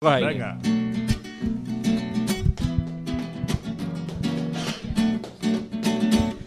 Venga. 0.00 0.56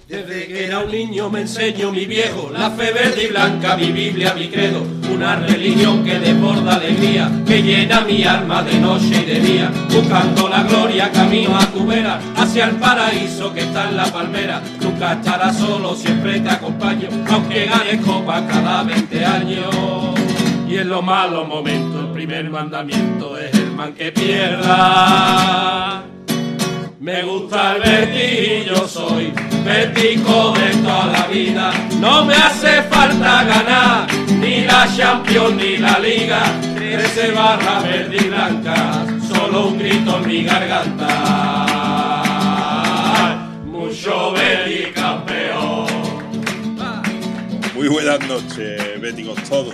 Desde 0.08 0.47
que 0.47 0.66
era 0.67 0.79
un 0.79 0.89
niño 0.89 1.29
me 1.29 1.42
enseñó 1.42 1.92
mi 1.92 2.06
viejo 2.06 2.50
la 2.53 2.72
fe 2.72 2.93
verde 2.93 3.25
y 3.25 3.27
blanca, 3.27 3.75
mi 3.75 3.92
Biblia, 3.92 4.33
mi 4.35 4.48
credo, 4.48 4.85
una 5.14 5.35
religión 5.35 6.06
que 6.06 6.17
desborda 6.17 6.75
alegría, 6.75 7.29
que 7.45 7.61
llena 7.61 8.00
mi 8.05 8.23
alma 8.23 8.64
de 8.64 8.79
noche 8.79 9.21
y 9.21 9.25
de 9.25 9.39
día, 9.41 9.70
buscando 9.89 10.47
la 10.47 10.63
gloria 10.63 11.11
camino 11.11 11.57
a 11.57 11.65
tu 11.65 11.86
vera, 11.86 12.21
hacia 12.38 12.68
el 12.68 12.77
paraíso 12.77 13.54
que 13.54 13.63
está 13.63 13.89
en 13.89 13.97
la 13.97 14.05
palmera. 14.05 14.61
Nunca 14.79 15.11
estarás 15.11 15.57
solo, 15.57 15.93
siempre 15.93 16.39
te 16.39 16.52
acompaño, 16.52 17.09
aunque 17.29 17.65
ganes 17.65 17.99
copa 17.99 18.47
cada 18.47 18.83
20 18.83 19.25
años. 19.25 20.15
Y 20.70 20.77
en 20.77 20.88
los 20.88 21.04
malos 21.04 21.45
momentos 21.49 21.90
primer 22.27 22.51
mandamiento 22.51 23.35
es 23.35 23.51
el 23.55 23.71
man 23.71 23.93
que 23.93 24.11
pierda. 24.11 26.04
Me 27.00 27.23
gusta 27.23 27.77
el 27.77 27.82
Betis 27.82 28.61
y 28.61 28.65
yo 28.69 28.87
soy 28.87 29.33
Betico 29.65 30.54
de 30.54 30.69
toda 30.83 31.07
la 31.07 31.25
vida. 31.25 31.73
No 31.99 32.23
me 32.23 32.36
hace 32.36 32.84
falta 32.84 33.44
ganar 33.44 34.05
ni 34.40 34.66
la 34.66 34.88
Champions 34.96 35.55
ni 35.55 35.77
la 35.77 35.98
Liga. 35.98 36.44
Trece 36.76 37.32
barra 37.32 37.80
verde 37.80 38.18
y 38.18 38.27
blanca, 38.27 39.04
solo 39.27 39.70
un 39.70 39.80
grito 39.80 40.18
en 40.18 40.27
mi 40.27 40.44
garganta. 40.44 41.08
Mucho 43.66 44.32
Betis 44.34 44.90
campeón. 44.94 45.88
Muy 47.74 47.88
buenas 47.88 48.20
noches, 48.27 49.02
béticos 49.02 49.41
todos. 49.49 49.74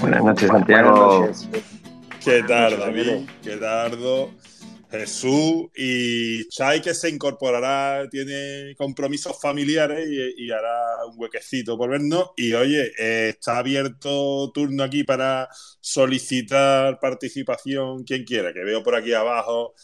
Buenas 0.00 0.22
noches, 0.22 0.48
Santiago. 0.48 1.28
¿Qué 2.24 2.42
tal, 2.44 2.78
David? 2.78 3.28
¿Qué 3.42 3.56
tardo? 3.56 4.30
Jesús 4.90 5.66
y 5.76 6.48
Chai 6.48 6.80
que 6.80 6.94
se 6.94 7.10
incorporará, 7.10 8.08
tiene 8.08 8.74
compromisos 8.76 9.38
familiares 9.38 10.08
y, 10.08 10.46
y 10.46 10.50
hará 10.50 11.04
un 11.10 11.18
huequecito 11.18 11.76
por 11.76 11.90
vernos. 11.90 12.30
Y 12.36 12.54
oye, 12.54 12.92
eh, 12.98 13.30
está 13.30 13.58
abierto 13.58 14.50
turno 14.52 14.84
aquí 14.84 15.04
para 15.04 15.48
solicitar 15.80 16.98
participación 17.00 18.04
quien 18.04 18.24
quiera, 18.24 18.52
que 18.52 18.64
veo 18.64 18.82
por 18.82 18.94
aquí 18.94 19.12
abajo 19.12 19.74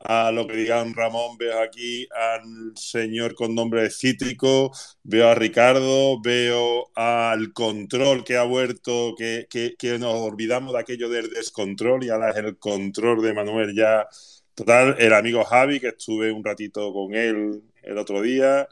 a 0.00 0.30
lo 0.32 0.46
que 0.46 0.56
digan 0.56 0.94
Ramón, 0.94 1.36
veo 1.38 1.60
aquí 1.60 2.08
al 2.10 2.42
señor 2.76 3.34
con 3.34 3.54
nombre 3.54 3.82
de 3.82 3.90
cítrico, 3.90 4.72
veo 5.02 5.28
a 5.28 5.34
Ricardo, 5.34 6.20
veo 6.22 6.90
al 6.94 7.52
control 7.52 8.24
que 8.24 8.36
ha 8.36 8.44
vuelto, 8.44 9.14
que, 9.16 9.46
que, 9.50 9.74
que 9.78 9.98
nos 9.98 10.14
olvidamos 10.14 10.72
de 10.72 10.80
aquello 10.80 11.08
del 11.10 11.30
descontrol 11.30 12.02
y 12.04 12.08
ahora 12.10 12.30
es 12.30 12.36
el 12.36 12.58
control 12.58 13.22
de 13.22 13.34
Manuel 13.34 13.74
ya 13.74 14.06
Total, 14.54 14.96
el 14.98 15.14
amigo 15.14 15.44
Javi, 15.44 15.80
que 15.80 15.88
estuve 15.88 16.32
un 16.32 16.44
ratito 16.44 16.92
con 16.92 17.14
él 17.14 17.62
el 17.82 17.98
otro 17.98 18.20
día, 18.20 18.68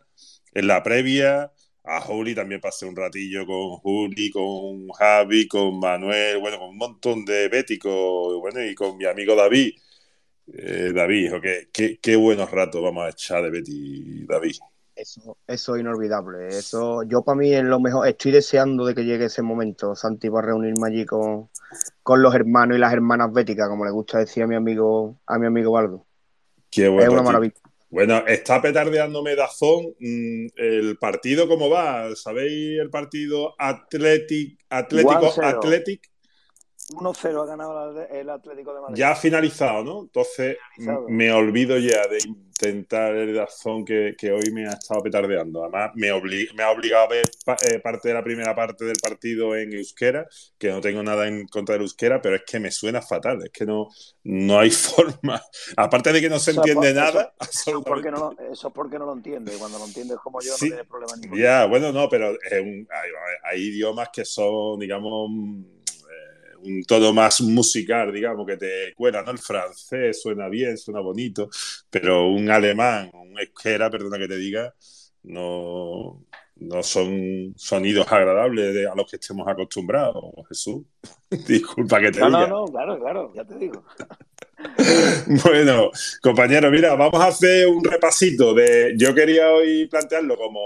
en 0.53 0.67
la 0.67 0.83
previa. 0.83 1.53
A 1.85 2.01
Juli 2.03 2.35
también 2.35 2.61
pasé 2.61 2.85
un 2.87 2.95
ratillo 2.97 3.47
con 3.47 3.77
Juli, 3.79 4.31
con 4.31 4.89
Javi, 4.91 5.49
con 5.49 5.79
Manuel, 5.81 6.39
bueno, 6.39 6.59
con 6.59 6.69
un 6.71 6.77
montón 6.77 7.25
de 7.25 7.49
béticos, 7.49 8.39
bueno, 8.41 8.63
y 8.65 8.75
con 8.75 8.97
mi 8.99 9.07
amigo 9.07 9.35
David. 9.35 9.73
Eh, 10.55 10.93
David, 10.95 11.33
qué, 11.43 11.69
qué, 11.73 11.99
qué, 12.01 12.17
buenos 12.17 12.51
ratos 12.51 12.83
vamos 12.83 13.05
a 13.05 13.11
echar 13.11 13.43
de 13.43 13.51
Betty, 13.51 14.25
David. 14.27 14.57
Eso, 14.97 15.37
eso 15.47 15.77
es 15.77 15.81
inolvidable. 15.81 16.49
Eso, 16.49 17.03
yo 17.05 17.23
para 17.23 17.39
mí 17.39 17.53
es 17.53 17.63
lo 17.63 17.79
mejor. 17.79 18.09
Estoy 18.09 18.33
deseando 18.33 18.85
de 18.85 18.95
que 18.95 19.05
llegue 19.05 19.27
ese 19.27 19.43
momento, 19.43 19.95
Santi, 19.95 20.29
para 20.31 20.49
reunirme 20.49 20.89
allí 20.89 21.07
con, 21.07 21.51
con 22.03 22.23
los 22.23 22.35
hermanos 22.35 22.77
y 22.77 22.81
las 22.81 22.93
hermanas 22.93 23.33
béticas, 23.33 23.69
como 23.69 23.85
le 23.85 23.93
gusta 23.93 24.19
decir 24.19 24.43
a 24.43 24.47
mi 24.47 24.57
amigo, 24.57 25.21
a 25.27 25.39
mi 25.39 25.47
amigo 25.47 25.73
Baldo. 25.73 26.07
Qué 26.71 26.89
bueno. 26.89 27.05
Es 27.05 27.09
una 27.11 27.23
maravilla. 27.23 27.55
Bueno, 27.91 28.27
está 28.27 28.61
petardeándome 28.61 29.35
Dazón. 29.35 29.95
¿El 30.01 30.99
partido 30.99 31.49
cómo 31.49 31.71
va? 31.71 32.15
¿Sabéis 32.17 32.81
el 32.81 32.91
partido 32.91 33.55
Atlético 33.59 35.33
Athletic? 35.41 36.11
1-0 36.95 37.43
ha 37.43 37.47
ganado 37.47 38.07
el 38.07 38.31
Atlético 38.31 38.75
de 38.75 38.81
Madrid. 38.81 38.97
Ya 38.97 39.11
ha 39.11 39.17
finalizado, 39.17 39.85
¿no? 39.85 40.01
Entonces 40.03 40.57
finalizado. 40.75 41.09
me 41.09 41.33
olvido 41.33 41.79
ya 41.79 42.07
de 42.07 42.19
intentar 42.27 43.15
el 43.15 43.35
Dazón 43.35 43.85
que, 43.85 44.15
que, 44.19 44.33
hoy 44.33 44.51
me 44.53 44.67
ha 44.67 44.73
estado 44.73 45.03
petardeando. 45.03 45.63
Además, 45.63 45.93
me, 45.95 46.11
obli 46.11 46.49
me 46.57 46.63
ha 46.63 46.71
obligado 46.71 47.05
a 47.05 47.09
ver 47.09 47.25
pa 47.45 47.57
eh, 47.71 47.79
parte 47.79 48.09
de 48.09 48.15
la 48.15 48.25
primera 48.25 48.55
parte 48.55 48.85
del 48.85 48.97
partido 49.01 49.55
en 49.55 49.73
euskera, 49.73 50.27
que 50.59 50.71
no 50.71 50.81
tengo 50.81 51.03
nada 51.03 51.29
en 51.29 51.47
contra 51.47 51.75
del 51.75 51.83
euskera, 51.83 52.21
pero 52.21 52.37
es 52.37 52.43
que 52.45 52.59
me 52.59 52.71
suena 52.71 53.03
fatal. 53.03 53.43
Es 53.45 53.51
que 53.51 53.65
no, 53.67 53.89
no 54.25 54.59
hay 54.59 54.71
forma. 54.71 55.41
Aparte 55.77 56.13
de 56.13 56.21
que 56.21 56.31
no 56.31 56.39
se 56.39 56.53
eso 56.53 56.61
entiende 56.61 56.95
nada. 56.95 57.35
Eso, 57.41 57.83
porque 57.83 58.11
no, 58.11 58.35
eso 58.51 58.69
es 58.69 58.75
porque 58.75 58.99
no 58.99 59.07
lo 59.07 59.13
entiende. 59.13 59.53
Cuando 59.59 59.79
lo 59.79 59.85
entiendes 59.85 60.19
como 60.19 60.41
yo, 60.41 60.55
sí. 60.55 60.67
no 60.67 60.71
tienes 60.71 60.87
problema 60.87 61.17
ninguno. 61.17 61.41
Ya, 61.41 61.67
bueno, 61.67 61.93
no, 61.93 62.09
pero 62.09 62.31
un, 62.31 62.89
hay, 62.91 63.11
hay 63.45 63.61
idiomas 63.61 64.09
que 64.13 64.25
son, 64.25 64.81
digamos 64.81 65.31
un 66.63 66.85
tono 66.85 67.13
más 67.13 67.41
musical, 67.41 68.13
digamos, 68.13 68.47
que 68.47 68.57
te 68.57 68.95
cuela, 68.95 69.23
¿no? 69.23 69.31
El 69.31 69.39
francés 69.39 70.21
suena 70.21 70.49
bien, 70.49 70.77
suena 70.77 71.01
bonito, 71.01 71.49
pero 71.91 72.29
un 72.29 72.51
alemán, 72.51 73.11
un 73.15 73.39
euskera, 73.39 73.91
perdona 73.91 74.19
que 74.19 74.29
te 74.29 74.37
diga, 74.37 74.75
no, 75.25 76.25
no 76.57 76.83
son 76.83 77.55
sonidos 77.57 78.11
agradables 78.11 78.75
de, 78.75 78.89
a 78.89 78.95
los 78.95 79.09
que 79.09 79.17
estemos 79.17 79.47
acostumbrados, 79.47 80.25
Jesús. 80.49 80.83
Disculpa 81.47 82.01
que 82.01 82.11
te 82.11 82.21
no, 82.21 82.27
diga. 82.27 82.47
No, 82.47 82.67
no, 82.67 82.73
claro, 82.73 82.99
claro, 82.99 83.33
ya 83.35 83.45
te 83.45 83.57
digo. 83.57 83.85
bueno, 85.45 85.91
compañero, 86.21 86.71
mira, 86.71 86.95
vamos 86.95 87.21
a 87.21 87.29
hacer 87.29 87.69
un 87.69 87.85
repasito 87.85 88.55
de. 88.55 88.95
Yo 88.97 89.15
quería 89.15 89.51
hoy 89.51 89.87
plantearlo 89.87 90.37
como 90.37 90.61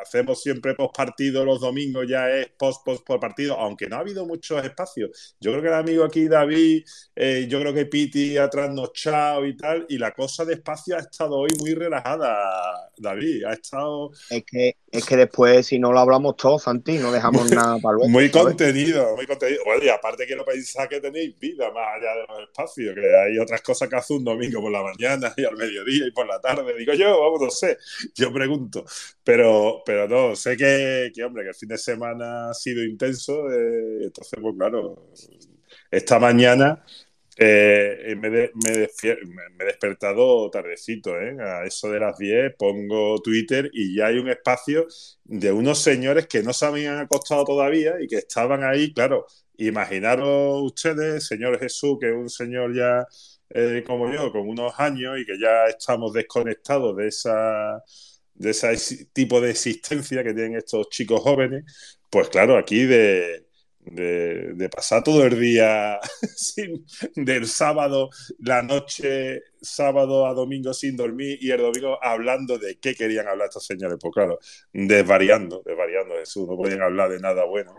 hacemos 0.00 0.42
siempre 0.42 0.74
post 0.74 0.96
partido 0.96 1.44
los 1.44 1.60
domingos, 1.60 2.06
ya 2.08 2.30
es 2.30 2.48
post 2.58 2.84
post 2.84 3.04
por 3.06 3.20
partido, 3.20 3.56
aunque 3.58 3.88
no 3.88 3.96
ha 3.96 4.00
habido 4.00 4.26
muchos 4.26 4.64
espacios. 4.64 5.36
Yo 5.40 5.50
creo 5.52 5.62
que 5.62 5.68
el 5.68 5.74
amigo 5.74 6.04
aquí, 6.04 6.28
David, 6.28 6.84
eh, 7.14 7.46
yo 7.48 7.60
creo 7.60 7.74
que 7.74 7.86
Piti 7.86 8.36
ha 8.38 8.48
trasnochado 8.48 9.46
y 9.46 9.56
tal, 9.56 9.86
y 9.88 9.98
la 9.98 10.12
cosa 10.12 10.44
de 10.44 10.54
espacio 10.54 10.96
ha 10.96 11.00
estado 11.00 11.36
hoy 11.36 11.50
muy 11.58 11.74
relajada, 11.74 12.90
David. 12.96 13.44
Ha 13.44 13.52
estado. 13.52 14.10
Es 14.28 14.44
que, 14.44 14.76
es 14.90 15.04
que 15.04 15.16
después, 15.16 15.66
si 15.66 15.78
no 15.78 15.92
lo 15.92 16.00
hablamos 16.00 16.36
todos, 16.36 16.62
Santi, 16.62 16.98
no 16.98 17.12
dejamos 17.12 17.42
muy, 17.42 17.50
nada 17.52 17.78
para 17.78 17.94
luego. 17.94 18.08
Muy 18.10 18.28
¿sabes? 18.28 18.46
contenido, 18.46 19.16
muy 19.16 19.26
contenido. 19.26 19.62
Bueno, 19.64 19.84
y 19.84 19.88
aparte 19.88 20.26
quiero 20.26 20.44
pensar 20.44 20.88
que 20.88 21.00
tenéis 21.00 21.38
vida 21.38 21.70
más 21.70 21.96
allá 21.96 22.14
de 22.14 22.26
los 22.28 22.48
espacios, 22.48 22.94
que 22.94 23.16
hay 23.16 23.38
otras 23.38 23.62
cosas 23.62 23.88
que 23.88 23.96
hace 23.96 24.14
un 24.14 24.24
domingo 24.24 24.60
por 24.60 24.72
la 24.72 24.82
mañana 24.82 25.32
y 25.36 25.44
al 25.44 25.56
mediodía 25.56 26.06
y 26.06 26.10
por 26.10 26.26
la 26.26 26.40
tarde. 26.40 26.74
Digo 26.76 26.92
yo, 26.94 27.20
vamos, 27.20 27.40
no 27.40 27.50
sé, 27.50 27.78
yo 28.14 28.32
pregunto. 28.32 28.84
Pero, 29.22 29.82
pero 29.90 30.06
no, 30.06 30.36
sé 30.36 30.56
que, 30.56 31.10
hombre, 31.24 31.42
que 31.42 31.48
el 31.48 31.54
fin 31.56 31.68
de 31.68 31.76
semana 31.76 32.50
ha 32.50 32.54
sido 32.54 32.84
intenso, 32.84 33.50
eh, 33.50 34.04
entonces, 34.04 34.38
pues 34.40 34.54
claro, 34.56 35.10
esta 35.90 36.20
mañana 36.20 36.84
eh, 37.36 38.14
me, 38.16 38.28
he 38.28 39.64
despertado 39.64 40.48
tardecito, 40.48 41.20
¿eh? 41.20 41.36
a 41.40 41.64
eso 41.64 41.90
de 41.90 41.98
las 41.98 42.16
10 42.18 42.54
pongo 42.56 43.20
Twitter 43.20 43.68
y 43.72 43.96
ya 43.96 44.06
hay 44.06 44.18
un 44.18 44.28
espacio 44.28 44.86
de 45.24 45.50
unos 45.50 45.80
señores 45.82 46.28
que 46.28 46.44
no 46.44 46.52
se 46.52 46.66
habían 46.66 46.98
acostado 46.98 47.44
todavía 47.44 47.94
y 48.00 48.06
que 48.06 48.18
estaban 48.18 48.62
ahí, 48.62 48.92
claro, 48.94 49.26
imaginaros 49.58 50.62
ustedes, 50.62 51.26
señor 51.26 51.58
Jesús, 51.58 51.98
que 52.00 52.10
es 52.10 52.14
un 52.14 52.30
señor 52.30 52.76
ya 52.76 53.04
eh, 53.52 53.82
como 53.84 54.12
yo, 54.12 54.30
con 54.30 54.48
unos 54.48 54.72
años 54.78 55.18
y 55.18 55.26
que 55.26 55.36
ya 55.36 55.66
estamos 55.66 56.12
desconectados 56.12 56.96
de 56.96 57.08
esa 57.08 57.82
de 58.40 58.50
ese 58.50 59.04
tipo 59.12 59.38
de 59.40 59.50
existencia 59.50 60.24
que 60.24 60.32
tienen 60.32 60.56
estos 60.56 60.88
chicos 60.88 61.20
jóvenes, 61.20 61.64
pues 62.08 62.30
claro, 62.30 62.56
aquí 62.56 62.86
de, 62.86 63.46
de, 63.80 64.54
de 64.54 64.68
pasar 64.70 65.04
todo 65.04 65.26
el 65.26 65.38
día 65.38 66.00
sin, 66.36 66.86
del 67.14 67.46
sábado, 67.46 68.08
la 68.38 68.62
noche, 68.62 69.42
sábado 69.60 70.26
a 70.26 70.32
domingo 70.32 70.72
sin 70.72 70.96
dormir 70.96 71.36
y 71.42 71.50
el 71.50 71.60
domingo 71.60 71.98
hablando 72.02 72.56
de 72.56 72.78
qué 72.78 72.94
querían 72.94 73.28
hablar 73.28 73.48
estos 73.48 73.66
señores, 73.66 73.98
pues 74.00 74.14
claro, 74.14 74.38
desvariando, 74.72 75.62
desvariando 75.62 76.14
Jesús, 76.14 76.48
no 76.48 76.56
podían 76.56 76.80
hablar 76.80 77.10
de 77.10 77.20
nada 77.20 77.44
bueno. 77.44 77.74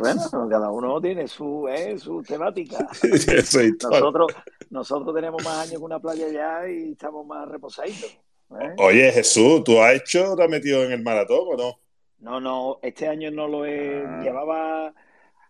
Bueno, 0.00 0.20
cada 0.50 0.72
uno 0.72 1.00
tiene 1.00 1.28
su, 1.28 1.68
eh, 1.68 1.96
su 1.98 2.20
temática. 2.22 2.78
nosotros, 3.90 4.32
nosotros 4.70 5.14
tenemos 5.14 5.44
más 5.44 5.68
años 5.68 5.78
que 5.78 5.84
una 5.84 6.00
playa 6.00 6.28
ya 6.28 6.68
y 6.68 6.92
estamos 6.92 7.24
más 7.24 7.48
reposaditos. 7.48 8.18
¿Eh? 8.50 8.74
Oye, 8.78 9.12
Jesús, 9.12 9.62
¿tú 9.64 9.80
has 9.80 9.94
hecho, 9.94 10.34
te 10.36 10.44
has 10.44 10.48
metido 10.48 10.84
en 10.84 10.92
el 10.92 11.02
maratón 11.02 11.40
o 11.46 11.56
no? 11.56 11.80
No, 12.18 12.40
no, 12.40 12.78
este 12.82 13.06
año 13.06 13.30
no 13.30 13.46
lo 13.46 13.64
he. 13.66 14.04
Ah. 14.04 14.20
Llevaba 14.22 14.94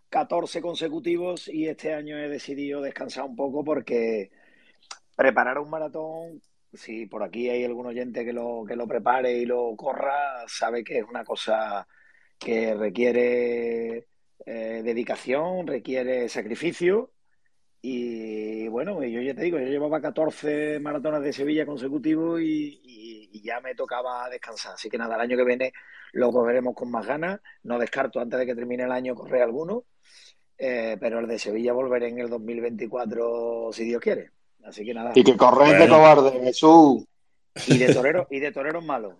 14 0.09 0.61
consecutivos 0.61 1.47
y 1.47 1.67
este 1.67 1.93
año 1.93 2.17
he 2.17 2.27
decidido 2.27 2.81
descansar 2.81 3.25
un 3.25 3.35
poco 3.35 3.63
porque 3.63 4.31
preparar 5.15 5.59
un 5.59 5.69
maratón, 5.69 6.41
si 6.73 7.05
por 7.05 7.23
aquí 7.23 7.49
hay 7.49 7.63
algún 7.63 7.87
oyente 7.87 8.23
que 8.23 8.33
lo, 8.33 8.63
que 8.67 8.75
lo 8.75 8.87
prepare 8.87 9.33
y 9.33 9.45
lo 9.45 9.75
corra, 9.75 10.45
sabe 10.47 10.83
que 10.83 10.99
es 10.99 11.05
una 11.05 11.23
cosa 11.23 11.87
que 12.37 12.73
requiere 12.73 14.07
eh, 14.45 14.81
dedicación, 14.83 15.67
requiere 15.67 16.29
sacrificio 16.29 17.11
Y 17.81 18.67
bueno, 18.67 19.01
yo 19.03 19.21
ya 19.21 19.33
te 19.33 19.43
digo, 19.43 19.57
yo 19.57 19.65
llevaba 19.65 20.01
14 20.01 20.79
maratones 20.79 21.21
de 21.21 21.33
Sevilla 21.33 21.65
consecutivos 21.65 22.41
y, 22.41 23.29
ya 23.41 23.61
me 23.61 23.73
tocaba 23.73 24.29
descansar. 24.29 24.73
Así 24.73 24.89
que 24.89 24.97
nada, 24.97 25.15
el 25.15 25.21
año 25.21 25.37
que 25.37 25.45
viene 25.45 25.73
lo 26.11 26.31
cogeremos 26.31 26.75
con 26.75 26.91
más 26.91 27.05
ganas. 27.05 27.39
No 27.63 27.79
descarto 27.79 28.19
antes 28.19 28.37
de 28.37 28.45
que 28.45 28.55
termine 28.55 28.83
el 28.83 28.91
año 28.91 29.15
correr 29.15 29.43
alguno. 29.43 29.85
Eh, 30.57 30.97
pero 30.99 31.19
el 31.19 31.27
de 31.27 31.39
Sevilla 31.39 31.71
volveré 31.71 32.09
en 32.09 32.19
el 32.19 32.29
2024 32.29 33.69
si 33.71 33.85
Dios 33.85 34.01
quiere. 34.01 34.31
Así 34.65 34.83
que 34.83 34.93
nada. 34.93 35.13
Y 35.15 35.23
que 35.23 35.37
corres 35.37 35.79
de 35.79 35.87
cobarde, 35.87 36.31
Jesús. 36.41 37.05
Y 37.67 37.77
de 37.77 37.93
torero, 37.93 38.27
y 38.29 38.39
de 38.39 38.51
toreros 38.51 38.83
malos. 38.83 39.15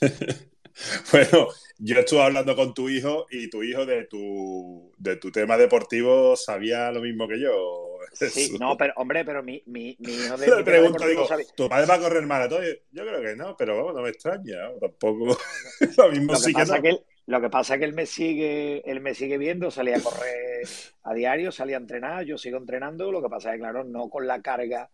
Bueno, 1.12 1.48
yo 1.78 1.98
estuve 1.98 2.22
hablando 2.22 2.54
con 2.56 2.74
tu 2.74 2.88
hijo 2.88 3.26
y 3.30 3.50
tu 3.50 3.62
hijo 3.62 3.86
de 3.86 4.04
tu, 4.04 4.92
de 4.98 5.16
tu 5.16 5.30
tema 5.30 5.56
deportivo 5.56 6.36
sabía 6.36 6.90
lo 6.92 7.00
mismo 7.00 7.28
que 7.28 7.40
yo. 7.40 7.84
Sí, 8.14 8.56
no, 8.58 8.76
pero 8.76 8.94
hombre, 8.96 9.24
pero 9.24 9.42
mi, 9.42 9.62
mi, 9.66 9.94
mi 10.00 10.12
hijo 10.12 10.36
de. 10.36 10.46
Le 10.46 10.64
pregunto, 10.64 11.06
digo, 11.06 11.28
¿tu 11.54 11.68
padre 11.68 11.86
va 11.86 11.94
a 11.94 12.00
correr 12.00 12.24
maratón? 12.24 12.64
Yo 12.90 13.04
creo 13.04 13.20
que 13.20 13.36
no, 13.36 13.54
pero 13.56 13.76
vamos, 13.76 13.94
no 13.94 14.02
me 14.02 14.08
extraña, 14.08 14.56
tampoco. 14.80 15.36
lo 15.96 16.10
mismo 16.10 16.32
lo 16.32 16.38
sí 16.38 16.52
que, 16.52 16.60
pasa 16.60 16.80
que, 16.80 16.98
lo 17.26 17.40
que 17.40 17.50
pasa 17.50 17.74
es 17.74 17.80
que 17.80 17.84
él 17.84 17.92
me 17.92 18.06
sigue, 18.06 18.90
él 18.90 19.00
me 19.00 19.14
sigue 19.14 19.36
viendo, 19.36 19.70
salía 19.70 19.98
a 19.98 20.00
correr 20.00 20.66
a 21.02 21.14
diario, 21.14 21.52
salía 21.52 21.76
a 21.76 21.80
entrenar, 21.80 22.24
yo 22.24 22.38
sigo 22.38 22.56
entrenando, 22.56 23.12
lo 23.12 23.22
que 23.22 23.28
pasa 23.28 23.50
es 23.50 23.56
que, 23.56 23.60
claro, 23.60 23.84
no 23.84 24.08
con 24.08 24.26
la 24.26 24.40
carga 24.40 24.90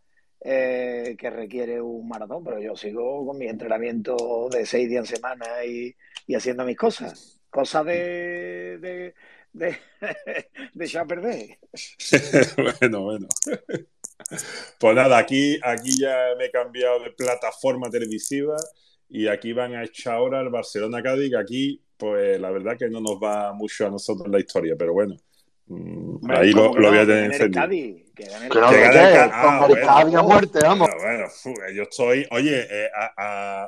eh, 0.47 1.17
que 1.19 1.31
requiere 1.31 1.81
un 1.81 2.07
maratón, 2.07 2.45
pero 2.45 2.61
yo 2.61 2.77
sigo 2.77 3.27
con 3.27 3.39
mi 3.39 3.47
entrenamiento 3.47 4.49
de 4.51 4.67
seis 4.67 4.91
días 4.91 5.09
en 5.11 5.17
semana 5.17 5.47
y, 5.65 5.97
haciendo 6.35 6.67
mis 6.67 6.77
cosas. 6.77 7.41
Cosas 7.49 7.87
de, 7.87 8.79
de, 8.79 9.15
de, 9.55 9.79
de 10.75 11.07
perder. 11.07 11.59
bueno, 12.79 13.05
bueno. 13.05 13.29
Pues 14.79 14.95
nada, 14.95 15.17
aquí, 15.17 15.59
aquí 15.63 15.99
ya 15.99 16.35
me 16.37 16.47
he 16.47 16.51
cambiado 16.51 17.03
de 17.03 17.13
plataforma 17.13 17.89
televisiva 17.89 18.57
y 19.09 19.29
aquí 19.29 19.55
van 19.55 19.75
a 19.75 19.85
echar 19.85 20.15
ahora 20.15 20.43
el 20.43 20.51
Barcelona 20.51 21.03
Cádiz, 21.03 21.31
que 21.31 21.39
aquí, 21.39 21.83
pues 21.97 22.39
la 22.39 22.51
verdad 22.51 22.77
que 22.77 22.91
no 22.91 23.01
nos 23.01 23.17
va 23.17 23.55
mucho 23.55 23.87
a 23.87 23.91
nosotros 23.91 24.29
la 24.29 24.41
historia, 24.41 24.75
pero 24.77 24.93
bueno, 24.93 25.17
Mm, 25.67 26.31
ahí 26.31 26.53
lo, 26.53 26.73
voy 26.73 26.99
a 26.99 27.07
tener 27.07 27.25
encendido. 27.33 28.05
Que 28.15 28.27
gane 28.27 28.47
el 28.47 28.53
Cádiz. 28.53 30.13
Ah, 30.13 30.23
muerte, 30.23 30.61
vamos. 30.63 30.89
bueno, 31.01 31.27
yo 31.75 31.83
estoy. 31.83 32.27
Oye, 32.31 32.67
eh, 32.71 32.89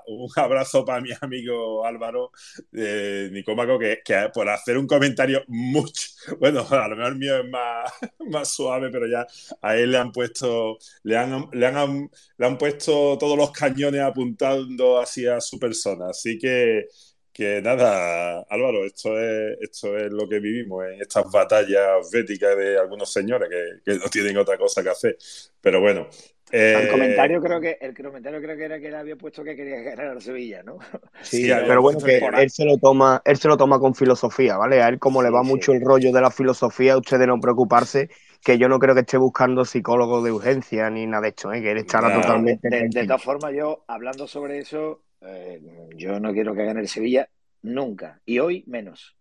un 0.07 0.31
abrazo 0.37 0.85
para 0.85 1.01
mi 1.01 1.11
amigo 1.21 1.85
Álvaro 1.85 2.31
eh, 2.73 3.29
Nicómaco, 3.33 3.79
que, 3.79 4.03
que, 4.05 4.31
por 4.33 4.49
hacer 4.49 4.79
un 4.79 4.87
comentario 4.87 5.43
mucho. 5.49 6.11
Bueno, 6.39 6.67
a 6.69 6.89
lo 6.89 6.97
mejor 6.97 7.13
el 7.13 7.19
mío 7.19 7.39
es 7.39 7.49
más, 7.49 7.93
más 8.31 8.49
suave, 8.49 8.91
pero 8.91 9.07
ya 9.09 9.27
a 9.63 9.77
él 9.77 9.91
le 9.91 9.99
han 9.99 10.13
puesto. 10.13 10.79
Le 11.03 11.17
han, 11.17 11.49
le, 11.53 11.67
han, 11.67 12.11
le 12.37 12.47
han 12.47 12.59
puesto 12.59 13.17
todos 13.19 13.37
los 13.37 13.51
cañones 13.51 14.03
apuntando 14.03 15.01
hacia 15.01 15.41
su 15.41 15.59
persona. 15.59 16.11
Así 16.11 16.39
que 16.39 16.87
que 17.37 17.61
nada, 17.61 18.47
Álvaro, 18.49 18.87
esto 18.87 19.21
es, 19.21 19.59
esto 19.61 19.95
es 19.99 20.11
lo 20.11 20.27
que 20.27 20.41
vivimos 20.41 20.87
en 20.87 21.03
estas 21.03 21.31
batallas 21.31 22.11
béticas 22.11 22.57
de 22.57 22.79
algunos 22.79 23.13
señores 23.13 23.51
que, 23.85 23.95
no 23.95 24.09
tienen 24.09 24.39
otra 24.39 24.57
cosa 24.57 24.83
que 24.83 24.89
hacer. 24.89 25.19
Pero 25.61 25.83
bueno. 25.83 26.09
el 26.51 26.87
eh, 26.87 26.89
comentario 26.91 27.43
creo 27.43 27.61
que 27.61 27.77
el 27.79 27.95
comentario 27.95 28.41
creo 28.41 28.57
que 28.57 28.65
era 28.65 28.81
que 28.81 28.89
él 28.89 28.95
había 28.95 29.17
puesto 29.17 29.45
que 29.45 29.55
quería 29.55 29.83
ganar 29.83 30.17
a 30.17 30.21
Sevilla, 30.23 30.63
¿no? 30.63 30.79
Sí, 31.21 31.51
pero 31.51 31.83
bueno 31.83 31.99
que 32.01 32.23
él 32.39 32.49
se 32.49 32.65
lo 32.65 32.79
toma, 32.79 33.21
él 33.23 33.37
se 33.37 33.49
lo 33.49 33.59
toma 33.59 33.79
con 33.81 33.95
filosofía, 33.95 34.57
¿vale? 34.57 34.81
A 34.81 34.89
él 34.89 34.99
como 34.99 35.23
le 35.23 35.29
va 35.29 35.43
mucho 35.43 35.73
el 35.73 35.83
rollo 35.83 36.13
de 36.13 36.21
la 36.23 36.31
filosofía, 36.31 36.97
ustedes 36.97 37.27
no 37.27 37.39
preocuparse, 37.39 38.09
que 38.43 38.57
yo 38.57 38.71
no 38.71 38.79
creo 38.79 38.95
que 38.95 39.03
esté 39.03 39.19
buscando 39.19 39.67
psicólogo 39.67 40.23
de 40.23 40.33
urgencia 40.33 40.89
ni 40.89 41.07
nada 41.07 41.25
de 41.25 41.29
hecho, 41.29 41.53
¿eh? 41.53 41.61
que 41.61 41.73
él 41.73 41.79
estará 41.79 42.15
totalmente. 42.15 42.71
De, 42.71 42.89
de, 42.89 43.07
todas 43.07 43.23
formas, 43.23 43.53
yo 43.55 43.85
hablando 43.89 44.27
sobre 44.27 44.61
eso, 44.61 45.03
eh, 45.21 45.61
yo 45.97 46.21
no 46.21 46.33
quiero 46.33 46.55
que 46.55 46.65
gane 46.65 46.81
el 46.81 46.89
Sevilla 46.89 47.29
nunca. 47.63 48.21
Y 48.25 48.39
hoy 48.39 48.65
menos. 48.67 49.17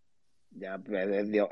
Ya 0.58 0.80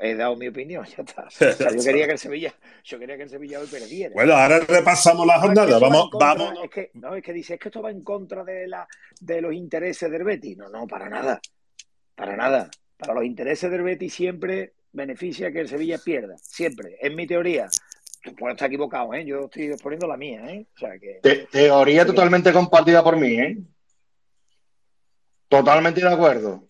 he 0.00 0.14
dado 0.14 0.34
mi 0.34 0.48
opinión, 0.48 0.86
ya 0.96 1.02
está. 1.02 1.28
yo 1.70 1.84
quería 1.84 2.06
que 2.06 2.12
el 2.12 2.18
Sevilla, 2.18 2.54
yo 2.84 2.98
quería 2.98 3.18
que 3.18 3.24
el 3.24 3.28
Sevilla 3.28 3.60
hoy 3.60 3.66
perdiera. 3.66 4.14
Bueno, 4.14 4.32
ahora 4.34 4.60
repasamos 4.60 5.26
la 5.26 5.38
jornada. 5.40 5.78
vamos, 5.78 6.08
vamos. 6.18 6.54
Es 6.64 6.70
que, 6.70 6.90
no, 6.94 7.14
es 7.14 7.22
que 7.22 7.34
dice, 7.34 7.54
es 7.54 7.60
que 7.60 7.68
esto 7.68 7.82
va 7.82 7.90
en 7.90 8.02
contra 8.02 8.44
de 8.44 8.66
la 8.66 8.88
de 9.20 9.42
los 9.42 9.52
intereses 9.52 10.10
del 10.10 10.24
Betis. 10.24 10.56
No, 10.56 10.70
no, 10.70 10.86
para 10.86 11.10
nada. 11.10 11.38
Para 12.14 12.34
nada. 12.34 12.70
Para 12.96 13.12
los 13.12 13.24
intereses 13.24 13.70
del 13.70 13.82
Betis 13.82 14.14
siempre 14.14 14.72
beneficia 14.92 15.52
que 15.52 15.60
el 15.60 15.68
Sevilla 15.68 15.98
pierda. 15.98 16.38
Siempre. 16.38 16.96
Es 16.98 17.14
mi 17.14 17.26
teoría. 17.26 17.68
Puedo 18.38 18.52
estar 18.52 18.68
equivocado, 18.68 19.12
¿eh? 19.12 19.26
Yo 19.26 19.44
estoy 19.44 19.64
exponiendo 19.64 20.06
la 20.06 20.16
mía, 20.16 20.46
¿eh? 20.46 20.66
O 20.74 20.78
sea 20.78 20.98
que. 20.98 21.46
teoría 21.52 22.06
totalmente 22.06 22.54
compartida 22.54 23.04
por 23.04 23.18
mí, 23.18 23.34
¿eh? 23.38 23.58
Totalmente 25.48 26.00
de 26.00 26.08
acuerdo. 26.08 26.68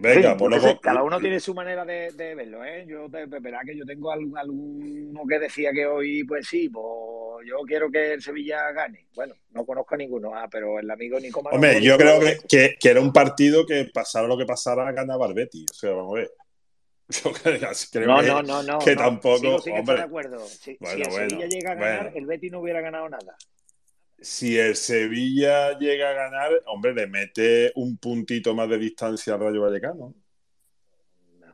Venga, 0.00 0.36
por 0.36 0.50
lo 0.50 0.80
Cada 0.80 1.02
uno 1.02 1.18
tiene 1.18 1.40
su 1.40 1.54
manera 1.54 1.84
de, 1.84 2.12
verlo, 2.12 2.64
¿eh? 2.64 2.86
Yo, 2.86 3.08
verdad 3.08 3.60
que 3.66 3.76
yo 3.76 3.84
tengo 3.84 4.12
alguno 4.12 5.22
que 5.28 5.38
decía 5.40 5.72
que 5.72 5.86
hoy, 5.86 6.22
pues 6.22 6.46
sí, 6.46 6.68
pues 6.68 7.44
yo 7.44 7.56
quiero 7.66 7.90
que 7.90 8.14
el 8.14 8.22
Sevilla 8.22 8.70
gane. 8.70 9.06
Bueno, 9.14 9.34
no 9.50 9.66
conozco 9.66 9.96
a 9.96 9.98
ninguno, 9.98 10.32
ah, 10.34 10.46
pero 10.48 10.78
el 10.78 10.88
amigo 10.88 11.18
Nico 11.18 11.40
Hombre, 11.40 11.82
yo 11.82 11.98
creo 11.98 12.20
que, 12.20 12.76
que, 12.78 12.88
era 12.88 13.00
un 13.00 13.12
partido 13.12 13.66
que 13.66 13.90
pasara 13.92 14.28
lo 14.28 14.38
que 14.38 14.46
pasara, 14.46 14.92
ganaba 14.92 15.26
el 15.26 15.34
Betis. 15.34 15.66
O 15.72 15.74
sea, 15.74 15.90
vamos 15.90 16.16
a 16.16 16.20
ver. 16.20 16.30
Yo 17.24 17.32
creo, 17.32 18.06
no, 18.06 18.22
no, 18.22 18.42
no, 18.42 18.62
no, 18.62 18.78
que 18.80 18.94
tampoco. 18.94 19.60
Sí, 19.60 19.70
hombre, 19.70 19.96
de 19.96 20.02
acuerdo. 20.02 20.46
Si, 20.46 20.76
el 20.78 21.10
Sevilla 21.10 21.46
llega 21.46 21.72
a 21.72 21.74
ganar, 21.74 22.12
el 22.14 22.26
Betis 22.26 22.52
no 22.52 22.60
hubiera 22.60 22.82
ganado 22.82 23.08
nada 23.08 23.34
si 24.20 24.58
el 24.58 24.76
Sevilla 24.76 25.78
llega 25.78 26.10
a 26.10 26.12
ganar, 26.14 26.50
hombre, 26.66 26.94
le 26.94 27.06
mete 27.06 27.72
un 27.76 27.96
puntito 27.98 28.54
más 28.54 28.68
de 28.68 28.78
distancia 28.78 29.34
al 29.34 29.40
Rayo 29.40 29.62
Vallecano. 29.62 30.14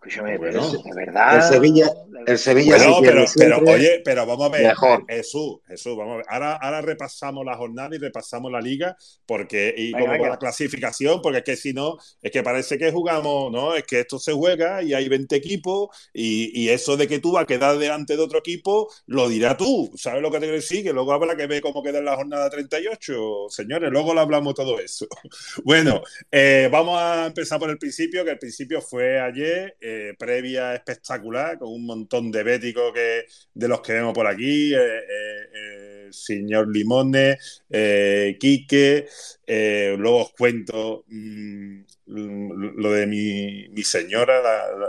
Escúchame, 0.07 0.37
bueno, 0.37 0.71
de 0.71 0.95
verdad. 0.95 1.37
El 1.37 1.43
Sevilla, 1.43 1.91
el 2.27 2.39
Sevilla 2.39 2.77
pero, 3.01 3.25
pero, 3.35 3.59
oye, 3.59 4.03
pero 4.05 4.27
vamos 4.27 4.47
a 4.47 4.51
ver, 4.51 4.75
Jesús, 5.09 5.61
Jesús, 5.67 5.97
vamos 5.97 6.15
a 6.15 6.17
ver. 6.19 6.27
Ahora, 6.29 6.57
ahora 6.57 6.83
repasamos 6.83 7.43
la 7.43 7.57
jornada 7.57 7.97
y 7.97 7.99
repasamos 7.99 8.53
la 8.53 8.61
liga, 8.61 8.99
porque, 9.25 9.75
y 9.75 9.93
como 9.93 10.15
la 10.27 10.39
clasificación, 10.39 11.23
porque 11.23 11.39
es 11.39 11.45
que 11.45 11.57
si 11.57 11.73
no, 11.73 11.97
es 12.21 12.31
que 12.31 12.43
parece 12.43 12.77
que 12.77 12.93
jugamos, 12.93 13.51
¿no? 13.51 13.75
Es 13.75 13.85
que 13.85 14.01
esto 14.01 14.19
se 14.19 14.33
juega 14.33 14.83
y 14.83 14.93
hay 14.93 15.09
20 15.09 15.35
equipos, 15.37 15.89
y, 16.13 16.51
y 16.61 16.69
eso 16.69 16.99
de 16.99 17.09
que 17.09 17.19
tú 17.19 17.33
vas 17.33 17.45
a 17.45 17.47
quedar 17.47 17.79
delante 17.79 18.15
de 18.15 18.23
otro 18.23 18.41
equipo, 18.41 18.93
lo 19.07 19.27
dirá 19.31 19.57
tú. 19.57 19.91
¿Sabes 19.97 20.21
lo 20.21 20.31
que 20.31 20.37
te 20.37 20.45
quiero 20.45 20.57
decir? 20.57 20.85
Que 20.85 20.93
luego 20.93 21.15
habrá 21.15 21.35
que 21.35 21.47
ver 21.47 21.63
cómo 21.63 21.83
queda 21.83 21.99
en 21.99 22.05
la 22.05 22.17
jornada 22.17 22.51
38. 22.51 23.47
Señores, 23.49 23.91
luego 23.91 24.13
lo 24.13 24.21
hablamos 24.21 24.55
todo 24.55 24.79
eso. 24.79 25.07
bueno, 25.65 26.03
eh, 26.31 26.69
vamos 26.71 27.01
a 27.01 27.27
empezar 27.27 27.59
por 27.59 27.71
el 27.71 27.79
principio, 27.79 28.23
que 28.23 28.33
el 28.33 28.39
principio 28.39 28.83
fue 28.83 29.19
ayer. 29.19 29.79
Eh, 29.81 29.94
previa 30.19 30.75
espectacular, 30.75 31.59
con 31.59 31.73
un 31.73 31.87
montón 31.87 32.31
de 32.31 32.43
béticos 32.43 32.93
que, 32.93 33.27
de 33.55 33.69
los 33.69 33.81
que 33.81 33.95
vemos 33.95 34.15
por 34.15 34.27
aquí, 34.27 34.75
eh, 34.75 34.79
eh, 34.79 36.05
el 36.07 36.13
señor 36.13 36.69
Limone, 36.69 37.39
eh, 37.71 38.37
Quique, 38.39 39.07
luego 39.47 40.23
os 40.23 40.33
cuento 40.33 41.05
mm, 41.09 41.83
lo 42.07 42.93
de 42.93 43.07
mi, 43.07 43.83
señora, 43.83 44.43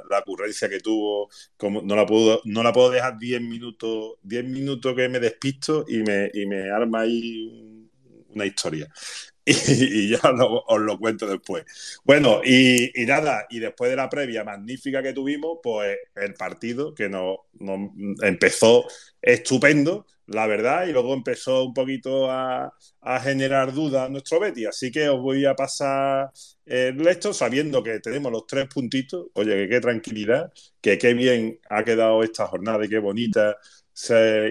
la, 0.10 0.20
ocurrencia 0.20 0.70
que 0.70 0.80
tuvo, 0.80 1.30
como 1.58 1.82
no 1.82 1.96
la 1.96 2.06
puedo, 2.06 2.42
no 2.46 2.64
la 2.64 2.74
puedo 2.74 2.92
dejar 2.92 3.18
10 3.18 3.42
minutos, 3.42 4.16
10 4.24 4.46
minutos 4.46 4.96
que 4.96 5.10
me 5.10 5.20
despisto 5.20 5.86
y 5.88 5.98
me, 6.04 6.30
y 6.34 6.46
me 6.46 6.70
arma 6.70 7.02
ahí 7.02 7.90
una 8.30 8.46
historia. 8.46 8.92
y, 9.68 10.10
ya 10.10 10.20
os 10.68 10.82
lo 10.82 10.98
cuento 10.98 11.28
después. 11.28 11.66
Bueno, 12.04 12.42
y, 12.44 12.92
nada, 13.06 13.46
y 13.50 13.60
después 13.60 13.92
de 13.92 13.98
la 13.98 14.10
previa 14.10 14.44
magnífica 14.44 15.04
que 15.04 15.14
tuvimos, 15.14 15.60
pues 15.62 15.98
el 16.16 16.34
partido 16.34 16.96
que 16.96 17.10
nos, 17.10 17.38
empezó 18.24 18.86
estupendo, 19.22 20.08
la 20.28 20.48
verdad, 20.48 20.88
y 20.88 20.92
luego 20.92 21.14
empezó 21.14 21.64
un 21.66 21.74
poquito 21.76 22.32
a, 22.32 22.74
generar 23.22 23.72
dudas 23.72 24.10
nuestro 24.10 24.40
Betty. 24.40 24.66
Así 24.66 24.92
que 24.92 25.10
os 25.10 25.22
voy 25.22 25.46
a 25.46 25.54
pasar 25.56 26.32
el 26.66 27.08
esto 27.08 27.32
sabiendo 27.34 27.84
que 27.84 28.00
tenemos 28.00 28.32
los 28.32 28.48
tres 28.48 28.68
puntitos. 28.68 29.28
Oye, 29.34 29.56
que 29.56 29.70
qué 29.70 29.80
tranquilidad, 29.80 30.52
que 30.82 30.98
qué 30.98 31.14
bien 31.14 31.60
ha 31.70 31.84
quedado 31.84 32.24
esta 32.24 32.48
jornada 32.48 32.84
y 32.84 32.90
qué 32.90 32.98
bonita 32.98 33.58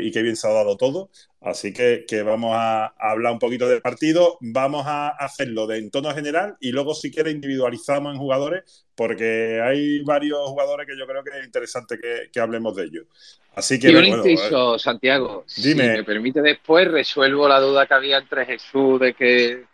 y 0.01 0.11
qué 0.11 0.23
bien 0.23 0.37
se 0.37 0.49
ha 0.49 0.53
dado 0.53 0.77
todo. 0.77 1.11
Así 1.41 1.75
que, 1.75 2.07
vamos 2.23 2.53
a, 2.55 2.95
hablar 2.99 3.33
un 3.33 3.39
poquito 3.39 3.69
del 3.69 3.83
partido. 3.83 4.39
Vamos 4.41 4.87
a 4.87 5.09
hacerlo 5.09 5.67
de 5.67 5.79
en 5.79 5.91
tono 5.91 6.15
general 6.15 6.57
y 6.59 6.73
luego, 6.73 6.95
si 6.95 7.11
quiere, 7.11 7.31
individualizamos 7.31 8.15
en 8.15 8.19
jugadores, 8.19 8.87
porque 8.95 9.61
hay 9.63 10.03
varios 10.03 10.39
jugadores 10.49 10.87
que 10.87 10.99
yo 10.99 11.07
creo 11.07 11.23
que 11.23 11.39
es 11.39 11.45
interesante 11.45 11.99
que, 12.33 12.41
hablemos 12.41 12.75
de 12.75 12.85
ellos. 12.85 13.07
Así 13.55 13.79
que, 13.79 13.91
y 13.91 13.95
un 13.95 14.07
inciso, 14.07 14.79
Santiago. 14.79 15.45
Dime. 15.57 15.85
Si 15.85 15.91
me 15.99 16.05
permite 16.05 16.41
después, 16.41 16.91
resuelvo 16.91 17.47
la 17.47 17.61
duda 17.61 17.87
que 17.87 17.95
había 17.95 18.19
entre 18.19 18.47
Jesús 18.47 18.99
de 18.99 19.13
que, 19.13 19.65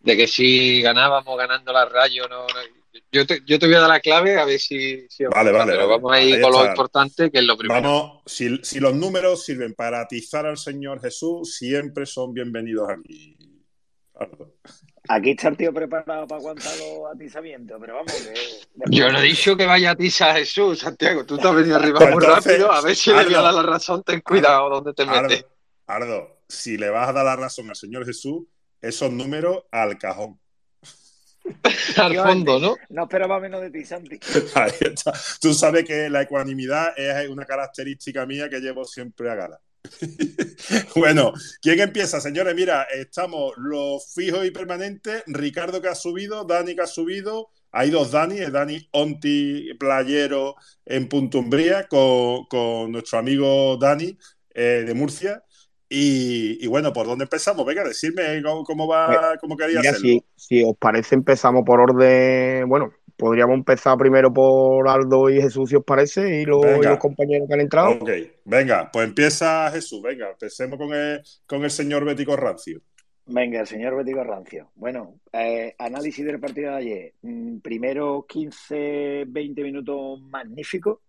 de 0.00 0.16
que 0.16 0.26
si 0.26 0.82
ganábamos 0.82 1.38
ganando 1.38 1.72
la 1.72 1.86
Rayo, 1.86 2.28
no, 2.28 2.46
Yo 3.14 3.24
te, 3.24 3.42
yo 3.46 3.60
te 3.60 3.66
voy 3.66 3.76
a 3.76 3.80
dar 3.80 3.90
la 3.90 4.00
clave 4.00 4.40
a 4.40 4.44
ver 4.44 4.58
si. 4.58 5.06
si 5.08 5.24
vale, 5.26 5.52
vale. 5.52 5.70
Pero 5.70 5.86
vamos 5.86 6.12
a 6.12 6.20
ir 6.20 6.40
con 6.40 6.50
lo 6.50 6.66
importante, 6.66 7.30
que 7.30 7.38
es 7.38 7.44
lo 7.44 7.56
primero. 7.56 7.80
Vamos, 7.80 8.22
si, 8.26 8.58
si, 8.64 8.80
los 8.80 8.92
números 8.92 9.44
sirven 9.44 9.72
para 9.72 10.00
atizar 10.00 10.46
al 10.46 10.58
Señor 10.58 11.00
Jesús, 11.00 11.54
siempre 11.54 12.06
son 12.06 12.34
bienvenidos 12.34 12.88
aquí. 12.90 13.36
Aquí 15.08 15.30
está 15.30 15.46
el 15.46 15.56
tío 15.56 15.72
preparado 15.72 16.26
para 16.26 16.40
aguantar 16.40 16.72
los 16.76 17.14
atizamientos, 17.14 17.78
pero 17.80 17.94
vamos. 17.94 18.12
Que... 18.12 18.90
Yo 18.90 19.12
no 19.12 19.20
he 19.20 19.22
dicho 19.22 19.56
que 19.56 19.64
vaya 19.64 19.90
a 19.90 19.92
atizar 19.92 20.30
a 20.30 20.34
Jesús, 20.34 20.80
Santiago. 20.80 21.24
Tú 21.24 21.38
te 21.38 21.46
has 21.46 21.54
venido 21.54 21.76
arriba 21.76 22.00
muy 22.10 22.20
rápido. 22.20 22.72
A 22.72 22.80
ver 22.80 22.96
si 22.96 23.12
le 23.12 23.24
voy 23.26 23.34
a 23.34 23.42
dar 23.42 23.54
la 23.54 23.62
razón. 23.62 24.02
Ten 24.02 24.22
cuidado 24.22 24.70
donde 24.70 24.92
te 24.92 25.06
metes. 25.06 25.46
Ardo, 25.86 26.40
si 26.48 26.76
le 26.76 26.90
vas 26.90 27.10
a 27.10 27.12
dar 27.12 27.26
la 27.26 27.36
razón 27.36 27.70
al 27.70 27.76
Señor 27.76 28.04
Jesús, 28.04 28.42
esos 28.80 29.12
números 29.12 29.62
al 29.70 29.98
cajón. 29.98 30.40
al 31.96 32.16
fondo, 32.16 32.58
¿no? 32.58 32.76
No 32.88 33.04
esperaba 33.04 33.38
menos 33.40 33.60
de 33.60 33.70
ti, 33.70 33.84
Santi. 33.84 34.18
Tú 35.40 35.54
sabes 35.54 35.84
que 35.84 36.08
la 36.08 36.22
ecuanimidad 36.22 36.92
es 36.96 37.28
una 37.28 37.44
característica 37.44 38.26
mía 38.26 38.48
que 38.48 38.60
llevo 38.60 38.84
siempre 38.84 39.30
a 39.30 39.34
gala. 39.34 39.60
bueno, 40.96 41.32
¿quién 41.60 41.80
empieza, 41.80 42.20
señores? 42.20 42.54
Mira, 42.54 42.84
estamos 42.84 43.52
los 43.58 44.12
fijos 44.14 44.46
y 44.46 44.50
permanentes. 44.50 45.22
Ricardo 45.26 45.82
que 45.82 45.88
ha 45.88 45.94
subido, 45.94 46.44
Dani 46.44 46.74
que 46.74 46.82
ha 46.82 46.86
subido. 46.86 47.50
Hay 47.72 47.90
dos 47.90 48.12
Dani, 48.12 48.38
el 48.38 48.52
Dani 48.52 48.88
Onti 48.92 49.74
Playero 49.74 50.54
en 50.84 51.08
Punto 51.08 51.40
Umbría 51.40 51.88
con, 51.88 52.46
con 52.46 52.92
nuestro 52.92 53.18
amigo 53.18 53.76
Dani 53.76 54.16
eh, 54.54 54.84
de 54.86 54.94
Murcia. 54.94 55.42
Y, 55.96 56.66
bueno, 56.66 56.92
¿por 56.92 57.06
dónde 57.06 57.24
empezamos? 57.24 57.64
Venga, 57.64 57.84
decirme 57.84 58.42
cómo, 58.66 58.88
va, 58.88 59.36
cómo 59.40 59.56
quería 59.56 59.80
hacerlo. 59.80 60.00
Si, 60.00 60.24
si, 60.34 60.64
os 60.64 60.76
parece, 60.76 61.14
empezamos 61.14 61.62
por 61.64 61.80
orden. 61.80 62.68
Bueno, 62.68 62.92
podríamos 63.16 63.54
empezar 63.54 63.96
primero 63.96 64.32
por 64.32 64.88
Aldo 64.88 65.30
y 65.30 65.40
Jesús, 65.40 65.70
si 65.70 65.76
os 65.76 65.84
parece, 65.84 66.42
y, 66.42 66.44
los, 66.44 66.64
compañeros 66.98 67.46
que 67.48 67.54
han 67.54 67.60
entrado. 67.60 67.90
Ok, 67.92 68.10
venga, 68.44 68.90
pues 68.92 69.06
empieza 69.06 69.70
Jesús, 69.70 70.02
venga, 70.02 70.30
empecemos 70.30 70.78
con 70.78 70.92
el, 70.92 71.22
con 71.46 71.64
el 71.64 71.70
señor 71.70 72.04
Bético 72.04 72.36
Rancio. 72.36 72.80
Venga, 73.26 73.60
el 73.60 73.66
señor 73.66 73.96
Bético 73.96 74.22
Rancio. 74.22 74.70
Bueno, 74.74 75.20
eh, 75.32 75.74
análisis 75.78 76.24
del 76.24 76.40
partido 76.40 76.72
de 76.72 76.76
ayer. 76.76 77.12
Mm, 77.22 77.58
primero 77.58 78.26
15, 78.28 79.24
20 79.28 79.62
minutos 79.62 80.20
magnífico, 80.20 81.02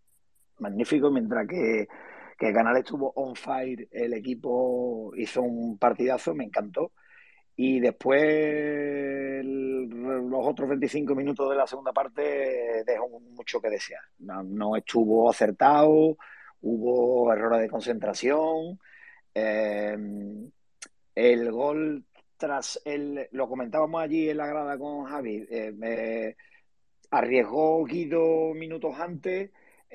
magnífico, 0.59 1.11
mientras 1.11 1.47
que 1.47 1.87
que 2.37 2.47
el 2.47 2.53
canal 2.53 2.77
estuvo 2.77 3.11
on 3.15 3.35
fire, 3.35 3.87
el 3.91 4.13
equipo 4.13 5.11
hizo 5.15 5.41
un 5.41 5.77
partidazo, 5.77 6.33
me 6.35 6.45
encantó. 6.45 6.91
Y 7.57 7.79
después 7.79 9.45
los 9.45 10.45
otros 10.45 10.67
25 10.69 11.15
minutos 11.15 11.49
de 11.49 11.55
la 11.55 11.65
segunda 11.65 11.93
parte 11.93 12.83
dejó 12.85 13.19
mucho 13.21 13.61
que 13.61 13.69
desear. 13.69 14.01
No, 14.19 14.75
estuvo 14.75 15.29
acertado, 15.29 16.17
hubo 16.61 17.31
errores 17.31 17.61
de 17.61 17.69
concentración. 17.69 18.77
Eh, 19.33 19.97
el 21.15 21.51
gol 21.51 22.03
tras 22.37 22.81
el, 22.83 23.29
lo 23.31 23.47
comentábamos 23.47 24.01
allí 24.01 24.29
en 24.29 24.37
la 24.37 24.47
grada 24.47 24.77
con 24.77 25.05
Javi, 25.05 25.45
eh, 25.49 26.35
arriesgó 27.11 27.85
Guido 27.85 28.53
minutos 28.53 28.99
antes 28.99 29.51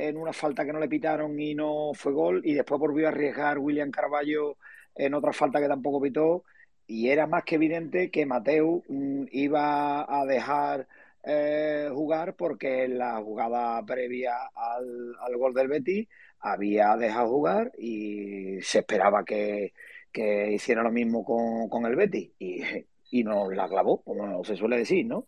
en 0.08 0.16
una 0.16 0.32
falta 0.32 0.64
que 0.64 0.72
no 0.72 0.80
le 0.80 0.88
pitaron 0.88 1.38
y 1.38 1.54
no 1.54 1.92
fue 1.94 2.12
gol, 2.12 2.42
y 2.44 2.54
después 2.54 2.80
volvió 2.80 3.06
a 3.06 3.10
arriesgar 3.10 3.58
William 3.58 3.90
Carballo 3.90 4.56
en 4.94 5.14
otra 5.14 5.32
falta 5.32 5.60
que 5.60 5.68
tampoco 5.68 6.00
pitó, 6.00 6.44
y 6.86 7.08
era 7.10 7.26
más 7.26 7.44
que 7.44 7.56
evidente 7.56 8.10
que 8.10 8.26
Mateu 8.26 8.82
mm, 8.88 9.26
iba 9.32 10.20
a 10.20 10.26
dejar 10.26 10.88
eh, 11.22 11.88
jugar 11.92 12.34
porque 12.34 12.84
en 12.84 12.98
la 12.98 13.20
jugada 13.20 13.84
previa 13.84 14.32
al, 14.54 15.36
gol 15.36 15.54
del 15.54 15.68
Betis 15.68 16.08
había 16.40 16.96
dejado 16.96 17.28
jugar 17.28 17.72
y 17.78 18.60
se 18.62 18.80
esperaba 18.80 19.24
que, 19.24 19.72
hiciera 20.52 20.82
lo 20.82 20.90
mismo 20.90 21.24
con, 21.24 21.68
con 21.68 21.86
el 21.86 21.94
Betis 21.96 22.30
y, 22.38 22.62
y 23.10 23.24
nos 23.24 23.54
la 23.54 23.68
clavó, 23.68 24.02
como 24.02 24.42
se 24.44 24.56
suele 24.56 24.78
decir, 24.78 25.06
¿no? 25.06 25.26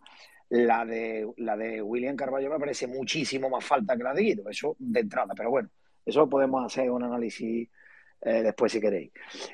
La 0.53 0.85
de, 0.85 1.27
la 1.39 1.57
de 1.57 1.81
William 1.81 2.15
Carballo 2.15 2.51
me 2.51 2.59
parece 2.59 2.87
muchísimo 2.87 3.49
más 3.49 3.65
falta 3.65 3.97
que 3.97 4.03
la 4.03 4.13
de 4.13 4.23
Guido, 4.23 4.51
eso 4.51 4.77
de 4.79 5.01
entrada, 5.01 5.33
pero 5.35 5.49
bueno, 5.49 5.71
eso 6.05 6.29
podemos 6.29 6.63
hacer 6.67 6.91
un 6.91 7.03
análisis 7.03 7.71
eh, 8.21 8.43
después 8.43 8.71
si 8.71 8.79
queréis. 8.79 9.13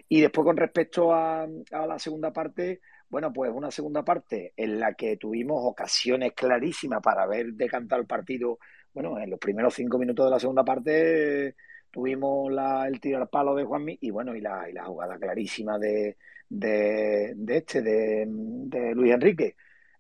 Y 0.09 0.21
después 0.21 0.45
con 0.45 0.57
respecto 0.57 1.15
a, 1.15 1.47
la 1.71 1.99
segunda 2.01 2.33
parte, 2.33 2.81
bueno, 3.09 3.33
pues 3.33 3.53
una 3.55 3.71
segunda 3.71 4.05
parte 4.05 4.55
en 4.57 4.81
la 4.81 4.95
que 4.95 5.17
tuvimos 5.17 5.61
ocasiones 5.63 6.33
clarísimas 6.33 7.01
para 7.01 7.27
ver 7.27 7.53
decantar 7.53 8.01
el 8.01 8.07
partido. 8.07 8.59
Bueno, 8.93 9.21
en 9.21 9.31
los 9.31 9.39
primeros 9.39 9.75
cinco 9.75 9.99
minutos 9.99 10.27
de 10.27 10.31
la 10.33 10.41
segunda 10.41 10.65
parte 10.65 11.55
tuvimos 11.93 12.51
la, 12.51 12.89
el 12.89 12.99
tiro 12.99 13.19
al 13.19 13.29
palo 13.29 13.55
de 13.55 13.65
Juanmi 13.65 13.99
y 14.01 14.11
bueno, 14.11 14.35
y 14.35 14.41
la, 14.41 14.69
y 14.69 14.73
la 14.73 14.87
jugada 14.87 15.17
clarísima 15.17 15.79
de, 15.79 16.17
de, 16.49 17.35
de 17.37 17.57
este, 17.57 17.83
de, 17.83 18.25
de 18.27 18.95
Luis 18.97 19.13
Enrique 19.13 19.55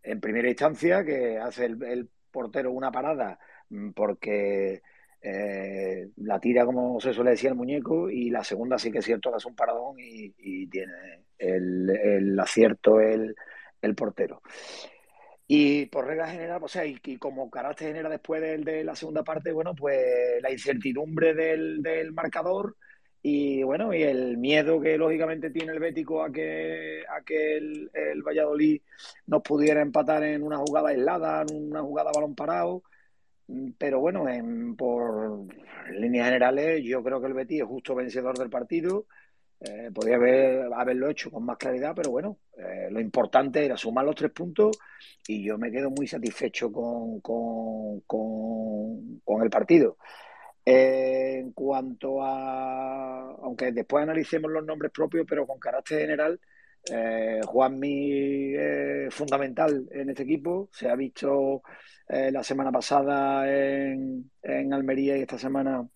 en 0.08 0.20
primera 0.20 0.48
instancia, 0.48 1.04
que 1.04 1.38
hace 1.38 1.66
el, 1.66 2.08
portero 2.30 2.70
una 2.72 2.92
parada 2.92 3.38
mm, 3.70 3.90
porque 3.90 4.82
eh, 5.20 6.08
la 6.16 6.38
tira, 6.40 6.64
como 6.64 7.00
se 7.00 7.12
suele 7.12 7.30
decir, 7.30 7.50
el 7.50 7.56
muñeco, 7.56 8.10
y 8.10 8.30
la 8.30 8.44
segunda 8.44 8.78
sí 8.78 8.90
que 8.90 8.98
es 8.98 9.04
cierto 9.04 9.34
hace 9.34 9.48
un 9.48 9.56
paradón 9.56 9.96
y, 9.98 10.66
tiene 10.68 11.24
el, 11.38 12.38
acierto 12.38 13.00
el, 13.00 13.34
portero. 13.96 14.42
Y 15.46 15.86
por 15.86 16.06
regla 16.06 16.28
general, 16.28 16.62
o 16.62 16.68
sea, 16.68 16.84
y, 16.84 16.98
como 17.18 17.50
carácter 17.50 17.88
genera 17.88 18.08
después 18.08 18.40
de, 18.42 18.84
la 18.84 18.94
segunda 18.94 19.24
parte, 19.24 19.52
bueno, 19.52 19.74
pues 19.74 19.98
la 20.42 20.52
incertidumbre 20.52 21.34
del, 21.34 21.82
del 21.82 22.12
marcador 22.12 22.76
y 23.22 23.62
bueno, 23.64 23.92
y 23.92 24.02
el 24.02 24.38
miedo 24.38 24.80
que 24.80 24.96
lógicamente 24.96 25.50
tiene 25.50 25.72
el 25.72 25.80
Bético 25.80 26.22
a 26.22 26.30
que, 26.30 27.02
a 27.08 27.22
que 27.22 27.56
el, 27.56 27.90
Valladolid 28.22 28.80
nos 29.26 29.42
pudiera 29.42 29.82
empatar 29.82 30.22
en 30.22 30.42
una 30.42 30.58
jugada 30.58 30.90
aislada, 30.90 31.44
en 31.48 31.70
una 31.70 31.82
jugada 31.82 32.12
balón 32.14 32.34
parado. 32.34 32.82
Pero 33.78 34.00
bueno, 34.00 34.28
en, 34.28 34.76
por 34.76 35.46
líneas 35.92 36.26
generales, 36.26 36.82
yo 36.84 37.02
creo 37.02 37.20
que 37.20 37.26
el 37.28 37.34
Betis 37.34 37.60
es 37.62 37.66
justo 37.66 37.94
vencedor 37.94 38.38
del 38.38 38.50
partido. 38.50 39.06
Eh, 39.60 39.90
podría 39.92 40.16
haber, 40.16 40.72
haberlo 40.72 41.08
hecho 41.08 41.30
con 41.30 41.44
más 41.44 41.56
claridad, 41.56 41.92
pero 41.96 42.10
bueno, 42.10 42.38
eh, 42.56 42.88
lo 42.90 43.00
importante 43.00 43.64
era 43.64 43.76
sumar 43.76 44.04
los 44.04 44.14
tres 44.14 44.30
puntos 44.30 44.78
y 45.26 45.44
yo 45.44 45.58
me 45.58 45.72
quedo 45.72 45.90
muy 45.90 46.06
satisfecho 46.06 46.70
con, 46.70 47.20
con, 47.20 48.00
con 48.00 49.42
el 49.42 49.50
partido. 49.50 49.96
Eh, 50.70 51.38
en 51.38 51.52
cuanto 51.52 52.22
a, 52.22 53.30
aunque 53.42 53.72
después 53.72 54.02
analicemos 54.02 54.50
los 54.50 54.62
nombres 54.66 54.92
propios, 54.92 55.24
pero 55.26 55.46
con 55.46 55.58
carácter 55.58 56.00
general, 56.00 56.38
eh, 56.92 57.40
Juanmi 57.42 58.54
es 58.54 59.14
fundamental 59.14 59.88
en 59.90 60.10
este 60.10 60.24
equipo. 60.24 60.68
Se 60.70 60.90
ha 60.90 60.94
visto 60.94 61.62
eh, 62.06 62.30
la 62.30 62.44
semana 62.44 62.70
pasada 62.70 63.50
en, 63.50 64.30
en, 64.42 64.74
Almería 64.74 65.16
y 65.16 65.22
esta 65.22 65.38
semana 65.38 65.88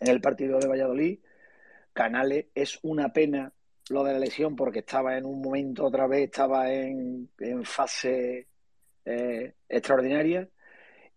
en 0.00 0.08
el 0.08 0.20
partido 0.20 0.58
de 0.58 0.66
Valladolid. 0.66 1.20
Canales 1.92 2.46
es 2.56 2.80
una 2.82 3.12
pena 3.12 3.52
lo 3.90 4.02
de 4.02 4.14
la 4.14 4.18
lesión 4.18 4.56
porque 4.56 4.80
estaba 4.80 5.16
en 5.16 5.26
un 5.26 5.40
momento 5.40 5.84
otra 5.84 6.08
vez, 6.08 6.24
estaba 6.24 6.72
en, 6.72 7.30
en 7.38 7.64
fase 7.64 8.48
extraordinaria 9.68 10.48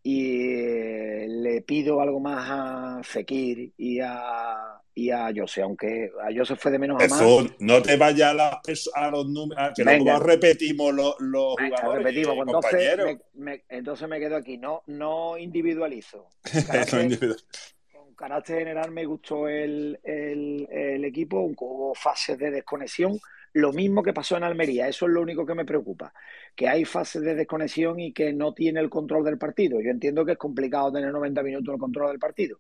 y 0.08 0.54
eh, 0.54 1.26
le 1.28 1.62
pido 1.64 2.00
algo 2.00 2.20
más 2.20 2.48
a 2.48 3.00
Fekir 3.04 3.74
y 3.76 4.00
a, 4.02 4.80
y 4.94 5.10
a 5.10 5.32
Jose, 5.36 5.64
aunque 5.64 6.12
a 6.22 6.28
Jose 6.32 6.56
fue 6.56 6.70
de 6.70 6.78
menos 6.78 7.02
a 7.02 7.08
más. 7.08 7.24
no 7.58 7.82
te 7.82 7.98
vayas 7.98 8.36
a, 8.40 8.62
a 8.94 9.10
los 9.10 9.28
números, 9.28 9.72
que 9.76 9.84
no 9.84 10.20
repetimos 10.20 10.94
los, 10.94 11.16
los 11.22 11.56
jugadores. 11.60 12.04
Repetimos, 12.04 12.36
pues 12.36 12.76
entonces, 12.76 13.18
me, 13.34 13.64
entonces 13.68 14.08
me 14.08 14.20
quedo 14.20 14.36
aquí, 14.36 14.60
no, 14.60 14.84
no 14.86 15.40
individualizo. 15.40 16.30
con 17.92 18.14
carácter 18.14 18.60
general 18.60 18.92
me 18.92 19.06
gustó 19.06 19.48
el, 19.48 20.00
el, 20.04 20.68
el 20.70 21.04
equipo, 21.04 21.40
hubo 21.40 21.96
fases 21.96 22.38
de 22.38 22.52
desconexión 22.52 23.20
lo 23.56 23.72
mismo 23.72 24.04
que 24.04 24.12
pasó 24.12 24.36
en 24.36 24.44
Almería, 24.44 24.88
eso 24.90 25.06
es 25.06 25.14
lo 25.14 25.22
único 25.22 25.46
que 25.46 25.56
me 25.56 25.64
preocupa, 25.64 26.14
que 26.54 26.68
hay 26.68 26.84
fases 26.84 27.22
de 27.22 27.36
desconexión 27.36 28.00
y 28.02 28.12
que 28.12 28.34
no 28.34 28.54
tiene 28.54 28.82
el 28.82 28.90
control 28.90 29.24
del 29.24 29.38
partido. 29.38 29.80
Yo 29.80 29.92
entiendo 29.92 30.26
que 30.26 30.34
es 30.34 30.38
complicado 30.38 30.92
tener 30.92 31.10
90 31.12 31.42
minutos 31.42 31.74
el 31.74 31.80
control 31.80 32.10
del 32.10 32.20
partido, 32.20 32.60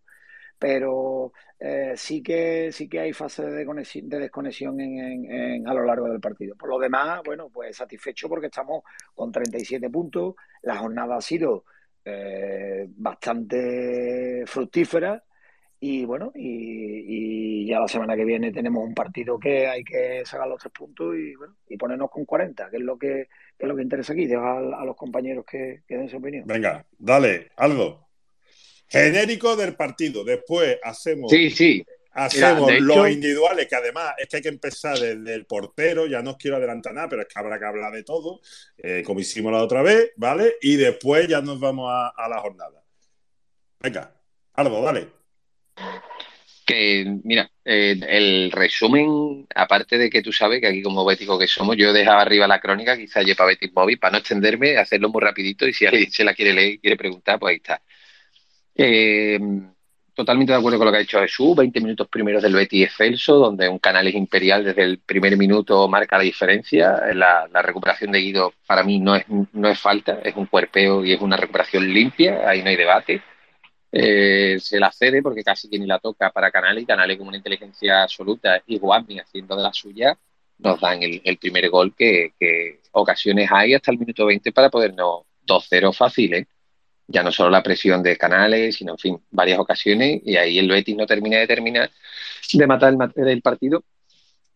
pero 0.57 1.33
eh, 1.59 1.93
sí, 1.97 2.23
que, 2.23 2.71
sí 2.71 2.87
que 2.87 3.01
hay 3.01 3.11
fases 3.11 3.45
de 3.45 3.51
desconexión, 3.51 4.07
de 4.07 4.19
desconexión 4.19 4.79
en, 4.79 5.67
a 5.67 5.73
lo 5.73 5.83
largo 5.83 6.07
del 6.07 6.21
partido. 6.21 6.55
Por 6.55 6.69
lo 6.69 6.79
demás, 6.79 7.21
bueno, 7.25 7.49
pues 7.49 7.75
satisfecho 7.75 8.29
porque 8.29 8.47
estamos 8.47 8.83
con 9.13 9.33
37 9.33 9.89
puntos, 9.89 10.35
la 10.61 10.77
jornada 10.77 11.17
ha 11.17 11.21
sido 11.21 11.65
eh, 12.05 12.87
bastante 12.89 14.45
fructífera 14.47 15.21
Y 15.79 16.05
bueno, 16.05 16.31
y, 16.35 17.65
ya 17.67 17.79
la 17.79 17.87
semana 17.87 18.15
que 18.15 18.25
viene 18.25 18.51
tenemos 18.51 18.83
un 18.83 18.93
partido 18.93 19.37
que 19.37 19.67
hay 19.67 19.83
que 19.83 20.23
sacar 20.25 20.47
los 20.47 20.59
tres 20.59 20.71
puntos 20.73 21.15
y, 21.15 21.35
bueno, 21.35 21.55
y 21.67 21.77
ponernos 21.77 22.09
con 22.09 22.25
40, 22.25 22.69
que 22.69 22.77
es 22.77 22.83
lo 22.83 22.97
que, 22.97 23.21
es 23.21 23.67
lo 23.67 23.75
que 23.75 23.81
interesa 23.81 24.13
aquí. 24.13 24.25
Dejo 24.25 24.43
a, 24.43 24.85
los 24.85 24.95
compañeros 24.95 25.45
que, 25.45 25.83
que, 25.87 25.97
den 25.97 26.09
su 26.09 26.17
opinión. 26.17 26.45
Venga, 26.47 26.85
dale, 26.97 27.51
algo. 27.57 28.07
Genérico 28.87 29.55
del 29.55 29.75
partido. 29.75 30.23
Después 30.23 30.77
hacemos. 30.83 31.31
Sí, 31.31 31.49
sí. 31.49 31.85
Hacemos 32.15 32.71
los 32.79 33.09
individuales, 33.09 33.67
que 33.67 33.75
además 33.75 34.13
es 34.17 34.29
que 34.29 34.37
hay 34.37 34.41
que 34.41 34.47
empezar 34.47 34.97
desde 34.97 35.33
el 35.33 35.45
portero, 35.45 36.05
ya 36.07 36.21
no 36.21 36.31
os 36.31 36.37
quiero 36.37 36.55
adelantar 36.55 36.93
nada, 36.93 37.09
pero 37.09 37.23
es 37.23 37.27
que 37.27 37.37
habrá 37.37 37.59
que 37.59 37.65
hablar 37.65 37.91
de 37.91 38.03
todo, 38.03 38.39
eh, 38.77 39.03
como 39.05 39.19
hicimos 39.19 39.51
la 39.51 39.61
otra 39.61 39.81
vez, 39.81 40.13
¿vale? 40.15 40.55
Y 40.61 40.77
después 40.77 41.27
ya 41.27 41.41
nos 41.41 41.59
vamos 41.59 41.91
a, 41.91 42.29
la 42.29 42.39
jornada. 42.39 42.81
Venga, 43.81 44.15
Aldo, 44.53 44.81
dale. 44.81 45.09
Que, 46.65 47.05
mira, 47.23 47.49
eh, 47.63 47.95
el 48.07 48.51
resumen, 48.51 49.45
aparte 49.53 49.97
de 49.99 50.09
que 50.09 50.23
tú 50.23 50.33
sabes 50.33 50.59
que 50.61 50.67
aquí 50.67 50.81
como 50.81 51.05
bético 51.05 51.37
que 51.37 51.47
somos, 51.47 51.77
yo 51.77 51.93
dejaba 51.93 52.21
arriba 52.21 52.47
la 52.47 52.59
crónica, 52.59 52.97
quizás 52.97 53.23
yo 53.25 53.35
para 53.35 53.49
Betis 53.49 53.71
Móvil, 53.73 53.99
para 53.99 54.13
no 54.13 54.17
extenderme, 54.17 54.77
hacerlo 54.77 55.09
muy 55.09 55.21
rapidito 55.21 55.67
y 55.67 55.73
si 55.73 55.85
alguien 55.85 56.11
se 56.11 56.23
la 56.23 56.33
quiere 56.33 56.53
leer 56.53 56.73
y 56.73 56.79
quiere 56.79 56.97
preguntar, 56.97 57.37
pues 57.39 57.51
ahí 57.51 57.57
está. 57.57 57.81
Eh, 58.75 59.39
totalmente 60.15 60.53
de 60.53 60.57
acuerdo 60.57 60.79
con 60.79 60.85
lo 60.85 60.91
que 60.91 60.97
ha 60.97 61.01
dicho 61.01 61.19
Jesús, 61.19 61.55
20 61.55 61.81
minutos 61.81 62.07
primeros 62.07 62.41
del 62.41 62.55
Betis 62.55 62.85
Excelso, 62.85 63.35
donde 63.35 63.69
un 63.69 63.79
canal 63.79 64.07
es 64.07 64.15
imperial 64.15 64.63
desde 64.63 64.83
el 64.83 64.99
primer 64.99 65.37
minuto 65.37 65.87
marca 65.87 66.17
la 66.17 66.23
diferencia. 66.23 67.01
La, 67.13 67.47
recuperación 67.61 68.11
de 68.11 68.19
Guido 68.19 68.53
para 68.65 68.83
mí 68.83 68.99
no 68.99 69.15
es, 69.15 69.25
no 69.27 69.67
es 69.67 69.79
falta, 69.79 70.19
es 70.23 70.35
un 70.35 70.45
cuerpeo 70.47 71.03
y 71.05 71.13
es 71.13 71.21
una 71.21 71.37
recuperación 71.37 71.93
limpia, 71.93 72.49
ahí 72.49 72.63
no 72.63 72.69
hay 72.69 72.75
debate. 72.77 73.21
Eh, 73.97 74.59
se 74.59 74.77
la 74.77 74.91
cede 74.91 75.21
porque 75.21 75.41
casi 75.41 75.69
que 75.69 75.79
ni 75.79 75.85
la 75.85 75.99
toca 75.99 76.29
para 76.29 76.51
Canales 76.51 76.83
y 76.83 76.85
Canales 76.85 77.17
con 77.17 77.29
una 77.29 77.37
inteligencia 77.37 78.03
absoluta 78.03 78.61
y 78.67 78.77
Guami 78.77 79.19
haciendo 79.19 79.55
de 79.55 79.63
la 79.63 79.71
suya 79.71 80.17
nos 80.57 80.81
dan 80.81 81.01
el, 81.01 81.37
primer 81.37 81.69
gol 81.69 81.95
que, 81.95 82.33
ocasiones 82.91 83.49
hay 83.49 83.73
hasta 83.73 83.91
el 83.91 83.99
minuto 83.99 84.25
20 84.25 84.51
para 84.51 84.69
podernos 84.69 85.21
2-0 85.47 85.93
fáciles 85.93 86.45
ya 87.07 87.23
no 87.23 87.31
solo 87.31 87.51
la 87.51 87.63
presión 87.63 88.01
de 88.01 88.17
Canales, 88.17 88.75
sino, 88.75 88.93
en 88.93 88.97
fin, 88.97 89.21
varias 89.29 89.59
ocasiones, 89.59 90.21
y 90.25 90.37
ahí 90.37 90.57
el 90.57 90.67
Betis 90.67 90.95
no 90.95 91.05
termina 91.05 91.37
de 91.37 91.45
terminar 91.45 91.91
de 92.51 92.67
matar 92.67 92.95
el, 93.15 93.41
partido. 93.41 93.83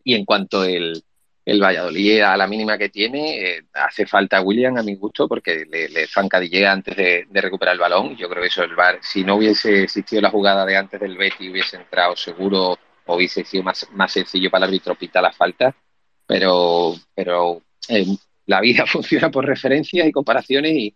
Y 0.02 0.14
en 0.14 0.24
cuanto 0.24 0.64
el, 0.64 1.04
el 1.44 1.62
Valladolid 1.62 2.20
a 2.20 2.36
la 2.36 2.46
mínima 2.46 2.76
que 2.76 2.90
tiene, 2.90 3.38
eh, 3.38 3.62
hace 3.74 4.06
falta 4.06 4.42
William 4.42 4.76
a 4.76 4.82
mi 4.82 4.94
gusto 4.94 5.26
porque 5.26 5.64
le, 5.70 5.88
le 5.88 6.06
zancadillea 6.06 6.72
antes 6.72 6.96
de, 6.96 7.26
recuperar 7.32 7.74
el 7.74 7.80
balón. 7.80 8.16
Yo 8.16 8.28
creo 8.28 8.42
que 8.42 8.48
eso 8.48 8.62
el 8.62 8.74
VAR, 8.74 8.98
si 9.02 9.24
no 9.24 9.36
hubiese 9.36 9.84
existido 9.84 10.22
la 10.22 10.30
jugada 10.30 10.66
de 10.66 10.76
antes 10.76 11.00
del 11.00 11.16
Betis, 11.16 11.50
hubiese 11.50 11.76
entrado 11.76 12.14
seguro 12.16 12.78
o 13.06 13.16
hubiese 13.16 13.44
sido 13.44 13.62
más, 13.62 13.86
más 13.92 14.12
sencillo 14.12 14.50
para 14.50 14.66
el 14.66 14.70
árbitro 14.70 14.94
pitar 14.94 15.22
la 15.22 15.32
falta. 15.32 15.74
Pero, 16.26 16.94
pero 17.14 17.62
eh, 17.88 18.06
la 18.46 18.60
vida 18.60 18.84
funciona 18.86 19.30
por 19.30 19.46
referencias 19.46 20.06
y 20.06 20.12
comparaciones 20.12 20.72
y, 20.72 20.94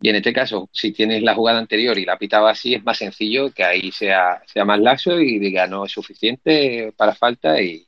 y 0.00 0.08
en 0.08 0.16
este 0.16 0.32
caso, 0.32 0.68
si 0.72 0.92
tienes 0.92 1.22
la 1.22 1.34
jugada 1.34 1.58
anterior 1.58 1.96
y 1.98 2.04
la 2.04 2.18
pitaba 2.18 2.50
así, 2.50 2.74
es 2.74 2.82
más 2.82 2.98
sencillo 2.98 3.52
que 3.52 3.62
ahí 3.62 3.92
sea, 3.92 4.42
sea 4.46 4.64
más 4.64 4.80
laxo 4.80 5.20
y 5.20 5.38
diga 5.38 5.66
no 5.68 5.84
es 5.84 5.92
suficiente 5.92 6.92
para 6.96 7.14
falta 7.14 7.60
y, 7.60 7.86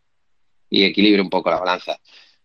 y 0.71 0.85
equilibre 0.85 1.23
un 1.23 1.31
poco 1.31 1.51
la 1.51 1.61
balanza. 1.61 1.99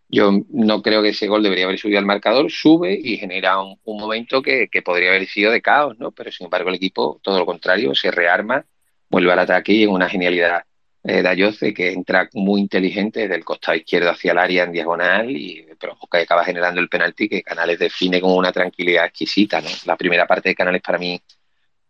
Yo 0.08 0.32
no 0.50 0.82
creo 0.82 1.04
que 1.04 1.10
ese 1.10 1.28
gol 1.28 1.44
debería 1.44 1.66
haber 1.66 1.78
subido 1.78 2.00
al 2.00 2.06
marcador, 2.06 2.52
sube 2.52 3.00
y 3.02 3.18
genera 3.18 3.62
un, 3.62 3.78
momento 3.86 4.42
que, 4.42 4.68
podría 4.84 5.10
haber 5.10 5.28
sido 5.28 5.52
de 5.52 5.62
caos, 5.62 6.00
¿no? 6.00 6.12
Pero 6.12 6.32
sin 6.32 6.46
embargo 6.46 6.70
el 6.70 6.76
equipo, 6.76 7.20
todo 7.22 7.38
lo 7.38 7.46
contrario, 7.46 7.94
se 7.94 8.10
rearma, 8.10 8.66
vuelve 9.10 9.32
al 9.32 9.40
ataque 9.40 9.74
y 9.74 9.84
en 9.84 9.92
una 9.92 10.10
genialidad 10.10 10.64
eh, 11.04 11.22
Dayoce 11.22 11.74
que 11.74 11.92
entra 11.92 12.28
muy 12.34 12.60
inteligente 12.60 13.28
del 13.28 13.46
costado 13.46 13.78
izquierdo 13.78 14.10
hacia 14.10 14.32
el 14.32 14.40
área 14.40 14.64
en 14.64 14.72
diagonal 14.72 15.30
y 15.30 15.66
pero 15.80 15.98
que 16.12 16.18
acaba 16.18 16.44
generando 16.44 16.82
el 16.82 16.90
penalti 16.90 17.30
que 17.30 17.42
Canales 17.42 17.80
define 17.80 18.20
con 18.20 18.32
una 18.34 18.52
tranquilidad 18.52 19.06
exquisita. 19.06 19.62
¿no? 19.62 19.70
La 19.86 19.96
primera 19.96 20.28
parte 20.28 20.50
de 20.50 20.56
Canales 20.56 20.82
para 20.82 20.98
mí 20.98 21.22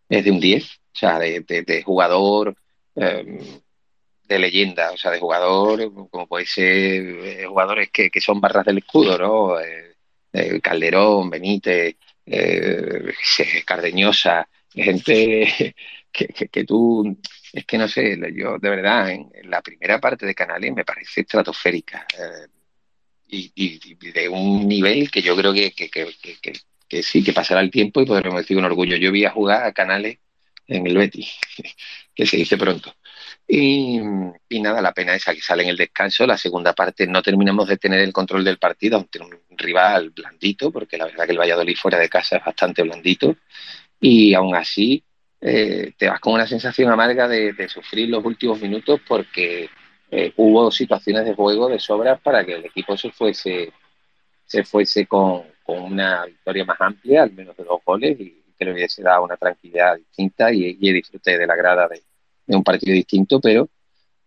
es 0.10 0.24
de 0.24 0.32
un 0.32 0.40
10, 0.40 0.64
o 0.66 0.70
sea, 0.94 1.20
de, 1.20 1.84
jugador 1.86 2.56
em, 2.96 3.40
de 4.30 4.40
leyenda, 4.40 4.92
o 4.92 4.98
sea, 4.98 5.12
de 5.12 5.20
jugador 5.20 5.92
como 6.10 6.28
puede 6.28 6.46
ser 6.46 6.66
eh, 6.66 7.46
jugadores 7.48 7.90
que, 7.92 8.12
son 8.22 8.40
barras 8.40 8.66
del 8.66 8.78
escudo, 8.78 9.18
¿no? 9.18 9.60
Eh, 9.60 9.96
eh, 10.34 10.62
Calderón, 10.62 11.30
Benítez, 11.30 11.96
Cardeñosa, 13.66 14.48
gente 14.74 15.76
que, 16.12 16.28
que, 16.28 16.64
tú, 16.64 17.18
es 17.54 17.66
que 17.66 17.78
no 17.78 17.88
sé, 17.88 18.18
yo 18.34 18.58
de 18.60 18.70
verdad, 18.70 19.12
en, 19.12 19.30
la 19.44 19.62
primera 19.62 20.00
parte 20.00 20.26
de 20.26 20.36
Canales 20.36 20.74
me 20.74 20.86
parece 20.86 21.22
estratosférica 21.22 22.06
eh, 22.18 22.48
y, 23.28 23.96
de 24.12 24.30
un 24.30 24.68
nivel 24.68 25.10
que 25.10 25.22
yo 25.22 25.36
creo 25.36 25.54
que, 25.54 25.72
que, 25.72 27.04
sí, 27.04 27.24
que 27.24 27.34
pasará 27.34 27.62
el 27.62 27.72
tiempo 27.72 28.02
y 28.02 28.06
podremos 28.06 28.40
decir 28.40 28.58
con 28.58 28.66
orgullo. 28.66 28.96
Yo 28.98 29.12
vi 29.12 29.26
a 29.26 29.32
jugar 29.32 29.64
a 29.64 29.74
Canales 29.74 30.20
en 30.68 30.86
el 30.88 30.98
Betis, 30.98 31.32
que 32.16 32.26
se 32.26 32.38
dice 32.38 32.58
pronto. 32.58 32.96
Y, 33.52 34.00
y, 34.48 34.62
nada, 34.62 34.80
la 34.80 34.94
pena 34.94 35.16
esa 35.16 35.34
que 35.34 35.42
sale 35.42 35.64
en 35.64 35.70
el 35.70 35.78
descanso. 35.78 36.28
La 36.28 36.38
segunda 36.38 36.74
parte 36.74 37.08
no 37.08 37.24
terminamos 37.24 37.68
de 37.68 37.78
tener 37.78 38.00
el 38.02 38.14
control 38.14 38.44
del 38.44 38.60
partido 38.60 38.98
ante 38.98 39.20
un 39.20 39.32
rival 39.58 40.12
blandito, 40.12 40.72
porque 40.72 40.98
la 41.00 41.06
verdad 41.06 41.26
que 41.26 41.32
el 41.32 41.40
Valladolid 41.40 41.76
fuera 41.76 41.98
de 41.98 42.10
casa 42.10 42.38
es 42.38 42.46
bastante 42.46 42.84
blandito. 42.84 43.36
Y 44.00 44.36
aún 44.36 44.56
así, 44.56 45.04
eh, 45.42 45.94
te 45.98 46.08
vas 46.08 46.20
con 46.20 46.34
una 46.34 46.46
sensación 46.46 46.92
amarga 46.92 47.28
de, 47.28 47.68
sufrir 47.70 48.10
los 48.10 48.24
últimos 48.24 48.62
minutos 48.62 49.02
porque 49.08 49.70
eh, 50.12 50.32
hubo 50.38 50.70
situaciones 50.70 51.26
de 51.26 51.34
juego 51.34 51.70
de 51.70 51.80
sobras 51.80 52.22
para 52.22 52.46
que 52.46 52.54
el 52.54 52.66
equipo 52.66 52.96
se 52.98 53.12
fuese, 53.12 53.74
se 54.46 54.64
fuese 54.64 55.08
con, 55.08 55.44
una 55.66 56.26
victoria 56.26 56.66
más 56.66 56.82
amplia, 56.82 57.24
al 57.24 57.32
menos 57.32 57.56
de 57.58 57.64
dos 57.64 57.80
goles, 57.86 58.20
y 58.20 58.44
que 58.58 58.66
le 58.66 58.74
hubiese 58.74 59.04
dado 59.04 59.24
una 59.24 59.38
tranquilidad 59.38 59.98
distinta 59.98 60.52
y, 60.52 60.78
y 60.80 60.94
disfruté 60.94 61.38
de 61.38 61.46
la 61.48 61.56
grada 61.56 61.88
de, 61.88 62.02
un 62.58 62.64
partido 62.64 62.94
distinto, 62.94 63.40
pero 63.40 63.70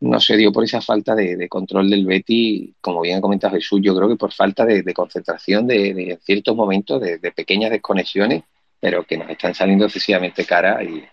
no 0.01 0.21
se 0.21 0.37
dio 0.37 0.53
por 0.53 0.65
esa 0.65 0.81
falta 0.81 1.15
de, 1.15 1.49
control 1.49 1.89
del 1.89 2.07
Betty, 2.07 2.75
como 2.81 3.03
bien 3.03 3.19
ha 3.19 3.21
comentado 3.21 3.55
Jesús, 3.55 3.81
yo 3.83 3.95
creo 3.95 4.09
que 4.09 4.17
por 4.17 4.33
falta 4.33 4.65
de, 4.67 4.93
concentración 4.95 5.67
de, 5.67 6.19
ciertos 6.23 6.57
momentos, 6.57 7.01
de, 7.01 7.33
pequeñas 7.33 7.71
desconexiones 7.71 8.43
pero 8.83 9.05
que 9.05 9.17
nos 9.17 9.31
están 9.31 9.55
saliendo 9.55 9.85
excesivamente 9.85 10.45
cara 10.45 10.83
y, 10.83 11.05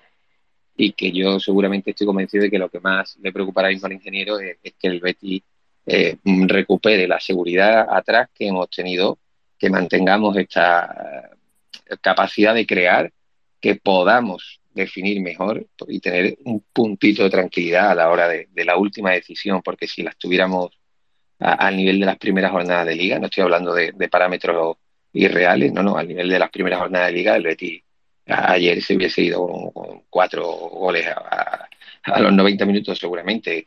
y 0.75 0.93
que 0.93 1.11
yo 1.11 1.39
seguramente 1.39 1.91
estoy 1.91 2.07
convencido 2.07 2.43
de 2.43 2.49
que 2.49 2.57
lo 2.57 2.67
que 2.67 2.79
más 2.79 3.15
le 3.21 3.31
preocupará 3.31 3.67
mismo 3.67 3.85
al 3.85 3.93
ingeniero 3.93 4.39
es, 4.39 4.57
que 4.79 4.87
el 4.87 4.99
Betty 4.99 5.43
eh, 5.85 6.17
recupere 6.23 7.07
la 7.07 7.19
seguridad 7.19 7.85
atrás 7.87 8.29
que 8.33 8.47
hemos 8.47 8.71
tenido, 8.71 9.19
que 9.59 9.69
mantengamos 9.69 10.35
esta 10.37 11.29
capacidad 12.01 12.55
de 12.55 12.65
crear, 12.65 13.11
que 13.61 13.75
podamos 13.75 14.58
definir 14.73 15.21
mejor 15.21 15.65
y 15.87 15.99
tener 15.99 16.37
un 16.45 16.63
puntito 16.73 17.23
de 17.23 17.29
tranquilidad 17.29 17.91
a 17.91 17.95
la 17.95 18.09
hora 18.09 18.27
de, 18.27 18.47
la 18.65 18.77
última 18.77 19.11
decisión, 19.11 19.61
porque 19.61 19.87
si 19.87 20.03
las 20.03 20.17
tuviéramos 20.17 20.71
al 21.39 21.77
nivel 21.77 21.99
de 21.99 22.05
las 22.05 22.17
primeras 22.17 22.51
jornadas 22.51 22.85
de 22.85 22.95
liga, 22.95 23.19
no 23.19 23.25
estoy 23.25 23.43
hablando 23.43 23.73
de, 23.73 23.93
parámetros 24.09 24.77
irreales, 25.13 25.73
no, 25.73 25.83
no, 25.83 25.97
al 25.97 26.07
nivel 26.07 26.29
de 26.29 26.39
las 26.39 26.49
primeras 26.49 26.79
jornadas 26.79 27.07
de 27.07 27.13
liga, 27.13 27.35
el 27.35 27.43
Betis 27.43 27.83
ayer 28.29 28.81
se 28.81 28.95
hubiese 28.95 29.21
ido 29.21 29.71
con, 29.73 30.03
cuatro 30.09 30.45
goles 30.45 31.07
a, 31.07 31.67
los 32.19 32.33
90 32.33 32.65
minutos 32.65 32.97
seguramente, 32.97 33.65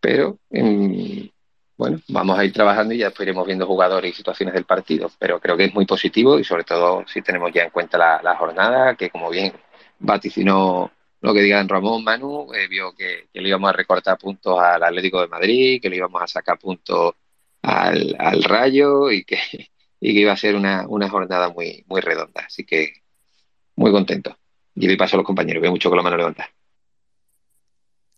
pero 0.00 0.38
em, 0.50 1.28
bueno, 1.76 2.00
vamos 2.08 2.38
a 2.38 2.44
ir 2.44 2.52
trabajando 2.52 2.94
y 2.94 2.98
ya 2.98 3.06
después 3.06 3.26
iremos 3.26 3.46
viendo 3.46 3.66
jugadores 3.66 4.12
y 4.12 4.16
situaciones 4.16 4.54
del 4.54 4.64
partido, 4.64 5.10
pero 5.18 5.40
creo 5.40 5.56
que 5.56 5.64
es 5.64 5.74
muy 5.74 5.86
positivo 5.86 6.38
y 6.38 6.44
sobre 6.44 6.64
todo 6.64 7.04
si 7.06 7.20
tenemos 7.20 7.52
ya 7.52 7.64
en 7.64 7.70
cuenta 7.70 7.98
la, 8.22 8.36
jornada, 8.36 8.94
que 8.94 9.10
como 9.10 9.28
bien 9.28 9.52
vaticinó 9.98 10.90
lo 11.20 11.32
que 11.32 11.40
digan 11.40 11.68
Ramón, 11.68 12.04
Manu, 12.04 12.52
eh, 12.52 12.68
vio 12.68 12.94
que, 12.94 13.28
le 13.32 13.48
íbamos 13.48 13.70
a 13.70 13.72
recortar 13.72 14.18
puntos 14.18 14.58
al 14.58 14.82
Atlético 14.82 15.22
de 15.22 15.28
Madrid, 15.28 15.80
que 15.80 15.88
le 15.88 15.96
íbamos 15.96 16.20
a 16.20 16.26
sacar 16.26 16.58
puntos 16.58 17.14
al, 17.62 18.14
al 18.18 18.44
Rayo 18.44 19.10
y 19.10 19.24
que, 19.24 19.38
y 20.00 20.12
que 20.12 20.20
iba 20.20 20.32
a 20.32 20.36
ser 20.36 20.54
una, 20.54 20.86
jornada 21.08 21.48
muy, 21.48 21.82
muy 21.86 22.02
redonda. 22.02 22.44
Así 22.46 22.64
que 22.66 22.92
muy 23.76 23.90
contento. 23.90 24.36
Y 24.74 24.86
le 24.86 24.98
paso 24.98 25.16
a 25.16 25.18
los 25.18 25.26
compañeros, 25.26 25.62
veo 25.62 25.70
mucho 25.70 25.88
con 25.88 25.96
la 25.96 26.02
mano 26.02 26.18
levantada. 26.18 26.50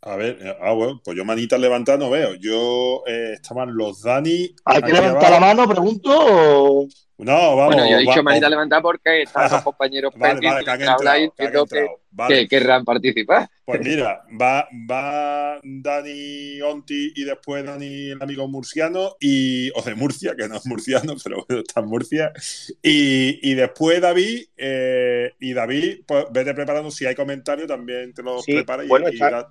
A 0.03 0.17
ver, 0.17 0.39
eh, 0.41 0.57
ah, 0.61 0.73
bueno, 0.73 1.01
pues 1.05 1.17
yo 1.17 1.25
manitas 1.25 1.61
levantadas 1.61 2.01
no 2.01 2.11
veo. 2.11 2.35
Yo 2.35 3.05
eh, 3.07 3.35
estaban 3.35 3.77
los 3.77 4.03
Dani. 4.03 4.53
¿Hay 4.65 4.83
que 4.83 4.93
levantar 4.93 5.31
la 5.31 5.39
mano, 5.39 5.69
pregunto? 5.69 6.89
No, 7.19 7.57
vamos. 7.57 7.75
Bueno, 7.75 7.89
yo 7.89 7.97
he 7.97 8.01
dicho 8.01 8.23
manitas 8.23 8.51
levantadas 8.51 8.83
porque 8.83 9.23
están 9.23 9.51
los 9.51 9.63
compañeros 9.63 10.13
vale, 10.17 10.41
vale, 10.41 11.33
que, 11.37 11.51
que, 11.51 11.89
que, 12.29 12.49
querrán 12.49 12.85
participar. 12.85 13.49
Pues 13.67 13.81
mira, 13.81 14.23
va, 14.41 14.69
va 14.89 15.59
Dani 15.61 16.61
Onti 16.63 17.13
y 17.17 17.25
después 17.25 17.65
Dani, 17.65 18.11
el 18.11 18.23
amigo 18.23 18.47
murciano, 18.47 19.17
y, 19.19 19.71
o 19.75 19.83
de 19.83 19.97
Murcia, 19.97 20.37
que 20.37 20.47
no 20.47 20.55
es 20.55 20.67
murciano, 20.67 21.17
pero 21.25 21.45
bueno, 21.49 21.65
está 21.67 21.81
en 21.81 21.87
Murcia. 21.87 22.33
Y, 22.81 23.55
después 23.55 24.01
David, 24.01 24.45
eh, 24.57 25.35
y 25.41 25.53
David, 25.53 26.03
pues 26.07 26.27
vete 26.31 26.55
preparando, 26.55 26.93
si 26.93 27.07
hay 27.07 27.17
comentarios 27.17 27.67
también 27.67 28.15
te 28.15 28.23
los 28.23 28.45
sí, 28.45 28.57
Bueno, 28.87 29.09
está, 29.09 29.51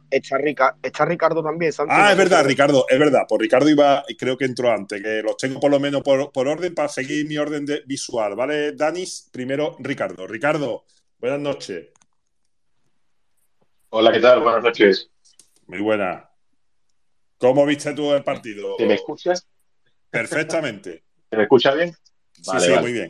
está, 0.81 1.03
Ricardo 1.03 1.43
también. 1.43 1.73
ah, 1.89 2.13
es 2.13 2.17
verdad, 2.17 2.45
Ricardo, 2.45 2.85
es 2.87 2.97
verdad. 2.97 3.23
Pues 3.27 3.41
Ricardo 3.41 3.69
iba, 3.69 4.01
creo 4.17 4.37
que 4.37 4.45
entró 4.45 4.71
antes, 4.71 5.03
que 5.03 5.23
los 5.23 5.35
tengo 5.35 5.59
por 5.59 5.69
lo 5.69 5.79
menos 5.81 6.03
por, 6.03 6.31
por 6.31 6.47
orden 6.47 6.73
para 6.73 6.87
seguir 6.87 7.27
mi 7.27 7.37
orden 7.37 7.65
de 7.65 7.83
visual, 7.85 8.33
¿vale? 8.37 8.71
Danis, 8.71 9.29
primero 9.29 9.75
Ricardo. 9.79 10.25
Ricardo, 10.25 10.85
buenas 11.19 11.41
noches. 11.41 11.87
Hola, 13.97 14.11
¿qué 14.11 14.19
tal? 14.19 14.41
Buenas 14.41 14.61
noches. 14.61 15.09
Muy 15.67 15.79
buena. 15.79 16.29
¿Cómo 17.37 17.65
viste 17.65 17.93
tú 17.93 18.11
el 18.11 18.25
partido? 18.25 18.75
¿Te 18.75 18.85
me 18.85 18.95
escuchas? 18.95 19.47
Perfectamente. 20.09 21.05
¿Te 21.29 21.37
me 21.37 21.43
escucha 21.43 21.73
bien? 21.73 21.95
Sí, 22.33 22.59
sí, 22.59 22.71
muy 22.81 22.91
bien. 22.91 23.09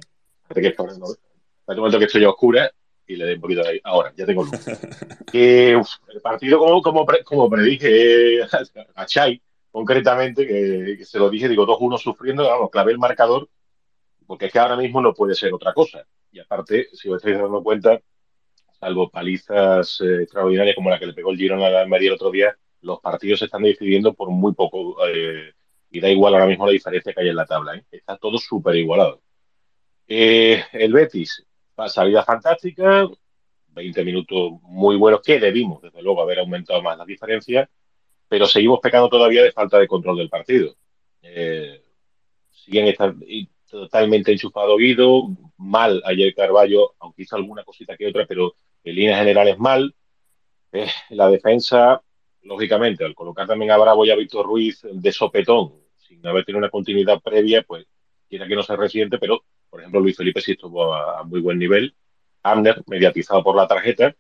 Que 0.54 0.67
es 0.67 0.78
un 0.78 1.76
momento 1.76 1.98
que 1.98 2.06
estoy 2.06 2.24
a 2.24 2.30
oscura 2.30 2.71
y 3.08 3.15
le 3.15 3.26
doy 3.26 3.34
un 3.34 3.41
poquito 3.41 3.63
de 3.63 3.69
ahí. 3.69 3.80
Ahora, 3.84 4.13
ya 4.15 4.28
tengo 4.28 4.43
luz. 4.43 4.52
el 5.34 6.21
partido, 6.21 6.60
como, 6.60 6.80
como, 6.84 7.04
como 7.24 7.50
predije 7.50 8.43
a 8.95 9.06
Chai, 9.08 9.41
concretamente, 9.71 10.45
que, 10.45 11.04
se 11.04 11.17
lo 11.17 11.32
dije, 11.32 11.50
digo, 11.50 11.65
2-1 11.65 11.98
sufriendo, 11.98 12.48
vamos, 12.48 12.69
clavé 12.69 12.91
el 12.91 13.00
marcador, 13.00 13.50
porque 14.28 14.45
es 14.45 14.52
que 14.52 14.60
ahora 14.60 14.78
mismo 14.78 15.02
no 15.02 15.15
puede 15.15 15.34
ser 15.34 15.52
otra 15.52 15.74
cosa. 15.74 16.06
Y 16.32 16.39
aparte, 16.39 16.89
si 16.93 17.10
os 17.10 17.17
estáis 17.17 17.39
dando 17.39 17.63
cuenta, 17.63 18.00
salvo 18.79 19.09
palizas 19.09 20.01
eh, 20.01 20.23
extraordinarias 20.23 20.75
como 20.75 20.89
la 20.89 20.99
que 20.99 21.07
le 21.07 21.13
pegó 21.13 21.31
el 21.31 21.38
Girona 21.38 21.67
a 21.67 21.81
Almería 21.81 22.09
el 22.09 22.15
otro 22.15 22.31
día, 22.31 22.55
los 22.81 22.99
partidos 22.99 23.39
se 23.39 23.45
están 23.45 23.63
decidiendo 23.63 24.13
por 24.13 24.29
muy 24.29 24.53
poco 24.53 24.97
eh, 25.07 25.53
y 25.89 25.99
da 25.99 26.09
igual 26.09 26.33
ahora 26.33 26.47
mismo 26.47 26.65
la 26.65 26.71
diferencia 26.71 27.13
que 27.13 27.21
hay 27.21 27.29
en 27.29 27.35
la 27.35 27.45
tabla. 27.45 27.75
¿eh? 27.75 27.85
Está 27.91 28.17
todo 28.17 28.38
súper 28.38 28.75
igualado. 28.75 29.21
el 30.07 30.93
Betis, 30.93 31.45
salida 31.88 32.23
fantástica, 32.23 33.07
20 33.67 34.03
minutos 34.03 34.53
muy 34.61 34.95
buenos 34.97 35.21
que 35.21 35.39
debimos, 35.39 35.81
desde 35.81 36.01
luego, 36.01 36.21
haber 36.21 36.39
aumentado 36.39 36.81
más 36.81 36.97
la 36.97 37.05
diferencia, 37.05 37.69
pero 38.27 38.45
seguimos 38.45 38.79
pecando 38.81 39.09
todavía 39.09 39.43
de 39.43 39.51
falta 39.51 39.79
de 39.79 39.88
control 39.88 40.17
del 40.17 40.29
partido. 40.29 40.75
siguen 42.51 42.88
estando 42.88 43.25
totalmente 43.69 44.31
enchufado 44.31 44.77
Guido, 44.77 45.27
mal 45.57 46.01
ayer 46.05 46.33
Carballo, 46.33 46.93
aunque 46.99 47.23
hizo 47.23 47.35
alguna 47.35 47.63
cosita 47.63 47.97
que 47.97 48.07
otra, 48.07 48.25
pero 48.25 48.55
en 48.86 48.95
líneas 48.95 49.19
generales 49.19 49.58
mal. 49.60 49.93
Eh, 50.71 50.88
la 51.10 51.28
defensa, 51.28 52.02
lógicamente, 52.43 53.04
al 53.04 53.15
colocar 53.15 53.48
también 53.48 53.71
a 53.71 53.78
Bravo 53.78 54.06
y 54.06 54.12
a 54.12 54.15
Víctor 54.15 54.45
Ruiz 54.45 54.82
de 54.84 55.12
sopetón, 55.12 55.74
sin 55.98 56.26
haber 56.26 56.45
tenido 56.45 56.60
una 56.60 56.69
continuidad 56.69 57.19
previa, 57.21 57.63
pues 57.63 57.86
quiera 58.30 58.48
que 58.48 58.56
no 58.56 58.63
se 58.63 58.76
resiente, 58.76 59.17
pero, 59.17 59.43
por 59.69 59.82
ejemplo, 59.82 60.00
Luis 60.00 60.15
Felipe 60.15 60.41
sí 60.41 60.54
estuvo 60.54 60.93
a, 60.93 61.24
muy 61.24 61.41
buen 61.41 61.60
nivel. 61.60 61.95
Amner, 62.43 62.84
mediatizado 62.86 63.43
por 63.43 63.56
la 63.56 63.67
tarjeta, 63.67 64.15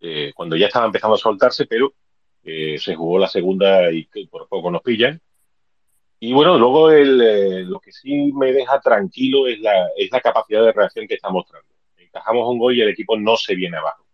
eh, 0.00 0.32
cuando 0.34 0.56
ya 0.56 0.66
estaba 0.66 0.86
empezando 0.86 1.14
a 1.14 1.18
soltarse, 1.18 1.66
pero 1.66 1.94
eh, 2.42 2.78
se 2.78 2.96
jugó 2.96 3.18
la 3.18 3.28
segunda 3.28 3.92
y 3.92 4.06
por 4.26 4.48
poco 4.48 4.70
nos 4.70 4.82
pillan. 4.82 5.20
Y 6.18 6.32
bueno, 6.32 6.58
luego 6.58 6.90
lo 6.90 7.80
que 7.80 7.92
sí 7.92 8.32
me 8.32 8.52
deja 8.52 8.80
tranquilo 8.80 9.46
es 9.46 9.60
la, 9.60 9.88
es 9.96 10.10
la 10.10 10.20
capacidad 10.20 10.64
de 10.64 10.72
reacción 10.72 11.06
que 11.06 11.14
está 11.14 11.30
mostrando 11.30 11.73
encajamos 12.14 12.48
un 12.48 12.58
gol 12.58 12.76
y 12.76 12.80
el 12.80 12.90
equipo 12.90 13.16
no 13.16 13.36
se 13.36 13.54
viene 13.54 13.76
abajo. 13.76 14.06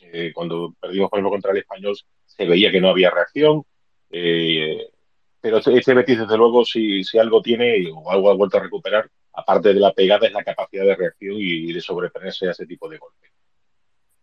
Eh, 0.00 0.32
cuando 0.34 0.74
perdimos, 0.78 1.08
por 1.08 1.18
ejemplo, 1.18 1.30
contra 1.30 1.52
el 1.52 1.58
español, 1.58 1.96
se 2.26 2.44
veía 2.44 2.70
que 2.70 2.80
no 2.80 2.90
había 2.90 3.10
reacción. 3.10 3.64
Eh, 4.10 4.88
pero 5.40 5.58
este, 5.58 5.74
este, 5.78 5.94
Betis, 5.94 6.18
desde 6.20 6.36
luego, 6.36 6.64
si, 6.64 7.02
algo 7.18 7.40
tiene 7.40 7.90
o 7.92 8.10
algo 8.10 8.30
ha 8.30 8.34
vuelto 8.34 8.58
a 8.58 8.62
recuperar, 8.62 9.10
aparte 9.32 9.72
de 9.72 9.80
la 9.80 9.92
pegada, 9.92 10.26
es 10.26 10.32
la 10.32 10.44
capacidad 10.44 10.84
de 10.84 10.96
reacción 10.96 11.36
y, 11.38 11.72
de 11.72 11.80
sobreponerse 11.80 12.48
a 12.48 12.50
ese 12.50 12.66
tipo 12.66 12.88
de 12.88 12.98
golpes. 12.98 13.30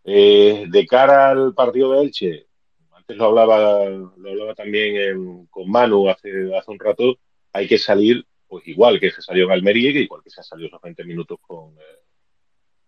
Eh, 0.04 0.66
de 0.68 0.86
cara 0.86 1.30
al 1.30 1.52
partido 1.54 1.92
de 1.92 2.02
Elche, 2.02 2.46
antes 2.92 3.16
lo 3.16 3.26
hablaba, 3.26 3.84
lo 3.84 4.30
hablaba 4.30 4.54
también 4.54 5.46
con 5.50 5.70
Manu 5.70 6.08
hace, 6.08 6.56
hace 6.56 6.70
un 6.70 6.78
rato, 6.78 7.18
hay 7.52 7.66
que 7.66 7.78
salir 7.78 8.24
pues 8.48 8.66
igual 8.66 8.98
que 8.98 9.10
se 9.10 9.22
salió 9.22 9.44
en 9.44 9.52
Almería, 9.52 9.90
igual 9.90 10.22
que 10.24 10.30
se 10.30 10.40
ha 10.40 10.44
salido 10.44 10.68
esos 10.68 10.80
20 10.80 11.04
minutos 11.04 11.38
con, 11.40 11.76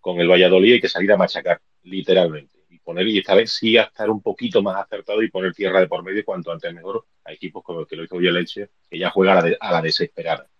con 0.03 0.21
el 0.21 0.29
Valladolid 0.29 0.75
hay 0.75 0.81
que 0.81 0.88
salir 0.88 1.12
a 1.12 1.17
machacar, 1.17 1.62
literalmente. 1.85 2.59
Y 2.69 2.81
poner, 2.81 3.07
y 3.07 3.19
esta 3.19 3.35
vez 3.35 3.53
sí 3.53 3.79
a 3.79 3.85
estar 3.85 4.11
un 4.11 4.21
poquito 4.21 4.61
más 4.62 4.77
acertado 4.77 5.23
y 5.23 5.31
poner 5.31 5.55
tierra 5.55 5.81
de 5.81 5.87
por 5.87 6.03
medio 6.03 6.25
cuanto 6.25 6.51
antes 6.51 6.75
mejor 6.75 7.07
a 7.25 7.33
equipos 7.33 7.62
como 7.62 7.81
el 7.81 7.87
que 7.87 7.97
lo 7.97 8.05
hizo 8.05 8.19
Elche, 8.19 8.71
que 8.91 8.99
ya 8.99 9.11
juega 9.11 9.38
a 9.38 9.73
la, 9.73 9.81
desesperada. 9.81 10.51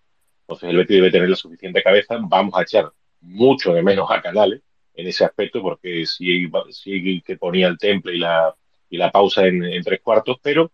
Entonces 0.41 0.69
el 0.69 0.77
Betis 0.77 0.95
debe 0.95 1.11
tener 1.11 1.29
la 1.29 1.35
suficiente 1.35 1.83
cabeza. 1.83 2.17
Vamos 2.21 2.53
a 2.57 2.61
echar 2.61 2.91
mucho 3.19 3.73
de 3.73 3.83
menos 3.83 4.09
a 4.09 4.21
Canales 4.21 4.61
en 4.93 5.07
ese 5.07 5.25
aspecto, 5.25 5.61
porque 5.61 6.05
sí, 6.05 6.49
sí 6.71 7.21
que 7.21 7.37
ponía 7.37 7.67
el 7.67 7.77
temple 7.77 8.15
y 8.15 8.19
la, 8.19 8.55
y 8.89 8.97
la 8.97 9.11
pausa 9.11 9.45
en, 9.45 9.83
tres 9.83 9.99
cuartos, 10.01 10.37
pero 10.41 10.71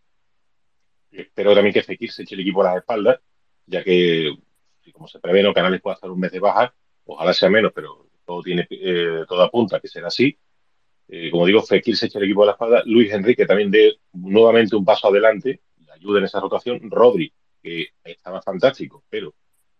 espero 1.11 1.55
también 1.55 1.73
que 1.73 1.81
Fekir 1.81 2.11
se 2.11 2.23
eche 2.23 2.35
el 2.35 2.41
equipo 2.41 2.61
a 2.61 2.65
las 2.65 2.77
espaldas, 2.77 3.19
ya 3.65 3.83
que, 3.83 4.31
como 4.93 5.07
se 5.07 5.19
prevé, 5.19 5.41
no 5.41 5.53
Canales 5.53 5.81
puede 5.81 5.95
hacer 5.95 6.11
un 6.11 6.19
mes 6.19 6.31
de 6.31 6.39
baja, 6.39 6.75
ojalá 7.05 7.33
sea 7.33 7.49
menos, 7.49 7.71
pero 7.73 8.08
todo, 8.29 8.43
tiene, 8.43 8.67
eh, 8.69 9.25
que 9.81 9.87
será 9.87 10.07
así. 10.07 10.37
Eh, 11.07 11.31
como 11.31 11.47
digo, 11.47 11.63
Fekir 11.63 11.97
se 11.97 12.05
echa 12.05 12.19
el 12.19 12.25
equipo 12.25 12.43
a 12.43 12.47
la 12.47 12.51
espalda, 12.51 12.83
Luis 12.85 13.11
Enrique 13.11 13.47
también 13.47 13.71
dé 13.71 13.97
nuevamente 14.13 14.75
un 14.75 14.85
paso 14.85 15.07
adelante, 15.07 15.61
ayuda 15.91 16.19
en 16.19 16.25
esa 16.25 16.39
rotación, 16.39 16.79
Rodri, 16.91 17.33
que 17.61 17.87
estaba 18.03 18.39
fantástico, 18.43 19.03
pero 19.09 19.33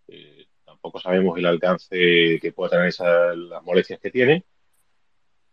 eh, 0.07 0.47
tampoco 0.65 0.99
sabemos 0.99 1.38
el 1.38 1.45
alcance 1.45 2.39
que 2.41 2.51
pueda 2.55 2.71
tener 2.71 2.88
esas, 2.88 3.38
las 3.38 3.63
molestias 3.63 3.99
que 3.99 4.09
tiene. 4.09 4.43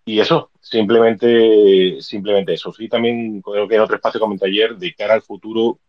Y 0.07 0.19
eso, 0.19 0.51
simplemente, 0.61 2.01
simplemente 2.01 2.55
eso. 2.55 2.73
Sí, 2.73 2.89
también 2.89 3.43
creo 3.43 3.69
que 3.69 3.75
en 3.75 3.81
otro 3.83 3.97
espacio 3.97 4.21
comenté 4.21 4.47
ayer, 4.47 4.77
de 4.77 4.95
cara 4.95 5.15
al 5.15 5.23
futuro, 5.23 5.81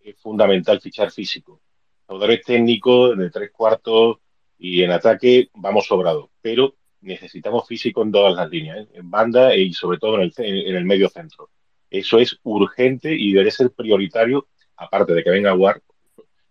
es 0.00 0.16
fundamental 0.20 0.80
fichar 0.80 1.10
físico. 1.10 1.62
Jugadores 2.06 2.42
técnicos 2.44 3.16
de 3.16 3.30
tres 3.30 3.50
cuartos, 3.52 4.18
y 4.64 4.84
en 4.84 4.92
ataque 4.92 5.50
vamos 5.54 5.86
sobrados, 5.86 6.30
pero 6.40 6.76
necesitamos 7.00 7.66
físico 7.66 8.04
en 8.04 8.12
todas 8.12 8.36
las 8.36 8.48
líneas, 8.48 8.78
¿eh? 8.78 8.88
en 8.94 9.10
banda 9.10 9.56
y 9.56 9.72
sobre 9.72 9.98
todo 9.98 10.22
en 10.22 10.30
el, 10.38 10.84
medio 10.84 11.08
centro. 11.08 11.50
Eso 11.90 12.20
es 12.20 12.38
urgente 12.44 13.12
y 13.12 13.32
debe 13.32 13.50
ser 13.50 13.72
prioritario, 13.72 14.46
aparte 14.76 15.14
de 15.14 15.24
que 15.24 15.30
venga 15.30 15.52
War, 15.52 15.82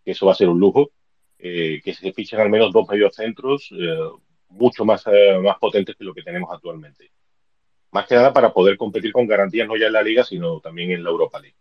que 0.03 0.11
eso 0.11 0.25
va 0.25 0.33
a 0.33 0.35
ser 0.35 0.49
un 0.49 0.59
lujo, 0.59 0.91
eh, 1.39 1.79
que 1.81 1.93
se 1.93 2.11
fichen 2.11 2.41
al 2.41 2.49
menos 2.49 2.73
dos 2.73 2.85
mediocentros 2.89 3.69
eh, 3.71 3.97
mucho 4.49 4.83
más, 4.83 5.05
más 5.41 5.57
potentes 5.57 5.95
que 5.95 6.03
lo 6.03 6.13
que 6.13 6.21
tenemos 6.21 6.49
actualmente. 6.51 7.13
Más 7.91 8.07
que 8.07 8.15
nada 8.15 8.33
para 8.33 8.51
poder 8.51 8.75
competir 8.75 9.13
con 9.13 9.25
garantías 9.25 9.69
no 9.69 9.77
ya 9.77 9.87
en 9.87 9.93
la 9.93 10.03
liga, 10.03 10.25
sino 10.25 10.59
también 10.59 10.91
en 10.91 11.05
la 11.05 11.11
Europa 11.11 11.39
League. 11.39 11.55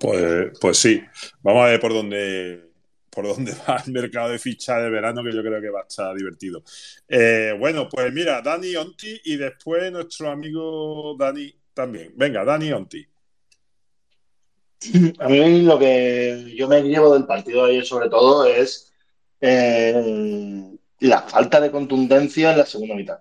Pues, 0.00 0.58
pues 0.60 0.76
sí, 0.76 1.00
vamos 1.40 1.62
a 1.62 1.68
ver 1.68 1.78
por 1.78 1.92
dónde, 1.92 2.69
por 3.10 3.26
dónde 3.26 3.52
va 3.68 3.82
el 3.84 3.92
mercado 3.92 4.30
de 4.30 4.38
ficha 4.38 4.78
de 4.78 4.88
verano, 4.88 5.22
que 5.22 5.32
yo 5.32 5.42
creo 5.42 5.60
que 5.60 5.70
va 5.70 5.80
a 5.80 5.86
estar 5.88 6.14
divertido. 6.14 6.62
Eh, 7.08 7.54
bueno, 7.58 7.88
pues 7.88 8.12
mira, 8.12 8.40
Dani 8.40 8.76
Onti 8.76 9.20
y 9.24 9.36
después 9.36 9.90
nuestro 9.92 10.30
amigo 10.30 11.16
Dani 11.18 11.52
también. 11.74 12.12
Venga, 12.16 12.44
Dani 12.44 12.72
Onti. 12.72 13.06
A 15.18 15.28
mí 15.28 15.62
lo 15.62 15.78
que 15.78 16.54
yo 16.56 16.66
me 16.66 16.82
llevo 16.82 17.12
del 17.12 17.26
partido 17.26 17.66
de 17.66 17.72
ayer 17.72 17.84
sobre 17.84 18.08
todo 18.08 18.46
es 18.46 18.92
eh, 19.40 20.72
la 21.00 21.22
falta 21.22 21.60
de 21.60 21.70
contundencia 21.70 22.52
en 22.52 22.58
la 22.58 22.66
segunda 22.66 22.94
mitad. 22.94 23.20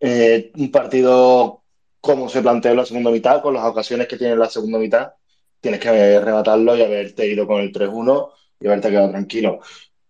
Eh, 0.00 0.50
un 0.56 0.70
partido 0.70 1.62
como 2.00 2.28
se 2.28 2.42
planteó 2.42 2.70
en 2.72 2.76
la 2.78 2.86
segunda 2.86 3.10
mitad, 3.10 3.42
con 3.42 3.54
las 3.54 3.64
ocasiones 3.64 4.06
que 4.08 4.16
tiene 4.16 4.34
en 4.34 4.38
la 4.38 4.50
segunda 4.50 4.78
mitad, 4.78 5.12
tienes 5.60 5.80
que 5.80 5.88
arrebatarlo 5.88 6.76
y 6.76 6.82
haberte 6.82 7.26
ido 7.26 7.46
con 7.46 7.60
el 7.60 7.72
3-1 7.72 8.30
y 8.60 8.66
haberte 8.66 8.90
quedado 8.90 9.10
tranquilo. 9.10 9.60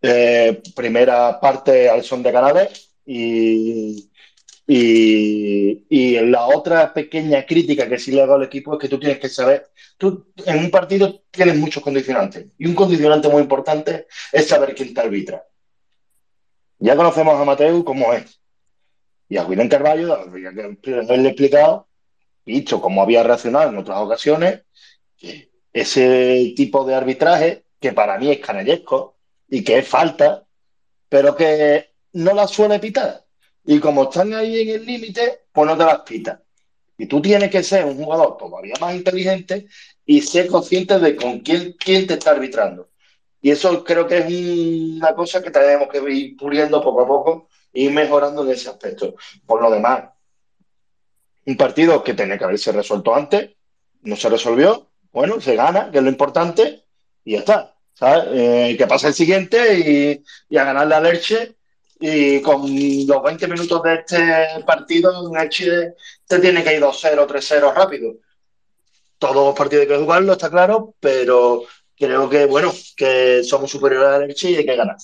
Eh, 0.02 0.62
primera 0.74 1.40
parte 1.40 1.88
al 1.88 2.04
son 2.04 2.22
de 2.22 2.32
Canales 2.32 2.90
y, 3.04 4.10
y, 4.66 6.20
la 6.20 6.46
otra 6.46 6.92
pequeña 6.92 7.46
crítica 7.46 7.88
que 7.88 7.98
sí 7.98 8.12
le 8.12 8.22
hago 8.22 8.34
al 8.34 8.44
equipo 8.44 8.74
es 8.74 8.80
que 8.80 8.88
tú 8.88 8.98
tienes 8.98 9.18
que 9.18 9.28
saber, 9.28 9.68
tú 9.96 10.32
en 10.44 10.58
un 10.58 10.70
partido 10.70 11.22
tienes 11.30 11.56
muchos 11.56 11.82
condicionantes 11.82 12.46
y 12.58 12.66
un 12.66 12.74
condicionante 12.74 13.28
muy 13.28 13.42
importante 13.42 14.06
es 14.32 14.48
saber 14.48 14.74
quién 14.74 14.92
te 14.92 15.00
arbitra. 15.00 15.44
Ya 16.78 16.96
conocemos 16.96 17.40
a 17.40 17.44
Mateo 17.44 17.84
como 17.84 18.12
es. 18.12 18.40
Y 19.28 19.38
a 19.38 19.44
William 19.44 19.68
Carballo, 19.68 20.14
haberle 20.14 21.28
explicado, 21.28 21.88
dicho 22.44 22.80
cómo 22.80 23.02
había 23.02 23.22
reaccionado 23.22 23.70
en 23.70 23.78
otras 23.78 23.98
ocasiones, 23.98 24.62
que 25.16 25.50
ese 25.72 26.52
tipo 26.54 26.84
de 26.84 26.94
arbitraje 26.94 27.65
que 27.86 27.92
para 27.92 28.18
mí 28.18 28.32
es 28.32 28.40
canallesco 28.40 29.16
y 29.48 29.62
que 29.62 29.78
es 29.78 29.88
falta, 29.88 30.44
pero 31.08 31.36
que 31.36 31.92
no 32.14 32.34
la 32.34 32.48
suele 32.48 32.80
pitar. 32.80 33.24
Y 33.64 33.78
como 33.78 34.04
están 34.04 34.34
ahí 34.34 34.62
en 34.62 34.80
el 34.80 34.86
límite, 34.86 35.44
pues 35.52 35.68
no 35.68 35.76
te 35.76 35.84
las 35.84 36.00
pitas. 36.00 36.40
Y 36.98 37.06
tú 37.06 37.22
tienes 37.22 37.48
que 37.48 37.62
ser 37.62 37.84
un 37.84 37.96
jugador 37.96 38.36
todavía 38.38 38.74
más 38.80 38.96
inteligente 38.96 39.68
y 40.04 40.20
ser 40.20 40.48
consciente 40.48 40.98
de 40.98 41.14
con 41.14 41.40
quién, 41.40 41.76
quién 41.78 42.08
te 42.08 42.14
está 42.14 42.32
arbitrando. 42.32 42.88
Y 43.40 43.52
eso 43.52 43.84
creo 43.84 44.08
que 44.08 44.18
es 44.18 44.96
una 44.96 45.14
cosa 45.14 45.40
que 45.40 45.52
tenemos 45.52 45.88
que 45.88 45.98
ir 46.10 46.36
puliendo 46.36 46.82
poco 46.82 47.02
a 47.02 47.06
poco 47.06 47.48
e 47.72 47.82
ir 47.82 47.92
mejorando 47.92 48.42
en 48.42 48.50
ese 48.50 48.68
aspecto. 48.68 49.14
Por 49.46 49.62
lo 49.62 49.70
demás, 49.70 50.10
un 51.44 51.56
partido 51.56 52.02
que 52.02 52.14
tenía 52.14 52.36
que 52.36 52.44
haberse 52.44 52.72
resuelto 52.72 53.14
antes, 53.14 53.52
no 54.02 54.16
se 54.16 54.28
resolvió, 54.28 54.88
bueno, 55.12 55.40
se 55.40 55.54
gana, 55.54 55.92
que 55.92 55.98
es 55.98 56.04
lo 56.04 56.10
importante, 56.10 56.84
y 57.24 57.32
ya 57.32 57.38
está. 57.40 57.75
¿Sabes? 57.96 58.24
Eh, 58.32 58.76
que 58.76 58.86
pasa 58.86 59.08
el 59.08 59.14
siguiente 59.14 59.78
y, 59.78 60.54
y 60.54 60.58
a 60.58 60.64
ganar 60.64 60.86
la 60.86 61.00
leche 61.00 61.56
y 61.98 62.42
con 62.42 62.60
los 63.06 63.22
20 63.22 63.48
minutos 63.48 63.82
de 63.82 63.94
este 63.94 64.64
partido, 64.66 65.34
en 65.34 65.48
Chile 65.48 65.94
te 66.26 66.38
tiene 66.38 66.62
que 66.62 66.74
ir 66.74 66.80
2-0, 66.80 67.26
3-0 67.26 67.74
rápido. 67.74 68.16
Todos 69.18 69.34
los 69.34 69.54
partidos 69.56 69.82
hay 69.82 69.88
que 69.88 69.96
jugarlo, 69.96 70.32
está 70.32 70.50
claro, 70.50 70.94
pero 71.00 71.64
creo 71.96 72.28
que, 72.28 72.44
bueno, 72.44 72.70
que 72.96 73.42
somos 73.42 73.70
superiores 73.70 74.08
a 74.08 74.18
la 74.18 74.24
Elche 74.26 74.50
y 74.50 74.56
hay 74.56 74.66
que 74.66 74.76
ganar. 74.76 74.96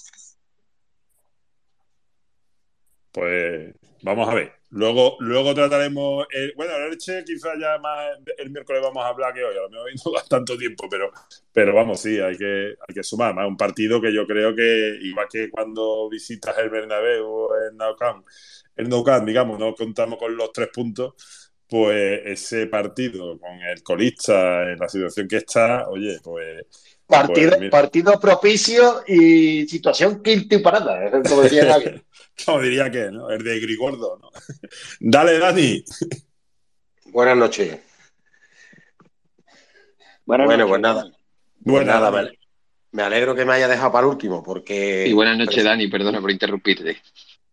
Pues 3.10 3.74
vamos 4.02 4.28
a 4.28 4.34
ver. 4.34 4.61
Luego, 4.72 5.16
luego 5.20 5.54
trataremos. 5.54 6.26
El, 6.30 6.54
bueno, 6.56 6.74
el 6.76 6.92
Elche 6.92 7.22
quizás 7.24 7.52
ya 7.60 7.76
más 7.78 8.16
el 8.38 8.50
miércoles 8.50 8.80
vamos 8.82 9.04
a 9.04 9.08
hablar 9.08 9.34
que 9.34 9.44
hoy. 9.44 9.54
A 9.54 9.62
lo 9.62 9.70
mejor 9.70 9.90
no 10.04 10.12
da 10.16 10.24
tanto 10.26 10.56
tiempo, 10.56 10.88
pero, 10.90 11.12
pero 11.52 11.74
vamos, 11.74 12.00
sí, 12.00 12.18
hay 12.18 12.36
que, 12.38 12.74
hay 12.88 12.94
que 12.94 13.02
sumar. 13.02 13.34
Más 13.34 13.46
un 13.46 13.56
partido 13.56 14.00
que 14.00 14.12
yo 14.12 14.26
creo 14.26 14.54
que, 14.54 14.98
igual 15.02 15.26
que 15.30 15.50
cuando 15.50 16.08
visitas 16.08 16.56
el 16.56 16.70
Bernabéu 16.70 17.26
o 17.26 17.54
el 17.54 17.76
Nou 17.76 17.94
Camp, 17.96 18.26
el 18.76 18.88
Nou 18.88 19.04
Camp, 19.04 19.26
digamos, 19.26 19.58
no 19.58 19.74
contamos 19.74 20.18
con 20.18 20.34
los 20.34 20.50
tres 20.52 20.68
puntos, 20.72 21.14
pues 21.68 22.22
ese 22.24 22.66
partido 22.66 23.38
con 23.38 23.60
el 23.60 23.82
colista 23.82 24.70
en 24.70 24.78
la 24.78 24.88
situación 24.88 25.28
que 25.28 25.36
está, 25.36 25.88
oye, 25.88 26.18
pues. 26.22 26.64
Partido, 27.06 27.58
pues, 27.58 27.70
partido 27.70 28.18
propicio 28.18 29.02
y 29.06 29.66
situación 29.68 30.22
quinta 30.22 30.54
y 30.54 30.58
parada, 30.60 31.04
¿eh? 31.04 31.10
como 31.28 31.42
decía 31.42 31.74
alguien. 31.74 32.02
Como 32.46 32.60
diría 32.60 32.90
que, 32.90 33.10
¿no? 33.10 33.30
El 33.30 33.42
de 33.42 33.60
Grigordo, 33.60 34.18
¿no? 34.20 34.30
Dale, 35.00 35.38
Dani. 35.38 35.84
Buenas 37.06 37.36
noches. 37.36 37.78
Buenas 40.24 40.46
bueno, 40.46 40.64
noches. 40.64 40.70
pues 40.70 40.80
nada. 40.80 41.02
Pues 41.02 41.16
Buenas, 41.64 41.94
nada, 41.94 42.10
Dani. 42.10 42.38
me, 42.92 43.02
alegro 43.02 43.34
que 43.34 43.44
me 43.44 43.52
haya 43.52 43.68
dejado 43.68 43.92
para 43.92 44.06
el 44.06 44.12
último, 44.12 44.42
porque. 44.42 45.06
Y 45.06 45.12
buenas 45.12 45.36
noches, 45.36 45.62
Dani, 45.62 45.88
perdona 45.88 46.20
por 46.20 46.30
interrumpirte. 46.30 47.00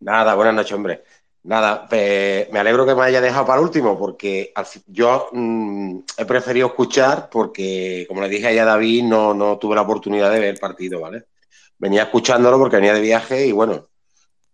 Nada, 0.00 0.34
buenas 0.34 0.54
noches, 0.54 0.72
hombre. 0.72 1.02
Nada, 1.42 1.88
me 1.90 2.58
alegro 2.58 2.84
que 2.84 2.94
me 2.94 3.02
haya 3.02 3.20
dejado 3.20 3.46
para 3.46 3.60
el 3.60 3.64
último, 3.64 3.98
porque 3.98 4.52
yo 4.88 5.30
mm, 5.32 6.00
he 6.18 6.24
preferido 6.26 6.66
escuchar, 6.66 7.30
porque 7.30 8.04
como 8.08 8.20
le 8.20 8.28
dije 8.28 8.48
ayer 8.48 8.60
a 8.60 8.66
David, 8.66 9.04
no, 9.04 9.32
no 9.32 9.56
tuve 9.58 9.74
la 9.74 9.80
oportunidad 9.82 10.30
de 10.30 10.38
ver 10.38 10.48
el 10.50 10.60
partido, 10.60 11.00
¿vale? 11.00 11.24
Venía 11.78 12.02
escuchándolo 12.02 12.58
porque 12.58 12.76
venía 12.76 12.92
de 12.92 13.00
viaje 13.00 13.46
y 13.46 13.52
bueno, 13.52 13.88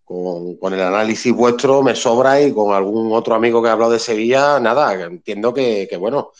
con, 0.06 0.56
con 0.56 0.72
el 0.72 0.80
análisis 0.80 1.32
vuestro 1.34 1.82
me 1.82 1.96
sobra 1.96 2.40
y 2.40 2.52
con 2.52 2.72
algún 2.72 3.12
otro 3.12 3.34
amigo 3.34 3.60
que 3.60 3.68
ha 3.68 3.72
hablado 3.72 3.90
de 3.90 3.98
Sevilla, 3.98 4.60
nada, 4.60 4.94
entiendo 4.94 5.52
que, 5.52 5.88
bueno, 5.98 6.30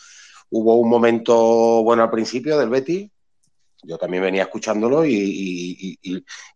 hubo 0.51 0.75
un 0.75 0.89
momento 0.89 1.83
bueno 1.83 2.03
al 2.03 2.09
principio 2.09 2.57
del 2.57 2.69
Betis, 2.69 3.11
yo 3.83 3.97
también 3.97 4.23
venía 4.23 4.43
escuchándolo 4.43 5.05
y, 5.05 5.99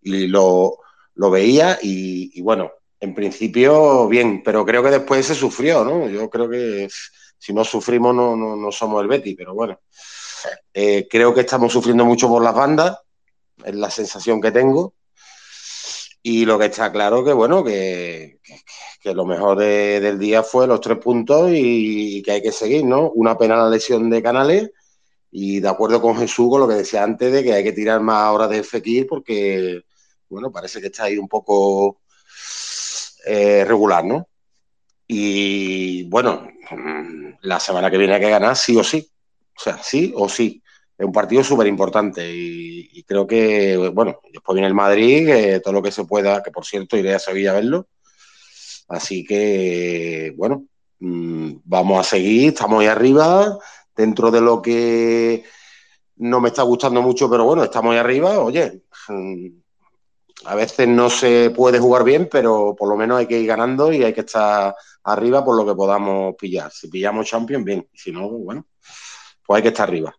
lo, 0.02 0.78
lo 1.15 1.30
veía 1.30 1.78
y, 1.82 2.39
bueno, 2.41 2.71
en 3.00 3.13
principio 3.13 4.08
bien, 4.08 4.41
pero 4.41 4.65
creo 4.65 4.82
que 4.82 4.91
después 4.91 5.26
se 5.26 5.36
sufrió, 5.36 5.84
¿no? 5.84 6.08
Yo 6.08 6.30
creo 6.30 6.50
que 6.50 6.88
si 7.38 7.54
no 7.54 7.65
sufrimos 7.65 8.15
no, 8.15 8.38
no, 8.38 8.56
no 8.56 8.71
somos 8.71 9.02
el 9.02 9.10
Betis, 9.10 9.36
pero 9.38 9.54
bueno, 9.54 9.78
Eh, 10.74 11.08
creo 11.08 11.34
que 11.34 11.41
estamos 11.41 11.71
sufriendo 11.71 12.06
mucho 12.06 12.28
por 12.28 12.41
las 12.41 12.56
bandas, 12.56 12.97
es 13.63 13.76
la 13.76 13.91
sensación 13.91 14.41
que 14.41 14.52
tengo. 14.52 14.93
Y 16.24 16.46
lo 16.46 16.60
que 16.60 16.66
está 16.66 16.92
claro 16.92 17.24
que, 17.24 17.34
bueno, 17.34 17.64
que, 17.64 18.40
que- 19.02 19.14
lo 19.16 19.26
mejor 19.26 19.58
de- 19.60 20.00
del 20.00 20.20
día 20.20 20.44
fue 20.44 20.68
los 20.68 20.80
tres 20.82 20.98
puntos 21.00 21.52
y, 21.52 22.18
y 22.20 22.24
que 22.24 22.32
hay 22.34 22.42
que 22.44 22.52
seguir, 22.52 22.86
¿no? 22.86 23.12
Una 23.12 23.38
pena 23.38 23.56
la 23.58 23.70
lesión 23.70 24.10
de 24.10 24.22
Canales 24.24 24.72
y 25.32 25.60
de 25.62 25.70
acuerdo 25.70 26.02
con 26.02 26.18
Jesús 26.18 26.50
con 26.50 26.62
lo 26.62 26.68
que 26.68 26.76
decía 26.76 27.04
antes 27.04 27.32
de 27.34 27.44
que 27.44 27.54
hay 27.54 27.64
que 27.64 27.74
tirar 27.74 28.02
más 28.02 28.34
horas 28.34 28.50
de 28.52 28.64
Fekir 28.64 29.08
porque, 29.08 29.82
bueno, 30.30 30.52
parece 30.52 30.82
que 30.82 30.88
está 30.88 31.06
ahí 31.06 31.18
un 31.18 31.28
poco 31.30 32.02
eh, 33.26 33.64
regular, 33.66 34.04
¿no? 34.06 34.28
Y 35.08 36.06
bueno, 36.10 36.48
mm, 36.72 37.34
la 37.44 37.60
semana 37.60 37.92
que 37.92 37.98
viene 37.98 38.16
hay 38.16 38.22
que 38.22 38.30
ganar 38.30 38.56
sí 38.56 38.78
o 38.78 38.84
sí. 38.84 39.10
O 39.58 39.62
sea, 39.62 39.80
sí 39.84 40.14
o 40.16 40.30
sí. 40.30 40.61
Es 41.02 41.06
un 41.06 41.12
partido 41.12 41.44
súper 41.44 41.66
importante 41.66 42.32
y, 42.32 43.04
creo 43.08 43.26
que, 43.26 43.76
bueno, 43.92 44.20
después 44.32 44.54
viene 44.54 44.68
el 44.68 44.76
Madrid, 44.76 45.26
que 45.26 45.60
todo 45.60 45.74
lo 45.74 45.82
que 45.82 45.92
se 45.92 46.06
pueda, 46.06 46.44
que 46.44 46.52
por 46.52 46.64
cierto 46.64 46.96
iré 46.96 47.16
a 47.16 47.18
Sevilla 47.18 47.50
a 47.50 47.54
verlo. 47.56 47.88
Así 48.88 49.26
que, 49.26 50.32
bueno, 50.38 50.66
mm, 51.00 51.54
vamos 51.64 52.00
a 52.02 52.04
seguir, 52.08 52.50
estamos 52.50 52.82
ahí 52.82 52.86
arriba, 52.86 53.58
dentro 53.96 54.30
de 54.30 54.42
lo 54.42 54.62
que 54.62 55.44
no 56.18 56.40
me 56.40 56.50
está 56.50 56.62
gustando 56.62 57.02
mucho, 57.02 57.28
pero 57.28 57.46
bueno, 57.46 57.64
estamos 57.64 57.94
ahí 57.94 57.98
arriba. 57.98 58.38
Oye, 58.38 58.84
mm, 59.08 59.48
a 60.46 60.54
veces 60.54 60.88
no 60.88 61.10
se 61.10 61.50
puede 61.50 61.80
jugar 61.80 62.04
bien, 62.04 62.30
pero 62.32 62.76
por 62.78 62.88
lo 62.88 62.96
menos 62.96 63.18
hay 63.18 63.26
que 63.26 63.40
ir 63.40 63.48
ganando 63.48 63.92
y 63.92 64.04
hay 64.04 64.14
que 64.14 64.22
estar 64.22 64.76
arriba 65.06 65.44
por 65.44 65.58
lo 65.58 65.66
que 65.66 65.74
podamos 65.74 66.36
pillar. 66.36 66.72
Si 66.72 66.90
pillamos 66.90 67.28
Champions, 67.28 67.66
bien. 67.66 67.90
Si 67.92 68.12
no, 68.12 68.30
bueno, 68.30 68.68
pues 69.44 69.58
hay 69.58 69.64
que 69.64 69.70
estar 69.70 69.90
arriba. 69.90 70.16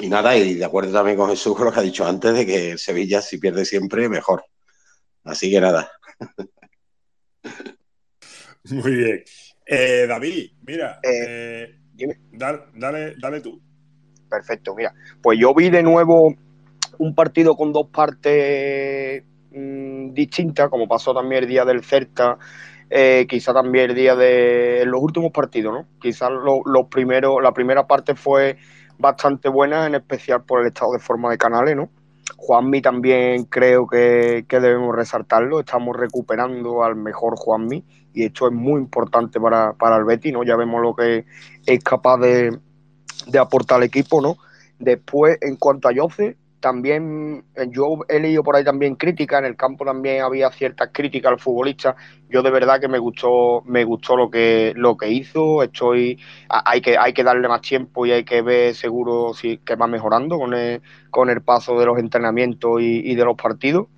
Y 0.00 0.08
nada, 0.08 0.36
y 0.36 0.54
de 0.54 0.64
acuerdo 0.64 0.92
también 0.92 1.16
con 1.16 1.30
Jesús 1.30 1.56
con 1.56 1.66
lo 1.66 1.72
que 1.72 1.80
ha 1.80 1.82
dicho 1.82 2.06
antes, 2.06 2.34
de 2.34 2.46
que 2.46 2.78
Sevilla, 2.78 3.20
si 3.20 3.38
pierde 3.38 3.64
siempre, 3.64 4.08
mejor. 4.08 4.44
Así 5.24 5.50
que 5.50 5.60
nada. 5.60 5.90
Muy 8.70 8.94
bien. 8.96 9.22
Eh, 9.66 10.06
David, 10.08 10.50
mira, 10.66 11.00
Eh, 11.02 11.66
eh, 11.68 11.78
dime. 11.92 12.18
dale, 12.32 12.60
dale, 12.74 13.14
dale 13.20 13.40
tú. 13.40 13.60
Perfecto, 14.28 14.74
mira. 14.74 14.94
Pues 15.22 15.38
yo 15.38 15.54
vi 15.54 15.70
de 15.70 15.82
nuevo 15.82 16.34
un 16.98 17.14
partido 17.14 17.56
con 17.56 17.72
dos 17.72 17.88
partes 17.88 19.22
mm, 19.52 20.12
distintas, 20.12 20.68
como 20.68 20.88
pasó 20.88 21.14
también 21.14 21.44
el 21.44 21.48
día 21.48 21.64
del 21.64 21.84
Celta, 21.84 22.38
eh, 22.90 23.26
quizá 23.28 23.52
también 23.54 23.90
el 23.90 23.96
día 23.96 24.14
de 24.16 24.84
los 24.86 25.00
últimos 25.00 25.30
partidos, 25.32 25.72
¿no? 25.74 25.88
Quizás 26.00 26.30
lo- 26.30 26.62
los 26.64 26.86
primeros, 26.88 27.42
la 27.42 27.52
primera 27.52 27.86
parte 27.86 28.14
fue 28.14 28.56
bastante 28.98 29.48
buena, 29.48 29.86
en 29.86 29.94
especial 29.94 30.42
por 30.42 30.60
el 30.60 30.68
estado 30.68 30.92
de 30.92 30.98
forma 30.98 31.30
de 31.30 31.38
Canales, 31.38 31.76
¿no? 31.76 31.90
Juanmi 32.36 32.80
también 32.80 33.44
creo 33.44 33.86
que, 33.86 34.44
que 34.48 34.60
debemos 34.60 34.94
resaltarlo, 34.94 35.60
estamos 35.60 35.96
recuperando 35.96 36.82
al 36.82 36.96
mejor 36.96 37.36
Juanmi 37.36 37.84
y 38.12 38.24
esto 38.24 38.46
es 38.46 38.52
muy 38.52 38.80
importante 38.80 39.40
para, 39.40 39.72
para 39.74 39.96
el 39.96 40.04
Betis, 40.04 40.32
¿no? 40.32 40.42
Ya 40.44 40.56
vemos 40.56 40.80
lo 40.80 40.94
que 40.94 41.24
es 41.66 41.84
capaz 41.84 42.18
de, 42.18 42.58
de 43.26 43.38
aportar 43.38 43.78
al 43.78 43.84
equipo, 43.84 44.20
¿no? 44.20 44.36
Después, 44.78 45.38
en 45.40 45.56
cuanto 45.56 45.88
a 45.88 45.92
Jose, 45.96 46.36
también 46.64 47.44
eh, 47.56 47.66
yo 47.70 47.98
he 48.08 48.18
leído 48.18 48.42
por 48.42 48.56
ahí 48.56 48.64
también 48.64 48.94
críticas, 48.94 49.40
en 49.40 49.44
el 49.44 49.54
campo 49.54 49.84
también 49.84 50.22
había 50.22 50.50
ciertas 50.50 50.88
críticas 50.94 51.32
al 51.32 51.38
futbolista. 51.38 51.94
Yo 52.30 52.42
de 52.42 52.50
verdad 52.50 52.80
que 52.80 52.88
me 52.88 52.98
gustó, 52.98 53.60
me 53.66 53.84
gustó 53.84 54.16
lo 54.16 54.30
que, 54.30 54.72
lo 54.74 54.96
que 54.96 55.10
hizo. 55.10 55.62
Estoy, 55.62 56.18
hay 56.48 56.80
que, 56.80 56.96
hay 56.96 57.12
que 57.12 57.22
darle 57.22 57.48
más 57.48 57.60
tiempo 57.60 58.06
y 58.06 58.12
hay 58.12 58.24
que 58.24 58.40
ver 58.40 58.74
seguro 58.74 59.34
si 59.34 59.58
que 59.58 59.76
va 59.76 59.86
mejorando 59.86 60.38
con 60.38 60.54
el, 60.54 60.80
con 61.10 61.28
el 61.28 61.42
paso 61.42 61.78
de 61.78 61.84
los 61.84 61.98
entrenamientos 61.98 62.80
y, 62.80 63.10
y 63.10 63.14
de 63.14 63.24
los 63.26 63.36
partidos. 63.36 63.88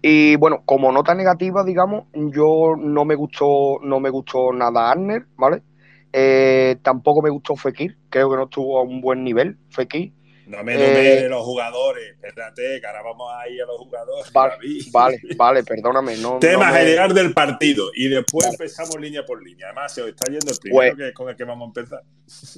Y 0.00 0.36
bueno, 0.36 0.62
como 0.64 0.92
nota 0.92 1.14
negativa, 1.14 1.64
digamos, 1.64 2.04
yo 2.14 2.76
no 2.78 3.04
me 3.04 3.14
gustó, 3.14 3.78
no 3.82 4.00
me 4.00 4.08
gustó 4.08 4.52
nada 4.54 4.90
Arner, 4.90 5.26
¿vale? 5.36 5.62
Eh, 6.14 6.78
tampoco 6.82 7.20
me 7.22 7.28
gustó 7.30 7.56
Fekir, 7.56 7.98
creo 8.08 8.30
que 8.30 8.36
no 8.36 8.44
estuvo 8.44 8.78
a 8.78 8.82
un 8.82 9.02
buen 9.02 9.22
nivel, 9.24 9.58
Fekir. 9.68 10.15
No 10.46 10.62
me 10.62 10.74
Eh, 10.74 10.78
numere 10.78 11.28
los 11.28 11.42
jugadores. 11.44 12.14
Espérate, 12.22 12.80
que 12.80 12.86
ahora 12.86 13.02
vamos 13.02 13.32
a 13.34 13.48
ir 13.48 13.60
a 13.62 13.66
los 13.66 13.78
jugadores. 13.78 14.32
Vale, 14.32 14.54
vale, 14.92 15.20
vale, 15.36 15.64
perdóname. 15.64 16.16
No, 16.18 16.38
Tema 16.38 16.68
no 16.68 16.72
me- 16.72 16.78
general 16.80 17.12
del 17.14 17.32
partido. 17.34 17.90
Y 17.94 18.08
después 18.08 18.46
empezamos 18.46 18.96
línea 19.00 19.24
por 19.26 19.42
línea. 19.42 19.66
Además, 19.66 19.92
se 19.92 20.02
os 20.02 20.08
está 20.08 20.30
yendo 20.30 20.52
el 20.52 20.58
primero 20.58 20.76
Pues- 20.80 20.96
que 20.96 21.08
es 21.08 21.14
con 21.14 21.28
el 21.28 21.36
que 21.36 21.44
vamos 21.44 21.66
a 21.66 21.80
empezar. 21.80 22.02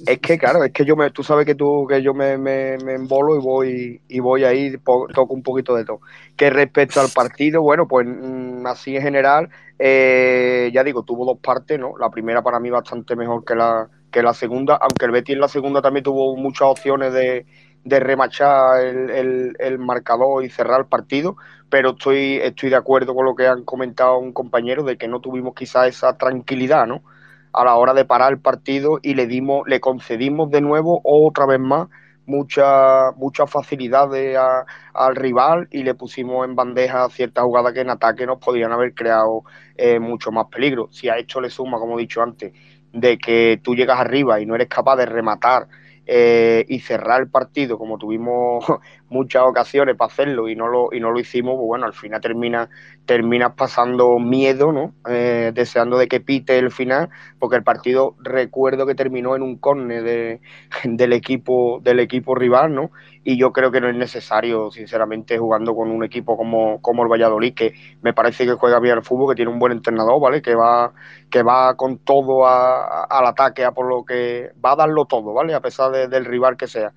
Es 0.05 0.19
que 0.19 0.37
claro, 0.37 0.63
es 0.63 0.71
que 0.71 0.85
yo 0.85 0.95
me, 0.95 1.09
tú 1.09 1.23
sabes 1.23 1.45
que 1.47 1.55
tú, 1.55 1.87
que 1.89 2.01
yo 2.03 2.13
me, 2.13 2.37
me, 2.37 2.77
me 2.77 2.93
embolo 2.93 3.35
y 3.35 3.39
voy, 3.39 4.01
y 4.07 4.19
voy 4.19 4.43
ahí, 4.43 4.77
toco 4.77 5.33
un 5.33 5.41
poquito 5.43 5.75
de 5.75 5.83
todo. 5.85 6.01
Que 6.35 6.49
respecto 6.51 7.01
al 7.01 7.09
partido, 7.09 7.61
bueno, 7.63 7.87
pues 7.87 8.05
mm, 8.07 8.67
así 8.67 8.95
en 8.95 9.01
general, 9.01 9.49
eh, 9.79 10.69
ya 10.73 10.83
digo, 10.83 11.03
tuvo 11.03 11.25
dos 11.25 11.39
partes, 11.39 11.79
¿no? 11.79 11.97
La 11.97 12.09
primera 12.11 12.41
para 12.43 12.59
mí 12.59 12.69
bastante 12.69 13.15
mejor 13.15 13.43
que 13.45 13.55
la, 13.55 13.89
que 14.11 14.21
la 14.21 14.33
segunda, 14.33 14.75
aunque 14.75 15.05
el 15.05 15.11
Betis 15.11 15.33
en 15.35 15.41
la 15.41 15.47
segunda 15.47 15.81
también 15.81 16.03
tuvo 16.03 16.35
muchas 16.35 16.67
opciones 16.67 17.13
de, 17.13 17.45
de 17.83 17.99
remachar 17.99 18.81
el, 18.81 19.55
el, 19.59 19.79
marcador 19.79 20.43
y 20.43 20.49
cerrar 20.49 20.81
el 20.81 20.85
partido, 20.87 21.37
pero 21.69 21.91
estoy, 21.91 22.37
estoy 22.37 22.69
de 22.69 22.75
acuerdo 22.75 23.15
con 23.15 23.25
lo 23.25 23.35
que 23.35 23.47
han 23.47 23.63
comentado 23.63 24.17
un 24.17 24.33
compañero 24.33 24.83
de 24.83 24.97
que 24.97 25.07
no 25.07 25.21
tuvimos 25.21 25.53
quizá 25.55 25.87
esa 25.87 26.17
tranquilidad, 26.17 26.87
¿no? 26.87 27.03
A 27.53 27.63
la 27.65 27.75
hora 27.75 27.93
de 27.93 28.05
parar 28.05 28.31
el 28.31 28.39
partido 28.39 28.99
y 29.01 29.15
le 29.15 29.27
dimos, 29.27 29.67
le 29.67 29.79
concedimos 29.79 30.51
de 30.51 30.61
nuevo 30.61 31.01
otra 31.03 31.45
vez 31.45 31.59
más 31.59 31.87
mucha, 32.29 33.11
mucha 33.17 33.47
facilidades 33.47 34.37
al 34.93 35.15
rival 35.15 35.67
y 35.71 35.83
le 35.83 35.95
pusimos 35.95 36.45
en 36.45 36.55
bandeja 36.55 37.09
ciertas 37.09 37.43
jugadas 37.43 37.73
que 37.73 37.81
en 37.81 37.89
ataque 37.89 38.25
nos 38.25 38.37
podían 38.37 38.71
haber 38.71 38.93
creado 38.93 39.43
eh, 39.75 39.99
mucho 39.99 40.31
más 40.31 40.45
peligro. 40.47 40.87
Si 40.91 41.09
a 41.09 41.17
esto 41.17 41.41
le 41.41 41.49
suma, 41.49 41.79
como 41.79 41.97
he 41.97 42.01
dicho 42.01 42.21
antes, 42.21 42.53
de 42.93 43.17
que 43.17 43.59
tú 43.63 43.75
llegas 43.75 43.99
arriba 43.99 44.39
y 44.39 44.45
no 44.45 44.55
eres 44.55 44.67
capaz 44.67 44.95
de 44.97 45.05
rematar 45.05 45.67
eh, 46.11 46.65
y 46.67 46.79
cerrar 46.79 47.21
el 47.21 47.29
partido, 47.29 47.77
como 47.77 47.99
tuvimos 47.99 48.65
muchas 49.09 49.43
ocasiones 49.43 49.95
para 49.95 50.11
hacerlo 50.11 50.47
y 50.49 50.55
no 50.55 50.67
lo, 50.67 50.89
y 50.91 50.99
no 50.99 51.11
lo 51.11 51.19
hicimos, 51.19 51.55
pues 51.55 51.67
bueno, 51.67 51.85
al 51.85 51.93
final 51.93 52.21
termina, 52.21 52.69
terminas 53.05 53.53
pasando 53.53 54.19
miedo, 54.19 54.71
¿no? 54.71 54.93
Eh, 55.09 55.51
deseando 55.53 55.97
de 55.97 56.07
que 56.07 56.19
pite 56.19 56.57
el 56.57 56.71
final, 56.71 57.09
porque 57.39 57.55
el 57.55 57.63
partido 57.63 58.15
recuerdo 58.19 58.85
que 58.85 58.95
terminó 58.95 59.35
en 59.35 59.41
un 59.41 59.57
córner 59.57 60.03
de, 60.03 60.41
del 60.83 61.13
equipo, 61.13 61.79
del 61.83 61.99
equipo 61.99 62.35
rival, 62.35 62.73
¿no? 62.73 62.91
y 63.23 63.37
yo 63.37 63.51
creo 63.51 63.71
que 63.71 63.81
no 63.81 63.89
es 63.89 63.95
necesario, 63.95 64.71
sinceramente, 64.71 65.37
jugando 65.37 65.75
con 65.75 65.91
un 65.91 66.03
equipo 66.03 66.37
como, 66.37 66.81
como 66.81 67.03
el 67.03 67.09
Valladolid, 67.09 67.53
que 67.53 67.73
me 68.01 68.13
parece 68.13 68.45
que 68.45 68.53
juega 68.53 68.79
bien 68.79 68.95
al 68.97 69.03
fútbol, 69.03 69.31
que 69.31 69.35
tiene 69.35 69.51
un 69.51 69.59
buen 69.59 69.71
entrenador, 69.73 70.19
¿vale? 70.21 70.41
Que 70.41 70.55
va, 70.55 70.93
que 71.29 71.43
va 71.43 71.75
con 71.75 71.99
todo 71.99 72.47
al 72.47 73.25
ataque, 73.25 73.65
a 73.65 73.71
por 73.71 73.87
lo 73.87 74.05
que 74.05 74.51
va 74.63 74.71
a 74.73 74.75
darlo 74.77 75.05
todo, 75.05 75.33
¿vale? 75.33 75.53
A 75.53 75.61
pesar 75.61 75.91
del 76.09 76.25
rival 76.25 76.57
que 76.57 76.67
sea. 76.67 76.93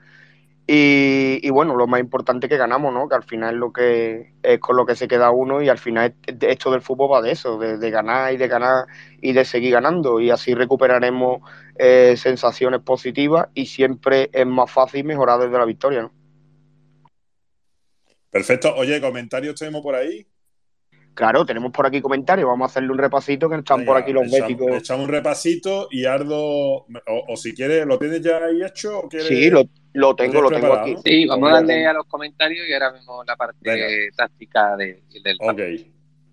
Y, 0.67 1.51
bueno, 1.51 1.75
lo 1.75 1.87
más 1.87 2.01
importante 2.01 2.49
que 2.49 2.57
ganamos, 2.57 2.95
¿no? 2.95 3.09
Que 3.09 3.17
al 3.17 3.25
final 3.25 3.55
es 3.55 3.61
lo 3.61 3.73
que 3.73 4.33
es 4.43 4.61
con 4.61 4.77
lo 4.77 4.87
que 4.87 4.95
se 4.95 5.09
queda 5.09 5.31
uno 5.31 5.61
y 5.61 5.69
al 5.69 5.79
final 5.79 6.15
esto 6.27 6.71
del 6.71 6.83
fútbol 6.83 7.13
va 7.13 7.23
de 7.23 7.33
eso, 7.33 7.59
de, 7.59 7.91
ganar 7.91 8.33
y 8.33 8.37
de 8.37 8.49
ganar 8.49 8.87
y 9.21 9.33
de 9.33 9.45
seguir 9.45 9.73
ganando 9.73 10.21
y 10.21 10.31
así 10.31 10.55
recuperaremos 10.55 11.41
eh, 11.77 12.15
sensaciones 12.17 12.81
positivas 12.81 13.49
y 13.55 13.67
siempre 13.67 14.31
es 14.33 14.47
más 14.47 14.71
fácil 14.71 15.05
mejorar 15.05 15.41
desde 15.41 15.59
la 15.59 15.65
victoria, 15.65 16.03
¿no? 16.03 16.13
Perfecto. 18.31 18.75
Oye, 18.77 19.01
comentarios 19.01 19.57
tenemos 19.57 19.83
por 19.83 19.95
ahí. 19.95 20.27
Claro, 21.13 21.45
tenemos 21.45 21.71
por 21.73 21.87
aquí 21.87 22.01
comentarios. 22.01 22.49
Vamos 22.49 22.67
a 22.67 22.71
hacerle 22.71 22.93
un 22.93 22.99
repasito 22.99 23.51
que 23.51 23.57
están 23.57 23.85
por 23.85 23.99
aquí 23.99 24.13
los 24.13 24.31
béticos. 24.31 24.73
Echamos 24.73 25.05
un 25.05 25.13
repasito 25.13 25.89
y 25.91 26.07
Ardo, 26.07 26.87
o, 26.87 27.37
si 27.37 27.53
quieres, 27.53 27.85
¿lo 27.85 27.99
tienes 27.99 28.23
ya 28.23 28.39
ahí 28.39 28.63
hecho? 28.63 29.03
sí, 29.11 29.51
lo, 29.51 29.65
tengo, 30.17 30.41
lo, 30.41 30.51
tengo 30.51 30.75
aquí. 30.75 30.95
Sí, 31.05 31.27
vamos 31.27 31.51
a 31.51 31.55
darle 31.55 31.87
a 31.87 31.93
los 31.93 32.07
comentarios 32.07 32.67
y 32.69 32.73
ahora 32.73 32.93
vemos 32.93 33.27
la 33.27 33.37
parte 33.37 34.11
táctica 34.17 34.77
del 34.77 35.03
Ok. 35.41 35.61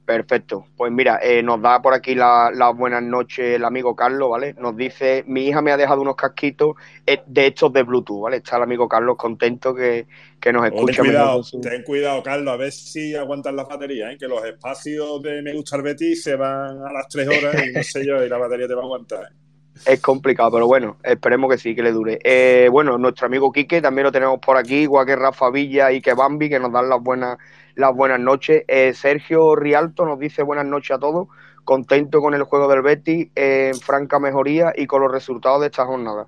Perfecto. 0.09 0.65
Pues 0.75 0.91
mira, 0.91 1.19
eh, 1.21 1.43
nos 1.43 1.61
da 1.61 1.83
por 1.83 1.93
aquí 1.93 2.15
las 2.15 2.51
la 2.55 2.71
buenas 2.71 3.03
noches 3.03 3.57
el 3.57 3.63
amigo 3.63 3.95
Carlos, 3.95 4.31
¿vale? 4.31 4.55
Nos 4.57 4.75
dice, 4.75 5.23
mi 5.27 5.45
hija 5.45 5.61
me 5.61 5.71
ha 5.71 5.77
dejado 5.77 6.01
unos 6.01 6.15
casquitos 6.15 6.77
eh, 7.05 7.21
de 7.27 7.45
estos 7.45 7.71
de 7.71 7.83
Bluetooth, 7.83 8.23
¿vale? 8.23 8.37
Está 8.37 8.57
el 8.57 8.63
amigo 8.63 8.89
Carlos 8.89 9.17
contento 9.17 9.75
que, 9.75 10.07
nos 10.51 10.65
escucha. 10.65 11.03
Ten 11.03 11.11
cuidado, 11.11 11.41
ten 11.61 11.83
cuidado, 11.83 12.23
Carlos, 12.23 12.51
a 12.51 12.57
ver 12.57 12.71
si 12.71 13.13
aguantan 13.13 13.55
las 13.55 13.67
baterías, 13.67 14.11
¿eh? 14.11 14.17
que 14.17 14.27
los 14.27 14.43
espacios 14.43 15.21
de 15.21 15.43
Me 15.43 15.53
Gusta 15.53 15.75
el 15.75 15.83
Betis 15.83 16.23
se 16.23 16.35
van 16.35 16.81
a 16.81 16.91
las 16.91 17.07
tres 17.07 17.27
horas 17.27 17.63
y 17.67 17.71
no 17.71 17.83
sé 17.83 18.03
yo, 18.03 18.25
y 18.25 18.29
la 18.29 18.39
batería 18.39 18.67
te 18.67 18.73
va 18.73 18.81
a 18.81 18.85
aguantar. 18.85 19.25
¿eh? 19.25 19.48
Es 19.85 20.01
complicado, 20.01 20.51
pero 20.51 20.67
bueno, 20.67 20.97
esperemos 21.03 21.49
que 21.49 21.57
sí, 21.57 21.73
que 21.75 21.81
le 21.81 21.91
dure. 21.91 22.19
Eh, 22.23 22.67
bueno, 22.71 22.97
nuestro 22.97 23.27
amigo 23.27 23.51
Quique 23.51 23.81
también 23.81 24.05
lo 24.05 24.11
tenemos 24.11 24.39
por 24.39 24.57
aquí, 24.57 24.81
igual 24.81 25.05
que 25.05 25.15
Rafa 25.15 25.49
Villa 25.49 25.91
y 25.91 26.01
que 26.01 26.13
Bambi, 26.13 26.49
que 26.49 26.59
nos 26.59 26.71
dan 26.71 26.89
las 26.89 27.01
buenas 27.01 27.37
las 27.79 27.95
buenas 27.95 28.19
noches. 28.19 28.63
Eh, 28.67 28.93
Sergio 28.93 29.55
Rialto 29.55 30.05
nos 30.05 30.19
dice 30.19 30.43
buenas 30.43 30.65
noches 30.65 30.97
a 30.97 30.99
todos, 30.99 31.29
contento 31.63 32.19
con 32.19 32.33
el 32.33 32.43
juego 32.43 32.67
del 32.67 32.81
Betis, 32.81 33.29
en 33.35 33.73
franca 33.75 34.19
mejoría 34.19 34.73
y 34.75 34.85
con 34.85 35.01
los 35.01 35.11
resultados 35.11 35.61
de 35.61 35.67
esta 35.67 35.85
jornada. 35.85 36.27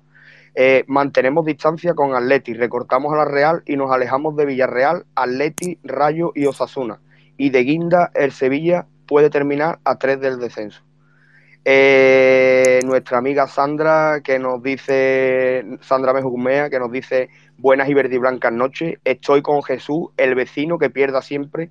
Eh, 0.54 0.84
mantenemos 0.86 1.44
distancia 1.44 1.94
con 1.94 2.14
Atleti, 2.14 2.54
recortamos 2.54 3.12
a 3.12 3.16
la 3.16 3.24
Real 3.24 3.62
y 3.66 3.76
nos 3.76 3.90
alejamos 3.90 4.36
de 4.36 4.46
Villarreal, 4.46 5.04
Atleti, 5.14 5.78
Rayo 5.82 6.32
y 6.34 6.46
Osasuna. 6.46 7.00
Y 7.36 7.50
de 7.50 7.64
Guinda, 7.64 8.10
el 8.14 8.32
Sevilla 8.32 8.86
puede 9.06 9.30
terminar 9.30 9.78
a 9.84 9.98
tres 9.98 10.20
del 10.20 10.38
descenso. 10.38 10.82
Eh, 11.64 12.80
nuestra 12.84 13.18
amiga 13.18 13.46
Sandra, 13.46 14.20
que 14.22 14.38
nos 14.38 14.62
dice, 14.62 15.64
Sandra 15.80 16.12
Mejumea, 16.12 16.68
que 16.70 16.80
nos 16.80 16.90
dice 16.90 17.28
buenas 17.56 17.88
y 17.88 17.94
verdiblancas 17.94 18.52
noches, 18.52 18.98
estoy 19.04 19.42
con 19.42 19.62
Jesús, 19.62 20.08
el 20.16 20.34
vecino 20.34 20.78
que 20.78 20.90
pierda 20.90 21.22
siempre. 21.22 21.70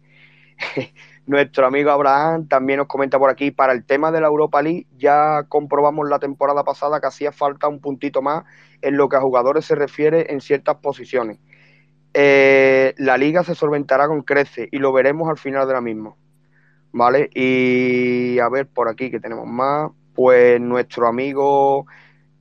Nuestro 1.26 1.66
amigo 1.68 1.92
Abraham 1.92 2.48
también 2.48 2.78
nos 2.78 2.88
comenta 2.88 3.20
por 3.20 3.30
aquí, 3.30 3.52
para 3.52 3.74
el 3.74 3.86
tema 3.86 4.12
de 4.12 4.22
la 4.22 4.28
Europa 4.28 4.62
League, 4.62 4.88
ya 4.98 5.44
comprobamos 5.50 6.08
la 6.08 6.20
temporada 6.20 6.64
pasada 6.64 7.02
que 7.02 7.08
hacía 7.08 7.32
falta 7.32 7.68
un 7.68 7.80
puntito 7.82 8.22
más 8.22 8.46
en 8.82 8.96
lo 8.96 9.10
que 9.10 9.18
a 9.18 9.22
jugadores 9.22 9.66
se 9.66 9.76
refiere 9.76 10.32
en 10.32 10.40
ciertas 10.40 10.78
posiciones. 10.78 11.40
Eh, 12.14 12.94
la 12.98 13.18
liga 13.18 13.44
se 13.44 13.56
solventará 13.56 14.08
con 14.08 14.22
crece 14.22 14.68
y 14.72 14.80
lo 14.80 14.92
veremos 14.94 15.30
al 15.30 15.38
final 15.38 15.68
de 15.68 15.74
la 15.74 15.82
misma. 15.82 16.16
¿Vale? 16.92 17.30
Y 17.34 18.40
a 18.40 18.50
ver, 18.50 18.68
por 18.68 18.90
aquí 18.90 19.10
que 19.10 19.20
tenemos 19.20 19.48
más, 19.48 19.92
pues 20.14 20.60
nuestro 20.60 21.08
amigo, 21.08 21.86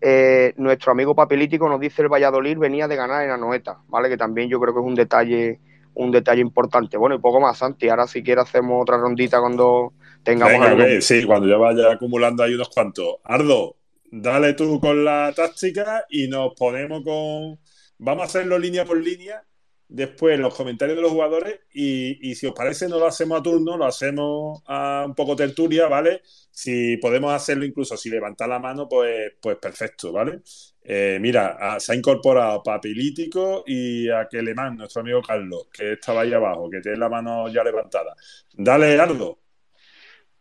eh, 0.00 0.54
nuestro 0.56 0.92
amigo 0.92 1.14
papelítico 1.14 1.68
nos 1.68 1.80
dice 1.80 2.02
el 2.02 2.08
Valladolid 2.08 2.58
venía 2.58 2.88
de 2.88 2.96
ganar 2.96 3.24
en 3.24 3.30
Anoeta, 3.30 3.78
¿vale? 3.88 4.08
Que 4.08 4.16
también 4.16 4.48
yo 4.48 4.60
creo 4.60 4.74
que 4.74 4.80
es 4.80 4.86
un 4.86 4.94
detalle, 4.94 5.60
un 5.94 6.10
detalle 6.10 6.40
importante. 6.40 6.96
Bueno, 6.96 7.14
y 7.14 7.18
poco 7.18 7.40
más, 7.40 7.58
Santi, 7.58 7.88
ahora 7.88 8.06
si 8.06 8.22
quieres 8.22 8.44
hacemos 8.44 8.82
otra 8.82 8.98
rondita 8.98 9.40
cuando 9.40 9.92
tengamos 10.22 10.66
algo. 10.66 10.84
sí, 11.00 11.24
cuando 11.24 11.48
ya 11.48 11.56
vaya 11.56 11.92
acumulando 11.92 12.42
ahí 12.42 12.54
unos 12.54 12.68
cuantos. 12.68 13.16
Ardo, 13.24 13.76
dale 14.10 14.54
tú 14.54 14.80
con 14.80 15.04
la 15.04 15.32
táctica 15.34 16.04
y 16.08 16.28
nos 16.28 16.54
ponemos 16.54 17.02
con... 17.04 17.58
Vamos 18.02 18.22
a 18.22 18.26
hacerlo 18.26 18.58
línea 18.58 18.86
por 18.86 18.96
línea 18.96 19.44
después 19.90 20.38
los 20.38 20.55
comentarios 20.55 20.96
de 20.96 21.03
los 21.03 21.11
jugadores 21.11 21.61
y, 21.72 22.35
si 22.35 22.46
os 22.46 22.55
parece 22.55 22.88
no 22.88 22.98
lo 22.98 23.07
hacemos 23.07 23.40
a 23.40 23.42
turno, 23.42 23.76
lo 23.76 23.85
hacemos 23.85 24.62
a 24.66 25.05
un 25.07 25.14
poco 25.14 25.37
tertulia, 25.37 25.88
¿vale? 25.88 26.22
Si 26.50 26.96
podemos 26.98 27.33
hacerlo 27.33 27.64
incluso 27.64 27.96
si 27.96 28.09
levanta 28.09 28.46
la 28.46 28.59
mano, 28.59 28.88
pues, 28.88 29.33
pues 29.40 29.57
perfecto, 29.57 30.12
¿vale? 30.12 30.42
Eh, 30.83 31.18
mira, 31.20 31.79
se 31.81 31.92
ha 31.92 31.94
incorporado 31.96 32.62
Papilítico 32.62 33.64
y 33.66 34.09
a 34.09 34.29
Kelemán, 34.29 34.76
nuestro 34.76 35.03
amigo 35.03 35.22
Carlos, 35.22 35.68
que 35.72 35.92
estaba 35.94 36.22
ahí 36.22 36.33
abajo, 36.33 36.70
que 36.70 36.81
tiene 36.81 36.98
la 36.98 37.09
mano 37.09 37.48
ya 37.48 37.64
levantada. 37.64 38.14
Dale, 38.53 38.98
Ardo. 38.98 39.39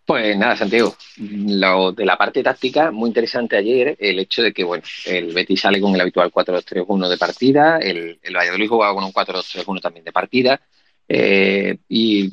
Pues 0.09 0.35
nada, 0.35 0.55
Santiago, 0.55 0.95
lo 1.19 1.91
de 1.91 2.03
la 2.03 2.17
parte 2.17 2.41
táctica, 2.41 2.89
muy 2.89 3.09
interesante 3.09 3.55
ayer 3.55 3.95
el 3.99 4.17
hecho 4.17 4.41
de 4.41 4.51
que, 4.51 4.63
bueno, 4.63 4.83
el 5.05 5.31
Betis 5.35 5.61
sale 5.61 5.79
con 5.79 5.93
el 5.93 6.01
habitual 6.01 6.31
4-2-3-1 6.31 7.07
de 7.09 7.17
partida, 7.19 7.77
el, 7.77 8.19
el 8.19 8.35
Valladolid 8.35 8.69
jugaba 8.69 8.95
con 8.95 9.03
un 9.03 9.13
4-2-3-1 9.13 9.79
también 9.79 10.03
de 10.03 10.11
partida, 10.11 10.59
eh, 11.07 11.77
y 11.87 12.27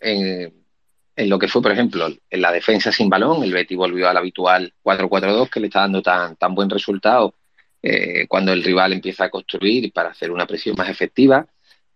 en, 0.00 1.28
lo 1.28 1.38
que 1.38 1.48
fue, 1.48 1.60
por 1.60 1.72
ejemplo, 1.72 2.08
en 2.08 2.40
la 2.40 2.50
defensa 2.50 2.90
sin 2.90 3.10
balón, 3.10 3.42
el 3.42 3.52
Betis 3.52 3.76
volvió 3.76 4.08
al 4.08 4.16
habitual 4.16 4.72
4-4-2 4.82 5.50
que 5.50 5.60
le 5.60 5.66
está 5.66 5.80
dando 5.80 6.00
tan, 6.00 6.34
tan 6.36 6.54
buen 6.54 6.70
resultado 6.70 7.34
eh, 7.82 8.26
cuando 8.26 8.54
el 8.54 8.64
rival 8.64 8.94
empieza 8.94 9.24
a 9.24 9.30
construir 9.30 9.92
para 9.92 10.12
hacer 10.12 10.30
una 10.30 10.46
presión 10.46 10.76
más 10.78 10.88
efectiva. 10.88 11.46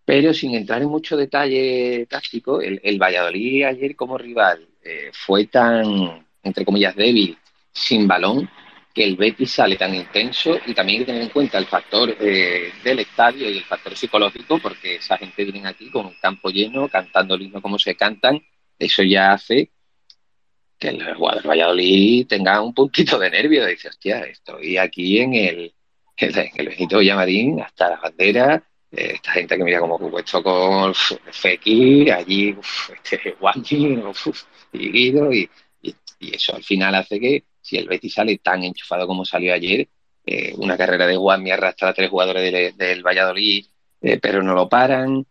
Pero 0.05 0.35
sin 0.35 0.55
entrar 0.55 0.83
en 0.83 0.89
mucho 0.89 1.17
detalle 1.17 2.05
táctico, 2.05 2.61
el, 2.61 2.83
el 2.85 2.99
Valladolid 2.99 3.65
ayer 3.65 3.97
como 3.97 4.19
rival 4.19 4.69
eh, 4.85 5.11
fue 5.13 5.47
tan, 5.47 6.27
entre 6.43 6.65
comillas, 6.65 6.95
débil, 6.97 7.37
sin 7.73 8.07
balón, 8.07 8.49
que 8.95 9.05
el 9.05 9.17
Betis 9.17 9.53
sale 9.53 9.77
tan 9.77 9.95
intenso 9.95 10.59
y 10.67 10.75
también 10.75 11.01
hay 11.01 11.05
que 11.05 11.13
tener 11.13 11.23
en 11.23 11.29
cuenta 11.31 11.59
el 11.59 11.67
factor 11.67 12.15
eh, 12.21 12.73
del 12.85 12.99
estadio 12.99 13.49
y 13.49 13.59
el 13.59 13.65
factor 13.65 13.97
psicológico, 13.97 14.59
porque 14.59 14.97
esa 14.97 15.17
gente 15.17 15.45
viene 15.45 15.67
aquí 15.67 15.91
con 15.91 16.07
un 16.07 16.15
campo 16.21 16.51
lleno, 16.51 16.89
cantando 16.89 17.35
el 17.35 17.43
himno 17.43 17.63
como 17.63 17.79
se 17.79 17.95
cantan, 17.95 18.43
eso 18.79 19.03
ya 19.03 19.33
hace 19.33 19.71
que 20.79 20.89
el 20.89 21.15
jugador 21.15 21.47
Valladolid 21.47 22.27
tenga 22.27 22.61
un 22.61 22.75
puntito 22.75 23.17
de 23.19 23.31
nervio, 23.31 23.65
dice, 23.65 23.89
hostia, 23.89 24.21
estoy 24.25 24.77
aquí 24.77 25.21
en 25.21 25.35
el, 25.35 25.75
en 26.17 26.51
el 26.57 26.69
Benito 26.69 26.99
Villamarín, 26.99 27.61
hasta 27.61 27.91
la 27.91 27.97
bandera, 27.97 28.57
eh, 28.57 28.72
esta 28.93 29.33
gente 29.33 29.57
que 29.57 29.65
mira 29.65 29.81
como 29.81 29.99
puesto 29.99 30.43
con 30.43 30.95
Fekir, 30.95 32.13
allí, 32.13 32.55
este 33.03 33.37
Wani, 33.41 34.03
y 34.73 34.91
Guido, 34.91 35.33
y, 35.33 35.49
eso 36.21 36.55
al 36.55 36.63
final 36.63 36.95
hace 36.95 37.19
que 37.19 37.45
si 37.61 37.77
el 37.77 37.89
Betis 37.89 38.15
sale 38.15 38.39
tan 38.39 38.63
enchufado 38.63 39.07
como 39.07 39.25
salió 39.25 39.53
ayer, 39.53 39.89
eh, 40.25 40.55
una 40.57 40.77
carrera 40.77 41.07
de 41.07 41.17
Guami 41.17 41.51
arrastra 41.51 41.89
a 41.89 41.95
tres 41.95 42.11
jugadores 42.11 42.77
del, 42.77 43.03
Valladolid, 43.03 43.67
eh, 44.01 44.19
pero 44.21 44.41
no 44.43 44.55
lo 44.55 44.69
paran. 44.69 45.27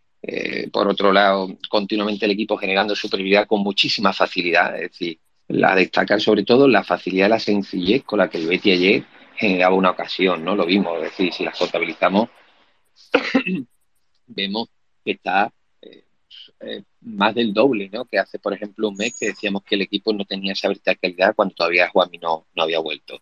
por 0.71 0.88
otro 0.88 1.12
lado, 1.13 1.58
continuamente 1.69 2.26
el 2.26 2.32
equipo 2.32 2.58
generando 2.58 2.95
superioridad 2.95 3.47
con 3.47 3.62
muchísima 3.62 4.12
facilidad, 4.12 4.76
es 4.76 4.91
decir, 4.91 5.19
la 5.48 5.75
destacar 5.75 6.19
sobre 6.21 6.44
todo 6.44 6.67
la 6.67 6.83
facilidad, 6.83 7.29
la 7.29 7.40
sencillez 7.40 8.04
con 8.04 8.19
la 8.19 8.29
que 8.29 8.38
el 8.38 8.48
Betis 8.48 8.73
ayer 8.73 9.04
generaba 9.35 9.75
una 9.75 9.92
ocasión, 9.92 10.44
¿no? 10.44 10.56
Lo 10.56 10.65
vimos, 10.65 10.98
es 10.98 11.04
decir, 11.04 11.33
si 11.33 11.44
las 11.44 11.58
contabilizamos, 11.58 12.29
vemos 14.27 14.69
que 15.03 15.12
está 15.12 15.53
eh, 15.81 16.05
eh, 16.62 16.83
más 17.01 17.35
del 17.35 17.53
doble, 17.53 17.89
¿no? 17.91 18.05
Que 18.05 18.19
hace, 18.19 18.39
por 18.39 18.53
ejemplo, 18.53 18.89
un 18.89 18.95
mes 18.95 19.15
que 19.19 19.27
decíamos 19.27 19.63
que 19.63 19.75
el 19.75 19.81
equipo 19.81 20.13
no 20.13 20.25
tenía 20.25 20.53
esa 20.53 20.67
verticalidad 20.67 21.35
cuando 21.35 21.55
todavía 21.55 21.89
Juanmi 21.89 22.17
no, 22.17 22.47
no 22.55 22.63
había 22.63 22.79
vuelto. 22.79 23.21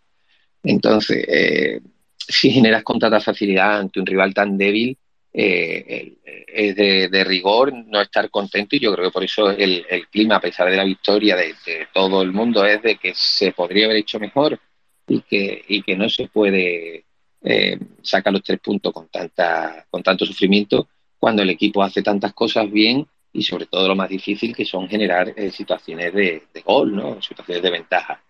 Entonces, 0.63 1.25
eh, 1.27 1.81
si 2.17 2.51
generas 2.51 2.83
con 2.83 2.99
tanta 2.99 3.19
facilidad 3.19 3.79
ante 3.79 3.99
un 3.99 4.05
rival 4.05 4.33
tan 4.33 4.57
débil, 4.57 4.97
es 5.31 6.75
de, 6.75 7.23
rigor 7.23 7.71
no 7.71 8.01
estar 8.01 8.29
contento 8.31 8.75
y 8.75 8.79
yo 8.79 8.91
creo 8.93 9.05
que 9.05 9.13
por 9.13 9.23
eso 9.23 9.51
el, 9.51 9.85
clima, 10.11 10.37
a 10.37 10.41
pesar 10.41 10.69
de 10.69 10.75
la 10.75 10.83
victoria 10.83 11.35
de, 11.35 11.55
todo 11.93 12.23
el 12.23 12.31
mundo, 12.33 12.65
es 12.65 12.81
de 12.81 12.97
que 12.97 13.13
se 13.15 13.51
podría 13.51 13.85
haber 13.85 13.97
hecho 13.97 14.19
mejor 14.19 14.59
y 15.07 15.21
que, 15.21 15.63
y 15.67 15.83
que 15.83 15.95
no 15.95 16.09
se 16.09 16.27
puede 16.27 17.05
eh, 17.41 17.77
sacar 18.01 18.33
los 18.33 18.43
tres 18.43 18.59
puntos 18.59 18.93
con, 18.93 19.07
tanta, 19.07 19.85
con 19.89 20.03
tanto 20.03 20.25
sufrimiento 20.25 20.89
cuando 21.17 21.41
el 21.41 21.49
equipo 21.49 21.83
hace 21.83 22.01
tantas 22.01 22.33
cosas 22.33 22.69
bien 22.71 23.05
y 23.31 23.43
sobre 23.43 23.65
todo 23.65 23.87
lo 23.87 23.95
más 23.95 24.09
difícil 24.09 24.55
que 24.55 24.65
son 24.65 24.87
generar 24.89 25.33
eh, 25.35 25.51
situaciones 25.51 26.13
de, 26.13 26.43
gol, 26.65 26.95
¿no? 26.95 27.21
situaciones 27.21 27.63
de 27.63 27.69
ventaja. 27.69 28.21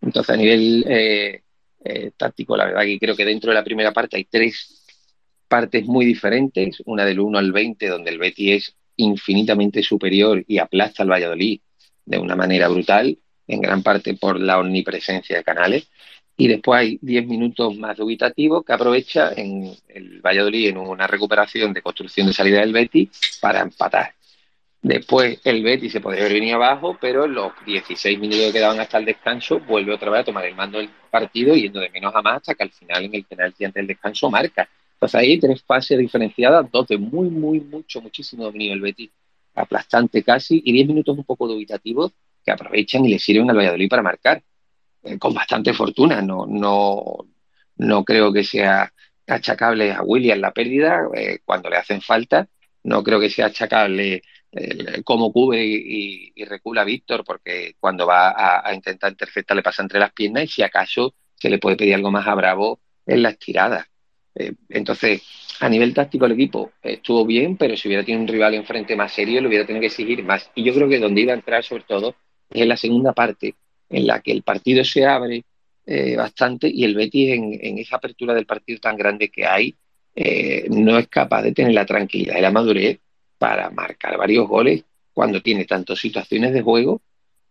Entonces 0.00 0.34
a 0.34 0.36
nivel 0.36 0.84
eh, 0.88 1.42
táctico, 2.16 2.56
la 2.56 2.66
verdad 2.66 2.82
que 2.82 2.98
creo 2.98 3.16
que 3.16 3.24
dentro 3.24 3.50
de 3.50 3.54
la 3.54 3.64
primera 3.64 3.92
parte 3.92 4.16
hay 4.16 4.24
tres 4.24 4.84
partes 5.48 5.84
muy 5.86 6.04
diferentes, 6.04 6.82
una 6.86 7.04
del 7.04 7.20
1 7.20 7.38
al 7.38 7.52
20, 7.52 7.88
donde 7.88 8.10
el 8.10 8.18
Betty 8.18 8.52
es 8.52 8.74
infinitamente 8.96 9.82
superior 9.82 10.44
y 10.46 10.58
aplasta 10.58 11.02
al 11.02 11.10
Valladolid 11.10 11.60
de 12.04 12.18
una 12.18 12.36
manera 12.36 12.68
brutal, 12.68 13.18
en 13.46 13.60
gran 13.60 13.82
parte 13.82 14.14
por 14.14 14.40
la 14.40 14.58
omnipresencia 14.58 15.36
de 15.36 15.44
Canales. 15.44 15.88
Y 16.36 16.48
después 16.48 16.80
hay 16.80 16.98
10 17.00 17.26
minutos 17.26 17.76
más 17.78 17.96
dubitativos 17.96 18.64
que 18.64 18.72
aprovecha 18.72 19.32
en 19.34 19.74
el 19.88 20.20
Valladolid 20.20 20.68
en 20.68 20.76
una 20.76 21.06
recuperación 21.06 21.72
de 21.72 21.80
construcción 21.80 22.26
de 22.26 22.34
salida 22.34 22.60
del 22.60 22.72
Betty 22.72 23.10
para 23.40 23.60
empatar. 23.60 24.12
Después 24.82 25.40
el 25.44 25.62
Betty 25.64 25.88
se 25.88 26.00
podría 26.00 26.20
haber 26.20 26.34
venido 26.34 26.56
abajo, 26.56 26.96
pero 27.00 27.24
en 27.24 27.34
los 27.34 27.52
16 27.64 28.18
minutos 28.18 28.46
que 28.46 28.52
quedaban 28.52 28.78
hasta 28.78 28.98
el 28.98 29.06
descanso 29.06 29.60
vuelve 29.60 29.94
otra 29.94 30.10
vez 30.10 30.20
a 30.20 30.24
tomar 30.24 30.44
el 30.44 30.54
mando 30.54 30.78
del 30.78 30.90
partido 31.10 31.54
yendo 31.54 31.80
de 31.80 31.90
menos 31.90 32.14
a 32.14 32.22
más 32.22 32.36
hasta 32.36 32.54
que 32.54 32.62
al 32.64 32.70
final 32.70 33.04
en 33.04 33.14
el 33.14 33.24
penalti 33.24 33.64
antes 33.64 33.80
del 33.80 33.86
descanso 33.88 34.30
marca. 34.30 34.68
Pues 34.98 35.14
ahí 35.14 35.40
tres 35.40 35.62
fases 35.62 35.98
diferenciadas, 35.98 36.70
dos 36.70 36.86
de 36.88 36.98
muy, 36.98 37.30
muy, 37.30 37.60
mucho, 37.60 38.00
muchísimo 38.00 38.44
dominio 38.44 38.70
del 38.70 38.80
Betis, 38.80 39.10
aplastante 39.54 40.22
casi, 40.22 40.62
y 40.64 40.72
diez 40.72 40.86
minutos 40.86 41.16
un 41.16 41.24
poco 41.24 41.48
dubitativos 41.48 42.12
que 42.44 42.52
aprovechan 42.52 43.04
y 43.06 43.08
le 43.08 43.18
sirven 43.18 43.50
al 43.50 43.56
Valladolid 43.56 43.88
para 43.88 44.02
marcar, 44.02 44.42
eh, 45.06 45.18
con 45.18 45.34
bastante 45.34 45.72
fortuna. 45.72 46.22
No, 46.22 46.46
no, 46.46 47.26
no 47.76 48.04
creo 48.04 48.32
que 48.32 48.44
sea 48.44 48.92
achacable 49.26 49.92
a 49.92 50.02
William 50.02 50.40
la 50.40 50.52
pérdida 50.52 51.08
eh, 51.14 51.40
cuando 51.44 51.68
le 51.70 51.76
hacen 51.76 52.00
falta, 52.00 52.48
no 52.84 53.02
creo 53.02 53.18
que 53.20 53.30
sea 53.30 53.46
achacable 53.46 54.22
eh, 54.52 55.02
como 55.04 55.32
cubre 55.32 55.64
y, 55.64 56.32
recula 56.44 56.84
Víctor, 56.84 57.24
porque 57.24 57.74
cuando 57.80 58.06
va 58.06 58.60
a, 58.64 58.72
intentar 58.74 59.10
interceptar 59.10 59.56
le 59.56 59.62
pasa 59.62 59.82
entre 59.82 59.98
las 59.98 60.12
piernas 60.12 60.44
y 60.44 60.48
si 60.48 60.62
acaso 60.62 61.14
se 61.34 61.50
le 61.50 61.58
puede 61.58 61.76
pedir 61.76 61.94
algo 61.94 62.10
más 62.10 62.26
a 62.26 62.34
Bravo 62.34 62.80
en 63.04 63.22
las 63.22 63.38
tiradas. 63.38 63.86
Eh, 64.34 64.52
entonces, 64.68 65.22
a 65.60 65.68
nivel 65.68 65.92
táctico 65.92 66.26
el 66.26 66.32
equipo 66.32 66.72
estuvo 66.82 67.26
bien, 67.26 67.56
pero 67.56 67.76
si 67.76 67.88
hubiera 67.88 68.04
tenido 68.04 68.22
un 68.22 68.28
rival 68.28 68.54
enfrente 68.54 68.94
más 68.96 69.12
serio, 69.12 69.40
le 69.40 69.48
hubiera 69.48 69.66
tenido 69.66 69.80
que 69.80 69.88
exigir 69.88 70.22
más. 70.24 70.50
Y 70.54 70.62
yo 70.64 70.72
creo 70.74 70.88
que 70.88 71.00
donde 71.00 71.22
iba 71.22 71.32
a 71.32 71.36
entrar 71.36 71.64
sobre 71.64 71.84
todo 71.84 72.14
es 72.50 72.62
en 72.62 72.68
la 72.68 72.76
segunda 72.76 73.12
parte, 73.12 73.54
en 73.88 74.06
la 74.06 74.20
que 74.20 74.32
el 74.32 74.42
partido 74.42 74.84
se 74.84 75.06
abre 75.06 75.44
eh, 75.86 76.16
bastante 76.16 76.68
y 76.68 76.84
el 76.84 76.94
Betis 76.94 77.30
en, 77.32 77.78
esa 77.78 77.96
apertura 77.96 78.34
del 78.34 78.46
partido 78.46 78.80
tan 78.80 78.96
grande 78.96 79.30
que 79.30 79.46
hay, 79.46 79.74
eh, 80.14 80.66
no 80.70 80.98
es 80.98 81.08
capaz 81.08 81.42
de 81.42 81.52
tener 81.52 81.74
la 81.74 81.86
tranquilidad 81.86 82.38
y 82.38 82.40
la 82.40 82.50
madurez 82.50 82.98
para 83.38 83.70
marcar 83.70 84.16
varios 84.16 84.48
goles 84.48 84.84
cuando 85.12 85.40
tiene 85.42 85.64
tantas 85.64 85.98
situaciones 85.98 86.52
de 86.52 86.62
juego 86.62 87.00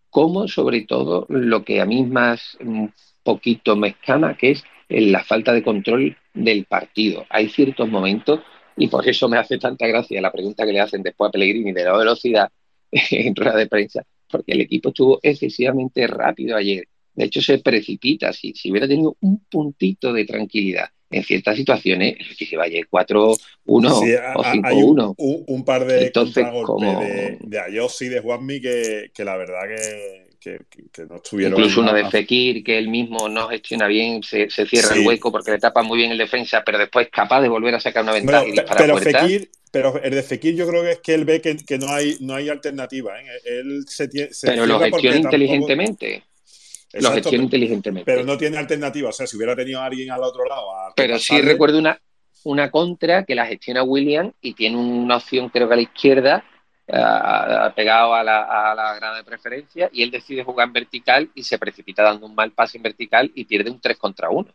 como 0.09 0.47
sobre 0.47 0.81
todo 0.81 1.25
lo 1.29 1.63
que 1.63 1.81
a 1.81 1.86
mí 1.86 2.03
más 2.03 2.57
un 2.61 2.93
poquito 3.23 3.75
me 3.75 3.89
escama, 3.89 4.38
que 4.38 4.51
es 4.51 4.63
la 4.88 5.23
falta 5.23 5.51
de 5.51 5.63
control 5.63 6.15
del 6.33 6.65
partido. 6.65 7.25
Hay 7.29 7.49
ciertos 7.49 7.89
momentos, 7.89 8.39
y 8.77 8.88
por 8.88 9.07
eso 9.07 9.27
me 9.27 9.38
hace 9.38 9.57
tanta 9.57 9.88
gracia 9.88 10.21
la 10.21 10.31
pregunta 10.31 10.65
que 10.65 10.73
le 10.73 10.79
hacen 10.79 11.01
después 11.03 11.29
a 11.29 11.31
Pellegrini 11.31 11.73
de 11.73 11.83
la 11.83 11.97
velocidad 11.97 12.49
en 12.91 13.36
rueda 13.36 13.55
de 13.57 13.67
prensa, 13.67 14.03
porque 14.30 14.53
el 14.53 14.61
equipo 14.61 14.89
estuvo 14.89 15.19
excesivamente 15.23 16.05
rápido 16.07 16.55
ayer. 16.55 16.88
De 17.13 17.26
hecho, 17.26 17.41
se 17.41 17.59
precipita. 17.59 18.34
Si, 18.34 18.53
hubiera 18.69 18.88
tenido 18.88 19.17
un 19.21 19.39
puntito 19.45 20.11
de 20.13 20.26
tranquilidad 20.26 20.89
en 21.16 21.24
ciertas 21.24 21.55
situaciones, 21.55 22.18
que 22.38 22.45
se 22.45 22.57
vaya 22.57 22.80
4-1 22.80 23.38
o 23.66 23.80
5-1. 23.82 25.16
Un, 25.18 25.43
un, 25.47 25.66
par 25.66 25.86
de 25.86 26.07
Entonces, 26.07 26.45
como... 26.63 26.99
de, 26.99 27.38
de 27.41 27.59
Ayos 27.59 28.01
y 28.01 28.09
de 28.09 28.20
Juanmi 28.20 28.61
que, 28.61 29.11
que 29.13 29.24
la 29.24 29.38
verdad 29.38 29.61
que 29.68 30.26
que, 30.45 31.05
no 31.05 31.16
estuvieron. 31.16 31.57
Incluso 31.57 31.82
uno 31.82 31.93
de 31.93 32.09
Fekir, 32.09 32.63
que 32.63 32.78
él 32.78 32.89
mismo 32.89 33.28
no 33.30 33.47
gestiona 33.47 33.88
bien, 33.88 34.22
se, 34.24 34.49
cierra 34.49 34.95
el 34.95 35.05
hueco 35.05 35.32
porque 35.32 35.51
le 35.51 35.59
tapa 35.59 35.82
muy 35.82 35.97
bien 35.97 36.11
el 36.11 36.18
defensa, 36.18 36.63
pero 36.66 36.78
después 36.78 37.07
es 37.07 37.11
capaz 37.11 37.41
de 37.41 37.49
volver 37.49 37.76
a 37.76 37.80
sacar 37.80 38.03
una 38.03 38.13
ventaja 38.13 38.45
y 38.47 38.51
disparar 38.51 38.78
pero 38.78 38.97
Fekir, 38.97 39.49
pero 39.72 40.01
el 40.01 40.11
de 40.11 40.24
Fekir 40.24 40.55
yo 40.55 40.68
creo 40.68 40.84
que 40.84 40.91
es 40.91 40.99
que 40.99 41.13
él 41.13 41.26
ve 41.26 41.41
que, 41.41 41.78
no, 41.78 41.89
hay, 41.89 42.18
no 42.22 42.36
hay 42.36 42.49
alternativa. 42.49 43.20
¿eh? 43.20 43.26
Él 43.45 43.86
se, 43.88 44.07
se 44.34 44.47
pero 44.47 44.66
lo 44.66 44.80
gestiona 44.80 45.18
inteligentemente. 45.18 46.24
Lo 47.01 47.11
gestiona 47.11 47.43
inteligentemente. 47.43 48.11
Pero 48.11 48.25
no 48.25 48.37
tiene 48.37 48.57
alternativa. 48.57 49.09
O 49.09 49.13
sea, 49.13 49.27
si 49.27 49.37
hubiera 49.37 49.55
tenido 49.55 49.79
a 49.79 49.85
alguien 49.85 50.11
al 50.11 50.23
otro 50.23 50.45
lado. 50.45 50.67
pero 50.95 51.19
sí 51.19 51.41
recuerdo 51.41 51.79
una, 51.79 51.99
una 52.43 52.71
contra 52.71 53.23
que 53.23 53.35
la 53.35 53.45
gestiona 53.45 53.83
William 53.83 54.31
y 54.41 54.53
tiene 54.53 54.77
una 54.77 55.17
opción, 55.17 55.49
creo 55.49 55.67
que 55.67 55.73
a 55.73 55.77
la 55.77 55.83
izquierda, 55.83 56.43
pegado 56.85 58.13
a 58.13 58.23
la, 58.23 58.43
a 58.43 58.75
la, 58.75 58.95
grada 58.95 59.17
de 59.17 59.23
preferencia 59.23 59.89
y 59.91 60.03
él 60.03 60.11
decide 60.11 60.43
jugar 60.43 60.67
en 60.67 60.73
vertical 60.73 61.29
y 61.33 61.43
se 61.43 61.57
precipita 61.57 62.03
dando 62.03 62.27
un 62.27 62.35
mal 62.35 62.51
pase 62.51 62.77
en 62.77 62.83
vertical 62.83 63.31
y 63.33 63.45
pierde 63.45 63.71
un 63.71 63.81
3 63.81 63.97
contra 63.97 64.29
1. 64.29 64.47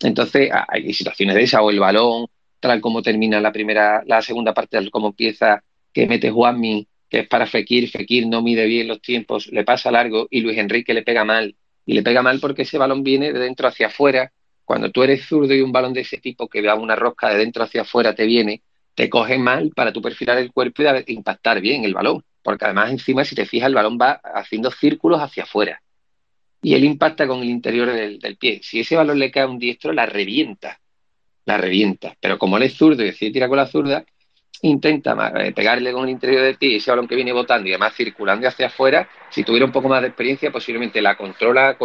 Entonces 0.00 0.50
hay 0.68 0.92
situaciones 0.92 1.34
de 1.34 1.42
esa 1.42 1.62
o 1.62 1.70
el 1.70 1.80
balón, 1.80 2.26
tal 2.60 2.80
como 2.80 3.02
termina 3.02 3.40
la 3.40 3.52
primera, 3.52 4.02
la 4.06 4.22
segunda 4.22 4.54
parte, 4.54 4.76
tal 4.76 4.90
como 4.90 5.08
empieza, 5.08 5.62
que 5.92 6.06
mete 6.06 6.30
Juanmi, 6.30 6.86
que 7.08 7.20
es 7.20 7.28
para 7.28 7.46
Fekir, 7.46 7.88
Fekir 7.90 8.26
no 8.26 8.42
mide 8.42 8.66
bien 8.66 8.88
los 8.88 9.00
tiempos, 9.00 9.46
le 9.48 9.64
pasa 9.64 9.90
largo 9.90 10.26
y 10.30 10.40
Luis 10.40 10.58
Enrique 10.58 10.94
le 10.94 11.02
pega 11.02 11.24
mal. 11.24 11.54
Y 11.84 11.94
le 11.94 12.02
pega 12.02 12.22
mal 12.22 12.40
porque 12.40 12.62
ese 12.62 12.78
balón 12.78 13.04
viene 13.04 13.32
de 13.32 13.38
dentro 13.38 13.68
hacia 13.68 13.86
afuera. 13.86 14.32
Cuando 14.64 14.90
tú 14.90 15.04
eres 15.04 15.24
zurdo 15.24 15.54
y 15.54 15.60
un 15.60 15.70
balón 15.70 15.92
de 15.92 16.00
ese 16.00 16.18
tipo 16.18 16.48
que 16.48 16.60
da 16.60 16.74
una 16.74 16.96
rosca 16.96 17.28
de 17.28 17.38
dentro 17.38 17.62
hacia 17.62 17.82
afuera 17.82 18.14
te 18.14 18.26
viene, 18.26 18.62
te 18.96 19.08
coge 19.08 19.38
mal 19.38 19.70
para 19.74 19.92
tu 19.92 20.02
perfilar 20.02 20.38
el 20.38 20.50
cuerpo 20.52 20.82
y 20.82 21.12
impactar 21.12 21.60
bien 21.60 21.84
el 21.84 21.94
balón. 21.94 22.24
Porque 22.42 22.64
además 22.64 22.90
encima, 22.90 23.24
si 23.24 23.34
te 23.36 23.46
fijas, 23.46 23.68
el 23.68 23.74
balón 23.74 23.98
va 24.00 24.20
haciendo 24.34 24.70
círculos 24.70 25.20
hacia 25.20 25.44
afuera. 25.44 25.80
Y 26.62 26.74
él 26.74 26.84
impacta 26.84 27.28
con 27.28 27.42
el 27.42 27.50
interior 27.50 27.92
del, 27.92 28.36
pie. 28.38 28.60
Si 28.62 28.80
ese 28.80 28.96
balón 28.96 29.18
le 29.20 29.30
cae 29.30 29.44
a 29.44 29.48
un 29.48 29.58
diestro, 29.58 29.92
la 29.92 30.06
revienta. 30.06 30.80
La 31.44 31.58
revienta. 31.58 32.16
Pero 32.18 32.38
como 32.38 32.56
él 32.56 32.64
es 32.64 32.74
zurdo 32.74 33.02
y 33.02 33.06
decide 33.06 33.30
tirar 33.30 33.48
con 33.48 33.58
la 33.58 33.66
zurda, 33.66 34.04
intenta 34.62 35.32
eh, 35.36 35.52
pegarle 35.52 35.92
con 35.92 36.04
el 36.04 36.10
interior 36.10 36.42
del 36.42 36.56
y 36.60 36.76
ese 36.76 36.90
balón 36.90 37.08
que 37.08 37.14
viene 37.14 37.32
botando 37.32 37.68
y 37.68 37.72
además 37.72 37.94
circulando 37.94 38.48
hacia 38.48 38.66
afuera, 38.66 39.08
si 39.30 39.44
tuviera 39.44 39.66
un 39.66 39.72
poco 39.72 39.88
más 39.88 40.00
de 40.02 40.08
experiencia, 40.08 40.50
posiblemente 40.50 41.00
la 41.02 41.16
controla, 41.16 41.76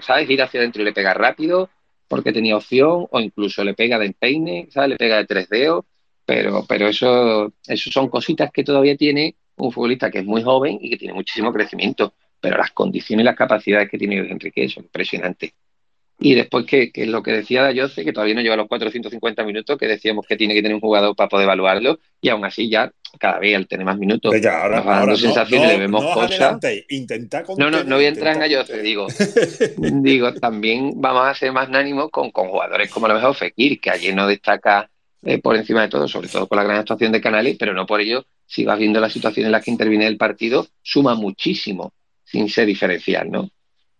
¿sabes? 0.00 0.28
Ir 0.30 0.42
hacia 0.42 0.60
adentro 0.60 0.82
y 0.82 0.84
le 0.84 0.92
pega 0.92 1.14
rápido 1.14 1.70
porque 2.08 2.32
tenía 2.32 2.56
opción, 2.56 3.06
o 3.10 3.20
incluso 3.20 3.62
le 3.62 3.74
pega 3.74 3.98
de 3.98 4.06
empeine, 4.06 4.68
¿sabes? 4.70 4.90
Le 4.90 4.96
pega 4.96 5.18
de 5.18 5.26
tres 5.26 5.48
dedos 5.48 5.84
pero, 6.30 6.64
pero 6.64 6.86
eso, 6.86 7.52
eso 7.66 7.90
son 7.90 8.08
cositas 8.08 8.52
que 8.52 8.62
todavía 8.62 8.96
tiene 8.96 9.34
un 9.56 9.72
futbolista 9.72 10.12
que 10.12 10.20
es 10.20 10.24
muy 10.24 10.44
joven 10.44 10.78
y 10.80 10.88
que 10.88 10.96
tiene 10.96 11.12
muchísimo 11.12 11.52
crecimiento, 11.52 12.14
pero 12.40 12.56
las 12.56 12.70
condiciones 12.70 13.24
y 13.24 13.26
las 13.26 13.34
capacidades 13.34 13.90
que 13.90 13.98
tiene 13.98 14.18
Enrique 14.18 14.68
son 14.68 14.84
impresionantes. 14.84 15.52
Y 16.20 16.34
después, 16.34 16.66
que, 16.66 16.90
es 16.94 17.08
lo 17.08 17.22
que 17.22 17.32
decía 17.32 17.62
Dayose, 17.62 18.04
que 18.04 18.12
todavía 18.12 18.34
no 18.34 18.42
lleva 18.42 18.56
los 18.56 18.68
450 18.68 19.42
minutos, 19.42 19.78
que 19.78 19.86
decíamos 19.86 20.26
que 20.26 20.36
tiene 20.36 20.52
que 20.52 20.60
tener 20.60 20.74
un 20.74 20.80
jugador 20.80 21.16
para 21.16 21.30
poder 21.30 21.44
evaluarlo, 21.44 21.98
y 22.20 22.28
aún 22.28 22.44
así 22.44 22.68
ya 22.68 22.92
cada 23.18 23.38
vez 23.38 23.56
al 23.56 23.66
tener 23.66 23.86
más 23.86 23.98
minutos, 23.98 24.32
ahora, 24.46 24.82
dando 24.82 25.16
sensaciones, 25.16 25.68
le 25.68 25.78
vemos 25.78 26.04
cosas. 26.14 26.58
no, 27.56 27.70
no, 27.70 27.84
no 27.84 27.96
voy 27.96 28.04
a 28.04 28.08
entrar 28.08 28.36
en 28.36 28.42
Ayose, 28.42 28.82
digo. 28.82 29.06
digo, 29.76 30.34
también 30.34 30.92
vamos 30.96 31.26
a 31.26 31.34
ser 31.34 31.52
más 31.52 31.68
ánimos 31.70 32.10
con, 32.10 32.30
con 32.30 32.48
jugadores 32.48 32.90
como 32.90 33.06
a 33.06 33.08
lo 33.08 33.14
mejor 33.16 33.34
Fekir, 33.34 33.80
que 33.80 33.90
allí 33.90 34.12
no 34.12 34.26
destaca 34.26 34.90
eh, 35.22 35.38
por 35.38 35.56
encima 35.56 35.82
de 35.82 35.88
todo, 35.88 36.06
sobre 36.06 36.28
todo 36.28 36.46
con 36.46 36.56
la 36.56 36.64
gran 36.64 36.78
actuación 36.78 37.12
de 37.12 37.20
Canales, 37.20 37.56
pero 37.58 37.74
no 37.74 37.86
por 37.86 38.00
ello, 38.00 38.26
si 38.46 38.64
vas 38.64 38.78
viendo 38.78 39.00
la 39.00 39.10
situación 39.10 39.46
en 39.46 39.52
la 39.52 39.60
que 39.60 39.70
interviene 39.70 40.06
el 40.06 40.16
partido, 40.16 40.66
suma 40.82 41.14
muchísimo 41.14 41.92
sin 42.24 42.48
ser 42.48 42.66
diferencial, 42.66 43.30
¿no? 43.30 43.50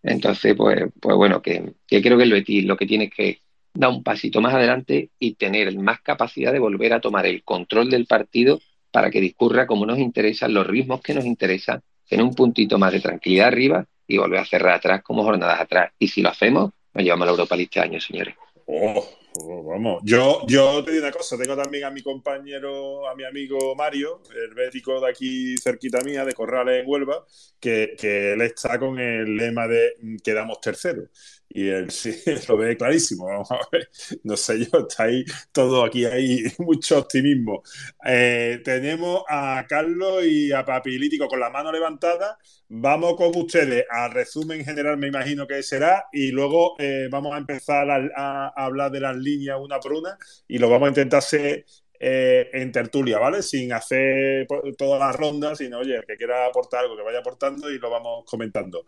Entonces, 0.03 0.55
pues, 0.57 0.85
pues 1.01 1.17
bueno, 1.17 1.43
que, 1.43 1.75
creo 1.89 2.19
que 2.19 2.29
Betis 2.29 2.65
lo 2.65 2.77
que 2.77 2.87
tiene 2.87 3.05
es 3.05 3.11
que 3.11 3.41
dar 3.75 3.91
un 3.91 4.03
pasito 4.03 4.41
más 4.41 4.55
adelante 4.55 5.11
y 5.19 5.35
tener 5.35 5.77
más 5.77 6.01
capacidad 6.01 6.53
de 6.53 6.59
volver 6.59 6.93
a 6.93 7.01
tomar 7.01 7.27
el 7.27 7.43
control 7.45 7.91
del 7.91 8.07
partido 8.07 8.61
para 8.91 9.11
que 9.11 9.21
discurra 9.21 9.67
como 9.67 9.87
nos 9.87 9.99
interesan, 9.99 10.55
los 10.55 10.67
ritmos 10.67 11.01
que 11.01 11.15
nos 11.15 11.25
interesan, 11.25 11.83
en 12.09 12.23
un 12.23 12.35
puntito 12.35 12.79
más 12.79 12.93
de 12.93 13.01
tranquilidad 13.01 13.49
arriba 13.49 13.87
y 14.07 14.19
volver 14.19 14.41
a 14.41 14.45
cerrar 14.45 14.75
atrás 14.75 15.03
como 15.03 15.23
jornadas 15.23 15.61
atrás. 15.61 15.93
Y 15.99 16.09
si 16.09 16.23
lo 16.23 16.31
hacemos, 16.31 16.73
nos 16.93 17.05
llevamos 17.05 17.23
a 17.23 17.27
la 17.27 17.33
Europa 17.33 17.55
League 17.55 17.69
este 17.69 17.81
año, 17.81 18.01
señores. 18.01 18.35
Oh 18.67 19.20
Oh, 19.33 19.63
vamos, 19.63 20.03
yo, 20.05 20.45
yo 20.49 20.83
te 20.83 20.91
digo 20.91 21.05
una 21.05 21.13
cosa, 21.13 21.39
tengo 21.39 21.57
también 21.57 21.85
a 21.85 21.91
mi 21.91 22.03
compañero, 22.03 23.09
a 23.09 23.15
mi 23.15 23.23
amigo 23.23 23.77
Mario, 23.77 24.23
el 24.35 24.55
médico 24.57 25.01
de 25.01 25.09
aquí 25.09 25.57
cerquita 25.57 26.01
mía, 26.01 26.25
de 26.25 26.33
Corrales 26.33 26.83
en 26.83 26.91
Huelva, 26.91 27.25
que, 27.61 27.95
que 27.97 28.33
él 28.33 28.41
está 28.41 28.77
con 28.81 28.99
el 28.99 29.37
lema 29.37 29.69
de 29.69 29.95
mm, 30.01 30.17
quedamos 30.17 30.61
terceros. 30.61 31.11
Y 31.53 31.69
él 31.69 31.91
sí 31.91 32.15
lo 32.49 32.57
ve 32.57 32.77
clarísimo. 32.77 33.27
Vamos 33.27 33.51
a 33.51 33.59
ver. 33.73 33.91
No 34.23 34.37
sé 34.37 34.65
yo, 34.65 34.87
está 34.89 35.05
ahí 35.05 35.25
todo 35.53 35.85
aquí, 35.85 36.05
hay 36.05 36.45
mucho 36.59 36.99
optimismo. 36.99 37.63
Eh, 38.05 38.61
tenemos 38.65 39.25
a 39.29 39.67
Carlos 39.69 40.25
y 40.25 40.53
a 40.53 40.65
Papilítico 40.65 41.27
con 41.29 41.41
la 41.41 41.51
mano 41.51 41.73
levantada. 41.73 42.39
Vamos 42.69 43.17
con 43.17 43.37
ustedes 43.37 43.85
al 43.91 44.13
resumen 44.13 44.65
general, 44.65 44.97
me 44.97 45.09
imagino 45.09 45.47
que 45.47 45.61
será, 45.63 46.05
y 46.13 46.31
luego 46.31 46.77
eh, 46.79 47.09
vamos 47.11 47.35
a 47.35 47.39
empezar 47.39 47.91
a, 47.91 48.49
hablar 48.55 48.93
de 48.93 49.01
las 49.01 49.17
líneas 49.17 49.59
una 49.61 49.81
por 49.81 49.93
una 49.95 50.17
y 50.47 50.59
lo 50.59 50.71
vamos 50.71 50.87
a 50.87 50.91
intentar 50.91 51.19
hacer 51.19 51.65
eh, 51.99 52.49
en 52.53 52.71
tertulia, 52.71 53.19
¿vale? 53.19 53.43
Sin 53.43 53.73
hacer 53.73 54.47
todas 54.79 55.01
las 55.01 55.17
rondas, 55.17 55.59
sino, 55.59 55.81
oye, 55.81 55.97
el 55.97 56.05
que 56.07 56.17
quiera 56.17 56.47
aportar 56.47 56.85
algo, 56.85 56.97
que 56.97 57.03
vaya 57.03 57.19
aportando 57.19 57.71
y 57.71 57.79
lo 57.79 57.91
vamos 57.91 58.25
comentando. 58.25 58.87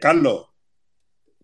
Carlos, 0.00 0.46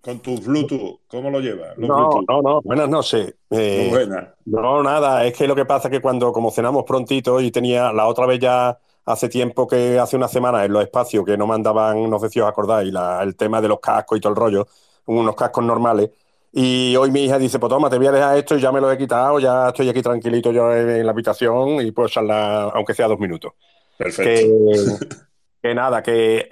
con 0.04 0.18
tu 0.18 0.38
Bluetooth, 0.38 1.00
¿cómo 1.08 1.30
lo 1.30 1.40
llevas? 1.40 1.78
No, 1.78 1.86
Bluetooth? 1.86 2.24
no, 2.28 2.42
no, 2.42 2.60
buenas 2.62 2.88
noches. 2.88 3.34
Eh, 3.50 3.88
buenas. 3.90 4.28
No, 4.44 4.82
nada, 4.82 5.24
es 5.24 5.34
que 5.34 5.48
lo 5.48 5.56
que 5.56 5.64
pasa 5.64 5.88
es 5.88 5.92
que 5.92 6.00
cuando 6.02 6.30
como 6.30 6.50
cenamos 6.50 6.84
prontito 6.84 7.40
y 7.40 7.50
tenía 7.50 7.90
la 7.90 8.06
otra 8.06 8.26
vez 8.26 8.38
ya 8.38 8.78
hace 9.06 9.30
tiempo 9.30 9.66
que 9.66 9.98
hace 9.98 10.16
una 10.16 10.28
semana 10.28 10.64
en 10.64 10.72
los 10.72 10.82
espacios 10.82 11.24
que 11.24 11.38
no 11.38 11.46
mandaban, 11.46 12.10
no 12.10 12.18
sé 12.18 12.28
si 12.28 12.38
os 12.38 12.46
acordáis, 12.46 12.92
la, 12.92 13.22
el 13.22 13.34
tema 13.34 13.62
de 13.62 13.68
los 13.68 13.80
cascos 13.80 14.18
y 14.18 14.20
todo 14.20 14.32
el 14.32 14.36
rollo, 14.36 14.66
unos 15.06 15.34
cascos 15.34 15.64
normales. 15.64 16.10
Y 16.52 16.94
hoy 16.96 17.10
mi 17.10 17.24
hija 17.24 17.38
dice, 17.38 17.58
pues 17.58 17.70
toma, 17.70 17.88
te 17.88 17.96
voy 17.96 18.06
a 18.06 18.12
dejar 18.12 18.36
esto 18.36 18.56
y 18.56 18.60
ya 18.60 18.70
me 18.70 18.80
lo 18.82 18.92
he 18.92 18.98
quitado, 18.98 19.40
ya 19.40 19.68
estoy 19.68 19.88
aquí 19.88 20.02
tranquilito 20.02 20.52
yo 20.52 20.72
en, 20.72 21.04
la 21.04 21.12
habitación 21.12 21.80
y 21.80 21.90
puedo 21.92 22.08
charlar, 22.10 22.72
aunque 22.74 22.92
sea 22.92 23.08
dos 23.08 23.18
minutos. 23.18 23.52
Perfecto. 23.96 24.52
Que, 24.52 25.16
que 25.64 25.74
nada, 25.74 26.02
que 26.02 26.46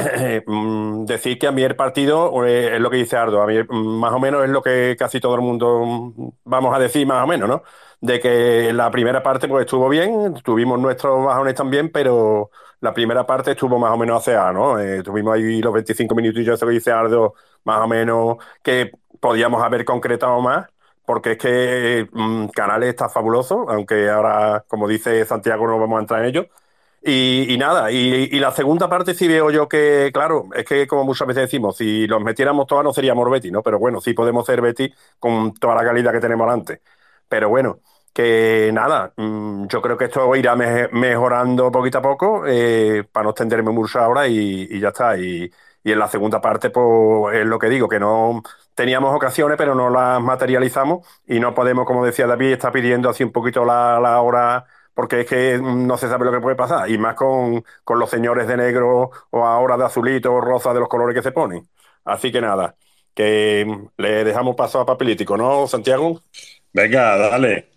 mm, 0.46 1.04
decir 1.04 1.38
que 1.38 1.46
a 1.46 1.52
mí 1.52 1.62
el 1.62 1.76
partido 1.76 2.46
eh, 2.46 2.76
es 2.76 2.80
lo 2.80 2.88
que 2.90 2.96
dice 2.96 3.18
Ardo, 3.18 3.42
a 3.42 3.46
mí 3.46 3.56
mm, 3.62 4.00
más 4.00 4.10
o 4.14 4.18
menos 4.18 4.42
es 4.42 4.48
lo 4.48 4.62
que 4.62 4.96
casi 4.98 5.20
todo 5.20 5.34
el 5.34 5.42
mundo 5.42 5.84
mm, 5.84 6.28
vamos 6.44 6.74
a 6.74 6.78
decir 6.78 7.06
más 7.06 7.22
o 7.22 7.26
menos, 7.26 7.46
¿no? 7.46 7.62
De 8.00 8.18
que 8.20 8.72
la 8.72 8.90
primera 8.90 9.22
parte 9.22 9.48
pues 9.48 9.66
estuvo 9.66 9.90
bien, 9.90 10.32
tuvimos 10.42 10.80
nuestros 10.80 11.26
bajones 11.26 11.54
también, 11.54 11.90
pero 11.92 12.50
la 12.80 12.94
primera 12.94 13.26
parte 13.26 13.50
estuvo 13.50 13.78
más 13.78 13.92
o 13.92 13.98
menos 13.98 14.18
hacia, 14.22 14.50
¿no? 14.50 14.78
Eh, 14.80 15.02
tuvimos 15.02 15.34
ahí 15.34 15.60
los 15.60 15.74
25 15.74 16.14
minutillos, 16.14 16.54
eso 16.54 16.66
que 16.66 16.72
dice 16.72 16.90
Ardo, 16.90 17.34
más 17.64 17.80
o 17.82 17.88
menos 17.88 18.38
que 18.62 18.92
podíamos 19.20 19.62
haber 19.62 19.84
concretado 19.84 20.40
más, 20.40 20.68
porque 21.04 21.32
es 21.32 21.38
que 21.38 22.08
Canales 22.54 22.88
está 22.88 23.08
fabuloso, 23.10 23.68
aunque 23.68 24.08
ahora, 24.08 24.64
como 24.68 24.88
dice 24.88 25.24
Santiago, 25.26 25.66
no 25.66 25.78
vamos 25.78 25.98
a 25.98 26.00
entrar 26.00 26.20
en 26.22 26.28
ello. 26.30 26.48
Y, 27.04 27.52
y 27.52 27.58
nada, 27.58 27.90
y, 27.90 28.28
y, 28.30 28.38
la 28.38 28.52
segunda 28.52 28.88
parte 28.88 29.12
sí 29.14 29.26
veo 29.26 29.50
yo 29.50 29.68
que, 29.68 30.10
claro, 30.14 30.48
es 30.54 30.64
que 30.64 30.86
como 30.86 31.02
muchas 31.04 31.26
veces 31.26 31.42
decimos, 31.44 31.76
si 31.76 32.06
los 32.06 32.22
metiéramos 32.22 32.66
todas 32.68 32.84
no 32.84 32.92
seríamos 32.92 33.28
Betty, 33.28 33.50
¿no? 33.50 33.60
Pero 33.62 33.80
bueno, 33.80 34.00
sí 34.00 34.12
podemos 34.14 34.46
ser 34.46 34.60
Betty 34.60 34.92
con 35.18 35.52
toda 35.54 35.74
la 35.74 35.82
calidad 35.84 36.12
que 36.12 36.20
tenemos 36.20 36.48
antes. 36.48 36.80
Pero 37.28 37.48
bueno, 37.48 37.80
que 38.12 38.70
nada, 38.72 39.12
mmm, 39.16 39.66
yo 39.66 39.82
creo 39.82 39.96
que 39.96 40.04
esto 40.04 40.36
irá 40.36 40.54
me 40.54 40.86
mejorando 40.92 41.72
poquito 41.72 41.98
a 41.98 42.02
poco 42.02 42.44
eh, 42.46 43.04
para 43.10 43.24
no 43.24 43.30
extenderme 43.30 43.72
mucho 43.72 43.98
ahora 43.98 44.28
y, 44.28 44.68
y 44.70 44.78
ya 44.80 44.88
está. 44.88 45.16
Y, 45.18 45.50
y 45.84 45.90
en 45.92 45.98
la 45.98 46.08
segunda 46.08 46.40
parte, 46.40 46.70
pues 46.70 47.36
es 47.36 47.46
lo 47.46 47.58
que 47.58 47.68
digo, 47.68 47.88
que 47.88 47.98
no 47.98 48.42
teníamos 48.74 49.14
ocasiones, 49.14 49.56
pero 49.58 49.74
no 49.74 49.90
las 49.90 50.20
materializamos 50.22 51.06
y 51.26 51.40
no 51.40 51.54
podemos, 51.54 51.86
como 51.86 52.04
decía 52.04 52.26
David, 52.26 52.52
estar 52.52 52.72
pidiendo 52.72 53.08
así 53.08 53.24
un 53.24 53.32
poquito 53.32 53.64
la, 53.64 53.98
la 54.00 54.20
hora, 54.20 54.66
porque 54.94 55.20
es 55.22 55.26
que 55.26 55.58
no 55.62 55.96
se 55.96 56.08
sabe 56.08 56.24
lo 56.26 56.32
que 56.32 56.40
puede 56.40 56.56
pasar, 56.56 56.90
y 56.90 56.98
más 56.98 57.14
con, 57.14 57.64
con 57.84 57.98
los 57.98 58.10
señores 58.10 58.46
de 58.48 58.56
negro 58.56 59.10
o 59.30 59.44
ahora 59.44 59.76
de 59.76 59.84
azulito 59.84 60.32
o 60.34 60.40
rosa 60.40 60.72
de 60.74 60.80
los 60.80 60.88
colores 60.88 61.14
que 61.14 61.22
se 61.22 61.32
ponen. 61.32 61.68
Así 62.04 62.32
que 62.32 62.40
nada, 62.40 62.76
que 63.14 63.66
le 63.96 64.24
dejamos 64.24 64.56
paso 64.56 64.80
a 64.80 64.86
Papelítico, 64.86 65.36
¿no, 65.36 65.66
Santiago? 65.66 66.20
Venga, 66.72 67.16
dale. 67.18 67.70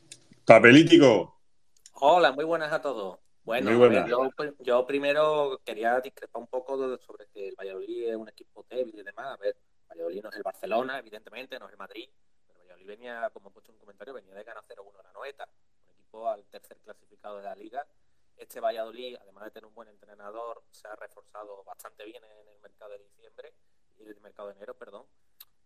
Papelítico. 0.45 1.36
Hola, 1.93 2.32
muy 2.32 2.45
buenas 2.45 2.72
a 2.72 2.82
todos. 2.82 3.20
Bueno, 3.43 3.72
ver, 3.80 4.05
yo, 4.05 4.30
yo 4.59 4.86
primero 4.88 5.59
quería 5.63 5.99
discrepar 6.01 6.41
un 6.41 6.47
poco 6.47 6.78
de- 6.78 6.97
sobre 7.05 7.28
que 7.28 7.49
el 7.49 7.55
Valladolid 7.55 8.09
es 8.09 8.16
un 8.16 8.28
equipo 8.30 8.66
débil 8.70 8.99
y 8.99 9.03
demás. 9.03 9.28
A 9.28 9.38
ver, 9.38 9.55
Valladolid 9.89 10.24
no 10.24 10.30
es 10.30 10.36
el 10.36 10.43
Barcelona, 10.43 10.99
evidentemente, 10.99 11.59
no 11.59 11.66
es 11.68 11.72
el 11.74 11.78
Madrid, 11.78 12.09
pero 12.47 12.59
Valladolid 12.59 12.88
venía, 12.88 13.30
como 13.32 13.49
he 13.49 13.51
puesto 13.51 13.72
en 13.72 13.76
un 13.76 13.80
comentario, 13.82 14.13
venía 14.13 14.34
de 14.34 14.43
ganar 14.43 14.63
0-1 14.68 14.99
a 14.99 15.03
la 15.03 15.11
Noeta, 15.13 15.47
al 16.24 16.45
tercer 16.45 16.78
clasificado 16.80 17.38
de 17.38 17.43
la 17.43 17.55
liga. 17.55 17.86
Este 18.38 18.59
Valladolid, 18.59 19.18
además 19.22 19.45
de 19.45 19.51
tener 19.51 19.66
un 19.66 19.76
buen 19.76 19.89
entrenador, 19.89 20.63
se 20.72 20.88
ha 20.88 20.95
reforzado 20.95 21.63
bastante 21.63 22.05
bien 22.05 22.24
en 22.24 22.47
el 22.47 22.59
mercado 22.59 22.91
de 22.91 22.99
diciembre 22.99 23.53
y 23.97 24.07
el 24.07 24.20
mercado 24.22 24.49
de 24.49 24.55
enero, 24.55 24.78
perdón, 24.78 25.05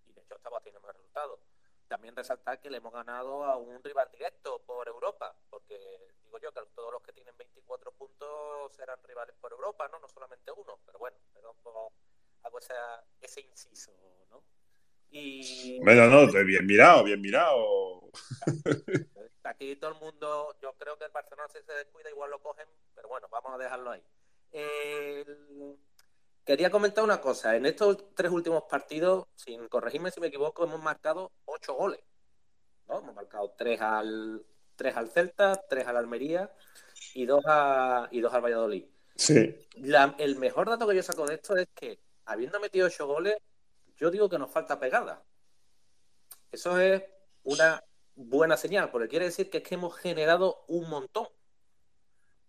y 0.08 0.14
de 0.14 0.22
hecho 0.22 0.36
estaba 0.36 0.60
teniendo 0.60 0.82
buenos 0.82 0.98
resultados. 0.98 1.40
También 1.88 2.16
resaltar 2.16 2.60
que 2.60 2.70
le 2.70 2.78
hemos 2.78 2.94
ganado 2.94 3.44
a 3.44 3.58
un 3.58 3.84
rival 3.84 4.10
directo 4.12 4.62
por 4.66 4.88
Europa, 4.88 5.36
porque 5.50 5.78
digo 6.24 6.38
yo 6.40 6.52
que 6.52 6.62
todos 6.76 6.94
los 6.94 7.02
que 7.02 7.14
tienen 7.14 7.36
24 7.38 7.92
puntos 7.94 8.76
serán 8.76 9.00
rivales 9.04 9.36
por 9.42 9.52
Europa, 9.52 9.88
¿no? 9.88 10.00
No 10.00 10.08
solamente 10.08 10.52
uno, 10.52 10.80
pero 10.86 11.00
bueno, 11.00 11.18
perdón 11.34 11.56
por 11.64 11.74
hago 12.44 12.60
esa, 12.60 13.04
ese 13.22 13.42
inciso, 13.42 13.92
¿no? 14.30 14.44
Y 15.12 15.80
Bueno, 15.84 16.08
no, 16.08 16.32
bien 16.44 16.66
mirado, 16.66 17.04
bien 17.04 17.20
mirado. 17.20 18.12
aquí 19.44 19.76
todo 19.76 19.92
el 19.92 20.00
mundo, 20.00 20.56
yo 20.62 20.74
creo 20.78 20.98
que 20.98 21.06
el 21.06 21.12
Barcelona 21.12 21.48
si 21.50 21.62
se 21.64 21.74
descuida 21.74 22.10
igual 22.10 22.32
lo 22.32 22.42
cogen, 22.42 22.68
pero 22.96 23.08
bueno, 23.08 23.28
vamos 23.30 23.54
a 23.54 23.58
dejarlo 23.58 23.92
ahí. 23.92 24.04
Quería 26.46 26.72
comentar 26.72 27.04
una 27.04 27.22
cosa, 27.22 27.56
en 27.56 27.66
estos 27.66 28.16
tres 28.16 28.32
últimos 28.32 28.64
partidos, 28.64 29.28
sin 29.36 29.68
corregirme 29.68 30.10
si 30.12 30.20
me 30.20 30.28
equivoco, 30.28 30.64
hemos 30.64 30.82
marcado 30.82 31.32
ocho 31.46 31.74
goles. 31.76 32.02
¿no? 32.88 33.00
Hemos 33.00 33.14
marcado 33.14 33.54
tres 33.58 33.80
al, 33.82 34.44
tres 34.76 34.96
al 34.98 35.10
Celta, 35.10 35.62
tres 35.70 35.86
al 35.86 35.98
Almería 35.98 36.52
y 37.14 37.26
dos, 37.26 37.44
a, 37.46 38.08
y 38.12 38.20
dos 38.20 38.34
al 38.34 38.42
Valladolid. 38.44 38.86
Sí. 39.16 39.68
La- 39.76 40.16
el 40.18 40.38
mejor 40.38 40.70
dato 40.70 40.88
que 40.88 40.96
yo 40.96 41.04
saco 41.04 41.28
de 41.28 41.36
esto 41.36 41.56
es 41.56 41.68
que, 41.76 42.00
habiendo 42.26 42.60
metido 42.60 42.88
ocho 42.88 43.06
goles, 43.06 43.38
yo 43.98 44.10
digo 44.10 44.28
que 44.30 44.40
nos 44.40 44.50
falta 44.50 44.80
pegada. 44.80 45.24
Eso 46.52 46.80
es 46.80 47.04
una 47.44 47.84
buena 48.28 48.58
señal, 48.58 48.92
porque 48.92 49.08
quiere 49.08 49.26
decir 49.26 49.50
que 49.50 49.60
es 49.60 49.64
que 49.64 49.76
hemos 49.76 49.96
generado 49.96 50.66
un 50.68 50.90
montón. 50.90 51.28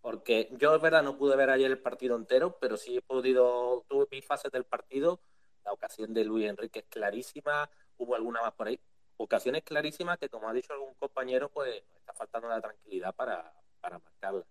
Porque 0.00 0.48
yo, 0.52 0.74
es 0.74 0.82
verdad, 0.82 1.02
no 1.02 1.16
pude 1.16 1.36
ver 1.36 1.50
ayer 1.50 1.70
el 1.70 1.78
partido 1.78 2.16
entero, 2.16 2.58
pero 2.58 2.76
sí 2.76 2.96
he 2.96 3.02
podido, 3.02 3.84
tuve 3.88 4.06
mis 4.10 4.24
fases 4.24 4.50
del 4.50 4.64
partido. 4.64 5.20
La 5.64 5.72
ocasión 5.72 6.12
de 6.14 6.24
Luis 6.24 6.48
Enrique 6.48 6.80
es 6.80 6.86
clarísima, 6.86 7.70
hubo 7.98 8.14
alguna 8.14 8.40
más 8.40 8.52
por 8.52 8.68
ahí. 8.68 8.80
Ocasiones 9.18 9.62
clarísimas 9.62 10.18
que, 10.18 10.28
como 10.30 10.48
ha 10.48 10.52
dicho 10.52 10.72
algún 10.72 10.94
compañero, 10.94 11.50
pues 11.50 11.82
está 11.98 12.14
faltando 12.14 12.48
la 12.48 12.60
tranquilidad 12.60 13.14
para, 13.14 13.52
para 13.80 13.98
marcarla. 13.98 14.46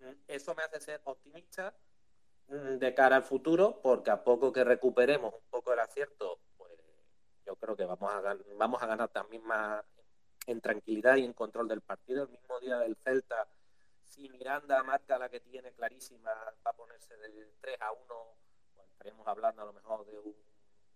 Mm, 0.00 0.14
Eso 0.26 0.54
me 0.54 0.62
hace 0.62 0.80
ser 0.80 1.00
optimista 1.04 1.74
mm, 2.48 2.78
de 2.78 2.94
cara 2.94 3.16
al 3.16 3.22
futuro, 3.22 3.80
porque 3.82 4.10
a 4.10 4.24
poco 4.24 4.52
que 4.52 4.64
recuperemos 4.64 5.34
un 5.34 5.50
poco 5.50 5.74
el 5.74 5.80
acierto, 5.80 6.40
pues 6.56 6.72
yo 7.46 7.54
creo 7.56 7.76
que 7.76 7.84
vamos 7.84 8.10
a, 8.10 8.36
vamos 8.56 8.82
a 8.82 8.86
ganar 8.86 9.10
también 9.10 9.44
más 9.44 9.84
en 10.46 10.60
tranquilidad 10.60 11.16
y 11.16 11.24
en 11.24 11.32
control 11.32 11.68
del 11.68 11.80
partido. 11.80 12.24
El 12.24 12.30
mismo 12.30 12.58
día 12.60 12.78
del 12.78 12.96
Celta, 13.04 13.46
si 14.04 14.28
Miranda 14.28 14.82
marca 14.82 15.18
la 15.18 15.28
que 15.28 15.40
tiene 15.40 15.72
clarísima, 15.72 16.30
va 16.66 16.70
a 16.70 16.72
ponerse 16.72 17.16
del 17.16 17.32
3 17.60 17.76
a 17.80 17.92
1, 17.92 18.02
pues 18.76 18.88
estaríamos 18.90 19.26
hablando 19.28 19.62
a 19.62 19.66
lo 19.66 19.72
mejor 19.72 20.04
de 20.06 20.18
un, 20.18 20.34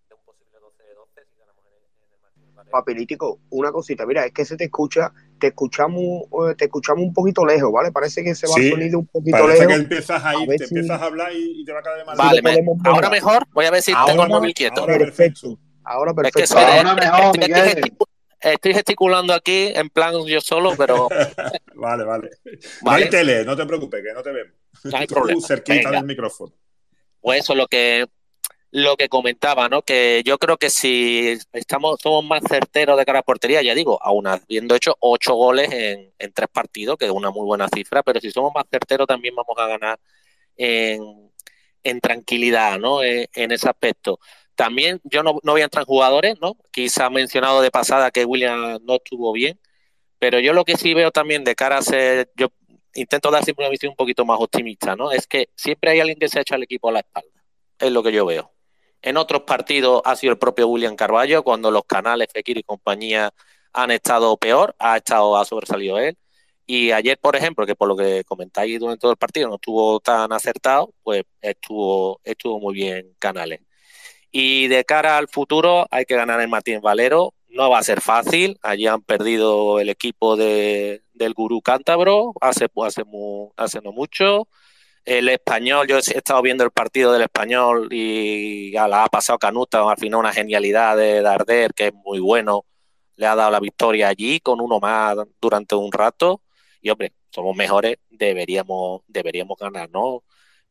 de 0.08 0.14
un 0.14 0.20
posible 0.24 0.58
12 0.60 0.82
de 0.82 0.94
12 0.94 1.20
si 1.32 1.38
ganamos 1.38 1.64
en 1.66 1.72
el, 1.74 2.42
en 2.42 2.48
el 2.48 2.54
Valero. 2.54 2.72
Papelítico, 2.72 3.38
una 3.50 3.70
cosita, 3.70 4.04
mira, 4.06 4.24
es 4.26 4.32
que 4.32 4.44
se 4.44 4.56
te 4.56 4.64
escucha, 4.64 5.12
te 5.38 5.48
escuchamos, 5.48 6.24
eh, 6.50 6.54
te 6.56 6.64
escuchamos 6.64 7.02
un 7.04 7.12
poquito 7.14 7.44
lejos, 7.46 7.70
¿vale? 7.72 7.92
Parece 7.92 8.24
que 8.24 8.34
se 8.34 8.46
va 8.48 8.54
Sí, 8.54 8.66
el 8.66 8.70
sonido 8.72 8.98
un 8.98 9.06
poquito 9.06 9.38
Parece 9.38 9.58
lejos. 9.60 9.74
que 9.74 9.82
empiezas 9.82 10.24
a 10.24 10.28
A 10.30 10.34
ir, 10.42 10.48
ver 10.48 10.58
te 10.58 10.66
si- 10.66 10.74
empiezas 10.74 11.00
a 11.00 11.04
hablar 11.04 11.32
y, 11.32 11.60
y 11.60 11.64
te 11.64 11.72
va 11.72 11.78
a 11.78 11.82
caer 11.82 11.98
de 11.98 12.04
mal. 12.04 12.16
Vale, 12.16 12.42
me- 12.42 12.64
ahora 12.90 13.10
mejor, 13.10 13.46
voy 13.52 13.66
a 13.66 13.70
ver 13.70 13.82
si 13.82 13.92
tengo 13.92 14.10
el 14.10 14.18
Ahora- 14.20 14.28
móvil 14.28 14.54
quieto. 14.54 14.80
ahora 14.80 14.98
Perfecto. 14.98 15.58
Ahora 15.86 16.10
Es 16.12 16.16
que 16.16 16.22
perfecto. 16.22 16.46
se 16.46 16.54
me- 16.54 16.78
Ahora 16.78 16.94
mejor, 16.94 17.38
estoy, 18.44 18.74
gesticulando 18.74 19.32
aquí 19.34 19.72
en 19.74 19.90
plan 19.90 20.14
yo 20.26 20.40
solo, 20.40 20.74
pero 20.76 21.08
Vale, 21.74 22.04
vale. 22.04 22.30
No 22.82 22.90
hay 22.92 23.08
tele, 23.10 23.44
no 23.44 23.56
te 23.56 23.66
preocupes, 23.66 24.02
que 24.02 24.12
no 24.12 24.22
te 24.22 24.32
vemos. 24.32 24.54
no 24.84 24.96
hay 24.96 25.06
Tú 25.06 25.14
problema. 25.14 25.40
cerquita 25.46 25.90
Venga. 25.90 25.90
del 25.92 26.04
micrófono. 26.04 26.52
Pues 27.20 27.40
eso 27.40 27.52
es 27.54 27.58
lo 27.58 27.66
que, 27.68 28.06
lo 28.70 28.96
que 28.96 29.08
comentaba, 29.08 29.68
¿no? 29.68 29.82
Que 29.82 30.22
yo 30.24 30.38
creo 30.38 30.56
que 30.58 30.70
si 30.70 31.38
estamos, 31.52 31.98
somos 32.02 32.24
más 32.24 32.42
certeros 32.48 32.98
de 32.98 33.04
cara 33.04 33.20
a 33.20 33.22
portería, 33.22 33.62
ya 33.62 33.74
digo, 33.74 33.98
aún 34.02 34.26
habiendo 34.26 34.74
hecho 34.74 34.96
ocho 35.00 35.34
goles 35.34 35.72
en, 35.72 36.12
en 36.18 36.32
tres 36.32 36.48
partidos, 36.52 36.96
que 36.98 37.06
es 37.06 37.10
una 37.10 37.30
muy 37.30 37.46
buena 37.46 37.68
cifra, 37.74 38.02
pero 38.02 38.20
si 38.20 38.30
somos 38.30 38.52
más 38.54 38.64
certeros 38.70 39.06
también 39.06 39.34
vamos 39.34 39.56
a 39.58 39.66
ganar 39.66 39.98
en, 40.56 41.32
en 41.82 42.00
tranquilidad, 42.00 42.78
¿no? 42.78 43.02
En, 43.02 43.26
en 43.32 43.52
ese 43.52 43.68
aspecto. 43.68 44.20
También 44.54 45.00
yo 45.04 45.22
no, 45.22 45.38
no 45.42 45.52
voy 45.52 45.62
a 45.62 45.64
entrar 45.64 45.82
en 45.82 45.86
jugadores, 45.86 46.36
¿no? 46.40 46.56
Quizá 46.70 47.10
mencionado 47.10 47.60
de 47.60 47.70
pasada 47.70 48.10
que 48.10 48.24
William 48.24 48.78
no 48.84 48.96
estuvo 48.96 49.32
bien, 49.32 49.58
pero 50.18 50.38
yo 50.40 50.52
lo 50.52 50.64
que 50.64 50.76
sí 50.76 50.94
veo 50.94 51.10
también 51.10 51.44
de 51.44 51.54
cara 51.54 51.78
a 51.78 51.82
ser, 51.82 52.30
yo 52.36 52.48
intento 52.94 53.30
dar 53.30 53.44
siempre 53.44 53.64
una 53.64 53.70
visión 53.70 53.90
un 53.90 53.96
poquito 53.96 54.24
más 54.24 54.40
optimista, 54.40 54.96
¿no? 54.96 55.12
Es 55.12 55.26
que 55.26 55.48
siempre 55.56 55.90
hay 55.90 56.00
alguien 56.00 56.18
que 56.18 56.28
se 56.28 56.38
ha 56.38 56.42
hecho 56.42 56.54
al 56.54 56.62
equipo 56.62 56.88
a 56.88 56.92
la 56.92 57.00
espalda. 57.00 57.42
Es 57.78 57.90
lo 57.92 58.02
que 58.02 58.12
yo 58.12 58.24
veo. 58.26 58.52
En 59.02 59.16
otros 59.18 59.42
partidos 59.42 60.00
ha 60.04 60.16
sido 60.16 60.32
el 60.32 60.38
propio 60.38 60.68
William 60.68 60.96
Carballo, 60.96 61.42
cuando 61.42 61.70
los 61.70 61.84
canales 61.84 62.28
Fekir 62.32 62.58
y 62.58 62.62
compañía 62.62 63.34
han 63.72 63.90
estado 63.90 64.36
peor, 64.38 64.74
ha 64.78 64.96
estado 64.96 65.36
ha 65.36 65.44
sobresalido 65.44 65.98
él. 65.98 66.16
Y 66.66 66.92
ayer, 66.92 67.18
por 67.18 67.36
ejemplo, 67.36 67.66
que 67.66 67.74
por 67.76 67.88
lo 67.88 67.96
que 67.96 68.24
comentáis 68.24 68.80
durante 68.80 69.00
todo 69.00 69.10
el 69.10 69.18
partido 69.18 69.48
no 69.48 69.56
estuvo 69.56 70.00
tan 70.00 70.32
acertado, 70.32 70.94
pues 71.02 71.24
estuvo, 71.42 72.20
estuvo 72.24 72.58
muy 72.60 72.74
bien 72.74 73.14
Canales. 73.18 73.60
Y 74.36 74.66
de 74.66 74.84
cara 74.84 75.16
al 75.16 75.28
futuro 75.28 75.86
hay 75.92 76.06
que 76.06 76.16
ganar 76.16 76.40
en 76.40 76.50
Martín 76.50 76.80
Valero. 76.80 77.34
No 77.48 77.70
va 77.70 77.78
a 77.78 77.84
ser 77.84 78.00
fácil. 78.00 78.58
Allí 78.62 78.88
han 78.88 79.00
perdido 79.02 79.78
el 79.78 79.88
equipo 79.88 80.36
de, 80.36 81.04
del 81.12 81.34
Gurú 81.34 81.62
Cántabro 81.62 82.32
hace, 82.40 82.66
hace, 82.84 83.04
hace 83.56 83.80
no 83.80 83.92
mucho. 83.92 84.48
El 85.04 85.28
español, 85.28 85.86
yo 85.86 85.98
he 85.98 86.00
estado 86.00 86.42
viendo 86.42 86.64
el 86.64 86.72
partido 86.72 87.12
del 87.12 87.22
español 87.22 87.88
y 87.92 88.72
la 88.72 89.04
ha 89.04 89.08
pasado 89.08 89.38
Canuta, 89.38 89.88
al 89.88 89.98
final 89.98 90.18
una 90.18 90.32
genialidad 90.32 90.96
de 90.96 91.22
Darder, 91.22 91.72
que 91.72 91.88
es 91.88 91.94
muy 91.94 92.18
bueno, 92.18 92.66
le 93.16 93.26
ha 93.26 93.36
dado 93.36 93.52
la 93.52 93.60
victoria 93.60 94.08
allí 94.08 94.40
con 94.40 94.60
uno 94.60 94.80
más 94.80 95.16
durante 95.40 95.76
un 95.76 95.92
rato. 95.92 96.42
Y 96.80 96.90
hombre, 96.90 97.12
somos 97.30 97.54
mejores, 97.56 97.98
deberíamos, 98.10 99.02
deberíamos 99.06 99.56
ganar, 99.58 99.90
¿no? 99.90 100.24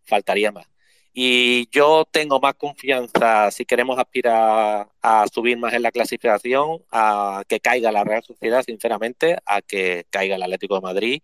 Faltaría 0.03 0.51
más. 0.51 0.72
Y 1.15 1.69
yo 1.69 2.05
tengo 2.09 2.39
más 2.39 2.55
confianza, 2.55 3.51
si 3.51 3.65
queremos 3.65 3.99
aspirar 3.99 4.87
a 5.01 5.27
subir 5.31 5.57
más 5.59 5.73
en 5.73 5.83
la 5.83 5.91
clasificación, 5.91 6.83
a 6.91 7.43
que 7.47 7.59
caiga 7.59 7.91
la 7.91 8.03
Real 8.03 8.23
Sociedad, 8.23 8.63
sinceramente, 8.65 9.37
a 9.45 9.61
que 9.61 10.05
caiga 10.09 10.35
el 10.37 10.43
Atlético 10.43 10.75
de 10.75 10.81
Madrid. 10.81 11.21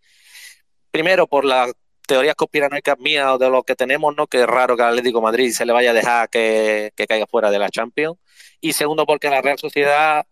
Primero, 0.91 1.27
por 1.27 1.43
las 1.43 1.73
teorías 2.07 2.35
conspiranoicas 2.35 2.99
mías 2.99 3.27
o 3.31 3.37
de 3.39 3.49
lo 3.49 3.63
que 3.63 3.75
tenemos, 3.75 4.15
¿no? 4.15 4.27
Que 4.27 4.41
es 4.41 4.47
raro 4.47 4.75
que 4.77 4.83
el 4.83 4.89
Atlético 4.89 5.19
de 5.19 5.23
Madrid 5.23 5.51
se 5.51 5.65
le 5.65 5.73
vaya 5.73 5.91
a 5.91 5.93
dejar 5.93 6.29
que, 6.29 6.91
que 6.95 7.07
caiga 7.07 7.25
fuera 7.27 7.49
de 7.49 7.59
la 7.59 7.69
Champions. 7.69 8.17
Y 8.61 8.73
segundo, 8.73 9.05
porque 9.07 9.29
la 9.29 9.41
Real 9.41 9.57
Sociedad, 9.57 10.25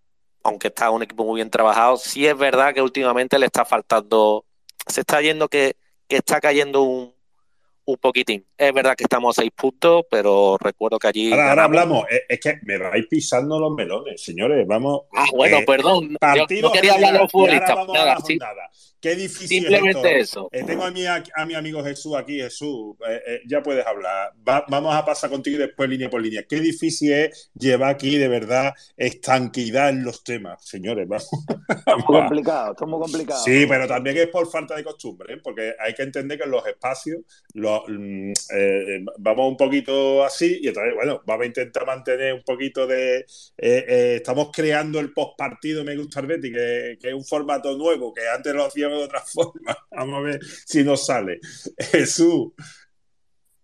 aunque 0.43 0.67
está 0.67 0.91
un 0.91 1.03
equipo 1.03 1.25
muy 1.25 1.37
bien 1.37 1.49
trabajado, 1.49 1.97
sí 1.97 2.27
es 2.27 2.37
verdad 2.37 2.75
que 2.75 2.81
últimamente 2.83 3.39
le 3.39 3.47
está 3.47 3.65
faltando, 3.65 4.45
se 4.87 5.01
está 5.01 5.21
yendo 5.21 5.49
que, 5.49 5.77
que 6.07 6.17
está 6.17 6.39
cayendo 6.41 6.83
un, 6.83 7.16
un 7.87 7.97
poquitín. 7.97 8.45
Es 8.57 8.73
verdad 8.73 8.95
que 8.95 9.03
estamos 9.05 9.37
a 9.37 9.41
seis 9.41 9.51
puntos, 9.55 10.03
pero 10.11 10.57
recuerdo 10.59 10.99
que 10.99 11.07
allí. 11.07 11.31
Ahora, 11.31 11.49
ahora 11.49 11.63
hablamos, 11.63 12.05
es, 12.09 12.21
es, 12.27 12.39
que 12.39 12.59
me 12.63 12.77
vais 12.77 13.05
pisando 13.09 13.59
los 13.59 13.71
melones, 13.73 14.21
señores. 14.21 14.67
Vamos. 14.67 15.03
Ah, 15.15 15.25
bueno, 15.33 15.57
eh, 15.59 15.63
perdón. 15.65 16.15
Partido 16.19 16.61
Yo 16.61 16.67
no 16.67 16.73
quería 16.73 16.93
hablar 16.93 17.13
de 17.13 17.19
los 17.19 17.31
futbolistas. 17.31 17.69
ahora 17.69 17.81
vamos 17.81 17.97
a 17.97 18.05
Nada, 18.05 18.17
sí. 18.25 18.37
Qué 18.99 19.15
difícil 19.15 19.59
Simplemente 19.61 19.99
es 20.19 20.23
esto. 20.23 20.49
eso. 20.49 20.49
Eh, 20.51 20.63
tengo 20.65 20.83
a 20.83 20.89
mi, 20.89 21.05
a, 21.05 21.23
mi 21.45 21.53
amigo 21.53 21.83
Jesús 21.83 22.15
aquí, 22.15 22.39
Jesús, 22.39 22.95
eh, 23.07 23.21
eh, 23.27 23.41
ya 23.47 23.61
puedes 23.61 23.85
hablar. 23.85 24.33
Va- 24.47 24.65
vamos 24.67 24.93
a 24.95 25.05
pasar 25.05 25.29
contigo 25.29 25.55
y 25.57 25.59
después 25.59 25.87
línea 25.87 26.09
por 26.09 26.19
línea. 26.19 26.43
Qué 26.49 26.59
difícil 26.59 27.13
es 27.13 27.51
llevar 27.53 27.91
aquí 27.91 28.17
de 28.17 28.27
verdad 28.27 28.73
estanquidad 28.97 29.89
en 29.89 30.03
los 30.03 30.23
temas, 30.23 30.65
señores. 30.65 31.07
Vamos, 31.85 32.05
Muy 32.07 32.19
complicado, 32.21 32.71
esto 32.71 32.85
es 32.85 32.89
muy 32.89 32.99
complicado. 32.99 33.43
Sí, 33.43 33.65
pero 33.69 33.87
también 33.87 34.17
es 34.17 34.27
por 34.27 34.49
falta 34.49 34.75
de 34.75 34.83
costumbre, 34.83 35.35
¿eh? 35.35 35.37
porque 35.43 35.73
hay 35.79 35.93
que 35.93 36.01
entender 36.03 36.37
que 36.37 36.45
en 36.45 36.51
los 36.51 36.65
espacios 36.65 37.19
lo- 37.87 37.99
mm, 37.99 38.33
eh, 38.55 39.05
vamos 39.19 39.49
un 39.49 39.57
poquito 39.57 40.23
así 40.23 40.59
y 40.61 40.67
entonces, 40.69 40.93
bueno, 40.95 41.21
vamos 41.25 41.43
a 41.43 41.47
intentar 41.47 41.85
mantener 41.85 42.33
un 42.33 42.43
poquito 42.43 42.87
de... 42.87 43.19
eh, 43.19 43.25
eh, 43.57 44.15
estamos 44.17 44.49
creando 44.53 44.99
el 44.99 45.13
postpartido 45.13 45.83
Me 45.83 45.95
Gusta 45.97 46.19
el 46.21 46.27
Betty, 46.27 46.51
que, 46.51 46.97
que 47.01 47.07
es 47.09 47.13
un 47.13 47.25
formato 47.25 47.77
nuevo, 47.77 48.13
que 48.13 48.27
antes 48.27 48.53
lo 48.53 48.65
hacíamos 48.65 48.97
de 48.99 49.03
otra 49.05 49.21
forma. 49.25 49.77
Vamos 49.91 50.15
a 50.17 50.21
ver 50.21 50.39
si 50.43 50.83
nos 50.83 51.05
sale. 51.05 51.39
Jesús, 51.77 52.51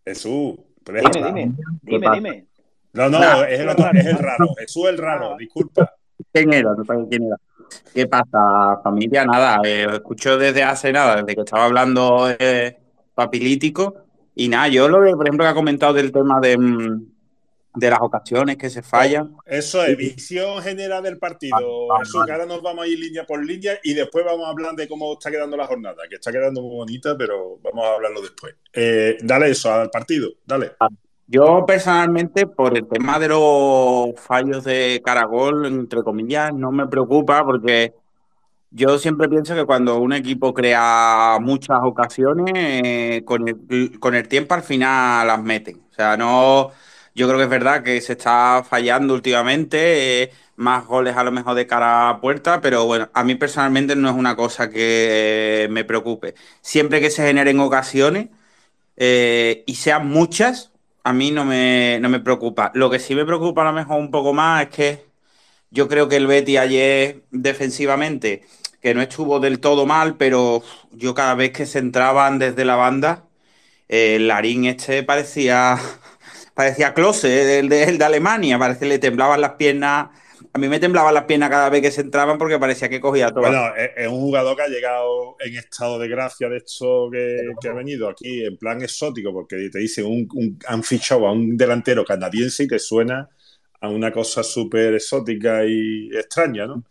Jesús, 0.05 0.55
Dime, 0.86 1.09
dime, 1.32 1.51
dime, 1.82 2.07
dime. 2.14 2.45
No, 2.91 3.09
no, 3.09 3.20
Nah. 3.20 3.43
es 3.45 3.59
el, 3.61 3.70
otro- 3.70 3.89
es 3.93 4.05
el 4.05 4.18
raro. 4.20 4.47
Jesús 4.59 4.86
el 4.89 4.97
raro, 4.97 5.36
disculpa. 5.38 5.95
¿Quién 6.32 6.51
era? 6.53 6.76
Quién 7.09 7.24
era. 7.24 7.38
¿Qué 7.93 8.05
pasa, 8.07 8.82
familia? 8.84 9.26
Nada, 9.26 9.59
eh, 9.64 9.88
os 9.88 9.93
escucho 9.93 10.38
desde 10.38 10.61
hace 10.61 10.91
nada, 10.91 11.16
desde 11.16 11.36
que 11.36 11.41
estaba 11.41 11.66
hablando 11.66 12.28
eh, 12.38 12.78
papilítico. 13.16 14.03
Y 14.36 14.48
nada, 14.48 14.68
yo 14.68 14.88
lo 14.88 15.04
que, 15.04 15.12
por 15.12 15.28
ejemplo, 15.28 15.46
que 15.46 15.50
ha 15.50 15.54
comentado 15.54 15.94
del 15.94 16.12
tema 16.12 16.40
de, 16.40 16.58
mm, 16.58 17.06
de 17.76 17.90
las 17.90 18.00
ocasiones 18.02 18.58
que 18.58 18.70
se 18.70 18.82
fallan. 18.82 19.36
Eso 19.46 19.84
es, 19.84 19.98
visión 19.98 20.62
general 20.62 21.04
del 21.04 21.18
partido. 21.18 21.56
Vale, 21.56 21.88
vale, 21.90 22.06
Jesús, 22.06 22.26
que 22.26 22.32
ahora 22.32 22.46
nos 22.46 22.62
vamos 22.62 22.86
a 22.86 22.88
ir 22.88 23.00
línea 23.00 23.26
por 23.26 23.44
línea 23.44 23.80
y 23.84 23.94
después 23.94 24.24
vamos 24.26 24.46
a 24.46 24.50
hablar 24.50 24.76
de 24.76 24.88
cómo 24.88 25.14
está 25.14 25.32
quedando 25.32 25.58
la 25.58 25.68
jornada, 25.68 26.04
que 26.10 26.16
está 26.16 26.32
quedando 26.32 26.62
muy 26.62 26.76
bonita, 26.76 27.18
pero 27.18 27.60
vamos 27.64 27.86
a 27.86 27.94
hablarlo 27.94 28.22
después. 28.22 28.56
Eh, 28.74 29.18
dale 29.22 29.50
eso 29.50 29.74
al 29.74 29.90
partido, 29.90 30.30
dale. 30.46 30.74
Yo 31.26 31.66
personalmente, 31.66 32.46
por 32.46 32.78
el 32.78 32.88
tema 32.88 33.18
de 33.18 33.30
los 33.30 34.20
fallos 34.20 34.64
de 34.64 35.02
Caragol, 35.04 35.66
entre 35.66 36.04
comillas, 36.04 36.54
no 36.54 36.72
me 36.72 36.88
preocupa 36.88 37.44
porque 37.44 37.94
yo 38.74 38.97
siempre 38.97 39.30
pienso 39.30 39.55
que 39.55 39.65
cuando 39.65 39.99
un 39.99 40.13
equipo 40.13 40.53
crea 40.53 41.38
muchas 41.39 41.80
ocasiones, 41.84 42.51
eh, 42.55 43.24
con 43.26 43.47
el, 43.47 43.99
con 43.99 44.15
el 44.15 44.28
tiempo 44.28 44.55
al 44.55 44.63
final 44.63 45.28
las 45.28 45.41
meten. 45.41 45.82
O 45.91 45.93
sea, 45.93 46.17
no, 46.17 46.71
yo 47.13 47.28
creo 47.28 47.38
que 47.38 47.43
es 47.43 47.49
verdad 47.49 47.84
que 47.84 48.01
se 48.01 48.13
está 48.13 48.63
fallando 48.67 49.13
últimamente, 49.13 50.24
eh, 50.24 50.32
más 50.55 50.86
goles 50.88 51.15
a 51.15 51.24
lo 51.24 51.32
mejor 51.32 51.55
de 51.55 51.67
cara 51.67 52.09
a 52.09 52.19
puerta, 52.21 52.61
pero 52.61 52.86
bueno, 52.86 53.09
a 53.13 53.24
mí 53.24 53.36
personalmente 53.36 53.95
no 53.95 54.09
es 54.09 54.15
una 54.15 54.36
cosa 54.36 54.69
que 54.69 55.65
eh, 55.65 55.67
me 55.69 55.84
preocupe. 55.86 56.34
Siempre 56.61 56.99
que 56.99 57.09
se 57.11 57.26
generen 57.26 57.59
ocasiones 57.59 58.30
y 58.97 59.76
sean 59.76 60.07
muchas, 60.07 60.71
a 61.03 61.13
mí 61.13 61.32
no 61.32 61.45
me, 61.45 61.99
no 62.01 62.09
me 62.09 62.19
preocupa. 62.19 62.71
Lo 62.76 62.89
que 62.89 62.99
sí 62.99 63.15
me 63.15 63.26
preocupa 63.26 63.61
a 63.63 63.65
lo 63.65 63.74
mejor 63.74 63.99
un 63.99 64.11
poco 64.11 64.34
más 64.34 64.63
es 64.63 64.69
que 64.69 65.05
yo 65.71 65.88
creo 65.89 66.07
que 66.09 66.17
el 66.17 66.28
Betty 66.28 66.57
ayer 66.57 67.24
defensivamente, 67.32 68.43
que 68.84 68.94
no 68.96 69.02
estuvo 69.04 69.40
del 69.42 69.62
todo 69.62 69.88
mal, 69.88 70.18
pero 70.18 70.64
yo 70.92 71.16
cada 71.16 71.36
vez 71.36 71.54
que 71.54 71.66
se 71.68 71.80
entraban 71.80 72.40
desde 72.40 72.66
la 72.66 72.76
banda, 72.78 73.28
eh, 73.90 74.16
el 74.18 74.28
Larín 74.30 74.66
este 74.66 75.04
parecía, 75.04 75.78
parecía 76.56 76.94
Klose, 76.94 77.60
el 77.60 77.70
de, 77.70 77.84
el 77.86 77.98
de 77.98 78.06
Alemania, 78.06 78.60
parece 78.60 78.82
que 78.82 78.86
le 78.88 79.00
temblaban 79.00 79.42
las 79.42 79.54
piernas. 79.54 80.10
A 80.54 80.60
mí 80.60 80.68
me 80.70 80.80
temblaban 80.80 81.14
las 81.14 81.26
piernas 81.26 81.50
cada 81.50 81.70
vez 81.70 81.82
que 81.82 81.92
se 81.92 82.02
entraban 82.02 82.38
porque 82.38 82.60
parecía 82.60 82.90
que 82.90 83.02
cogía 83.02 83.32
todo. 83.34 83.42
Bueno, 83.42 83.76
es 83.76 84.08
un 84.08 84.22
jugador 84.22 84.56
que 84.56 84.62
ha 84.64 84.68
llegado 84.68 85.36
en 85.40 85.56
estado 85.58 86.00
de 86.00 86.08
gracia 86.08 86.48
de 86.50 86.58
esto 86.58 87.10
que, 87.12 87.56
que 87.60 87.68
ha 87.68 87.74
venido 87.74 88.08
aquí 88.08 88.46
en 88.46 88.58
plan 88.58 88.82
exótico, 88.82 89.34
porque 89.34 89.70
te 89.70 89.80
dicen, 89.80 90.06
un, 90.06 90.28
un- 90.34 90.58
han 90.68 90.82
fichado 90.84 91.28
a 91.28 91.34
un 91.34 91.58
delantero 91.58 92.06
canadiense 92.06 92.64
y 92.64 92.68
te 92.68 92.80
suena 92.80 93.30
a 93.82 93.90
una 93.90 94.12
cosa 94.14 94.44
súper 94.44 94.94
exótica 94.96 95.66
y 95.66 96.10
extraña, 96.16 96.68
¿no? 96.68 96.86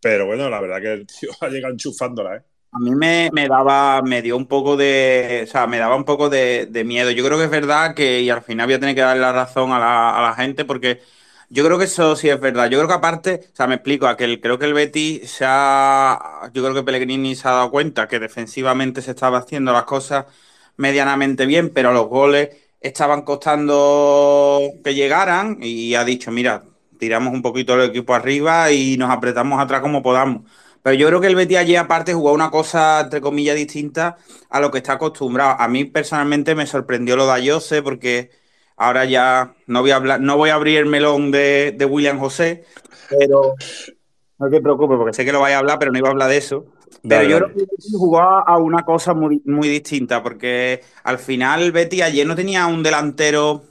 Pero 0.00 0.26
bueno, 0.26 0.48
la 0.50 0.60
verdad 0.60 0.80
que 0.80 0.92
el 0.92 1.06
tío 1.06 1.30
ha 1.40 1.48
llegado 1.48 1.72
enchufándola, 1.72 2.36
¿eh? 2.36 2.42
A 2.72 2.78
mí 2.78 2.90
me, 2.94 3.30
me 3.32 3.48
daba, 3.48 4.02
me 4.02 4.20
dio 4.20 4.36
un 4.36 4.46
poco 4.46 4.76
de, 4.76 5.42
o 5.44 5.50
sea, 5.50 5.66
me 5.66 5.78
daba 5.78 5.96
un 5.96 6.04
poco 6.04 6.28
de, 6.28 6.68
miedo. 6.84 7.10
Yo 7.10 7.24
creo 7.24 7.38
que 7.38 7.44
es 7.44 7.50
verdad 7.50 7.94
que, 7.94 8.20
y 8.20 8.28
al 8.28 8.42
final 8.42 8.66
voy 8.66 8.74
a 8.74 8.80
tener 8.80 8.94
que 8.94 9.00
darle 9.00 9.22
la 9.22 9.32
razón 9.32 9.72
a 9.72 9.78
la, 9.78 10.10
a 10.18 10.20
la 10.22 10.34
gente, 10.34 10.66
porque 10.66 11.00
yo 11.48 11.64
creo 11.64 11.78
que 11.78 11.84
eso 11.86 12.14
sí 12.16 12.28
es 12.28 12.38
verdad. 12.38 12.68
Yo 12.68 12.76
creo 12.78 12.88
que 12.88 12.94
aparte, 12.94 13.48
o 13.52 13.56
sea, 13.56 13.66
me 13.66 13.76
explico, 13.76 14.06
a 14.06 14.16
que 14.16 14.24
el- 14.24 14.40
creo 14.42 14.58
que 14.58 14.66
el 14.66 14.74
Betis 14.74 15.30
se 15.30 15.44
ha, 15.48 16.50
yo 16.52 16.62
creo 16.62 16.74
que 16.74 16.82
Pellegrini 16.82 17.34
se 17.34 17.48
ha 17.48 17.52
dado 17.52 17.70
cuenta 17.70 18.08
que 18.08 18.18
defensivamente 18.18 19.00
se 19.00 19.12
estaba 19.12 19.38
haciendo 19.38 19.72
las 19.72 19.84
cosas 19.84 20.26
medianamente 20.76 21.46
bien, 21.46 21.70
pero 21.72 21.92
los 21.92 22.08
goles 22.08 22.50
estaban 22.80 23.22
costando 23.22 24.60
que 24.84 24.94
llegaran 24.94 25.58
y 25.62 25.94
ha 25.94 26.04
dicho, 26.04 26.30
mira, 26.30 26.62
tiramos 26.98 27.32
un 27.34 27.42
poquito 27.42 27.74
el 27.74 27.90
equipo 27.90 28.14
arriba 28.14 28.70
y 28.72 28.96
nos 28.96 29.10
apretamos 29.10 29.60
atrás 29.60 29.80
como 29.80 30.02
podamos. 30.02 30.42
Pero 30.82 30.94
yo 30.96 31.08
creo 31.08 31.20
que 31.20 31.26
el 31.26 31.34
Betis 31.36 31.58
ayer 31.58 31.78
aparte 31.78 32.14
jugó 32.14 32.32
una 32.32 32.50
cosa, 32.50 33.00
entre 33.00 33.20
comillas, 33.20 33.56
distinta 33.56 34.16
a 34.50 34.60
lo 34.60 34.70
que 34.70 34.78
está 34.78 34.94
acostumbrado. 34.94 35.56
A 35.60 35.68
mí 35.68 35.84
personalmente 35.84 36.54
me 36.54 36.66
sorprendió 36.66 37.16
lo 37.16 37.26
de 37.26 37.32
Ayose 37.32 37.82
porque 37.82 38.30
ahora 38.76 39.04
ya 39.04 39.54
no 39.66 39.80
voy 39.82 39.90
a 39.90 39.96
hablar, 39.96 40.20
no 40.20 40.36
voy 40.36 40.50
a 40.50 40.54
abrir 40.54 40.78
el 40.78 40.86
melón 40.86 41.30
de, 41.32 41.74
de 41.76 41.84
William 41.84 42.18
José, 42.18 42.64
pero 43.08 43.54
no 44.38 44.50
te 44.50 44.60
preocupes 44.60 44.96
porque 44.98 45.12
sé 45.14 45.24
que 45.24 45.32
lo 45.32 45.40
vais 45.40 45.54
a 45.54 45.58
hablar, 45.58 45.78
pero 45.78 45.92
no 45.92 45.98
iba 45.98 46.08
a 46.08 46.12
hablar 46.12 46.28
de 46.30 46.36
eso. 46.38 46.66
Pero 47.08 47.22
Dale, 47.22 47.28
yo 47.28 47.38
dale. 47.38 47.54
creo 47.54 47.66
que 47.66 47.76
jugó 47.92 48.20
a 48.20 48.40
a 48.42 48.58
una 48.58 48.84
cosa 48.84 49.14
muy, 49.14 49.42
muy 49.46 49.68
distinta 49.68 50.22
porque 50.22 50.82
al 51.04 51.18
final 51.18 51.62
el 51.62 51.72
Betis 51.72 52.02
ayer 52.02 52.26
no 52.26 52.34
tenía 52.36 52.66
un 52.66 52.82
delantero 52.82 53.64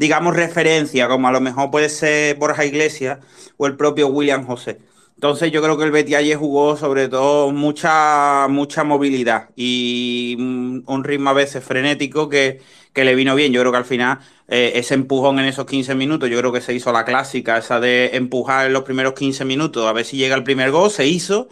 digamos, 0.00 0.34
referencia, 0.34 1.08
como 1.08 1.28
a 1.28 1.32
lo 1.32 1.40
mejor 1.42 1.70
puede 1.70 1.90
ser 1.90 2.36
Borja 2.36 2.64
Iglesias 2.64 3.18
o 3.58 3.66
el 3.66 3.76
propio 3.76 4.08
William 4.08 4.46
José. 4.46 4.80
Entonces 5.14 5.52
yo 5.52 5.60
creo 5.62 5.76
que 5.76 5.84
el 5.84 5.90
Betis 5.90 6.16
ayer 6.16 6.38
jugó 6.38 6.76
sobre 6.78 7.08
todo 7.08 7.52
mucha, 7.52 8.46
mucha 8.48 8.82
movilidad 8.84 9.50
y 9.56 10.36
un, 10.38 10.82
un 10.86 11.04
ritmo 11.04 11.28
a 11.30 11.34
veces 11.34 11.62
frenético 11.62 12.30
que, 12.30 12.62
que 12.94 13.04
le 13.04 13.14
vino 13.14 13.34
bien. 13.34 13.52
Yo 13.52 13.60
creo 13.60 13.72
que 13.72 13.78
al 13.78 13.84
final 13.84 14.18
eh, 14.48 14.72
ese 14.76 14.94
empujón 14.94 15.38
en 15.38 15.44
esos 15.44 15.66
15 15.66 15.94
minutos, 15.94 16.30
yo 16.30 16.38
creo 16.38 16.52
que 16.52 16.62
se 16.62 16.72
hizo 16.72 16.92
la 16.92 17.04
clásica, 17.04 17.58
esa 17.58 17.78
de 17.80 18.10
empujar 18.14 18.66
en 18.68 18.72
los 18.72 18.84
primeros 18.84 19.12
15 19.12 19.44
minutos 19.44 19.86
a 19.86 19.92
ver 19.92 20.06
si 20.06 20.16
llega 20.16 20.34
el 20.34 20.44
primer 20.44 20.70
gol, 20.70 20.90
se 20.90 21.06
hizo. 21.06 21.48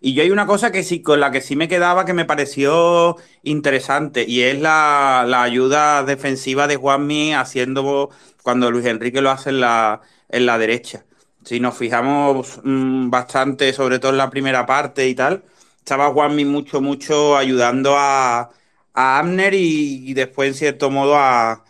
Y 0.00 0.14
yo 0.14 0.22
hay 0.22 0.30
una 0.30 0.46
cosa 0.46 0.72
que 0.72 0.82
sí, 0.82 1.02
con 1.02 1.20
la 1.20 1.30
que 1.30 1.42
sí 1.42 1.56
me 1.56 1.68
quedaba 1.68 2.04
que 2.06 2.14
me 2.14 2.24
pareció 2.24 3.16
interesante 3.42 4.24
y 4.26 4.42
es 4.42 4.58
la, 4.58 5.24
la 5.28 5.42
ayuda 5.42 6.02
defensiva 6.04 6.66
de 6.66 6.76
Juanmi 6.76 7.34
haciendo 7.34 8.10
cuando 8.42 8.70
Luis 8.70 8.86
Enrique 8.86 9.20
lo 9.20 9.30
hace 9.30 9.50
en 9.50 9.60
la, 9.60 10.00
en 10.30 10.46
la 10.46 10.58
derecha. 10.58 11.04
Si 11.44 11.60
nos 11.60 11.76
fijamos 11.76 12.60
mmm, 12.64 13.10
bastante, 13.10 13.72
sobre 13.72 13.98
todo 13.98 14.12
en 14.12 14.18
la 14.18 14.30
primera 14.30 14.66
parte 14.66 15.08
y 15.08 15.14
tal, 15.14 15.44
estaba 15.78 16.10
Juanmi 16.12 16.44
mucho, 16.44 16.80
mucho 16.80 17.36
ayudando 17.36 17.96
a, 17.96 18.50
a 18.94 19.18
Abner 19.18 19.54
y, 19.54 20.14
después, 20.14 20.48
en 20.50 20.54
cierto 20.54 20.90
modo, 20.90 21.16
a, 21.16 21.64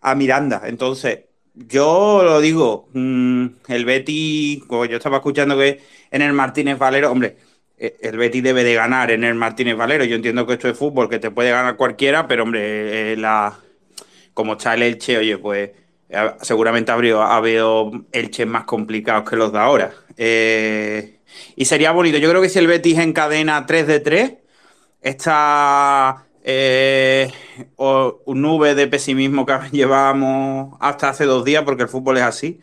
a, 0.00 0.14
Miranda. 0.14 0.62
Entonces, 0.66 1.20
yo 1.54 2.22
lo 2.24 2.40
digo, 2.40 2.88
mmm, 2.92 3.46
el 3.68 3.84
Betty, 3.84 4.62
como 4.66 4.84
yo 4.86 4.96
estaba 4.96 5.18
escuchando 5.18 5.56
que 5.56 5.80
en 6.10 6.22
el 6.22 6.32
Martínez 6.32 6.78
Valero, 6.78 7.10
hombre, 7.12 7.36
el 7.76 8.16
Betty 8.16 8.40
debe 8.40 8.64
de 8.64 8.74
ganar 8.74 9.10
en 9.10 9.24
el 9.24 9.34
Martínez 9.34 9.76
Valero. 9.76 10.04
Yo 10.04 10.16
entiendo 10.16 10.46
que 10.46 10.54
esto 10.54 10.68
es 10.68 10.78
fútbol, 10.78 11.08
que 11.08 11.18
te 11.18 11.30
puede 11.30 11.50
ganar 11.50 11.76
cualquiera, 11.76 12.28
pero 12.28 12.44
hombre, 12.44 13.12
eh, 13.12 13.16
la, 13.16 13.58
como 14.32 14.52
está 14.54 14.74
el 14.74 14.82
Elche, 14.82 15.18
oye, 15.18 15.38
pues 15.38 15.70
seguramente 16.42 16.92
habría 16.92 17.16
ha 17.16 17.36
habido 17.36 17.90
Elches 18.12 18.46
más 18.46 18.64
complicados 18.64 19.28
que 19.28 19.36
los 19.36 19.52
de 19.52 19.58
ahora. 19.58 19.92
Eh, 20.16 21.18
y 21.56 21.64
sería 21.64 21.92
bonito. 21.92 22.18
Yo 22.18 22.30
creo 22.30 22.42
que 22.42 22.48
si 22.48 22.58
el 22.58 22.66
Betis 22.66 22.98
encadena 22.98 23.66
3 23.66 23.86
de 23.86 24.00
3, 24.00 24.32
esta 25.02 26.24
eh, 26.44 27.32
un 27.76 28.42
nube 28.42 28.74
de 28.74 28.86
pesimismo 28.86 29.46
que 29.46 29.54
llevábamos 29.72 30.76
hasta 30.80 31.08
hace 31.08 31.24
dos 31.24 31.44
días, 31.44 31.64
porque 31.64 31.84
el 31.84 31.88
fútbol 31.88 32.18
es 32.18 32.22
así, 32.22 32.60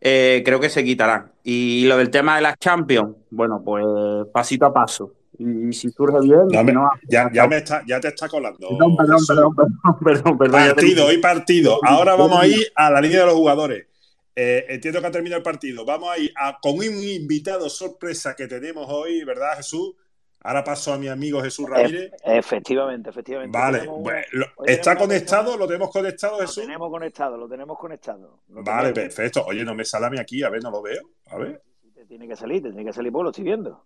eh, 0.00 0.42
creo 0.44 0.60
que 0.60 0.70
se 0.70 0.84
quitarán. 0.84 1.32
Y 1.42 1.84
lo 1.86 1.96
del 1.96 2.10
tema 2.10 2.36
de 2.36 2.42
las 2.42 2.58
Champions, 2.58 3.16
bueno, 3.30 3.62
pues 3.64 3.84
pasito 4.32 4.66
a 4.66 4.72
paso. 4.72 5.14
Y 5.38 5.72
si 5.72 5.90
surge 5.90 6.20
bien. 6.20 6.48
No, 6.50 6.64
me, 6.64 6.72
no, 6.72 6.90
ya, 7.08 7.30
ya, 7.32 7.46
me 7.46 7.58
está, 7.58 7.82
ya 7.86 8.00
te 8.00 8.08
está 8.08 8.28
colando. 8.28 8.68
Perdón, 8.68 8.96
perdón, 8.96 9.24
perdón, 9.26 9.54
perdón, 9.54 9.98
perdón, 10.04 10.38
perdón 10.38 10.60
Partido, 10.74 11.06
hoy 11.06 11.18
partido. 11.18 11.78
Ahora 11.84 12.16
vamos 12.16 12.40
a 12.40 12.46
ir 12.46 12.66
a 12.74 12.90
la 12.90 13.00
línea 13.00 13.20
de 13.20 13.26
los 13.26 13.34
jugadores. 13.34 13.86
Eh, 14.34 14.66
entiendo 14.68 15.00
que 15.00 15.06
ha 15.06 15.10
terminado 15.10 15.38
el 15.38 15.44
partido. 15.44 15.84
Vamos 15.84 16.10
a 16.10 16.18
ir 16.18 16.32
a, 16.36 16.58
con 16.60 16.74
un 16.74 16.82
invitado 16.82 17.68
sorpresa 17.68 18.34
que 18.36 18.46
tenemos 18.46 18.86
hoy, 18.88 19.24
¿verdad, 19.24 19.56
Jesús? 19.56 19.94
Ahora 20.40 20.62
paso 20.62 20.92
a 20.92 20.98
mi 20.98 21.08
amigo 21.08 21.42
Jesús 21.42 21.68
Ramírez. 21.68 22.12
Efectivamente, 22.24 23.10
efectivamente. 23.10 23.58
Vale, 23.58 23.86
bueno, 23.86 24.46
¿está 24.64 24.96
conectado? 24.96 25.56
¿Lo 25.56 25.66
tenemos 25.66 25.90
conectado, 25.90 26.38
Jesús? 26.38 26.58
Lo 26.58 26.62
tenemos 26.64 26.90
conectado, 26.90 27.36
lo 27.36 27.48
tenemos 27.48 27.78
conectado. 27.78 28.40
Lo 28.48 28.62
vale, 28.62 28.92
tenemos. 28.92 29.14
perfecto. 29.14 29.44
Oye, 29.46 29.64
no 29.64 29.74
me 29.74 29.84
sale 29.84 30.06
a 30.06 30.10
mí 30.10 30.18
aquí, 30.18 30.42
a 30.44 30.48
ver, 30.48 30.62
no 30.62 30.70
lo 30.70 30.80
veo. 30.80 31.02
A 31.26 31.38
ver. 31.38 31.62
Te 31.92 32.04
tiene 32.06 32.28
que 32.28 32.36
salir, 32.36 32.62
te 32.62 32.68
tiene 32.68 32.84
que 32.84 32.92
salir, 32.92 33.10
pues 33.10 33.24
lo 33.24 33.30
estoy 33.30 33.44
viendo. 33.44 33.84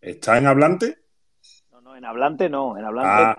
¿Está 0.00 0.36
en 0.36 0.46
hablante? 0.46 0.98
No, 1.72 1.80
no, 1.80 1.96
en 1.96 2.04
hablante 2.04 2.48
no. 2.50 2.76
En 2.76 2.84
hablante 2.84 3.10
ah, 3.10 3.38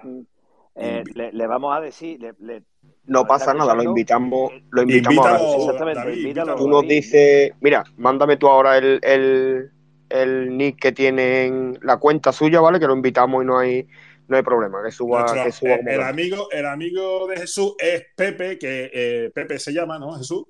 eh, 0.76 1.03
le, 1.14 1.32
le, 1.32 1.47
vamos 1.47 1.78
a 1.78 1.80
decir. 1.80 2.20
Le, 2.20 2.34
le, 2.39 2.64
no 3.05 3.26
pasa 3.26 3.53
nada, 3.53 3.74
lo 3.74 3.84
invitamos, 3.84 4.51
lo 4.70 4.82
invitamos 4.82 5.16
invítalo. 5.16 5.55
Exactamente, 5.58 5.99
David, 5.99 6.18
invítalo. 6.18 6.55
Tú 6.55 6.68
nos 6.68 6.88
dices, 6.88 7.51
mira, 7.62 7.84
mándame 7.97 8.38
tú 8.38 8.47
ahora 8.47 8.78
el, 8.78 8.99
el, 9.01 9.72
el 10.10 10.58
nick 10.58 10.80
que 10.80 10.91
tiene 10.91 11.45
en 11.45 11.80
la 11.82 11.97
cuenta 11.97 12.32
suya, 12.32 12.62
¿vale? 12.62 12.80
Que 12.80 12.88
lo 12.88 12.95
invitamos 12.95 13.43
y 13.43 13.45
no 13.45 13.58
hay, 13.60 13.88
no 14.28 14.38
hay 14.38 14.43
problema, 14.43 14.84
que 14.84 14.91
suba. 14.91 15.22
Nuestro, 15.22 15.43
que 15.43 15.51
suba 15.51 15.76
el, 15.76 15.88
el, 15.88 16.01
amigo, 16.01 16.49
el 16.51 16.66
amigo 16.66 17.28
de 17.28 17.38
Jesús 17.38 17.76
es 17.80 18.05
Pepe, 18.16 18.58
que 18.58 18.89
eh, 18.93 19.32
Pepe 19.34 19.60
se 19.60 19.74
llama, 19.74 19.99
¿no, 19.99 20.14
Jesús? 20.14 20.45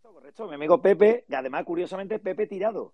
Correcto, 0.00 0.12
correcto. 0.12 0.48
Mi 0.48 0.54
amigo 0.54 0.80
Pepe, 0.80 1.24
que 1.28 1.36
además, 1.36 1.64
curiosamente, 1.64 2.18
Pepe 2.18 2.46
Tirado. 2.46 2.92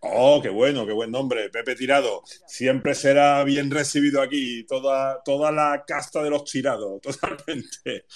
Oh, 0.00 0.40
qué 0.42 0.48
bueno, 0.48 0.86
qué 0.86 0.92
buen 0.92 1.10
nombre, 1.10 1.50
Pepe 1.50 1.74
Tirado. 1.74 2.22
Siempre 2.46 2.94
será 2.94 3.44
bien 3.44 3.70
recibido 3.70 4.22
aquí, 4.22 4.64
toda, 4.64 5.22
toda 5.24 5.52
la 5.52 5.84
casta 5.86 6.22
de 6.22 6.30
los 6.30 6.44
tirados, 6.44 7.00
totalmente, 7.02 8.06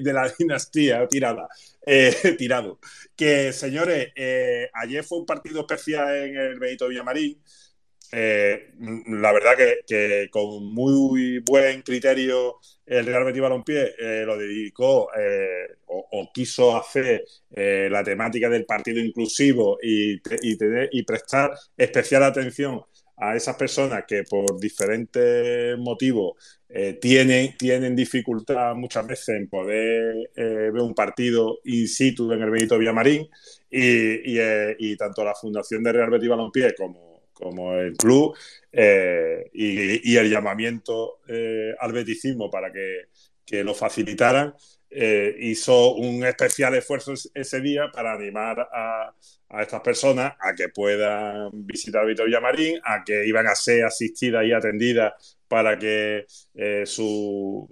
de 0.00 0.12
la 0.12 0.32
dinastía 0.38 1.06
tirada, 1.08 1.48
eh, 1.86 2.14
tirado. 2.38 2.78
Que, 3.14 3.52
señores, 3.52 4.12
eh, 4.16 4.70
ayer 4.72 5.04
fue 5.04 5.18
un 5.18 5.26
partido 5.26 5.60
especial 5.60 6.16
en 6.16 6.36
el 6.36 6.58
Benito 6.58 6.88
Villamarín. 6.88 7.42
Eh, 8.12 8.72
la 9.06 9.32
verdad 9.32 9.56
que, 9.56 9.76
que, 9.86 10.28
con 10.30 10.72
muy 10.74 11.38
buen 11.38 11.80
criterio 11.80 12.58
el 12.86 13.06
Real 13.06 13.24
Betis 13.24 13.40
Balompié 13.40 13.94
eh, 13.98 14.24
lo 14.26 14.36
dedicó 14.36 15.08
eh, 15.16 15.76
o, 15.86 16.08
o, 16.12 16.30
quiso 16.32 16.76
hacer 16.76 17.24
eh, 17.50 17.88
la 17.90 18.04
temática 18.04 18.48
del 18.48 18.66
partido 18.66 19.00
inclusivo 19.00 19.78
y, 19.82 20.14
y, 20.14 20.58
y, 20.90 21.02
prestar 21.04 21.52
especial 21.76 22.24
atención 22.24 22.82
a 23.16 23.36
esas 23.36 23.56
personas 23.56 24.04
que 24.06 24.24
por 24.24 24.58
diferentes 24.58 25.78
motivos 25.78 26.60
tienen, 27.00 27.54
tienen 27.58 27.94
dificultad 27.94 28.74
muchas 28.74 29.06
veces 29.06 29.28
en 29.36 29.48
poder 29.48 30.30
ver 30.34 30.80
un 30.80 30.94
partido 30.94 31.58
in 31.64 31.86
situ 31.86 32.32
en 32.32 32.42
el 32.42 32.50
Benito 32.50 32.78
Villamarín 32.78 33.28
y, 33.70 34.40
y 34.78 34.96
tanto 34.96 35.22
la 35.22 35.34
Fundación 35.34 35.82
de 35.82 35.92
Real 35.92 36.10
Betis 36.10 36.30
Balompié 36.30 36.74
como 36.74 37.11
como 37.32 37.74
el 37.74 37.96
club 37.96 38.36
eh, 38.70 39.50
y, 39.52 40.16
el 40.16 40.30
llamamiento 40.30 41.20
eh, 41.28 41.74
al 41.78 41.92
beticismo 41.92 42.50
para 42.50 42.72
que, 42.72 43.06
que 43.44 43.64
lo 43.64 43.74
facilitaran, 43.74 44.54
eh, 44.90 45.34
hizo 45.40 45.94
un 45.94 46.24
especial 46.24 46.74
esfuerzo 46.74 47.14
ese 47.34 47.60
día 47.60 47.90
para 47.92 48.12
animar 48.12 48.68
a, 48.72 49.14
estas 49.60 49.80
personas 49.82 50.32
a 50.40 50.54
que 50.54 50.70
puedan 50.70 51.50
visitar 51.52 52.06
Vitoria 52.06 52.40
Marín, 52.40 52.80
a 52.84 53.04
que 53.04 53.26
iban 53.26 53.46
a 53.46 53.54
ser 53.54 53.84
asistidas 53.84 54.44
y 54.46 54.52
atendidas 54.52 55.38
para 55.46 55.78
que 55.78 56.24
su, 56.86 57.68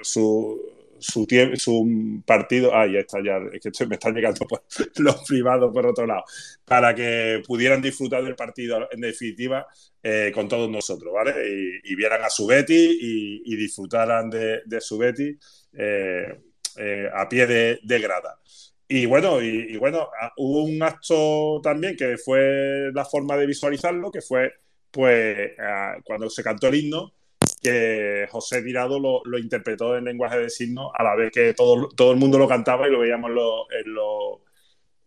su 0.00 0.77
su, 1.00 1.26
su 1.56 2.22
partido, 2.24 2.74
ah, 2.74 2.86
ya 2.86 3.00
está, 3.00 3.18
ya, 3.24 3.38
es 3.52 3.60
que 3.60 3.86
me 3.86 3.94
están 3.94 4.14
llegando 4.14 4.46
por 4.46 4.62
los 4.96 5.24
privados 5.26 5.72
por 5.72 5.86
otro 5.86 6.06
lado, 6.06 6.24
para 6.64 6.94
que 6.94 7.42
pudieran 7.46 7.82
disfrutar 7.82 8.24
del 8.24 8.34
partido 8.34 8.88
en 8.90 9.00
definitiva 9.00 9.66
eh, 10.02 10.30
con 10.34 10.48
todos 10.48 10.70
nosotros, 10.70 11.12
¿vale? 11.12 11.34
Y, 11.84 11.94
vieran 11.94 12.22
a 12.22 12.30
su 12.30 12.46
Betty 12.46 13.42
y, 13.44 13.56
disfrutaran 13.56 14.30
de, 14.30 14.80
su 14.80 14.96
Betty 14.98 15.36
eh, 15.72 16.40
eh, 16.76 17.08
a 17.12 17.28
pie 17.28 17.46
de, 17.46 17.80
de, 17.82 17.98
grada. 17.98 18.38
Y 18.86 19.06
bueno, 19.06 19.42
y, 19.42 19.74
y 19.74 19.76
bueno, 19.76 20.08
hubo 20.36 20.64
un 20.64 20.82
acto 20.82 21.60
también 21.62 21.96
que 21.96 22.16
fue 22.16 22.90
la 22.94 23.04
forma 23.04 23.36
de 23.36 23.46
visualizarlo, 23.46 24.10
que 24.10 24.22
fue 24.22 24.52
pues 24.90 25.52
cuando 26.04 26.30
se 26.30 26.42
cantó 26.42 26.68
el 26.68 26.76
himno, 26.76 27.12
que 27.60 28.26
José 28.30 28.62
Tirado 28.62 28.98
lo, 28.98 29.22
lo, 29.24 29.38
interpretó 29.38 29.96
en 29.96 30.04
lenguaje 30.04 30.38
de 30.38 30.50
signos 30.50 30.90
a 30.94 31.02
la 31.02 31.14
vez 31.14 31.30
que 31.32 31.54
todo, 31.54 31.88
todo 31.88 32.12
el 32.12 32.18
mundo 32.18 32.38
lo 32.38 32.48
cantaba 32.48 32.88
y 32.88 32.90
lo 32.90 33.00
veíamos 33.00 33.30
lo, 33.30 33.70
en, 33.72 33.94
lo, 33.94 34.42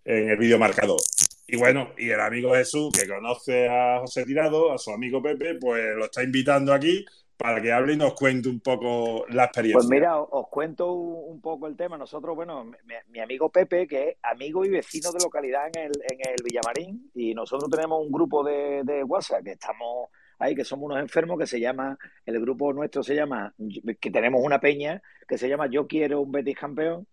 en, 0.05 0.29
el 0.29 0.37
vídeo 0.37 0.59
marcador. 0.59 0.99
Y 1.47 1.57
bueno, 1.57 1.91
y 1.97 2.09
el 2.09 2.19
amigo 2.19 2.53
Jesús, 2.53 2.91
que 2.91 3.07
conoce 3.07 3.67
a 3.67 3.99
José 3.99 4.25
Tirado, 4.25 4.71
a 4.71 4.77
su 4.77 4.91
amigo 4.91 5.21
Pepe, 5.21 5.55
pues 5.55 5.95
lo 5.95 6.05
está 6.05 6.23
invitando 6.23 6.73
aquí 6.73 7.05
para 7.41 7.59
que 7.59 7.71
hable 7.71 7.93
y 7.93 7.97
nos 7.97 8.13
cuente 8.13 8.47
un 8.49 8.59
poco 8.59 9.25
la 9.29 9.45
experiencia. 9.45 9.79
Pues 9.79 9.89
mira, 9.89 10.19
os 10.19 10.47
cuento 10.47 10.93
un 10.93 11.41
poco 11.41 11.65
el 11.65 11.75
tema. 11.75 11.97
Nosotros, 11.97 12.35
bueno, 12.35 12.63
mi, 12.65 12.73
mi 13.09 13.19
amigo 13.19 13.49
Pepe, 13.49 13.87
que 13.87 14.09
es 14.09 14.17
amigo 14.21 14.63
y 14.63 14.69
vecino 14.69 15.11
de 15.11 15.23
localidad 15.23 15.67
en 15.73 15.85
el, 15.85 15.91
en 16.07 16.19
el 16.19 16.35
Villamarín, 16.43 17.09
y 17.15 17.33
nosotros 17.33 17.69
tenemos 17.69 17.99
un 18.05 18.11
grupo 18.11 18.43
de, 18.43 18.83
de 18.83 19.03
WhatsApp 19.03 19.43
que 19.43 19.53
estamos 19.53 20.09
que 20.55 20.65
somos 20.65 20.87
unos 20.87 20.99
enfermos 20.99 21.37
que 21.37 21.45
se 21.45 21.59
llama, 21.59 21.97
el 22.25 22.39
grupo 22.41 22.73
nuestro 22.73 23.03
se 23.03 23.15
llama, 23.15 23.53
que 23.99 24.11
tenemos 24.11 24.41
una 24.43 24.59
peña 24.59 25.01
que 25.27 25.37
se 25.37 25.47
llama 25.47 25.67
Yo 25.67 25.87
quiero 25.87 26.21
un 26.21 26.31
Betis 26.31 26.57
campeón. 26.57 27.07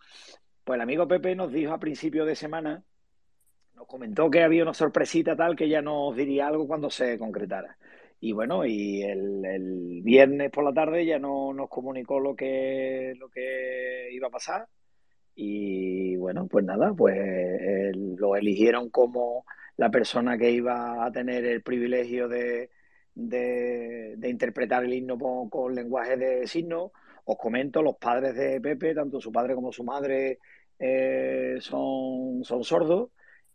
Pues 0.64 0.76
el 0.76 0.82
amigo 0.82 1.06
Pepe 1.06 1.34
nos 1.36 1.52
dijo 1.52 1.72
a 1.72 1.78
principio 1.78 2.24
de 2.24 2.34
semana, 2.34 2.82
nos 3.74 3.86
comentó 3.86 4.30
que 4.30 4.42
había 4.42 4.62
una 4.62 4.74
sorpresita 4.74 5.36
tal 5.36 5.56
que 5.56 5.68
ya 5.68 5.82
nos 5.82 6.16
diría 6.16 6.48
algo 6.48 6.66
cuando 6.66 6.90
se 6.90 7.18
concretara. 7.18 7.76
Y 8.20 8.32
bueno, 8.32 8.64
y 8.66 9.02
el, 9.02 10.00
viernes 10.02 10.50
por 10.50 10.64
la 10.64 10.72
tarde 10.72 11.06
ya 11.06 11.18
no, 11.18 11.52
nos 11.52 11.68
comunicó 11.68 12.18
lo 12.18 12.34
que, 12.34 13.14
lo 13.18 13.28
que 13.28 14.08
iba 14.10 14.28
a 14.28 14.30
pasar. 14.30 14.66
Y 15.34 16.16
bueno, 16.16 16.48
pues 16.48 16.64
nada, 16.64 16.92
pues 16.94 17.16
el, 17.16 18.16
lo 18.16 18.36
eligieron 18.36 18.90
como 18.90 19.44
la 19.76 19.90
persona 19.90 20.36
que 20.36 20.50
iba 20.50 21.04
a 21.04 21.12
tener 21.12 21.44
el 21.44 21.62
privilegio 21.62 22.26
de, 22.26 22.70
de, 23.18 24.16
interpretar 24.28 24.84
el 24.84 24.94
himno 24.94 25.18
con, 25.50 25.74
lenguaje 25.74 26.16
de 26.16 26.46
signos. 26.46 26.92
Os 27.24 27.36
comento, 27.36 27.82
los 27.82 27.96
padres 27.96 28.34
de 28.34 28.60
Pepe, 28.60 28.94
tanto 28.94 29.20
su 29.20 29.30
padre 29.32 29.54
como 29.54 29.72
su 29.72 29.84
madre, 29.84 30.38
eh, 30.78 31.56
son, 31.60 32.44
son 32.44 32.64
sordos 32.64 33.10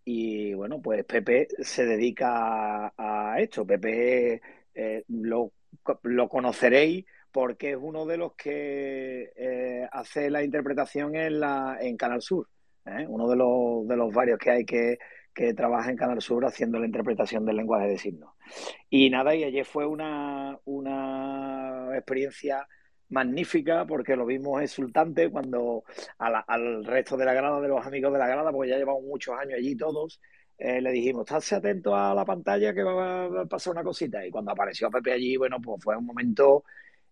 y 0.05 0.53
bueno, 0.53 0.81
pues 0.81 1.05
Pepe 1.05 1.47
se 1.59 1.85
dedica 1.85 2.87
a, 2.87 3.33
a 3.33 3.39
esto. 3.39 3.65
Pepe 3.65 4.41
eh, 4.75 5.03
lo, 5.07 5.53
lo 6.03 6.29
conoceréis 6.29 7.05
porque 7.31 7.71
es 7.71 7.77
uno 7.79 8.05
de 8.05 8.17
los 8.17 8.35
que 8.35 9.31
eh, 9.35 9.87
hace 9.91 10.29
la 10.29 10.43
interpretación 10.43 11.15
en, 11.15 11.39
la, 11.39 11.77
en 11.81 11.97
Canal 11.97 12.21
Sur. 12.21 12.47
¿Eh? 12.85 13.05
Uno 13.07 13.27
de 13.29 13.35
los, 13.35 13.87
de 13.87 13.97
los 13.97 14.13
varios 14.13 14.39
que 14.39 14.51
hay 14.51 14.65
que, 14.65 14.97
que 15.33 15.53
trabaja 15.53 15.89
en 15.89 15.97
Canal 15.97 16.21
Sur 16.21 16.45
haciendo 16.45 16.79
la 16.79 16.85
interpretación 16.85 17.45
del 17.45 17.57
lenguaje 17.57 17.87
de 17.87 17.97
signos. 17.97 18.33
Y 18.89 19.09
nada, 19.09 19.35
y 19.35 19.43
ayer 19.43 19.65
fue 19.65 19.85
una, 19.85 20.59
una 20.65 21.89
experiencia 21.95 22.67
magnífica 23.09 23.85
porque 23.85 24.15
lo 24.15 24.25
vimos 24.25 24.61
exultante 24.61 25.29
cuando 25.29 25.83
al 26.17 26.85
resto 26.85 27.15
de 27.17 27.25
la 27.25 27.33
grada, 27.33 27.61
de 27.61 27.67
los 27.67 27.85
amigos 27.85 28.11
de 28.13 28.19
la 28.19 28.27
grada, 28.27 28.51
porque 28.51 28.71
ya 28.71 28.77
llevamos 28.77 29.03
muchos 29.03 29.37
años 29.37 29.55
allí 29.57 29.75
todos, 29.75 30.19
eh, 30.57 30.81
le 30.81 30.91
dijimos, 30.91 31.29
estate 31.29 31.55
atento 31.55 31.95
a 31.95 32.13
la 32.13 32.25
pantalla 32.25 32.73
que 32.73 32.83
va 32.83 33.25
a 33.41 33.45
pasar 33.45 33.73
una 33.73 33.83
cosita. 33.83 34.25
Y 34.25 34.31
cuando 34.31 34.51
apareció 34.51 34.89
Pepe 34.89 35.13
allí, 35.13 35.37
bueno, 35.37 35.59
pues 35.61 35.83
fue 35.83 35.97
un 35.97 36.05
momento 36.05 36.63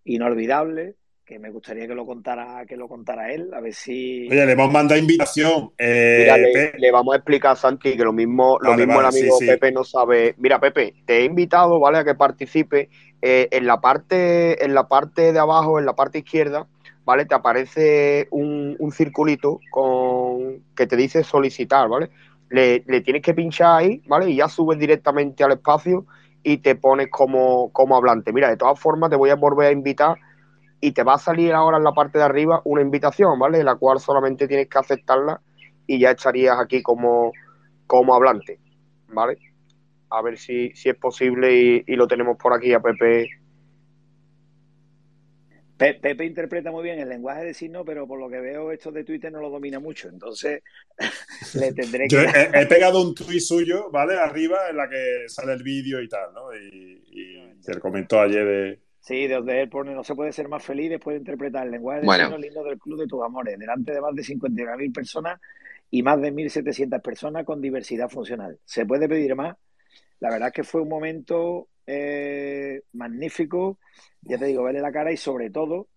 inolvidable 0.03 0.95
que 1.31 1.39
me 1.39 1.49
gustaría 1.49 1.87
que 1.87 1.95
lo 1.95 2.05
contara, 2.05 2.65
que 2.67 2.75
lo 2.75 2.89
contara 2.89 3.31
él, 3.31 3.53
a 3.53 3.61
ver 3.61 3.73
si... 3.73 4.27
Oye, 4.29 4.45
le 4.45 4.51
hemos 4.51 4.69
mandado 4.69 4.99
invitación. 4.99 5.71
Eh, 5.77 6.27
Mira, 6.29 6.73
le, 6.77 6.91
vamos 6.91 7.13
a 7.13 7.17
explicar 7.19 7.53
a 7.53 7.55
Santi 7.55 7.95
que 7.95 8.03
lo 8.03 8.11
mismo, 8.11 8.57
lo 8.59 8.71
Vale, 8.71 8.85
mismo 8.85 9.01
vale, 9.01 9.07
el 9.07 9.15
amigo 9.15 9.37
sí. 9.39 9.47
Pepe 9.47 9.71
no 9.71 9.85
sabe. 9.85 10.35
Mira, 10.39 10.59
Pepe, 10.59 10.93
te 11.05 11.19
he 11.19 11.23
invitado, 11.23 11.79
¿vale? 11.79 11.99
A 11.99 12.03
que 12.03 12.15
participe. 12.15 12.89
Eh, 13.21 13.47
en 13.51 13.65
la 13.65 13.79
parte, 13.79 14.61
en 14.65 14.73
la 14.73 14.89
parte 14.89 15.31
de 15.31 15.39
abajo, 15.39 15.79
en 15.79 15.85
la 15.85 15.95
parte 15.95 16.17
izquierda, 16.17 16.67
¿vale? 17.05 17.23
Te 17.23 17.33
aparece 17.33 18.27
un, 18.31 18.75
un 18.77 18.91
circulito 18.91 19.61
con 19.69 20.61
que 20.75 20.85
te 20.85 20.97
dice 20.97 21.23
solicitar, 21.23 21.87
¿vale? 21.87 22.09
Le, 22.49 22.83
le 22.87 22.99
tienes 22.99 23.21
que 23.21 23.33
pinchar 23.33 23.77
ahí, 23.79 24.01
¿vale? 24.05 24.29
Y 24.29 24.35
ya 24.35 24.49
subes 24.49 24.77
directamente 24.77 25.45
al 25.45 25.53
espacio 25.53 26.05
y 26.43 26.57
te 26.57 26.75
pones 26.75 27.07
como, 27.09 27.71
como 27.71 27.95
hablante. 27.95 28.33
Mira, 28.33 28.49
de 28.49 28.57
todas 28.57 28.77
formas, 28.77 29.09
te 29.09 29.15
voy 29.15 29.29
a 29.29 29.35
volver 29.35 29.67
a 29.69 29.71
invitar 29.71 30.17
y 30.81 30.93
te 30.93 31.03
va 31.03 31.15
a 31.15 31.19
salir 31.19 31.53
ahora 31.53 31.77
en 31.77 31.83
la 31.85 31.93
parte 31.93 32.17
de 32.19 32.25
arriba 32.25 32.61
una 32.65 32.81
invitación, 32.81 33.39
¿vale? 33.39 33.63
La 33.63 33.75
cual 33.75 33.99
solamente 33.99 34.47
tienes 34.47 34.67
que 34.69 34.79
aceptarla 34.79 35.41
y 35.87 35.99
ya 35.99 36.11
estarías 36.11 36.59
aquí 36.59 36.81
como, 36.83 37.33
como 37.87 38.15
hablante, 38.15 38.59
¿vale? 39.09 39.37
A 40.09 40.21
ver 40.23 40.37
si, 40.37 40.71
si 40.75 40.89
es 40.89 40.97
posible 40.97 41.53
y, 41.55 41.83
y 41.87 41.95
lo 41.97 42.07
tenemos 42.07 42.37
por 42.37 42.53
aquí 42.55 42.73
a 42.73 42.81
Pepe. 42.81 43.29
Pe- 45.77 45.95
Pepe 45.95 46.25
interpreta 46.25 46.71
muy 46.71 46.83
bien 46.83 46.99
el 46.99 47.09
lenguaje 47.09 47.43
de 47.43 47.53
signos, 47.53 47.83
pero 47.85 48.07
por 48.07 48.19
lo 48.19 48.29
que 48.29 48.39
veo 48.39 48.71
esto 48.71 48.91
de 48.91 49.03
Twitter 49.03 49.31
no 49.31 49.41
lo 49.41 49.49
domina 49.49 49.79
mucho, 49.79 50.09
entonces 50.09 50.61
le 51.53 51.73
tendré 51.73 52.09
Yo 52.09 52.19
que... 52.19 52.21
he, 52.21 52.49
he 52.61 52.65
pegado 52.67 53.01
un 53.01 53.15
tuit 53.15 53.39
suyo, 53.39 53.89
¿vale? 53.91 54.17
Arriba 54.19 54.69
en 54.69 54.77
la 54.77 54.89
que 54.89 55.23
sale 55.27 55.53
el 55.53 55.63
vídeo 55.63 56.01
y 56.01 56.07
tal, 56.09 56.33
¿no? 56.33 56.53
Y, 56.55 57.01
y 57.11 57.35
él 57.67 57.79
comentó 57.79 58.19
ayer 58.19 58.45
de. 58.45 58.81
Sí, 59.01 59.27
de 59.27 59.33
donde 59.35 59.61
él 59.61 59.69
pone, 59.69 59.93
no 59.95 60.03
se 60.03 60.13
puede 60.13 60.31
ser 60.31 60.47
más 60.47 60.63
feliz 60.63 60.91
después 60.91 61.15
de 61.15 61.19
interpretar 61.19 61.65
el 61.65 61.71
lenguaje 61.71 62.01
de 62.01 62.05
Bueno. 62.05 62.37
lindo 62.37 62.63
del 62.63 62.77
Club 62.77 62.99
de 62.99 63.07
tus 63.07 63.23
Amores, 63.23 63.57
delante 63.57 63.93
de 63.93 63.99
más 63.99 64.13
de 64.15 64.21
59.000 64.21 64.93
personas 64.93 65.41
y 65.89 66.03
más 66.03 66.21
de 66.21 66.31
1.700 66.31 67.01
personas 67.01 67.43
con 67.43 67.59
diversidad 67.61 68.09
funcional. 68.09 68.59
¿Se 68.63 68.85
puede 68.85 69.09
pedir 69.09 69.35
más? 69.35 69.57
La 70.19 70.29
verdad 70.29 70.49
es 70.49 70.53
que 70.53 70.63
fue 70.63 70.81
un 70.81 70.89
momento 70.89 71.67
eh, 71.87 72.83
magnífico, 72.93 73.79
ya 74.21 74.37
te 74.37 74.45
digo, 74.45 74.63
verle 74.63 74.81
la 74.81 74.91
cara 74.91 75.11
y 75.11 75.17
sobre 75.17 75.49
todo 75.49 75.87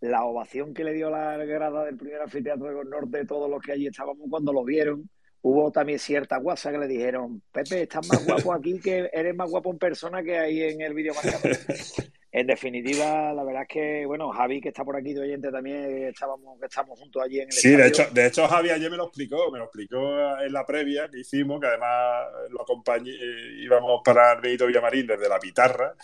la 0.00 0.24
ovación 0.24 0.72
que 0.72 0.84
le 0.84 0.92
dio 0.92 1.10
la 1.10 1.36
grada 1.38 1.84
del 1.84 1.96
primer 1.96 2.22
anfiteatro 2.22 2.66
de 2.68 2.84
Norte, 2.84 3.26
todos 3.26 3.50
los 3.50 3.60
que 3.60 3.72
allí 3.72 3.88
estábamos 3.88 4.28
cuando 4.30 4.52
lo 4.52 4.62
vieron. 4.62 5.10
Hubo 5.42 5.72
también 5.72 5.98
cierta 5.98 6.36
guasa 6.38 6.70
que 6.70 6.78
le 6.78 6.86
dijeron, 6.86 7.42
Pepe, 7.50 7.82
estás 7.82 8.08
más 8.08 8.24
guapo 8.26 8.52
aquí 8.52 8.78
que 8.78 9.10
eres 9.12 9.34
más 9.34 9.50
guapo 9.50 9.72
en 9.72 9.78
persona 9.78 10.22
que 10.22 10.38
ahí 10.38 10.62
en 10.62 10.80
el 10.82 10.94
vídeo 10.94 11.14
marcador. 11.14 11.56
En 12.30 12.46
definitiva, 12.46 13.32
la 13.32 13.42
verdad 13.42 13.62
es 13.62 13.68
que, 13.68 14.04
bueno, 14.06 14.30
Javi, 14.30 14.60
que 14.60 14.68
está 14.68 14.84
por 14.84 14.96
aquí 14.96 15.14
de 15.14 15.20
oyente 15.20 15.50
también, 15.50 15.76
eh, 15.76 16.08
estábamos, 16.08 16.60
que 16.60 16.66
estamos 16.66 16.98
juntos 16.98 17.22
allí 17.24 17.40
en 17.40 17.46
el 17.48 17.52
Sí, 17.52 17.70
de 17.70 17.86
hecho, 17.86 18.04
de 18.12 18.26
hecho, 18.26 18.46
Javi 18.46 18.70
ayer 18.70 18.90
me 18.90 18.98
lo 18.98 19.04
explicó, 19.04 19.50
me 19.50 19.58
lo 19.58 19.64
explicó 19.64 20.38
en 20.38 20.52
la 20.52 20.66
previa 20.66 21.08
que 21.08 21.20
hicimos, 21.20 21.58
que 21.60 21.68
además 21.68 22.26
lo 22.50 22.62
acompañé, 22.62 23.12
eh, 23.12 23.62
íbamos 23.62 24.02
para 24.04 24.32
el 24.32 24.40
Benito 24.42 24.66
Villamarín 24.66 25.06
desde 25.06 25.28
la 25.28 25.38
Pitarra. 25.38 25.94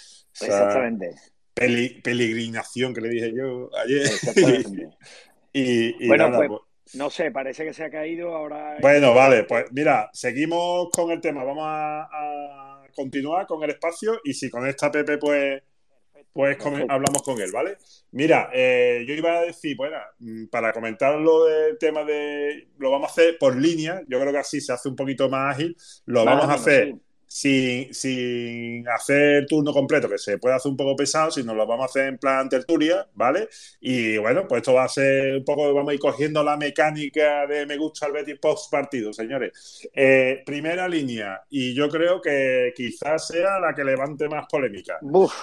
Exactamente, 0.41 1.15
peli- 1.53 2.01
peregrinación 2.01 2.95
que 2.95 3.01
le 3.03 3.09
dije 3.11 3.33
yo 3.37 3.71
ayer. 3.77 4.03
exactamente. 4.03 4.89
y, 5.53 6.05
y 6.05 6.09
Bueno, 6.09 6.31
nada, 6.31 6.39
pues, 6.39 6.49
pues- 6.49 6.95
no 6.95 7.11
sé, 7.11 7.31
parece 7.31 7.65
que 7.65 7.75
se 7.75 7.85
ha 7.85 7.91
caído 7.91 8.35
ahora. 8.35 8.79
Bueno, 8.81 9.15
vale, 9.15 9.45
pues 9.45 9.67
mira, 9.73 10.11
seguimos 10.13 10.89
con 10.91 11.11
el 11.11 11.21
tema. 11.21 11.45
Vamos 11.45 11.65
a, 11.67 12.03
a 12.05 12.87
continuar 12.95 13.47
con 13.47 13.63
el 13.63 13.71
espacio 13.71 14.21
y 14.25 14.33
si 14.35 14.49
conecta 14.51 14.91
Pepe, 14.91 15.19
pues, 15.19 15.63
pues 16.35 16.59
hablamos 16.89 17.23
con 17.23 17.41
él, 17.41 17.53
¿vale? 17.53 17.79
Mira, 18.11 18.51
eh, 18.53 19.05
yo 19.07 19.15
iba 19.15 19.39
a 19.39 19.43
decir, 19.43 19.77
bueno, 19.77 19.97
mm, 20.19 20.47
para 20.47 20.73
comentar 20.73 21.15
lo 21.19 21.45
del 21.45 21.79
tema 21.79 22.05
de. 22.05 22.69
Lo 22.79 22.91
vamos 22.91 23.09
a 23.09 23.13
hacer 23.13 23.39
por 23.39 23.57
línea, 23.57 24.03
yo 24.09 24.21
creo 24.21 24.33
que 24.33 24.39
así 24.39 24.61
se 24.61 24.73
hace 24.73 24.89
un 24.89 24.97
poquito 24.97 25.29
más 25.29 25.55
ágil. 25.55 25.77
Lo 26.07 26.25
vamos 26.25 26.47
a 26.47 26.55
hacer 26.55 26.97
sin, 27.35 27.95
sin 27.95 28.89
hacer 28.89 29.47
turno 29.47 29.73
completo, 29.73 30.09
que 30.09 30.19
se 30.19 30.39
puede 30.39 30.57
hacer 30.57 30.71
un 30.71 30.77
poco 30.77 30.97
pesado, 30.97 31.31
sino 31.31 31.55
lo 31.55 31.67
vamos 31.67 31.85
a 31.85 31.87
hacer 31.87 32.09
en 32.09 32.19
plan 32.19 32.49
tertulia, 32.49 33.09
¿vale? 33.15 33.49
Y 33.81 34.17
bueno, 34.19 34.47
pues 34.49 34.63
esto 34.63 34.75
va 34.75 34.85
a 34.85 34.89
ser 34.89 35.37
un 35.37 35.45
poco, 35.45 35.73
vamos 35.73 35.91
a 35.91 35.95
ir 35.95 36.01
cogiendo 36.01 36.43
la 36.43 36.57
mecánica 36.57 37.47
de 37.47 37.65
me 37.67 37.77
gusta 37.77 38.07
el 38.07 38.13
Betis 38.13 38.39
post 38.41 38.71
partido, 38.71 39.13
señores. 39.13 39.89
Eh, 39.95 40.43
primera 40.45 40.89
línea, 40.89 41.43
y 41.49 41.75
yo 41.75 41.89
creo 41.89 42.21
que 42.21 42.73
quizás 42.77 43.29
sea 43.29 43.59
la 43.59 43.75
que 43.75 43.85
levante 43.85 44.29
más 44.29 44.47
polémica. 44.49 44.99
Buf, 45.01 45.35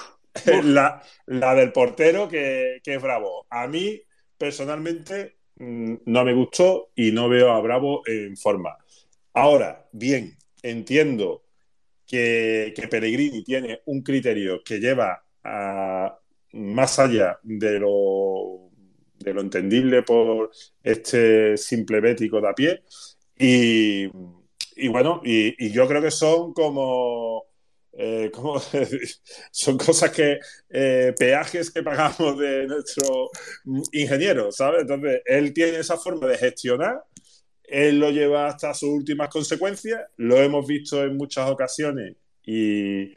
La, 0.63 1.01
la 1.27 1.55
del 1.55 1.71
portero 1.71 2.27
que, 2.27 2.79
que 2.83 2.95
es 2.95 3.01
Bravo. 3.01 3.45
A 3.49 3.67
mí, 3.67 4.01
personalmente, 4.37 5.37
mm, 5.57 5.95
no 6.05 6.23
me 6.25 6.33
gustó 6.33 6.91
y 6.95 7.11
no 7.11 7.29
veo 7.29 7.51
a 7.51 7.61
Bravo 7.61 8.01
en 8.07 8.37
forma. 8.37 8.77
Ahora, 9.33 9.87
bien, 9.91 10.37
entiendo 10.63 11.43
que, 12.07 12.73
que 12.75 12.87
Pellegrini 12.87 13.43
tiene 13.43 13.81
un 13.85 14.01
criterio 14.03 14.63
que 14.63 14.79
lleva 14.79 15.23
a- 15.43 16.17
más 16.53 16.99
allá 16.99 17.39
de 17.43 17.79
lo, 17.79 18.69
de 19.19 19.33
lo 19.33 19.41
entendible 19.41 20.03
por 20.03 20.51
este 20.83 21.57
simple 21.57 22.01
bético 22.01 22.41
de 22.41 22.49
a 22.49 22.53
pie. 22.55 22.83
Y, 23.37 24.05
y 24.75 24.87
bueno, 24.89 25.21
y, 25.23 25.65
y 25.65 25.71
yo 25.71 25.87
creo 25.87 26.01
que 26.01 26.11
son 26.11 26.53
como, 26.53 27.45
eh, 27.93 28.31
son 29.51 29.77
cosas 29.77 30.11
que, 30.11 30.39
eh, 30.69 31.13
peajes 31.17 31.71
que 31.71 31.83
pagamos 31.83 32.37
de 32.39 32.67
nuestro 32.67 33.29
ingeniero, 33.91 34.51
¿sabes? 34.51 34.81
Entonces, 34.81 35.21
él 35.25 35.53
tiene 35.53 35.79
esa 35.79 35.97
forma 35.97 36.27
de 36.27 36.37
gestionar 36.37 37.03
él 37.63 37.99
lo 37.99 38.11
lleva 38.11 38.47
hasta 38.47 38.73
sus 38.73 38.89
últimas 38.89 39.29
consecuencias, 39.29 40.01
lo 40.17 40.37
hemos 40.37 40.67
visto 40.67 41.03
en 41.03 41.17
muchas 41.17 41.49
ocasiones 41.49 42.15
y, 42.45 43.13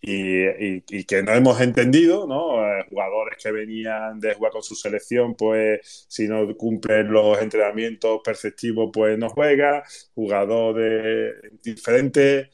y, 0.00 0.44
y- 0.46 0.84
y 0.88 1.04
que 1.04 1.22
no 1.22 1.32
hemos 1.32 1.60
entendido, 1.60 2.26
¿no? 2.26 2.62
Eh, 2.64 2.84
jugadores 2.88 3.36
que 3.42 3.50
venían 3.50 4.20
de 4.20 4.34
jugar 4.34 4.52
con 4.52 4.62
su 4.62 4.74
selección, 4.76 5.34
pues 5.34 6.06
si 6.08 6.28
no 6.28 6.46
cumplen 6.56 7.10
los 7.12 7.40
entrenamientos 7.42 8.20
perceptivos, 8.24 8.90
pues 8.92 9.18
no 9.18 9.28
juega, 9.30 9.82
jugador 10.14 10.76
de 10.76 11.32
diferentes 11.62 12.48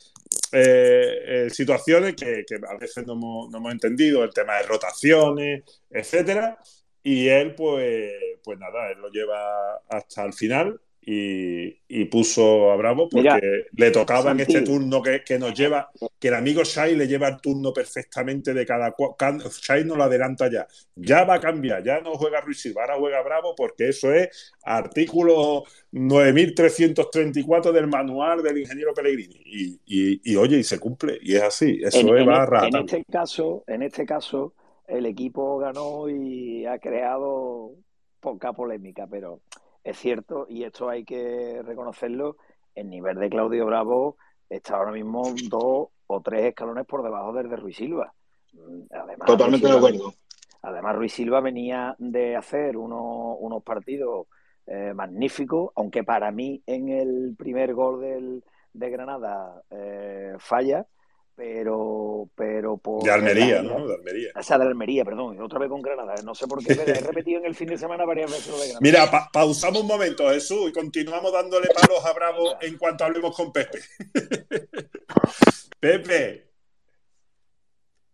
eh, 0.52 1.46
eh, 1.46 1.50
situaciones 1.50 2.14
que, 2.14 2.44
que 2.46 2.56
a 2.56 2.76
veces 2.78 3.06
no 3.06 3.14
hemos, 3.14 3.50
no 3.50 3.58
hemos 3.58 3.72
entendido, 3.72 4.22
el 4.24 4.32
tema 4.32 4.56
de 4.58 4.64
rotaciones, 4.64 5.62
etcétera, 5.90 6.58
y 7.02 7.28
él, 7.28 7.54
pues, 7.54 8.12
pues 8.44 8.58
nada, 8.58 8.90
él 8.90 8.98
lo 8.98 9.10
lleva 9.10 9.76
hasta 9.88 10.24
el 10.24 10.32
final 10.32 10.80
y, 11.04 11.80
y 11.88 12.04
puso 12.04 12.70
a 12.70 12.76
Bravo 12.76 13.08
porque 13.08 13.22
Mira, 13.22 13.40
le 13.72 13.90
tocaba 13.90 14.30
en 14.30 14.40
este 14.40 14.62
turno 14.62 15.02
que, 15.02 15.24
que 15.24 15.36
nos 15.36 15.52
lleva, 15.52 15.90
que 16.18 16.28
el 16.28 16.34
amigo 16.34 16.62
Shai 16.62 16.94
le 16.94 17.08
lleva 17.08 17.26
el 17.28 17.40
turno 17.40 17.72
perfectamente 17.72 18.54
de 18.54 18.64
cada 18.64 18.92
cual. 18.92 19.14
Shai 19.60 19.84
no 19.84 19.96
lo 19.96 20.04
adelanta 20.04 20.48
ya. 20.48 20.66
Ya 20.94 21.24
va 21.24 21.34
a 21.34 21.40
cambiar, 21.40 21.82
ya 21.82 22.00
no 22.00 22.14
juega 22.14 22.40
Ruiz 22.40 22.60
Silva, 22.60 22.82
ahora 22.82 22.96
juega 22.98 23.22
Bravo 23.22 23.54
porque 23.56 23.88
eso 23.88 24.12
es 24.12 24.54
artículo 24.62 25.64
9334 25.90 27.72
del 27.72 27.86
manual 27.88 28.42
del 28.42 28.58
ingeniero 28.58 28.94
Pellegrini. 28.94 29.40
Y, 29.44 29.80
y- 29.86 30.20
y, 30.32 30.36
oye, 30.36 30.58
y 30.58 30.62
se 30.64 30.78
cumple, 30.78 31.18
y 31.20 31.34
es 31.34 31.42
así, 31.42 31.80
eso 31.82 31.98
En, 32.00 32.14
es 32.14 32.22
en 32.22 32.28
va 32.28 32.42
a 32.44 32.66
e- 32.66 32.68
en 32.68 32.76
este 32.76 33.04
caso, 33.04 33.64
en 33.66 33.82
este 33.82 34.06
caso, 34.06 34.54
el 34.86 35.06
equipo 35.06 35.58
ganó 35.58 36.08
y 36.08 36.64
ha 36.66 36.78
creado 36.78 37.72
poca 38.20 38.52
polémica, 38.52 39.06
pero 39.10 39.40
es 39.84 39.98
cierto, 39.98 40.46
y 40.48 40.64
esto 40.64 40.88
hay 40.88 41.04
que 41.04 41.60
reconocerlo, 41.62 42.36
el 42.74 42.88
nivel 42.88 43.18
de 43.18 43.30
Claudio 43.30 43.66
Bravo 43.66 44.16
está 44.48 44.76
ahora 44.76 44.92
mismo 44.92 45.22
dos 45.48 45.88
o 46.06 46.20
tres 46.20 46.46
escalones 46.46 46.86
por 46.86 47.02
debajo 47.02 47.32
del 47.32 47.48
de 47.48 47.56
Ruiz 47.56 47.76
Silva. 47.76 48.12
Mm, 48.52 48.82
Además, 48.90 49.26
Totalmente 49.26 49.66
de 49.66 49.72
Silva 49.72 49.88
acuerdo. 49.88 50.14
Además, 50.62 50.96
Ruiz 50.96 51.12
Silva 51.12 51.40
venía 51.40 51.96
de 51.98 52.36
hacer 52.36 52.76
unos, 52.76 53.36
unos 53.40 53.62
partidos 53.64 54.26
eh, 54.66 54.92
magnífico, 54.94 55.72
aunque 55.74 56.04
para 56.04 56.30
mí 56.30 56.62
en 56.66 56.88
el 56.88 57.34
primer 57.36 57.74
gol 57.74 58.00
del, 58.00 58.44
de 58.72 58.90
Granada 58.90 59.60
eh, 59.70 60.34
falla, 60.38 60.86
pero, 61.34 62.28
pero 62.34 62.76
por... 62.76 63.02
De 63.02 63.10
Almería, 63.10 63.62
¿no? 63.62 63.86
De 63.86 63.94
Almería. 63.94 64.30
O 64.34 64.42
sea, 64.42 64.58
de 64.58 64.66
Almería, 64.66 65.04
perdón, 65.04 65.40
otra 65.40 65.58
vez 65.58 65.68
con 65.68 65.80
Granada. 65.80 66.14
No 66.24 66.34
sé 66.34 66.46
por 66.46 66.62
qué, 66.62 66.72
he 66.72 66.76
repetido 67.00 67.40
en 67.40 67.46
el 67.46 67.54
fin 67.54 67.68
de 67.68 67.78
semana 67.78 68.04
varias 68.04 68.30
veces 68.30 68.48
lo 68.48 68.58
de 68.58 68.68
Granada. 68.68 68.80
Mira, 68.80 69.10
pa 69.10 69.30
pausamos 69.32 69.82
un 69.82 69.86
momento, 69.86 70.28
Jesús, 70.30 70.70
y 70.70 70.72
continuamos 70.72 71.32
dándole 71.32 71.68
palos 71.68 72.04
a 72.04 72.12
Bravo 72.12 72.56
en 72.60 72.76
cuanto 72.76 73.04
hablemos 73.04 73.34
con 73.34 73.52
Pepe. 73.52 73.78
Pepe. 75.80 76.48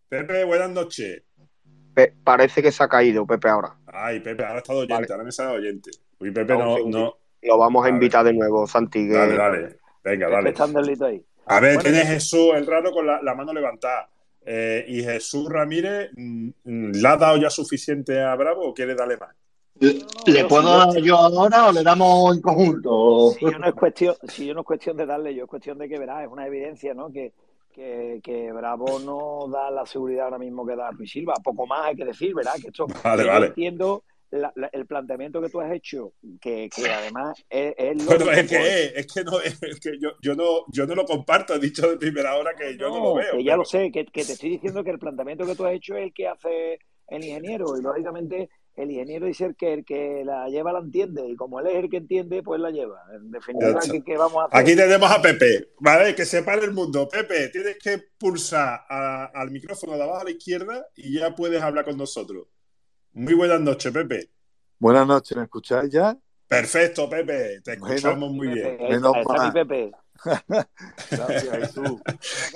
Pepe, 0.09 0.45
buenas 0.45 0.71
noches. 0.71 1.23
Pe 1.95 2.15
parece 2.23 2.63
que 2.63 2.73
se 2.73 2.83
ha 2.83 2.89
caído 2.89 3.27
Pepe 3.27 3.49
ahora. 3.49 3.77
Ay, 3.87 4.21
Pepe, 4.21 4.43
ahora 4.45 4.57
ha 4.57 4.59
estado 4.59 4.79
oyente, 4.79 4.95
vale. 4.95 5.07
ahora 5.11 5.25
me 5.25 5.33
sale 5.33 5.59
oyente. 5.59 5.91
Uy, 6.21 6.31
Pepe 6.31 6.57
no, 6.57 6.79
no, 6.87 7.19
Lo 7.43 7.59
vamos 7.59 7.85
a 7.85 7.89
invitar 7.89 8.25
de 8.25 8.33
nuevo, 8.33 8.67
Santi. 8.67 9.07
Que... 9.09 9.15
Dale, 9.15 9.37
dale. 9.37 9.79
Venga, 10.03 10.31
dale. 10.31 10.55
ahí. 11.07 11.25
A 11.49 11.61
ver, 11.61 11.77
bueno, 11.77 11.91
tiene 11.91 12.07
Jesús 12.07 12.51
el 12.55 12.67
raro 12.67 12.93
con 12.93 13.07
la, 13.07 13.23
la 13.23 13.35
mano 13.35 13.53
levantada. 13.53 14.09
Eh, 14.51 14.85
¿Y 14.89 15.03
Jesús 15.03 15.47
Ramírez 15.49 16.11
mm, 16.17 16.51
le 16.65 17.09
ha 17.09 17.17
dado 17.17 17.37
ya 17.37 17.51
suficiente 17.51 18.23
a 18.23 18.35
Bravo 18.35 18.69
o 18.69 18.75
quiere 18.75 18.95
darle 18.95 19.17
más? 19.17 19.35
¿Le, 19.81 19.99
¿le 20.27 20.45
puedo 20.47 20.77
dar 20.77 20.97
yo 21.03 21.17
ahora 21.17 21.69
o 21.69 21.73
le 21.73 21.83
damos 21.83 22.35
en 22.35 22.43
conjunto? 22.43 23.31
Si 23.39 23.45
yo, 23.45 23.59
no 23.59 23.69
es 23.69 23.75
cuestión, 23.75 24.15
si 24.27 24.47
yo 24.47 24.55
no 24.55 24.61
es 24.61 24.67
cuestión 24.67 24.97
de 24.97 25.07
darle, 25.07 25.35
yo 25.35 25.45
es 25.45 25.51
cuestión 25.51 25.79
de 25.79 25.89
que 25.89 25.99
verás, 25.99 26.25
es 26.25 26.33
una 26.33 26.47
evidencia, 26.47 26.95
¿no? 26.95 27.13
Que, 27.13 27.33
que, 27.73 28.21
que, 28.23 28.51
Bravo 28.53 28.99
no 28.99 29.53
da 29.53 29.71
la 29.71 29.87
seguridad 29.87 30.25
ahora 30.25 30.39
mismo 30.39 30.67
que 30.67 30.75
da 30.75 30.91
Luis 30.93 31.11
Silva. 31.11 31.35
Poco 31.45 31.67
más 31.67 31.87
hay 31.87 31.97
que 31.97 32.07
decir, 32.07 32.35
¿verdad? 32.35 32.55
Que 32.61 32.69
esto 32.69 32.87
vale, 33.05 33.25
vale. 33.25 33.47
entiendo 33.49 34.03
la, 34.31 34.53
la, 34.57 34.69
el 34.73 34.87
planteamiento 34.87 35.41
que 35.41 35.49
tú 35.49 35.61
has 35.61 35.73
hecho, 35.73 36.13
que, 36.41 36.69
que 36.75 36.91
además 36.91 37.43
es, 37.49 37.75
es 37.79 38.05
lo 38.05 38.17
bueno, 38.17 38.31
es 38.33 38.49
que 38.49 38.85
es, 38.85 38.93
es 38.97 39.07
que 39.07 39.25
no 39.25 39.41
es, 39.41 39.59
que 39.81 39.99
yo, 40.01 40.11
yo 40.21 40.35
no 40.35 40.65
yo 40.69 40.87
no 40.87 40.95
lo 40.95 41.05
comparto, 41.05 41.55
he 41.55 41.59
dicho 41.59 41.89
de 41.89 41.97
primera 41.97 42.37
hora 42.37 42.53
que 42.55 42.77
yo 42.77 42.89
no, 42.89 43.03
lo 43.03 43.15
veo. 43.15 43.33
Que 43.33 43.45
ya 43.45 43.53
pero... 43.53 43.59
lo 43.59 43.65
sé, 43.65 43.91
que, 43.91 44.05
que, 44.05 44.25
te 44.25 44.33
estoy 44.33 44.51
diciendo 44.51 44.85
que 44.85 44.91
el 44.91 44.99
planteamiento 44.99 45.47
que 45.47 45.55
tú 45.55 45.65
has 45.65 45.75
hecho 45.75 45.97
es 45.97 46.05
el 46.05 46.13
que 46.13 46.29
hace 46.29 46.79
el 47.09 47.25
ingeniero, 47.25 47.79
y 47.79 47.83
lógicamente 47.83 48.51
el 48.77 48.91
ingeniero 48.91 49.27
dice 49.27 49.47
el 49.47 49.57
que 49.57 49.73
el 49.73 49.85
que 49.85 50.23
la 50.25 50.49
lleva 50.49 50.73
la 50.73 50.81
entiende, 50.81 51.27
y 51.27 51.35
como 51.35 51.59
él 51.61 51.67
es 51.69 51.77
el 51.77 51.91
que 51.91 51.97
entiende, 51.97 52.43
pues 52.43 52.61
la 52.61 52.71
lleva. 52.71 53.03
En 53.15 53.31
definitiva, 53.31 53.81
¿qué, 53.81 54.05
¿qué, 54.05 54.17
vamos 54.17 54.43
a 54.43 54.47
hacer? 54.47 54.61
Aquí 54.61 54.77
tenemos 54.77 55.11
a 55.11 55.23
Pepe, 55.23 55.71
¿vale? 55.81 56.15
Que 56.15 56.25
separe 56.25 56.65
el 56.65 56.73
mundo. 56.73 57.09
Pepe, 57.09 57.49
tienes 57.49 57.79
que 57.83 57.99
pulsar 58.19 58.81
a, 58.89 59.25
al 59.35 59.51
micrófono 59.51 59.97
de 59.97 60.03
abajo 60.03 60.21
a 60.21 60.25
la 60.25 60.31
izquierda 60.31 60.87
y 60.95 61.19
ya 61.19 61.35
puedes 61.35 61.63
hablar 61.63 61.87
con 61.87 61.97
nosotros. 61.97 62.47
Muy 63.13 63.35
buenas 63.35 63.61
noches, 63.61 63.93
Pepe. 63.93 64.31
Buenas 64.79 65.07
noches, 65.07 65.37
¿me 65.37 65.45
escucháis 65.45 65.91
ya? 65.91 66.17
Perfecto, 66.47 67.11
Pepe, 67.11 67.61
te 67.61 67.73
escuchamos 67.75 68.19
bueno, 68.19 68.35
muy 68.35 68.49
bien. 68.49 68.79
Menos 68.89 69.13
mal. 69.27 69.53
Pepe. 69.53 69.93
Gracias, 71.11 71.57
Jesús. 71.59 72.01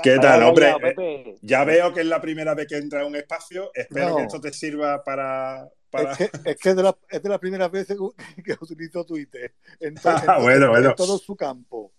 ¿Qué 0.02 0.18
tal, 0.18 0.42
hombre? 0.42 0.74
Pepe. 0.80 1.38
Ya 1.42 1.64
veo 1.64 1.92
que 1.92 2.00
es 2.00 2.06
la 2.06 2.20
primera 2.20 2.54
vez 2.54 2.66
que 2.66 2.76
entra 2.76 3.02
a 3.02 3.06
un 3.06 3.16
espacio. 3.16 3.70
Espero 3.74 4.10
no. 4.10 4.16
que 4.16 4.22
esto 4.22 4.40
te 4.40 4.52
sirva 4.52 5.02
para. 5.04 5.68
para... 5.90 6.12
Es 6.12 6.18
que, 6.18 6.24
es, 6.24 6.56
que 6.56 6.70
es, 6.70 6.76
de 6.76 6.82
la, 6.82 6.96
es 7.08 7.22
de 7.22 7.28
las 7.28 7.38
primeras 7.38 7.70
veces 7.70 7.96
que, 7.96 8.42
que 8.42 8.56
utilizo 8.60 9.04
Twitter. 9.04 9.54
En, 9.78 9.94
todo, 9.94 10.16
en, 10.16 10.42
bueno, 10.42 10.66
en 10.66 10.70
bueno. 10.70 10.94
todo 10.94 11.18
su 11.18 11.36
campo. 11.36 11.92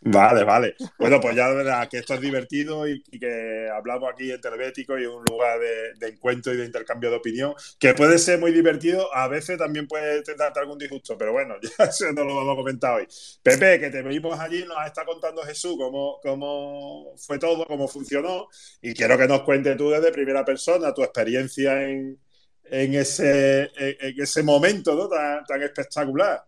Vale, 0.00 0.44
vale. 0.44 0.76
Bueno, 0.98 1.20
pues 1.20 1.36
ya 1.36 1.48
de 1.48 1.56
verdad 1.56 1.88
que 1.88 1.98
esto 1.98 2.14
es 2.14 2.20
divertido 2.20 2.88
y, 2.88 3.02
que 3.02 3.68
hablamos 3.72 4.10
aquí 4.12 4.30
en 4.30 4.40
Telebético 4.40 4.98
y 4.98 5.06
un 5.06 5.24
lugar 5.28 5.58
de, 5.58 5.94
de, 5.98 6.08
encuentro 6.08 6.52
y 6.52 6.56
de 6.56 6.64
intercambio 6.64 7.10
de 7.10 7.16
opinión, 7.16 7.54
que 7.78 7.94
puede 7.94 8.18
ser 8.18 8.38
muy 8.38 8.52
divertido, 8.52 9.14
a 9.14 9.28
veces 9.28 9.58
también 9.58 9.86
puede 9.86 10.22
darte 10.36 10.60
algún 10.60 10.78
disgusto, 10.78 11.16
pero 11.18 11.32
bueno, 11.32 11.56
ya 11.78 11.84
eso 11.84 12.12
no 12.12 12.24
lo 12.24 12.36
vamos 12.36 12.54
a 12.54 12.56
comentar 12.56 12.94
hoy. 12.94 13.06
Pepe, 13.42 13.80
que 13.80 13.90
te 13.90 14.02
vimos 14.02 14.38
allí, 14.38 14.64
nos 14.64 14.86
está 14.86 15.04
contando 15.04 15.42
Jesús 15.42 15.76
cómo, 15.76 16.18
cómo 16.22 17.14
fue 17.16 17.38
todo, 17.38 17.66
cómo 17.66 17.88
funcionó, 17.88 18.48
y 18.80 18.94
quiero 18.94 19.18
que 19.18 19.28
nos 19.28 19.42
cuentes 19.42 19.76
tú 19.76 19.90
desde 19.90 20.12
primera 20.12 20.44
persona 20.44 20.94
tu 20.94 21.02
experiencia 21.02 21.82
en, 21.88 22.18
en, 22.64 22.94
ese, 22.94 23.70
en, 23.76 23.96
en 24.00 24.20
ese 24.20 24.42
momento 24.42 24.94
¿no? 24.94 25.08
tan, 25.08 25.44
tan 25.44 25.62
espectacular. 25.62 26.44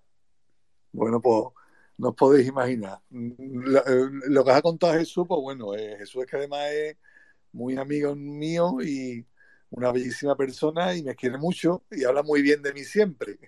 Bueno, 0.93 1.21
pues 1.21 1.60
no 2.01 2.09
os 2.11 2.15
podéis 2.17 2.49
imaginar. 2.49 3.01
Lo, 3.11 3.83
lo, 4.29 4.45
que 4.45 4.51
os 4.51 4.57
ha 4.57 4.63
contado 4.63 4.95
Jesús, 4.95 5.27
pues 5.29 5.41
bueno, 5.41 5.75
eh, 5.75 5.97
Jesús 5.99 6.23
es 6.23 6.31
que 6.31 6.37
además 6.37 6.71
es 6.73 6.97
muy 7.53 7.77
amigo 7.77 8.15
mío 8.17 8.81
y 8.83 9.27
una 9.71 9.93
bellísima 9.93 10.35
persona 10.37 10.97
y 10.97 11.03
me 11.03 11.15
quiere 11.15 11.37
mucho 11.39 11.85
y 11.91 12.05
habla 12.05 12.23
muy 12.23 12.43
bien 12.43 12.63
de 12.63 12.73
mí 12.73 12.85
siempre. 12.85 13.39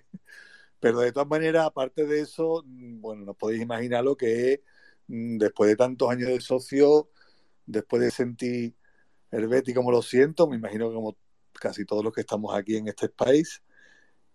Pero 0.79 0.99
de 0.99 1.11
todas 1.11 1.27
maneras, 1.27 1.65
aparte 1.65 2.05
de 2.05 2.21
eso, 2.21 2.63
bueno, 2.65 3.25
no 3.25 3.33
podéis 3.33 3.63
imaginar 3.63 4.03
lo 4.03 4.15
que 4.15 4.53
es 4.53 4.59
después 5.07 5.69
de 5.69 5.75
tantos 5.75 6.09
años 6.11 6.29
de 6.29 6.39
socio, 6.41 7.09
después 7.65 8.01
de 8.03 8.11
sentir 8.11 8.75
el 9.31 9.47
Betty 9.47 9.73
como 9.73 9.91
lo 9.91 10.01
siento, 10.03 10.47
me 10.47 10.57
imagino 10.57 10.89
que 10.89 10.95
como 10.95 11.17
casi 11.53 11.85
todos 11.85 12.03
los 12.03 12.13
que 12.13 12.21
estamos 12.21 12.55
aquí 12.55 12.77
en 12.77 12.87
este 12.87 13.09
país. 13.09 13.63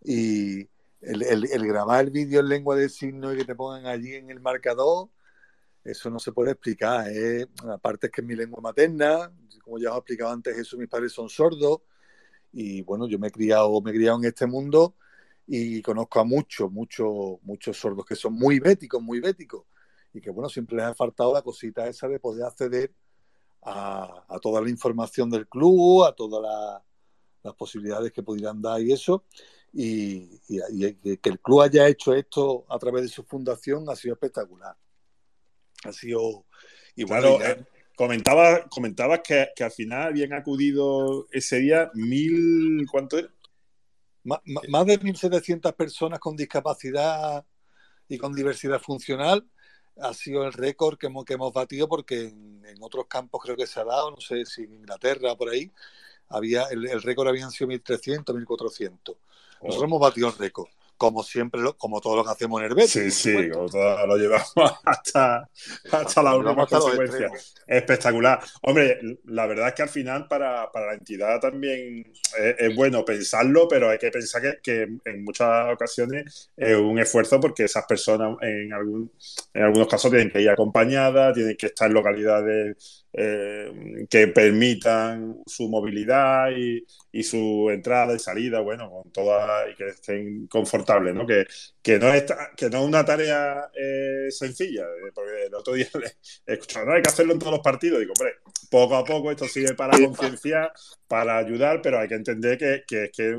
Y, 0.04 0.68
el, 1.00 1.22
el, 1.22 1.44
el, 1.50 1.66
grabar 1.66 2.04
el 2.04 2.10
vídeo 2.10 2.40
en 2.40 2.48
lengua 2.48 2.76
de 2.76 2.88
signos 2.88 3.34
y 3.34 3.38
que 3.38 3.44
te 3.44 3.54
pongan 3.54 3.86
allí 3.86 4.14
en 4.14 4.30
el 4.30 4.40
marcador, 4.40 5.10
eso 5.84 6.10
no 6.10 6.18
se 6.18 6.32
puede 6.32 6.52
explicar. 6.52 7.08
¿eh? 7.10 7.46
Aparte 7.68 8.06
es 8.06 8.12
que 8.12 8.20
es 8.20 8.26
mi 8.26 8.34
lengua 8.34 8.60
materna, 8.60 9.32
como 9.62 9.78
ya 9.78 9.90
os 9.90 9.96
he 9.96 9.98
explicado 9.98 10.32
antes, 10.32 10.56
Jesús, 10.56 10.78
mis 10.78 10.88
padres 10.88 11.12
son 11.12 11.28
sordos 11.28 11.80
y 12.52 12.82
bueno, 12.82 13.06
yo 13.06 13.18
me 13.18 13.28
he 13.28 13.30
criado, 13.30 13.80
me 13.80 13.90
he 13.90 13.94
criado 13.94 14.18
en 14.18 14.24
este 14.24 14.46
mundo 14.46 14.96
y 15.46 15.80
conozco 15.82 16.20
a 16.20 16.24
muchos, 16.24 16.70
muchos, 16.70 17.38
muchos 17.42 17.78
sordos 17.78 18.04
que 18.04 18.16
son 18.16 18.34
muy 18.34 18.58
béticos, 18.58 19.02
muy 19.02 19.20
béticos 19.20 19.64
y 20.12 20.20
que 20.20 20.30
bueno, 20.30 20.48
siempre 20.48 20.76
les 20.76 20.86
ha 20.86 20.94
faltado 20.94 21.32
la 21.32 21.42
cosita 21.42 21.86
esa 21.86 22.08
de 22.08 22.18
poder 22.18 22.44
acceder 22.44 22.92
a, 23.62 24.38
toda 24.40 24.60
la 24.60 24.70
información 24.70 25.30
del 25.30 25.48
club, 25.48 26.04
a 26.04 26.14
todas 26.14 26.42
la, 26.42 26.84
las 27.42 27.54
posibilidades 27.54 28.12
que 28.12 28.22
pudieran 28.22 28.60
dar 28.60 28.80
y 28.80 28.92
eso. 28.92 29.24
Y, 29.72 30.40
y, 30.48 30.60
y, 30.70 31.16
que 31.18 31.28
el 31.28 31.40
club 31.40 31.62
haya 31.62 31.86
hecho 31.86 32.14
esto 32.14 32.64
a 32.68 32.78
través 32.78 33.02
de 33.02 33.08
su 33.08 33.22
fundación 33.24 33.88
ha 33.88 33.96
sido 33.96 34.14
espectacular. 34.14 34.76
Ha 35.84 35.92
sido. 35.92 36.46
Y 36.96 37.04
bueno, 37.04 37.36
claro, 37.36 37.60
eh, 37.60 37.66
comentabas, 37.96 39.20
que, 39.20 39.48
que, 39.54 39.64
al 39.64 39.70
final 39.70 40.08
habían 40.08 40.32
acudido 40.32 41.28
ese 41.30 41.58
día 41.58 41.90
mil. 41.94 42.86
¿Cuánto 42.90 43.18
era? 43.18 43.28
Más, 44.24 44.40
más 44.44 44.86
de 44.86 44.98
1.700 44.98 45.74
personas 45.74 46.18
con 46.18 46.36
discapacidad 46.36 47.44
y 48.08 48.18
con 48.18 48.34
diversidad 48.34 48.80
funcional 48.80 49.48
ha 50.00 50.14
sido 50.14 50.44
el 50.44 50.52
récord 50.52 50.98
que 50.98 51.06
hemos, 51.06 51.24
que 51.24 51.34
hemos 51.34 51.52
batido 51.52 51.88
porque 51.88 52.28
en, 52.28 52.64
en, 52.64 52.82
otros 52.82 53.06
campos 53.06 53.40
creo 53.42 53.56
que 53.56 53.66
se 53.66 53.80
ha 53.80 53.84
dado, 53.84 54.10
no 54.10 54.20
sé 54.20 54.44
si 54.44 54.62
en 54.62 54.74
Inglaterra 54.74 55.34
por 55.36 55.48
ahí, 55.48 55.70
había 56.28 56.64
el, 56.64 56.86
el 56.86 57.02
récord 57.02 57.28
habían 57.28 57.50
sido 57.50 57.70
1.300, 57.70 58.24
1.400. 58.24 59.16
Nosotros 59.62 59.84
hemos 59.84 60.00
batido 60.00 60.28
el 60.28 60.38
récord. 60.38 60.68
Como 60.96 61.22
siempre, 61.22 61.60
como 61.76 62.00
todo 62.00 62.16
lo 62.16 62.24
que 62.24 62.30
hacemos 62.30 62.60
en 62.60 62.74
Betis. 62.74 62.90
Sí, 62.90 63.10
sí, 63.12 63.50
como 63.50 63.68
todo 63.68 64.04
lo 64.04 64.16
llevamos 64.16 64.52
hasta, 64.84 65.48
hasta 65.92 66.22
la 66.24 66.34
última 66.34 66.66
consecuencia. 66.66 67.30
Espectacular. 67.68 68.40
Hombre, 68.62 68.98
la 69.26 69.46
verdad 69.46 69.68
es 69.68 69.74
que 69.74 69.82
al 69.82 69.88
final 69.90 70.26
para, 70.26 70.72
para 70.72 70.86
la 70.86 70.94
entidad 70.94 71.38
también 71.38 72.04
es, 72.36 72.56
es, 72.58 72.74
bueno 72.74 73.04
pensarlo, 73.04 73.68
pero 73.68 73.90
hay 73.90 73.98
que 73.98 74.10
pensar 74.10 74.42
que, 74.42 74.58
que, 74.60 74.88
en 75.04 75.22
muchas 75.22 75.72
ocasiones 75.72 76.50
es 76.56 76.76
un 76.76 76.98
esfuerzo 76.98 77.38
porque 77.38 77.64
esas 77.64 77.84
personas 77.86 78.36
en, 78.40 78.72
algún, 78.72 79.12
en 79.54 79.62
algunos 79.62 79.86
casos 79.86 80.10
tienen 80.10 80.32
que 80.32 80.40
ir 80.40 80.50
acompañadas, 80.50 81.32
tienen 81.32 81.56
que 81.56 81.66
estar 81.66 81.86
en 81.86 81.94
localidades 81.94 83.06
eh, 83.12 84.06
que 84.10 84.28
permitan 84.28 85.42
su 85.46 85.68
movilidad 85.68 86.50
y, 86.54 86.84
y, 87.10 87.22
su 87.22 87.70
entrada 87.70 88.14
y 88.14 88.18
salida, 88.18 88.60
bueno, 88.60 88.90
con 88.90 89.10
todas 89.10 89.70
y 89.70 89.74
que 89.74 89.88
estén 89.88 90.46
confortables, 90.46 91.14
¿no? 91.14 91.26
Que, 91.26 91.46
que, 91.82 91.98
no, 91.98 92.12
es, 92.12 92.24
que 92.54 92.68
no 92.68 92.80
es 92.80 92.84
una 92.84 93.04
tarea 93.04 93.70
eh, 93.74 94.26
sencilla, 94.30 94.82
eh, 94.82 95.10
porque 95.14 95.46
el 95.46 95.54
otro 95.54 95.72
día 95.72 95.88
he 96.46 96.52
escuchado, 96.52 96.86
no 96.86 96.92
hay 96.92 97.02
que 97.02 97.08
hacerlo 97.08 97.32
en 97.32 97.38
todos 97.38 97.52
los 97.52 97.62
partidos, 97.62 97.98
digo, 98.00 98.12
hombre, 98.18 98.34
poco 98.70 98.96
a 98.96 99.04
poco 99.04 99.30
esto 99.30 99.48
sirve 99.48 99.74
para 99.74 99.98
concienciar, 99.98 100.70
para 101.06 101.38
ayudar, 101.38 101.80
pero 101.80 101.98
hay 101.98 102.08
que 102.08 102.14
entender 102.14 102.58
que, 102.58 102.82
que, 102.86 103.10
que, 103.10 103.38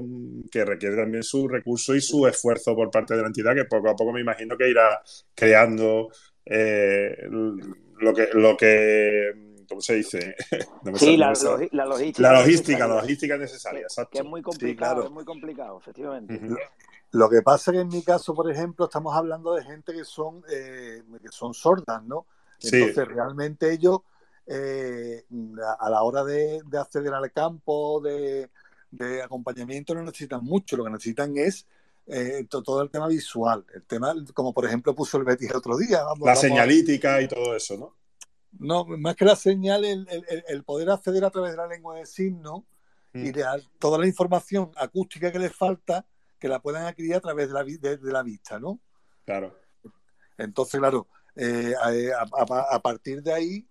que, 0.52 0.66
requiere 0.66 0.96
también 0.96 1.22
su 1.22 1.48
recurso 1.48 1.94
y 1.94 2.02
su 2.02 2.26
esfuerzo 2.26 2.76
por 2.76 2.90
parte 2.90 3.16
de 3.16 3.22
la 3.22 3.28
entidad, 3.28 3.54
que 3.54 3.66
poco 3.66 3.90
a 3.90 3.96
poco 3.96 4.12
me 4.14 4.22
imagino 4.22 4.58
que 4.58 4.68
irá 4.68 5.00
creando 5.36 6.10
eh, 6.44 7.16
lo 7.30 8.14
que... 8.16 8.30
Lo 8.34 8.58
que 8.58 9.49
¿cómo 9.70 9.82
se 9.82 9.96
dice? 9.96 10.36
No 10.84 10.98
sí, 10.98 11.16
la, 11.18 11.34
la, 11.72 11.86
logística. 11.86 12.22
La 12.32 12.40
logística, 12.40 12.88
la 12.88 12.96
logística 12.96 13.38
necesaria, 13.38 13.80
que, 13.80 13.84
exacto. 13.86 14.12
Que 14.12 14.18
es 14.20 14.26
muy 14.26 14.42
complicado, 14.42 14.72
sí, 14.72 14.78
claro. 14.78 15.04
es 15.06 15.12
muy 15.12 15.26
complicado, 15.26 15.78
efectivamente. 15.80 16.34
Uh 16.34 16.48
-huh. 16.50 16.58
Lo 17.12 17.30
que 17.30 17.42
pasa 17.42 17.72
es 17.72 17.76
que 17.76 17.82
en 17.82 17.88
mi 17.88 18.04
caso, 18.04 18.34
por 18.36 18.52
ejemplo, 18.52 18.86
estamos 18.86 19.16
hablando 19.16 19.54
de 19.54 19.64
gente 19.64 19.94
que 19.94 20.04
son, 20.06 20.44
eh, 20.52 21.02
que 21.22 21.30
son 21.30 21.54
sordas, 21.54 22.04
¿no? 22.04 22.26
Entonces, 22.62 22.94
sí. 22.94 23.02
realmente 23.04 23.72
ellos, 23.72 24.00
eh, 24.46 25.24
a 25.80 25.90
la 25.90 26.04
hora 26.04 26.24
de, 26.24 26.62
de, 26.66 26.78
acceder 26.78 27.14
al 27.14 27.32
campo, 27.32 28.00
de, 28.02 28.50
de 28.92 29.22
acompañamiento, 29.24 29.94
no 29.96 30.04
necesitan 30.04 30.44
mucho. 30.44 30.76
Lo 30.78 30.84
que 30.84 30.92
necesitan 30.92 31.36
es 31.38 31.66
eh, 32.08 32.46
to- 32.50 32.62
todo 32.64 32.82
el 32.82 32.90
tema 32.90 33.08
visual, 33.08 33.66
el 33.74 33.84
tema, 33.84 34.14
como 34.34 34.54
por 34.54 34.66
ejemplo 34.66 34.94
puso 34.96 35.18
el 35.18 35.24
Betis 35.24 35.50
el 35.50 35.56
otro 35.58 35.78
día. 35.78 36.04
Vamos, 36.04 36.20
La 36.26 36.34
vamos 36.34 36.44
a- 36.44 36.48
señalítica 36.48 37.22
y 37.22 37.28
todo 37.28 37.56
eso, 37.56 37.78
¿no? 37.78 37.96
No, 38.52 38.86
más 38.86 39.16
que 39.16 39.26
la 39.26 39.36
señal, 39.36 39.86
el, 39.86 40.08
el- 40.48 40.64
poder 40.64 40.90
acceder 40.90 41.24
a 41.24 41.30
través 41.30 41.52
de 41.52 41.58
la 41.58 41.68
lengua 41.68 41.96
de 41.98 42.06
signos 42.06 42.64
y 43.14 43.32
de 43.32 43.44
toda 43.80 43.98
la 43.98 44.08
información 44.08 44.72
acústica 44.76 45.32
que 45.32 45.40
le 45.40 45.50
falta, 45.50 46.06
que 46.40 46.48
la 46.48 46.62
puedan 46.62 46.86
adquirir 46.86 47.16
a 47.16 47.20
través 47.22 47.48
de 47.48 47.54
la, 47.54 47.64
de- 47.64 47.98
de 47.98 48.12
la 48.12 48.24
vista, 48.24 48.60
¿no? 48.60 48.80
Claro. 49.26 49.56
Entonces, 50.38 50.80
claro, 50.80 51.08
eh, 51.36 51.74
a, 51.80 52.22
a- 52.22 52.76
a 52.76 52.80
partir 52.82 53.22
de 53.22 53.34
ahí, 53.34 53.68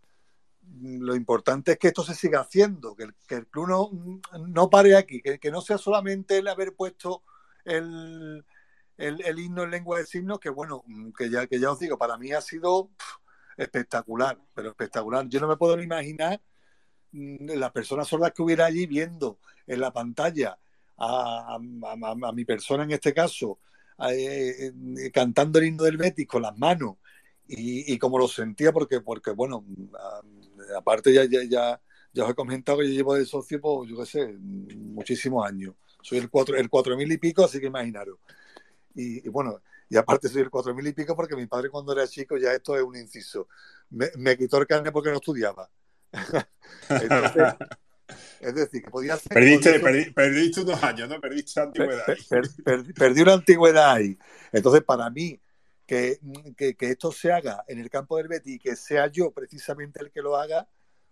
mm, 0.63 1.01
lo 1.03 1.15
importante 1.15 1.73
es 1.73 1.79
que 1.79 1.89
esto 1.89 2.03
se 2.03 2.15
siga 2.15 2.41
haciendo, 2.41 2.95
que 2.95 3.05
el, 3.05 3.15
que 3.27 3.37
el 3.37 3.47
club 3.47 3.69
no, 3.69 3.91
no 4.47 4.71
pare 4.71 4.97
aquí, 4.97 5.21
que, 5.23 5.39
que 5.39 5.51
no 5.51 5.61
sea 5.61 5.79
solamente 5.79 6.39
el 6.39 6.49
haber 6.49 6.75
puesto 6.75 7.23
el, 7.65 8.45
el, 8.97 9.23
el 9.25 9.39
himno 9.39 9.63
en 9.63 9.71
lengua 9.71 9.99
de 9.99 10.07
signos, 10.07 10.39
que 10.41 10.51
bueno, 10.51 10.83
mm, 10.87 11.11
que 11.13 11.31
ya, 11.31 11.47
que 11.47 11.59
ya 11.59 11.71
os 11.73 11.79
digo, 11.79 11.97
para 11.99 12.19
mí 12.19 12.33
ha 12.33 12.41
sido 12.41 12.89
pff, 12.89 13.17
espectacular, 13.59 14.39
pero 14.55 14.71
espectacular. 14.71 15.29
Yo 15.29 15.41
no 15.41 15.49
me 15.49 15.57
puedo 15.57 15.81
imaginar 15.83 16.41
mm, 17.13 17.51
las 17.57 17.73
personas 17.73 18.09
sordas 18.09 18.33
que 18.33 18.43
hubiera 18.43 18.67
allí 18.67 18.87
viendo 18.87 19.39
en 19.67 19.81
la 19.81 19.93
pantalla 19.93 20.59
a, 20.99 21.59
mi 22.35 22.45
persona 22.45 22.85
en 22.85 22.93
este 22.93 23.15
caso, 23.15 23.61
eh, 24.11 24.73
eh, 24.99 25.11
cantando 25.13 25.59
el 25.59 25.67
himno 25.67 25.85
del 25.85 25.97
Betis 25.97 26.27
con 26.27 26.43
las 26.43 26.57
manos 26.59 26.97
y, 27.47 27.93
y 27.93 27.99
como 27.99 28.19
lo 28.19 28.29
sentía 28.29 28.73
porque, 28.73 29.01
porque 29.01 29.31
bueno, 29.33 29.65
a- 29.99 30.23
aparte 30.79 31.13
ya, 31.13 31.25
ya, 31.25 31.41
ya, 31.49 31.81
ya 32.13 32.25
os 32.25 32.31
he 32.31 32.35
comentado 32.35 32.79
que 32.79 32.89
yo 32.89 32.95
llevo 32.95 33.15
de 33.15 33.25
socio, 33.27 33.61
pues 33.61 33.91
yo 33.91 33.97
qué 33.99 34.07
sé, 34.07 34.35
muchísimos 34.39 35.47
años. 35.47 35.75
Soy 36.03 36.19
el 36.19 36.31
cuatro, 36.31 36.57
el 36.57 36.69
cuatro 36.69 36.97
mil 36.97 37.11
y 37.13 37.19
pico, 37.19 37.45
así 37.45 37.61
que 37.61 37.67
imaginaros. 37.67 38.19
Y, 38.95 39.27
y 39.27 39.31
bueno, 39.31 39.61
y 39.89 39.97
aparte 39.97 40.29
soy 40.29 40.43
el 40.43 40.51
cuatro 40.51 40.75
mil 40.75 40.87
y 40.87 40.93
pico 40.93 41.17
porque 41.17 41.35
mi 41.37 41.47
padre 41.47 41.71
cuando 41.71 41.93
era 41.93 42.07
chico, 42.07 42.37
ya 42.37 42.53
esto 42.53 42.77
es 42.77 42.83
un 42.83 42.97
inciso, 42.97 43.49
me, 43.91 44.11
me 44.17 44.37
quitó 44.37 44.59
el 44.59 44.67
carnet 44.67 44.93
porque 44.93 45.11
no 45.11 45.17
estudiaba. 45.17 45.71
Entonces, 46.89 47.55
es 48.41 48.55
decir, 48.55 48.83
que 48.83 48.91
podía 48.91 49.15
hacer... 49.15 49.33
Perdiste, 49.33 49.81
podía- 49.81 50.07
perdi- 50.07 50.15
perdiste 50.15 50.61
unos 50.63 50.83
años, 50.83 51.09
¿no? 51.09 51.21
Perdiste 51.21 51.61
antigüedad. 51.61 52.07
Per- 52.07 52.19
per- 52.29 52.65
per- 52.65 52.95
perdí 52.95 53.23
una 53.23 53.35
antigüedad 53.35 53.93
ahí. 53.93 54.19
Entonces, 54.53 54.83
para 54.83 55.11
mí, 55.11 55.41
que, 55.87 56.19
que- 56.57 56.75
que 56.75 56.91
esto 56.91 57.13
se 57.13 57.33
haga 57.33 57.65
en 57.69 57.79
el 57.79 57.91
campo 57.91 58.17
del 58.17 58.29
Betis 58.29 58.57
y 58.57 58.59
que 58.59 58.77
sea 58.77 59.07
yo 59.09 59.31
precisamente 59.31 60.01
el 60.03 60.11
que 60.11 60.23
lo 60.23 60.37
haga, 60.37 60.69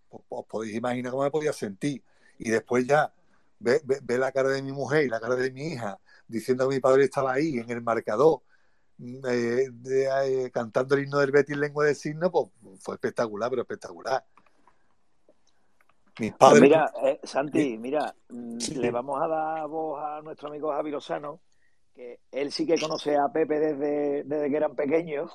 pues, 0.09 0.23
os 0.29 0.47
podéis 0.47 0.75
imaginar 0.77 1.11
cómo 1.13 1.25
me 1.25 1.31
podía 1.31 1.53
sentir. 1.53 2.03
Y 2.39 2.51
después 2.51 2.87
ya 2.87 3.13
ve, 3.59 3.81
ve- 3.85 4.01
ve 4.03 4.19
la 4.19 4.33
cara 4.33 4.51
de 4.51 4.63
mi 4.63 4.73
mujer 4.73 5.05
y 5.05 5.09
la 5.09 5.21
cara 5.21 5.35
de 5.37 5.51
mi 5.51 5.73
hija 5.73 5.99
diciendo 6.29 6.69
que 6.69 6.75
mi 6.77 6.81
padre 6.81 7.05
estaba 7.05 7.33
ahí 7.33 7.59
en 7.59 7.71
el 7.71 7.81
marcador, 7.83 8.41
eh, 8.99 9.69
de- 9.73 10.45
eh, 10.45 10.51
cantando 10.51 10.95
el 10.95 11.05
himno 11.05 11.19
del 11.19 11.31
Betis 11.31 11.55
en 11.55 11.61
lengua 11.61 11.85
de 11.85 11.95
signo, 11.95 12.31
pues 12.31 12.49
fue 12.81 12.95
espectacular, 12.95 13.51
pero 13.51 13.63
espectacular. 13.63 14.25
Mis 16.19 16.31
Pues 16.31 16.39
padres. 16.39 16.63
mira, 16.63 16.91
eh, 17.05 17.21
Santi, 17.23 17.77
mira, 17.77 18.15
mm, 18.31 18.59
le 18.77 18.91
vamos 18.91 19.21
a 19.23 19.29
dar 19.29 19.69
voz 19.69 20.03
a 20.03 20.23
nuestro 20.23 20.49
amigo 20.49 20.71
Javi 20.73 20.91
Lozano, 20.91 21.41
que 21.95 22.21
él 22.31 22.51
sí 22.53 22.67
que 22.67 22.79
conoce 22.81 23.17
a 23.17 23.29
Pepe 23.29 23.59
desde, 23.59 24.25
desde 24.25 24.49
que 24.51 24.57
eran 24.57 24.75
pequeños 24.75 25.31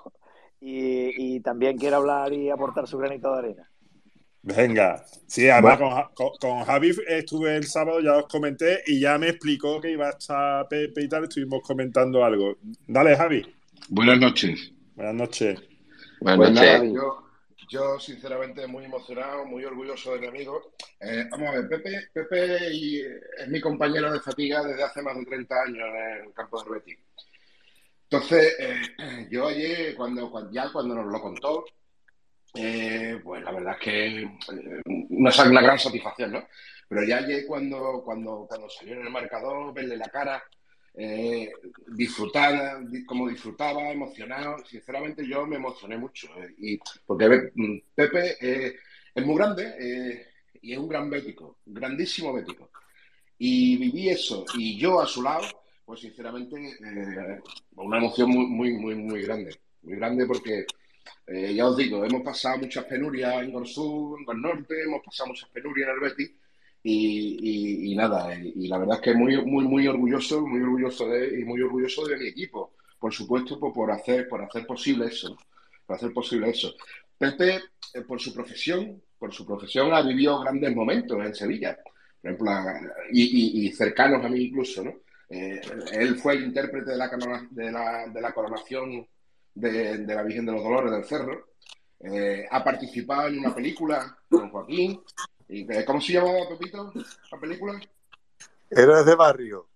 y, 0.59 1.35
y 1.35 1.39
también 1.41 1.77
quiere 1.77 1.95
hablar 1.95 2.33
y 2.33 2.49
aportar 2.49 2.87
su 2.87 2.97
granito 2.97 3.31
de 3.31 3.37
arena. 3.39 3.71
Venga, 4.43 5.05
sí, 5.27 5.47
además 5.49 5.77
con, 5.77 5.91
con, 6.15 6.29
con 6.39 6.63
Javi 6.65 6.91
estuve 7.07 7.55
el 7.57 7.63
sábado, 7.65 7.99
ya 8.01 8.17
os 8.17 8.27
comenté, 8.27 8.81
y 8.87 8.99
ya 8.99 9.17
me 9.19 9.29
explicó 9.29 9.79
que 9.79 9.91
iba 9.91 10.07
a 10.07 10.11
estar 10.11 10.67
Pepe 10.67 11.03
y 11.03 11.07
tal, 11.07 11.25
estuvimos 11.25 11.61
comentando 11.61 12.25
algo. 12.25 12.57
Dale, 12.87 13.15
Javi. 13.15 13.45
Buenas 13.89 14.19
noches. 14.19 14.71
Buenas 14.95 15.13
noches. 15.13 15.59
Buenas 16.19 16.37
Pues 16.37 16.51
noches. 16.53 16.71
nada, 16.83 16.85
yo, 16.85 17.23
yo 17.69 17.99
sinceramente 17.99 18.65
muy 18.65 18.85
emocionado, 18.85 19.45
muy 19.45 19.63
orgulloso 19.63 20.13
de 20.13 20.19
mi 20.21 20.27
amigo. 20.27 20.73
Eh, 20.99 21.25
vamos 21.29 21.49
a 21.49 21.51
ver, 21.59 21.69
Pepe, 21.69 22.07
Pepe 22.11 22.73
y- 22.73 22.99
es 23.01 23.47
mi 23.47 23.61
compañero 23.61 24.11
de 24.11 24.19
fatiga 24.21 24.63
desde 24.63 24.83
hace 24.83 25.03
más 25.03 25.15
de 25.17 25.25
30 25.25 25.55
años 25.61 25.87
en 25.87 26.25
el 26.27 26.33
campo 26.33 26.63
de 26.63 26.69
Betis. 26.71 26.97
Entonces, 28.09 28.55
eh, 28.59 29.27
yo 29.29 29.47
ayer, 29.47 29.95
cuando, 29.95 30.29
cuando- 30.31 30.51
ya 30.51 30.71
cuando 30.71 30.95
nos 30.95 31.05
lo 31.11 31.21
contó, 31.21 31.63
eh, 32.55 33.19
pues 33.23 33.43
la 33.43 33.51
verdad 33.51 33.73
es 33.79 33.79
que 33.83 34.07
eh, 34.23 34.81
una, 35.09 35.31
una 35.49 35.61
gran 35.61 35.79
satisfacción, 35.79 36.31
¿no? 36.33 36.47
Pero 36.87 37.03
ya 37.05 37.21
cuando, 37.47 38.01
cuando, 38.03 38.45
cuando 38.47 38.69
salió 38.69 38.95
en 38.95 39.01
el 39.07 39.09
marcador, 39.11 39.73
verle 39.73 39.95
la 39.95 40.09
cara, 40.09 40.43
eh, 40.93 41.49
disfrutar, 41.87 42.85
di- 42.89 43.05
como 43.05 43.29
disfrutaba, 43.29 43.89
emocionado, 43.91 44.57
sinceramente 44.65 45.25
yo 45.25 45.45
me 45.47 45.55
emocioné 45.55 45.97
mucho. 45.97 46.27
eh, 46.37 46.53
y, 46.57 46.79
porque 47.05 47.51
mm, 47.55 47.77
Pepe 47.95 48.35
eh, 48.41 48.75
es 49.15 49.25
muy 49.25 49.35
grande 49.37 49.73
eh, 49.79 50.27
y 50.61 50.73
es 50.73 50.77
un 50.79 50.89
gran 50.89 51.09
bético, 51.09 51.59
grandísimo 51.65 52.33
bético. 52.33 52.69
Y 53.37 53.77
viví 53.77 54.09
eso, 54.09 54.45
y 54.53 54.77
yo 54.79 55.01
a 55.01 55.07
su 55.07 55.23
lado, 55.23 55.47
pues 55.85 56.01
sinceramente, 56.01 56.55
una 57.75 57.97
emoción 57.97 58.29
muy, 58.29 58.45
muy, 58.47 58.73
muy, 58.73 58.95
muy 58.95 59.21
grande. 59.23 59.57
Muy 59.83 59.95
grande 59.95 60.25
porque, 60.25 60.65
eh, 61.33 61.53
ya 61.55 61.67
os 61.67 61.77
digo, 61.77 62.03
hemos 62.05 62.21
pasado 62.23 62.59
muchas 62.59 62.85
penurias 62.85 63.41
en 63.43 63.51
Gorsur, 63.51 64.19
en 64.19 64.25
Gor 64.25 64.37
Norte, 64.37 64.83
hemos 64.83 65.01
pasado 65.03 65.29
muchas 65.29 65.49
penurias 65.49 65.89
en 65.89 65.95
el 65.95 65.99
Betis. 66.01 66.31
Y, 66.83 67.37
y- 67.87 67.91
y 67.91 67.95
nada, 67.95 68.33
y, 68.35 68.53
y 68.65 68.67
la 68.67 68.79
verdad 68.79 68.95
es 68.97 69.01
que 69.01 69.13
muy, 69.13 69.37
muy, 69.45 69.65
muy 69.65 69.87
orgulloso, 69.87 70.41
muy 70.45 70.61
orgulloso 70.61 71.07
de 71.09 71.39
y 71.39 71.43
muy 71.45 71.61
orgulloso 71.61 72.05
de 72.07 72.17
mi 72.17 72.27
equipo. 72.27 72.73
Por 72.99 73.13
supuesto, 73.13 73.59
por, 73.59 73.71
por 73.73 73.91
hacer, 73.91 74.27
por 74.27 74.41
hacer 74.41 74.65
posible 74.65 75.05
eso, 75.07 75.37
por 75.85 75.95
hacer 75.95 76.11
posible 76.13 76.49
eso. 76.49 76.73
Pepe, 77.17 77.61
eh, 77.93 78.01
por 78.01 78.19
su 78.19 78.33
profesión, 78.33 79.01
por 79.17 79.31
su 79.33 79.45
profesión 79.45 79.93
ha 79.93 80.01
vivido 80.01 80.39
grandes 80.41 80.75
momentos 80.75 81.23
en 81.23 81.35
Sevilla, 81.35 81.77
por 82.21 82.31
ejemplo, 82.31 82.51
y, 83.11 83.67
y- 83.67 83.71
cercanos 83.73 84.23
a 84.25 84.29
mí 84.29 84.41
incluso, 84.45 84.83
¿no? 84.83 84.93
Eh, 85.29 85.61
él 85.93 86.15
fue 86.15 86.33
el 86.33 86.43
intérprete 86.45 86.91
de 86.91 86.97
la, 86.97 87.09
de 87.49 87.71
la, 87.71 88.07
de 88.07 88.21
la 88.21 88.33
coronación 88.33 89.07
de, 89.53 89.97
de 89.99 90.15
la 90.15 90.23
Virgen 90.23 90.45
de 90.45 90.51
los 90.53 90.63
Dolores 90.63 90.91
del 90.91 91.05
Cerro. 91.05 91.47
Eh, 91.99 92.45
ha 92.49 92.63
participado 92.63 93.27
en 93.27 93.39
una 93.39 93.53
película 93.53 94.17
con 94.29 94.49
Joaquín. 94.49 95.01
Y, 95.47 95.71
eh, 95.71 95.83
¿Cómo 95.85 95.99
se 96.01 96.13
llamaba, 96.13 96.47
Pepito, 96.49 96.91
la 97.31 97.39
película? 97.39 97.79
Héroes 98.69 99.05
de 99.05 99.15
barrio. 99.15 99.67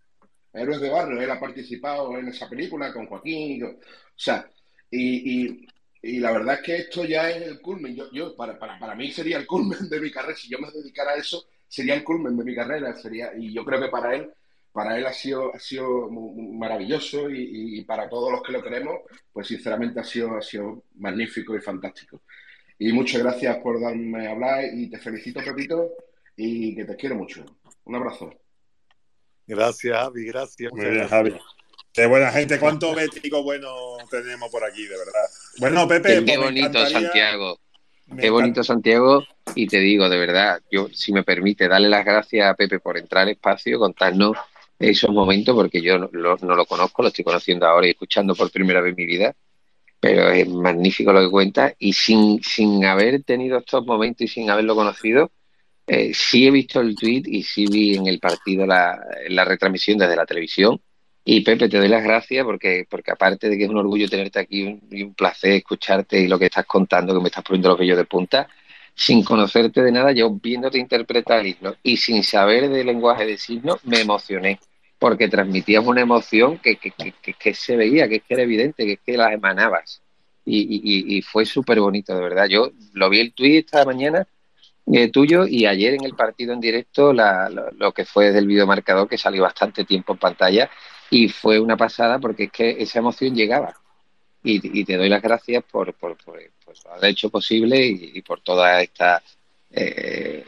Héroes 0.53 0.79
de 0.79 0.89
Barrio, 0.89 1.21
él 1.21 1.29
ha 1.29 1.37
participado 1.39 2.17
en 2.17 2.29
esa 2.29 2.47
película 2.47 2.93
con 2.93 3.07
Joaquín. 3.07 3.57
y 3.57 3.63
o 3.63 3.75
sea, 4.15 4.49
y, 4.89 5.47
y- 5.49 5.67
y 6.01 6.19
la 6.19 6.31
verdad 6.31 6.55
es 6.55 6.61
que 6.61 6.75
esto 6.77 7.03
ya 7.03 7.29
es 7.29 7.41
el 7.41 7.59
culmen. 7.61 7.93
Yo, 7.95 8.09
yo, 8.11 8.35
para, 8.37 8.57
para, 8.57 8.79
para 8.79 8.95
mí 8.95 9.11
sería 9.11 9.37
el 9.37 9.45
culmen 9.47 9.89
de 9.89 9.99
mi 9.99 10.09
carrera. 10.11 10.37
Si 10.37 10.47
yo 10.49 10.59
me 10.59 10.71
dedicara 10.71 11.11
a 11.11 11.15
eso, 11.15 11.45
sería 11.67 11.95
el 11.95 12.03
culmen 12.05 12.37
de 12.37 12.43
mi 12.45 12.55
carrera. 12.55 12.95
Sería, 12.95 13.35
y 13.35 13.51
yo 13.51 13.65
creo 13.65 13.81
que 13.81 13.89
para 13.89 14.15
él, 14.15 14.31
para 14.75 14.97
él 14.97 15.05
ha 15.07 15.13
sido, 15.13 15.55
ha 15.55 15.59
sido 15.59 16.09
maravilloso 16.11 17.29
y, 17.29 17.39
y- 17.41 17.79
y 17.79 17.83
para 17.85 18.09
todos 18.09 18.29
los 18.31 18.43
que 18.43 18.51
lo 18.51 18.61
queremos, 18.61 18.99
pues 19.33 19.47
sinceramente 19.47 20.01
ha 20.01 20.03
sido, 20.03 20.35
ha 20.35 20.41
sido 20.41 20.83
magnífico 20.97 21.55
y 21.55 21.61
fantástico. 21.61 22.21
Y 22.77 22.91
muchas 22.91 23.23
gracias 23.23 23.57
por 23.63 23.79
darme 23.81 24.27
a 24.27 24.31
hablar 24.31 24.65
y 24.73 24.89
te 24.89 24.99
felicito, 24.99 25.39
Pepito, 25.41 25.91
y 26.35 26.75
que 26.75 26.83
te 26.83 26.95
quiero 26.97 27.15
mucho. 27.15 27.45
Un 27.85 27.95
abrazo. 27.95 28.29
Gracias, 29.47 29.95
Javi, 29.97 30.25
gracias. 30.25 30.71
Muy 30.73 30.85
bien, 30.89 31.07
Javi. 31.07 31.35
Qué 31.93 32.05
buena 32.07 32.29
gente, 32.31 32.59
cuánto 32.59 32.93
bético 32.93 33.43
bueno 33.43 33.69
tenemos 34.11 34.49
por 34.51 34.63
aquí, 34.65 34.83
de 34.83 34.97
verdad. 34.97 35.29
Bueno, 35.59 35.87
Pepe, 35.87 36.09
Qué, 36.09 36.21
pues 36.23 36.37
me 36.37 36.43
bonito 36.43 36.67
encantaría- 36.67 36.89
Santiago. 37.01 37.59
me 38.07 38.21
Qué 38.21 38.29
bonito 38.29 38.63
Santiago. 38.63 39.23
Y 39.55 39.67
te 39.67 39.77
digo, 39.79 40.09
de 40.09 40.17
verdad, 40.17 40.59
yo, 40.69 40.89
si 40.91 41.13
me 41.13 41.23
permite, 41.23 41.69
darle 41.69 41.87
las 41.87 42.03
gracias 42.03 42.45
a 42.49 42.55
Pepe 42.55 42.79
por 42.81 42.97
entrar 42.97 43.23
al 43.23 43.29
espacio, 43.29 43.79
contarnos 43.79 44.35
esos 44.79 45.09
momentos, 45.09 45.55
porque 45.55 45.81
yo 45.81 45.97
no 45.97 46.09
lo, 46.11 46.37
no 46.37 46.55
lo 46.55 46.65
conozco, 46.65 47.01
lo 47.01 47.09
estoy 47.09 47.23
conociendo 47.23 47.65
ahora 47.65 47.87
y 47.87 47.91
escuchando 47.91 48.35
por 48.35 48.51
primera 48.51 48.81
vez 48.81 48.91
en 48.91 48.95
mi 48.97 49.05
vida. 49.05 49.35
Pero 49.99 50.29
es 50.29 50.47
magnífico 50.47 51.13
lo 51.13 51.21
que 51.21 51.29
cuenta. 51.29 51.73
Y 51.79 51.93
sin, 51.93 52.41
sin 52.43 52.85
haber 52.85 53.23
tenido 53.23 53.57
estos 53.57 53.85
momentos 53.85 54.21
y 54.21 54.27
sin 54.27 54.49
haberlo 54.49 54.75
conocido, 54.75 55.31
eh, 55.87 56.13
sí 56.13 56.47
he 56.47 56.51
visto 56.51 56.81
el 56.81 56.95
tweet 56.95 57.23
y 57.25 57.43
sí 57.43 57.65
vi 57.67 57.95
en 57.95 58.07
el 58.07 58.19
partido 58.19 58.65
la, 58.65 58.99
la 59.29 59.45
retransmisión 59.45 59.97
desde 59.97 60.15
la 60.15 60.25
televisión. 60.25 60.79
Y 61.23 61.41
Pepe, 61.41 61.69
te 61.69 61.77
doy 61.77 61.87
las 61.87 62.03
gracias 62.03 62.45
porque, 62.45 62.85
porque 62.89 63.11
aparte 63.11 63.49
de 63.49 63.57
que 63.57 63.63
es 63.63 63.69
un 63.69 63.77
orgullo 63.77 64.07
tenerte 64.07 64.39
aquí 64.39 64.79
y 64.91 65.01
un 65.01 65.15
placer 65.15 65.53
escucharte 65.53 66.19
y 66.19 66.27
lo 66.27 66.37
que 66.37 66.45
estás 66.45 66.65
contando, 66.67 67.15
que 67.15 67.19
me 67.21 67.29
estás 67.29 67.43
poniendo 67.43 67.69
los 67.69 67.79
vellos 67.79 67.97
de 67.97 68.05
punta, 68.05 68.47
sin 68.93 69.23
conocerte 69.23 69.81
de 69.81 69.91
nada, 69.91 70.11
yo 70.11 70.29
viéndote 70.31 70.77
interpretar 70.77 71.43
y 71.83 71.97
sin 71.97 72.23
saber 72.23 72.69
de 72.69 72.83
lenguaje 72.83 73.25
de 73.25 73.37
signos, 73.37 73.83
me 73.85 74.01
emocioné 74.01 74.59
porque 74.99 75.27
transmitías 75.29 75.85
una 75.85 76.01
emoción 76.01 76.57
que, 76.59 76.77
que, 76.77 76.91
que, 76.91 77.33
que- 77.33 77.53
se 77.53 77.75
veía, 77.75 78.07
que 78.09 78.21
era 78.29 78.43
evidente, 78.43 78.85
que 78.85 78.97
que 78.97 79.17
las 79.17 79.33
emanabas. 79.33 80.01
Y, 80.45 81.17
y- 81.17 81.21
fue 81.23 81.45
súper 81.45 81.79
bonito, 81.79 82.15
de 82.15 82.21
verdad. 82.21 82.47
Yo 82.47 82.71
lo 82.93 83.09
vi 83.09 83.19
el 83.19 83.33
tweet 83.33 83.59
esta 83.59 83.83
mañana 83.85 84.27
eh, 84.93 85.09
tuyo 85.11 85.47
y 85.47 85.65
ayer 85.65 85.95
en 85.95 86.03
el 86.05 86.15
partido 86.15 86.53
en 86.53 86.59
directo 86.61 87.13
la- 87.13 87.49
lo, 87.49 87.91
que 87.93 88.05
fue 88.05 88.31
del 88.31 88.47
videomarcador 88.47 89.07
que 89.09 89.17
salió 89.17 89.43
bastante 89.43 89.83
tiempo 89.85 90.13
en 90.13 90.19
pantalla 90.19 90.69
y 91.09 91.29
fue 91.29 91.59
una 91.59 91.77
pasada 91.77 92.19
porque 92.19 92.45
es 92.45 92.51
que 92.51 92.69
esa 92.79 92.99
emoción 92.99 93.35
llegaba. 93.35 93.75
Y, 94.43 94.79
y 94.79 94.85
te 94.85 94.97
doy 94.97 95.09
las 95.09 95.21
gracias 95.23 95.63
por, 95.63 95.93
por, 95.95 96.17
por, 96.23 96.39
haber 96.91 97.11
hecho 97.11 97.29
posible 97.29 97.85
y, 97.85 98.11
y 98.15 98.21
por 98.21 98.41
toda 98.41 98.81
esta 98.81 99.23
eh, 99.71 100.43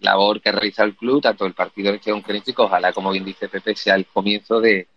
labor 0.00 0.40
que 0.40 0.52
realiza 0.52 0.84
el 0.84 0.96
club, 0.96 1.22
tanto 1.22 1.46
el 1.46 1.54
partido 1.54 1.90
en 1.90 1.96
este 1.96 2.22
crítico, 2.22 2.64
ojalá, 2.64 2.92
como 2.92 3.10
bien 3.12 3.24
dice 3.24 3.48
Pepe, 3.48 3.74
sea 3.74 3.94
el 3.94 4.06
comienzo 4.06 4.60
de, 4.60 4.88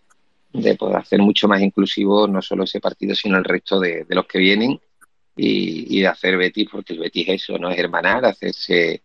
de 0.52 0.74
poder 0.76 0.96
hacer 0.96 1.20
mucho 1.20 1.48
más 1.48 1.60
inclusivo 1.60 2.26
no 2.26 2.42
solo 2.42 2.64
ese 2.64 2.80
partido, 2.80 3.14
sino 3.14 3.38
el 3.38 3.44
resto 3.44 3.78
de, 3.78 4.04
de 4.04 4.14
los 4.14 4.26
que 4.26 4.38
vienen 4.38 4.80
y, 5.36 5.98
y, 5.98 6.00
de 6.00 6.06
hacer 6.06 6.36
Betis, 6.36 6.68
porque 6.70 6.94
el 6.94 7.00
Betis 7.00 7.28
es 7.28 7.42
eso, 7.42 7.58
¿no? 7.58 7.70
Es 7.70 7.78
hermanar, 7.78 8.24
hacerse 8.24 9.02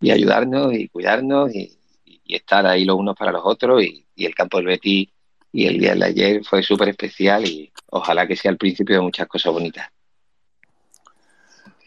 y 0.00 0.10
ayudarnos 0.10 0.72
y 0.72 0.88
cuidarnos 0.88 1.54
y, 1.54 1.76
y 2.24 2.34
estar 2.34 2.66
ahí 2.66 2.84
los 2.84 2.96
unos 2.96 3.16
para 3.16 3.32
los 3.32 3.42
otros 3.44 3.82
y, 3.82 4.06
y 4.16 4.24
el 4.24 4.34
campo 4.34 4.58
del 4.58 4.66
Betis 4.66 5.08
y 5.52 5.66
el 5.66 5.78
día 5.78 5.94
de 5.94 6.04
ayer 6.04 6.44
fue 6.44 6.62
súper 6.62 6.88
especial 6.88 7.46
y 7.46 7.72
ojalá 7.90 8.26
que 8.26 8.34
sea 8.34 8.50
el 8.50 8.56
principio 8.56 8.96
de 8.96 9.02
muchas 9.02 9.28
cosas 9.28 9.52
bonitas. 9.52 9.88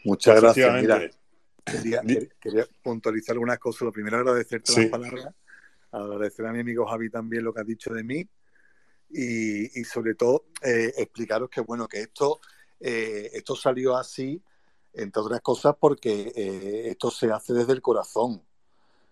Muchas 0.05 0.41
gracias. 0.41 1.16
Quería, 1.71 2.01
quería, 2.39 2.65
puntualizar 2.81 3.33
algunas 3.33 3.59
cosas. 3.59 3.81
Lo 3.81 3.91
primero, 3.91 4.17
agradecerte 4.17 4.71
sí. 4.71 4.81
las 4.81 4.89
palabras, 4.89 5.35
agradecer 5.91 6.45
a 6.45 6.53
mi 6.53 6.59
amigo 6.59 6.85
Javi 6.85 7.09
también 7.09 7.43
lo 7.43 7.53
que 7.53 7.61
ha 7.61 7.63
dicho 7.63 7.93
de 7.93 8.03
mí 8.03 8.27
y, 9.09 9.79
y 9.79 9.83
sobre 9.83 10.15
todo 10.15 10.45
eh, 10.61 10.93
explicaros 10.97 11.49
que, 11.49 11.61
bueno, 11.61 11.87
que 11.87 12.01
esto, 12.01 12.39
eh, 12.79 13.31
esto 13.33 13.55
salió 13.55 13.95
así, 13.95 14.41
entre 14.93 15.21
otras 15.21 15.41
cosas, 15.41 15.75
porque 15.79 16.31
eh, 16.35 16.89
esto 16.89 17.11
se 17.11 17.31
hace 17.31 17.53
desde 17.53 17.73
el 17.73 17.81
corazón. 17.81 18.41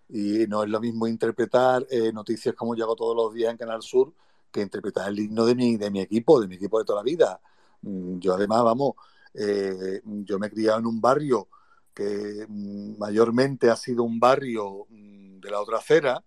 Y 0.08 0.46
no 0.46 0.62
es 0.62 0.70
lo 0.70 0.80
mismo 0.80 1.08
interpretar 1.08 1.84
noticias 2.12 2.54
como 2.54 2.76
yo 2.76 2.84
hago 2.84 2.94
todos 2.94 3.16
los 3.16 3.34
días 3.34 3.50
en 3.50 3.56
Canal 3.56 3.82
Sur 3.82 4.12
que 4.52 4.60
interpretar 4.60 5.08
el 5.08 5.18
himno 5.18 5.44
de 5.44 5.56
mi, 5.56 5.76
de 5.76 5.90
mi 5.90 6.00
equipo, 6.00 6.40
de 6.40 6.46
mi 6.46 6.54
equipo 6.54 6.78
de 6.78 6.84
toda 6.84 7.00
la 7.00 7.04
vida. 7.04 7.40
Mm, 7.82 8.18
yo 8.20 8.34
además, 8.34 8.62
vamos, 8.62 8.94
yo 9.34 10.38
me 10.38 10.46
he 10.46 10.50
criado 10.50 10.78
en 10.78 10.86
un 10.86 11.00
barrio 11.00 11.48
que 11.96 12.46
mayormente 12.48 13.70
ha 13.70 13.76
sido 13.76 14.04
un 14.04 14.20
barrio 14.20 14.86
mm, 14.90 15.40
de 15.40 15.50
la 15.50 15.60
otra 15.60 15.78
acera, 15.78 16.22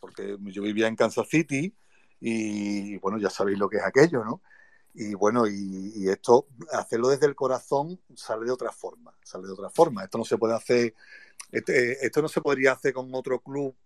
porque 0.00 0.38
yo 0.40 0.62
vivía 0.62 0.88
en 0.88 0.96
Kansas 0.96 1.28
City 1.28 1.76
y 2.18 2.96
bueno, 2.96 3.18
ya 3.18 3.28
sabéis 3.28 3.58
lo 3.58 3.68
que 3.68 3.76
es 3.76 3.84
aquello, 3.84 4.24
¿no? 4.24 4.40
Y 4.94 5.12
bueno, 5.12 5.46
y, 5.46 5.92
y, 5.94 6.08
esto, 6.08 6.46
hacerlo 6.72 7.08
desde 7.08 7.26
el 7.26 7.34
corazón 7.34 8.00
sale 8.14 8.46
de 8.46 8.52
otra 8.52 8.72
forma, 8.72 9.14
sale 9.22 9.46
de 9.46 9.52
otra 9.52 9.68
forma. 9.68 10.02
Esto 10.02 10.16
no 10.16 10.24
se 10.24 10.38
puede 10.38 10.54
hacer, 10.54 10.94
este, 11.52 12.06
esto 12.06 12.22
no 12.22 12.28
se 12.28 12.40
podría 12.40 12.72
hacer 12.72 12.94
con 12.94 13.14
otro 13.14 13.40
club, 13.40 13.76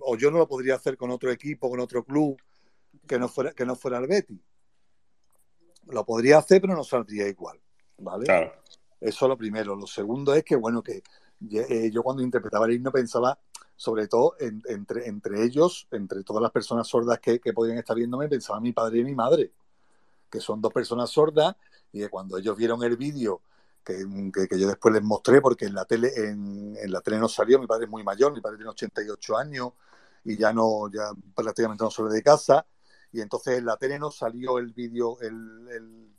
o 0.00 0.16
yo 0.16 0.30
no 0.30 0.38
lo 0.38 0.48
podría 0.48 0.76
hacer 0.76 0.96
con 0.96 1.10
otro 1.10 1.30
equipo, 1.30 1.68
con 1.68 1.80
otro 1.80 2.02
club 2.02 2.40
que 3.06 3.18
no 3.18 3.28
fuera, 3.28 3.52
que 3.52 3.66
no 3.66 3.76
fuera 3.76 3.98
el 3.98 4.06
Betty. 4.06 4.42
Lo 5.88 6.06
podría 6.06 6.38
hacer, 6.38 6.62
pero 6.62 6.74
no 6.74 6.84
saldría 6.84 7.28
igual, 7.28 7.60
¿vale? 7.98 8.24
Claro. 8.24 8.54
Eso 9.00 9.24
es 9.24 9.28
lo 9.28 9.36
primero. 9.36 9.74
Lo 9.74 9.86
segundo 9.86 10.34
es 10.34 10.44
que, 10.44 10.56
bueno, 10.56 10.82
que 10.82 11.02
eh, 11.50 11.90
yo 11.92 12.02
cuando 12.02 12.22
interpretaba 12.22 12.66
el 12.66 12.74
himno 12.74 12.92
pensaba 12.92 13.38
sobre 13.76 14.08
todo 14.08 14.34
en, 14.38 14.62
entre, 14.66 15.08
entre 15.08 15.42
ellos, 15.42 15.88
entre 15.90 16.22
todas 16.22 16.42
las 16.42 16.50
personas 16.52 16.86
sordas 16.86 17.18
que, 17.18 17.40
que 17.40 17.54
podían 17.54 17.78
estar 17.78 17.96
viéndome, 17.96 18.28
pensaba 18.28 18.60
mi 18.60 18.72
padre 18.72 18.98
y 18.98 19.04
mi 19.04 19.14
madre 19.14 19.52
que 20.30 20.40
son 20.40 20.60
dos 20.60 20.72
personas 20.72 21.10
sordas, 21.10 21.56
y 21.92 21.98
que 21.98 22.08
cuando 22.08 22.38
ellos 22.38 22.56
vieron 22.56 22.82
el 22.84 22.96
vídeo 22.96 23.42
que, 23.84 24.06
que, 24.32 24.46
que, 24.46 24.58
yo 24.58 24.68
después 24.68 24.94
les 24.94 25.02
mostré, 25.02 25.40
porque 25.40 25.66
en 25.66 25.74
la 25.74 25.84
tele, 25.84 26.12
en, 26.16 26.76
en, 26.76 26.92
la 26.92 27.00
tele 27.00 27.18
no 27.18 27.28
salió, 27.28 27.58
mi 27.58 27.66
padre 27.66 27.86
es 27.86 27.90
muy 27.90 28.04
mayor, 28.04 28.32
mi 28.32 28.40
padre 28.40 28.56
tiene 28.56 28.70
88 28.70 29.36
años 29.36 29.72
y 30.24 30.36
ya 30.36 30.52
no, 30.52 30.90
ya 30.90 31.10
prácticamente 31.34 31.82
no 31.82 31.90
sale 31.90 32.10
de 32.10 32.22
casa, 32.22 32.64
y 33.12 33.20
entonces 33.20 33.58
en 33.58 33.66
la 33.66 33.76
tele 33.76 33.98
no 33.98 34.10
salió 34.10 34.58
el 34.58 34.72
vídeo, 34.72 35.18
el, 35.20 35.66
el, 35.70 36.09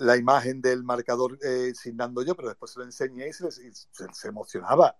la 0.00 0.16
imagen 0.16 0.60
del 0.60 0.82
marcador 0.82 1.38
eh, 1.42 1.72
signando 1.74 2.22
yo, 2.22 2.34
pero 2.34 2.48
después 2.48 2.72
se 2.72 2.80
lo 2.80 2.84
enseñé 2.84 3.28
y 3.28 3.32
se, 3.32 4.28
emocionaba. 4.28 4.96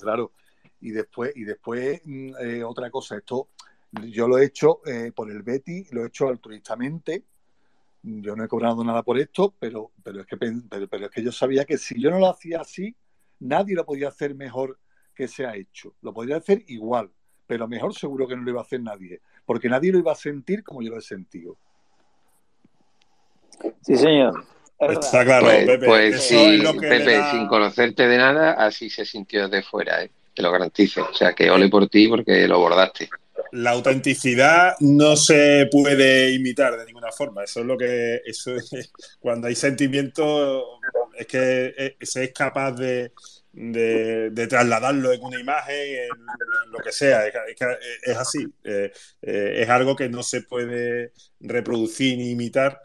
Claro. 0.00 0.32
Y 0.80 0.90
después, 0.92 1.32
y 1.36 1.44
después 1.44 2.00
eh, 2.06 2.64
otra 2.64 2.90
cosa, 2.90 3.16
esto 3.16 3.48
yo 3.92 4.28
lo 4.28 4.38
he 4.38 4.44
hecho 4.44 4.80
eh, 4.86 5.12
por 5.12 5.30
el 5.30 5.42
Betty, 5.42 5.86
lo 5.90 6.04
he 6.04 6.08
hecho 6.08 6.28
altruistamente. 6.28 7.24
Yo 8.02 8.34
no 8.34 8.44
he 8.44 8.48
cobrado 8.48 8.82
nada 8.82 9.02
por 9.02 9.18
esto, 9.18 9.54
pero, 9.58 9.92
pero, 10.02 10.20
es 10.20 10.26
que, 10.26 10.36
pero, 10.36 10.88
pero 10.88 11.06
es 11.06 11.10
que 11.10 11.22
yo 11.22 11.32
sabía 11.32 11.66
que 11.66 11.76
si 11.76 12.00
yo 12.00 12.10
no 12.10 12.18
lo 12.18 12.28
hacía 12.28 12.60
así, 12.60 12.96
nadie 13.40 13.74
lo 13.74 13.84
podía 13.84 14.08
hacer 14.08 14.34
mejor 14.34 14.78
que 15.14 15.28
se 15.28 15.44
ha 15.44 15.54
hecho. 15.54 15.94
Lo 16.00 16.14
podría 16.14 16.36
hacer 16.36 16.64
igual, 16.68 17.10
pero 17.46 17.68
mejor 17.68 17.94
seguro 17.94 18.26
que 18.26 18.36
no 18.36 18.42
lo 18.42 18.50
iba 18.50 18.60
a 18.60 18.64
hacer 18.64 18.80
nadie, 18.80 19.20
porque 19.44 19.68
nadie 19.68 19.92
lo 19.92 19.98
iba 19.98 20.12
a 20.12 20.16
sentir 20.16 20.64
como 20.64 20.80
yo 20.80 20.90
lo 20.90 20.98
he 20.98 21.02
sentido. 21.02 21.58
Sí, 23.82 23.96
señor. 23.96 24.44
Está 24.78 25.24
claro, 25.24 25.46
pues, 25.46 25.66
Pepe. 25.66 25.86
Pues 25.86 26.22
sí, 26.22 26.62
Pepe, 26.80 27.16
da... 27.16 27.30
sin 27.30 27.46
conocerte 27.48 28.08
de 28.08 28.16
nada, 28.16 28.52
así 28.52 28.88
se 28.88 29.04
sintió 29.04 29.48
de 29.48 29.62
fuera, 29.62 30.02
¿eh? 30.02 30.10
te 30.34 30.42
lo 30.42 30.50
garantizo. 30.50 31.06
O 31.10 31.14
sea, 31.14 31.34
que 31.34 31.50
ole 31.50 31.68
por 31.68 31.88
ti 31.88 32.08
porque 32.08 32.48
lo 32.48 32.58
bordaste 32.58 33.08
la 33.52 33.70
autenticidad 33.70 34.76
no 34.80 35.16
se 35.16 35.68
puede 35.70 36.32
imitar 36.32 36.78
de 36.78 36.86
ninguna 36.86 37.10
forma. 37.12 37.44
Eso 37.44 37.60
es 37.60 37.66
lo 37.66 37.76
que. 37.76 38.22
Eso 38.24 38.54
es, 38.56 38.92
cuando 39.18 39.48
hay 39.48 39.54
sentimiento, 39.54 40.80
es 41.16 41.26
que 41.26 41.96
se 42.00 42.24
es 42.24 42.32
capaz 42.32 42.72
de, 42.72 43.12
de, 43.52 44.30
de, 44.30 44.46
trasladarlo 44.46 45.12
en 45.12 45.22
una 45.22 45.40
imagen, 45.40 45.74
en, 45.74 46.10
en 46.66 46.72
lo 46.72 46.78
que 46.78 46.92
sea. 46.92 47.26
Es, 47.26 47.34
es, 47.34 47.68
es 48.02 48.16
así. 48.16 48.46
Eh, 48.64 48.92
eh, 49.22 49.54
es 49.56 49.68
algo 49.68 49.96
que 49.96 50.08
no 50.08 50.22
se 50.22 50.42
puede 50.42 51.12
reproducir 51.40 52.18
ni 52.18 52.30
imitar 52.30 52.80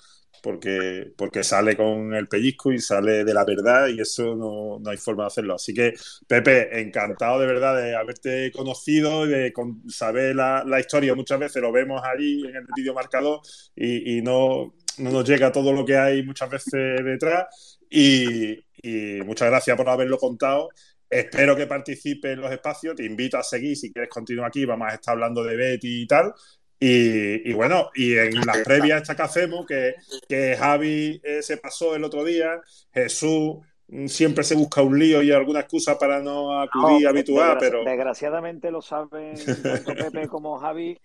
porque, 0.45 1.11
porque 1.17 1.43
sale 1.43 1.75
con 1.75 2.13
el 2.13 2.27
pellizco 2.27 2.71
y 2.71 2.77
sale 2.77 3.23
de 3.23 3.33
la 3.33 3.43
verdad 3.43 3.87
y 3.87 3.99
eso 3.99 4.35
no, 4.35 4.77
no, 4.79 4.91
hay 4.91 4.97
forma 4.97 5.23
de 5.23 5.27
hacerlo. 5.27 5.55
Así 5.55 5.73
que, 5.73 5.95
Pepe, 6.27 6.81
encantado 6.81 7.39
de 7.39 7.47
verdad 7.47 7.75
de 7.75 7.95
haberte 7.95 8.51
conocido 8.51 9.25
y 9.25 9.29
de 9.29 9.53
saber 9.87 10.35
la, 10.35 10.63
la, 10.63 10.79
historia. 10.79 11.15
Muchas 11.15 11.39
veces 11.39 11.63
lo 11.63 11.71
vemos 11.71 11.99
allí 12.03 12.45
en 12.47 12.57
el 12.57 12.67
vídeo 12.75 12.93
marcador 12.93 13.39
y, 13.75 14.19
y 14.19 14.21
no, 14.21 14.75
no, 14.99 15.09
nos 15.09 15.27
llega 15.27 15.51
todo 15.51 15.73
lo 15.73 15.83
que 15.83 15.97
hay 15.97 16.21
muchas 16.21 16.51
veces 16.51 17.03
detrás. 17.03 17.79
Y, 17.89 18.51
y 18.83 19.21
muchas 19.25 19.49
gracias 19.49 19.75
por 19.75 19.89
haberlo 19.89 20.19
contado. 20.19 20.69
Espero 21.09 21.55
que 21.55 21.65
participe 21.65 22.33
en 22.33 22.41
los 22.41 22.51
espacios. 22.51 22.95
Te 22.95 23.03
invito 23.03 23.37
a 23.37 23.43
seguir 23.43 23.75
si 23.75 23.91
quieres 23.91 24.11
continuar 24.11 24.49
aquí. 24.49 24.63
Vamos 24.63 24.91
a 24.91 24.93
estar 24.93 25.13
hablando 25.13 25.43
de 25.43 25.55
Betty 25.55 26.03
y 26.03 26.07
tal. 26.07 26.31
Y, 26.79 27.49
y, 27.49 27.53
bueno, 27.53 27.89
y 27.95 28.17
en 28.17 28.45
las 28.45 28.57
previas 28.59 29.01
esta 29.01 29.15
que 29.15 29.21
hacemos, 29.21 29.65
que, 29.65 29.95
que 30.27 30.55
Javi 30.57 31.21
eh, 31.23 31.41
se 31.41 31.57
pasó 31.57 31.95
el 31.95 32.03
otro 32.03 32.23
día, 32.23 32.61
Jesús 32.93 33.57
mm, 33.87 34.07
siempre 34.07 34.43
se 34.43 34.55
busca 34.55 34.81
un 34.81 34.99
lío 34.99 35.21
y 35.21 35.31
alguna 35.31 35.61
excusa 35.61 35.97
para 35.97 36.21
no 36.21 36.59
acudir 36.59 37.03
no, 37.03 37.09
habitual, 37.09 37.57
pero... 37.59 37.83
Desgraciadamente 37.83 38.71
lo 38.71 38.81
saben 38.81 39.35
tanto 39.63 39.93
Pepe 39.95 40.27
como 40.27 40.57
Javi 40.57 40.99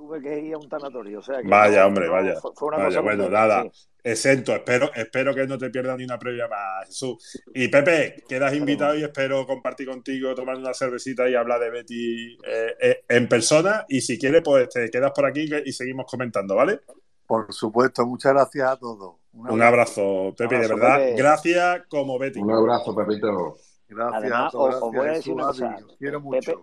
tuve 0.00 0.22
que 0.22 0.38
ir 0.40 0.54
a 0.54 0.58
un 0.58 0.68
tanatorio. 0.68 1.18
O 1.18 1.22
sea 1.22 1.42
que 1.42 1.48
vaya, 1.48 1.82
no, 1.82 1.88
hombre, 1.88 2.06
no, 2.06 2.12
vaya. 2.12 2.34
Fue 2.40 2.68
una 2.68 2.78
vaya, 2.78 2.88
cosa 2.88 3.00
bueno, 3.00 3.24
muy... 3.24 3.32
nada. 3.32 3.64
Sí. 3.70 3.88
Exento, 4.02 4.54
espero, 4.54 4.90
espero 4.94 5.34
que 5.34 5.46
no 5.46 5.58
te 5.58 5.68
pierdas 5.68 5.98
ni 5.98 6.04
una 6.04 6.18
previa 6.18 6.48
más, 6.48 6.86
Jesús. 6.86 7.42
Y 7.52 7.68
Pepe, 7.68 8.24
quedas 8.26 8.54
invitado 8.54 8.96
y 8.96 9.02
espero 9.02 9.46
compartir 9.46 9.88
contigo, 9.88 10.34
tomar 10.34 10.56
una 10.56 10.72
cervecita 10.72 11.28
y 11.28 11.34
hablar 11.34 11.60
de 11.60 11.70
Betty 11.70 12.38
eh, 12.42 12.76
eh, 12.80 13.04
en 13.06 13.28
persona. 13.28 13.84
Y 13.90 14.00
si 14.00 14.18
quieres, 14.18 14.40
pues 14.42 14.70
te 14.70 14.88
quedas 14.88 15.12
por 15.12 15.26
aquí 15.26 15.46
y 15.66 15.72
seguimos 15.72 16.06
comentando, 16.10 16.54
¿vale? 16.54 16.80
Por 17.26 17.52
supuesto, 17.52 18.06
muchas 18.06 18.32
gracias 18.32 18.70
a 18.70 18.76
todos. 18.78 19.16
Un 19.34 19.46
abrazo, 19.46 19.54
un 19.54 19.62
abrazo 19.62 20.34
Pepe, 20.34 20.56
abrazo, 20.56 20.74
de 20.74 20.80
verdad. 20.80 20.98
Pepe. 20.98 21.16
Gracias 21.16 21.82
como 21.88 22.18
Betty. 22.18 22.40
Un 22.40 22.52
abrazo, 22.52 22.96
Pepito. 22.96 23.56
Gracias. 23.86 24.18
Además, 24.18 24.52
todos, 24.52 24.74
os, 24.76 24.82
os 24.82 24.92
voy 24.92 25.08
a 25.08 25.12
decir 25.12 25.34
una 25.34 25.46
cosa. 25.48 25.76
Os 25.76 25.96
quiero 25.98 26.20
mucho. 26.22 26.40
Pepe, 26.40 26.58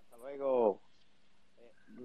hasta 0.00 0.16
luego. 0.16 0.85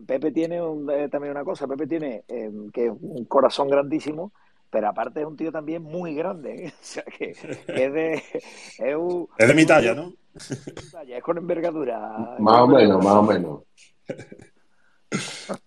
Pepe 0.06 0.32
tiene 0.32 0.62
un, 0.62 0.90
eh, 0.90 1.10
también 1.10 1.32
una 1.32 1.44
cosa, 1.44 1.68
Pepe 1.68 1.88
tiene 1.88 2.24
eh, 2.28 2.50
que 2.74 2.90
un 2.90 3.26
corazón 3.26 3.70
grandísimo, 3.70 4.32
pero 4.70 4.88
aparte 4.88 5.22
es 5.22 5.26
un 5.26 5.36
tío 5.36 5.52
también 5.52 5.84
muy 5.84 6.16
grande, 6.16 6.66
¿eh? 6.66 6.74
o 6.80 6.84
sea 6.84 7.04
que, 7.04 7.34
que 7.34 7.86
es 7.86 7.94
de 7.94 8.14
es, 8.14 8.96
un, 8.96 9.28
es 9.38 9.48
de 9.48 9.54
mi 9.54 9.66
talla, 9.66 9.94
¿no? 9.94 10.14
es 10.36 11.24
con 11.24 11.38
envergadura. 11.38 12.36
Más 12.40 12.62
o 12.62 12.68
menos, 12.68 13.04
más 13.04 13.14
o 13.16 13.24
menos. 13.24 13.62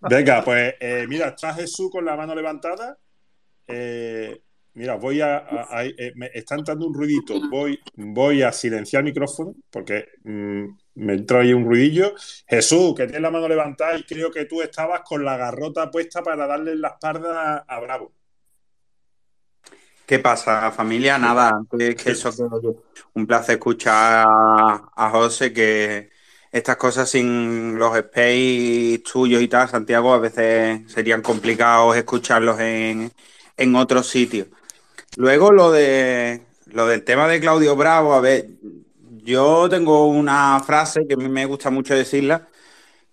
Venga, 0.01 0.43
pues 0.43 0.75
eh, 0.81 1.07
mira, 1.09 1.29
está 1.29 1.53
Jesús 1.55 1.91
con 1.91 2.05
la 2.05 2.17
mano 2.17 2.35
levantada. 2.35 2.99
Eh, 3.67 4.41
mira, 4.75 4.97
voy 4.97 5.21
a, 5.21 5.39
a, 5.39 5.79
a 5.79 5.85
eh, 5.85 6.13
me 6.15 6.31
está 6.35 6.55
entrando 6.57 6.87
un 6.87 6.95
ruidito. 6.95 7.41
Voy, 7.49 7.79
voy 7.97 8.43
a 8.43 8.53
silenciar 8.53 9.01
el 9.01 9.07
micrófono 9.07 9.55
porque 9.71 10.09
mmm, 10.25 10.65
me 10.97 11.15
entró 11.15 11.41
ahí 11.41 11.53
un 11.53 11.65
ruidillo. 11.65 12.15
Jesús, 12.47 12.95
que 12.95 13.05
tienes 13.05 13.23
la 13.23 13.31
mano 13.31 13.49
levantada 13.49 13.97
y 13.97 14.05
creo 14.05 14.31
que 14.31 14.45
tú 14.45 14.63
estabas 14.63 15.01
con 15.01 15.25
la 15.25 15.37
garrota 15.37 15.91
puesta 15.91 16.23
para 16.23 16.47
darle 16.47 16.77
la 16.77 16.89
espalda 16.89 17.65
a 17.67 17.81
Bravo. 17.81 18.13
¿Qué 20.07 20.19
pasa, 20.19 20.71
familia? 20.71 21.17
Nada, 21.17 21.63
es 21.79 21.95
que 21.95 22.11
eso 22.11 22.31
un 23.15 23.27
placer 23.27 23.55
escuchar 23.55 24.27
a, 24.29 24.91
a 24.95 25.11
José 25.11 25.51
que 25.51 26.11
estas 26.53 26.77
cosas 26.77 27.09
sin 27.09 27.79
los 27.79 27.97
space 27.97 29.03
tuyos 29.11 29.41
y 29.41 29.49
tal, 29.49 29.67
Santiago, 29.67 30.13
a 30.13 30.19
veces 30.19 30.83
serían 30.93 31.23
complicados 31.23 31.97
escucharlos 31.97 32.61
en, 32.61 33.11
en 33.57 33.77
otros 33.77 34.07
sitios. 34.07 34.49
Luego 35.17 35.53
lo 35.53 35.71
de 35.71 36.43
lo 36.67 36.87
del 36.87 37.05
tema 37.05 37.29
de 37.29 37.41
Claudio 37.41 37.77
Bravo, 37.77 38.15
a 38.15 38.21
ver, 38.21 38.49
yo 39.23 39.69
tengo 39.69 40.07
una 40.09 40.61
frase 40.61 41.07
que 41.07 41.15
a 41.15 41.17
mí 41.17 41.29
me 41.29 41.47
gusta 41.47 41.71
mucho 41.71 41.95
decirla, 41.95 42.49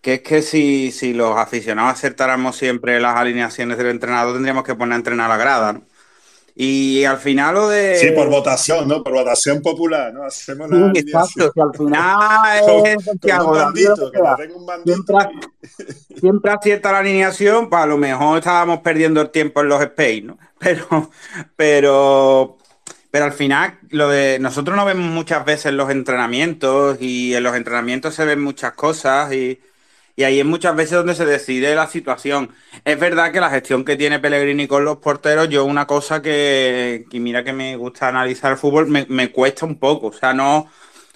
que 0.02 0.16
es 0.16 0.22
que 0.24 0.42
si, 0.44 0.92
si 0.92 1.14
los 1.14 1.38
aficionados 1.38 1.94
acertáramos 1.94 2.58
siempre 2.58 3.00
las 3.02 3.18
alineaciones 3.18 3.78
del 3.78 3.88
entrenador, 3.90 4.34
tendríamos 4.36 4.64
que 4.66 4.76
poner 4.76 4.94
a 4.96 4.98
entrenar 4.98 5.28
a 5.32 5.36
la 5.36 5.44
grada, 5.44 5.74
¿no? 5.74 5.88
Y 6.56 7.04
al 7.06 7.18
final 7.18 7.56
lo 7.56 7.70
de. 7.70 7.96
Sí, 7.96 8.12
por 8.12 8.30
votación, 8.30 8.88
¿no? 8.88 9.04
Por 9.04 9.14
votación 9.14 9.62
popular, 9.62 10.14
¿no? 10.14 10.24
Hacemos 10.24 10.70
la. 10.70 10.92
Sí, 10.92 11.00
exacto, 11.00 11.52
que 11.52 11.62
al 11.62 11.74
final 11.74 12.86
es 12.86 13.04
Santiago. 13.06 13.56
Siempre, 14.84 15.16
siempre 16.20 16.52
acierta 16.52 16.92
la 16.92 17.00
alineación, 17.00 17.70
pues 17.70 17.82
a 17.82 17.86
lo 17.86 17.98
mejor 17.98 18.40
estábamos 18.40 18.80
perdiendo 18.80 19.22
el 19.22 19.30
tiempo 19.30 19.62
en 19.62 19.70
los 19.70 19.82
space, 19.82 20.22
¿no? 20.22 20.38
Pero, 20.62 21.10
pero, 21.56 22.58
pero 23.10 23.26
al 23.26 23.34
final, 23.34 23.80
lo 23.90 24.10
de 24.10 24.38
nosotros 24.38 24.78
nos 24.78 24.86
vemos 24.86 25.10
muchas 25.10 25.44
veces 25.44 25.74
los 25.74 25.90
entrenamientos 25.90 26.98
y 27.02 27.34
en 27.34 27.42
los 27.42 27.56
entrenamientos 27.56 28.14
se 28.14 28.26
ven 28.26 28.44
muchas 28.44 28.74
cosas 28.74 29.34
y, 29.34 29.60
y 30.22 30.24
ahí 30.24 30.40
es 30.40 30.46
muchas 30.46 30.76
veces 30.76 30.94
donde 30.98 31.16
se 31.16 31.26
decide 31.26 31.76
la 31.76 31.88
situación. 31.88 32.52
Es 32.86 33.00
verdad 33.00 33.32
que 33.32 33.40
la 33.42 33.50
gestión 33.50 33.86
que 33.86 33.98
tiene 33.98 34.20
Pellegrini 34.20 34.68
con 34.68 34.86
los 34.86 34.98
porteros, 34.98 35.50
yo 35.50 35.66
una 35.66 35.88
cosa 35.88 36.22
que, 36.22 37.06
que 37.10 37.20
mira 37.20 37.44
que 37.44 37.54
me 37.54 37.76
gusta 37.78 38.08
analizar 38.10 38.52
el 38.52 38.58
fútbol, 38.58 38.88
me, 38.88 39.06
me 39.10 39.32
cuesta 39.32 39.66
un 39.66 39.80
poco. 39.80 40.08
O 40.08 40.14
sea, 40.14 40.34
no, 40.34 40.70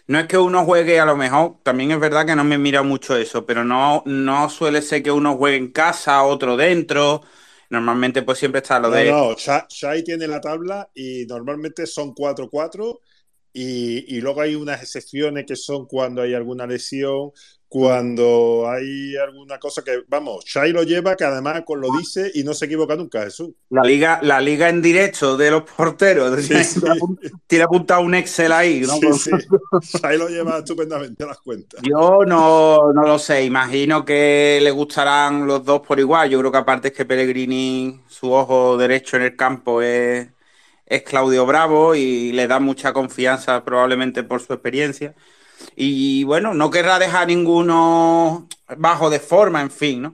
no 0.07 0.19
es 0.19 0.27
que 0.27 0.37
uno 0.37 0.65
juegue 0.65 0.99
a 0.99 1.05
lo 1.05 1.15
mejor, 1.17 1.57
también 1.63 1.91
es 1.91 1.99
verdad 1.99 2.25
que 2.25 2.35
no 2.35 2.43
me 2.43 2.57
mira 2.57 2.83
mucho 2.83 3.15
eso, 3.17 3.45
pero 3.45 3.63
no, 3.63 4.03
no 4.05 4.49
suele 4.49 4.81
ser 4.81 5.03
que 5.03 5.11
uno 5.11 5.37
juegue 5.37 5.57
en 5.57 5.71
casa, 5.71 6.23
otro 6.23 6.57
dentro. 6.57 7.23
Normalmente 7.69 8.21
pues 8.23 8.39
siempre 8.39 8.61
está 8.61 8.79
lo 8.79 8.89
No, 8.89 8.91
de... 8.91 9.23
no, 9.29 9.35
Sha- 9.35 9.65
Shai 9.69 10.03
tiene 10.03 10.27
la 10.27 10.39
tabla 10.41 10.89
y 10.93 11.25
normalmente 11.27 11.85
son 11.87 12.13
4-4 12.13 13.01
y, 13.55 14.17
y 14.17 14.21
luego 14.21 14.41
hay 14.41 14.53
unas 14.55 14.81
excepciones 14.83 15.45
que 15.47 15.55
son 15.55 15.85
cuando 15.87 16.21
hay 16.21 16.33
alguna 16.33 16.67
lesión, 16.67 17.31
cuando 17.67 18.69
hay 18.69 19.17
alguna 19.17 19.57
cosa 19.59 19.83
que, 19.83 20.03
vamos, 20.07 20.45
Shai 20.45 20.71
lo 20.71 20.83
lleva, 20.83 21.15
que 21.15 21.25
además 21.25 21.63
con 21.65 21.81
lo 21.81 21.89
dice 21.97 22.31
y 22.33 22.43
no 22.43 22.53
se 22.53 22.65
equivoca 22.65 22.95
nunca, 22.95 23.23
Jesús. 23.23 23.49
La 23.69 23.81
liga, 23.83 24.19
la 24.21 24.39
liga 24.39 24.69
en 24.69 24.81
directo 24.81 25.35
de 25.35 25.51
los 25.51 25.63
porteros. 25.63 26.41
Sí, 26.45 26.63
sí. 26.63 26.79
Tiene 26.79 26.95
apun- 26.95 27.19
tiene 27.47 27.63
apuntado 27.65 28.01
un 28.01 28.15
Excel 28.15 28.51
ahí, 28.53 28.81
¿no? 28.81 28.93
Sí. 29.13 29.31
Shai 30.01 30.17
lo 30.17 30.29
lleva 30.29 30.59
estupendamente 30.59 31.23
a 31.23 31.27
las 31.27 31.39
cuentas. 31.39 31.81
Yo 31.83 32.19
no, 32.25 32.93
no 32.93 33.01
lo 33.01 33.19
sé, 33.19 33.43
imagino 33.43 34.05
que 34.05 34.59
le 34.61 34.71
gustarán 34.71 35.45
los 35.45 35.65
dos 35.65 35.81
por 35.81 35.99
igual. 35.99 36.29
Yo 36.29 36.39
creo 36.39 36.51
que 36.51 36.57
aparte 36.59 36.87
es 36.89 36.93
que 36.93 37.03
Pellegrini, 37.05 37.99
su 38.07 38.31
ojo 38.31 38.77
derecho 38.77 39.17
en 39.17 39.23
el 39.23 39.35
campo 39.35 39.81
es, 39.81 40.27
es 40.85 41.03
Claudio 41.03 41.45
Bravo 41.45 41.95
y 41.95 42.31
le 42.33 42.47
da 42.47 42.59
mucha 42.59 42.93
confianza 42.93 43.63
probablemente 43.63 44.23
por 44.23 44.41
su 44.41 44.53
experiencia. 44.53 45.15
Y 45.75 46.23
bueno, 46.25 46.53
no 46.53 46.69
querrá 46.71 46.99
dejar 46.99 47.27
ninguno 47.27 48.47
bajo 48.77 49.09
de 49.09 49.19
forma, 49.19 49.61
en 49.61 49.71
fin, 49.71 50.01
¿no? 50.03 50.13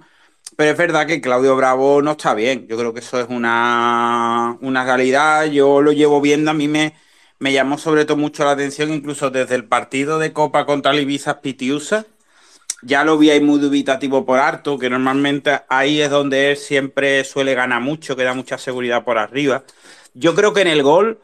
Pero 0.55 0.71
es 0.71 0.77
verdad 0.77 1.07
que 1.07 1.21
Claudio 1.21 1.55
Bravo 1.55 2.01
no 2.01 2.11
está 2.11 2.33
bien. 2.35 2.67
Yo 2.67 2.77
creo 2.77 2.93
que 2.93 2.99
eso 2.99 3.19
es 3.19 3.27
una, 3.29 4.57
una 4.61 4.83
realidad. 4.85 5.45
Yo 5.45 5.81
lo 5.81 5.91
llevo 5.91 6.21
viendo, 6.21 6.51
a 6.51 6.53
mí 6.53 6.67
me, 6.67 6.95
me 7.39 7.53
llamó 7.53 7.77
sobre 7.77 8.05
todo 8.05 8.17
mucho 8.17 8.45
la 8.45 8.51
atención, 8.51 8.93
incluso 8.93 9.31
desde 9.31 9.55
el 9.55 9.65
partido 9.65 10.19
de 10.19 10.33
Copa 10.33 10.65
contra 10.65 10.91
el 10.91 11.07
Pitiusa. 11.41 12.05
Ya 12.83 13.03
lo 13.03 13.17
vi 13.17 13.29
ahí 13.29 13.41
muy 13.41 13.59
dubitativo 13.59 14.25
por 14.25 14.39
harto, 14.39 14.77
que 14.79 14.89
normalmente 14.89 15.61
ahí 15.69 16.01
es 16.01 16.09
donde 16.09 16.51
él 16.51 16.57
siempre 16.57 17.23
suele 17.23 17.53
ganar 17.53 17.81
mucho, 17.81 18.15
que 18.15 18.23
da 18.23 18.33
mucha 18.33 18.57
seguridad 18.57 19.03
por 19.03 19.17
arriba. 19.19 19.63
Yo 20.13 20.35
creo 20.35 20.53
que 20.53 20.61
en 20.61 20.67
el 20.67 20.83
gol, 20.83 21.19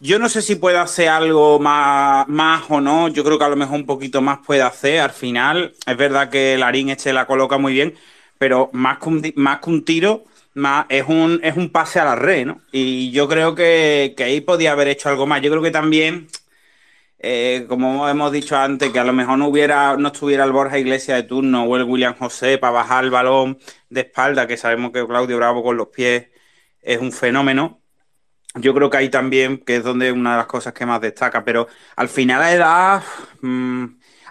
yo 0.00 0.18
no 0.18 0.28
sé 0.28 0.42
si 0.42 0.56
puede 0.56 0.78
hacer 0.78 1.08
algo 1.08 1.58
más, 1.58 2.28
más 2.28 2.64
o 2.68 2.80
no. 2.80 3.08
Yo 3.08 3.24
creo 3.24 3.38
que 3.38 3.44
a 3.44 3.48
lo 3.48 3.56
mejor 3.56 3.76
un 3.76 3.86
poquito 3.86 4.20
más 4.22 4.38
puede 4.46 4.62
hacer. 4.62 5.00
Al 5.00 5.10
final, 5.10 5.74
es 5.86 5.96
verdad 5.96 6.30
que 6.30 6.56
Larín 6.58 6.90
este 6.90 7.12
la 7.12 7.26
coloca 7.26 7.58
muy 7.58 7.72
bien, 7.72 7.94
pero 8.38 8.70
más 8.72 8.98
que 8.98 9.08
un, 9.08 9.32
más 9.36 9.60
que 9.60 9.70
un 9.70 9.84
tiro, 9.84 10.24
es, 10.88 11.04
un, 11.08 11.40
es 11.42 11.56
un 11.56 11.70
pase 11.70 12.00
a 12.00 12.04
la 12.04 12.16
red, 12.16 12.46
¿no? 12.46 12.60
Y 12.72 13.10
yo 13.12 13.28
creo 13.28 13.54
que, 13.54 14.14
que 14.16 14.24
ahí 14.24 14.40
podía 14.40 14.72
haber 14.72 14.88
hecho 14.88 15.08
algo 15.08 15.26
más. 15.26 15.42
Yo 15.42 15.50
creo 15.50 15.62
que 15.62 15.70
también, 15.70 16.28
eh, 17.18 17.66
como 17.68 18.08
hemos 18.08 18.32
dicho 18.32 18.56
antes, 18.56 18.90
que 18.90 18.98
a 18.98 19.04
lo 19.04 19.12
mejor 19.12 19.38
no 19.38 19.48
hubiera, 19.48 19.96
no 19.96 20.08
estuviera 20.08 20.44
el 20.44 20.52
Borja 20.52 20.78
Iglesias 20.78 21.18
de 21.18 21.28
turno 21.28 21.64
o 21.64 21.76
el 21.76 21.84
William 21.84 22.14
José 22.18 22.58
para 22.58 22.72
bajar 22.72 23.04
el 23.04 23.10
balón 23.10 23.58
de 23.90 24.02
espalda, 24.02 24.46
que 24.46 24.56
sabemos 24.56 24.92
que 24.92 25.06
Claudio 25.06 25.36
Bravo 25.36 25.62
con 25.62 25.76
los 25.76 25.88
pies 25.88 26.28
es 26.82 27.00
un 27.00 27.12
fenómeno. 27.12 27.81
Yo 28.54 28.74
creo 28.74 28.90
que 28.90 28.98
ahí 28.98 29.08
también, 29.10 29.58
que 29.58 29.76
es 29.76 29.84
donde 29.84 30.12
una 30.12 30.32
de 30.32 30.36
las 30.38 30.46
cosas 30.46 30.74
que 30.74 30.84
más 30.84 31.00
destaca, 31.00 31.42
pero 31.44 31.68
al 31.96 32.08
final 32.10 32.40
la 32.40 32.52
edad 32.52 33.02
mm, 33.40 33.84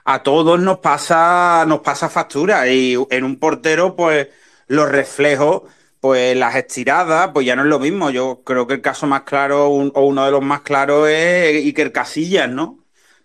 a 0.06 0.22
todos 0.24 0.60
nos 0.60 0.78
pasa, 0.80 1.66
nos 1.68 1.80
pasa 1.82 2.08
factura 2.10 2.68
y 2.70 2.96
en 3.10 3.24
un 3.24 3.40
portero, 3.40 3.96
pues 3.96 4.28
los 4.68 4.90
reflejos, 4.90 5.64
pues 6.00 6.38
las 6.38 6.56
estiradas, 6.56 7.32
pues 7.34 7.48
ya 7.48 7.56
no 7.56 7.64
es 7.64 7.68
lo 7.68 7.80
mismo. 7.80 8.12
Yo 8.12 8.44
creo 8.46 8.68
que 8.68 8.76
el 8.76 8.82
caso 8.82 9.08
más 9.08 9.24
claro 9.24 9.68
o 9.70 10.02
uno 10.06 10.26
de 10.26 10.32
los 10.32 10.42
más 10.44 10.62
claros 10.62 11.08
es 11.10 11.56
Iker 11.66 11.92
Casillas, 11.92 12.48
¿no? 12.50 12.78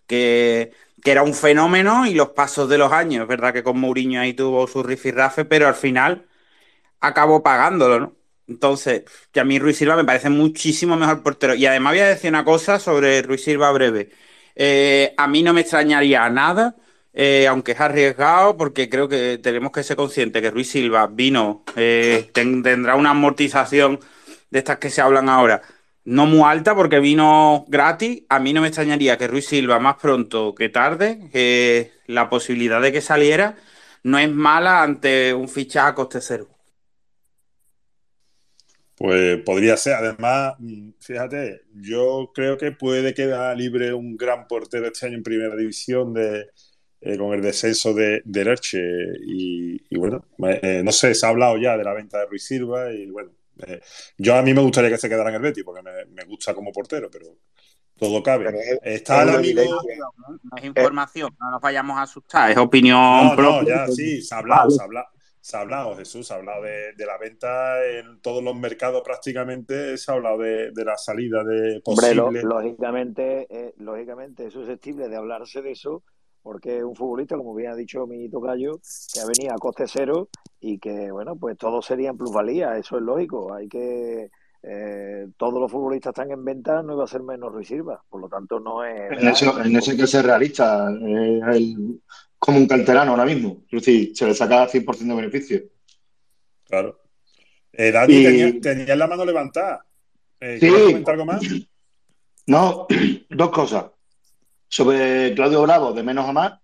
Que, 0.06 0.72
que 1.02 1.10
era 1.12 1.22
un 1.22 1.34
fenómeno 1.34 2.06
y 2.06 2.14
los 2.14 2.30
pasos 2.30 2.68
de 2.70 2.78
los 2.78 2.90
años. 2.92 3.28
Verdad 3.28 3.52
que 3.52 3.62
con 3.62 3.78
Mourinho 3.78 4.20
ahí 4.20 4.32
tuvo 4.34 4.66
su 4.66 4.82
rifirrafe, 4.82 5.44
pero 5.44 5.68
al 5.68 5.74
final 5.74 6.26
acabó 7.00 7.42
pagándolo, 7.42 8.00
¿no? 8.00 8.15
Entonces, 8.48 9.04
que 9.32 9.40
a 9.40 9.44
mí 9.44 9.58
Ruiz 9.58 9.76
Silva 9.76 9.96
me 9.96 10.04
parece 10.04 10.30
muchísimo 10.30 10.96
mejor 10.96 11.22
portero. 11.22 11.54
Y 11.54 11.66
además 11.66 11.92
voy 11.94 12.00
a 12.00 12.08
decir 12.08 12.30
una 12.30 12.44
cosa 12.44 12.78
sobre 12.78 13.22
Ruiz 13.22 13.42
Silva 13.42 13.72
breve. 13.72 14.10
Eh, 14.54 15.14
a 15.16 15.26
mí 15.26 15.42
no 15.42 15.52
me 15.52 15.62
extrañaría 15.62 16.28
nada, 16.30 16.76
eh, 17.12 17.46
aunque 17.48 17.72
es 17.72 17.80
arriesgado, 17.80 18.56
porque 18.56 18.88
creo 18.88 19.08
que 19.08 19.38
tenemos 19.38 19.72
que 19.72 19.82
ser 19.82 19.96
conscientes 19.96 20.40
que 20.42 20.50
Ruiz 20.50 20.70
Silva 20.70 21.06
vino, 21.08 21.64
eh, 21.76 22.30
ten- 22.32 22.62
tendrá 22.62 22.94
una 22.94 23.10
amortización 23.10 23.98
de 24.50 24.58
estas 24.60 24.78
que 24.78 24.90
se 24.90 25.00
hablan 25.00 25.28
ahora, 25.28 25.62
no 26.04 26.26
muy 26.26 26.42
alta, 26.44 26.74
porque 26.74 27.00
vino 27.00 27.64
gratis. 27.68 28.22
A 28.28 28.38
mí 28.38 28.52
no 28.52 28.60
me 28.60 28.68
extrañaría 28.68 29.18
que 29.18 29.26
Ruiz 29.26 29.46
Silva 29.46 29.78
más 29.80 29.96
pronto 29.96 30.54
que 30.54 30.68
tarde, 30.68 31.90
la 32.06 32.30
posibilidad 32.30 32.80
de 32.80 32.92
que 32.92 33.00
saliera 33.00 33.56
no 34.04 34.18
es 34.18 34.30
mala 34.30 34.82
ante 34.82 35.34
un 35.34 35.48
fichaje 35.48 35.88
a 35.88 35.94
coste 35.94 36.20
cero. 36.20 36.55
Pues 38.96 39.42
podría 39.44 39.76
ser. 39.76 39.94
Además, 39.94 40.54
mm, 40.58 40.90
fíjate, 41.00 41.62
yo 41.74 42.32
creo 42.34 42.56
que 42.58 42.72
puede 42.72 43.14
quedar 43.14 43.56
libre 43.56 43.92
un 43.92 44.16
gran 44.16 44.46
portero 44.48 44.86
este 44.86 45.06
año 45.06 45.16
en 45.16 45.22
primera 45.22 45.54
división 45.56 46.14
de, 46.14 46.46
eh, 47.02 47.18
con 47.18 47.34
el 47.34 47.42
descenso 47.42 47.92
de, 47.94 48.22
del 48.24 48.48
Elche. 48.48 48.78
Y, 49.26 49.76
y 49.90 49.98
bueno, 49.98 50.26
eh, 50.62 50.82
no 50.84 50.92
sé, 50.92 51.14
se 51.14 51.26
ha 51.26 51.30
hablado 51.30 51.58
ya 51.58 51.76
de 51.76 51.84
la 51.84 51.92
venta 51.94 52.20
de 52.20 52.26
Ruiz 52.26 52.44
Silva 52.46 52.92
y 52.92 53.10
bueno, 53.10 53.32
eh, 53.66 53.80
yo 54.18 54.34
a 54.36 54.42
mí 54.42 54.54
me 54.54 54.62
gustaría 54.62 54.90
que 54.90 54.98
se 54.98 55.08
quedara 55.08 55.28
en 55.30 55.36
el 55.36 55.42
Betis 55.42 55.64
porque 55.64 55.82
me, 55.82 56.06
me 56.06 56.24
gusta 56.24 56.54
como 56.54 56.72
portero, 56.72 57.10
pero 57.10 57.26
todo 57.96 58.22
cabe. 58.22 58.78
Está 58.82 59.22
el 59.22 59.30
Es 59.30 59.34
amigo... 59.34 59.60
evidencia, 59.60 59.96
¿no? 60.16 60.38
No 60.42 60.56
es 60.56 60.64
información, 60.64 61.36
no 61.40 61.50
nos 61.50 61.60
vayamos 61.60 61.98
a 61.98 62.02
asustar, 62.02 62.50
es 62.50 62.56
opinión 62.58 62.98
No, 62.98 63.36
no, 63.36 63.36
propia. 63.36 63.86
ya 63.86 63.88
sí, 63.88 64.22
se 64.22 64.34
ha 64.34 64.38
hablado, 64.38 64.68
Vale. 64.68 64.70
se 64.70 64.82
ha 64.82 64.84
hablado, 64.84 65.06
se 65.46 65.56
ha 65.56 65.60
hablado, 65.60 65.96
Jesús, 65.96 66.26
se 66.26 66.34
ha 66.34 66.36
hablado 66.38 66.62
de, 66.64 66.92
de 66.96 67.06
la 67.06 67.18
venta 67.18 67.84
en 67.86 68.20
todos 68.20 68.42
los 68.42 68.56
mercados 68.56 69.02
prácticamente, 69.04 69.96
se 69.96 70.10
ha 70.10 70.14
hablado 70.14 70.38
de, 70.38 70.72
de 70.72 70.84
la 70.84 70.96
salida 70.96 71.44
de 71.44 71.80
Hombre, 71.84 72.14
lo- 72.14 72.24
posible. 72.32 72.42
lógicamente, 72.42 73.46
eh, 73.48 73.72
lógicamente 73.78 74.46
es 74.46 74.52
susceptible 74.52 75.08
de 75.08 75.16
hablarse 75.16 75.62
de 75.62 75.70
eso, 75.72 76.02
porque 76.42 76.78
es 76.78 76.82
un 76.84 76.96
futbolista, 76.96 77.36
como 77.36 77.54
bien 77.54 77.70
ha 77.70 77.76
dicho 77.76 78.06
mi 78.06 78.28
tocayo, 78.28 78.80
que 79.12 79.20
ha 79.20 79.26
venido 79.26 79.54
a 79.54 79.58
coste 79.58 79.84
cero 79.86 80.28
y 80.60 80.78
que, 80.78 81.10
bueno, 81.12 81.36
pues 81.36 81.56
todo 81.56 81.80
sería 81.82 82.10
en 82.10 82.16
plusvalía, 82.18 82.76
eso 82.76 82.96
es 82.96 83.02
lógico. 83.02 83.54
Hay 83.54 83.68
que. 83.68 84.30
Eh, 84.68 85.28
todos 85.36 85.54
los 85.60 85.70
futbolistas 85.70 86.10
están 86.10 86.30
en 86.32 86.44
venta, 86.44 86.82
no 86.82 86.94
iba 86.94 87.04
a 87.04 87.08
ser 87.08 87.22
menos 87.22 87.52
Ruiz 87.52 87.68
Silva, 87.68 88.02
por 88.08 88.20
lo 88.20 88.28
tanto, 88.28 88.58
no 88.58 88.84
es. 88.84 89.12
En 89.12 89.28
eso, 89.28 89.60
en 89.62 89.76
eso 89.76 89.92
hay 89.92 89.96
que 89.96 90.06
ser 90.08 90.24
realista. 90.26 90.90
Es 90.90 91.56
el- 91.56 92.00
como 92.38 92.58
un 92.58 92.66
canterano 92.66 93.12
ahora 93.12 93.24
mismo. 93.24 93.62
Es 93.70 93.84
decir, 93.84 94.10
se 94.16 94.26
le 94.26 94.34
saca 94.34 94.66
100% 94.68 95.14
de 95.14 95.22
beneficio. 95.22 95.62
Claro. 96.64 97.00
Eh, 97.72 97.92
Dani, 97.92 98.14
Y- 98.14 98.24
tenía, 98.24 98.60
tenía 98.60 98.96
la 98.96 99.06
mano 99.06 99.24
levantada. 99.24 99.84
Eh, 100.40 100.54
Sí. 100.60 100.66
¿Quieres 100.68 100.86
comentar 100.86 101.14
algo 101.14 101.26
más? 101.26 101.40
No, 102.46 102.86
dos 103.30 103.50
cosas. 103.50 103.86
Sobre 104.68 105.32
Claudio 105.34 105.62
Bravo, 105.62 105.92
de 105.92 106.02
menos 106.02 106.28
a 106.28 106.32
más, 106.32 106.54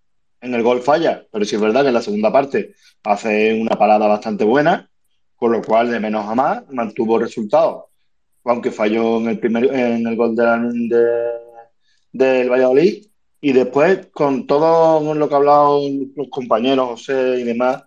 en 0.40 0.54
el 0.54 0.62
gol 0.62 0.82
falla, 0.82 1.24
pero 1.30 1.44
sí 1.44 1.54
es 1.54 1.60
verdad 1.60 1.82
que 1.82 1.88
en 1.88 1.94
la 1.94 2.02
segunda 2.02 2.32
parte 2.32 2.74
hace 3.04 3.54
una 3.60 3.76
parada 3.78 4.08
bastante 4.08 4.44
buena, 4.44 4.90
con 5.36 5.52
lo 5.52 5.62
cual 5.62 5.90
de 5.90 6.00
menos 6.00 6.26
a 6.28 6.34
más 6.34 6.68
mantuvo 6.70 7.18
resultados. 7.18 7.84
Aunque 8.44 8.70
falló 8.70 9.18
en 9.20 9.28
el 9.28 9.38
primer, 9.38 9.64
en 9.72 10.06
el 10.06 10.16
gol 10.16 10.34
del 12.12 12.50
Valladolid, 12.50 13.06
Y 13.40 13.52
después, 13.52 14.06
con 14.12 14.46
todo 14.46 15.14
lo 15.14 15.28
que 15.28 15.34
ha 15.34 15.38
hablado 15.38 15.80
los 16.16 16.28
compañeros, 16.30 16.88
José 16.90 17.40
y 17.40 17.44
demás, 17.44 17.82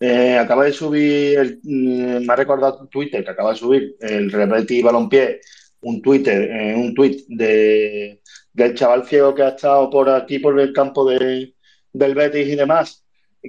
eh, 0.00 0.36
acaba 0.38 0.64
de 0.64 0.72
subir, 0.72 1.38
el, 1.38 1.60
mm, 1.62 2.26
me 2.26 2.32
ha 2.32 2.36
recordado 2.36 2.88
Twitter, 2.88 3.24
que 3.24 3.30
acaba 3.30 3.50
de 3.50 3.56
subir 3.56 3.96
el 4.00 4.30
Rebeti 4.32 4.82
Balompié, 4.82 5.40
un 5.82 6.02
Twitter, 6.02 6.50
eh, 6.50 6.74
un 6.76 6.94
tweet 6.94 7.24
de, 7.28 8.20
del 8.52 8.74
chaval 8.74 9.06
ciego 9.06 9.34
que 9.34 9.42
ha 9.42 9.48
estado 9.50 9.90
por 9.90 10.08
aquí, 10.10 10.38
por 10.38 10.58
el 10.60 10.72
campo 10.72 11.08
de, 11.08 11.54
del 11.92 12.14
Betis 12.14 12.48
y 12.48 12.56
demás, 12.56 13.04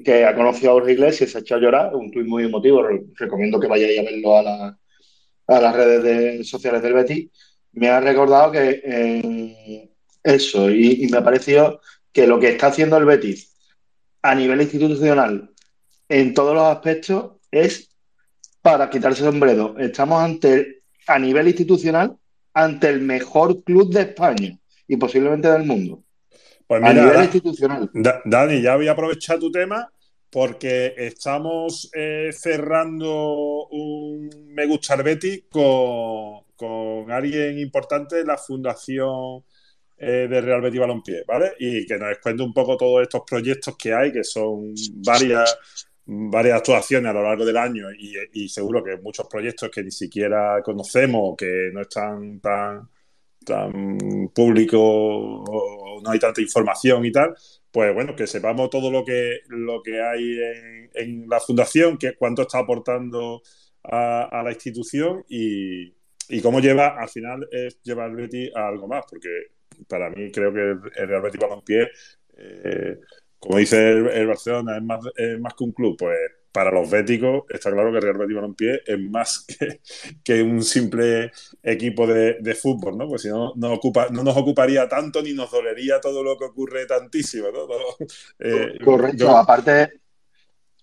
que 0.06 0.26
ha 0.26 0.36
conocido 0.36 0.72
a 0.72 0.74
Borja 0.76 0.92
Iglesias 0.92 1.32
se 1.32 1.38
ha 1.38 1.42
echado 1.42 1.60
a 1.62 1.64
llorar, 1.64 1.96
un 1.96 2.12
tuit 2.12 2.28
muy 2.28 2.44
emotivo, 2.46 2.84
recomiendo 3.16 3.60
que 3.60 3.68
vayáis 3.68 4.00
a 4.00 4.04
verlo 4.04 4.38
a, 4.38 4.44
la, 4.44 4.80
a 5.58 5.62
las 5.62 5.76
redes 5.76 6.04
de, 6.04 6.44
sociales 6.44 6.82
del 6.82 6.94
Betis, 6.94 7.30
me 7.74 7.90
ha 7.90 8.00
recordado 8.00 8.52
que 8.52 8.82
eh, 8.84 9.90
eso, 10.24 10.70
y, 10.70 11.06
y, 11.06 11.08
me 11.10 11.18
ha 11.18 11.24
parecido 11.24 11.82
que 12.12 12.28
lo 12.28 12.40
que 12.40 12.50
está 12.50 12.68
haciendo 12.68 12.98
el 12.98 13.06
Betis 13.06 13.56
a 14.22 14.36
nivel 14.36 14.62
institucional 14.62 15.50
en 16.10 16.34
todos 16.34 16.54
los 16.54 16.64
aspectos 16.64 17.34
es 17.50 17.90
para 18.62 18.90
quitarse 18.90 19.24
el 19.24 19.32
sombrero. 19.32 19.76
Estamos 19.80 20.22
ante, 20.22 20.84
a 21.08 21.18
nivel 21.18 21.48
institucional, 21.48 22.16
ante 22.54 22.90
el 22.90 23.02
mejor 23.02 23.64
club 23.64 23.92
de 23.94 24.02
España 24.02 24.58
y 24.88 24.98
posiblemente 24.98 25.50
del 25.50 25.64
mundo. 25.64 26.04
Pues 26.68 26.82
mira, 26.82 26.92
a 26.92 27.06
nivel 27.06 27.24
institucional. 27.24 27.90
Dani, 28.26 28.62
ya 28.62 28.76
voy 28.76 28.88
a 28.88 28.92
aprovechar 28.92 29.40
tu 29.40 29.52
tema 29.52 29.92
porque 30.32 30.94
estamos 30.98 31.92
eh, 31.94 32.30
cerrando 32.32 33.68
un 33.68 34.30
Me 34.48 34.66
Gusta 34.66 34.96
el 34.96 35.04
Betty 35.04 35.42
con, 35.50 36.44
con 36.56 37.12
alguien 37.12 37.60
importante 37.60 38.16
de 38.16 38.26
la 38.26 38.38
Fundación 38.38 39.44
eh, 39.98 40.28
de 40.30 40.42
Real 40.42 40.62
Betis 40.62 40.80
Balompié, 40.80 41.24
¿vale? 41.28 41.54
Y 41.60 41.86
que 41.86 41.98
nos 41.98 42.18
cuente 42.20 42.42
un 42.44 42.54
poco 42.54 42.78
todos 42.78 43.04
estos 43.04 43.22
proyectos 43.28 43.76
que 43.78 43.94
hay, 43.94 44.12
que 44.12 44.24
son 44.24 44.74
varias, 44.96 45.60
varias 46.06 46.58
actuaciones 46.58 47.10
a 47.10 47.14
lo 47.14 47.24
largo 47.24 47.46
del 47.46 47.58
año 47.58 47.88
y, 47.92 48.50
seguro 48.50 48.84
que 48.84 48.98
muchos 48.98 49.28
proyectos 49.28 49.70
que 49.70 49.84
ni 49.84 49.92
siquiera 49.92 50.62
conocemos, 50.64 51.36
que 51.38 51.70
no 51.74 51.82
están 51.82 52.40
tan 52.40 52.90
tan 53.44 54.30
público 54.36 55.44
no 56.04 56.12
hay 56.12 56.20
tanta 56.20 56.42
información 56.42 57.06
y 57.06 57.12
tal, 57.12 57.36
pues 57.72 57.94
bueno, 57.94 58.16
que 58.16 58.28
sepamos 58.28 58.70
todo 58.70 58.92
lo 58.92 59.06
que, 59.06 59.40
lo 59.48 59.82
que 59.82 60.02
hay 60.02 60.40
en, 60.94 61.30
la 61.30 61.40
fundación, 61.40 61.98
que 61.98 62.14
cuánto 62.16 62.42
está 62.44 62.60
aportando 62.60 63.42
a, 63.84 64.42
la 64.44 64.52
institución 64.52 65.24
y, 65.30 65.94
cómo 66.42 66.60
lleva, 66.60 67.00
al 67.00 67.10
final, 67.10 67.48
es 67.52 67.82
llevar 67.82 68.10
el 68.12 68.18
Betis 68.18 68.52
a 68.56 68.68
algo 68.68 68.88
más, 68.88 69.06
porque 69.10 69.30
para 69.88 70.10
mí 70.10 70.32
creo 70.32 70.54
que 70.54 70.60
el 71.02 71.08
Real 71.08 71.22
Betis 71.22 71.40
Balompié, 71.40 71.90
eh, 72.38 72.98
como 73.40 73.58
dice 73.58 73.90
el, 73.90 74.28
Barcelona, 74.28 74.78
es 74.78 74.84
más, 74.84 75.00
es 75.16 75.40
más 75.40 75.54
que 75.54 75.64
un 75.64 75.72
club, 75.72 75.96
pues 75.98 76.18
para 76.52 76.72
los 76.72 76.90
béticos 76.90 77.44
está 77.50 77.72
claro 77.72 77.92
que 77.92 78.00
Real 78.00 78.18
Betis 78.18 78.36
Balompié 78.36 78.82
es 78.86 79.00
más 79.00 79.46
que, 80.24 80.42
un 80.42 80.64
simple 80.64 81.32
equipo 81.64 82.06
de, 82.06 82.56
fútbol, 82.56 82.98
¿no? 82.98 83.08
Pues 83.08 83.22
si 83.22 83.30
no, 83.30 83.54
no, 83.56 83.74
ocupa, 83.74 84.08
no 84.10 84.24
nos 84.24 84.36
ocuparía 84.36 84.88
tanto 84.88 85.22
ni 85.22 85.34
nos 85.34 85.52
dolería 85.52 86.00
todo 86.02 86.24
lo 86.24 86.38
que 86.38 86.46
ocurre 86.46 86.86
tantísimo, 86.86 87.48
¿no? 87.52 87.68
Eh, 88.40 88.80
Correcto, 88.84 89.36
aparte, 89.36 90.02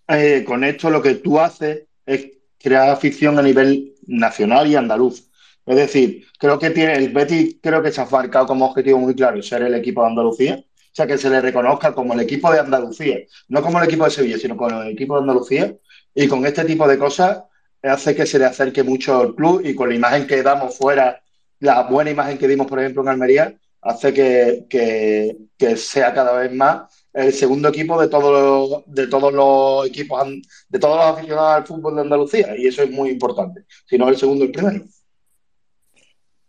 eh, 0.08 0.42
con 0.44 0.64
esto 0.64 0.90
lo 0.90 1.02
que 1.02 1.16
tú 1.16 1.38
haces 1.38 1.84
es 2.06 2.30
crear 2.58 2.88
afición 2.88 3.38
a 3.38 3.42
nivel 3.42 3.94
nacional 4.06 4.66
y 4.66 4.76
andaluz. 4.76 5.28
Es 5.66 5.76
decir, 5.76 6.26
creo 6.38 6.58
que 6.58 6.70
tiene 6.70 6.94
el 6.94 7.12
Betis 7.12 7.56
creo 7.60 7.82
que 7.82 7.92
se 7.92 8.00
ha 8.00 8.06
marcado 8.06 8.46
como 8.46 8.66
objetivo 8.66 8.98
muy 8.98 9.14
claro 9.14 9.42
ser 9.42 9.62
el 9.62 9.74
equipo 9.74 10.00
de 10.00 10.08
Andalucía 10.08 10.64
sea, 10.98 11.06
que 11.06 11.18
se 11.18 11.30
le 11.30 11.40
reconozca 11.40 11.94
como 11.94 12.14
el 12.14 12.20
equipo 12.20 12.52
de 12.52 12.60
Andalucía, 12.60 13.18
no 13.48 13.62
como 13.62 13.78
el 13.78 13.86
equipo 13.86 14.04
de 14.04 14.10
Sevilla, 14.10 14.38
sino 14.38 14.56
como 14.56 14.82
el 14.82 14.92
equipo 14.92 15.14
de 15.14 15.20
Andalucía. 15.20 15.76
Y 16.14 16.28
con 16.28 16.44
este 16.46 16.64
tipo 16.64 16.86
de 16.88 16.98
cosas 16.98 17.44
hace 17.82 18.14
que 18.14 18.26
se 18.26 18.38
le 18.38 18.46
acerque 18.46 18.82
mucho 18.82 19.20
al 19.20 19.34
club 19.34 19.62
y 19.64 19.74
con 19.74 19.88
la 19.88 19.94
imagen 19.94 20.26
que 20.26 20.42
damos 20.42 20.76
fuera, 20.76 21.22
la 21.60 21.84
buena 21.84 22.10
imagen 22.10 22.38
que 22.38 22.48
dimos, 22.48 22.66
por 22.66 22.80
ejemplo, 22.80 23.02
en 23.02 23.08
Almería, 23.08 23.54
hace 23.80 24.12
que, 24.12 24.66
que, 24.68 25.76
sea 25.76 26.12
cada 26.12 26.32
vez 26.32 26.52
más 26.52 26.92
el 27.12 27.32
segundo 27.32 27.68
equipo 27.68 28.00
de 28.00 28.08
todos 28.08 28.32
los, 28.32 28.82
de 28.86 29.06
todos 29.06 29.32
los 29.32 29.86
equipos, 29.86 30.26
de 30.68 30.78
todos 30.78 30.96
los 30.96 31.06
aficionados 31.06 31.52
al 31.56 31.66
fútbol 31.66 31.96
de 31.96 32.00
Andalucía. 32.02 32.54
Y 32.56 32.66
eso 32.66 32.82
es 32.82 32.90
muy 32.90 33.10
importante. 33.10 33.64
Si 33.86 33.96
no, 33.98 34.08
el 34.08 34.16
segundo, 34.16 34.44
el 34.44 34.52
primero. 34.52 34.84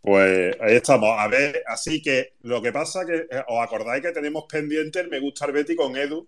Pues 0.01 0.55
ahí 0.61 0.75
estamos. 0.75 1.09
A 1.17 1.27
ver, 1.27 1.61
así 1.67 2.01
que 2.01 2.33
lo 2.41 2.61
que 2.61 2.71
pasa 2.71 3.05
que 3.05 3.27
eh, 3.29 3.43
os 3.47 3.61
acordáis 3.63 4.01
que 4.01 4.11
tenemos 4.11 4.45
pendiente 4.49 4.99
el 4.99 5.09
Me 5.09 5.19
Gusta 5.19 5.45
el 5.45 5.51
Betty 5.51 5.75
con 5.75 5.95
Edu, 5.97 6.27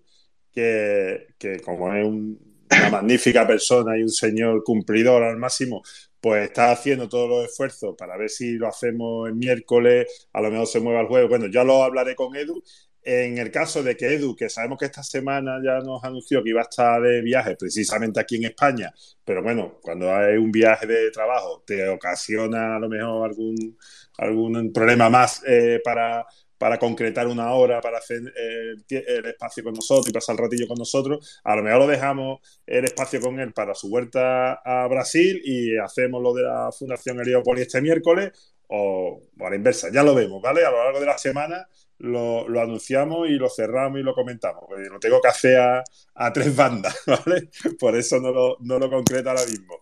que, 0.53 1.27
como 1.63 1.93
es 1.93 2.05
una 2.05 2.89
magnífica 2.91 3.47
persona 3.47 3.97
y 3.97 4.03
un 4.03 4.09
señor 4.09 4.63
cumplidor 4.63 5.23
al 5.23 5.37
máximo, 5.37 5.81
pues 6.19 6.49
está 6.49 6.71
haciendo 6.71 7.09
todos 7.09 7.29
los 7.29 7.45
esfuerzos 7.45 7.95
para 7.97 8.17
ver 8.17 8.29
si 8.29 8.53
lo 8.53 8.67
hacemos 8.67 9.29
el 9.29 9.35
miércoles, 9.35 10.27
a 10.33 10.41
lo 10.41 10.51
mejor 10.51 10.67
se 10.67 10.79
mueva 10.81 11.01
el 11.01 11.07
jueves. 11.07 11.29
Bueno, 11.29 11.47
ya 11.47 11.63
lo 11.63 11.83
hablaré 11.83 12.15
con 12.15 12.35
Edu 12.35 12.61
en 13.03 13.37
el 13.39 13.49
caso 13.51 13.81
de 13.81 13.97
que 13.97 14.13
Edu, 14.13 14.35
que 14.35 14.49
sabemos 14.49 14.77
que 14.77 14.85
esta 14.85 15.01
semana 15.03 15.59
ya 15.63 15.79
nos 15.79 16.03
anunció 16.03 16.43
que 16.43 16.49
iba 16.49 16.61
a 16.61 16.63
estar 16.63 17.01
de 17.01 17.21
viaje 17.21 17.55
precisamente 17.55 18.19
aquí 18.19 18.35
en 18.35 18.45
España, 18.45 18.93
pero 19.25 19.41
bueno, 19.41 19.79
cuando 19.81 20.13
hay 20.13 20.37
un 20.37 20.51
viaje 20.51 20.85
de 20.85 21.09
trabajo 21.11 21.63
te 21.65 21.87
ocasiona 21.89 22.75
a 22.75 22.79
lo 22.79 22.89
mejor 22.89 23.29
algún, 23.29 23.77
algún 24.17 24.71
problema 24.71 25.09
más 25.09 25.41
eh, 25.47 25.81
para, 25.83 26.25
para 26.59 26.77
concretar 26.77 27.25
una 27.25 27.51
hora, 27.53 27.81
para 27.81 27.97
hacer 27.97 28.21
eh, 28.37 28.75
el, 28.89 29.25
espacio 29.25 29.63
con 29.63 29.73
nosotros 29.73 30.09
y 30.09 30.13
pasar 30.13 30.35
el 30.35 30.43
ratillo 30.43 30.67
con 30.67 30.77
nosotros, 30.77 31.41
a 31.43 31.55
lo 31.55 31.63
mejor 31.63 31.79
lo 31.79 31.87
dejamos 31.87 32.39
el 32.67 32.85
espacio 32.85 33.19
con 33.19 33.39
él 33.39 33.51
para 33.51 33.73
su 33.73 33.89
vuelta 33.89 34.61
a 34.63 34.87
Brasil 34.87 35.41
y 35.43 35.75
hacemos 35.77 36.21
lo 36.21 36.35
de 36.35 36.43
la 36.43 36.69
Fundación 36.71 37.19
Heliópolis 37.19 37.63
este 37.63 37.81
miércoles 37.81 38.31
o, 38.67 39.19
o 39.39 39.47
a 39.47 39.49
la 39.49 39.55
inversa, 39.55 39.89
ya 39.91 40.03
lo 40.03 40.13
vemos, 40.13 40.39
¿vale? 40.39 40.63
A 40.63 40.69
lo 40.69 40.83
largo 40.83 40.99
de 40.99 41.07
la 41.07 41.17
semana 41.17 41.67
lo, 42.01 42.61
anunciamos 42.61 43.29
y 43.29 43.33
lo 43.33 43.49
cerramos 43.49 43.99
y 43.99 44.03
lo 44.03 44.13
comentamos. 44.13 44.63
lo 44.69 44.99
tengo 44.99 45.21
que 45.21 45.27
hacer 45.27 45.57
a, 45.57 46.33
tres 46.33 46.55
bandas, 46.55 46.97
¿vale? 47.07 47.49
Por 47.79 47.95
eso 47.95 48.19
no 48.19 48.31
lo, 48.31 48.57
no 48.61 48.79
lo 48.79 48.89
concreto 48.89 49.29
ahora 49.29 49.45
mismo. 49.45 49.79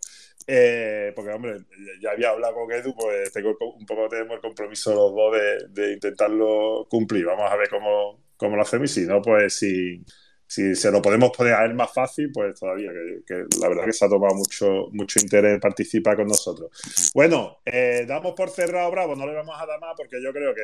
Eh, 0.51 1.13
porque, 1.15 1.31
hombre, 1.31 1.59
ya 2.01 2.11
había 2.11 2.29
hablado 2.31 2.55
con 2.55 2.71
Edu, 2.71 2.95
pues 2.95 3.31
tengo 3.31 3.55
un 3.77 3.85
poco 3.85 4.09
tenemos 4.09 4.35
el 4.35 4.41
compromiso 4.41 4.93
los 4.95 5.13
dos 5.13 5.35
de, 5.73 5.93
intentarlo 5.93 6.87
cumplir. 6.89 7.25
Vamos 7.25 7.49
a 7.49 7.55
ver 7.55 7.69
cómo, 7.69 8.23
cómo, 8.35 8.55
lo 8.55 8.63
hacemos 8.63 8.89
y 8.89 9.01
si 9.01 9.07
no, 9.07 9.21
pues 9.21 9.53
si, 9.53 10.03
si 10.47 10.75
se 10.75 10.91
lo 10.91 11.01
podemos 11.01 11.29
poner 11.37 11.53
a 11.53 11.65
él 11.65 11.75
más 11.75 11.93
fácil, 11.93 12.31
pues 12.33 12.59
todavía, 12.59 12.89
que, 13.27 13.45
la 13.61 13.69
verdad 13.69 13.85
que 13.85 13.93
se 13.93 14.05
ha 14.05 14.09
tomado 14.09 14.33
mucho, 14.33 14.87
mucho 14.91 15.19
interés 15.19 15.59
participar 15.59 16.15
con 16.15 16.27
nosotros. 16.27 16.71
Bueno, 17.13 17.59
eh, 17.63 18.05
damos 18.07 18.33
por 18.33 18.49
cerrado 18.49 18.89
Bravo, 18.89 19.15
no 19.15 19.27
le 19.27 19.33
vamos 19.33 19.55
a 19.55 19.67
dar 19.67 19.79
más 19.79 19.93
porque 19.95 20.21
yo 20.21 20.33
creo 20.33 20.55
que 20.55 20.61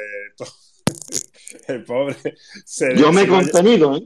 el 1.68 1.84
pobre 1.84 2.16
se 2.66 2.95
Yo 2.95 3.12
me 3.12 3.24
he 3.24 3.28
contenido, 3.28 3.98
¿eh? 3.98 4.03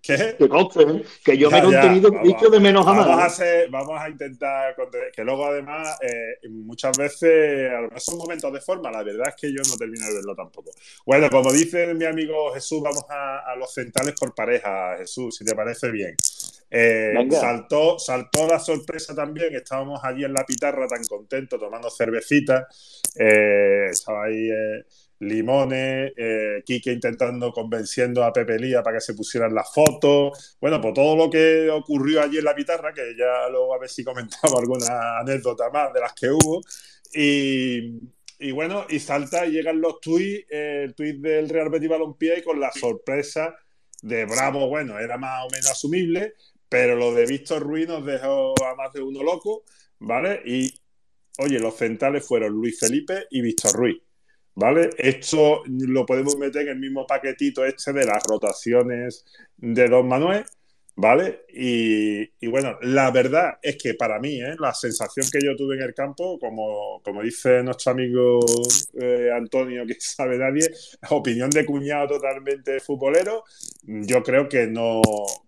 ¿Qué? 0.00 0.36
Que 0.38 0.44
¿eh? 0.44 1.04
que 1.24 1.38
yo 1.38 1.50
me 1.50 1.58
he 1.58 1.62
contenido 1.62 2.10
dicho 2.22 2.48
de 2.50 2.60
menos 2.60 2.86
a 2.86 2.92
vamos. 2.92 3.40
A 3.40 3.46
vamos 3.70 4.00
a 4.00 4.08
intentar 4.08 4.74
que 5.14 5.24
luego 5.24 5.46
además 5.46 5.98
eh, 6.02 6.48
muchas 6.48 6.96
veces 6.96 7.70
a 7.70 7.80
lo 7.80 7.82
mejor 7.84 8.00
son 8.00 8.18
momentos 8.18 8.52
de 8.52 8.60
forma, 8.60 8.90
la 8.90 9.02
verdad 9.02 9.28
es 9.28 9.34
que 9.36 9.52
yo 9.52 9.62
no 9.68 9.76
termino 9.76 10.06
de 10.06 10.14
verlo 10.14 10.34
tampoco. 10.34 10.70
Bueno, 11.06 11.28
como 11.30 11.52
dice 11.52 11.94
mi 11.94 12.04
amigo 12.04 12.52
Jesús, 12.52 12.82
vamos 12.82 13.04
a, 13.08 13.54
los 13.56 13.72
centrales 13.72 14.14
por 14.18 14.34
pareja, 14.34 14.96
Jesús, 14.98 15.36
si 15.36 15.44
te 15.44 15.54
parece 15.54 15.90
bien. 15.90 16.14
Eh, 16.70 17.14
saltó, 17.30 17.98
saltó 17.98 18.46
la 18.48 18.58
sorpresa 18.58 19.14
también, 19.14 19.54
estábamos 19.54 20.00
allí 20.02 20.24
en 20.24 20.32
la 20.32 20.44
pitarra 20.44 20.86
tan 20.88 21.04
contentos 21.04 21.60
tomando 21.60 21.88
cervecita, 21.90 22.66
estaba 23.14 24.24
ahí 24.24 24.50
Limones, 25.20 26.12
eh, 26.16 26.62
intentando 26.66 27.52
convenciendo 27.52 28.24
a 28.24 28.32
Pepe 28.32 28.58
Lía 28.58 28.82
para 28.82 28.96
que 28.96 29.00
se 29.00 29.14
pusieran 29.14 29.54
las 29.54 29.72
fotos. 29.72 30.56
Bueno, 30.60 30.80
por 30.80 30.94
todo 30.94 31.16
lo 31.16 31.30
que 31.30 31.70
ocurrió 31.70 32.22
allí 32.22 32.38
en 32.38 32.44
la 32.44 32.54
pitarra, 32.54 32.92
que 32.92 33.14
ya 33.16 33.48
luego 33.50 33.74
a 33.74 33.78
ver 33.78 33.88
si 33.88 34.04
comentamos 34.04 34.54
alguna 34.58 35.18
anécdota 35.18 35.70
más 35.70 35.92
de 35.92 36.00
las 36.00 36.12
que 36.14 36.30
hubo. 36.30 36.60
Y, 37.12 38.50
bueno, 38.52 38.86
y 38.88 38.98
salta 38.98 39.46
y 39.46 39.52
llegan 39.52 39.80
los 39.80 40.00
tweets, 40.00 40.46
el 40.50 40.94
tweet 40.94 41.14
del 41.14 41.48
Real 41.48 41.70
Betis 41.70 41.88
Balompié 41.88 42.38
y 42.38 42.42
con 42.42 42.60
la 42.60 42.72
sorpresa 42.72 43.54
de 44.02 44.26
Bravo, 44.26 44.68
bueno, 44.68 44.98
era 44.98 45.16
más 45.16 45.46
o 45.46 45.50
menos 45.50 45.70
asumible, 45.70 46.34
pero 46.68 46.96
lo 46.96 47.14
de 47.14 47.24
Víctor 47.24 47.62
Ruiz 47.62 47.88
nos 47.88 48.04
dejó 48.04 48.52
a 48.64 48.74
más 48.74 48.92
de 48.92 49.00
uno 49.00 49.22
loco, 49.22 49.64
¿vale? 50.00 50.42
Y, 50.44 50.74
oye, 51.38 51.58
los 51.58 51.76
centrales 51.76 52.26
fueron 52.26 52.52
Luis 52.52 52.78
Felipe 52.78 53.26
y 53.30 53.40
Víctor 53.40 53.72
Ruiz. 53.72 54.02
¿Vale? 54.56 54.90
Esto 54.98 55.62
lo 55.66 56.06
podemos 56.06 56.36
meter 56.38 56.62
en 56.62 56.68
el 56.68 56.78
mismo 56.78 57.06
paquetito 57.06 57.64
este 57.64 57.92
de 57.92 58.04
las 58.04 58.22
rotaciones 58.24 59.24
de 59.56 59.88
Don 59.88 60.06
Manuel, 60.06 60.44
¿Vale? 60.96 61.44
Y, 61.48 62.46
bueno, 62.46 62.78
la 62.82 63.10
verdad 63.10 63.58
es 63.60 63.76
que 63.76 63.94
para 63.94 64.20
mí, 64.20 64.40
¿eh? 64.40 64.54
la 64.60 64.72
sensación 64.72 65.26
que 65.30 65.44
yo 65.44 65.56
tuve 65.56 65.74
en 65.74 65.82
el 65.82 65.92
campo, 65.92 66.38
como, 66.38 67.00
como 67.02 67.22
dice 67.22 67.64
nuestro 67.64 67.92
amigo 67.92 68.38
eh, 69.00 69.28
Antonio, 69.34 69.84
que 69.86 69.96
sabe 69.98 70.38
nadie, 70.38 70.70
opinión 71.10 71.50
de 71.50 71.66
cuñado 71.66 72.06
totalmente 72.06 72.78
futbolero, 72.78 73.42
yo 73.82 74.22
creo 74.22 74.48
que 74.48 74.68
no, 74.68 75.02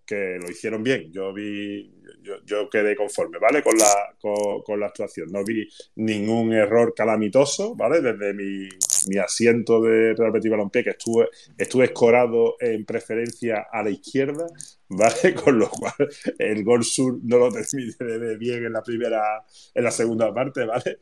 que 0.05 0.37
lo 0.41 0.51
hicieron 0.51 0.83
bien. 0.83 1.13
Yo 1.13 1.31
vi, 1.33 1.96
yo, 2.27 2.35
yo 2.45 2.69
quedé 2.69 2.95
conforme, 2.95 3.39
¿vale? 3.39 3.63
Con 3.63 3.77
la, 3.77 4.15
con, 4.19 4.61
con 4.63 4.79
la 4.79 4.87
actuación. 4.87 5.31
No 5.31 5.43
vi 5.43 5.67
ningún 5.95 6.53
error 6.53 6.93
calamitoso, 6.93 7.75
¿vale? 7.75 8.01
Desde 8.01 8.33
mi, 8.33 8.67
mi 9.07 9.17
asiento 9.17 9.81
de 9.81 10.13
Real 10.13 10.31
Betis 10.31 10.51
Balompié, 10.51 10.83
que 10.83 10.89
estuve, 10.91 11.29
estuve 11.57 11.85
escorado 11.85 12.55
en 12.59 12.85
preferencia 12.85 13.67
a 13.71 13.83
la 13.83 13.89
izquierda, 13.89 14.45
¿vale? 14.89 15.33
Con 15.43 15.57
lo 15.59 15.69
cual 15.69 15.93
el 16.37 16.63
gol 16.63 16.83
sur 16.83 17.19
no 17.23 17.37
lo 17.37 17.51
terminé 17.51 17.93
de 17.99 18.37
bien 18.37 18.65
en 18.65 18.73
la 18.73 18.83
primera, 18.83 19.43
en 19.73 19.83
la 19.83 19.91
segunda 19.91 20.33
parte, 20.33 20.65
¿vale? 20.65 20.99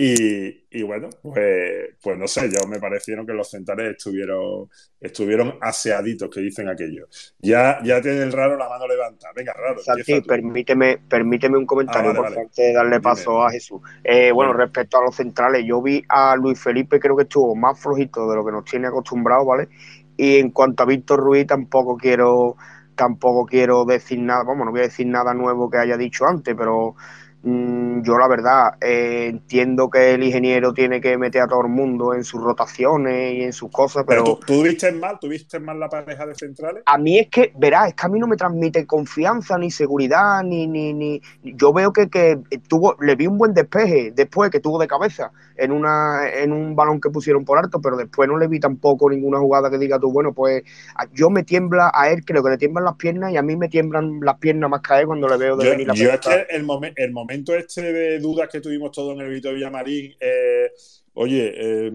Y, 0.00 0.68
y 0.70 0.82
bueno, 0.84 1.08
pues, 1.20 1.96
pues 2.00 2.16
no 2.16 2.28
sé, 2.28 2.48
yo 2.48 2.68
me 2.68 2.78
parecieron 2.78 3.26
que 3.26 3.32
los 3.32 3.50
centrales 3.50 3.96
estuvieron, 3.96 4.68
estuvieron 5.00 5.58
aseaditos, 5.60 6.30
que 6.30 6.40
dicen 6.40 6.68
aquello. 6.68 7.08
Ya, 7.40 7.80
ya 7.82 8.00
tiene 8.00 8.22
el 8.22 8.32
raro 8.32 8.56
la 8.56 8.68
mano 8.68 8.86
levantada. 8.86 9.32
Venga, 9.34 9.52
raro. 9.54 9.82
Santi, 9.82 10.20
permíteme, 10.20 10.98
permíteme 11.08 11.58
un 11.58 11.66
comentario 11.66 12.10
Ah, 12.10 12.12
vale, 12.12 12.14
por 12.14 12.24
vale. 12.30 12.40
antes 12.42 12.56
de 12.56 12.72
darle 12.72 13.00
paso 13.00 13.42
a 13.44 13.50
Jesús. 13.50 13.80
Eh, 14.04 14.30
bueno, 14.32 14.52
respecto 14.52 14.98
a 14.98 15.02
los 15.02 15.16
centrales, 15.16 15.64
yo 15.66 15.82
vi 15.82 16.04
a 16.08 16.36
Luis 16.36 16.60
Felipe, 16.60 17.00
creo 17.00 17.16
que 17.16 17.22
estuvo 17.24 17.56
más 17.56 17.80
flojito 17.80 18.28
de 18.30 18.36
lo 18.36 18.44
que 18.44 18.52
nos 18.52 18.64
tiene 18.64 18.86
acostumbrado, 18.88 19.44
¿vale? 19.46 19.68
Y 20.16 20.38
en 20.38 20.50
cuanto 20.50 20.82
a 20.82 20.86
Víctor 20.86 21.20
Ruiz, 21.20 21.46
tampoco 21.46 21.96
quiero, 21.96 22.56
tampoco 22.94 23.46
quiero 23.46 23.84
decir 23.84 24.18
nada, 24.20 24.44
vamos, 24.44 24.66
no 24.66 24.72
voy 24.72 24.80
a 24.80 24.84
decir 24.84 25.06
nada 25.06 25.32
nuevo 25.34 25.70
que 25.70 25.78
haya 25.78 25.96
dicho 25.96 26.26
antes, 26.26 26.54
pero 26.56 26.94
yo 27.42 28.18
la 28.18 28.28
verdad 28.28 28.74
eh, 28.80 29.26
entiendo 29.28 29.88
que 29.90 30.14
el 30.14 30.22
ingeniero 30.24 30.72
tiene 30.74 31.00
que 31.00 31.16
meter 31.18 31.42
a 31.42 31.46
todo 31.48 31.62
el 31.62 31.68
mundo 31.68 32.14
en 32.14 32.24
sus 32.24 32.42
rotaciones 32.42 33.34
y 33.34 33.42
en 33.42 33.52
sus 33.52 33.70
cosas, 33.70 34.04
Pero 34.06 34.24
pero 34.24 34.34
tú, 34.36 34.40
tú 34.46 34.62
viste 34.62 34.90
mal, 34.92 35.18
tú 35.20 35.28
viste 35.28 35.58
mal 35.60 35.78
la 35.78 35.88
pareja 35.88 36.26
de 36.26 36.34
centrales. 36.34 36.82
a 36.84 36.96
mí 36.96 37.18
es 37.18 37.28
que, 37.28 37.52
verás, 37.56 37.88
es 37.88 37.94
que 37.94 38.06
a 38.06 38.08
mí 38.08 38.18
no 38.18 38.26
me 38.26 38.36
transmite 38.36 38.86
confianza, 38.86 39.58
ni 39.58 39.70
seguridad, 39.70 40.42
ni, 40.42 40.66
ni, 40.66 40.94
ni. 40.94 41.20
Yo 41.42 41.72
veo 41.72 41.92
que, 41.92 42.08
que 42.08 42.38
tuvo, 42.66 42.96
le 43.00 43.14
vi 43.14 43.26
un 43.26 43.36
buen 43.36 43.52
despeje 43.52 44.10
después 44.14 44.50
que 44.50 44.58
tuvo 44.60 44.78
de 44.78 44.86
cabeza 44.88 45.30
en 45.56 45.70
una, 45.72 46.28
en 46.32 46.50
un 46.52 46.74
balón 46.74 46.98
que 47.00 47.10
pusieron 47.10 47.44
por 47.44 47.58
alto, 47.58 47.80
pero 47.80 47.96
después 47.96 48.26
no 48.28 48.38
le 48.38 48.48
vi 48.48 48.58
tampoco 48.58 49.10
ninguna 49.10 49.38
jugada 49.38 49.70
que 49.70 49.76
diga 49.78 49.98
tú, 49.98 50.10
bueno, 50.10 50.32
pues 50.32 50.62
yo 51.12 51.28
me 51.30 51.42
tiembla 51.42 51.90
a 51.94 52.08
él, 52.10 52.24
creo 52.24 52.42
que 52.42 52.50
le 52.50 52.56
tiemblan 52.58 52.84
las 52.84 52.94
piernas 52.96 53.32
y 53.32 53.36
a 53.36 53.42
mí 53.42 53.54
me 53.56 53.68
tiemblan 53.68 54.20
las 54.22 54.38
piernas 54.38 54.70
más 54.70 54.80
que 54.80 54.94
a 54.94 55.00
él 55.00 55.06
cuando 55.06 55.28
le 55.28 55.36
veo 55.36 55.56
de 55.56 55.64
Yo, 55.64 55.70
venir 55.72 55.86
la 55.88 55.94
yo 55.94 56.04
es 56.10 56.20
pelota. 56.20 56.46
que 56.46 56.56
el, 56.56 56.64
momen- 56.64 56.92
el 56.96 57.12
momento 57.12 57.27
este 57.28 57.92
de 57.92 58.18
dudas 58.18 58.48
que 58.50 58.60
tuvimos 58.60 58.90
todos 58.92 59.14
en 59.14 59.20
el 59.26 59.30
Vito 59.32 59.52
Villamarín, 59.52 60.14
eh, 60.20 60.70
oye, 61.14 61.52
eh, 61.56 61.92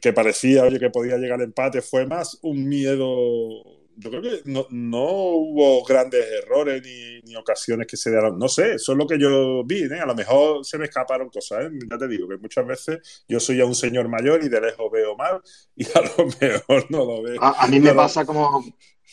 que 0.00 0.12
parecía 0.12 0.64
oye, 0.64 0.78
que 0.78 0.90
podía 0.90 1.16
llegar 1.18 1.38
el 1.40 1.46
empate, 1.46 1.82
fue 1.82 2.06
más 2.06 2.38
un 2.42 2.68
miedo. 2.68 3.62
Yo 3.94 4.08
creo 4.08 4.22
que 4.22 4.40
no, 4.46 4.66
no 4.70 5.04
hubo 5.04 5.84
grandes 5.84 6.24
errores 6.42 6.82
ni, 6.82 7.20
ni 7.30 7.36
ocasiones 7.36 7.86
que 7.86 7.98
se 7.98 8.10
dieron. 8.10 8.38
No 8.38 8.48
sé, 8.48 8.74
eso 8.76 8.92
es 8.92 8.98
lo 8.98 9.06
que 9.06 9.18
yo 9.18 9.62
vi. 9.64 9.82
¿eh? 9.82 10.00
A 10.00 10.06
lo 10.06 10.14
mejor 10.14 10.64
se 10.64 10.78
me 10.78 10.86
escaparon 10.86 11.28
cosas. 11.28 11.66
¿eh? 11.66 11.70
Ya 11.90 11.98
te 11.98 12.08
digo 12.08 12.26
que 12.26 12.38
muchas 12.38 12.66
veces 12.66 13.24
yo 13.28 13.38
soy 13.38 13.58
ya 13.58 13.66
un 13.66 13.74
señor 13.74 14.08
mayor 14.08 14.42
y 14.42 14.48
de 14.48 14.62
lejos 14.62 14.90
veo 14.90 15.14
mal 15.14 15.42
y 15.76 15.84
a 15.84 16.00
lo 16.16 16.26
mejor 16.40 16.90
no 16.90 17.04
lo 17.04 17.22
veo. 17.22 17.42
A, 17.42 17.64
a 17.64 17.68
mí 17.68 17.76
no 17.78 17.84
me 17.84 17.90
lo- 17.90 17.96
pasa 17.96 18.24
como, 18.24 18.64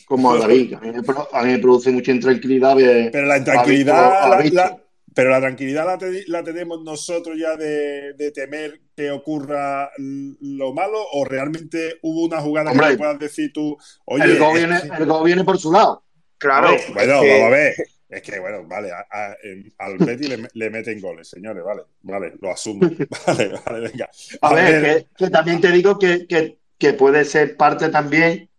como 0.06 0.32
a 0.32 0.38
David. 0.40 0.76
A 0.76 0.80
mí, 0.80 0.92
me, 0.94 1.00
a 1.34 1.44
mí 1.44 1.52
me 1.52 1.60
produce 1.60 1.92
mucha 1.92 2.14
intranquilidad 2.14 2.76
ver 2.78 3.12
Pero 3.12 3.28
la 3.28 3.38
intranquilidad, 3.38 4.24
a 4.24 4.30
la- 4.30 4.44
la- 4.46 4.84
pero 5.20 5.30
la 5.32 5.40
tranquilidad 5.42 5.86
la, 5.86 5.98
te- 5.98 6.24
la 6.28 6.44
tenemos 6.44 6.82
nosotros 6.84 7.38
ya 7.38 7.56
de, 7.56 8.14
de 8.14 8.32
temer 8.32 8.80
que 8.96 9.12
ocurra 9.12 9.90
lo 9.98 10.74
malo 10.74 10.98
o 11.14 11.26
realmente 11.26 12.00
hubo 12.02 12.26
una 12.26 12.42
jugada 12.42 12.72
que 12.72 12.78
Hombre, 12.78 12.92
te 12.92 12.98
puedas 12.98 13.20
decir 13.20 13.52
tú, 13.54 13.78
oye, 14.06 14.24
el 14.26 14.40
gol 14.40 14.58
es 14.58 14.68
viene, 14.68 14.82
que- 14.82 15.04
el 15.04 15.06
gol 15.06 15.26
viene 15.26 15.44
por 15.44 15.58
su 15.58 15.72
lado. 15.72 16.04
Claro, 16.38 16.76
bueno, 16.94 17.22
que- 17.22 17.30
vamos 17.30 17.48
a 17.48 17.50
ver. 17.50 17.74
Es 18.10 18.24
que, 18.24 18.40
bueno, 18.40 18.64
vale, 18.68 18.90
a- 18.92 19.06
a- 19.12 19.38
en- 19.44 19.72
al 19.78 19.98
Betis 20.00 20.30
le, 20.30 20.48
le 20.52 20.70
meten 20.72 21.00
goles, 21.00 21.30
señores, 21.30 21.64
vale, 21.64 21.84
vale, 22.02 22.34
lo 22.42 22.50
asumo. 22.52 22.80
Vale, 23.28 23.52
vale, 23.66 23.80
venga. 23.92 24.10
A, 24.42 24.54
ver, 24.56 24.84
Que, 25.16 25.26
que 25.26 25.30
también 25.30 25.62
te 25.62 25.72
digo 25.72 26.00
que, 26.00 26.26
que, 26.26 26.58
que 26.80 26.94
puede 26.94 27.24
ser 27.24 27.56
parte 27.56 27.90
también 27.90 28.50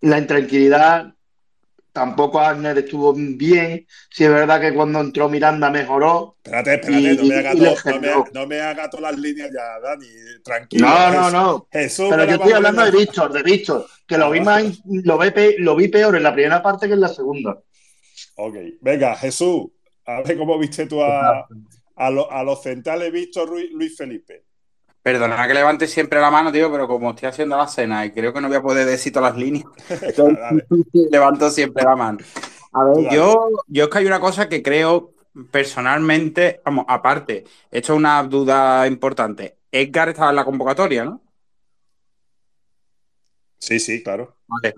la 0.00 0.18
intranquilidad. 0.18 1.12
Tampoco 1.98 2.38
Agner 2.38 2.78
estuvo 2.78 3.12
bien. 3.12 3.84
Si 4.08 4.22
es 4.22 4.30
verdad 4.30 4.60
que 4.60 4.72
cuando 4.72 5.00
entró 5.00 5.28
Miranda 5.28 5.68
mejoró. 5.68 6.36
Espérate, 6.44 6.74
espérate, 6.74 7.12
y- 7.12 7.16
no 7.16 7.24
me 7.24 7.34
haga 7.34 7.52
y 7.54 7.58
le 7.58 7.66
todo- 7.66 7.74
no 7.74 7.74
me, 7.74 7.92
generó. 7.92 8.24
no 8.32 8.46
me 8.46 8.60
haga 8.60 8.88
todas 8.88 9.10
las 9.10 9.20
líneas 9.20 9.50
ya, 9.52 9.80
Dani, 9.80 10.06
tranquilo. 10.44 10.86
No, 10.86 11.10
no, 11.12 11.30
no. 11.32 11.68
Jesús, 11.72 12.06
Pero 12.08 12.24
yo 12.24 12.34
estoy 12.36 12.52
hablando 12.52 12.84
de 12.84 12.90
Víctor, 12.92 13.32
de 13.32 13.42
Víctor, 13.42 13.86
que 14.06 14.16
lo 14.16 14.30
vi 14.30 14.38
Ah, 14.38 14.44
más, 14.44 14.80
lo 14.86 15.18
vi, 15.18 15.30
lo 15.58 15.74
vi 15.74 15.88
peor 15.88 16.14
en 16.14 16.22
la 16.22 16.32
primera 16.32 16.62
parte 16.62 16.86
que 16.86 16.94
en 16.94 17.00
la 17.00 17.08
segunda. 17.08 17.58
Ok, 18.36 18.54
venga, 18.80 19.16
Jesús, 19.16 19.64
a 20.06 20.22
ver 20.22 20.38
cómo 20.38 20.56
viste 20.56 20.86
tú 20.86 21.02
a, 21.02 21.48
a, 21.96 22.10
lo- 22.10 22.30
a 22.30 22.44
los 22.44 22.62
centrales 22.62 23.10
Víctor 23.10 23.48
Ruiz, 23.48 23.70
Luis 23.72 23.96
Felipe. 23.96 24.44
Perdona 25.08 25.48
que 25.48 25.54
levante 25.54 25.86
siempre 25.86 26.20
la 26.20 26.30
mano, 26.30 26.52
tío, 26.52 26.70
pero 26.70 26.86
como 26.86 27.12
estoy 27.12 27.30
haciendo 27.30 27.56
la 27.56 27.66
cena 27.66 28.04
y 28.04 28.10
creo 28.10 28.30
que 28.30 28.42
no 28.42 28.48
voy 28.48 28.58
a 28.58 28.62
poder 28.62 28.84
decir 28.84 29.10
todas 29.10 29.32
las 29.32 29.40
líneas, 29.42 29.64
levanto 31.10 31.48
siempre 31.48 31.82
la 31.82 31.96
mano. 31.96 32.18
A 32.74 32.84
ver, 32.84 33.10
yo, 33.10 33.48
yo 33.68 33.84
es 33.84 33.88
que 33.88 33.98
hay 34.00 34.04
una 34.04 34.20
cosa 34.20 34.50
que 34.50 34.62
creo 34.62 35.14
personalmente, 35.50 36.60
vamos, 36.62 36.84
aparte, 36.86 37.44
esto 37.70 37.94
es 37.94 37.98
una 37.98 38.22
duda 38.22 38.86
importante. 38.86 39.56
Edgar 39.72 40.10
estaba 40.10 40.28
en 40.28 40.36
la 40.36 40.44
convocatoria, 40.44 41.06
¿no? 41.06 41.22
Sí, 43.60 43.80
sí, 43.80 44.02
claro. 44.02 44.36
Vale. 44.46 44.74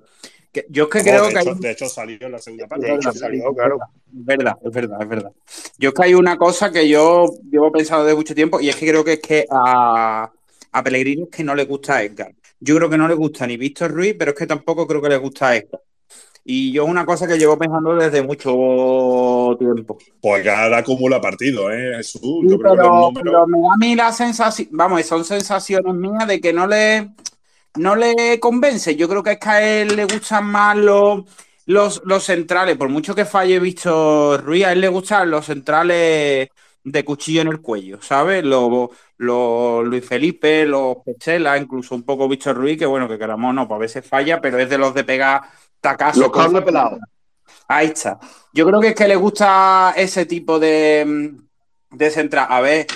Que- 0.52 0.66
yo 0.68 0.84
es 0.84 0.90
que 0.90 0.98
Vamos, 0.98 1.12
creo 1.12 1.26
de, 1.26 1.32
que 1.32 1.38
hay 1.38 1.58
de 1.60 1.70
hecho, 1.70 1.88
salió 1.88 2.18
en 2.20 2.32
la 2.32 2.38
segunda 2.38 2.66
parte. 2.66 2.86
De 2.86 2.94
hecho, 2.94 3.12
salió, 3.12 3.54
claro. 3.54 3.78
Es 4.06 4.24
verdad, 4.24 4.58
es 4.64 4.72
verdad, 4.72 5.02
es 5.02 5.08
verdad. 5.08 5.32
Yo 5.78 5.90
es 5.90 5.94
que 5.94 6.02
hay 6.02 6.14
una 6.14 6.36
cosa 6.36 6.72
que 6.72 6.88
yo 6.88 7.26
llevo 7.50 7.70
pensando 7.70 8.04
desde 8.04 8.16
mucho 8.16 8.34
tiempo 8.34 8.60
y 8.60 8.68
es 8.68 8.76
que 8.76 8.88
creo 8.88 9.04
que 9.04 9.12
es 9.14 9.20
que 9.20 9.46
a, 9.50 10.30
a 10.72 10.82
Pellegrini 10.82 11.22
es 11.22 11.28
que 11.28 11.44
no 11.44 11.54
le 11.54 11.64
gusta 11.64 11.96
a 11.96 12.02
Edgar. 12.02 12.34
Yo 12.58 12.76
creo 12.76 12.90
que 12.90 12.98
no 12.98 13.06
le 13.06 13.14
gusta 13.14 13.46
ni 13.46 13.56
Víctor 13.56 13.92
Ruiz, 13.92 14.16
pero 14.18 14.32
es 14.32 14.36
que 14.36 14.46
tampoco 14.46 14.86
creo 14.86 15.00
que 15.00 15.08
le 15.08 15.16
gusta 15.18 15.48
a 15.50 15.56
Edgar. 15.56 15.80
Y 16.44 16.72
yo 16.72 16.84
es 16.84 16.90
una 16.90 17.04
cosa 17.06 17.28
que 17.28 17.38
llevo 17.38 17.56
pensando 17.58 17.94
desde 17.94 18.22
mucho 18.22 19.56
tiempo. 19.58 19.98
Pues 20.20 20.42
que 20.42 20.50
ahora 20.50 20.78
acumula 20.78 21.20
partidos, 21.20 21.70
¿eh, 21.72 21.92
Jesús? 21.98 22.20
Sí, 22.20 22.48
Yo 22.48 22.58
creo 22.58 22.72
que 22.72 22.82
los 22.82 23.12
pero, 23.14 23.22
pero 23.22 23.46
me 23.46 23.60
da 23.60 23.74
a 23.74 23.76
mí 23.76 23.94
la 23.94 24.12
sensación, 24.12 24.68
vamos, 24.72 25.04
son 25.06 25.24
sensaciones 25.24 25.94
mías 25.94 26.26
de 26.26 26.40
que 26.40 26.52
no 26.52 26.66
le, 26.66 27.10
no 27.76 27.96
le 27.96 28.38
convence. 28.40 28.96
Yo 28.96 29.08
creo 29.08 29.22
que 29.22 29.32
es 29.32 29.38
que 29.38 29.48
a 29.48 29.80
él 29.80 29.96
le 29.96 30.04
gustan 30.04 30.46
más 30.46 30.76
los, 30.76 31.24
los, 31.66 32.02
los 32.04 32.24
centrales, 32.24 32.76
por 32.76 32.88
mucho 32.88 33.14
que 33.14 33.24
falle 33.24 33.60
Víctor 33.60 34.42
Ruiz, 34.44 34.64
a 34.64 34.72
él 34.72 34.80
le 34.80 34.88
gustan 34.88 35.30
los 35.30 35.46
centrales 35.46 36.48
de 36.82 37.04
cuchillo 37.04 37.42
en 37.42 37.48
el 37.48 37.60
cuello, 37.60 38.00
¿sabes? 38.02 38.44
Los, 38.44 38.90
Luis 39.18 40.04
Felipe, 40.06 40.64
los 40.64 40.96
Pechela, 41.04 41.58
incluso 41.58 41.94
un 41.94 42.02
poco 42.04 42.28
Víctor 42.28 42.56
Ruiz, 42.56 42.78
que 42.78 42.86
bueno, 42.86 43.08
que 43.08 43.18
queramos 43.18 43.54
no, 43.54 43.68
pues 43.68 43.76
a 43.76 43.80
veces 43.80 44.06
falla, 44.06 44.40
pero 44.40 44.58
es 44.58 44.68
de 44.68 44.78
los 44.78 44.94
de 44.94 45.04
pegar 45.04 45.42
tacazos. 45.80 46.22
Los 46.22 46.32
carnes 46.32 46.62
pelados. 46.62 46.98
Ahí 47.68 47.88
está. 47.88 48.18
Yo 48.52 48.66
creo 48.66 48.80
que 48.80 48.88
es 48.88 48.94
que 48.94 49.06
le 49.06 49.16
gusta 49.16 49.92
ese 49.96 50.26
tipo 50.26 50.58
de, 50.58 51.34
de 51.90 52.10
central. 52.10 52.46
A 52.50 52.60
ver, 52.60 52.86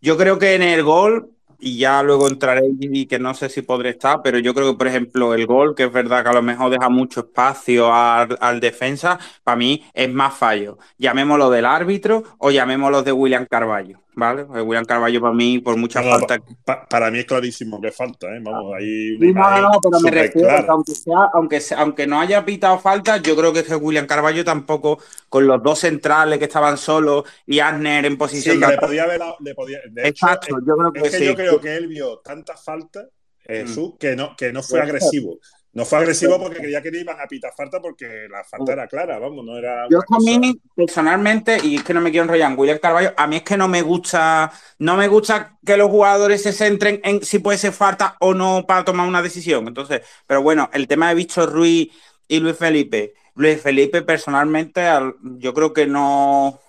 yo 0.00 0.16
creo 0.16 0.38
que 0.38 0.54
en 0.54 0.62
el 0.62 0.82
gol, 0.82 1.32
y 1.60 1.78
ya 1.78 2.02
luego 2.02 2.28
entraré 2.28 2.62
y 2.80 3.06
que 3.06 3.18
no 3.18 3.34
sé 3.34 3.48
si 3.48 3.62
podré 3.62 3.90
estar, 3.90 4.20
pero 4.22 4.38
yo 4.38 4.54
creo 4.54 4.72
que, 4.72 4.78
por 4.78 4.88
ejemplo, 4.88 5.34
el 5.34 5.46
gol, 5.46 5.74
que 5.74 5.84
es 5.84 5.92
verdad 5.92 6.22
que 6.22 6.30
a 6.30 6.32
lo 6.32 6.42
mejor 6.42 6.70
deja 6.70 6.88
mucho 6.88 7.20
espacio 7.20 7.92
al, 7.92 8.36
al 8.40 8.60
defensa, 8.60 9.18
para 9.44 9.56
mí 9.56 9.84
es 9.94 10.12
más 10.12 10.34
fallo. 10.34 10.78
Llamémoslo 10.98 11.50
del 11.50 11.66
árbitro 11.66 12.24
o 12.38 12.50
llamémoslo 12.50 13.02
de 13.02 13.12
William 13.12 13.46
Carballo, 13.46 14.00
¿vale? 14.20 14.44
William 14.44 14.84
Carballo 14.84 15.20
para 15.20 15.34
mí, 15.34 15.58
por 15.60 15.76
mucha 15.76 16.02
No, 16.02 16.04
falta 16.04 16.38
pa- 16.64 16.86
para 16.88 17.10
mí 17.10 17.18
es 17.20 17.26
clarísimo 17.26 17.80
que 17.80 17.90
falta, 17.92 18.28
¿eh? 18.34 18.40
Vamos, 18.42 18.74
hay 18.76 19.12
una 19.12 19.20
Sí, 19.20 19.32
no, 19.34 19.50
no, 19.60 19.80
pero 19.82 20.00
me 20.00 20.10
refiero 20.10 20.50
a 20.56 20.62
que 20.62 20.70
aunque, 20.70 20.94
sea, 20.94 21.28
aunque, 21.34 21.60
sea- 21.60 21.78
aunque 21.80 22.06
no 22.06 22.20
haya 22.20 22.42
pitado 22.44 22.78
falta, 22.78 23.18
yo 23.18 23.36
creo 23.36 23.52
que 23.52 23.60
es 23.60 23.66
que 23.66 23.74
William 23.76 24.06
Carballo 24.06 24.44
tampoco, 24.44 24.98
con 25.28 25.46
los 25.46 25.62
dos 25.62 25.80
centrales 25.80 26.38
que 26.38 26.46
estaban 26.46 26.78
solos 26.78 27.24
y 27.46 27.58
Asner 27.60 28.06
en 28.06 28.16
Sí, 28.16 28.18
posición 28.18 28.58
que 28.60 28.66
de 28.66 28.66
le 28.66 28.78
podía 28.78 29.04
haber. 29.04 29.20
Le 29.40 29.54
podía, 29.54 29.78
de 29.90 30.08
hecho, 30.08 30.26
Exacto, 30.28 30.56
yo 30.66 30.76
creo 30.76 30.92
que 30.92 31.00
es 31.00 31.10
que 31.10 31.18
sí. 31.18 31.24
yo 31.26 31.34
creo 31.34 31.60
que 31.60 31.76
él 31.76 31.86
vio 31.88 32.18
tanta 32.20 32.56
falta, 32.56 33.06
Jesús, 33.44 33.94
que 33.98 34.16
no, 34.16 34.34
que 34.36 34.52
no 34.52 34.62
fue 34.62 34.80
agresivo. 34.80 35.38
No 35.72 35.84
fue 35.84 35.98
agresivo 35.98 36.38
porque 36.38 36.58
creía 36.58 36.82
que 36.82 36.90
le 36.90 37.00
iban 37.00 37.20
a 37.20 37.26
pitar 37.26 37.52
falta 37.56 37.80
porque 37.80 38.26
la 38.28 38.42
falta 38.44 38.72
era 38.72 38.86
clara, 38.88 39.18
vamos, 39.18 39.44
no 39.44 39.56
era 39.56 39.88
Yo 39.88 39.98
a 40.00 40.02
cosa. 40.04 40.40
mí, 40.40 40.60
personalmente, 40.74 41.58
y 41.64 41.76
es 41.76 41.84
que 41.84 41.94
no 41.94 42.00
me 42.00 42.10
quiero 42.10 42.24
enrollar 42.24 42.50
en 42.52 42.58
William 42.58 42.78
Carballo, 42.78 43.12
a 43.16 43.26
mí 43.26 43.36
es 43.36 43.42
que 43.42 43.56
no 43.56 43.66
me 43.68 43.82
gusta, 43.82 44.52
no 44.78 44.96
me 44.96 45.08
gusta 45.08 45.58
que 45.64 45.76
los 45.76 45.90
jugadores 45.90 46.42
se 46.42 46.52
centren 46.52 47.00
en 47.04 47.22
si 47.24 47.38
puede 47.40 47.58
ser 47.58 47.72
falta 47.72 48.16
o 48.20 48.34
no 48.34 48.64
para 48.66 48.84
tomar 48.84 49.08
una 49.08 49.22
decisión. 49.22 49.66
Entonces, 49.68 50.02
pero 50.26 50.42
bueno, 50.42 50.70
el 50.72 50.86
tema 50.86 51.08
de 51.08 51.16
Víctor 51.16 51.52
Ruiz 51.52 51.88
y 52.28 52.38
Luis 52.40 52.56
Felipe, 52.56 53.14
Luis 53.34 53.60
Felipe 53.60 54.02
personalmente, 54.02 54.82
al- 54.82 55.14
yo 55.38 55.52
creo 55.54 55.72
que 55.72 55.86
no, 55.86 56.60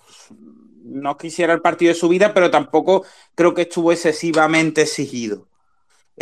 no 0.84 1.16
quisiera 1.16 1.52
el 1.54 1.60
partido 1.62 1.92
de 1.92 1.98
su 1.98 2.08
vida, 2.08 2.34
pero 2.34 2.50
tampoco 2.50 3.04
creo 3.34 3.54
que 3.54 3.62
estuvo 3.62 3.92
excesivamente 3.92 4.82
exigido. 4.82 5.46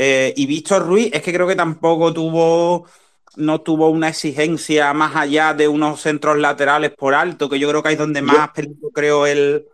Eh, 0.02 0.32
y 0.36 0.46
Víctor 0.46 0.86
Ruiz 0.86 1.10
es 1.12 1.22
que 1.22 1.32
creo 1.32 1.46
que 1.46 1.56
tampoco 1.56 2.12
tuvo, 2.14 2.86
no 3.36 3.60
tuvo 3.60 3.90
una 3.90 4.08
exigencia 4.08 4.92
más 4.94 5.14
allá 5.16 5.52
de 5.54 5.68
unos 5.68 6.00
centros 6.00 6.38
laterales 6.38 6.92
por 6.96 7.14
alto, 7.14 7.48
que 7.50 7.58
yo 7.58 7.68
creo 7.68 7.82
que 7.82 7.92
es 7.92 7.98
donde 7.98 8.22
más 8.22 8.50
peligro 8.52 8.90
creo 8.94 9.26
el, 9.26 9.66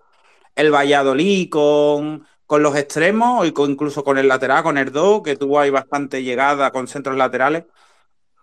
el 0.57 0.73
Valladolid 0.75 1.51
con, 1.51 2.27
con 2.47 2.63
los 2.63 2.77
extremos 2.77 3.47
y 3.47 3.53
con- 3.53 3.71
incluso 3.73 4.05
con 4.05 4.19
el 4.19 4.29
lateral, 4.29 4.63
con 4.65 4.79
el 4.79 4.93
2, 4.93 5.23
que 5.23 5.37
tuvo 5.37 5.61
ahí 5.61 5.71
bastante 5.71 6.23
llegada 6.23 6.71
con 6.73 6.89
centros 6.89 7.17
laterales. 7.17 7.65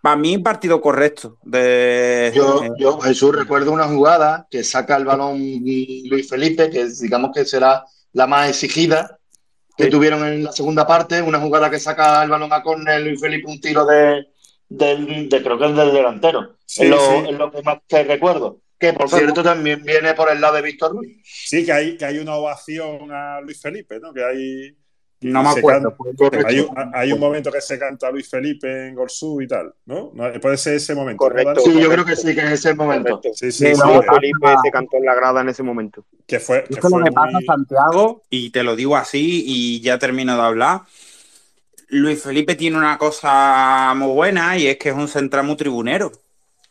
Para 0.01 0.15
mí, 0.17 0.37
partido 0.39 0.81
correcto. 0.81 1.37
De, 1.43 2.33
Yo, 2.35 2.73
yo, 2.77 2.99
Jesús, 2.99 3.35
recuerdo 3.35 3.71
una 3.71 3.87
jugada 3.87 4.47
que 4.49 4.63
saca 4.63 4.95
el 4.97 5.05
balón 5.05 5.37
Luis 5.39 6.27
Felipe, 6.29 6.69
que 6.69 6.87
digamos 7.01 7.31
que 7.33 7.45
será 7.45 7.85
la 8.13 8.25
más 8.27 8.49
exigida 8.49 9.19
que 9.75 9.87
tuvieron 9.87 10.25
en 10.25 10.43
la 10.43 10.51
segunda 10.51 10.85
parte, 10.85 11.21
una 11.21 11.39
jugada 11.39 11.69
que 11.69 11.79
saca 11.79 12.23
el 12.23 12.29
balón 12.29 12.53
a 12.53 12.61
córner 12.61 13.01
Luis 13.01 13.19
Felipe, 13.19 13.49
un 13.49 13.59
tiro 13.59 13.85
de, 13.85 14.27
del, 14.69 15.29
de 15.29 15.43
creo 15.43 15.57
que 15.57 15.65
es 15.65 15.75
del 15.75 15.93
delantero. 15.93 16.57
Sí, 16.65 16.83
es, 16.83 16.89
lo, 16.89 16.97
sí. 16.97 17.29
es 17.29 17.37
lo 17.37 17.51
que 17.51 17.61
más 17.61 17.79
te 17.87 18.03
recuerdo. 18.03 18.59
Que 18.77 18.93
por 18.93 19.09
cierto 19.09 19.41
también 19.43 19.83
viene 19.83 20.13
por 20.13 20.29
el 20.29 20.41
lado 20.41 20.55
de 20.55 20.61
Víctor 20.61 20.93
Ruiz. 20.93 21.21
Sí, 21.23 21.65
que 21.65 21.71
hay, 21.71 21.97
que 21.97 22.05
hay 22.05 22.17
una 22.19 22.35
ovación 22.35 23.11
a 23.11 23.39
Luis 23.41 23.61
Felipe, 23.61 23.99
¿no? 23.99 24.13
Que 24.13 24.23
hay. 24.23 24.77
No 25.23 25.43
me 25.43 25.49
acuerdo. 25.49 25.95
Hay, 26.45 26.59
un- 26.59 26.91
hay 26.93 27.11
un 27.11 27.19
momento 27.19 27.51
que 27.51 27.61
se 27.61 27.79
canta 27.79 28.11
Luis 28.11 28.29
Felipe 28.29 28.87
en 28.87 28.95
Gorsú 28.95 29.41
y 29.41 29.47
tal, 29.47 29.73
¿no? 29.85 30.11
Puede 30.41 30.57
ser 30.57 30.75
ese 30.75 30.93
momento. 30.95 31.23
¿no, 31.23 31.29
Correcto. 31.29 31.61
Sí, 31.61 31.79
yo 31.81 31.89
creo 31.89 32.05
que 32.05 32.15
sí, 32.15 32.33
que 32.35 32.41
es 32.41 32.51
ese 32.51 32.73
momento. 32.75 33.19
Sí, 33.23 33.51
sí, 33.51 33.51
Sí, 33.51 33.75
sí, 33.75 33.81
no, 33.81 34.01
que- 34.01 34.07
Felipe 34.07 34.53
se 34.63 34.71
cantó 34.71 34.97
en 34.97 35.05
la 35.05 35.15
grada 35.15 35.41
en 35.41 35.49
ese 35.49 35.63
momento. 35.63 36.05
que 36.27 36.39
fue, 36.39 36.59
Es 36.59 36.63
que 36.69 36.75
que 36.75 36.81
lo 36.81 36.89
fue 36.89 37.03
que 37.03 37.11
pasa, 37.11 37.31
muy- 37.33 37.45
Santiago, 37.45 38.23
y 38.29 38.49
te 38.49 38.63
lo 38.63 38.75
digo 38.75 38.95
así 38.95 39.43
y 39.45 39.81
ya 39.81 39.97
termino 39.99 40.35
de 40.35 40.41
hablar, 40.41 40.81
Luis 41.89 42.23
Felipe 42.23 42.55
tiene 42.55 42.77
una 42.77 42.97
cosa 42.97 43.93
muy 43.95 44.13
buena 44.13 44.57
y 44.57 44.67
es 44.67 44.77
que 44.77 44.89
es 44.89 44.95
un 44.95 45.07
central 45.07 45.45
muy 45.45 45.55
tribunero. 45.57 46.11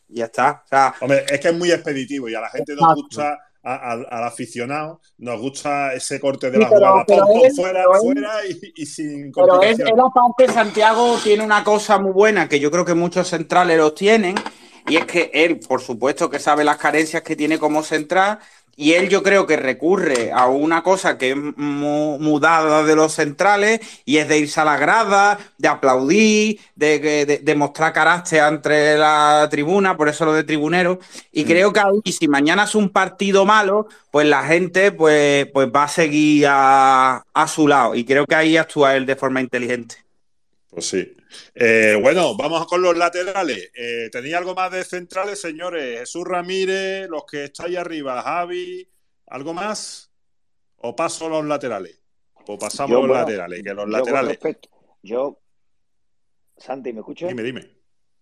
Ya 0.08 0.24
está. 0.26 0.62
O 0.64 0.68
sea, 0.68 0.94
Hombre, 1.00 1.24
es 1.28 1.40
que 1.40 1.48
es 1.48 1.54
muy 1.54 1.70
expeditivo 1.70 2.28
y 2.28 2.34
a 2.34 2.40
la 2.40 2.50
gente 2.50 2.74
nos 2.74 2.94
gusta, 2.94 3.38
a- 3.62 3.92
al- 3.92 4.06
al 4.10 4.24
aficionado, 4.24 5.00
nos 5.18 5.40
gusta 5.40 5.94
ese 5.94 6.18
corte 6.18 6.50
de 6.50 6.56
Sí, 6.58 6.62
la 6.62 6.68
pero- 6.68 6.80
jugada. 6.80 7.04
pero 7.06 7.24
él- 7.44 7.52
fuera, 7.54 7.84
pero 7.84 7.94
él- 7.94 8.00
fuera 8.00 8.30
y, 8.48 8.72
y 8.82 8.86
sin 8.86 9.32
Pero 9.32 9.46
él, 9.46 9.50
complicación. 9.50 9.88
él 9.88 9.94
aparte, 10.04 10.52
Santiago 10.52 11.16
tiene 11.22 11.44
una 11.44 11.62
cosa 11.62 11.98
muy 11.98 12.12
buena 12.12 12.48
que 12.48 12.58
yo 12.60 12.70
creo 12.70 12.84
que 12.84 12.94
muchos 12.94 13.28
centrales 13.28 13.78
los 13.78 13.94
tienen, 13.94 14.34
y 14.88 14.96
es 14.96 15.04
que 15.06 15.30
él, 15.32 15.60
por 15.60 15.80
supuesto, 15.80 16.28
que 16.28 16.40
sabe 16.40 16.64
las 16.64 16.76
carencias 16.76 17.22
que 17.22 17.36
tiene 17.36 17.58
como 17.58 17.84
central, 17.84 18.40
y 18.76 18.92
él 18.94 19.08
yo 19.08 19.22
creo 19.22 19.46
que 19.46 19.56
recurre 19.56 20.32
a 20.32 20.46
una 20.48 20.82
cosa 20.82 21.18
que 21.18 21.30
es 21.30 21.36
mu- 21.36 22.18
mudada 22.18 22.82
de 22.84 22.96
los 22.96 23.12
centrales, 23.14 23.80
y 24.04 24.16
es 24.18 24.28
de 24.28 24.38
irse 24.38 24.60
a 24.60 24.64
la 24.64 24.76
grada, 24.78 25.38
de 25.58 25.68
aplaudir, 25.68 26.60
de, 26.74 26.98
de- 26.98 27.38
de 27.38 27.54
mostrar 27.54 27.92
carácter 27.92 28.42
entre 28.44 28.96
la 28.98 29.46
tribuna, 29.50 29.96
por 29.96 30.08
eso 30.08 30.24
lo 30.24 30.32
de 30.32 30.44
tribunero, 30.44 30.98
y 31.32 31.44
creo 31.44 31.72
que 31.72 31.80
ahí, 31.80 32.12
si 32.12 32.28
mañana 32.28 32.64
es 32.64 32.74
un 32.74 32.88
partido 32.88 33.44
malo, 33.44 33.88
pues 34.10 34.26
la 34.26 34.42
gente 34.44 34.92
pues, 34.92 35.46
pues 35.52 35.68
va 35.68 35.84
a 35.84 35.88
seguir 35.88 36.46
a, 36.48 37.24
a 37.34 37.48
su 37.48 37.68
lado, 37.68 37.94
y 37.94 38.04
creo 38.04 38.26
que 38.26 38.34
ahí 38.34 38.56
actúa 38.56 38.96
él 38.96 39.06
de 39.06 39.16
forma 39.16 39.40
inteligente. 39.40 39.96
Pues 40.70 40.88
sí. 40.88 41.14
Eh, 41.54 41.98
bueno, 42.00 42.36
vamos 42.36 42.66
con 42.66 42.82
los 42.82 42.96
laterales. 42.96 43.70
Eh, 43.74 44.08
¿Tenía 44.10 44.38
algo 44.38 44.54
más 44.54 44.70
de 44.72 44.84
centrales, 44.84 45.40
señores? 45.40 46.00
Jesús 46.00 46.24
Ramírez, 46.24 47.08
los 47.08 47.24
que 47.24 47.44
estáis 47.44 47.76
arriba, 47.76 48.22
Javi, 48.22 48.88
¿algo 49.26 49.52
más? 49.54 50.10
¿O 50.76 50.94
paso 50.96 51.26
a 51.26 51.30
los 51.30 51.44
laterales? 51.44 52.00
Pues 52.44 52.58
pasamos 52.58 52.90
Yo, 52.90 52.98
a 52.98 53.00
los 53.00 53.08
bueno, 53.08 53.22
laterales, 53.22 53.62
que 53.62 53.74
los 53.74 53.84
yo 53.84 53.90
laterales. 53.90 54.28
respecto- 54.30 54.68
yo, 55.02 55.38
Santi, 56.56 56.92
¿me 56.92 57.00
escuchas? 57.00 57.28
Dime, 57.28 57.42
dime. 57.42 57.70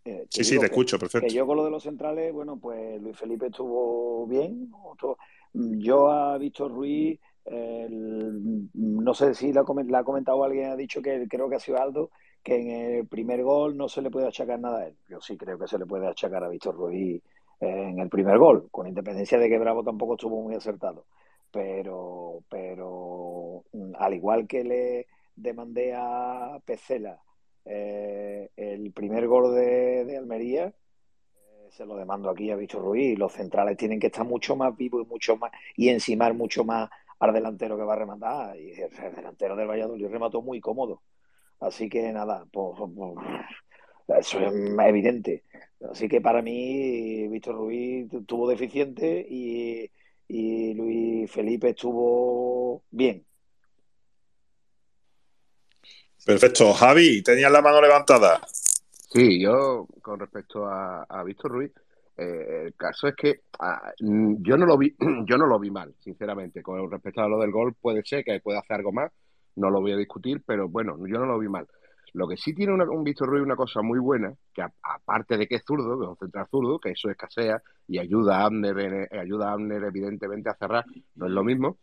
Eh, 0.04 0.26
Sí, 0.30 0.44
sí, 0.44 0.54
te 0.54 0.60
que- 0.60 0.66
escucho, 0.66 0.98
perfecto. 0.98 1.26
Que 1.26 1.32
yo 1.34 1.46
con 1.46 1.56
lo 1.56 1.64
de 1.64 1.70
los 1.70 1.82
centrales, 1.82 2.32
bueno, 2.32 2.58
pues 2.58 3.00
Luis 3.02 3.16
Felipe 3.18 3.46
estuvo 3.46 4.26
bien. 4.26 4.70
otro- 4.84 5.18
Yo 5.52 6.10
a 6.10 6.38
Víctor 6.38 6.70
Ruiz, 6.70 7.18
el- 7.44 8.68
no 8.74 9.14
sé 9.14 9.34
si 9.34 9.52
la, 9.52 9.64
la 9.88 9.98
ha 9.98 10.04
comentado 10.04 10.44
alguien, 10.44 10.70
ha 10.70 10.76
dicho 10.76 11.02
que 11.02 11.26
creo 11.28 11.48
que 11.50 11.56
ha 11.56 11.60
sido 11.60 11.78
Aldo, 11.82 12.10
que 12.42 12.56
en 12.56 12.70
el 12.70 13.06
primer 13.06 13.42
gol 13.42 13.76
no 13.76 13.88
se 13.88 14.02
le 14.02 14.10
puede 14.10 14.28
achacar 14.28 14.58
nada 14.58 14.80
a 14.80 14.86
él. 14.86 14.96
Yo 15.08 15.20
sí 15.20 15.36
creo 15.36 15.58
que 15.58 15.66
se 15.66 15.78
le 15.78 15.86
puede 15.86 16.06
achacar 16.06 16.42
a 16.44 16.48
Víctor 16.48 16.74
Ruiz 16.74 17.22
eh, 17.60 17.88
en 17.90 17.98
el 17.98 18.08
primer 18.08 18.38
gol, 18.38 18.68
con 18.70 18.86
independencia 18.86 19.38
de 19.38 19.48
que 19.48 19.58
Bravo 19.58 19.84
tampoco 19.84 20.14
estuvo 20.14 20.42
muy 20.42 20.54
acertado. 20.54 21.06
Pero, 21.50 22.42
pero 22.48 23.64
mm, 23.72 23.92
al 23.98 24.14
igual 24.14 24.46
que 24.46 24.64
le 24.64 25.06
demandé 25.36 25.94
a 25.94 26.58
Pecela 26.64 27.20
eh, 27.64 28.50
el 28.56 28.92
primer 28.92 29.26
gol 29.26 29.54
de, 29.54 30.04
de 30.04 30.16
Almería, 30.16 30.66
eh, 30.66 31.68
se 31.70 31.84
lo 31.84 31.96
demando 31.96 32.30
aquí 32.30 32.50
a 32.50 32.56
Víctor 32.56 32.82
Ruiz. 32.82 33.18
Los 33.18 33.32
centrales 33.32 33.76
tienen 33.76 34.00
que 34.00 34.06
estar 34.06 34.24
mucho 34.24 34.56
más 34.56 34.76
vivos 34.76 35.04
y 35.04 35.08
mucho 35.08 35.36
más 35.36 35.52
y 35.76 35.88
encimar 35.90 36.34
mucho 36.34 36.64
más 36.64 36.88
al 37.18 37.34
delantero 37.34 37.76
que 37.76 37.84
va 37.84 37.92
a 37.94 37.96
rematar. 37.96 38.58
Y 38.58 38.72
el, 38.72 38.90
el 39.04 39.14
delantero 39.14 39.56
del 39.56 39.68
Valladolid 39.68 40.08
remató 40.08 40.40
muy 40.42 40.60
cómodo. 40.60 41.02
Así 41.60 41.88
que 41.88 42.12
nada, 42.12 42.46
pues, 42.50 42.76
pues, 42.94 43.14
eso 44.18 44.40
es 44.40 44.52
evidente. 44.86 45.44
Así 45.90 46.08
que 46.08 46.20
para 46.20 46.42
mí, 46.42 47.28
Víctor 47.28 47.56
Ruiz 47.56 48.12
estuvo 48.12 48.48
deficiente 48.48 49.26
y, 49.28 49.90
y 50.28 50.74
Luis 50.74 51.30
Felipe 51.30 51.70
estuvo 51.70 52.82
bien. 52.90 53.24
Perfecto. 56.24 56.72
Javi, 56.72 57.22
tenías 57.22 57.50
la 57.50 57.62
mano 57.62 57.80
levantada. 57.80 58.40
Sí, 59.12 59.40
yo 59.40 59.86
con 60.02 60.20
respecto 60.20 60.66
a, 60.66 61.04
a 61.04 61.24
Víctor 61.24 61.50
Ruiz, 61.50 61.72
eh, 62.16 62.64
el 62.66 62.74
caso 62.74 63.08
es 63.08 63.16
que 63.16 63.40
ah, 63.58 63.92
yo 63.98 64.56
no 64.56 64.66
lo 64.66 64.76
vi, 64.76 64.94
yo 65.24 65.38
no 65.38 65.46
lo 65.46 65.58
vi 65.58 65.70
mal, 65.70 65.94
sinceramente. 66.00 66.62
Con 66.62 66.90
respecto 66.90 67.22
a 67.22 67.28
lo 67.28 67.38
del 67.38 67.50
gol, 67.50 67.74
puede 67.74 68.04
ser 68.04 68.22
que 68.24 68.40
pueda 68.40 68.60
hacer 68.60 68.76
algo 68.76 68.92
más, 68.92 69.10
no 69.60 69.70
lo 69.70 69.80
voy 69.80 69.92
a 69.92 69.96
discutir, 69.96 70.42
pero 70.44 70.68
bueno, 70.68 70.96
yo 71.06 71.18
no 71.18 71.26
lo 71.26 71.38
vi 71.38 71.48
mal. 71.48 71.66
Lo 72.12 72.26
que 72.26 72.36
sí 72.36 72.54
tiene 72.54 72.72
un 72.72 73.04
Víctor 73.04 73.28
Ruiz 73.28 73.42
una 73.42 73.54
cosa 73.54 73.82
muy 73.82 74.00
buena, 74.00 74.34
que 74.52 74.62
aparte 74.62 75.36
de 75.36 75.46
que 75.46 75.56
es 75.56 75.64
zurdo, 75.64 75.96
que 75.96 76.04
es 76.04 76.10
un 76.10 76.16
central 76.16 76.46
zurdo, 76.50 76.78
que 76.80 76.90
eso 76.90 77.08
escasea 77.08 77.62
y 77.86 77.98
ayuda 77.98 78.38
a 78.38 78.46
Abner, 78.46 78.78
eh, 78.78 79.18
ayuda 79.18 79.54
evidentemente 79.54 80.50
a 80.50 80.54
cerrar, 80.54 80.84
no 81.14 81.26
es 81.26 81.32
lo 81.32 81.44
mismo, 81.44 81.78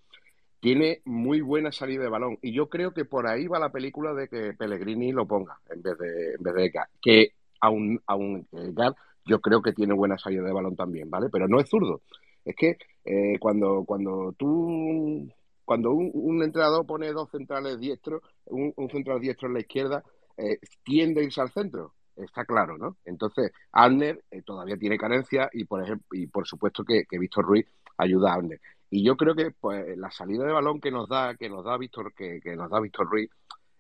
tiene 0.60 1.02
muy 1.06 1.42
buena 1.42 1.72
salida 1.72 2.04
de 2.04 2.10
balón. 2.10 2.38
Y 2.42 2.52
yo 2.52 2.68
creo 2.68 2.94
que 2.94 3.06
por 3.06 3.28
ahí 3.28 3.48
va 3.48 3.60
la 3.60 3.72
película 3.72 4.14
de 4.14 4.28
que 4.28 4.54
Pellegrini 4.54 5.12
lo 5.12 5.26
ponga 5.26 5.60
en 5.70 5.82
vez 5.82 5.98
de, 5.98 6.34
en 6.34 6.44
vez 6.44 6.54
de. 6.56 6.72
Que 7.02 7.32
aún, 7.62 8.02
aún 8.06 8.48
Gad, 8.52 8.96
yo 9.26 9.40
creo 9.40 9.62
que 9.62 9.74
tiene 9.74 9.94
buena 9.94 10.18
salida 10.18 10.44
de 10.44 10.54
balón 10.54 10.76
también, 10.76 11.10
¿vale? 11.10 11.28
Pero 11.32 11.48
no 11.48 11.60
es 11.60 11.70
zurdo. 11.70 12.02
Es 12.44 12.56
que 12.56 12.78
eh, 13.06 13.38
cuando, 13.40 13.84
cuando 13.86 14.34
tú, 14.38 15.30
cuando 15.68 15.92
un, 15.92 16.10
un 16.14 16.42
entrenador 16.44 16.86
pone 16.86 17.12
dos 17.12 17.30
centrales 17.30 17.78
diestros, 17.78 18.22
un, 18.46 18.74
central 18.90 19.20
diestro 19.20 19.50
en 19.50 19.56
la 19.56 19.60
izquierda, 19.60 20.02
eh, 20.38 20.60
tiende 20.82 21.20
a 21.20 21.24
irse 21.26 21.42
al 21.42 21.52
centro. 21.52 21.94
Está 22.16 22.46
claro, 22.46 22.78
¿no? 22.78 22.96
Entonces, 23.04 23.52
Abner 23.74 24.24
eh, 24.32 24.44
todavía 24.44 24.78
tiene 24.78 24.98
carencia 24.98 25.50
y 25.52 25.66
por 25.66 25.84
ejemplo, 25.84 26.08
y 26.14 26.28
por 26.28 26.48
supuesto 26.48 26.86
que, 26.86 27.04
Víctor 27.20 27.44
Ruiz 27.44 27.66
ayuda 27.98 28.32
a 28.32 28.36
Abner. 28.36 28.62
Y 28.90 29.04
yo 29.04 29.18
creo 29.18 29.36
que 29.36 29.52
pues, 29.60 29.98
la 29.98 30.10
salida 30.10 30.46
de 30.46 30.54
balón 30.54 30.80
que 30.80 30.90
nos 30.90 31.10
da, 31.10 31.36
que 31.36 31.50
nos 31.50 31.66
da 31.66 31.78
Víctor, 31.78 32.14
que, 32.14 32.40
que 32.40 32.56
nos 32.56 32.70
da 32.70 32.80
Víctor 32.80 33.10
Ruiz, 33.10 33.30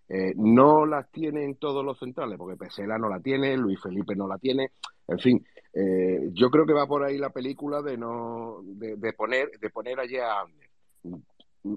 eh, 0.09 0.33
no 0.35 0.85
las 0.85 1.09
tienen 1.09 1.55
todos 1.55 1.85
los 1.85 1.97
centrales, 1.99 2.37
porque 2.37 2.57
Pesela 2.57 2.97
no 2.97 3.07
la 3.07 3.21
tiene, 3.21 3.55
Luis 3.55 3.79
Felipe 3.81 4.13
no 4.13 4.27
la 4.27 4.37
tiene, 4.37 4.71
en 5.07 5.19
fin, 5.19 5.47
eh, 5.71 6.31
yo 6.33 6.49
creo 6.49 6.65
que 6.65 6.73
va 6.73 6.85
por 6.85 7.05
ahí 7.05 7.17
la 7.17 7.29
película 7.29 7.81
de 7.81 7.97
no, 7.97 8.59
de, 8.61 8.97
de 8.97 9.13
poner, 9.13 9.51
de 9.57 9.69
poner 9.69 10.01
allí 10.01 10.17
a 10.17 10.41
Abner. 10.41 10.67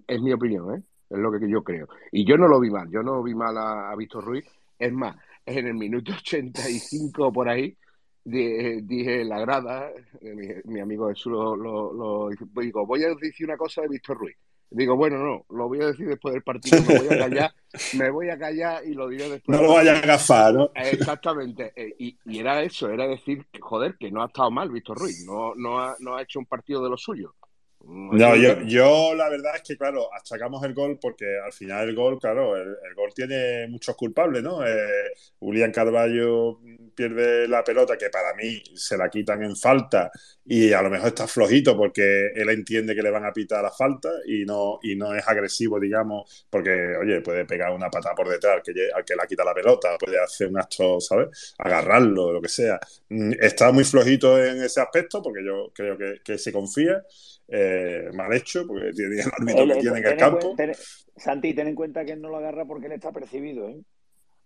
Es 0.06 0.20
mi 0.20 0.32
opinión, 0.32 0.74
¿eh? 0.74 0.82
Es 1.10 1.18
lo 1.18 1.32
que 1.32 1.48
yo 1.48 1.62
creo. 1.64 1.88
Y 2.12 2.24
yo 2.24 2.36
no 2.36 2.46
lo 2.48 2.60
vi 2.60 2.70
mal, 2.70 2.88
yo 2.90 3.02
no 3.02 3.22
vi 3.22 3.34
mal 3.34 3.56
a, 3.58 3.90
a 3.90 3.96
Víctor 3.96 4.24
Ruiz. 4.24 4.44
Es 4.78 4.92
más, 4.92 5.16
en 5.44 5.66
el 5.66 5.74
minuto 5.74 6.12
85 6.12 7.32
por 7.32 7.48
ahí, 7.48 7.76
di- 8.24 8.80
dije 8.82 9.22
en 9.22 9.28
la 9.28 9.40
grada, 9.40 9.90
eh, 10.20 10.34
mi, 10.34 10.72
mi 10.72 10.80
amigo 10.80 11.08
Jesús 11.08 11.32
lo, 11.32 11.56
lo, 11.56 11.92
lo 11.92 12.28
digo, 12.62 12.86
voy 12.86 13.02
a 13.04 13.14
decir 13.14 13.46
una 13.46 13.56
cosa 13.56 13.82
de 13.82 13.88
Víctor 13.88 14.18
Ruiz. 14.18 14.36
Digo, 14.72 14.94
bueno, 14.94 15.18
no, 15.18 15.44
lo 15.56 15.66
voy 15.66 15.82
a 15.82 15.86
decir 15.86 16.06
después 16.06 16.32
del 16.32 16.44
partido, 16.44 16.78
me 16.86 16.98
voy 17.00 17.08
a 17.08 17.18
callar, 17.18 17.52
me 17.98 18.08
voy 18.10 18.28
a 18.30 18.38
callar 18.38 18.86
y 18.86 18.94
lo 18.94 19.08
diré 19.08 19.28
después. 19.28 19.58
No 19.58 19.66
lo 19.66 19.74
vayas 19.74 19.96
a 19.96 20.02
agafar, 20.04 20.54
¿no? 20.54 20.70
Exactamente, 20.76 21.72
eh, 21.74 21.92
y, 21.98 22.16
y 22.24 22.38
era 22.38 22.62
eso, 22.62 22.88
era 22.88 23.08
decir, 23.08 23.44
que, 23.50 23.58
joder, 23.60 23.96
que 23.98 24.12
no 24.12 24.22
ha 24.22 24.26
estado 24.26 24.48
mal 24.52 24.70
Víctor 24.70 24.96
Ruiz, 24.96 25.24
no, 25.26 25.56
no, 25.56 25.80
ha, 25.80 25.96
no 25.98 26.14
ha 26.16 26.22
hecho 26.22 26.38
un 26.38 26.46
partido 26.46 26.84
de 26.84 26.90
lo 26.90 26.96
suyo. 26.96 27.34
No, 27.82 28.36
yo, 28.36 28.60
yo 28.62 29.14
la 29.14 29.30
verdad 29.30 29.56
es 29.56 29.62
que, 29.62 29.76
claro, 29.76 30.12
achacamos 30.14 30.62
el 30.64 30.74
gol 30.74 30.98
porque 31.00 31.24
al 31.42 31.50
final 31.52 31.88
el 31.88 31.94
gol, 31.94 32.18
claro, 32.18 32.54
el, 32.56 32.68
el 32.68 32.94
gol 32.94 33.10
tiene 33.14 33.66
muchos 33.68 33.96
culpables, 33.96 34.42
¿no? 34.42 34.64
Eh, 34.66 35.12
Julián 35.38 35.72
Carballo 35.72 36.60
pierde 36.94 37.48
la 37.48 37.64
pelota, 37.64 37.96
que 37.96 38.10
para 38.10 38.34
mí 38.34 38.62
se 38.74 38.98
la 38.98 39.08
quitan 39.08 39.42
en 39.44 39.56
falta 39.56 40.10
y 40.44 40.72
a 40.74 40.82
lo 40.82 40.90
mejor 40.90 41.08
está 41.08 41.26
flojito 41.26 41.74
porque 41.76 42.28
él 42.34 42.50
entiende 42.50 42.94
que 42.94 43.02
le 43.02 43.10
van 43.10 43.24
a 43.24 43.32
pitar 43.32 43.62
la 43.62 43.70
falta 43.70 44.10
y 44.26 44.44
no, 44.44 44.78
y 44.82 44.94
no 44.94 45.14
es 45.14 45.26
agresivo, 45.26 45.80
digamos, 45.80 46.46
porque, 46.50 46.70
oye, 47.00 47.22
puede 47.22 47.46
pegar 47.46 47.72
una 47.72 47.88
patada 47.90 48.14
por 48.14 48.28
detrás 48.28 48.56
al 48.56 48.62
que, 48.62 48.72
al 48.94 49.04
que 49.06 49.16
la 49.16 49.26
quita 49.26 49.42
la 49.44 49.54
pelota, 49.54 49.96
puede 49.98 50.20
hacer 50.22 50.48
un 50.48 50.58
acto, 50.58 51.00
¿sabes? 51.00 51.54
Agarrarlo, 51.58 52.30
lo 52.32 52.42
que 52.42 52.48
sea. 52.48 52.78
Mm, 53.08 53.32
Está 53.40 53.72
muy 53.72 53.84
flojito 53.84 54.42
en 54.44 54.62
ese 54.62 54.80
aspecto 54.82 55.22
porque 55.22 55.42
yo 55.44 55.70
creo 55.74 55.96
que, 55.96 56.20
que 56.22 56.36
se 56.38 56.52
confía. 56.52 57.02
Eh, 57.50 58.10
mal 58.14 58.32
hecho, 58.32 58.66
porque 58.66 58.92
tiene 58.92 59.16
el 59.20 59.30
árbitro 59.32 59.66
que 59.66 59.80
tiene 59.80 59.98
en 59.98 60.06
el 60.06 60.16
campo. 60.16 60.54
ten- 60.56 60.72
Santi, 61.16 61.52
ten 61.54 61.68
en 61.68 61.74
cuenta 61.74 62.04
que 62.04 62.12
él 62.12 62.20
no 62.22 62.28
lo 62.30 62.36
agarra 62.38 62.64
porque 62.64 62.86
él 62.86 62.92
está 62.92 63.12
percibido, 63.12 63.68
¿eh? 63.68 63.80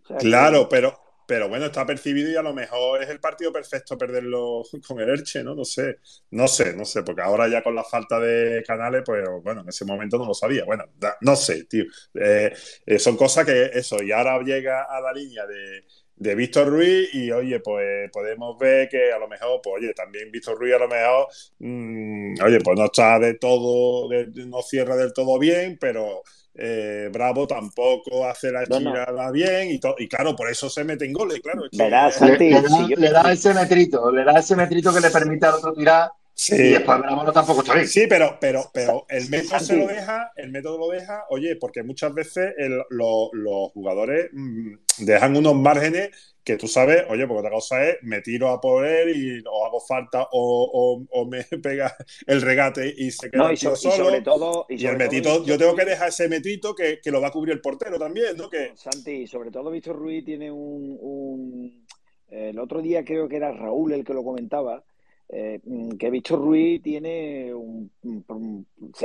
O 0.03 0.07
sea, 0.07 0.17
que- 0.19 0.25
Claro, 0.25 0.69
pero, 0.69 0.99
pero 1.27 1.49
bueno, 1.49 1.67
está 1.67 1.87
percibido 1.87 2.31
y 2.31 2.37
a 2.37 2.43
lo 2.43 2.53
mejor 2.53 3.03
es 3.03 3.09
el 3.09 3.21
partido 3.21 3.53
perfecto 3.53 3.97
perderlo 3.97 4.63
con 4.89 5.01
el 5.01 5.09
Elche, 5.11 5.43
¿no? 5.45 5.55
No 5.55 5.65
sé, 5.65 5.97
no 6.33 6.47
sé, 6.49 6.75
no 6.75 6.85
sé, 6.85 7.03
porque 7.03 7.23
ahora 7.23 7.49
ya 7.49 7.63
con 7.63 7.75
la 7.75 7.85
falta 7.85 8.19
de 8.21 8.63
canales, 8.67 9.03
pues 9.05 9.23
bueno, 9.43 9.61
en 9.63 9.69
ese 9.69 9.85
momento 9.85 10.19
no 10.19 10.27
lo 10.27 10.35
sabía. 10.35 10.65
Bueno, 10.65 10.85
da- 10.97 11.17
no 11.23 11.37
sé, 11.37 11.65
tío. 11.65 11.85
Eh, 12.15 12.53
eh, 12.87 12.99
son 12.99 13.17
cosas 13.17 13.47
que 13.47 13.71
eso, 13.73 14.03
y 14.03 14.13
ahora 14.13 14.39
llega 14.43 14.83
a 14.85 15.01
la 15.01 15.13
línea 15.13 15.47
de, 15.47 15.85
de 16.17 16.35
Víctor 16.35 16.69
Ruiz 16.69 17.13
y 17.13 17.31
oye, 17.33 17.61
pues 17.61 18.11
podemos 18.13 18.57
ver 18.59 18.89
que 18.89 19.13
a 19.13 19.19
lo 19.19 19.27
mejor, 19.29 19.61
pues 19.63 19.77
oye, 19.83 19.93
también 19.95 20.31
Víctor 20.31 20.57
Ruiz 20.59 20.75
a 20.75 20.79
lo 20.79 20.89
mejor, 20.89 21.27
mm, 21.59 22.35
oye, 22.45 22.61
pues 22.61 22.79
no 22.79 22.85
está 22.85 23.19
de 23.19 23.35
todo, 23.35 24.09
de- 24.09 24.29
no 24.47 24.63
cierra 24.63 24.97
del 24.97 25.13
todo 25.13 25.39
bien, 25.39 25.77
pero 25.81 26.23
eh, 26.57 27.09
Bravo 27.13 27.49
tampoco 27.49 28.25
hace 28.29 28.53
la 28.53 28.63
No, 28.67 29.33
bien 29.33 29.71
y, 29.73 29.81
y 29.99 30.09
claro, 30.09 30.37
por 30.37 30.49
eso 30.49 30.71
se 30.71 30.85
meten 30.85 31.13
goles, 31.13 31.41
claro. 31.41 31.65
es 31.65 31.71
que- 31.77 31.83
Verás, 31.83 32.21
Le, 32.21 32.29
Santi, 32.29 32.51
le 32.51 32.63
da, 32.63 32.69
si 32.69 32.89
yo- 32.91 32.97
le 32.97 33.11
da 33.11 33.33
ese 33.33 33.55
metrito, 33.55 34.13
le 34.13 34.25
da 34.25 34.39
ese 34.39 34.55
metrito 34.55 34.95
que 34.95 35.01
le 35.01 35.11
permite 35.11 35.47
al 35.47 35.55
otro 35.55 35.73
tirar 35.75 36.11
Sí. 36.37 36.55
y 36.55 36.71
después 36.75 36.99
Bravo 37.01 37.25
no 37.25 37.33
tampoco 37.33 37.61
está 37.63 37.75
bien. 37.75 37.87
Sí, 37.89 38.07
pero, 38.09 38.39
pero, 38.41 38.71
pero 38.73 39.05
el 39.09 39.29
método 39.31 39.59
se 39.61 39.77
lo 39.77 39.87
deja, 39.89 40.31
el 40.37 40.51
método 40.53 40.79
lo 40.79 40.89
deja, 40.91 41.25
oye, 41.31 41.57
porque 41.57 41.83
muchas 41.85 42.13
veces 42.15 42.55
el- 42.57 42.83
lo- 42.91 43.31
los 43.33 43.71
jugadores 43.73 44.31
mm, 44.33 44.75
dejan 44.99 45.37
unos 45.37 45.55
márgenes 45.55 46.11
que 46.45 46.57
tú 46.59 46.69
sabes, 46.69 47.05
oye, 47.09 47.27
porque 47.27 47.39
otra 47.41 47.51
cosa 47.51 47.89
es 47.89 47.97
me 48.03 48.21
tiro 48.21 48.51
a 48.51 48.61
por 48.61 48.85
él 48.87 49.17
y 49.17 49.43
o 49.51 49.65
hago 49.65 49.81
falta 49.81 50.29
o, 50.33 51.07
o- 51.11 51.21
o 51.21 51.27
me 51.27 51.43
pega 51.63 51.97
el 52.27 52.43
regate 52.43 52.93
y 52.97 53.11
se 53.11 53.31
queda 53.31 53.45
No, 53.45 53.53
y, 53.53 53.57
solo. 53.57 53.77
sobre 53.77 54.21
todo. 54.21 54.67
Y, 54.69 54.85
el 54.87 54.97
metito, 54.99 55.43
yo 55.45 55.57
tengo 55.57 55.75
que 55.75 55.87
dejar 55.87 56.09
ese 56.11 56.29
metrito 56.29 56.75
que, 56.75 57.01
que 57.03 57.11
lo 57.11 57.21
va 57.23 57.29
a 57.29 57.33
cubrir 57.33 57.55
el 57.55 57.61
portero 57.63 57.99
también, 57.99 58.37
¿no? 58.37 58.51
Que, 58.51 58.73
Santi, 58.77 59.27
sobre 59.27 59.51
todo 59.51 59.71
Víctor 59.71 59.97
Ruiz 59.97 60.23
tiene 60.25 60.51
un, 60.51 60.99
un- 61.01 61.87
el 62.29 62.59
otro 62.59 62.83
día 62.83 63.05
creo 63.05 63.27
que 63.29 63.37
era 63.37 63.53
Raúl 63.53 63.93
el 63.93 64.05
que 64.05 64.13
lo 64.13 64.23
comentaba, 64.25 64.85
eh, 65.31 65.61
mm, 65.65 65.93
que 65.97 66.11
Víctor 66.11 66.41
Ruiz 66.41 66.83
tiene 66.83 67.55
un, 67.55 67.91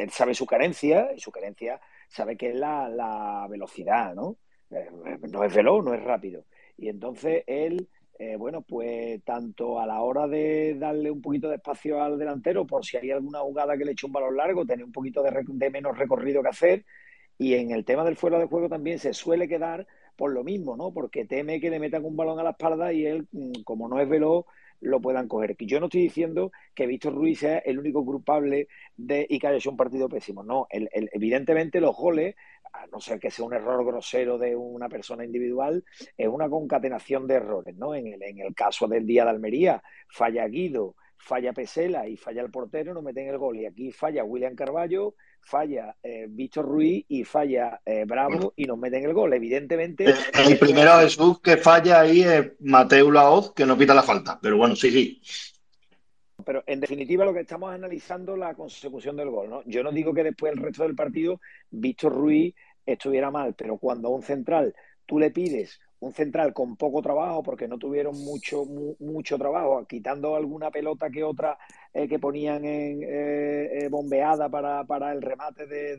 sabe 0.09 0.33
su 0.33 0.45
carencia 0.45 1.09
y 1.15 1.19
su 1.19 1.31
carencia 1.31 1.79
sabe 2.09 2.35
que 2.35 2.49
es 2.49 2.55
la, 2.55 2.89
la 2.89 3.47
velocidad, 3.49 4.13
¿no? 4.13 4.37
Eh, 4.71 4.87
no 5.31 5.43
es 5.43 5.53
veloz, 5.55 5.83
no 5.83 5.93
es 5.93 6.03
rápido. 6.03 6.45
Y 6.77 6.89
entonces 6.89 7.43
él, 7.47 7.89
eh, 8.19 8.35
bueno, 8.35 8.61
pues 8.61 9.23
tanto 9.23 9.79
a 9.79 9.87
la 9.87 10.01
hora 10.01 10.27
de 10.27 10.75
darle 10.77 11.11
un 11.11 11.21
poquito 11.21 11.49
de 11.49 11.55
espacio 11.55 12.01
al 12.01 12.17
delantero, 12.19 12.65
por 12.67 12.85
si 12.85 12.97
hay 12.97 13.11
alguna 13.11 13.39
jugada 13.39 13.77
que 13.77 13.85
le 13.85 13.91
eche 13.93 14.05
un 14.05 14.13
balón 14.13 14.35
largo, 14.37 14.65
tener 14.65 14.85
un 14.85 14.91
poquito 14.91 15.23
de, 15.23 15.31
de 15.47 15.69
menos 15.69 15.97
recorrido 15.97 16.41
que 16.43 16.49
hacer, 16.49 16.85
y 17.37 17.55
en 17.55 17.71
el 17.71 17.85
tema 17.85 18.05
del 18.05 18.17
fuera 18.17 18.39
de 18.39 18.45
juego 18.47 18.69
también 18.69 18.99
se 18.99 19.13
suele 19.13 19.47
quedar 19.47 19.87
por 20.17 20.31
lo 20.33 20.43
mismo, 20.43 20.77
¿no? 20.77 20.93
Porque 20.93 21.25
teme 21.25 21.61
que 21.61 21.71
le 21.71 21.79
metan 21.79 22.05
un 22.05 22.17
balón 22.17 22.39
a 22.39 22.43
la 22.43 22.51
espalda 22.51 22.93
y 22.93 23.05
él, 23.05 23.27
mm, 23.31 23.63
como 23.63 23.89
no 23.89 23.99
es 24.01 24.09
veloz, 24.09 24.45
lo 24.81 25.01
puedan 25.01 25.27
coger. 25.27 25.55
Yo 25.59 25.79
no 25.79 25.87
estoy 25.87 26.01
diciendo 26.03 26.51
que 26.73 26.87
Víctor 26.87 27.13
Ruiz 27.15 27.39
sea 27.39 27.57
el 27.59 27.79
único 27.79 28.05
culpable 28.05 28.67
de 28.95 29.25
y 29.29 29.39
que 29.39 29.47
haya 29.47 29.57
hecho 29.57 29.71
un 29.71 29.77
partido 29.77 30.07
pésimo. 30.09 30.43
No, 30.43 30.67
el- 30.69 30.89
el- 30.93 31.09
evidentemente 31.13 31.81
los 31.81 31.95
goles, 31.95 32.35
a 32.73 32.87
no 32.87 32.99
ser 32.99 33.19
que 33.19 33.31
sea 33.31 33.45
un 33.45 33.53
error 33.53 33.85
grosero 33.85 34.37
de 34.37 34.55
una 34.55 34.89
persona 34.89 35.25
individual, 35.25 35.83
es 36.17 36.27
una 36.27 36.49
concatenación 36.49 37.27
de 37.27 37.35
errores, 37.35 37.75
¿no? 37.75 37.95
En 37.95 38.07
el, 38.07 38.21
en 38.23 38.39
el 38.39 38.53
caso 38.53 38.87
del 38.87 39.05
día 39.05 39.23
de 39.23 39.31
Almería, 39.31 39.83
falla 40.07 40.47
Guido, 40.47 40.95
falla 41.17 41.53
Pesela 41.53 42.07
y 42.07 42.15
falla 42.15 42.41
el 42.41 42.49
portero, 42.49 42.93
no 42.93 43.01
meten 43.01 43.27
el 43.27 43.37
gol. 43.37 43.57
Y 43.59 43.65
aquí 43.65 43.91
falla 43.91 44.23
William 44.23 44.55
Carballo, 44.55 45.15
falla 45.41 45.95
eh, 46.01 46.27
Víctor 46.29 46.65
Ruiz 46.65 47.05
y 47.07 47.23
falla 47.23 47.81
eh, 47.85 48.05
Bravo 48.05 48.53
y 48.55 48.65
nos 48.65 48.77
meten 48.77 49.03
el 49.03 49.13
gol. 49.13 49.33
Evidentemente, 49.33 50.05
El, 50.05 50.51
el 50.51 50.59
primero 50.59 50.99
Jesús 50.99 51.39
que 51.41 51.57
falla 51.57 52.01
ahí 52.01 52.21
es 52.21 52.53
Mateo 52.61 53.11
Laoz, 53.11 53.53
que 53.53 53.65
no 53.65 53.77
pita 53.77 53.93
la 53.93 54.03
falta. 54.03 54.39
Pero 54.41 54.57
bueno, 54.57 54.75
sí, 54.75 54.91
sí. 54.91 55.21
Pero 56.49 56.63
en 56.65 56.79
definitiva 56.79 57.25
lo 57.25 57.33
que 57.33 57.41
estamos 57.41 57.71
analizando 57.71 58.33
es 58.33 58.39
la 58.39 58.55
consecución 58.55 59.15
del 59.15 59.29
gol, 59.29 59.49
¿no? 59.51 59.61
Yo 59.65 59.83
no 59.83 59.91
digo 59.91 60.15
que 60.15 60.23
después 60.23 60.51
el 60.51 60.57
resto 60.59 60.81
del 60.81 60.95
partido 60.95 61.39
Víctor 61.69 62.11
Ruiz 62.13 62.55
estuviera 62.87 63.29
mal, 63.29 63.53
pero 63.53 63.77
cuando 63.77 64.07
a 64.07 64.11
un 64.15 64.23
central 64.23 64.73
tú 65.05 65.19
le 65.19 65.29
pides 65.29 65.79
un 65.99 66.11
central 66.13 66.53
con 66.53 66.75
poco 66.75 67.03
trabajo, 67.03 67.43
porque 67.43 67.67
no 67.67 67.77
tuvieron 67.77 68.17
mucho 68.17 68.65
mu- 68.65 68.95
mucho 68.99 69.37
trabajo, 69.37 69.85
quitando 69.85 70.35
alguna 70.35 70.71
pelota 70.71 71.11
que 71.11 71.23
otra 71.23 71.55
eh, 71.93 72.07
que 72.07 72.17
ponían 72.17 72.65
en 72.65 73.03
eh, 73.03 73.83
eh, 73.85 73.87
bombeada 73.89 74.49
para, 74.49 74.83
para 74.85 75.11
el 75.11 75.21
remate 75.21 75.67
de, 75.67 75.97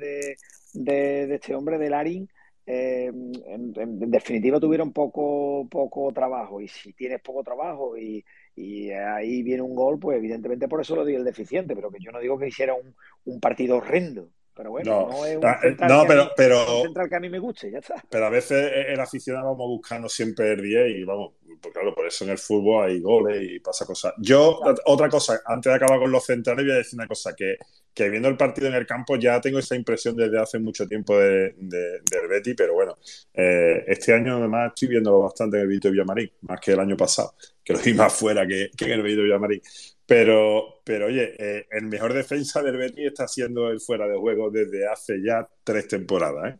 de- 0.72 1.34
este 1.34 1.54
hombre, 1.54 1.78
de 1.78 1.90
Larín, 1.90 2.28
eh, 2.66 3.06
en- 3.46 3.72
en 3.76 4.10
definitiva 4.10 4.58
tuvieron 4.60 4.92
poco, 4.92 5.66
poco 5.70 6.12
trabajo. 6.12 6.60
Y 6.60 6.68
si 6.68 6.92
tienes 6.92 7.20
poco 7.22 7.42
trabajo 7.44 7.96
y, 7.96 8.24
y 8.60 8.90
ahí 8.92 9.42
viene 9.42 9.62
un 9.62 9.74
gol, 9.74 9.98
pues 9.98 10.18
evidentemente 10.18 10.68
por 10.68 10.80
eso 10.80 10.96
lo 10.96 11.04
digo 11.04 11.18
el 11.18 11.24
deficiente, 11.24 11.74
pero 11.74 11.90
que 11.90 12.00
yo 12.00 12.12
no 12.12 12.20
digo 12.20 12.38
que 12.38 12.48
hiciera 12.48 12.74
un, 12.74 12.94
un 13.24 13.40
partido 13.40 13.78
horrendo. 13.78 14.30
Pero 14.54 14.70
bueno, 14.70 14.90
No, 14.90 15.08
no, 15.10 15.26
es 15.26 15.36
un 15.36 15.44
eh, 15.44 15.54
central, 15.62 15.88
no, 15.90 15.96
que 16.00 16.04
a 16.04 16.08
pero- 16.08 16.24
mí, 16.24 16.30
pero- 16.36 16.76
un 16.78 16.82
central 16.84 17.08
que 17.08 17.16
a 17.16 17.20
mí 17.20 17.28
me 17.30 17.38
guste, 17.38 17.70
ya 17.70 17.78
está. 17.78 18.04
Pero 18.10 18.26
a 18.26 18.30
veces 18.30 18.72
el 18.88 19.00
aficionado 19.00 19.46
vamos 19.52 19.68
buscando 19.68 20.08
siempre 20.08 20.52
el 20.52 20.62
10 20.62 20.90
y 20.96 21.04
vamos, 21.04 21.32
pues 21.62 21.72
claro, 21.72 21.94
por 21.94 22.06
eso 22.06 22.24
en 22.24 22.30
el 22.30 22.38
fútbol 22.38 22.86
hay 22.88 23.00
goles 23.00 23.42
y 23.42 23.60
pasa 23.60 23.86
cosas. 23.86 24.12
Yo, 24.18 24.60
otra 24.86 25.08
cosa, 25.08 25.40
antes 25.46 25.70
de 25.70 25.76
acabar 25.76 25.98
con 26.00 26.10
los 26.10 26.24
centrales, 26.24 26.64
voy 26.64 26.74
a 26.74 26.78
decir 26.78 26.98
una 26.98 27.06
cosa, 27.06 27.34
que, 27.34 27.56
que 27.94 28.08
viendo 28.10 28.28
el 28.28 28.36
partido 28.36 28.68
en 28.68 28.74
el 28.74 28.86
campo 28.86 29.16
ya 29.16 29.40
tengo 29.40 29.58
esa 29.58 29.76
impresión 29.76 30.14
desde 30.16 30.38
hace 30.40 30.58
mucho 30.58 30.86
tiempo 30.86 31.16
de, 31.18 31.54
de- 31.56 32.00
del 32.10 32.28
Betty, 32.28 32.54
pero 32.54 32.74
bueno, 32.74 32.96
eh, 33.34 33.84
este 33.86 34.12
año 34.14 34.36
además 34.36 34.68
estoy 34.74 34.88
viendo 34.88 35.18
bastante 35.20 35.56
en 35.56 35.62
el 35.62 35.68
Vito 35.68 35.90
Villamarín, 35.90 36.30
más 36.42 36.60
que 36.60 36.72
el 36.72 36.80
año 36.80 36.96
pasado, 36.96 37.34
que 37.64 37.72
lo 37.72 37.78
vi 37.78 37.94
más 37.94 38.12
fuera 38.12 38.46
que, 38.46 38.70
que 38.76 38.84
en 38.86 38.90
el 38.92 39.02
Vito 39.02 39.22
Villamarín. 39.22 39.60
Pero, 40.10 40.80
pero 40.82 41.06
oye, 41.06 41.36
eh, 41.38 41.66
el 41.70 41.86
mejor 41.86 42.12
defensa 42.12 42.60
del 42.64 42.76
Betis 42.76 43.06
está 43.06 43.28
siendo 43.28 43.70
el 43.70 43.80
fuera 43.80 44.08
de 44.08 44.16
juego 44.16 44.50
desde 44.50 44.84
hace 44.84 45.22
ya 45.24 45.48
tres 45.62 45.86
temporadas, 45.86 46.52
¿eh? 46.52 46.58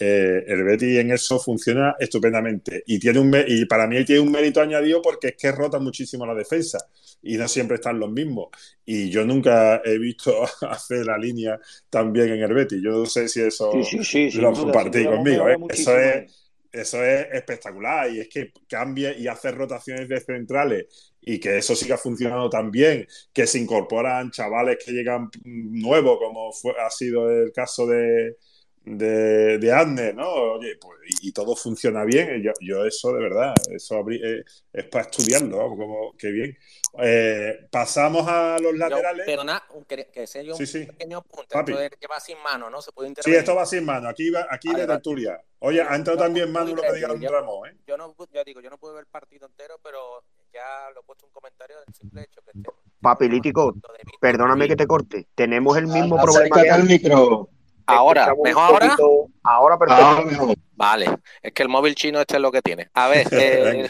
Eh, 0.00 0.44
el 0.48 0.64
Betis 0.64 0.98
en 0.98 1.12
eso 1.12 1.38
funciona 1.38 1.94
estupendamente 2.00 2.82
y 2.84 2.98
tiene 2.98 3.20
un 3.20 3.32
y 3.46 3.66
para 3.66 3.86
mí 3.86 4.04
tiene 4.04 4.22
un 4.22 4.32
mérito 4.32 4.60
añadido 4.60 5.00
porque 5.00 5.28
es 5.28 5.36
que 5.36 5.52
rota 5.52 5.78
muchísimo 5.78 6.26
la 6.26 6.34
defensa 6.34 6.78
y 7.22 7.36
no 7.36 7.46
siempre 7.46 7.76
están 7.76 8.00
los 8.00 8.10
mismos 8.10 8.48
y 8.84 9.10
yo 9.10 9.24
nunca 9.24 9.80
he 9.84 9.98
visto 9.98 10.42
hacer 10.68 11.06
la 11.06 11.16
línea 11.16 11.60
tan 11.88 12.12
bien 12.12 12.30
en 12.30 12.42
el 12.42 12.52
Betis 12.52 12.82
yo 12.82 12.90
no 12.90 13.06
sé 13.06 13.28
si 13.28 13.42
eso 13.42 13.70
Sí, 13.84 14.02
sí, 14.02 14.30
sí, 14.30 14.40
lo 14.40 14.48
hemos 14.48 14.64
conmigo 14.64 15.48
¿eh? 15.48 15.56
eso 15.68 15.96
es 15.96 16.16
¿eh? 16.16 16.26
eso 16.72 17.04
es 17.04 17.26
espectacular 17.32 18.10
y 18.10 18.20
es 18.20 18.28
que 18.28 18.50
cambie 18.66 19.14
y 19.18 19.28
hace 19.28 19.52
rotaciones 19.52 20.08
de 20.08 20.20
centrales 20.20 21.11
y 21.22 21.38
que 21.40 21.56
eso 21.58 21.74
siga 21.76 21.96
funcionando 21.96 22.50
tan 22.50 22.70
bien, 22.70 23.06
que 23.32 23.46
se 23.46 23.58
incorporan 23.58 24.30
chavales 24.32 24.78
que 24.84 24.92
llegan 24.92 25.30
nuevos, 25.44 26.18
como 26.18 26.52
fue, 26.52 26.72
ha 26.80 26.90
sido 26.90 27.30
el 27.30 27.52
caso 27.52 27.86
de, 27.86 28.36
de, 28.84 29.58
de 29.58 29.72
Adner, 29.72 30.14
¿no? 30.16 30.28
Oye, 30.28 30.76
pues, 30.80 30.98
y, 31.22 31.28
y 31.28 31.32
todo 31.32 31.54
funciona 31.54 32.04
bien. 32.04 32.42
Yo, 32.42 32.50
yo 32.60 32.84
eso, 32.84 33.12
de 33.12 33.22
verdad, 33.22 33.54
eso 33.70 33.96
habrí- 33.96 34.20
eh, 34.22 34.42
es 34.72 34.84
para 34.86 35.04
estudiarlo, 35.04 35.58
como, 35.68 36.12
qué 36.18 36.32
bien. 36.32 36.58
Eh, 36.98 37.68
pasamos 37.70 38.26
a 38.28 38.58
los 38.60 38.72
Yo, 38.72 38.78
laterales. 38.78 39.24
perdona, 39.24 39.62
un- 39.74 39.84
que, 39.84 40.08
que 40.12 40.26
sea 40.26 40.42
yo 40.42 40.52
un 40.54 40.58
Sí, 40.58 40.66
sí. 40.66 40.84
pequeño 40.86 41.18
apunte. 41.18 41.54
Papi. 41.54 41.70
Esto 41.72 41.82
de 41.82 41.90
que 41.90 42.06
va 42.08 42.18
sin 42.18 42.38
mano, 42.42 42.68
¿no? 42.68 42.82
Se 42.82 42.90
puede 42.90 43.06
Sí, 43.06 43.10
intervenir. 43.12 43.38
esto 43.38 43.54
va 43.54 43.64
sin 43.64 43.84
mano. 43.84 44.08
Aquí, 44.08 44.28
va, 44.30 44.46
aquí 44.50 44.74
de 44.74 44.86
tertulia. 44.86 45.40
Oye, 45.60 45.80
ha 45.80 45.94
entrado 45.94 46.18
Yo 46.18 46.24
también 46.24 46.46
muy 46.46 46.54
Manu 46.54 46.74
lo 46.74 46.82
que 46.82 46.92
diga 46.92 47.14
yo- 47.16 47.30
Ramón, 47.30 47.68
¿eh? 47.70 47.76
Yo 47.86 47.96
no, 47.96 48.14
ya 48.32 48.42
digo, 48.42 48.60
yo 48.60 48.68
no 48.68 48.78
pude 48.78 48.94
ver 48.94 49.02
el 49.02 49.06
partido 49.06 49.46
entero, 49.46 49.78
pero 49.82 50.24
ya 50.52 50.90
lo 50.94 51.00
he 51.00 51.04
puesto 51.04 51.26
un 51.26 51.32
comentario 51.32 51.76
del 51.84 51.94
simple 51.94 52.22
hecho 52.22 52.40
que 52.42 52.50
este 52.58 52.70
Papilítico, 53.00 53.74
perdóname 54.20 54.68
que 54.68 54.76
te 54.76 54.86
corte. 54.86 55.26
Tenemos 55.34 55.76
el 55.76 55.86
mismo 55.88 56.16
Ah, 56.18 56.22
problema 56.22 56.62
que 56.62 56.70
antes. 56.70 56.88
micro. 56.88 57.48
Ahora, 57.86 58.32
¿mejor 58.44 58.62
ahora? 58.62 58.88
poquito- 58.96 59.26
Ahora 59.42 59.78
perfecto. 59.78 60.04
Ah, 60.06 60.22
mejor. 60.24 60.54
Vale, 60.74 61.06
es 61.42 61.52
que 61.52 61.62
el 61.64 61.68
móvil 61.68 61.94
chino 61.96 62.20
este 62.20 62.36
es 62.36 62.40
lo 62.42 62.52
que 62.52 62.62
tiene. 62.62 62.88
A 62.94 63.08
ver, 63.08 63.26
eh, 63.32 63.88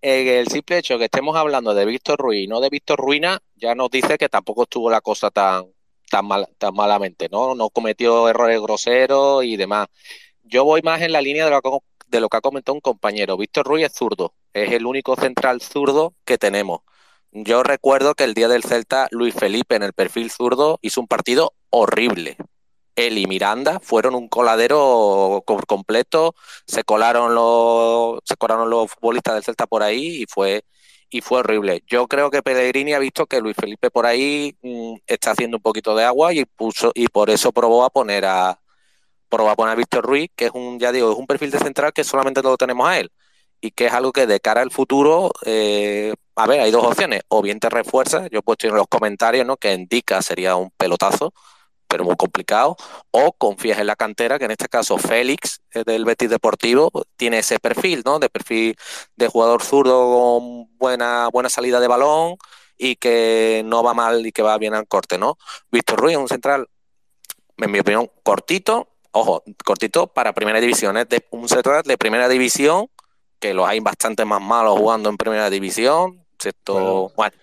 eh, 0.00 0.38
el 0.40 0.48
simple 0.48 0.78
hecho 0.78 0.96
que 0.98 1.04
estemos 1.06 1.34
hablando 1.36 1.74
de 1.74 1.84
Víctor 1.86 2.18
Ruiz 2.20 2.44
y 2.44 2.46
no 2.46 2.60
de 2.60 2.68
Víctor 2.70 2.98
Ruina 3.00 3.40
ya 3.56 3.74
nos 3.74 3.90
dice 3.90 4.16
que 4.16 4.28
tampoco 4.28 4.62
estuvo 4.64 4.90
la 4.90 5.00
cosa 5.00 5.30
tan, 5.30 5.64
tan, 6.10 6.26
mal, 6.26 6.46
tan 6.58 6.74
malamente, 6.74 7.28
¿no? 7.30 7.54
No 7.56 7.68
cometió 7.70 8.28
errores 8.28 8.60
groseros 8.60 9.44
y 9.44 9.56
demás. 9.56 9.88
Yo 10.44 10.64
voy 10.64 10.82
más 10.82 11.00
en 11.02 11.10
la 11.12 11.20
línea 11.20 11.46
de 11.46 11.50
lo, 11.50 11.60
que, 11.62 11.70
de 12.06 12.20
lo 12.20 12.28
que 12.28 12.36
ha 12.36 12.40
comentado 12.40 12.74
un 12.74 12.80
compañero. 12.80 13.36
Víctor 13.36 13.66
Ruiz 13.66 13.86
es 13.86 13.92
zurdo, 13.94 14.34
es 14.54 14.72
el 14.72 14.86
único 14.86 15.16
central 15.16 15.60
zurdo 15.60 16.14
que 16.24 16.38
tenemos. 16.38 16.80
Yo 17.32 17.62
recuerdo 17.64 18.14
que 18.14 18.24
el 18.24 18.34
día 18.34 18.48
del 18.48 18.62
Celta, 18.62 19.08
Luis 19.10 19.34
Felipe 19.34 19.74
en 19.76 19.82
el 19.82 19.92
perfil 19.92 20.30
zurdo 20.30 20.78
hizo 20.82 21.00
un 21.00 21.08
partido 21.08 21.54
horrible. 21.70 22.36
Él 22.96 23.18
y 23.18 23.26
Miranda 23.26 23.80
fueron 23.80 24.14
un 24.14 24.28
coladero 24.28 25.42
completo, 25.66 26.34
se 26.66 26.84
colaron 26.84 27.34
los, 27.34 28.20
se 28.24 28.36
colaron 28.36 28.70
los 28.70 28.90
futbolistas 28.92 29.34
del 29.34 29.44
Celta 29.44 29.66
por 29.66 29.82
ahí 29.82 30.22
y 30.22 30.26
fue 30.28 30.64
y 31.10 31.20
fue 31.20 31.40
horrible. 31.40 31.82
Yo 31.86 32.08
creo 32.08 32.30
que 32.30 32.42
Pellegrini 32.42 32.92
ha 32.94 32.98
visto 32.98 33.26
que 33.26 33.40
Luis 33.40 33.56
Felipe 33.56 33.90
por 33.90 34.06
ahí 34.06 34.56
mm, 34.62 34.96
está 35.06 35.32
haciendo 35.32 35.58
un 35.58 35.62
poquito 35.62 35.94
de 35.96 36.04
agua 36.04 36.32
y 36.34 36.44
puso 36.44 36.92
y 36.94 37.08
por 37.08 37.30
eso 37.30 37.52
probó 37.52 37.84
a 37.84 37.90
poner 37.90 38.24
a 38.26 38.60
probó 39.28 39.50
a 39.50 39.56
poner 39.56 39.72
a 39.72 39.76
Víctor 39.76 40.04
Ruiz, 40.04 40.30
que 40.36 40.46
es 40.46 40.52
un 40.54 40.78
ya 40.78 40.92
digo, 40.92 41.12
es 41.12 41.18
un 41.18 41.26
perfil 41.26 41.50
de 41.50 41.58
central 41.58 41.92
que 41.92 42.04
solamente 42.04 42.42
lo 42.42 42.56
tenemos 42.56 42.88
a 42.88 42.98
él 43.00 43.10
y 43.64 43.70
que 43.70 43.86
es 43.86 43.94
algo 43.94 44.12
que 44.12 44.26
de 44.26 44.40
cara 44.40 44.60
al 44.60 44.70
futuro, 44.70 45.32
eh, 45.46 46.14
a 46.36 46.46
ver, 46.46 46.60
hay 46.60 46.70
dos 46.70 46.84
opciones, 46.84 47.22
o 47.28 47.40
bien 47.40 47.58
te 47.60 47.70
refuerza, 47.70 48.28
yo 48.28 48.40
he 48.40 48.42
puesto 48.42 48.66
en 48.66 48.74
los 48.74 48.86
comentarios, 48.88 49.46
¿no? 49.46 49.56
Que 49.56 49.72
indica 49.72 50.20
sería 50.20 50.54
un 50.56 50.70
pelotazo, 50.76 51.32
pero 51.88 52.04
muy 52.04 52.14
complicado, 52.14 52.76
o 53.10 53.32
confías 53.32 53.78
en 53.78 53.86
la 53.86 53.96
cantera, 53.96 54.38
que 54.38 54.44
en 54.44 54.50
este 54.50 54.68
caso 54.68 54.98
Félix 54.98 55.62
eh, 55.72 55.82
del 55.86 56.04
Betis 56.04 56.28
Deportivo 56.28 56.90
tiene 57.16 57.38
ese 57.38 57.58
perfil, 57.58 58.02
¿no? 58.04 58.18
De 58.18 58.28
perfil 58.28 58.76
de 59.16 59.28
jugador 59.28 59.62
zurdo 59.62 60.12
con 60.12 60.76
buena, 60.76 61.30
buena 61.32 61.48
salida 61.48 61.80
de 61.80 61.88
balón 61.88 62.36
y 62.76 62.96
que 62.96 63.62
no 63.64 63.82
va 63.82 63.94
mal 63.94 64.26
y 64.26 64.32
que 64.32 64.42
va 64.42 64.58
bien 64.58 64.74
al 64.74 64.86
corte, 64.86 65.16
¿no? 65.16 65.38
Víctor 65.72 66.00
Ruiz, 66.00 66.18
un 66.18 66.28
central, 66.28 66.68
en 67.56 67.70
mi 67.70 67.78
opinión, 67.78 68.10
cortito, 68.22 68.88
ojo, 69.12 69.42
cortito 69.64 70.08
para 70.08 70.34
primera 70.34 70.60
división, 70.60 70.98
es 70.98 71.08
de 71.08 71.26
un 71.30 71.48
central 71.48 71.82
de 71.84 71.96
primera 71.96 72.28
división, 72.28 72.90
que 73.44 73.52
los 73.54 73.66
hay 73.68 73.80
bastante 73.80 74.24
más 74.24 74.40
malos 74.40 74.78
jugando 74.78 75.10
en 75.10 75.18
primera 75.18 75.50
división, 75.50 76.24
esto, 76.42 77.12
bueno 77.14 77.36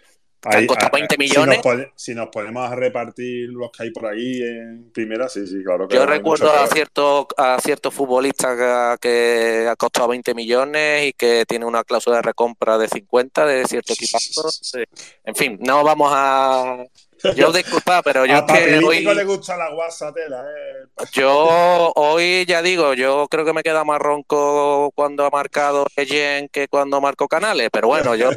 Ahí, 0.43 0.65
costado 0.65 0.87
a- 0.87 0.97
20 0.97 1.13
si 1.13 1.19
nos 1.19 1.29
millones. 1.29 1.59
pone- 1.61 1.91
Si 1.95 2.15
nos, 2.15 2.29
ponemos 2.29 2.71
a 2.71 2.73
repartir 2.75 3.49
los 3.49 3.69
que 3.71 3.83
hay 3.83 3.91
por 3.91 4.07
ahí 4.07 4.41
en 4.41 4.89
primera, 4.91 5.29
sí, 5.29 5.45
sí, 5.45 5.63
claro 5.63 5.87
que 5.87 5.95
Yo 5.95 6.03
recuerdo 6.07 6.49
a 6.49 6.63
peor. 6.63 6.73
ciertos 6.73 7.25
a 7.37 7.59
ciertos 7.61 7.93
futbolistas 7.93 8.57
que, 8.57 8.97
que 8.99 9.67
ha 9.69 9.75
costado 9.75 10.07
20 10.07 10.33
millones 10.33 11.05
y 11.09 11.13
que 11.13 11.45
tiene 11.47 11.65
una 11.65 11.83
cláusula 11.83 12.15
de 12.15 12.21
recompra 12.23 12.79
de 12.79 12.87
50 12.87 13.45
de 13.45 13.65
cierto 13.67 13.93
equipazo. 13.93 14.49
Sí. 14.49 14.79
En 15.23 15.35
fin, 15.35 15.59
no 15.61 15.83
vamos 15.83 16.11
a. 16.11 16.85
Yo 17.35 17.51
disculpa, 17.51 18.01
pero 18.01 18.25
yo 18.25 18.35
a 18.35 18.39
es 18.39 18.79
que 18.79 18.85
hoy, 18.85 19.03
le 19.03 19.23
gusta 19.23 19.55
la 19.57 19.71
guasa 19.71 20.13
tela, 20.13 20.43
eh. 20.43 21.05
yo 21.13 21.91
hoy 21.95 22.45
ya 22.47 22.61
digo, 22.61 22.93
yo 22.93 23.27
creo 23.29 23.45
que 23.45 23.53
me 23.53 23.63
queda 23.63 23.83
más 23.83 23.99
ronco 23.99 24.91
cuando 24.95 25.25
ha 25.25 25.29
marcado 25.29 25.85
Ejen 25.95 26.49
que 26.49 26.67
cuando 26.67 26.99
marcó 27.01 27.27
Canales, 27.27 27.69
pero 27.71 27.87
bueno, 27.87 28.15
yo 28.15 28.31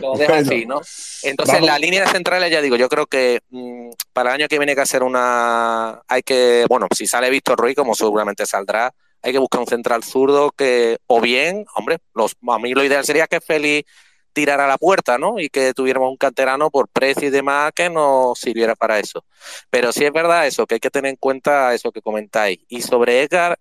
lo 0.00 0.16
dejo 0.16 0.32
Bueno, 0.32 0.34
así, 0.34 0.66
¿no? 0.66 0.80
Entonces, 1.22 1.54
vamos- 1.54 1.68
la 1.68 1.78
línea 1.78 2.06
central, 2.08 2.50
ya 2.50 2.60
digo, 2.60 2.76
yo 2.76 2.88
creo 2.88 3.06
que 3.06 3.40
mm, 3.50 3.90
para 4.12 4.30
el 4.30 4.40
año 4.40 4.48
que 4.48 4.58
viene 4.58 4.72
hay 4.72 4.76
que 4.76 4.82
hacer 4.82 5.02
una. 5.02 6.02
Hay 6.08 6.22
que, 6.22 6.66
bueno, 6.68 6.88
si 6.94 7.06
sale 7.06 7.30
Víctor 7.30 7.58
Ruiz, 7.58 7.76
como 7.76 7.94
seguramente 7.94 8.44
saldrá, 8.44 8.92
hay 9.22 9.32
que 9.32 9.38
buscar 9.38 9.60
un 9.60 9.66
central 9.68 10.02
zurdo 10.02 10.50
que, 10.50 10.98
o 11.06 11.20
bien, 11.20 11.64
hombre, 11.76 11.98
los, 12.14 12.34
a 12.48 12.58
mí 12.58 12.72
lo 12.74 12.82
ideal 12.84 13.04
sería 13.04 13.28
que 13.28 13.40
Félix 13.40 13.88
tirara 14.32 14.64
a 14.64 14.68
la 14.68 14.78
puerta, 14.78 15.18
¿no? 15.18 15.38
Y 15.38 15.48
que 15.48 15.74
tuviéramos 15.74 16.10
un 16.10 16.16
canterano 16.16 16.70
por 16.70 16.88
precio 16.88 17.28
y 17.28 17.30
demás 17.30 17.72
que 17.74 17.90
nos 17.90 18.38
sirviera 18.38 18.74
para 18.74 18.98
eso. 18.98 19.24
Pero 19.70 19.92
sí 19.92 20.04
es 20.04 20.12
verdad 20.12 20.46
eso, 20.46 20.66
que 20.66 20.74
hay 20.76 20.80
que 20.80 20.90
tener 20.90 21.10
en 21.10 21.16
cuenta 21.16 21.74
eso 21.74 21.92
que 21.92 22.02
comentáis. 22.02 22.60
Y 22.68 22.82
sobre 22.82 23.22
Edgar, 23.22 23.58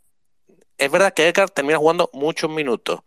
es 0.78 0.92
verdad 0.92 1.14
que 1.14 1.28
Edgar 1.28 1.50
termina 1.50 1.78
jugando 1.78 2.10
muchos 2.14 2.50
minutos, 2.50 3.02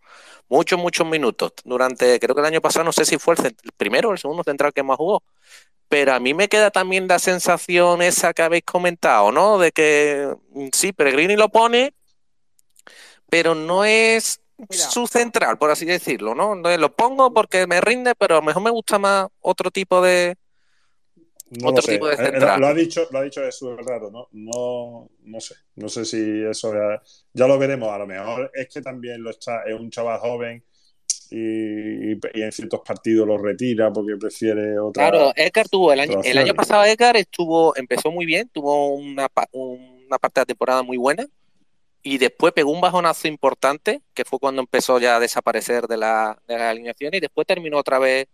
muchos, 0.47 0.79
muchos 0.79 1.07
minutos. 1.07 1.53
Durante, 1.63 2.19
creo 2.19 2.35
que 2.35 2.41
el 2.41 2.47
año 2.47 2.61
pasado, 2.61 2.85
no 2.85 2.93
sé 2.93 3.05
si 3.05 3.17
fue 3.17 3.35
el, 3.35 3.45
el 3.45 3.71
primero 3.77 4.09
o 4.09 4.11
el 4.13 4.19
segundo 4.19 4.43
central 4.43 4.73
que 4.73 4.83
más 4.83 4.97
jugó. 4.97 5.23
Pero 5.89 6.13
a 6.13 6.19
mí 6.19 6.33
me 6.33 6.47
queda 6.49 6.71
también 6.71 7.07
la 7.07 7.19
sensación 7.19 8.01
esa 8.01 8.33
que 8.33 8.41
habéis 8.41 8.63
comentado, 8.63 9.31
¿no? 9.31 9.57
De 9.59 9.71
que 9.71 10.35
mm, 10.51 10.67
sí, 10.73 10.93
Pellegrini 10.93 11.35
lo 11.35 11.49
pone, 11.49 11.93
pero 13.29 13.55
no 13.55 13.85
es 13.85 14.41
su 14.69 15.07
central, 15.07 15.57
por 15.57 15.71
así 15.71 15.85
decirlo, 15.85 16.35
¿no? 16.35 16.53
Entonces, 16.53 16.79
lo 16.79 16.93
pongo 16.93 17.33
porque 17.33 17.67
me 17.67 17.81
rinde, 17.81 18.13
pero 18.15 18.35
a 18.35 18.39
lo 18.39 18.45
mejor 18.45 18.63
me 18.63 18.69
gusta 18.69 18.97
más 18.99 19.27
otro 19.41 19.71
tipo 19.71 20.01
de 20.01 20.35
No 21.49 21.69
otro 21.69 21.83
tipo 21.83 22.07
de 22.07 22.13
Eh, 22.15 22.17
eh, 22.19 22.31
central. 22.31 22.61
Lo 22.61 22.67
ha 22.67 22.73
dicho, 22.73 23.07
lo 23.11 23.19
ha 23.19 23.23
dicho 23.23 23.41
Jesús 23.41 23.75
el 23.77 23.85
rato, 23.85 24.09
¿no? 24.11 24.27
No, 24.31 25.09
no 25.23 25.39
sé. 25.39 25.55
No 25.75 25.89
sé 25.89 26.05
si 26.05 26.43
eso 26.43 26.73
ya, 26.73 27.01
ya 27.33 27.47
lo 27.47 27.57
veremos. 27.59 27.89
A 27.89 27.97
lo 27.99 28.07
mejor 28.07 28.51
es 28.53 28.67
que 28.69 28.81
también 28.81 29.21
lo 29.21 29.29
está, 29.29 29.63
es 29.63 29.79
un 29.79 29.89
chaval 29.89 30.19
joven 30.19 30.63
y, 31.31 32.11
en 32.11 32.51
ciertos 32.51 32.81
partidos 32.85 33.27
lo 33.27 33.37
retira 33.37 33.91
porque 33.91 34.15
prefiere 34.15 34.79
otra. 34.79 35.09
Claro, 35.09 35.33
Edgar 35.35 35.67
tuvo 35.67 35.91
el 35.91 35.99
año, 35.99 36.19
el 36.23 36.37
año 36.37 36.53
pasado 36.53 36.85
Edgar 36.85 37.17
estuvo, 37.17 37.75
empezó 37.75 38.11
muy 38.11 38.25
bien, 38.25 38.49
tuvo 38.49 38.93
una, 38.93 39.27
pa- 39.27 39.49
una 39.51 40.17
parte 40.19 40.39
de 40.39 40.41
la 40.41 40.45
temporada 40.45 40.83
muy 40.83 40.97
buena 40.97 41.25
y 42.05 42.19
después 42.19 42.53
pegó 42.53 42.69
un 42.69 42.81
bajonazo 42.81 43.27
importante, 43.27 43.99
que 44.13 44.25
fue 44.25 44.37
cuando 44.37 44.61
empezó 44.61 44.99
ya 44.99 45.15
a 45.15 45.19
desaparecer 45.19 45.87
de 45.87 45.97
la, 45.97 46.39
de 46.47 46.55
la 46.55 46.69
alineación 46.69 47.15
y 47.15 47.19
después 47.19 47.47
terminó 47.47 47.79
otra 47.79 47.97
vez 47.97 48.27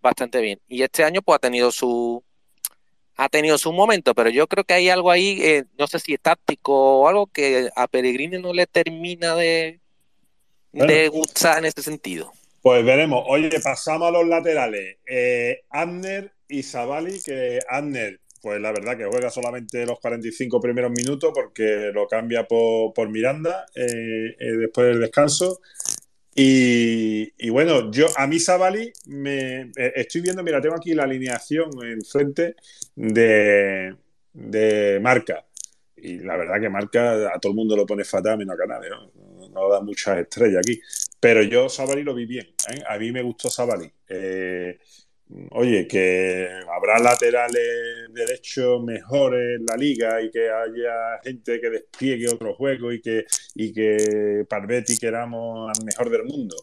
bastante 0.00 0.40
bien. 0.40 0.60
Y 0.68 0.82
este 0.82 1.02
año 1.02 1.22
pues 1.22 1.34
ha 1.34 1.40
tenido 1.40 1.72
su 1.72 2.22
ha 3.16 3.28
tenido 3.28 3.58
su 3.58 3.72
momento, 3.72 4.14
pero 4.14 4.30
yo 4.30 4.46
creo 4.46 4.62
que 4.62 4.74
hay 4.74 4.90
algo 4.90 5.10
ahí, 5.10 5.42
eh, 5.42 5.64
no 5.76 5.88
sé 5.88 5.98
si 5.98 6.14
es 6.14 6.20
táctico 6.20 7.00
o 7.00 7.08
algo 7.08 7.26
que 7.26 7.68
a 7.74 7.88
Pellegrini 7.88 8.40
no 8.40 8.52
le 8.52 8.68
termina 8.68 9.34
de, 9.34 9.80
de 10.70 11.08
gustar 11.08 11.58
en 11.58 11.64
ese 11.64 11.82
sentido. 11.82 12.32
Pues 12.62 12.84
veremos. 12.84 13.24
Oye, 13.26 13.50
pasamos 13.60 14.06
a 14.06 14.12
los 14.12 14.28
laterales. 14.28 14.98
Eh, 15.04 15.64
Abner 15.70 16.32
y 16.46 16.62
Zavali, 16.62 17.20
que 17.20 17.58
Abner, 17.68 18.20
pues 18.46 18.60
la 18.60 18.70
verdad 18.70 18.96
que 18.96 19.06
juega 19.06 19.28
solamente 19.28 19.84
los 19.84 19.98
45 19.98 20.60
primeros 20.60 20.92
minutos 20.92 21.32
porque 21.34 21.90
lo 21.92 22.06
cambia 22.06 22.46
por, 22.46 22.94
por 22.94 23.08
Miranda 23.08 23.66
eh, 23.74 24.36
eh, 24.38 24.52
después 24.52 24.86
del 24.86 25.00
descanso. 25.00 25.60
Y, 26.32 27.50
bueno, 27.50 27.90
yo 27.90 28.06
a 28.16 28.28
mí 28.28 28.38
Zavali 28.38 28.92
me 29.06 29.62
eh, 29.62 29.92
estoy 29.96 30.20
viendo, 30.20 30.44
mira, 30.44 30.60
tengo 30.60 30.76
aquí 30.76 30.94
la 30.94 31.02
alineación 31.02 31.70
enfrente 31.82 32.54
de, 32.94 33.96
de 34.32 35.00
marca. 35.02 35.44
Y 35.96 36.20
la 36.20 36.36
verdad 36.36 36.60
que 36.60 36.68
marca 36.68 37.34
a 37.34 37.40
todo 37.40 37.50
el 37.50 37.56
mundo 37.56 37.74
lo 37.74 37.84
pone 37.84 38.04
fatal, 38.04 38.38
menos 38.38 38.54
a 38.54 38.58
Canales, 38.58 38.90
¿no? 38.90 39.48
No, 39.48 39.68
da 39.68 39.80
muchas 39.80 40.18
estrellas 40.18 40.58
aquí. 40.58 40.80
Pero 41.18 41.42
yo 41.42 41.68
Savali 41.68 42.04
lo 42.04 42.14
vi 42.14 42.26
bien. 42.26 42.46
A 42.88 42.96
mí 42.96 43.10
me 43.10 43.22
gustó 43.22 43.50
Savali. 43.50 43.90
Eh, 44.08 44.78
oye, 45.50 45.86
que 45.86 46.48
habrá 46.74 46.98
laterales 46.98 48.08
derechos 48.10 48.82
mejores 48.82 49.58
en 49.58 49.66
la 49.66 49.76
liga 49.76 50.22
y 50.22 50.30
que 50.30 50.48
haya 50.50 51.18
gente 51.22 51.60
que 51.60 51.70
despliegue 51.70 52.28
otro 52.28 52.54
juego 52.54 52.92
y 52.92 53.00
que, 53.00 53.24
y 53.54 53.72
que 53.72 54.44
Parvetti 54.48 54.96
queramos 54.98 55.70
al 55.76 55.84
mejor 55.84 56.10
del 56.10 56.24
mundo. 56.24 56.56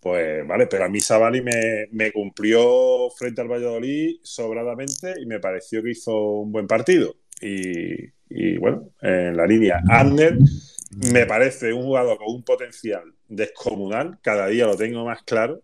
Pues 0.00 0.46
vale, 0.46 0.66
pero 0.68 0.84
a 0.84 0.88
mí 0.88 1.00
Savali 1.00 1.42
me, 1.42 1.88
me 1.92 2.12
cumplió 2.12 3.10
frente 3.10 3.40
al 3.40 3.48
Valladolid 3.48 4.18
sobradamente 4.22 5.14
y 5.20 5.26
me 5.26 5.40
pareció 5.40 5.82
que 5.82 5.90
hizo 5.90 6.16
un 6.40 6.52
buen 6.52 6.66
partido. 6.66 7.16
Y, 7.40 8.04
y 8.30 8.56
bueno, 8.58 8.90
en 9.02 9.36
la 9.36 9.46
línea 9.46 9.82
Abner 9.88 10.38
me 11.12 11.26
parece 11.26 11.72
un 11.72 11.82
jugador 11.82 12.18
con 12.18 12.28
un 12.34 12.42
potencial 12.44 13.02
descomunal, 13.28 14.18
cada 14.22 14.46
día 14.48 14.66
lo 14.66 14.76
tengo 14.76 15.04
más 15.04 15.22
claro, 15.22 15.62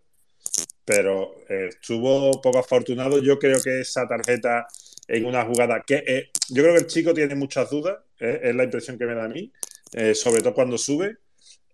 pero 0.85 1.35
eh, 1.49 1.69
estuvo 1.69 2.39
poco 2.41 2.59
afortunado. 2.59 3.19
Yo 3.19 3.39
creo 3.39 3.61
que 3.61 3.81
esa 3.81 4.07
tarjeta 4.07 4.67
en 5.07 5.25
una 5.25 5.43
jugada 5.43 5.83
que 5.85 6.03
eh, 6.07 6.29
yo 6.49 6.63
creo 6.63 6.75
que 6.75 6.81
el 6.81 6.87
chico 6.87 7.13
tiene 7.13 7.35
muchas 7.35 7.69
dudas, 7.69 7.97
eh, 8.19 8.39
es 8.43 8.55
la 8.55 8.63
impresión 8.63 8.97
que 8.97 9.05
me 9.05 9.15
da 9.15 9.25
a 9.25 9.27
mí, 9.27 9.51
sobre 10.13 10.41
todo 10.41 10.53
cuando 10.53 10.77
sube. 10.77 11.17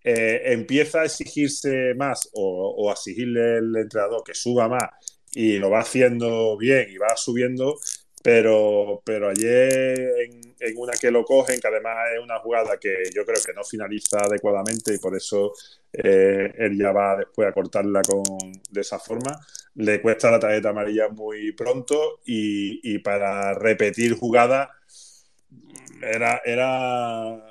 empieza 0.03 1.01
a 1.01 1.05
exigirse 1.05 1.93
más 1.95 2.29
o, 2.33 2.75
o 2.77 2.89
a 2.89 2.93
exigirle 2.93 3.57
el 3.59 3.75
entrenador 3.75 4.23
que 4.23 4.33
suba 4.33 4.67
más 4.67 4.89
y 5.33 5.57
lo 5.57 5.69
va 5.69 5.79
haciendo 5.79 6.57
bien 6.57 6.89
y 6.89 6.97
va 6.97 7.15
subiendo, 7.15 7.79
pero, 8.23 9.02
pero 9.03 9.30
ayer 9.30 10.14
en, 10.60 10.77
una 10.77 10.93
que 10.93 11.11
lo 11.11 11.26
cogen, 11.26 11.60
que 11.60 11.68
además 11.68 11.98
es 12.15 12.23
una 12.23 12.39
jugada 12.39 12.77
que 12.77 13.03
yo 13.14 13.26
creo 13.26 13.41
que 13.43 13.53
no 13.53 13.64
finaliza 13.64 14.19
adecuadamente 14.19 14.93
y 14.93 14.99
por 14.99 15.15
eso 15.15 15.53
eh, 15.91 16.53
él 16.57 16.77
ya 16.77 16.91
va 16.91 17.18
después 17.18 17.48
a 17.48 17.52
cortarla 17.52 18.02
con, 18.03 18.23
de 18.69 18.81
esa 18.81 18.99
forma, 18.99 19.39
le 19.76 20.02
cuesta 20.02 20.30
la 20.30 20.39
tarjeta 20.39 20.69
amarilla 20.69 21.10
muy 21.10 21.52
pronto 21.53 22.19
y, 22.26 22.93
y 22.93 22.99
para 22.99 23.53
repetir 23.53 24.15
jugada 24.15 24.72
era, 26.02 26.41
era, 26.45 27.51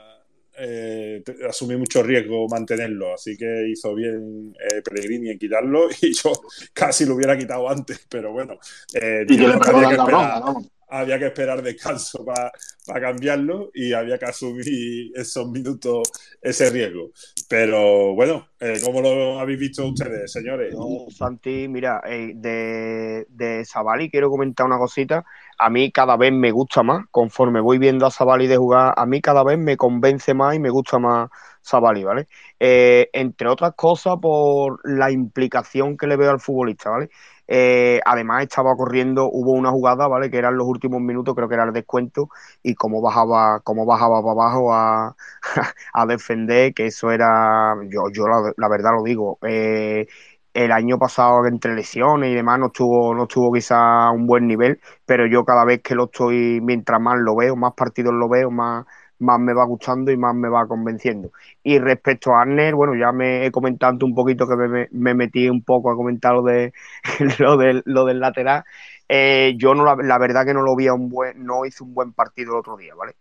eh, 0.59 1.23
asumí 1.49 1.77
mucho 1.77 2.03
riesgo 2.03 2.49
mantenerlo, 2.49 3.15
así 3.15 3.37
que 3.37 3.69
hizo 3.69 3.95
bien 3.95 4.55
eh, 4.59 4.83
Pellegrini 4.83 5.31
en 5.31 5.39
quitarlo 5.39 5.89
y 6.03 6.13
yo 6.13 6.33
casi 6.73 7.07
lo 7.07 7.15
hubiera 7.15 7.37
quitado 7.37 7.69
antes, 7.69 8.07
pero 8.09 8.33
bueno, 8.33 8.59
eh, 8.95 9.25
Y 9.29 9.37
le 9.37 9.47
había, 9.47 9.89
que 9.89 9.95
esperar, 9.95 10.43
había 10.91 11.19
que 11.19 11.27
esperar 11.27 11.63
descanso 11.63 12.25
para 12.25 13.01
cambiarlo 13.01 13.71
y 13.73 13.93
había 13.93 14.19
que 14.19 14.27
asumir 14.27 15.13
esos 15.15 15.49
minutos, 15.51 16.11
ese 16.43 16.71
riesgo. 16.71 17.11
Pero 17.49 18.15
bueno, 18.15 18.49
eh, 18.59 18.79
¿cómo 18.83 19.01
lo 19.01 19.39
habéis 19.39 19.61
visto 19.61 19.87
ustedes, 19.87 20.33
señores? 20.33 20.75
No, 20.75 21.07
Santi, 21.11 21.69
mira, 21.69 22.03
eh, 22.07 22.33
de, 22.35 23.27
de 23.29 23.65
Sabali 23.65 24.11
quiero 24.11 24.31
comentar 24.31 24.67
una 24.67 24.79
cosita. 24.79 25.25
A 25.63 25.69
mí 25.69 25.93
cada 25.93 26.17
vez 26.17 26.33
me 26.33 26.53
gusta 26.53 26.83
más, 26.83 27.05
conforme 27.11 27.61
voy 27.61 27.77
viendo 27.79 28.07
a 28.07 28.11
Sabali 28.11 28.47
de 28.47 28.57
jugar, 28.57 28.95
a 28.97 29.05
mí 29.05 29.21
cada 29.21 29.45
vez 29.45 29.59
me 29.59 29.77
convence 29.77 30.33
más 30.33 30.55
y 30.55 30.59
me 30.59 30.71
gusta 30.71 30.99
más 30.99 31.29
Sabali, 31.61 32.03
¿vale? 32.03 32.29
Eh, 32.59 33.11
entre 33.13 33.47
otras 33.49 33.75
cosas 33.75 34.17
por 34.23 34.81
la 34.85 35.11
implicación 35.11 35.99
que 35.99 36.07
le 36.07 36.17
veo 36.17 36.31
al 36.31 36.41
futbolista, 36.41 36.89
¿vale? 36.89 37.11
Eh, 37.47 38.01
además 38.07 38.45
estaba 38.45 38.75
corriendo, 38.77 39.29
hubo 39.31 39.53
una 39.53 39.71
jugada, 39.71 40.07
¿vale? 40.09 40.31
Que 40.31 40.39
eran 40.39 40.57
los 40.57 40.67
últimos 40.67 41.01
minutos, 41.03 41.35
creo 41.35 41.49
que 41.49 41.55
era 41.57 41.65
el 41.65 41.73
descuento, 41.75 42.31
y 42.63 42.75
cómo 42.75 43.03
bajaba, 43.03 43.61
cómo 43.61 43.85
bajaba 43.85 44.23
para 44.23 44.33
abajo 44.33 44.73
a, 44.73 45.17
defender, 46.09 46.73
que 46.75 46.87
eso 46.87 47.11
era, 47.11 47.75
yo, 47.89 48.05
yo 48.13 48.29
la, 48.29 48.53
la 48.57 48.69
verdad 48.69 48.93
lo 48.97 49.03
digo, 49.03 49.39
eh, 49.43 50.07
el 50.55 50.73
año 50.73 50.99
pasado 50.99 51.47
entre 51.47 51.75
lesiones 51.75 52.31
y 52.31 52.35
demás 52.35 52.59
no 52.59 52.67
estuvo, 52.67 53.15
no 53.15 53.25
estuvo 53.25 53.53
quizá 53.53 54.11
un 54.11 54.27
buen 54.27 54.47
nivel, 54.47 54.81
pero 55.07 55.27
yo 55.27 55.45
cada 55.45 55.65
vez 55.65 55.83
que 55.83 55.95
lo 55.95 56.05
estoy, 56.05 56.61
mientras 56.63 57.01
más 57.01 57.19
lo 57.21 57.37
veo, 57.37 57.57
más 57.57 57.73
partidos 57.75 58.15
lo 58.15 58.29
veo, 58.29 58.51
más, 58.51 58.85
más 59.19 59.39
me 59.39 59.53
va 59.55 59.65
gustando 59.65 60.11
y 60.13 60.17
más 60.17 60.35
me 60.35 60.49
va 60.49 60.67
convenciendo. 60.67 61.31
Y 61.63 61.79
respecto 61.79 62.35
a 62.35 62.43
Arner, 62.43 62.75
bueno, 62.75 62.95
ya 62.95 63.13
me 63.13 63.47
he 63.47 63.51
comentado 63.53 64.05
un 64.07 64.15
poquito 64.15 64.47
que 64.49 64.57
me, 64.57 64.69
me- 64.69 64.89
me 64.93 65.15
metí 65.15 65.49
un 65.49 65.63
poco 65.63 65.91
a 65.91 65.97
comentar 65.97 66.35
lo, 66.35 66.43
de, 66.43 66.73
lo, 67.39 67.57
del, 67.57 67.83
lo 67.87 68.05
del 68.05 68.21
lateral. 68.21 68.65
Eh, 69.09 69.55
yo 69.57 69.75
no 69.75 69.85
la, 69.85 69.97
la 70.03 70.19
verdad 70.19 70.45
que 70.47 70.55
no 70.55 70.63
lo 70.63 70.77
vi 70.77 70.87
a 70.87 70.95
un 70.95 71.09
buen, 71.09 71.45
no 71.45 71.65
hizo 71.67 71.85
un 71.85 71.95
buen 71.95 72.13
partido 72.13 72.53
el 72.55 72.59
otro 72.61 72.77
día, 72.77 72.95
¿vale? 72.95 73.15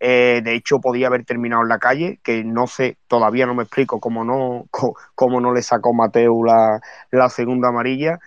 Eh, 0.00 0.40
de 0.44 0.54
hecho, 0.54 0.80
podía 0.80 1.08
haber 1.08 1.24
terminado 1.24 1.62
en 1.62 1.68
la 1.68 1.78
calle, 1.78 2.20
que 2.22 2.44
no 2.44 2.66
sé, 2.66 2.98
todavía 3.08 3.46
no 3.46 3.54
me 3.54 3.64
explico 3.64 4.00
cómo 4.00 4.24
no, 4.24 4.66
cómo 5.14 5.40
no 5.40 5.52
le 5.52 5.62
sacó 5.62 5.92
Mateu 5.94 6.44
la, 6.44 6.80
la 7.10 7.28
segunda 7.28 7.68
amarilla. 7.68 8.18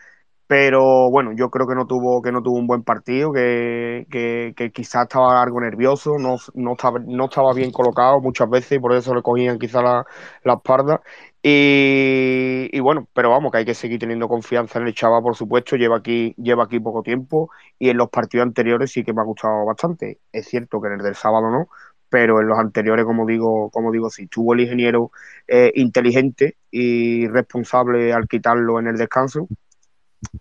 Pero 0.48 1.10
bueno, 1.10 1.32
yo 1.34 1.50
creo 1.50 1.66
que 1.66 1.76
no 1.76 1.88
tuvo, 1.88 2.22
que 2.22 2.32
no 2.34 2.44
tuvo 2.44 2.58
un 2.58 2.68
buen 2.68 2.84
partido, 2.84 3.32
que, 3.32 4.06
que, 4.12 4.54
que 4.58 4.72
quizás 4.72 5.04
estaba 5.04 5.42
algo 5.42 5.62
nervioso, 5.62 6.18
no, 6.20 6.36
no, 6.56 6.74
estaba, 6.74 7.00
no 7.00 7.26
estaba 7.26 7.54
bien 7.54 7.72
colocado 7.72 8.20
muchas 8.20 8.50
veces 8.50 8.74
y 8.74 8.80
por 8.80 8.94
eso 8.94 9.16
le 9.16 9.22
cogían 9.22 9.58
quizás 9.60 9.82
la, 9.84 10.06
la 10.44 10.54
espalda. 10.56 11.02
Y, 11.44 12.80
bueno, 12.82 13.08
pero 13.14 13.32
vamos, 13.32 13.52
que 13.52 13.60
hay 13.60 13.66
que 13.66 13.74
seguir 13.74 14.00
teniendo 14.00 14.28
confianza 14.28 14.80
en 14.80 14.88
el 14.88 14.94
chaval, 14.94 15.24
por 15.24 15.36
supuesto. 15.36 15.76
Lleva 15.76 15.98
aquí, 15.98 16.36
lleva 16.38 16.66
aquí 16.66 16.80
poco 16.80 17.02
tiempo 17.04 17.50
y 17.80 17.90
en 17.90 17.98
los 17.98 18.10
partidos 18.10 18.46
anteriores 18.46 18.92
sí 18.92 19.04
que 19.04 19.14
me 19.14 19.22
ha 19.22 19.26
gustado 19.26 19.66
bastante. 19.66 20.20
Es 20.32 20.48
cierto 20.48 20.82
que 20.82 20.88
en 20.88 20.94
el 20.96 21.02
del 21.02 21.16
sábado 21.16 21.50
no, 21.50 21.70
pero 22.10 22.42
en 22.42 22.48
los 22.48 22.60
anteriores, 22.60 23.06
como 23.06 23.26
digo, 23.26 23.70
como 23.72 23.92
digo, 23.92 24.10
sí, 24.10 24.28
tuvo 24.28 24.54
el 24.54 24.62
ingeniero 24.62 25.12
eh, 25.48 25.72
inteligente 25.76 26.58
y 26.70 27.28
responsable 27.28 28.14
al 28.14 28.28
quitarlo 28.28 28.80
en 28.80 28.88
el 28.88 28.98
descanso. 28.98 29.48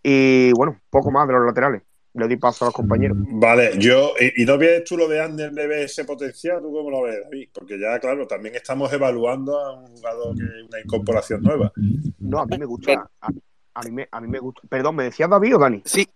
Y 0.02 0.52
bueno, 0.52 0.80
poco 0.90 1.10
más 1.10 1.26
de 1.28 1.34
los 1.34 1.46
laterales. 1.46 1.82
Le 2.12 2.26
doy 2.26 2.36
paso 2.36 2.64
a 2.64 2.68
los 2.68 2.74
compañeros. 2.74 3.16
Vale, 3.20 3.78
yo, 3.78 4.14
y, 4.18 4.42
y 4.42 4.44
no 4.44 4.58
ves 4.58 4.82
tú 4.84 4.96
lo 4.96 5.06
de 5.06 5.20
Ander, 5.20 5.52
le 5.52 5.66
ves 5.68 5.92
ese 5.92 6.04
potencial, 6.04 6.60
¿tú 6.60 6.72
cómo 6.72 6.90
lo 6.90 7.02
ves, 7.02 7.18
David? 7.22 7.48
Porque 7.52 7.78
ya, 7.78 7.98
claro, 8.00 8.26
también 8.26 8.56
estamos 8.56 8.92
evaluando 8.92 9.58
a 9.58 9.78
un 9.78 9.86
jugador 9.86 10.36
que 10.36 10.42
es 10.42 10.68
una 10.68 10.80
incorporación 10.80 11.40
nueva. 11.42 11.72
No, 12.18 12.40
a 12.40 12.46
mí 12.46 12.58
me 12.58 12.66
gusta. 12.66 13.08
A, 13.20 13.28
a 13.74 13.82
mí 13.82 13.92
me, 13.92 14.08
a 14.10 14.20
mí 14.20 14.26
me 14.26 14.40
gusta. 14.40 14.62
Perdón, 14.68 14.96
¿me 14.96 15.04
decías 15.04 15.30
David 15.30 15.54
o 15.54 15.58
Dani? 15.60 15.82
Sí. 15.84 16.08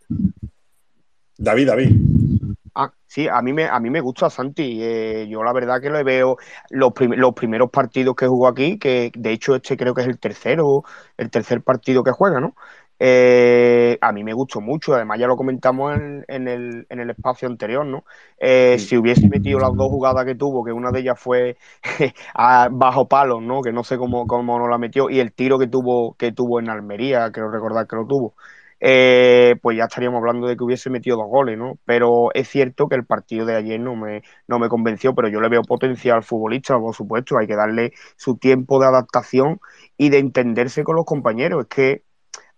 David, 1.38 1.66
David. 1.68 1.90
Ah, 2.76 2.92
sí, 3.06 3.28
a 3.28 3.40
mí 3.40 3.52
me, 3.52 3.66
a 3.68 3.78
mí 3.78 3.88
me 3.88 4.00
gusta 4.00 4.28
Santi. 4.30 4.80
Eh, 4.82 5.28
yo 5.28 5.44
la 5.44 5.52
verdad 5.52 5.80
que 5.80 5.90
le 5.90 6.02
veo 6.02 6.36
los, 6.70 6.92
prim- 6.92 7.14
los 7.14 7.32
primeros 7.34 7.70
partidos 7.70 8.16
que 8.16 8.26
jugó 8.26 8.48
aquí, 8.48 8.80
que 8.80 9.12
de 9.16 9.30
hecho 9.30 9.54
este 9.54 9.76
creo 9.76 9.94
que 9.94 10.00
es 10.02 10.08
el 10.08 10.18
tercero, 10.18 10.82
el 11.16 11.30
tercer 11.30 11.62
partido 11.62 12.02
que 12.02 12.10
juega, 12.10 12.40
¿no? 12.40 12.56
Eh, 12.98 13.98
a 14.00 14.12
mí 14.12 14.22
me 14.24 14.32
gustó 14.32 14.60
mucho, 14.60 14.94
además 14.94 15.18
ya 15.18 15.26
lo 15.26 15.36
comentamos 15.36 15.94
en, 15.96 16.24
en 16.28 16.48
el, 16.48 16.86
en 16.88 17.00
el 17.00 17.10
espacio 17.10 17.48
anterior, 17.48 17.84
¿no? 17.86 18.04
Eh, 18.38 18.78
Si 18.78 18.96
hubiese 18.96 19.28
metido 19.28 19.58
las 19.60 19.74
dos 19.76 19.88
jugadas 19.88 20.24
que 20.24 20.34
tuvo, 20.34 20.64
que 20.64 20.72
una 20.72 20.92
de 20.92 21.00
ellas 21.00 21.18
fue 21.20 21.56
a- 22.34 22.68
bajo 22.70 23.08
palos, 23.08 23.42
¿no? 23.42 23.62
Que 23.62 23.72
no 23.72 23.84
sé 23.84 23.98
cómo, 23.98 24.26
cómo 24.26 24.58
no 24.58 24.68
la 24.68 24.78
metió, 24.78 25.10
y 25.10 25.20
el 25.20 25.32
tiro 25.32 25.58
que 25.58 25.66
tuvo, 25.66 26.14
que 26.16 26.32
tuvo 26.32 26.60
en 26.60 26.68
Almería, 26.70 27.30
creo 27.32 27.50
recordar 27.50 27.86
que 27.86 27.96
lo 27.96 28.06
tuvo 28.06 28.34
eh, 28.80 29.56
pues 29.62 29.76
ya 29.78 29.84
estaríamos 29.84 30.18
hablando 30.18 30.46
de 30.46 30.56
que 30.56 30.64
hubiese 30.64 30.90
metido 30.90 31.16
dos 31.16 31.28
goles, 31.28 31.56
¿no? 31.58 31.78
Pero 31.84 32.30
es 32.34 32.48
cierto 32.48 32.88
que 32.88 32.96
el 32.96 33.06
partido 33.06 33.46
de 33.46 33.56
ayer 33.56 33.80
no 33.80 33.96
me, 33.96 34.22
no 34.46 34.58
me 34.58 34.68
convenció, 34.68 35.14
pero 35.14 35.28
yo 35.28 35.40
le 35.40 35.48
veo 35.48 35.62
potencial 35.62 36.16
al 36.16 36.22
futbolista, 36.22 36.78
por 36.78 36.94
supuesto, 36.94 37.38
hay 37.38 37.46
que 37.46 37.56
darle 37.56 37.92
su 38.16 38.36
tiempo 38.36 38.80
de 38.80 38.86
adaptación 38.86 39.60
y 39.96 40.10
de 40.10 40.18
entenderse 40.18 40.84
con 40.84 40.96
los 40.96 41.04
compañeros. 41.06 41.62
Es 41.62 41.68
que 41.68 42.03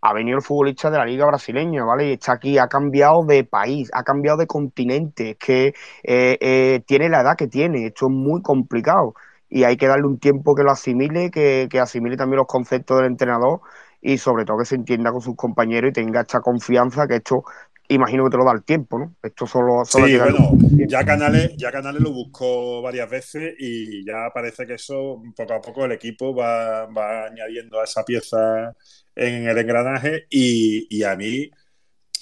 ha 0.09 0.13
venido 0.13 0.37
el 0.39 0.43
futbolista 0.45 0.91
de 0.91 0.99
la 0.99 1.05
liga 1.05 1.27
brasileña, 1.27 1.85
¿vale? 1.85 2.09
Y 2.09 2.13
está 2.13 2.33
aquí, 2.35 2.59
ha 2.59 2.69
cambiado 2.69 3.25
de 3.27 3.45
país, 3.45 3.91
ha 3.93 4.05
cambiado 4.05 4.39
de 4.39 4.47
continente, 4.47 5.31
es 5.31 5.37
que 5.39 5.67
eh, 6.05 6.39
eh, 6.41 6.81
tiene 6.87 7.09
la 7.09 7.23
edad 7.23 7.37
que 7.37 7.49
tiene, 7.49 7.87
esto 7.87 8.07
es 8.07 8.13
muy 8.13 8.41
complicado 8.43 9.15
y 9.49 9.65
hay 9.65 9.77
que 9.77 9.89
darle 9.89 10.07
un 10.07 10.19
tiempo 10.19 10.55
que 10.55 10.63
lo 10.63 10.71
asimile, 10.71 11.31
que, 11.31 11.67
que 11.71 11.81
asimile 11.81 12.17
también 12.17 12.39
los 12.39 12.47
conceptos 12.47 12.99
del 12.99 13.07
entrenador 13.07 13.61
y 14.01 14.19
sobre 14.19 14.45
todo 14.45 14.59
que 14.59 14.65
se 14.65 14.77
entienda 14.77 15.11
con 15.11 15.21
sus 15.21 15.35
compañeros 15.37 15.91
y 15.91 15.93
tenga 15.93 16.21
esta 16.21 16.41
confianza 16.41 17.07
que 17.09 17.17
esto, 17.17 17.43
imagino 17.89 18.25
que 18.25 18.31
te 18.31 18.37
lo 18.37 18.45
da 18.45 18.53
el 18.53 18.65
tiempo, 18.65 18.99
¿no? 18.99 19.15
Esto 19.23 19.47
solo, 19.47 19.85
solo 19.85 20.07
Sí, 20.07 20.17
bueno, 20.17 20.51
ya 20.89 21.05
Canales, 21.05 21.57
ya 21.57 21.71
Canales 21.71 22.03
lo 22.03 22.13
buscó 22.13 22.83
varias 22.83 23.09
veces 23.09 23.55
y 23.59 24.05
ya 24.05 24.31
parece 24.33 24.67
que 24.67 24.75
eso 24.75 25.23
poco 25.37 25.55
a 25.55 25.61
poco 25.61 25.85
el 25.85 25.93
equipo 25.93 26.35
va, 26.35 26.87
va 26.87 27.27
añadiendo 27.27 27.81
a 27.81 27.85
esa 27.85 28.05
pieza 28.05 28.75
en 29.15 29.49
el 29.49 29.59
engranaje 29.59 30.27
y, 30.31 30.87
y 30.91 31.03
a 31.03 31.17
mí 31.17 31.51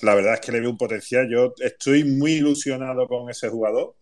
la 0.02 0.14
verdad 0.14 0.34
es 0.34 0.40
que 0.40 0.52
le 0.52 0.60
veo 0.60 0.70
un 0.70 0.78
potencial. 0.78 1.28
Yo 1.30 1.54
estoy 1.58 2.04
muy 2.04 2.32
ilusionado 2.32 3.08
con 3.08 3.30
ese 3.30 3.48
jugador 3.48 3.94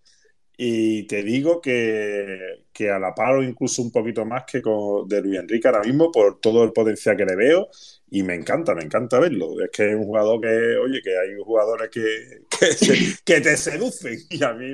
y 0.56 1.04
te 1.06 1.22
digo 1.22 1.60
que, 1.60 2.64
que 2.72 2.90
a 2.90 2.98
la 2.98 3.14
par 3.14 3.34
o 3.36 3.42
incluso 3.42 3.82
un 3.82 3.90
poquito 3.90 4.24
más 4.24 4.44
que 4.44 4.62
con 4.62 5.08
de 5.08 5.20
Luis 5.22 5.38
Enrique 5.40 5.68
ahora 5.68 5.82
mismo 5.82 6.10
por 6.12 6.40
todo 6.40 6.62
el 6.64 6.72
potencial 6.72 7.16
que 7.16 7.24
le 7.24 7.36
veo 7.36 7.68
y 8.10 8.22
me 8.22 8.34
encanta, 8.34 8.74
me 8.74 8.82
encanta 8.82 9.18
verlo. 9.18 9.60
Es 9.64 9.70
que 9.70 9.88
es 9.90 9.94
un 9.96 10.04
jugador 10.04 10.40
que, 10.40 10.48
oye, 10.76 11.00
que 11.02 11.18
hay 11.18 11.34
jugadores 11.42 11.88
que, 11.90 12.00
que, 12.60 12.66
se- 12.72 13.16
que 13.24 13.40
te 13.40 13.56
seducen 13.56 14.18
y 14.30 14.42
a 14.44 14.52
mí, 14.52 14.72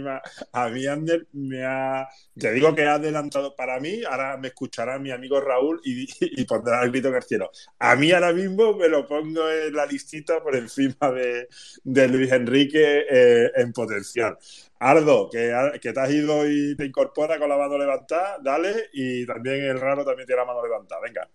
a 0.52 0.68
mí 0.68 0.86
Ander 0.86 1.26
me 1.32 1.64
ha, 1.64 2.08
te 2.36 2.52
digo 2.52 2.74
que 2.74 2.84
ha 2.84 2.94
adelantado 2.94 3.54
para 3.56 3.80
mí, 3.80 4.02
ahora 4.08 4.36
me 4.36 4.48
escuchará 4.48 4.98
mi 4.98 5.10
amigo 5.10 5.40
Raúl 5.40 5.80
y, 5.84 6.06
y 6.20 6.44
pondrá 6.44 6.82
el 6.84 6.90
grito 6.90 7.08
en 7.08 7.14
el 7.16 7.22
cielo. 7.22 7.50
A 7.78 7.96
mí 7.96 8.10
ahora 8.12 8.32
mismo 8.32 8.74
me 8.74 8.88
lo 8.88 9.06
pongo 9.06 9.48
en 9.50 9.74
la 9.74 9.86
listita 9.86 10.42
por 10.42 10.56
encima 10.56 11.10
de, 11.12 11.48
de 11.84 12.08
Luis 12.08 12.32
Enrique 12.32 13.04
eh, 13.10 13.50
en 13.56 13.72
potencial. 13.72 14.36
Ardo, 14.80 15.28
que, 15.30 15.52
que 15.80 15.92
te 15.92 16.00
has 16.00 16.10
ido 16.10 16.48
y 16.48 16.76
te 16.76 16.86
incorpora 16.86 17.38
con 17.38 17.48
la 17.48 17.56
mano 17.56 17.76
levantada, 17.76 18.38
dale, 18.40 18.90
y 18.92 19.26
también 19.26 19.64
el 19.64 19.80
raro 19.80 20.04
también 20.04 20.26
tiene 20.26 20.42
la 20.42 20.46
mano 20.46 20.62
levantada. 20.62 21.00
Venga, 21.00 21.28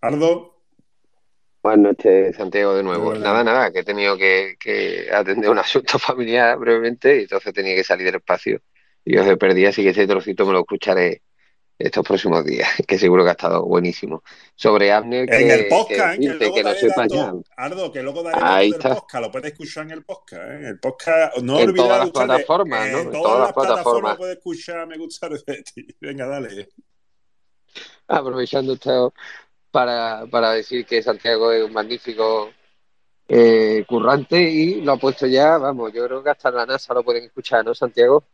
Ardo. 0.00 0.54
Bueno, 1.62 1.90
este 1.90 2.32
Santiago 2.32 2.76
de 2.76 2.82
nuevo. 2.82 3.08
Hola. 3.08 3.18
Nada, 3.18 3.44
nada, 3.44 3.72
que 3.72 3.80
he 3.80 3.84
tenido 3.84 4.16
que, 4.16 4.56
que 4.58 5.08
atender 5.12 5.50
un 5.50 5.58
asunto 5.58 5.98
familiar 5.98 6.56
brevemente 6.58 7.18
y 7.18 7.22
entonces 7.22 7.52
tenía 7.52 7.74
que 7.74 7.84
salir 7.84 8.06
del 8.06 8.16
espacio 8.16 8.60
y 9.04 9.16
os 9.18 9.26
he 9.26 9.36
perdido, 9.36 9.68
así 9.68 9.82
que 9.82 9.90
ese 9.90 10.06
trocito 10.06 10.46
me 10.46 10.52
lo 10.52 10.60
escucharé 10.60 11.22
estos 11.78 12.06
próximos 12.06 12.44
días, 12.44 12.68
que 12.86 12.98
seguro 12.98 13.22
que 13.24 13.30
ha 13.30 13.32
estado 13.32 13.64
buenísimo. 13.64 14.22
Sobre 14.54 14.92
Abner, 14.92 15.32
En 15.32 15.50
el 15.50 15.64
que, 15.64 15.68
podcast, 15.68 16.18
que 16.18 16.26
¿eh? 16.26 16.38
que 16.38 16.52
que 16.52 16.62
no 16.62 17.42
Ardo, 17.56 17.92
que 17.92 18.02
luego 18.02 18.22
daré 18.22 18.68
está. 18.68 18.94
podcast, 18.94 19.24
lo 19.24 19.30
puedes 19.30 19.52
escuchar 19.52 19.84
en 19.84 19.90
el 19.90 20.04
podcast, 20.04 20.42
¿eh? 20.42 20.54
En 20.56 20.64
el 20.66 20.78
podcast, 20.78 21.36
no 21.38 21.58
En 21.58 21.68
olvidar 21.68 21.86
todas 21.86 21.98
las 22.00 22.10
plataformas, 22.10 22.92
¿no? 22.92 22.98
en 22.98 23.10
todas, 23.10 23.22
todas 23.22 23.38
las 23.40 23.52
plataformas 23.52 23.74
plataformas. 23.76 24.16
puedes 24.16 24.36
escuchar 24.38 24.86
Me 24.86 24.98
gusta 24.98 25.28
de 25.28 25.62
ti. 25.62 25.86
Venga, 26.00 26.26
dale. 26.26 26.68
Aprovechando 28.08 28.74
esto 28.74 29.12
para, 29.70 30.26
para 30.30 30.52
decir 30.52 30.86
que 30.86 31.02
Santiago 31.02 31.52
es 31.52 31.62
un 31.62 31.72
magnífico 31.72 32.50
eh, 33.28 33.84
currante 33.86 34.40
y 34.40 34.80
lo 34.80 34.92
ha 34.92 34.96
puesto 34.96 35.26
ya, 35.26 35.58
vamos, 35.58 35.92
yo 35.92 36.06
creo 36.06 36.22
que 36.22 36.30
hasta 36.30 36.50
la 36.50 36.64
NASA 36.64 36.94
lo 36.94 37.02
pueden 37.02 37.24
escuchar, 37.24 37.64
¿no, 37.64 37.74
Santiago? 37.74 38.24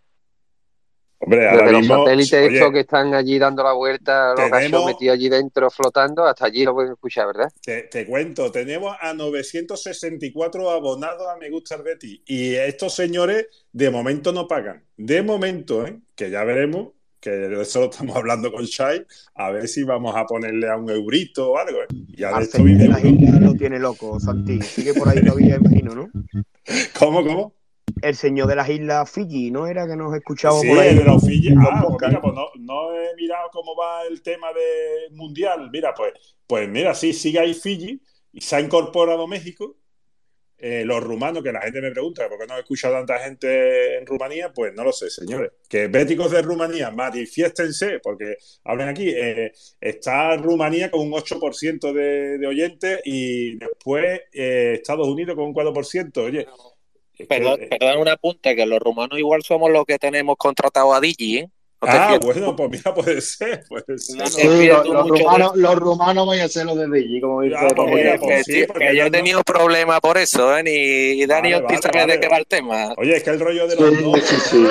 Hombre, 1.24 1.49
ahora 1.49 1.62
Desde 1.62 1.73
los 1.73 1.81
mismo, 1.82 2.05
satélites 2.05 2.47
oye, 2.47 2.57
estos 2.57 2.73
que 2.73 2.81
están 2.81 3.15
allí 3.15 3.39
dando 3.39 3.62
la 3.62 3.73
vuelta, 3.74 4.31
los 4.31 4.51
gallos 4.51 4.70
tenemos, 4.70 4.86
metidos 4.86 5.15
allí 5.15 5.28
dentro 5.28 5.70
flotando, 5.70 6.24
hasta 6.24 6.47
allí 6.47 6.65
lo 6.65 6.74
pueden 6.74 6.93
escuchar, 6.93 7.28
¿verdad? 7.28 7.49
te, 7.62 7.82
te 7.82 8.07
cuento, 8.07 8.51
tenemos 8.51 8.97
a 9.01 9.15
964 9.15 10.70
abonados 10.70 11.28
a 11.28 11.36
Me 11.36 11.49
Gusta 11.49 11.77
el 11.77 11.82
Betis 11.82 12.23
y 12.27 12.55
estos 12.57 12.94
señores 12.97 13.47
de 13.70 13.90
momento 13.90 14.32
no 14.32 14.49
pagan. 14.49 14.82
De 14.97 15.23
momento, 15.23 15.86
¿eh? 15.86 16.01
que 16.16 16.28
ya 16.28 16.43
veremos 16.43 16.89
que 17.20 17.31
de 17.31 17.62
eso 17.62 17.78
lo 17.78 17.89
estamos 17.89 18.16
hablando 18.16 18.51
con 18.51 18.65
Shai, 18.65 19.07
a 19.36 19.53
ver 19.53 19.69
si 19.69 19.85
vamos 19.85 20.16
a 20.16 20.27
ponerle 20.27 20.69
a 20.69 20.77
un 20.77 20.90
eurito 20.90 21.53
o 21.53 21.57
algo. 21.57 21.82
¿eh? 21.82 21.86
Ya 22.16 22.36
de 22.36 22.43
esto 22.43 22.59
las 22.65 23.05
islas 23.05 23.40
lo 23.40 23.55
tiene 23.55 23.78
loco, 23.78 24.19
Santi. 24.19 24.61
Sigue 24.61 24.93
por 24.93 25.09
ahí 25.09 25.24
todavía, 25.24 25.55
imagino, 25.55 25.94
¿no? 25.94 26.11
¿Cómo, 26.99 27.24
cómo? 27.24 27.55
El 28.00 28.16
señor 28.16 28.48
de 28.48 28.56
las 28.56 28.68
islas 28.68 29.10
Fiji, 29.10 29.50
¿no? 29.50 29.66
Era 29.66 29.86
que 29.86 29.96
nos 29.96 30.14
escuchaba 30.14 30.59
Sí, 30.60 30.68
por 30.68 30.78
ahí. 30.78 30.94
de 30.96 31.04
los 31.04 31.24
Fiji. 31.24 31.54
Ah, 31.60 31.84
pues 31.86 32.09
mira, 32.09 32.20
pues 32.20 32.34
no, 32.34 32.46
no 32.59 32.94
he 32.96 33.14
mirado 33.16 33.48
cómo 33.52 33.76
va 33.76 34.04
el 34.06 34.22
tema 34.22 34.48
de 34.52 35.14
mundial. 35.14 35.70
Mira, 35.72 35.94
pues, 35.94 36.12
pues 36.46 36.68
mira, 36.68 36.94
sí, 36.94 37.12
sigue 37.12 37.38
ahí 37.38 37.54
Fiji 37.54 38.00
y 38.32 38.40
se 38.40 38.56
ha 38.56 38.60
incorporado 38.60 39.26
México. 39.28 39.76
Eh, 40.64 40.84
los 40.84 41.02
rumanos, 41.02 41.42
que 41.42 41.50
la 41.50 41.60
gente 41.60 41.80
me 41.80 41.90
pregunta 41.90 42.28
por 42.28 42.38
qué 42.38 42.46
no 42.46 42.56
he 42.56 42.60
escuchado 42.60 42.94
tanta 42.94 43.18
gente 43.18 43.98
en 43.98 44.06
Rumanía, 44.06 44.52
pues 44.52 44.72
no 44.74 44.84
lo 44.84 44.92
sé, 44.92 45.10
señores. 45.10 45.50
Que 45.68 45.88
béticos 45.88 46.30
de 46.30 46.40
Rumanía, 46.40 46.92
manifiéstense, 46.92 47.98
porque 48.00 48.36
hablen 48.62 48.88
aquí. 48.88 49.09
eh, 49.10 49.52
está 49.80 50.36
Rumanía 50.36 50.88
con 50.88 51.00
un 51.00 51.12
8% 51.14 51.92
de, 51.92 52.38
de 52.38 52.46
oyentes 52.46 53.00
y 53.04 53.56
después 53.56 54.20
eh, 54.32 54.74
Estados 54.76 55.09
Unidos 55.09 55.34
con 55.34 55.46
un 55.46 55.54
4%. 55.54 56.16
Oye, 56.18 56.46
que, 57.23 57.27
Perdón, 57.28 57.61
eh, 57.62 57.69
perdón 57.70 57.99
una 57.99 58.16
punta, 58.16 58.55
que 58.55 58.66
los 58.66 58.78
rumanos 58.81 59.19
igual 59.19 59.43
somos 59.43 59.70
los 59.70 59.85
que 59.85 59.99
tenemos 59.99 60.36
contratado 60.36 60.94
a 60.94 61.01
Digi, 61.01 61.39
¿eh? 61.39 61.49
No 61.85 61.89
Ah, 61.90 62.16
bueno, 62.23 62.55
pues 62.55 62.70
mira, 62.70 62.94
puede 62.94 63.20
ser, 63.20 63.65
puede 63.69 63.99
ser. 63.99 64.16
No 64.16 64.24
te 64.24 64.31
Sí, 64.31 64.49
fíes 64.49 64.69
los, 64.86 65.09
rumanos, 65.09 65.57
los 65.57 65.74
rumanos 65.74 66.27
van 66.28 66.39
a 66.40 66.49
ser 66.49 66.65
los 66.66 66.77
de 66.77 66.89
Digi, 66.89 67.20
como 67.20 67.43
dice 67.43 67.57
Ya, 67.61 67.74
pues 67.74 67.93
mira, 67.93 68.19
pues 68.20 68.44
sí, 68.47 68.53
que, 68.53 68.66
yo 68.69 68.93
ya 68.93 69.07
he 69.07 69.11
no- 69.11 69.11
tenido 69.11 69.43
problemas 69.43 70.01
por 70.01 70.16
eso, 70.16 70.57
¿eh? 70.57 70.62
Ni 70.62 71.27
Dani 71.27 71.53
Vale, 71.53 71.65
Ortiz 71.65 71.81
vale, 71.81 71.82
sabe 71.82 71.99
vale. 71.99 72.12
de 72.12 72.20
qué 72.20 72.28
va 72.28 72.36
el 72.39 72.47
tema. 72.47 72.94
Oye, 72.99 73.16
es 73.16 73.23
que 73.24 73.31
el 73.31 73.40
rollo 73.40 73.66
de 73.66 73.74
los 73.74 73.90
Sí, 73.90 74.05
nodos, 74.05 74.20
sí, 74.23 74.36
sí. 74.49 74.65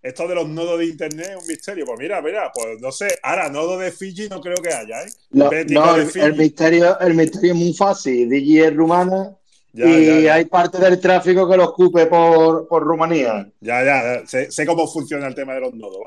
esto 0.00 0.26
de 0.26 0.34
los 0.36 0.48
nodos 0.48 0.78
de 0.78 0.86
internet 0.86 1.26
es 1.36 1.42
un 1.42 1.46
misterio. 1.48 1.84
Pues 1.84 1.98
mira, 1.98 2.22
mira, 2.22 2.50
pues 2.54 2.80
no 2.80 2.92
sé. 2.92 3.18
Ahora, 3.22 3.50
nodo 3.50 3.76
de 3.76 3.92
Fiji 3.92 4.30
no 4.30 4.40
creo 4.40 4.56
que 4.56 4.72
haya, 4.72 5.02
¿eh? 5.02 5.10
No, 5.32 5.50
el 5.52 6.34
misterio, 6.34 6.98
el 7.00 7.14
misterio 7.14 7.52
es 7.52 7.58
muy 7.58 7.74
fácil. 7.74 8.30
Digi 8.30 8.60
es 8.62 8.74
rumana 8.74 9.36
Ya, 9.78 9.86
y 9.86 10.06
ya, 10.06 10.20
ya. 10.20 10.34
hay 10.34 10.44
parte 10.46 10.78
del 10.78 10.98
tráfico 10.98 11.48
que 11.48 11.56
lo 11.56 11.66
ocupe 11.66 12.06
por, 12.06 12.66
por 12.66 12.82
Rumanía. 12.82 13.48
Ya, 13.60 13.84
ya, 13.84 14.26
sé, 14.26 14.50
sé 14.50 14.66
cómo 14.66 14.88
funciona 14.88 15.28
el 15.28 15.36
tema 15.36 15.54
de 15.54 15.60
los 15.60 15.72
nodos, 15.72 15.98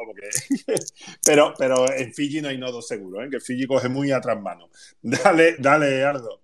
pero, 1.25 1.53
pero 1.57 1.89
en 1.89 2.13
Fiji 2.13 2.41
no 2.41 2.49
hay 2.49 2.57
nodos 2.57 2.85
seguros, 2.85 3.23
¿eh? 3.23 3.29
que 3.31 3.39
Fiji 3.39 3.65
coge 3.65 3.87
muy 3.87 4.11
atrás 4.11 4.41
mano. 4.41 4.67
Dale, 5.01 5.55
dale, 5.57 6.03
Ardo. 6.03 6.41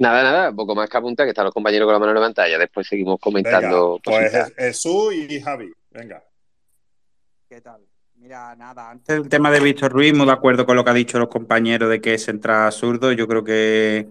Nada, 0.00 0.22
nada, 0.24 0.52
poco 0.52 0.74
más 0.74 0.90
que 0.90 0.96
apunta 0.96 1.22
que 1.22 1.30
están 1.30 1.44
los 1.44 1.54
compañeros 1.54 1.86
con 1.86 1.92
la 1.92 2.00
mano 2.00 2.10
en 2.10 2.16
la 2.16 2.26
pantalla. 2.26 2.58
Después 2.58 2.88
seguimos 2.88 3.12
Venga, 3.12 3.22
comentando 3.22 4.00
pues 4.02 4.32
cositas. 4.32 4.52
Jesús 4.56 5.14
y 5.14 5.40
Javi, 5.40 5.72
venga. 5.92 6.24
¿Qué 7.48 7.60
tal? 7.60 7.80
Mira, 8.16 8.56
nada, 8.56 8.90
antes 8.90 9.16
del 9.16 9.28
tema 9.28 9.52
de 9.52 9.60
Víctor 9.60 9.92
Ruiz, 9.92 10.12
muy 10.12 10.26
de 10.26 10.32
acuerdo 10.32 10.66
con 10.66 10.74
lo 10.74 10.82
que 10.82 10.90
han 10.90 10.96
dicho 10.96 11.20
los 11.20 11.28
compañeros 11.28 11.88
de 11.88 12.00
que 12.00 12.14
es 12.14 12.24
central 12.24 12.72
zurdo. 12.72 13.12
Yo 13.12 13.28
creo 13.28 13.44
que 13.44 14.08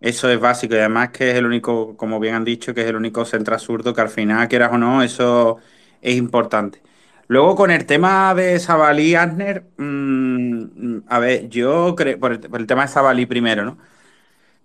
eso 0.00 0.30
es 0.30 0.40
básico 0.40 0.74
y 0.74 0.78
además 0.78 1.10
que 1.10 1.30
es 1.30 1.36
el 1.36 1.46
único, 1.46 1.96
como 1.96 2.20
bien 2.20 2.34
han 2.34 2.44
dicho, 2.44 2.74
que 2.74 2.82
es 2.82 2.86
el 2.88 2.96
único 2.96 3.24
central 3.24 3.60
zurdo 3.60 3.94
que 3.94 4.00
al 4.00 4.08
final, 4.10 4.48
quieras 4.48 4.72
o 4.72 4.78
no, 4.78 5.02
eso 5.02 5.58
es 6.02 6.16
importante. 6.16 6.82
Luego 7.28 7.56
con 7.56 7.70
el 7.70 7.84
tema 7.86 8.34
de 8.34 8.58
Sabalí 8.58 9.14
Asner, 9.14 9.64
mm, 9.76 10.98
a 11.08 11.18
ver, 11.18 11.48
yo 11.48 11.94
creo, 11.96 12.18
por 12.18 12.40
por 12.48 12.60
el 12.60 12.66
tema 12.66 12.82
de 12.82 12.88
Sabalí 12.88 13.26
primero, 13.26 13.64
¿no? 13.64 13.78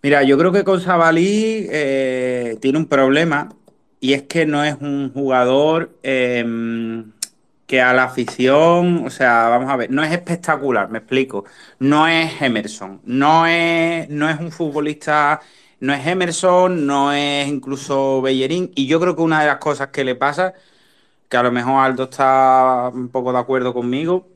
Mira, 0.01 0.23
yo 0.23 0.37
creo 0.37 0.51
que 0.51 0.63
con 0.65 0.81
Sabalí 0.81 1.67
eh, 1.71 2.57
tiene 2.61 2.77
un 2.77 2.87
problema 2.87 3.49
y 3.99 4.13
es 4.13 4.23
que 4.23 4.45
no 4.45 4.63
es 4.63 4.75
un 4.81 5.11
jugador 5.13 5.97
eh, 6.03 6.43
que 7.65 7.81
a 7.81 7.93
la 7.93 8.03
afición, 8.05 9.05
o 9.05 9.09
sea, 9.09 9.47
vamos 9.49 9.71
a 9.71 9.75
ver, 9.77 9.89
no 9.91 10.03
es 10.03 10.11
espectacular, 10.11 10.89
me 10.89 10.99
explico. 10.99 11.45
No 11.79 12.07
es 12.07 12.41
Emerson, 12.41 13.01
no 13.05 13.45
es, 13.47 14.09
no 14.09 14.29
es 14.29 14.39
un 14.39 14.51
futbolista, 14.51 15.41
no 15.79 15.93
es 15.93 16.05
Emerson, 16.05 16.85
no 16.85 17.13
es 17.13 17.47
incluso 17.47 18.21
Bellerín. 18.21 18.71
Y 18.75 18.87
yo 18.87 18.99
creo 18.99 19.15
que 19.15 19.21
una 19.21 19.41
de 19.41 19.47
las 19.47 19.57
cosas 19.57 19.89
que 19.89 20.03
le 20.03 20.15
pasa, 20.15 20.53
que 21.29 21.37
a 21.37 21.43
lo 21.43 21.51
mejor 21.51 21.83
Aldo 21.83 22.03
está 22.05 22.91
un 22.93 23.09
poco 23.09 23.33
de 23.33 23.39
acuerdo 23.39 23.73
conmigo, 23.73 24.27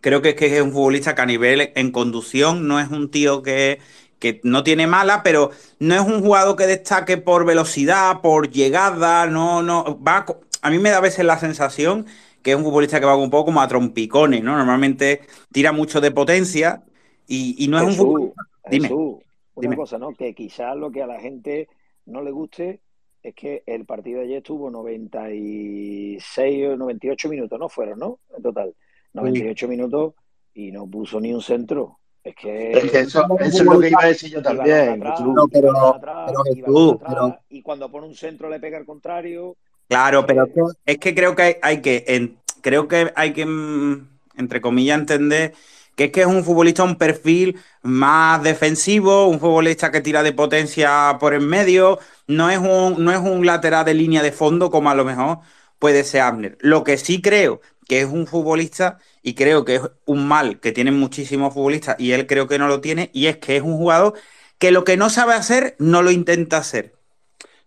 creo 0.00 0.22
que 0.22 0.30
es 0.30 0.34
que 0.36 0.56
es 0.56 0.62
un 0.62 0.72
futbolista 0.72 1.14
que 1.14 1.22
a 1.22 1.26
nivel 1.26 1.72
en 1.74 1.92
conducción 1.92 2.68
no 2.68 2.80
es 2.80 2.88
un 2.90 3.10
tío 3.10 3.42
que, 3.42 3.80
que 4.18 4.40
no 4.44 4.62
tiene 4.64 4.86
mala, 4.86 5.22
pero 5.22 5.50
no 5.78 5.94
es 5.94 6.00
un 6.02 6.22
jugador 6.22 6.56
que 6.56 6.66
destaque 6.66 7.18
por 7.18 7.44
velocidad, 7.46 8.20
por 8.22 8.50
llegada, 8.50 9.26
no, 9.26 9.62
no, 9.62 10.00
va, 10.02 10.26
a 10.62 10.70
mí 10.70 10.78
me 10.78 10.90
da 10.90 10.98
a 10.98 11.00
veces 11.00 11.24
la 11.24 11.38
sensación 11.38 12.06
que 12.42 12.50
es 12.52 12.56
un 12.56 12.64
futbolista 12.64 13.00
que 13.00 13.06
va 13.06 13.16
un 13.16 13.30
poco 13.30 13.46
como 13.46 13.60
a 13.60 13.68
trompicones, 13.68 14.42
¿no? 14.42 14.56
Normalmente 14.56 15.22
tira 15.52 15.72
mucho 15.72 16.00
de 16.00 16.10
potencia 16.10 16.84
y, 17.26 17.56
y 17.64 17.68
no 17.68 17.78
es 17.78 17.84
un 17.84 17.94
futbolista. 17.94 18.42
Dime, 18.70 18.88
Jesús, 18.88 19.16
una 19.54 19.74
dime. 19.74 19.76
cosa, 19.76 19.98
¿no? 19.98 20.14
Que 20.14 20.34
quizás 20.34 20.76
lo 20.76 20.90
que 20.90 21.02
a 21.02 21.06
la 21.06 21.20
gente 21.20 21.68
no 22.06 22.22
le 22.22 22.30
guste 22.30 22.80
es 23.22 23.34
que 23.34 23.62
el 23.66 23.84
partido 23.86 24.18
de 24.18 24.24
ayer 24.26 24.38
estuvo 24.38 24.70
96 24.70 26.66
o 26.68 26.76
98 26.76 27.28
minutos, 27.28 27.58
¿no? 27.58 27.68
Fueron, 27.68 27.98
¿no? 27.98 28.20
En 28.36 28.42
total, 28.42 28.74
98 29.12 29.68
minutos 29.68 30.14
y 30.54 30.72
no 30.72 30.86
puso 30.88 31.20
ni 31.20 31.32
un 31.32 31.42
centro. 31.42 31.98
Es 32.24 32.34
que 32.36 32.78
Es 32.78 32.90
que 32.90 33.00
eso, 33.00 33.26
eso 33.40 33.62
es 33.64 33.68
lo 33.68 33.80
que 33.80 33.90
iba 33.90 34.02
a 34.02 34.06
decir 34.06 34.30
yo 34.30 34.42
también. 34.42 35.04
atrás, 35.06 35.20
pero, 35.50 35.72
balón 35.72 35.92
atrás, 35.92 36.16
pero 36.24 36.42
y 36.52 36.62
balón 36.62 36.86
Jesús, 36.86 36.94
atrás, 36.94 37.14
pero 37.14 37.40
y 37.48 37.62
cuando 37.62 37.90
pone 37.90 38.06
un 38.06 38.14
centro 38.14 38.48
le 38.48 38.60
pega 38.60 38.78
al 38.78 38.86
contrario. 38.86 39.56
Claro, 39.92 40.26
pero 40.26 40.48
es 40.86 40.98
que, 40.98 41.14
creo 41.14 41.36
que 41.36 41.58
hay, 41.62 41.82
que 41.82 42.34
creo 42.62 42.88
que 42.88 43.12
hay 43.14 43.34
que 43.34 43.44
mm, 43.44 44.08
entre 44.38 44.62
comillas 44.62 44.98
entender 44.98 45.52
que 45.96 46.04
es 46.04 46.12
que 46.12 46.22
es 46.22 46.26
un 46.26 46.44
futbolista 46.44 46.82
un 46.82 46.96
perfil 46.96 47.60
más 47.82 48.42
defensivo, 48.42 49.28
un 49.28 49.38
futbolista 49.38 49.90
que 49.90 50.00
tira 50.00 50.22
de 50.22 50.32
potencia 50.32 51.18
por 51.20 51.34
en 51.34 51.46
medio, 51.46 51.98
no 52.26 52.48
es 52.48 52.58
un 52.58 53.04
no 53.04 53.12
es 53.12 53.18
un 53.18 53.44
lateral 53.44 53.84
de 53.84 53.92
línea 53.92 54.22
de 54.22 54.32
fondo 54.32 54.70
como 54.70 54.88
a 54.88 54.94
lo 54.94 55.04
mejor 55.04 55.40
puede 55.78 56.04
ser 56.04 56.22
Abner. 56.22 56.56
Lo 56.60 56.84
que 56.84 56.96
sí 56.96 57.20
creo 57.20 57.60
que 57.86 58.00
es 58.00 58.06
un 58.06 58.26
futbolista 58.26 58.98
y 59.22 59.34
creo 59.34 59.64
que 59.66 59.74
es 59.76 59.82
un 60.06 60.26
mal 60.26 60.58
que 60.60 60.72
tienen 60.72 60.98
muchísimos 60.98 61.52
futbolistas 61.52 61.96
y 61.98 62.12
él 62.12 62.26
creo 62.26 62.48
que 62.48 62.58
no 62.58 62.68
lo 62.68 62.80
tiene 62.80 63.10
y 63.12 63.26
es 63.26 63.36
que 63.38 63.56
es 63.56 63.62
un 63.62 63.76
jugador 63.76 64.14
que 64.58 64.70
lo 64.70 64.84
que 64.84 64.96
no 64.96 65.10
sabe 65.10 65.34
hacer 65.34 65.76
no 65.78 66.02
lo 66.02 66.10
intenta 66.10 66.56
hacer. 66.58 66.94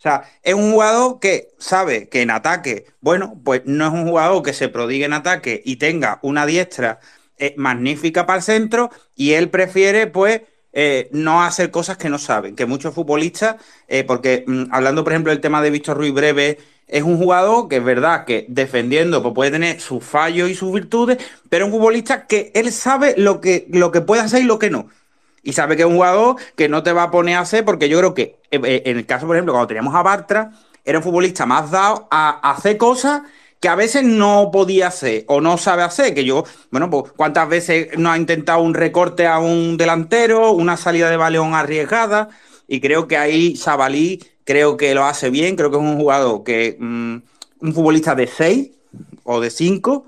Sea, 0.05 0.21
es 0.43 0.53
un 0.53 0.71
jugador 0.71 1.19
que 1.19 1.49
sabe 1.57 2.09
que 2.09 2.21
en 2.21 2.29
ataque, 2.29 2.85
bueno, 3.01 3.41
pues 3.43 3.63
no 3.65 3.87
es 3.87 3.91
un 3.91 4.07
jugador 4.07 4.43
que 4.43 4.53
se 4.53 4.69
prodigue 4.69 5.05
en 5.05 5.13
ataque 5.13 5.63
y 5.65 5.77
tenga 5.77 6.19
una 6.21 6.45
diestra 6.45 6.99
eh, 7.39 7.55
magnífica 7.57 8.27
para 8.27 8.37
el 8.37 8.43
centro 8.43 8.91
y 9.15 9.31
él 9.33 9.49
prefiere, 9.49 10.05
pues, 10.05 10.43
eh, 10.73 11.09
no 11.11 11.41
hacer 11.41 11.71
cosas 11.71 11.97
que 11.97 12.09
no 12.09 12.19
saben. 12.19 12.55
Que 12.55 12.67
muchos 12.67 12.93
futbolistas, 12.93 13.55
eh, 13.87 14.03
porque 14.03 14.43
mm, 14.45 14.65
hablando, 14.69 15.03
por 15.03 15.13
ejemplo, 15.13 15.31
del 15.31 15.41
tema 15.41 15.59
de 15.63 15.71
Víctor 15.71 15.97
Ruiz 15.97 16.13
Breve, 16.13 16.59
es 16.87 17.01
un 17.01 17.17
jugador 17.17 17.67
que 17.67 17.77
es 17.77 17.83
verdad 17.83 18.25
que 18.25 18.45
defendiendo 18.47 19.23
pues 19.23 19.33
puede 19.33 19.49
tener 19.49 19.81
sus 19.81 20.03
fallos 20.03 20.51
y 20.51 20.53
sus 20.53 20.71
virtudes, 20.71 21.17
pero 21.49 21.65
es 21.65 21.71
un 21.71 21.79
futbolista 21.79 22.27
que 22.27 22.51
él 22.53 22.71
sabe 22.71 23.15
lo 23.17 23.41
que, 23.41 23.65
lo 23.71 23.91
que 23.91 24.01
puede 24.01 24.21
hacer 24.21 24.43
y 24.43 24.45
lo 24.45 24.59
que 24.59 24.69
no. 24.69 24.87
Y 25.45 25.53
sabe 25.53 25.77
que 25.77 25.83
es 25.83 25.87
un 25.87 25.95
jugador 25.95 26.35
que 26.55 26.67
no 26.67 26.83
te 26.83 26.91
va 26.91 27.03
a 27.03 27.11
poner 27.11 27.37
a 27.37 27.41
hacer, 27.41 27.63
porque 27.63 27.87
yo 27.87 27.99
creo 27.99 28.13
que 28.15 28.39
eh, 28.51 28.59
eh, 28.63 28.81
en 28.85 28.97
el 28.97 29.05
caso, 29.05 29.27
por 29.27 29.35
ejemplo, 29.35 29.53
cuando 29.53 29.67
teníamos 29.67 29.93
a 29.95 30.01
Bartra, 30.01 30.51
era 30.83 30.97
un 30.97 31.03
futbolista 31.03 31.45
más 31.45 31.69
dado 31.71 32.07
a 32.09 32.51
hacer 32.51 32.77
cosas 32.77 33.21
que 33.59 33.69
a 33.69 33.75
veces 33.75 34.03
no 34.03 34.49
podía 34.51 34.87
hacer 34.87 35.23
o 35.27 35.41
no 35.41 35.57
sabe 35.57 35.83
hacer. 35.83 36.15
Que 36.15 36.25
yo, 36.25 36.45
bueno, 36.71 36.89
pues 36.89 37.13
cuántas 37.15 37.47
veces 37.47 37.97
no 37.97 38.11
ha 38.11 38.17
intentado 38.17 38.59
un 38.61 38.73
recorte 38.73 39.27
a 39.27 39.37
un 39.37 39.77
delantero, 39.77 40.51
una 40.51 40.77
salida 40.77 41.11
de 41.11 41.17
balón 41.17 41.53
arriesgada, 41.53 42.29
y 42.67 42.81
creo 42.81 43.07
que 43.07 43.17
ahí 43.17 43.55
Sabalí 43.55 44.23
creo 44.45 44.77
que 44.77 44.95
lo 44.95 45.05
hace 45.05 45.29
bien, 45.29 45.55
creo 45.55 45.69
que 45.69 45.77
es 45.77 45.83
un 45.83 45.97
jugador 45.97 46.43
que, 46.43 46.75
mm, 46.79 47.15
un 47.59 47.73
futbolista 47.73 48.15
de 48.15 48.25
6 48.25 48.71
o 49.23 49.39
de 49.39 49.51
5, 49.51 50.07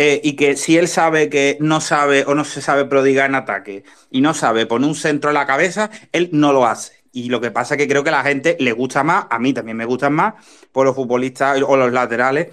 eh, 0.00 0.20
y 0.22 0.36
que 0.36 0.56
si 0.56 0.76
él 0.76 0.86
sabe 0.86 1.28
que 1.28 1.58
no 1.58 1.80
sabe 1.80 2.24
o 2.24 2.36
no 2.36 2.44
se 2.44 2.62
sabe 2.62 2.84
prodigar 2.84 3.28
en 3.28 3.34
ataque 3.34 3.82
y 4.12 4.20
no 4.20 4.32
sabe 4.32 4.64
poner 4.64 4.88
un 4.88 4.94
centro 4.94 5.30
en 5.30 5.34
la 5.34 5.44
cabeza, 5.44 5.90
él 6.12 6.30
no 6.30 6.52
lo 6.52 6.66
hace. 6.66 7.02
Y 7.10 7.30
lo 7.30 7.40
que 7.40 7.50
pasa 7.50 7.74
es 7.74 7.78
que 7.78 7.88
creo 7.88 8.04
que 8.04 8.10
a 8.10 8.12
la 8.12 8.22
gente 8.22 8.56
le 8.60 8.70
gusta 8.70 9.02
más, 9.02 9.26
a 9.28 9.40
mí 9.40 9.52
también 9.52 9.76
me 9.76 9.84
gustan 9.86 10.12
más, 10.12 10.34
por 10.70 10.86
los 10.86 10.94
futbolistas 10.94 11.60
o 11.66 11.76
los 11.76 11.92
laterales 11.92 12.46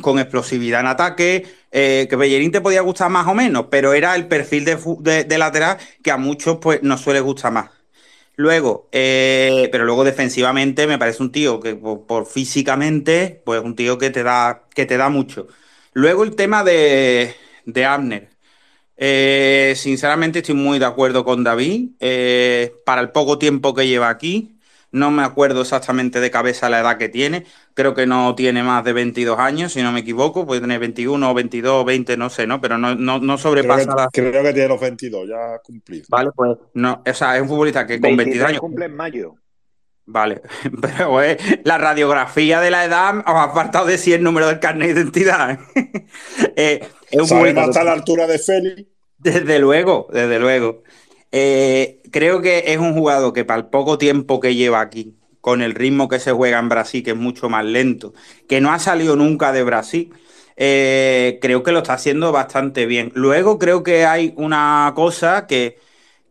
con 0.00 0.20
explosividad 0.20 0.82
en 0.82 0.86
ataque, 0.86 1.46
eh, 1.72 2.06
que 2.08 2.14
Bellerín 2.14 2.52
te 2.52 2.60
podía 2.60 2.82
gustar 2.82 3.10
más 3.10 3.26
o 3.26 3.34
menos, 3.34 3.66
pero 3.72 3.92
era 3.92 4.14
el 4.14 4.28
perfil 4.28 4.64
de, 4.64 5.36
lateral 5.36 5.78
que 6.04 6.12
a 6.12 6.16
muchos 6.16 6.58
pues 6.58 6.84
nos 6.84 7.00
suele 7.00 7.18
gustar 7.18 7.50
más. 7.50 7.70
Luego, 8.36 8.88
eh, 8.92 9.68
pero 9.72 9.84
luego 9.84 10.04
defensivamente 10.04 10.86
me 10.86 10.96
parece 10.96 11.24
un 11.24 11.32
tío 11.32 11.58
que 11.58 11.74
por, 11.74 12.06
por 12.06 12.26
físicamente, 12.26 13.42
pues 13.44 13.60
un 13.64 13.74
tío 13.74 13.98
que 13.98 14.10
te 14.10 14.22
da, 14.22 14.62
que 14.72 14.86
te 14.86 14.96
da 14.96 15.08
mucho. 15.08 15.48
Luego 15.98 16.22
el 16.22 16.36
tema 16.36 16.62
de, 16.62 17.34
de 17.66 17.84
Abner. 17.84 18.28
Eh, 18.96 19.72
sinceramente 19.74 20.38
estoy 20.38 20.54
muy 20.54 20.78
de 20.78 20.84
acuerdo 20.84 21.24
con 21.24 21.42
David. 21.42 21.88
Eh, 21.98 22.72
para 22.84 23.00
el 23.00 23.10
poco 23.10 23.36
tiempo 23.36 23.74
que 23.74 23.88
lleva 23.88 24.08
aquí, 24.08 24.60
no 24.92 25.10
me 25.10 25.24
acuerdo 25.24 25.62
exactamente 25.62 26.20
de 26.20 26.30
cabeza 26.30 26.68
la 26.68 26.78
edad 26.78 26.98
que 26.98 27.08
tiene, 27.08 27.46
creo 27.74 27.94
que 27.94 28.06
no 28.06 28.36
tiene 28.36 28.62
más 28.62 28.84
de 28.84 28.92
22 28.92 29.40
años, 29.40 29.72
si 29.72 29.82
no 29.82 29.90
me 29.90 30.00
equivoco, 30.00 30.46
puede 30.46 30.60
tener 30.60 30.78
21, 30.78 31.34
22, 31.34 31.84
20, 31.84 32.16
no 32.16 32.30
sé, 32.30 32.46
¿no? 32.46 32.60
Pero 32.60 32.78
no, 32.78 32.94
no, 32.94 33.18
no 33.18 33.36
sobrepasa 33.36 33.82
creo 33.82 33.96
que, 34.12 34.22
la... 34.22 34.30
creo 34.30 34.42
que 34.44 34.52
tiene 34.52 34.68
los 34.68 34.80
22, 34.80 35.28
ya 35.28 35.58
cumplido. 35.64 36.06
Vale, 36.10 36.30
pues 36.32 36.58
no, 36.74 37.02
o 37.04 37.14
sea, 37.14 37.34
es 37.34 37.42
un 37.42 37.48
futbolista 37.48 37.84
que 37.88 38.00
con 38.00 38.16
22 38.16 38.48
años... 38.48 38.60
cumple 38.60 38.84
en 38.84 38.94
mayo. 38.94 39.34
Vale, 40.10 40.40
pero 40.80 41.22
eh, 41.22 41.36
la 41.64 41.76
radiografía 41.76 42.60
de 42.60 42.70
la 42.70 42.86
edad 42.86 43.18
os 43.18 43.26
ha 43.26 43.42
apartado 43.42 43.84
de 43.84 43.98
si 43.98 44.14
el 44.14 44.22
número 44.22 44.46
del 44.48 44.58
carnet 44.58 44.94
de 44.94 45.02
identidad. 45.02 45.60
eh, 46.56 46.80
es 47.10 47.20
un 47.20 47.26
¿Sabemos 47.26 47.68
hasta 47.68 47.84
la 47.84 47.92
altura 47.92 48.26
de 48.26 48.38
Félix? 48.38 48.88
Desde 49.18 49.58
luego, 49.58 50.08
desde 50.10 50.38
luego. 50.38 50.82
Eh, 51.30 52.00
creo 52.10 52.40
que 52.40 52.64
es 52.68 52.78
un 52.78 52.94
jugador 52.94 53.34
que 53.34 53.44
para 53.44 53.60
el 53.60 53.66
poco 53.66 53.98
tiempo 53.98 54.40
que 54.40 54.54
lleva 54.54 54.80
aquí, 54.80 55.18
con 55.42 55.60
el 55.60 55.74
ritmo 55.74 56.08
que 56.08 56.20
se 56.20 56.32
juega 56.32 56.58
en 56.58 56.70
Brasil, 56.70 57.02
que 57.04 57.10
es 57.10 57.16
mucho 57.16 57.50
más 57.50 57.66
lento, 57.66 58.14
que 58.48 58.62
no 58.62 58.72
ha 58.72 58.78
salido 58.78 59.14
nunca 59.14 59.52
de 59.52 59.62
Brasil, 59.62 60.14
eh, 60.56 61.38
creo 61.42 61.62
que 61.62 61.72
lo 61.72 61.80
está 61.80 61.92
haciendo 61.94 62.32
bastante 62.32 62.86
bien. 62.86 63.12
Luego 63.14 63.58
creo 63.58 63.82
que 63.82 64.06
hay 64.06 64.32
una 64.38 64.90
cosa 64.96 65.46
que, 65.46 65.78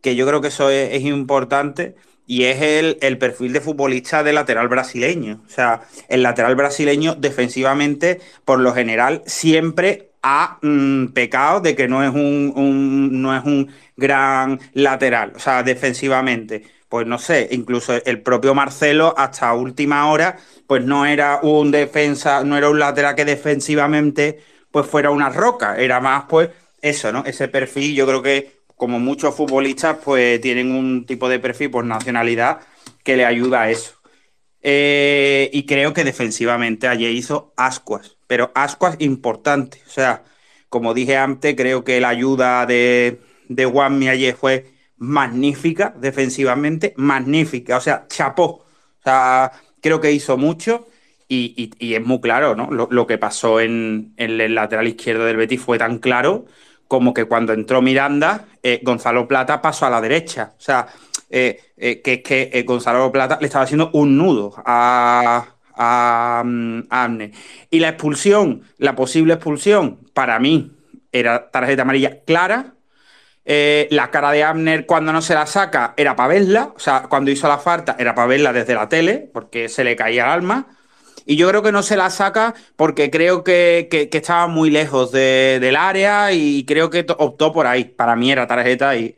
que 0.00 0.16
yo 0.16 0.26
creo 0.26 0.40
que 0.40 0.48
eso 0.48 0.68
es, 0.68 0.94
es 0.94 1.02
importante 1.04 1.94
y 2.28 2.44
es 2.44 2.60
el, 2.60 2.98
el, 3.00 3.16
perfil 3.16 3.54
de 3.54 3.62
futbolista 3.62 4.22
de 4.22 4.34
lateral 4.34 4.68
brasileño. 4.68 5.40
O 5.46 5.50
sea, 5.50 5.80
el 6.08 6.22
lateral 6.22 6.54
brasileño 6.56 7.14
defensivamente, 7.14 8.20
por 8.44 8.60
lo 8.60 8.74
general, 8.74 9.22
siempre 9.26 10.10
ha 10.22 10.58
mmm, 10.60 11.06
pecado 11.06 11.60
de 11.60 11.74
que 11.74 11.88
no 11.88 12.04
es 12.04 12.10
un, 12.10 12.52
un, 12.54 13.22
no 13.22 13.34
es 13.34 13.44
un 13.44 13.72
gran 13.96 14.60
lateral, 14.74 15.32
o 15.36 15.38
sea, 15.38 15.62
defensivamente. 15.62 16.64
Pues 16.90 17.06
no 17.06 17.18
sé, 17.18 17.48
incluso 17.50 17.94
el 18.04 18.22
propio 18.22 18.54
Marcelo 18.54 19.14
hasta 19.16 19.54
última 19.54 20.10
hora, 20.10 20.36
pues 20.66 20.84
no 20.84 21.06
era 21.06 21.40
un 21.42 21.70
defensa, 21.70 22.44
no 22.44 22.56
era 22.58 22.68
un 22.68 22.78
lateral 22.78 23.14
que 23.14 23.24
defensivamente 23.24 24.38
pues 24.70 24.86
fuera 24.86 25.10
una 25.10 25.30
roca, 25.30 25.76
era 25.76 26.00
más 26.00 26.24
pues 26.28 26.50
eso, 26.82 27.10
¿no? 27.12 27.24
Ese 27.26 27.48
perfil, 27.48 27.94
yo 27.94 28.06
creo 28.06 28.22
que 28.22 28.57
como 28.78 29.00
muchos 29.00 29.34
futbolistas, 29.34 29.98
pues 30.04 30.40
tienen 30.40 30.72
un 30.72 31.04
tipo 31.06 31.28
de 31.28 31.40
perfil 31.40 31.70
por 31.70 31.84
nacionalidad 31.84 32.60
que 33.04 33.16
le 33.16 33.26
ayuda 33.26 33.62
a 33.62 33.70
eso. 33.70 33.94
Eh, 34.62 35.50
y 35.52 35.66
creo 35.66 35.92
que 35.92 36.04
defensivamente 36.04 36.88
ayer 36.88 37.12
hizo 37.12 37.52
ascuas, 37.56 38.16
pero 38.26 38.52
ascuas 38.54 38.96
importantes. 39.00 39.82
O 39.86 39.90
sea, 39.90 40.24
como 40.68 40.94
dije 40.94 41.16
antes, 41.16 41.54
creo 41.56 41.84
que 41.84 42.00
la 42.00 42.10
ayuda 42.10 42.66
de, 42.66 43.20
de 43.48 43.64
Juanmi 43.66 44.08
ayer 44.08 44.34
fue 44.36 44.72
magnífica 44.96 45.94
defensivamente, 45.98 46.94
magnífica. 46.96 47.76
O 47.78 47.80
sea, 47.80 48.06
chapó. 48.08 48.44
O 48.44 49.02
sea, 49.04 49.52
creo 49.80 50.00
que 50.00 50.12
hizo 50.12 50.36
mucho. 50.36 50.86
Y, 51.30 51.54
y, 51.78 51.86
y 51.86 51.94
es 51.94 52.04
muy 52.04 52.20
claro, 52.20 52.56
¿no? 52.56 52.70
Lo, 52.70 52.88
lo 52.90 53.06
que 53.06 53.18
pasó 53.18 53.60
en, 53.60 54.14
en, 54.16 54.40
el 54.40 54.54
lateral 54.54 54.88
izquierdo 54.88 55.26
del 55.26 55.36
Betis 55.36 55.60
fue 55.60 55.76
tan 55.78 55.98
claro 55.98 56.46
como 56.88 57.12
que 57.12 57.26
cuando 57.26 57.52
entró 57.52 57.82
Miranda, 57.82 58.46
eh, 58.62 58.80
Gonzalo 58.82 59.28
Plata 59.28 59.60
pasó 59.62 59.86
a 59.86 59.90
la 59.90 60.00
derecha. 60.00 60.54
O 60.58 60.60
sea, 60.60 60.86
eh, 61.30 61.60
eh, 61.76 62.00
que 62.00 62.14
es 62.14 62.22
que 62.22 62.64
Gonzalo 62.66 63.12
Plata 63.12 63.38
le 63.40 63.46
estaba 63.46 63.64
haciendo 63.64 63.90
un 63.92 64.16
nudo 64.16 64.54
a, 64.64 65.44
a, 65.74 66.40
a 66.40 67.04
Amne. 67.04 67.32
Y 67.70 67.78
la 67.78 67.90
expulsión, 67.90 68.62
la 68.78 68.96
posible 68.96 69.34
expulsión, 69.34 70.00
para 70.14 70.38
mí 70.38 70.72
era 71.12 71.50
tarjeta 71.50 71.82
amarilla 71.82 72.20
clara. 72.24 72.74
La 73.90 74.10
cara 74.10 74.30
de 74.32 74.44
Abner 74.44 74.84
cuando 74.84 75.10
no 75.10 75.22
se 75.22 75.34
la 75.34 75.46
saca 75.46 75.94
era 75.96 76.14
para 76.14 76.28
verla, 76.34 76.72
o 76.76 76.78
sea, 76.78 77.04
cuando 77.08 77.30
hizo 77.30 77.48
la 77.48 77.56
falta 77.56 77.96
era 77.98 78.14
para 78.14 78.26
verla 78.26 78.52
desde 78.52 78.74
la 78.74 78.90
tele, 78.90 79.30
porque 79.32 79.70
se 79.70 79.84
le 79.84 79.96
caía 79.96 80.24
el 80.24 80.30
alma. 80.30 80.77
Y 81.30 81.36
yo 81.36 81.46
creo 81.50 81.62
que 81.62 81.72
no 81.72 81.82
se 81.82 81.98
la 81.98 82.08
saca 82.08 82.54
porque 82.74 83.10
creo 83.10 83.44
que, 83.44 83.88
que, 83.90 84.08
estaba 84.10 84.46
muy 84.46 84.70
lejos 84.70 85.12
de, 85.12 85.58
del 85.60 85.76
área 85.76 86.32
y 86.32 86.64
creo 86.64 86.88
que 86.88 87.04
optó 87.18 87.52
por 87.52 87.66
ahí. 87.66 87.84
Para 87.84 88.16
mí 88.16 88.32
era 88.32 88.46
tarjeta 88.46 88.96
y, 88.96 89.14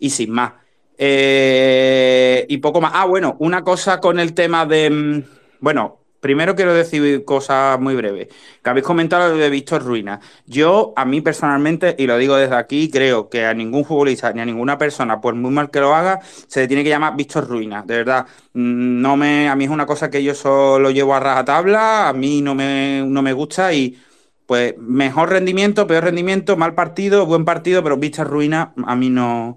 y 0.00 0.10
sin 0.10 0.32
más. 0.32 0.54
Eh, 0.98 2.46
y 2.48 2.58
poco 2.58 2.80
más. 2.80 2.90
Ah, 2.96 3.06
bueno, 3.06 3.36
una 3.38 3.62
cosa 3.62 4.00
con 4.00 4.18
el 4.18 4.34
tema 4.34 4.66
de. 4.66 5.24
Bueno, 5.60 6.00
primero 6.22 6.54
quiero 6.54 6.72
decir 6.72 7.24
cosas 7.24 7.80
muy 7.80 7.96
breves. 7.96 8.28
Que 8.62 8.70
habéis 8.70 8.86
comentado 8.86 9.34
lo 9.34 9.36
de 9.36 9.50
Víctor 9.50 9.82
Ruina. 9.82 10.20
Yo, 10.46 10.94
a 10.96 11.04
mí 11.04 11.20
personalmente, 11.20 11.96
y 11.98 12.06
lo 12.06 12.16
digo 12.16 12.36
desde 12.36 12.54
aquí, 12.54 12.88
creo 12.90 13.28
que 13.28 13.44
a 13.44 13.52
ningún 13.54 13.84
futbolista 13.84 14.32
ni 14.32 14.40
a 14.40 14.44
ninguna 14.44 14.78
persona, 14.78 15.20
por 15.20 15.34
muy 15.34 15.50
mal 15.50 15.70
que 15.70 15.80
lo 15.80 15.94
haga, 15.94 16.20
se 16.46 16.60
le 16.60 16.68
tiene 16.68 16.84
que 16.84 16.90
llamar 16.90 17.16
Víctor 17.16 17.48
Ruina. 17.48 17.82
De 17.82 17.96
verdad, 17.96 18.26
no 18.54 19.16
me, 19.16 19.48
a 19.48 19.56
mí 19.56 19.64
es 19.64 19.70
una 19.70 19.84
cosa 19.84 20.10
que 20.10 20.22
yo 20.22 20.34
solo 20.34 20.90
llevo 20.92 21.14
a 21.14 21.20
rajatabla, 21.20 22.08
a 22.08 22.12
mí 22.12 22.40
no 22.40 22.54
me, 22.54 23.04
no 23.06 23.20
me 23.22 23.32
gusta 23.32 23.72
y. 23.74 23.98
Pues 24.44 24.76
mejor 24.76 25.30
rendimiento, 25.30 25.86
peor 25.86 26.04
rendimiento, 26.04 26.56
mal 26.56 26.74
partido, 26.74 27.24
buen 27.26 27.44
partido, 27.44 27.82
pero 27.82 27.96
Víctor 27.96 28.28
Ruina 28.28 28.74
a 28.84 28.96
mí 28.96 29.08
no, 29.08 29.56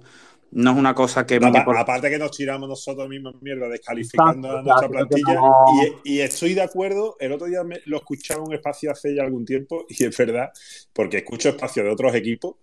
no 0.51 0.71
es 0.71 0.77
una 0.77 0.93
cosa 0.93 1.25
que... 1.25 1.39
No, 1.39 1.47
aparte, 1.47 1.77
aparte 1.77 2.09
que 2.09 2.17
nos 2.17 2.31
tiramos 2.31 2.69
nosotros 2.69 3.09
mismos 3.09 3.41
mierda 3.41 3.67
descalificando 3.67 4.57
a 4.57 4.61
nuestra 4.61 4.87
plantilla. 4.87 5.33
no... 5.33 5.65
y, 6.03 6.15
y, 6.15 6.21
estoy 6.21 6.53
de 6.53 6.61
acuerdo, 6.61 7.17
el 7.19 7.31
otro 7.31 7.47
día 7.47 7.63
me, 7.63 7.81
lo 7.85 7.97
escuchaba 7.97 8.41
en 8.41 8.47
un 8.47 8.53
espacio 8.53 8.91
hace 8.91 9.15
ya 9.15 9.23
algún 9.23 9.45
tiempo 9.45 9.85
y 9.89 10.03
es 10.05 10.17
verdad, 10.17 10.51
porque 10.93 11.17
escucho 11.17 11.49
espacio 11.49 11.83
de 11.83 11.89
otros 11.89 12.15
equipos 12.15 12.55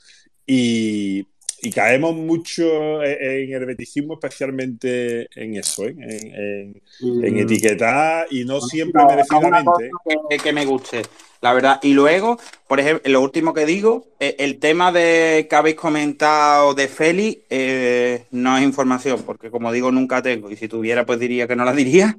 y, 0.46 1.26
y 1.64 1.70
caemos 1.70 2.16
mucho 2.16 3.04
en 3.04 3.52
el 3.54 3.66
beticismo, 3.66 4.14
especialmente 4.14 5.28
en 5.40 5.56
eso, 5.56 5.86
¿eh? 5.86 5.94
en, 5.96 6.82
en, 7.00 7.24
en, 7.24 7.38
etiquetar 7.38 8.26
y 8.30 8.44
no 8.44 8.60
siempre 8.60 9.04
merecidamente. 9.04 9.90
Que, 10.28 10.38
que, 10.38 10.52
me 10.52 10.66
guste, 10.66 11.02
la 11.40 11.52
verdad. 11.52 11.78
Y 11.80 11.94
luego, 11.94 12.36
por 12.66 12.80
ejemplo, 12.80 13.08
lo 13.12 13.20
último 13.20 13.54
que 13.54 13.64
digo, 13.64 14.08
eh, 14.18 14.34
el 14.40 14.58
tema 14.58 14.90
de 14.90 15.46
que 15.48 15.54
habéis 15.54 15.76
comentado 15.76 16.74
de 16.74 16.88
Feli 16.88 17.44
eh, 17.48 18.24
no 18.32 18.58
es 18.58 18.64
información, 18.64 19.22
porque 19.24 19.48
como 19.48 19.70
digo, 19.70 19.92
nunca 19.92 20.20
tengo. 20.20 20.50
Y 20.50 20.56
si 20.56 20.66
tuviera, 20.66 21.06
pues 21.06 21.20
diría 21.20 21.46
que 21.46 21.54
no 21.54 21.64
la 21.64 21.72
diría. 21.72 22.18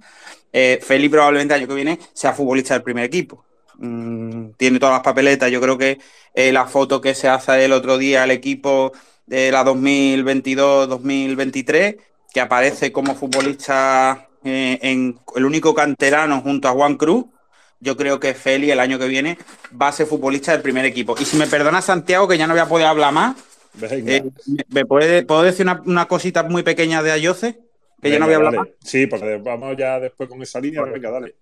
Eh, 0.53 0.79
Feli 0.81 1.09
probablemente 1.09 1.53
el 1.53 1.59
año 1.59 1.67
que 1.67 1.75
viene 1.75 1.99
sea 2.13 2.31
futbolista 2.31 2.75
del 2.75 2.83
primer 2.83 3.03
equipo. 3.03 3.43
Mm, 3.77 4.51
tiene 4.55 4.79
todas 4.79 4.93
las 4.93 5.03
papeletas. 5.03 5.51
Yo 5.51 5.59
creo 5.59 5.77
que 5.77 5.99
la 6.33 6.65
foto 6.65 7.01
que 7.01 7.13
se 7.13 7.27
hace 7.27 7.65
el 7.65 7.73
otro 7.73 7.97
día 7.97 8.23
al 8.23 8.31
equipo 8.31 8.93
de 9.25 9.51
la 9.51 9.65
2022-2023, 9.65 11.97
que 12.33 12.41
aparece 12.41 12.91
como 12.91 13.15
futbolista 13.15 14.27
eh, 14.43 14.77
en 14.81 15.17
el 15.35 15.45
único 15.45 15.73
canterano 15.73 16.41
junto 16.41 16.67
a 16.67 16.71
Juan 16.71 16.97
Cruz. 16.97 17.25
Yo 17.79 17.95
creo 17.97 18.19
que 18.19 18.33
Feli 18.33 18.71
el 18.71 18.79
año 18.79 18.97
que 18.97 19.07
viene 19.07 19.37
va 19.79 19.89
a 19.89 19.91
ser 19.91 20.07
futbolista 20.07 20.53
del 20.53 20.61
primer 20.61 20.85
equipo. 20.85 21.15
Y 21.19 21.25
si 21.25 21.37
me 21.37 21.47
perdona 21.47 21.81
Santiago, 21.81 22.27
que 22.27 22.37
ya 22.37 22.47
no 22.47 22.53
voy 22.53 22.61
a 22.61 22.67
poder 22.67 22.87
hablar 22.87 23.13
más, 23.13 23.35
eh, 23.81 24.23
¿me 24.69 24.85
puede, 24.85 25.25
¿puedo 25.25 25.43
decir 25.43 25.65
una, 25.65 25.81
una, 25.85 26.07
cosita 26.07 26.43
muy 26.43 26.63
pequeña 26.63 27.03
de 27.03 27.11
Ayoce? 27.11 27.59
Que 28.01 28.09
venga, 28.09 28.15
ya 28.15 28.19
no 28.19 28.25
voy 28.25 28.33
a 28.33 28.37
hablar 28.37 28.53
dale. 28.53 28.69
más. 28.69 28.77
Sí, 28.83 29.07
porque 29.07 29.37
vamos 29.37 29.75
ya 29.77 29.99
después 29.99 30.29
con 30.29 30.41
esa 30.41 30.59
línea. 30.59 30.83
Venga, 30.83 31.09
dale. 31.09 31.35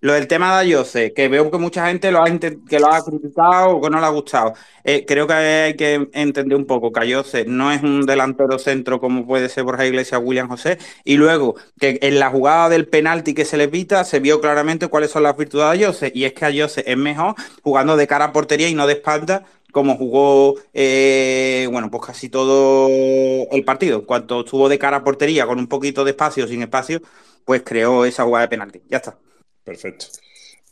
Lo 0.00 0.14
del 0.14 0.26
tema 0.26 0.54
de 0.54 0.60
Ayose, 0.60 1.12
que 1.12 1.28
veo 1.28 1.50
que 1.50 1.58
mucha 1.58 1.86
gente 1.88 2.10
lo 2.10 2.22
ha, 2.22 2.26
que 2.38 2.80
lo 2.80 2.92
ha 2.92 3.04
criticado 3.04 3.76
o 3.76 3.80
que 3.80 3.90
no 3.90 4.00
le 4.00 4.06
ha 4.06 4.08
gustado. 4.10 4.54
Eh, 4.84 5.04
creo 5.06 5.26
que 5.26 5.32
hay 5.34 5.76
que 5.76 6.08
entender 6.12 6.56
un 6.56 6.66
poco 6.66 6.90
que 6.92 7.00
Ayose 7.00 7.44
no 7.44 7.70
es 7.70 7.82
un 7.82 8.06
delantero 8.06 8.58
centro 8.58 8.98
como 9.00 9.26
puede 9.26 9.48
ser 9.48 9.64
Borja 9.64 9.86
Iglesias, 9.86 10.20
William 10.24 10.48
José. 10.48 10.78
Y 11.04 11.16
luego, 11.16 11.56
que 11.78 11.98
en 12.02 12.18
la 12.18 12.30
jugada 12.30 12.68
del 12.70 12.88
penalti 12.88 13.34
que 13.34 13.44
se 13.44 13.56
le 13.56 13.68
pita, 13.68 14.04
se 14.04 14.20
vio 14.20 14.40
claramente 14.40 14.88
cuáles 14.88 15.10
son 15.10 15.22
las 15.24 15.36
virtudes 15.36 15.66
de 15.66 15.72
Ayose. 15.72 16.12
Y 16.14 16.24
es 16.24 16.32
que 16.32 16.44
Ayose 16.46 16.82
es 16.86 16.96
mejor 16.96 17.34
jugando 17.62 17.96
de 17.96 18.06
cara 18.06 18.26
a 18.26 18.32
portería 18.32 18.68
y 18.68 18.74
no 18.74 18.86
de 18.86 18.94
espalda, 18.94 19.44
como 19.72 19.96
jugó, 19.96 20.56
eh, 20.74 21.68
bueno, 21.70 21.90
pues 21.90 22.06
casi 22.06 22.28
todo 22.28 22.88
el 23.50 23.64
partido. 23.64 23.98
En 24.00 24.04
cuanto 24.04 24.40
estuvo 24.40 24.68
de 24.68 24.78
cara 24.78 24.98
a 24.98 25.04
portería, 25.04 25.46
con 25.46 25.58
un 25.58 25.68
poquito 25.68 26.04
de 26.04 26.12
espacio, 26.12 26.46
sin 26.48 26.62
espacio, 26.62 27.00
pues 27.44 27.62
creó 27.64 28.04
esa 28.04 28.24
jugada 28.24 28.46
de 28.46 28.48
penalti. 28.50 28.82
Ya 28.88 28.98
está. 28.98 29.18
Perfecto. 29.70 30.06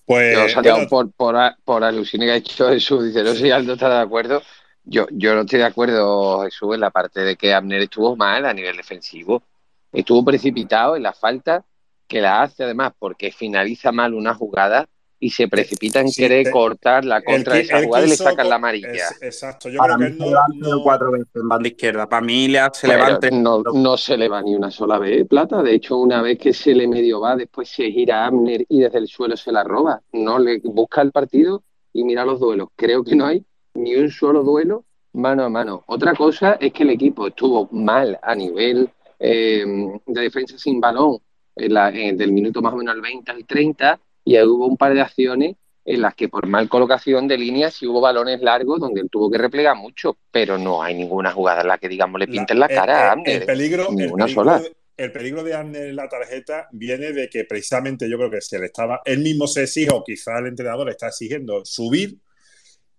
Pues, 0.05 0.37
yo, 0.37 0.49
Santiago, 0.49 0.79
bueno, 0.79 0.91
por, 0.91 1.13
por, 1.13 1.37
por 1.65 1.85
alusión 1.85 2.23
que 2.23 2.33
ha 2.33 2.37
hecho 2.37 2.69
Jesús, 2.69 3.05
dice, 3.05 3.23
no 3.23 3.33
sé 3.33 3.43
si 3.43 3.51
Aldo 3.53 3.75
está 3.75 3.89
de 3.89 4.01
acuerdo. 4.01 4.43
Yo, 4.83 5.07
yo 5.13 5.35
no 5.35 5.43
estoy 5.43 5.61
de 5.61 5.67
acuerdo, 5.67 6.43
Jesús, 6.43 6.75
en 6.75 6.81
la 6.81 6.91
parte 6.91 7.21
de 7.21 7.37
que 7.37 7.55
Abner 7.55 7.83
estuvo 7.83 8.17
mal 8.17 8.45
a 8.45 8.53
nivel 8.53 8.77
defensivo. 8.77 9.45
Estuvo 9.93 10.25
precipitado 10.25 10.97
en 10.97 11.05
la 11.05 11.13
falta 11.13 11.65
que 12.09 12.21
la 12.21 12.43
hace 12.43 12.65
además 12.65 12.93
porque 12.99 13.31
finaliza 13.31 13.93
mal 13.93 14.15
una 14.15 14.35
jugada 14.35 14.89
y 15.21 15.31
se 15.31 15.49
precipita 15.49 16.01
en 16.01 16.09
sí, 16.09 16.23
querer 16.23 16.45
te, 16.45 16.51
cortar 16.51 17.05
la 17.05 17.23
contra 17.23 17.55
de 17.55 17.61
esa 17.63 17.83
jugada 17.83 18.07
y 18.07 18.11
le 18.11 18.17
sacan 18.17 18.49
la 18.49 18.55
amarilla. 18.57 18.93
Es, 18.93 19.23
exacto, 19.23 19.69
yo 19.69 19.79
Para 19.79 19.97
creo 19.97 20.11
mí 20.11 20.17
que 20.17 20.25
se 20.25 20.31
no, 20.31 20.77
no, 20.77 20.83
cuatro 20.83 21.11
veces 21.11 21.29
en 21.35 21.49
banda 21.49 21.69
izquierda. 21.69 22.09
Para 22.09 22.25
mí 22.25 22.49
le 22.49 22.61
se 22.73 22.87
Pero 22.87 23.05
levanta. 23.05 23.31
no, 23.31 23.63
no 23.63 23.97
se 23.97 24.17
le 24.17 24.29
va 24.29 24.43
ni 24.43 24.55
una 24.55 24.71
sola 24.71 24.99
vez, 24.99 25.27
Plata. 25.27 25.63
De 25.63 25.75
hecho, 25.75 25.97
una 25.99 26.23
vez 26.23 26.39
que 26.39 26.53
se 26.53 26.75
le 26.75 26.87
medio 26.87 27.21
va, 27.21 27.35
después 27.37 27.69
se 27.69 27.91
gira 27.91 28.23
a 28.25 28.27
Abner 28.27 28.65
y 28.69 28.81
desde 28.81 28.99
el 28.99 29.09
suelo 29.09 29.37
se 29.37 29.51
la 29.51 29.65
roba. 29.65 30.01
No 30.13 30.39
le 30.39 30.61
busca 30.63 31.03
el 31.03 31.11
partido 31.11 31.63
y 31.93 32.05
mira 32.05 32.25
los 32.25 32.39
duelos. 32.39 32.69
Creo 32.77 33.03
que 33.03 33.17
no 33.17 33.27
hay 33.27 33.45
ni 33.75 33.97
un 33.97 34.11
solo 34.11 34.43
duelo 34.45 34.85
mano 35.15 35.43
a 35.45 35.49
mano. 35.49 35.83
Otra 35.89 36.15
cosa 36.15 36.59
es 36.61 36.73
que 36.73 36.85
el 36.85 36.91
equipo 36.91 37.27
estuvo 37.27 37.69
mal 37.73 38.19
a 38.23 38.35
nivel 38.35 38.89
eh, 39.19 39.65
de 40.07 40.21
defensa 40.21 40.57
sin 40.59 40.81
balón 40.81 41.19
en 41.57 41.75
la- 41.75 41.91
en- 41.91 42.17
del 42.17 42.31
minuto 42.33 42.63
más 42.63 42.73
o 42.73 42.77
menos 42.77 42.95
al 42.95 43.01
20 43.01 43.33
al 43.33 43.45
30, 43.45 43.99
y 44.29 44.37
ahí 44.37 44.45
hubo 44.47 44.67
un 44.67 44.77
par 44.77 44.93
de 44.95 45.01
acciones 45.01 45.57
en 45.85 46.03
las 46.03 46.15
que 46.15 46.29
por 46.29 46.47
mal 46.47 46.69
colocación 46.69 47.27
de 47.29 47.39
líneas 47.39 47.75
sí 47.75 47.87
hubo 47.87 48.01
balones 48.03 48.43
largos 48.43 48.79
donde 48.79 49.01
él 49.01 49.09
tuvo 49.11 49.31
que 49.31 49.39
replegar 49.39 49.75
mucho, 49.75 50.19
pero 50.31 50.59
no 50.59 50.83
hay 50.83 50.95
ninguna 50.95 51.33
jugada 51.33 51.63
en 51.63 51.69
la 51.69 51.79
que, 51.79 51.89
digamos, 51.89 52.19
le 52.21 52.27
pinten 52.29 52.61
la 52.61 52.67
el- 52.67 52.75
cara 52.75 52.93
el- 52.93 52.99
a 52.99 53.07
el 53.07 53.11
Abner, 53.13 53.43
¿eh? 53.43 53.47
peligro, 53.47 53.89
el 53.89 53.97
ninguna 53.97 54.25
peligro 54.27 54.45
sola. 54.45 54.61
de- 54.61 54.77
el 54.99 55.13
peligro 55.13 55.45
de 55.45 55.55
Arne 55.55 55.79
en 55.89 55.97
la 55.97 56.09
tarjeta 56.09 56.69
viene 56.73 57.13
de 57.13 57.29
que 57.31 57.45
precisamente 57.45 58.11
yo 58.11 58.19
creo 58.19 58.31
que 58.31 58.41
se 58.41 58.59
le 58.59 58.67
estaba, 58.67 59.01
él 59.05 59.21
mismo 59.21 59.47
se 59.47 59.63
exige, 59.63 59.91
o 59.95 60.03
quizá 60.05 60.39
el 60.41 60.49
entrenador 60.49 60.87
le 60.87 60.93
está 60.93 61.07
exigiendo 61.09 61.65
subir, 61.65 62.19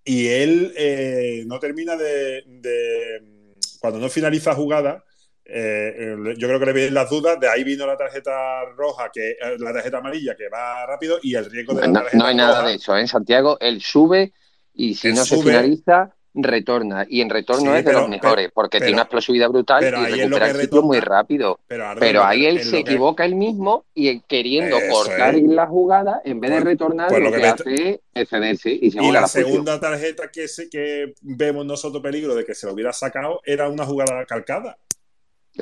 y 0.03 0.27
él 0.27 0.73
eh, 0.77 1.43
no 1.45 1.60
termina 1.60 1.95
de, 1.95 2.41
de- 2.47 3.53
Cuando 3.80 3.99
no 3.99 4.10
finaliza 4.10 4.56
jugada, 4.56 5.03
eh, 5.52 5.94
el- 5.98 6.38
yo 6.38 6.48
creo 6.48 6.60
que 6.60 6.66
le 6.68 6.74
vienen 6.74 6.94
las 6.94 7.10
dudas, 7.10 7.40
de 7.40 7.50
ahí 7.50 7.64
vino 7.64 7.86
la 7.88 7.98
tarjeta 7.98 8.66
roja, 8.78 9.10
que 9.14 9.32
eh, 9.32 9.38
la 9.60 9.74
tarjeta 9.74 9.98
amarilla, 9.98 10.36
que 10.36 10.50
va 10.50 10.86
rápido, 10.86 11.20
y 11.24 11.36
el 11.36 11.50
riesgo 11.50 11.74
de 11.74 11.82
la 11.82 11.88
No, 11.88 11.94
tarjeta 12.02 12.18
no 12.18 12.26
hay 12.26 12.36
nada 12.36 12.68
de 12.68 12.76
eso, 12.76 12.96
¿eh? 12.96 13.08
Santiago, 13.08 13.58
él 13.60 13.82
sube 13.82 14.32
y 14.74 14.96
si 14.96 15.12
no 15.14 15.26
se 15.26 15.42
finaliza, 15.42 16.14
retorna. 16.36 17.06
Y 17.10 17.22
en 17.22 17.30
retorno 17.30 17.72
Sí, 17.72 17.78
es 17.80 17.84
de 17.84 17.84
pero- 17.84 18.02
los 18.02 18.10
mejores, 18.10 18.52
porque 18.54 18.78
pero- 18.78 18.86
tiene 18.86 18.96
una 18.98 19.02
explosividad 19.04 19.50
brutal 19.50 19.84
y 19.84 19.90
recupera 20.22 20.50
el 20.52 20.56
ciclo 20.58 20.84
muy 20.84 21.00
rápido. 21.00 21.60
Pero, 21.68 22.24
ahí 22.24 22.46
él 22.46 22.62
se 22.64 22.78
equivoca 22.80 23.26
él 23.26 23.36
mismo 23.36 23.86
y 23.96 24.20
queriendo 24.22 24.78
Eso 24.78 24.94
cortar 24.94 25.36
es. 25.36 25.44
la 25.44 25.66
jugada, 25.68 26.22
en 26.24 26.40
vez 26.40 26.52
de 26.52 26.56
Pues- 26.58 26.66
retornar, 26.66 27.08
pues 27.10 27.20
lo 27.20 27.26
lo 27.26 27.32
que, 27.32 27.38
que 27.38 27.44
me- 27.44 27.50
hace 27.50 27.90
es 27.92 28.00
excederse 28.14 28.70
y 28.72 28.92
se 28.92 29.04
Y 29.04 29.12
la 29.12 29.28
segunda 29.28 29.80
tarjeta 29.80 30.30
que, 30.32 30.48
se, 30.48 30.70
que 30.70 31.14
vemos 31.22 31.66
nosotros 31.66 32.02
peligro 32.02 32.36
de 32.36 32.46
que 32.46 32.54
se 32.54 32.68
lo 32.68 32.74
hubiera 32.74 32.94
sacado 32.94 33.42
era 33.44 33.68
una 33.68 33.86
jugada 33.86 34.24
calcada. 34.26 34.78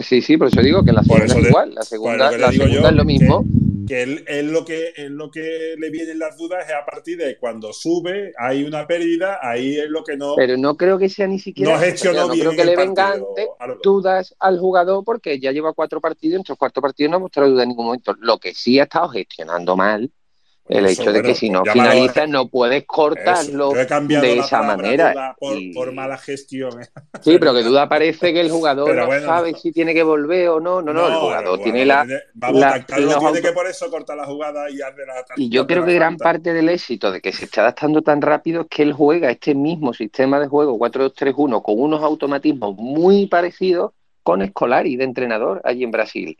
Sí, 0.02 0.22
sí, 0.22 0.38
por 0.38 0.48
eso 0.48 0.61
digo 0.61 0.84
que 0.84 0.91
la 0.91 1.03
segunda 1.03 1.26
es 1.26 1.48
igual. 1.48 1.74
La 1.74 1.82
segunda, 1.84 2.30
que 2.30 2.38
la 2.38 2.52
segunda 2.52 2.90
es 2.90 2.95
lo 2.95 3.06
mismo. 3.06 3.44
Que 3.88 4.03
él, 4.03 4.26
él 4.28 4.52
lo 4.52 4.65
que 4.65 4.91
él 4.98 5.14
lo 5.14 5.32
que 5.32 5.76
le 5.78 5.90
vienen 5.90 6.19
las 6.19 6.38
dudas 6.38 6.68
es 6.68 6.74
a 6.74 6.86
partir 6.86 7.18
de 7.18 7.38
cuando 7.38 7.72
sube, 7.72 8.34
hay 8.38 8.64
una 8.64 8.86
pérdida, 8.86 9.40
ahí 9.41 9.78
es 9.78 9.90
lo 9.90 10.03
que 10.03 10.18
no. 10.18 10.36
Pero 10.36 10.57
no 10.57 10.76
creo 10.76 10.98
que 10.98 11.07
sea 11.07 11.26
ni 11.26 11.40
siquiera 11.40 11.74
No 11.74 11.80
gestionó 11.80 12.28
no 12.28 12.34
bien 12.34 12.48
creo 12.48 12.57
que 12.57 12.65
le 12.65 12.76
vengan 12.76 13.24
dudas 13.82 14.36
al 14.40 14.60
jugador 14.60 15.06
porque 15.06 15.40
ya 15.40 15.53
lleva 15.53 15.72
cuatro 15.72 16.02
partidos, 16.02 16.36
en 16.36 16.41
estos 16.41 16.57
cuatro 16.57 16.82
partidos 16.82 17.11
no 17.11 17.18
ha 17.18 17.22
mostrado 17.22 17.49
duda 17.49 17.64
en 17.64 17.69
ningún 17.69 17.86
momento. 17.86 18.14
Lo 18.19 18.38
que 18.40 18.53
sí 18.53 18.78
ha 18.78 18.84
estado 18.84 19.07
gestionando 19.07 19.78
mal 19.78 20.11
el 20.69 20.85
Eso, 20.85 21.02
hecho 21.02 21.11
de 21.14 21.19
bueno, 21.19 21.27
que 21.30 21.35
si 21.35 21.49
no 21.49 21.64
pues 21.64 21.73
llámalo- 21.76 21.91
finaliza 21.91 22.27
no 22.27 22.48
puedes 22.49 22.85
cortarlo 22.85 23.72
de 23.72 24.38
esa 24.39 24.61
manera. 24.64 25.35
por, 25.39 25.57
Y- 25.57 25.73
por 25.73 25.94
mala 25.94 26.18
gestión. 26.18 26.81
¿eh? 26.81 26.88
Sí, 27.22 27.38
pero 27.39 27.53
que 27.53 27.64
duda 27.64 27.88
parece 27.88 28.34
que 28.34 28.41
el 28.41 28.52
jugador 28.52 28.88
Pero 28.89 29.02
no 29.02 29.07
bueno, 29.07 29.26
sabe 29.26 29.53
si 29.53 29.72
tiene 29.72 29.94
que 29.94 30.03
volver 30.03 30.49
o 30.49 30.60
no. 30.60 30.81
No, 30.81 30.91
no, 30.94 31.07
el 31.07 31.14
jugador 31.15 31.60
tiene 31.61 31.85
la... 31.85 32.06
Vamos, 32.34 32.60
la- 32.60 32.72
Tan 32.72 32.84
Carlos 32.84 33.06
los 33.14 33.19
tiene 33.19 33.38
auto- 33.38 33.48
que 33.48 33.53
por 33.53 33.68
eso 33.68 33.89
cortar 33.89 34.18
la 34.18 34.26
jugada 34.26 34.69
y 34.69 34.81
hacer 34.81 35.07
la 35.07 35.23
Y 35.38 35.49
yo 35.49 35.65
creo 35.68 35.85
que 35.85 35.94
gran 35.94 36.14
falta. 36.14 36.23
parte 36.23 36.53
del 36.53 36.69
éxito 36.69 37.11
de 37.11 37.22
que 37.22 37.31
se 37.31 37.45
esté 37.45 37.61
adaptando 37.61 38.02
tan 38.02 38.22
rápido 38.22 38.61
es 38.61 38.68
que 38.69 38.84
él 38.84 38.94
juega 38.94 39.30
este 39.31 39.56
mismo 39.56 39.94
sistema 39.94 40.39
de 40.39 40.48
juego 40.48 40.77
4-2-3-1 40.77 41.61
con 41.61 41.80
unos 41.80 42.03
automatismos 42.03 42.76
muy 42.76 43.27
parecidos 43.27 43.91
con 44.23 44.45
Scolari 44.45 44.98
de 44.98 45.06
entrenador 45.06 45.61
allí 45.64 45.84
en 45.85 45.91
Brasil. 45.91 46.38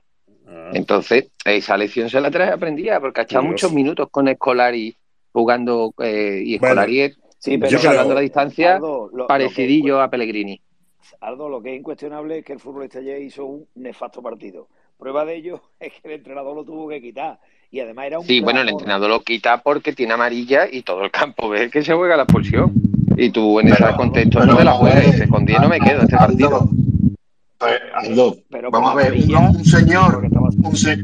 Ah. 0.48 0.72
Entonces, 0.74 1.30
esa 1.46 1.78
lección 1.78 2.10
se 2.10 2.22
la 2.22 2.32
trae 2.32 2.50
aprendida 2.52 3.00
porque 3.00 3.22
ha 3.22 3.24
estado 3.24 3.42
Curioso. 3.42 3.68
muchos 3.68 3.74
minutos 3.76 4.08
con 4.10 4.28
Scolari 4.34 4.96
jugando 5.34 5.94
eh, 6.02 6.42
y 6.46 6.58
Bueno, 6.58 6.74
Scolari 6.76 7.02
es, 7.02 7.18
Sí, 7.40 7.58
pero 7.58 7.72
yo 7.72 7.80
creo- 7.80 7.92
salvando 7.92 8.14
la 8.16 8.22
distancia, 8.22 8.76
Aldo, 8.76 9.10
lo- 9.12 9.18
lo 9.20 9.28
parecidillo 9.28 10.02
a 10.02 10.10
Pellegrini. 10.10 10.60
Aldo, 11.22 11.50
lo 11.50 11.62
que 11.62 11.74
es 11.74 11.80
incuestionable 11.80 12.40
es 12.40 12.46
que 12.46 12.54
el 12.54 12.60
futbolista 12.60 13.00
ayer 13.00 13.22
hizo 13.22 13.46
un 13.46 13.66
nefasto 13.76 14.22
partido. 14.22 14.68
Prueba 14.98 15.24
de 15.26 15.36
ello 15.36 15.62
es 15.80 15.94
que 15.94 16.08
el 16.08 16.14
entrenador 16.16 16.56
lo 16.56 16.64
tuvo 16.66 16.88
que 16.90 17.02
quitar. 17.02 17.40
Y 17.70 17.80
además 17.82 18.06
era 18.08 18.20
un 18.20 18.26
Sí, 18.26 18.40
bueno, 18.42 18.62
el 18.62 18.70
entrenador 18.70 19.10
lo 19.10 19.20
quita 19.22 19.62
porque 19.62 19.92
tiene 19.94 20.14
amarilla 20.14 20.68
y 20.72 20.82
todo 20.84 21.04
el 21.04 21.12
campo 21.12 21.50
ve 21.50 21.70
que 21.70 21.84
se 21.84 21.94
juega 21.94 22.16
la 22.16 22.24
expulsión. 22.24 22.72
Y 23.18 23.30
tú 23.32 23.60
en 23.60 23.68
ese 23.70 23.84
Pero- 23.84 23.98
contexto 23.98 24.40
pero 24.40 24.52
no 24.54 24.58
te 24.58 24.64
la 24.64 24.72
juegas 24.74 25.04
y 25.08 25.12
dices, 25.12 25.28
con 25.30 25.46
10 25.46 25.60
no 25.62 25.70
me 25.70 25.80
quedo 25.80 25.98
en 25.98 26.02
este 26.04 26.18
partido. 26.18 26.62
Aldo, 26.62 26.70
Pero 27.60 28.72
vamos 28.72 28.92
a 28.92 28.96
ver, 28.96 29.14
un 29.14 29.66
señor, 29.66 30.24
un 30.64 30.76
se... 30.76 30.96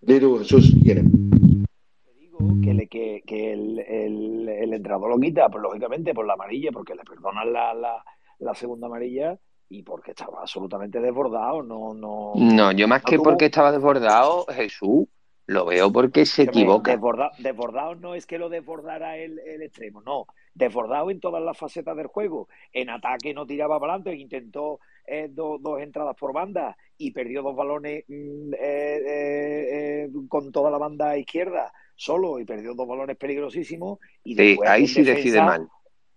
Di 0.00 0.20
tú, 0.20 0.38
Jesús, 0.38 0.66
si 0.68 0.80
quieres. 0.80 1.04
te 1.04 2.14
digo 2.18 2.38
que, 2.62 2.74
le- 2.74 2.88
que, 2.88 3.22
que 3.26 3.52
el, 3.52 3.78
el- 3.80 4.48
el 4.48 4.74
entrenador 4.74 5.10
lo 5.10 5.18
quita, 5.18 5.48
pues 5.48 5.62
lógicamente 5.62 6.14
por 6.14 6.26
la 6.26 6.34
amarilla, 6.34 6.70
porque 6.72 6.94
le 6.94 7.02
perdonan 7.04 7.52
la, 7.52 7.74
la, 7.74 8.04
la 8.38 8.54
segunda 8.54 8.86
amarilla 8.86 9.38
y 9.68 9.82
porque 9.82 10.12
estaba 10.12 10.40
absolutamente 10.40 11.00
desbordado. 11.00 11.62
No, 11.62 11.92
no, 11.94 12.32
No, 12.36 12.72
yo 12.72 12.88
más 12.88 13.02
no 13.02 13.08
que 13.10 13.16
tuvo- 13.16 13.24
porque 13.24 13.46
estaba 13.46 13.70
desbordado, 13.72 14.46
Jesús, 14.46 15.06
lo 15.46 15.64
veo 15.66 15.90
porque 15.92 16.24
se 16.26 16.42
equivoca. 16.44 16.90
desborda- 16.92 17.32
desbordado 17.38 17.94
no 17.94 18.14
es 18.14 18.26
que 18.26 18.38
lo 18.38 18.48
desbordara 18.48 19.16
el, 19.18 19.38
el 19.40 19.62
extremo, 19.62 20.00
no. 20.02 20.26
Desbordado 20.54 21.10
en 21.10 21.20
todas 21.20 21.42
las 21.42 21.56
facetas 21.56 21.96
del 21.96 22.06
juego. 22.06 22.48
En 22.72 22.88
ataque 22.90 23.32
no 23.34 23.46
tiraba 23.46 23.78
para 23.78 23.94
adelante, 23.94 24.18
intentó 24.20 24.80
eh, 25.08 25.28
do- 25.30 25.58
dos 25.58 25.80
entradas 25.80 26.16
por 26.16 26.32
banda 26.32 26.76
y 26.96 27.10
perdió 27.12 27.42
dos 27.42 27.56
balones 27.56 28.04
mm, 28.08 28.54
eh, 28.54 30.04
eh, 30.04 30.08
con 30.28 30.52
toda 30.52 30.70
la 30.70 30.78
banda 30.78 31.16
izquierda 31.18 31.72
solo 31.96 32.38
y 32.38 32.44
perdió 32.44 32.74
dos 32.74 32.86
balones 32.88 33.16
peligrosísimos. 33.16 33.98
Y 34.24 34.34
Sí, 34.36 34.58
después 34.58 34.66
ahí 34.66 34.86
sí 34.86 35.02
decide 35.02 35.42
mal. 35.42 35.68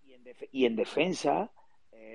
Y 0.05 0.13
en, 0.13 0.23
def- 0.23 0.49
y 0.51 0.65
en 0.65 0.75
defensa, 0.75 1.51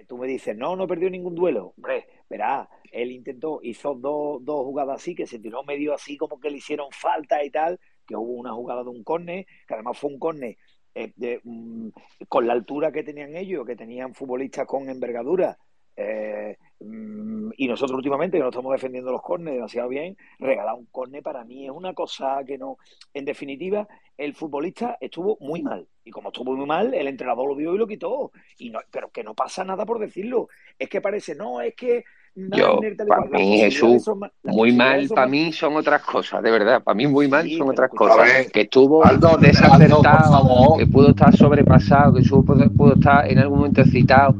tú 0.07 0.19
me 0.19 0.27
dices, 0.27 0.57
no, 0.57 0.77
no 0.77 0.87
perdió 0.87 1.11
ningún 1.11 1.35
duelo. 1.35 1.75
Hombre, 1.77 2.07
verá, 2.29 2.69
él 2.93 3.11
intentó, 3.13 3.61
hizo 3.63 3.95
dos, 3.95 4.45
dos 4.45 4.65
jugadas 4.65 4.97
así, 5.01 5.15
que 5.15 5.27
se 5.27 5.39
tiró 5.39 5.63
medio 5.65 5.95
así, 5.95 6.17
como 6.17 6.39
que 6.41 6.51
le 6.51 6.59
hicieron 6.59 6.89
falta 6.91 7.43
y 7.45 7.51
tal, 7.51 7.79
que 8.07 8.17
hubo 8.17 8.33
una 8.35 8.53
jugada 8.53 8.83
de 8.85 8.91
un 8.91 9.03
córner, 9.05 9.47
que 9.67 9.75
además 9.75 9.99
fue 9.99 10.11
un 10.11 10.19
eh, 10.95 11.13
de, 11.17 11.41
mm, 11.45 11.89
con 12.29 12.47
la 12.47 12.53
altura 12.55 12.91
que 12.93 13.03
tenían 13.03 13.37
ellos, 13.37 13.67
que 13.67 13.77
tenían 13.77 14.15
futbolistas 14.15 14.67
con 14.67 14.89
envergadura. 14.89 15.59
eh, 15.97 16.57
y 16.79 17.69
nosotros 17.69 17.97
últimamente, 17.97 18.37
que 18.37 18.43
no 18.43 18.51
estamos 18.51 18.73
defendiendo 18.73 19.11
los 19.11 19.23
córneres 19.23 19.55
demasiado 19.55 19.89
bien, 19.89 20.17
regalar 20.39 20.75
un 20.75 20.87
córner 20.87 21.23
para 21.23 21.45
mí 21.45 21.65
es 21.65 21.71
una 21.71 21.95
cosa 21.95 22.39
que 22.47 22.59
no. 22.59 22.77
En 23.15 23.25
definitiva, 23.25 23.89
el 24.19 24.35
futbolista 24.35 24.99
estuvo 25.01 25.39
muy 25.41 25.63
mal. 25.63 25.87
Y 26.05 26.11
como 26.11 26.29
estuvo 26.29 26.55
muy 26.55 26.67
mal, 26.67 26.93
el 26.93 27.09
entrenador 27.09 27.49
lo 27.49 27.57
vio 27.57 27.75
y 27.75 27.79
lo 27.79 27.87
quitó. 27.87 28.31
Y 28.59 28.71
no, 28.71 28.81
pero 28.91 29.11
que 29.11 29.25
no 29.25 29.35
pasa 29.35 29.65
nada 29.65 29.87
por 29.87 29.99
decirlo. 29.99 30.49
Es 30.79 30.89
que 30.89 31.01
parece, 31.01 31.35
no, 31.35 31.61
es 31.61 31.75
que. 31.75 32.05
Yo, 32.35 32.79
para 33.09 33.23
mí, 33.31 33.61
Jesús, 33.61 34.05
son 34.05 34.21
muy 34.45 34.71
mal 34.71 35.09
son 35.09 35.15
para 35.15 35.27
mí 35.27 35.55
son 35.55 35.75
otras 35.75 36.03
cosas, 36.03 36.43
de 36.43 36.51
verdad. 36.51 36.83
Para 36.83 36.95
mí 36.95 37.07
muy 37.07 37.29
mal 37.29 37.45
Sí, 37.45 37.57
son 37.57 37.71
otras 37.71 37.89
cosas. 37.89 38.19
ver, 38.19 38.53
Que 38.53 38.61
estuvo 38.63 39.03
Aldo, 39.03 39.39
desacertado, 39.39 40.77
que 40.77 40.87
pudo 40.87 41.09
estar 41.11 41.35
sobrepasado, 41.35 42.13
que 42.13 42.23
pudo, 42.29 42.71
pudo 42.77 42.93
estar 42.93 43.27
en 43.27 43.39
algún 43.39 43.61
momento 43.61 43.81
excitado. 43.81 44.35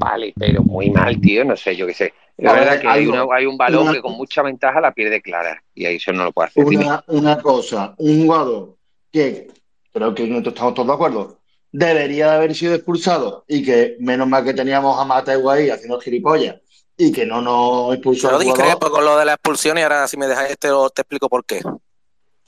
Vale, 0.00 0.34
pero 0.38 0.62
muy 0.64 0.88
mal, 0.88 1.20
tío, 1.20 1.44
no 1.44 1.56
sé, 1.56 1.76
yo 1.76 1.86
qué 1.86 1.92
sé. 1.94 2.14
Es 2.38 2.48
A 2.48 2.54
verdad 2.54 2.72
ver, 2.72 2.80
que 2.80 2.88
hay, 2.88 3.06
una- 3.06 3.26
hay 3.34 3.44
un 3.44 3.58
balón 3.58 3.82
una- 3.82 3.92
que 3.92 4.00
con 4.00 4.14
mucha 4.14 4.40
ventaja 4.42 4.80
la 4.80 4.92
pierde 4.92 5.20
clara. 5.20 5.62
Y 5.74 5.84
ahí 5.84 5.96
eso 5.96 6.10
no 6.12 6.24
lo 6.24 6.32
puede 6.32 6.48
hacer. 6.48 6.64
Una, 6.64 7.04
una 7.08 7.38
cosa, 7.42 7.94
un 7.98 8.24
jugador 8.24 8.76
que 9.12 9.48
creo 9.92 10.14
que 10.14 10.26
nosotros 10.26 10.54
estamos 10.54 10.74
todos 10.74 10.88
de 10.88 10.94
acuerdo, 10.94 11.38
debería 11.70 12.30
de 12.30 12.36
haber 12.36 12.54
sido 12.54 12.74
expulsado 12.74 13.44
y 13.46 13.62
que 13.62 13.96
menos 14.00 14.26
mal 14.26 14.42
que 14.42 14.54
teníamos 14.54 14.98
a 14.98 15.04
Mateo 15.04 15.50
ahí 15.50 15.68
haciendo 15.68 16.00
gilipollas 16.00 16.56
y 16.96 17.12
que 17.12 17.26
no 17.26 17.42
nos 17.42 17.92
expulsó 17.94 18.30
Yo 18.30 18.38
discrepo 18.38 18.90
con 18.90 19.04
lo 19.04 19.18
de 19.18 19.26
la 19.26 19.34
expulsión 19.34 19.76
y 19.76 19.82
ahora 19.82 20.08
si 20.08 20.16
me 20.16 20.26
dejáis 20.26 20.58
te, 20.58 20.68
lo- 20.68 20.88
te 20.88 21.02
explico 21.02 21.28
por 21.28 21.44
qué. 21.44 21.60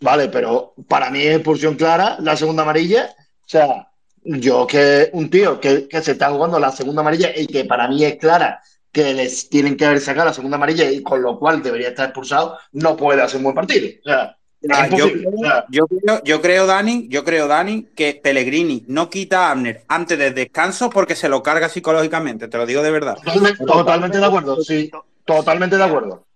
Vale, 0.01 0.29
pero 0.31 0.75
para 0.89 1.11
mí 1.11 1.21
es 1.21 1.37
expulsión 1.37 1.75
clara, 1.77 2.17
la 2.21 2.35
segunda 2.37 2.63
amarilla. 2.63 3.15
O 3.19 3.49
sea, 3.49 3.92
yo 4.25 4.67
que 4.67 5.11
un 5.13 5.31
tío 5.31 5.61
que, 5.61 5.89
que 5.89 6.03
se 6.03 6.13
está 6.13 6.31
jugando 6.31 6.59
la 6.59 6.73
segunda 6.73 7.01
amarilla 7.01 7.31
y 7.37 7.47
que 7.47 7.65
para 7.65 7.89
mí 7.89 8.05
es 8.05 8.17
clara 8.17 8.63
que 8.91 9.15
les 9.15 9.49
tienen 9.49 9.77
que 9.77 9.87
haber 9.87 10.01
sacado 10.01 10.27
la 10.27 10.35
segunda 10.35 10.57
amarilla 10.57 10.91
y 10.91 11.03
con 11.03 11.23
lo 11.23 11.39
cual 11.39 11.63
debería 11.63 11.89
estar 11.89 12.07
expulsado, 12.07 12.59
no 12.73 12.97
puede 12.97 13.23
hacer 13.23 13.39
un 13.39 13.45
buen 13.45 13.55
partido. 13.55 13.89
O 14.01 14.05
sea, 14.05 14.37
Ah, 14.71 14.89
yo, 14.89 15.89
creo, 15.89 16.23
yo 16.25 16.41
creo, 16.41 16.67
Dani, 16.67 17.09
yo 17.09 17.25
creo, 17.25 17.49
Dani, 17.49 17.89
que 17.97 18.21
Pellegrini 18.23 18.85
no 18.87 19.11
quita 19.11 19.49
a 19.49 19.51
Abner 19.51 19.83
antes 19.89 20.17
del 20.17 20.35
descanso 20.35 20.89
porque 20.89 21.17
se 21.17 21.29
lo 21.29 21.43
carga 21.43 21.69
psicológicamente, 21.69 22.47
te 22.47 22.59
lo 22.59 22.67
digo 22.67 22.83
de 22.83 22.93
verdad. 22.93 23.17
totalmente, 23.17 23.65
totalmente 23.65 24.19
de 24.19 24.25
acuerdo, 24.25 24.63
sí, 24.63 24.91
totalmente 25.25 25.77
de 25.77 25.85
acuerdo. 25.85 26.27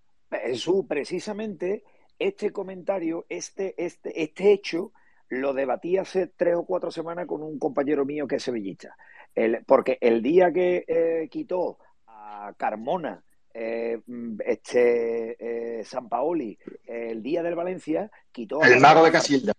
Jesús, 0.45 0.85
precisamente 0.89 1.85
este 2.19 2.51
comentario, 2.51 3.27
este, 3.29 3.75
este, 3.79 4.23
este 4.23 4.53
hecho, 4.53 4.93
lo 5.29 5.53
debatí 5.53 5.97
hace 5.99 6.29
tres 6.29 6.55
o 6.57 6.65
cuatro 6.65 6.91
semanas 6.91 7.27
con 7.27 7.43
un 7.43 7.59
compañero 7.59 8.05
mío 8.05 8.27
que 8.27 8.37
es 8.37 8.43
sevillista. 8.43 8.97
El- 9.35 9.65
porque 9.67 9.99
el 10.01 10.23
día 10.23 10.53
que 10.53 10.85
eh, 10.87 11.29
quitó 11.31 11.79
a 12.07 12.55
Carmona, 12.57 13.23
eh, 13.53 14.01
mm, 14.07 14.37
este 14.45 15.79
eh, 15.81 15.85
San 15.85 16.09
Paoli, 16.09 16.59
el 16.87 17.23
día 17.23 17.43
del 17.43 17.55
Valencia, 17.55 18.11
quitó 18.33 18.63
a 18.63 18.69
El 18.69 18.81
mago 18.81 19.05
de. 19.05 19.13
Casilda. 19.13 19.53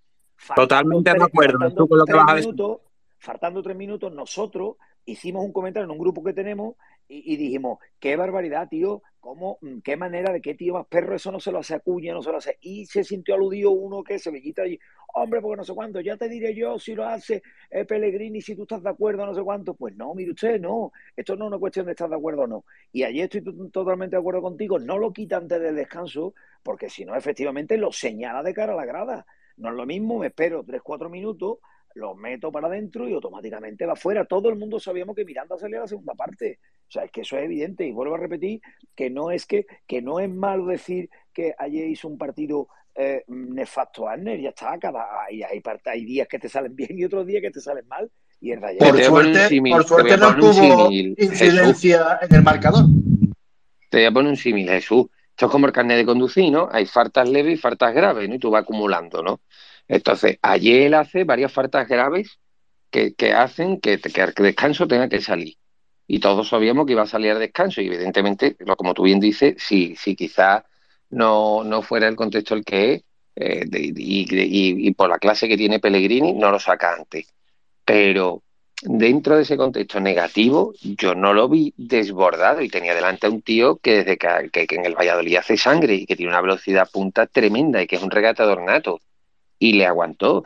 Totalmente 0.56 1.12
de 1.14 1.24
acuerdo 1.24 1.58
faltando 1.60 1.76
tú 1.84 1.88
con 1.90 1.98
lo 1.98 2.06
que 2.06 2.12
tres 2.12 2.24
vas 2.24 2.32
a 2.32 2.36
decir. 2.36 2.54
minutos, 2.54 2.82
faltando 3.18 3.64
tres 3.64 3.76
minutos, 3.76 4.14
nosotros 4.14 4.76
hicimos 5.06 5.44
un 5.44 5.52
comentario 5.52 5.86
en 5.86 5.92
un 5.92 5.98
grupo 5.98 6.24
que 6.24 6.34
tenemos 6.34 6.76
y, 7.10 7.38
dijimos, 7.38 7.80
qué 8.00 8.16
barbaridad, 8.16 8.68
tío, 8.68 9.02
cómo, 9.20 9.58
mm, 9.62 9.80
qué 9.80 9.96
manera, 9.96 10.34
de 10.34 10.42
qué 10.42 10.56
tío 10.56 10.74
más 10.74 10.88
perro, 10.88 11.16
eso 11.16 11.32
no 11.32 11.40
se 11.40 11.52
lo 11.52 11.60
hace 11.60 11.76
a 11.76 11.80
Cuña, 11.80 12.14
no 12.14 12.22
se 12.22 12.32
lo 12.32 12.38
hace. 12.38 12.58
Y 12.62 12.86
se 12.86 13.04
sintió 13.04 13.36
aludido 13.36 13.72
uno 13.72 14.04
que 14.04 14.20
se 14.20 14.30
veillita 14.30 14.64
allí, 14.64 14.80
hombre, 15.14 15.42
porque 15.42 15.58
no 15.58 15.64
sé 15.64 15.74
cuánto, 15.74 16.02
ya 16.02 16.18
te 16.18 16.28
diré 16.28 16.54
yo 16.54 16.78
si 16.80 16.96
lo 16.96 17.06
hace 17.06 17.42
eh, 17.70 17.86
Pellegrini, 17.86 18.42
si 18.42 18.56
tú 18.56 18.64
estás 18.64 18.84
de 18.84 18.90
acuerdo, 18.90 19.26
no 19.26 19.34
sé 19.34 19.42
cuánto. 19.42 19.74
Pues 19.74 19.96
no, 19.96 20.14
mire 20.14 20.32
usted, 20.32 20.60
no, 20.60 20.92
esto 21.16 21.36
no 21.36 21.46
es 21.46 21.50
una 21.50 21.60
cuestión 21.60 21.86
de 21.86 21.94
estar 21.94 22.10
de 22.10 22.16
acuerdo 22.16 22.44
o 22.44 22.48
no. 22.48 22.66
Y 22.92 23.04
allí 23.04 23.22
estoy 23.22 23.44
totalmente 23.72 24.16
de 24.16 24.20
acuerdo 24.20 24.42
contigo, 24.42 24.80
no 24.80 24.98
lo 24.98 25.14
quita 25.14 25.38
antes 25.38 25.62
del 25.62 25.76
descanso, 25.76 26.34
porque 26.62 26.90
si 26.90 27.06
no, 27.06 27.16
efectivamente 27.16 27.78
lo 27.78 27.92
señala 27.92 28.44
de 28.44 28.54
cara 28.54 28.74
a 28.74 28.78
la 28.78 28.86
grada. 28.86 29.26
No 29.58 29.70
es 29.70 29.76
lo 29.76 29.86
mismo, 29.86 30.20
me 30.20 30.28
espero 30.28 30.64
3-4 30.64 31.10
minutos, 31.10 31.58
lo 31.98 32.16
meto 32.16 32.52
para 32.52 32.68
adentro 32.68 33.08
y 33.08 33.14
automáticamente 33.14 33.86
va 33.86 33.96
fuera. 33.96 34.26
Todo 34.26 34.50
el 34.50 34.56
mundo 34.56 34.80
sabíamos 34.80 35.16
que 35.16 35.26
Miranda 35.26 35.58
salía 35.58 35.80
a 35.80 35.82
la 35.82 35.88
segunda 35.88 36.14
parte. 36.14 36.60
O 36.88 36.92
sea, 36.92 37.04
es 37.04 37.12
que 37.12 37.22
eso 37.22 37.38
es 37.38 37.44
evidente. 37.44 37.86
Y 37.86 37.92
vuelvo 37.92 38.16
a 38.16 38.20
repetir 38.20 38.62
que 38.96 39.10
no 39.10 39.32
es 39.32 39.46
que, 39.46 39.66
que 39.86 40.02
no 40.02 40.20
es 40.20 40.30
malo 40.30 40.66
decir 40.66 41.10
que 41.34 41.54
ayer 41.58 41.88
hizo 41.88 42.08
un 42.08 42.18
partido 42.18 42.68
eh, 42.96 43.24
nefasto 43.28 44.08
a 44.08 44.14
Arner, 44.14 44.42
ya 44.42 44.50
está, 44.50 44.78
cada 44.80 45.06
hay, 45.24 45.44
hay, 45.44 45.62
hay 45.86 46.06
días 46.06 46.28
que 46.28 46.40
te 46.40 46.50
salen 46.50 46.76
bien 46.76 46.98
y 46.98 47.06
otros 47.06 47.28
días 47.28 47.42
que 47.42 47.52
te 47.52 47.62
salen 47.62 47.88
mal. 47.88 48.10
Y 48.40 48.52
el 48.52 48.60
Te 48.60 48.76
Por 48.78 49.04
suerte, 49.04 49.48
símil, 49.48 49.74
por 49.74 49.84
suerte 49.84 50.18
no 50.18 50.36
tuvo 50.36 50.90
Jesús. 50.90 51.16
incidencia 51.18 52.20
en 52.22 52.36
el 52.36 52.44
marcador. 52.44 52.86
Te 53.90 53.98
voy 53.98 54.06
a 54.06 54.12
poner 54.12 54.30
un 54.32 54.38
símil, 54.38 54.70
Jesús. 54.70 55.08
Esto 55.30 55.46
es 55.48 55.52
como 55.52 55.68
el 55.68 55.72
carnet 55.72 55.98
de 55.98 56.06
conducir, 56.06 56.52
¿no? 56.52 56.68
Hay 56.72 56.86
faltas 56.86 57.30
leves 57.30 57.54
y 57.54 57.58
faltas 57.58 57.94
graves, 57.94 58.28
¿no? 58.28 58.36
Y 58.36 58.40
tú 58.40 58.50
vas 58.50 58.64
acumulando, 58.64 59.22
¿no? 59.22 59.42
Entonces, 59.88 60.38
ayer 60.42 60.84
él 60.84 60.94
hace 60.94 61.24
varias 61.24 61.52
faltas 61.52 61.88
graves 61.88 62.40
que, 62.92 63.14
que 63.16 63.34
hacen 63.34 63.80
que, 63.80 64.00
que 64.00 64.44
descanso 64.44 64.88
tenga 64.88 65.10
que 65.10 65.22
salir. 65.22 65.56
Y 66.08 66.20
todos 66.20 66.50
sabíamos 66.50 66.86
que 66.86 66.94
iba 66.94 67.04
a 67.04 67.08
salir 67.08 67.32
al 67.32 67.40
descanso. 67.40 67.82
Y 67.82 67.88
evidentemente, 67.88 68.56
como 68.78 68.94
tú 68.94 69.04
bien 69.04 69.20
dices, 69.20 69.56
si, 69.60 69.96
si 69.96 70.16
quizás 70.16 70.64
no, 71.10 71.64
no 71.64 71.82
fuera 71.82 72.08
el 72.08 72.16
contexto 72.16 72.56
el 72.56 72.64
que 72.66 72.94
es, 72.96 73.04
eh, 73.36 73.66
y- 73.72 74.88
y 74.88 74.92
por 74.94 75.10
la 75.10 75.20
clase 75.20 75.48
que 75.48 75.58
tiene 75.58 75.80
Pellegrini, 75.80 76.34
no 76.34 76.52
lo 76.52 76.60
saca 76.60 76.94
antes. 76.96 77.34
Pero 77.86 78.44
dentro 78.82 79.36
de 79.36 79.44
ese 79.44 79.58
contexto 79.58 80.00
negativo, 80.00 80.74
yo 80.82 81.16
no 81.16 81.34
lo 81.34 81.50
vi 81.50 81.74
desbordado 81.78 82.62
y 82.62 82.70
tenía 82.70 82.94
delante 82.96 83.28
a 83.28 83.30
un 83.30 83.42
tío 83.42 83.78
que 83.78 83.98
desde 84.04 84.18
que, 84.18 84.50
que- 84.52 84.68
que 84.68 84.76
en 84.76 84.86
el 84.86 84.96
Valladolid 84.96 85.36
hace 85.38 85.58
sangre 85.58 85.96
y 85.96 86.06
que 86.06 86.16
tiene 86.16 86.32
una 86.32 86.42
velocidad 86.42 86.90
punta 86.92 87.28
tremenda 87.28 87.82
y 87.82 87.88
que 87.88 87.96
es 87.98 88.04
un 88.04 88.12
regatador 88.12 88.62
nato 88.64 89.00
y 89.60 89.74
le 89.74 89.86
aguantó. 89.86 90.46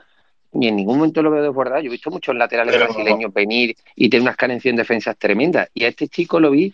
Y 0.53 0.67
en 0.67 0.75
ningún 0.75 0.97
momento 0.97 1.21
lo 1.21 1.31
veo 1.31 1.41
desbordado. 1.43 1.81
Yo 1.81 1.87
he 1.87 1.91
visto 1.91 2.11
muchos 2.11 2.35
laterales 2.35 2.73
Pero- 2.75 2.85
brasileños 2.87 3.33
venir 3.33 3.75
y 3.95 4.09
tener 4.09 4.23
unas 4.23 4.35
carencias 4.37 4.71
en 4.71 4.75
defensas 4.77 5.17
tremendas. 5.17 5.69
Y 5.73 5.85
a 5.85 5.87
este 5.87 6.07
chico 6.09 6.39
lo 6.39 6.51
vi 6.51 6.73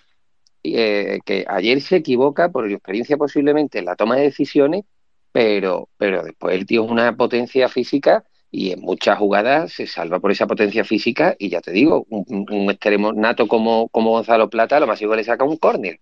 eh, 0.64 1.20
que 1.24 1.46
ayer 1.48 1.80
se 1.82 1.98
equivoca 1.98 2.50
por 2.50 2.70
experiencia 2.70 3.16
posiblemente 3.18 3.80
en 3.80 3.86
la 3.86 3.96
toma 3.96 4.16
de 4.18 4.24
decisiones, 4.24 4.84
pero, 5.32 5.90
pero 5.98 6.24
después 6.24 6.56
el 6.56 6.66
tío 6.66 6.84
es 6.86 6.92
una 6.92 7.16
potencia 7.16 7.70
física 7.70 8.24
y 8.50 8.72
en 8.72 8.82
muchas 8.82 9.18
jugadas 9.20 9.72
se 9.74 9.86
salva 9.88 10.20
por 10.20 10.32
esa 10.32 10.48
potencia 10.48 10.84
física 10.84 11.36
y 11.38 11.50
ya 11.50 11.62
te 11.62 11.72
digo, 11.72 12.06
un, 12.10 12.46
un- 12.50 12.72
extremo 12.72 13.14
nato 13.14 13.48
como, 13.48 13.88
como 13.90 14.10
Gonzalo 14.12 14.50
Plata, 14.50 14.80
lo 14.80 14.88
más 14.88 15.02
igual 15.02 15.18
le 15.18 15.24
saca 15.24 15.44
un 15.44 15.58
córner. 15.58 16.00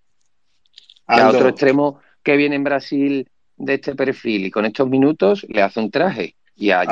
A 1.08 1.30
otro 1.30 1.50
extremo 1.50 2.00
que 2.24 2.38
viene 2.38 2.56
en 2.56 2.64
Brasil 2.64 3.30
de 3.58 3.74
este 3.76 3.96
perfil 3.96 4.46
y 4.46 4.52
con 4.52 4.66
estos 4.66 4.88
minutos 4.90 5.46
le 5.50 5.62
hace 5.62 5.80
un 5.80 5.92
traje. 5.92 6.36
Y 6.58 6.70
no 6.70 6.86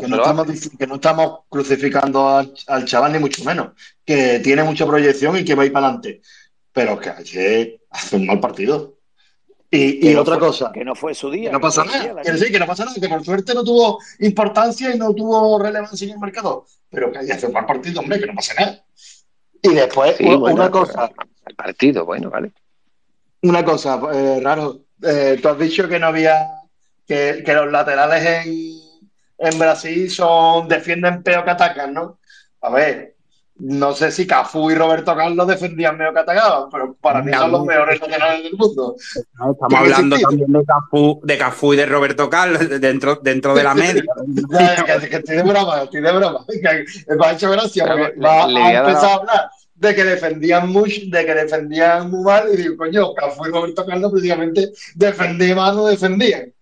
que, 0.00 0.08
no 0.08 0.16
estamos, 0.16 0.48
hace. 0.48 0.70
dic- 0.70 0.78
que 0.78 0.86
no 0.86 0.94
estamos 0.96 1.40
crucificando 1.48 2.28
al, 2.28 2.52
al 2.66 2.84
chaval 2.84 3.12
ni 3.12 3.18
mucho 3.20 3.44
menos, 3.44 3.70
que 4.04 4.40
tiene 4.40 4.64
mucha 4.64 4.86
proyección 4.86 5.36
y 5.38 5.44
que 5.44 5.54
va 5.54 5.62
a 5.62 5.66
ir 5.66 5.72
para 5.72 5.86
adelante, 5.86 6.20
pero 6.72 6.98
que 6.98 7.10
ayer 7.10 7.80
hace 7.90 8.16
un 8.16 8.26
mal 8.26 8.40
partido. 8.40 8.96
Y, 9.70 10.00
Que 10.00 10.10
y 10.12 10.14
no 10.14 10.22
otra 10.22 10.36
fue, 10.38 10.46
cosa, 10.46 10.72
que 10.72 10.82
no 10.84 10.94
fue 10.94 11.14
su 11.14 11.30
día, 11.30 11.52
no 11.52 11.58
que 11.58 11.62
no 11.62 11.68
pasa 11.68 11.82
día, 11.82 11.92
nada, 11.92 12.22
quiero 12.22 12.38
decir 12.38 12.40
Dani. 12.46 12.52
que 12.52 12.58
no 12.58 12.66
pasa 12.66 12.84
nada, 12.86 13.00
que 13.00 13.08
por 13.08 13.24
suerte 13.24 13.54
no 13.54 13.62
tuvo 13.62 13.98
importancia 14.20 14.94
y 14.94 14.98
no 14.98 15.12
tuvo 15.14 15.58
relevancia 15.58 16.06
en 16.06 16.12
el 16.14 16.18
mercado, 16.18 16.64
pero 16.88 17.12
que 17.12 17.18
ayer 17.18 17.32
hace 17.36 17.46
un 17.46 17.52
mal 17.52 17.66
partido, 17.66 18.00
hombre, 18.00 18.18
que 18.18 18.26
no 18.26 18.34
pasa 18.34 18.54
nada. 18.58 18.82
Y 19.62 19.74
después, 19.74 20.16
Sí, 20.16 20.24
una, 20.24 20.36
bueno, 20.38 20.54
una 20.62 20.70
pero 20.72 20.80
cosa, 20.86 21.10
el 21.46 21.54
partido, 21.54 22.04
bueno, 22.06 22.30
vale. 22.30 22.50
una 23.42 23.62
cosa, 23.64 24.00
eh, 24.14 24.40
raro, 24.42 24.80
eh, 25.02 25.38
tú 25.40 25.48
has 25.48 25.58
dicho 25.58 25.88
que 25.88 25.98
no 25.98 26.08
había, 26.08 26.46
que, 27.06 27.42
que 27.44 27.54
los 27.54 27.70
laterales 27.70 28.24
en, 28.24 28.72
en 29.38 29.58
Brasil 29.58 30.10
son, 30.10 30.68
defienden 30.68 31.22
peor 31.22 31.44
que 31.44 31.50
atacan, 31.50 31.94
¿no? 31.94 32.18
A 32.60 32.70
ver, 32.70 33.14
no 33.60 33.92
sé 33.92 34.12
si 34.12 34.26
Cafú 34.26 34.70
y 34.70 34.74
Roberto 34.76 35.16
Carlos 35.16 35.46
defendían 35.46 35.96
mejor 35.96 36.14
que 36.14 36.20
atacaban, 36.20 36.70
pero 36.70 36.94
para 36.94 37.22
mí 37.22 37.32
son 37.32 37.50
los 37.50 37.64
mejores 37.64 38.00
laterales 38.00 38.44
del 38.44 38.52
mundo. 38.52 38.94
No, 39.34 39.52
estamos 39.52 39.68
¿Qué 39.68 39.76
hablando 39.76 40.16
existir? 40.16 40.38
también 40.38 40.52
de 40.52 40.64
Cafú, 40.64 41.20
de 41.24 41.38
Cafú 41.38 41.74
y 41.74 41.76
de 41.76 41.86
Roberto 41.86 42.30
Carlos 42.30 42.80
dentro, 42.80 43.16
dentro 43.16 43.54
de 43.54 43.64
la 43.64 43.74
media. 43.74 44.04
Ya, 44.48 45.00
que, 45.00 45.08
que 45.08 45.16
estoy 45.16 45.36
de 45.36 45.42
broma, 45.42 45.82
estoy 45.82 46.00
de 46.00 46.12
broma. 46.12 46.44
Que 46.48 47.14
me 47.16 47.26
ha 47.26 47.32
hecho 47.32 47.50
gracia 47.50 47.86
porque 47.86 48.12
le, 48.16 48.26
va 48.26 48.46
le 48.46 48.60
a 48.60 48.62
voy 48.62 48.72
a 48.72 48.78
empezar 48.80 49.10
a 49.10 49.14
hablar 49.14 49.50
de 49.78 49.94
que 49.94 50.04
defendían 50.04 50.70
mucho, 50.70 51.00
de 51.06 51.24
que 51.24 51.34
defendían 51.34 52.10
muy 52.10 52.24
mal, 52.24 52.48
y 52.52 52.56
digo, 52.56 52.76
coño, 52.76 53.14
Cafú 53.14 53.46
y 53.46 53.50
Roberto 53.50 53.86
Carlos 53.86 54.12
precisamente 54.12 54.70
defendían 54.94 55.56
más, 55.56 55.74
no 55.74 55.86
defendían. 55.86 56.52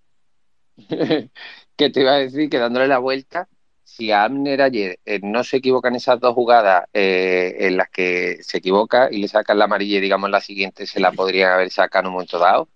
que 1.76 1.90
te 1.90 2.00
iba 2.00 2.12
a 2.12 2.18
decir 2.18 2.50
que 2.50 2.58
dándole 2.58 2.88
la 2.88 2.98
vuelta, 2.98 3.48
si 3.84 4.12
Abner 4.12 4.60
ayer 4.60 4.98
eh, 5.06 5.20
no 5.22 5.42
se 5.44 5.58
equivoca 5.58 5.88
en 5.88 5.94
esas 5.94 6.20
dos 6.20 6.34
jugadas 6.34 6.84
eh, 6.92 7.56
en 7.60 7.78
las 7.78 7.88
que 7.88 8.38
se 8.42 8.58
equivoca 8.58 9.08
y 9.10 9.18
le 9.18 9.28
sacan 9.28 9.58
la 9.58 9.64
amarilla 9.64 9.98
y 9.98 10.00
digamos 10.00 10.28
la 10.28 10.40
siguiente 10.40 10.86
se 10.86 11.00
la 11.00 11.12
podrían 11.12 11.52
haber 11.52 11.70
sacado 11.70 12.02
en 12.02 12.06
un 12.08 12.12
momento 12.14 12.38
dado, 12.38 12.68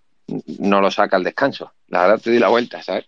no 0.59 0.81
lo 0.81 0.89
saca 0.89 1.17
al 1.17 1.23
descanso. 1.23 1.73
La 1.87 2.01
verdad 2.03 2.21
te 2.21 2.31
di 2.31 2.39
la 2.39 2.47
vuelta, 2.47 2.81
¿sabes? 2.81 3.05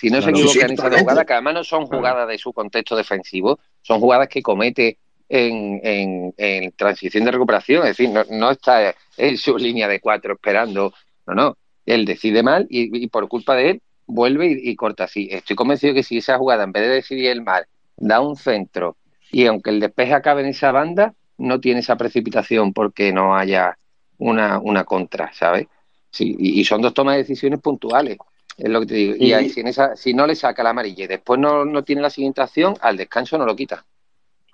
Si 0.00 0.08
no 0.08 0.22
se 0.22 0.32
Claro. 0.32 0.36
Sí, 0.36 0.42
sí, 0.42 0.48
equivoca 0.48 0.66
en 0.66 0.72
esas 0.72 0.90
dos 0.90 1.00
jugadas, 1.00 1.26
que 1.26 1.32
además 1.34 1.54
no 1.54 1.64
son 1.64 1.86
jugadas 1.86 2.28
de 2.28 2.38
su 2.38 2.52
contexto 2.54 2.96
defensivo, 2.96 3.58
son 3.82 4.00
jugadas 4.00 4.28
que 4.28 4.40
comete 4.40 4.98
en, 5.30 5.80
en- 5.84 6.34
en 6.38 6.72
transición 6.72 7.24
de 7.24 7.32
recuperación, 7.32 7.82
es 7.84 7.96
decir, 7.96 8.10
no, 8.10 8.24
no 8.30 8.50
está 8.50 8.94
en 9.16 9.38
su 9.38 9.56
línea 9.58 9.88
de 9.88 10.00
cuatro 10.00 10.34
esperando, 10.34 10.92
no, 11.26 11.34
no, 11.34 11.58
él 11.86 12.04
decide 12.04 12.42
mal 12.42 12.66
y, 12.70 13.04
y 13.04 13.08
por 13.08 13.28
culpa 13.28 13.54
de 13.56 13.70
él 13.70 13.82
vuelve 14.06 14.48
y, 14.48 14.70
y 14.70 14.76
corta 14.76 15.04
así. 15.04 15.28
Estoy 15.30 15.56
convencido 15.56 15.94
que 15.94 16.02
si 16.02 16.18
esa 16.18 16.38
jugada, 16.38 16.64
en 16.64 16.72
vez 16.72 16.82
de 16.84 16.94
decidir 16.96 17.28
el 17.30 17.42
mal, 17.42 17.66
da 17.96 18.20
un 18.20 18.36
centro 18.36 18.98
y 19.32 19.46
aunque 19.46 19.70
el 19.70 19.80
despeje 19.80 20.14
acabe 20.14 20.42
en 20.42 20.48
esa 20.48 20.72
banda, 20.72 21.14
no 21.38 21.60
tiene 21.60 21.80
esa 21.80 21.96
precipitación 21.96 22.72
porque 22.72 23.12
no 23.12 23.36
haya 23.36 23.76
una, 24.18 24.58
una 24.58 24.84
contra, 24.84 25.32
¿sabes? 25.32 25.68
Sí, 26.10 26.36
y, 26.38 26.60
y 26.60 26.64
son 26.64 26.82
dos 26.82 26.92
tomas 26.94 27.14
de 27.14 27.22
decisiones 27.22 27.60
puntuales, 27.60 28.18
es 28.56 28.68
lo 28.68 28.80
que 28.80 28.86
te 28.86 28.94
digo. 28.94 29.14
Y 29.18 29.32
ahí, 29.32 29.48
si, 29.48 29.60
en 29.60 29.68
esa, 29.68 29.96
si 29.96 30.12
no 30.14 30.26
le 30.26 30.34
saca 30.34 30.62
la 30.62 30.70
amarilla 30.70 31.04
y 31.04 31.08
después 31.08 31.38
no, 31.40 31.64
no 31.64 31.84
tiene 31.84 32.02
la 32.02 32.10
siguiente 32.10 32.42
acción, 32.42 32.76
al 32.80 32.96
descanso 32.96 33.38
no 33.38 33.46
lo 33.46 33.56
quita. 33.56 33.86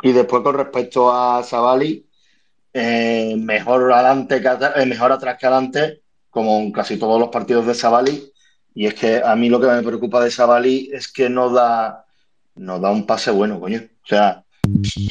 Y 0.03 0.13
después 0.13 0.43
con 0.43 0.57
respecto 0.57 1.13
a 1.13 1.43
Savali, 1.43 2.07
eh, 2.73 3.35
mejor 3.39 3.93
adelante 3.93 4.41
que 4.41 4.49
atra- 4.49 4.73
eh, 4.77 4.87
mejor 4.87 5.13
atrás 5.13 5.39
que 5.39 5.47
adelante, 5.47 6.03
como 6.31 6.59
en 6.59 6.73
casi 6.73 6.99
todos 6.99 7.19
los 7.19 7.31
partidos 7.31 7.67
de 7.67 7.75
Savali. 7.75 8.33
Y 8.75 8.87
es 8.87 8.95
que 8.95 9.23
a 9.25 9.35
mí 9.35 9.49
lo 9.49 9.59
que 9.59 9.69
me 9.69 9.83
preocupa 9.83 10.23
de 10.23 10.31
Savali 10.31 10.91
es 10.93 11.11
que 11.11 11.31
no 11.31 11.49
da, 11.51 12.05
no 12.57 12.79
da 12.79 12.91
un 12.91 13.07
pase 13.07 13.31
bueno, 13.31 13.59
coño. 13.59 13.81
O 14.05 14.07
sea, 14.07 14.45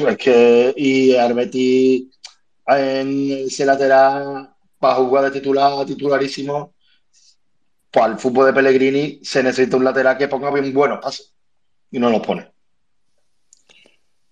es 0.07 0.17
que 0.17 0.73
y 0.77 1.15
Arbeti 1.15 2.11
en 2.67 3.31
ese 3.47 3.65
lateral 3.65 4.51
para 4.77 4.95
jugar 4.95 5.23
de 5.25 5.31
titular 5.31 5.85
titularísimo, 5.85 6.73
para 7.91 8.13
el 8.13 8.19
fútbol 8.19 8.47
de 8.47 8.53
Pellegrini 8.53 9.19
se 9.23 9.41
necesita 9.41 9.77
un 9.77 9.83
lateral 9.85 10.17
que 10.17 10.27
ponga 10.27 10.51
bien 10.51 10.71
buenos 10.73 10.99
pases 10.99 11.33
y 11.89 11.97
no 11.97 12.09
los 12.09 12.21
pone. 12.21 12.51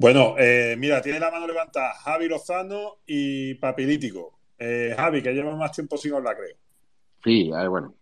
Bueno, 0.03 0.35
eh, 0.37 0.75
mira, 0.77 1.01
tiene 1.01 1.17
la 1.17 1.31
mano 1.31 1.47
levantada 1.47 1.93
Javi 1.93 2.27
Lozano 2.27 2.97
y 3.07 3.53
Papilítico. 3.53 4.37
Eh, 4.59 4.93
Javi, 4.97 5.21
que 5.21 5.31
lleva 5.31 5.55
más 5.55 5.71
tiempo 5.71 5.95
sin 5.95 6.13
hablar, 6.13 6.35
creo. 6.35 6.57
Sí, 7.23 7.49
bueno. 7.69 7.95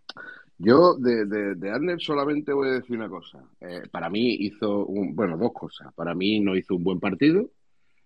Yo 0.58 0.96
de, 0.96 1.26
de, 1.26 1.54
de 1.54 1.70
Arner 1.70 2.00
solamente 2.00 2.52
voy 2.52 2.70
a 2.70 2.72
decir 2.72 2.96
una 2.96 3.08
cosa. 3.08 3.38
Eh, 3.60 3.82
para 3.88 4.10
mí 4.10 4.34
hizo, 4.40 4.84
un, 4.84 5.14
bueno, 5.14 5.38
dos 5.38 5.52
cosas. 5.52 5.94
Para 5.94 6.12
mí 6.12 6.40
no 6.40 6.56
hizo 6.56 6.74
un 6.74 6.82
buen 6.82 6.98
partido. 6.98 7.48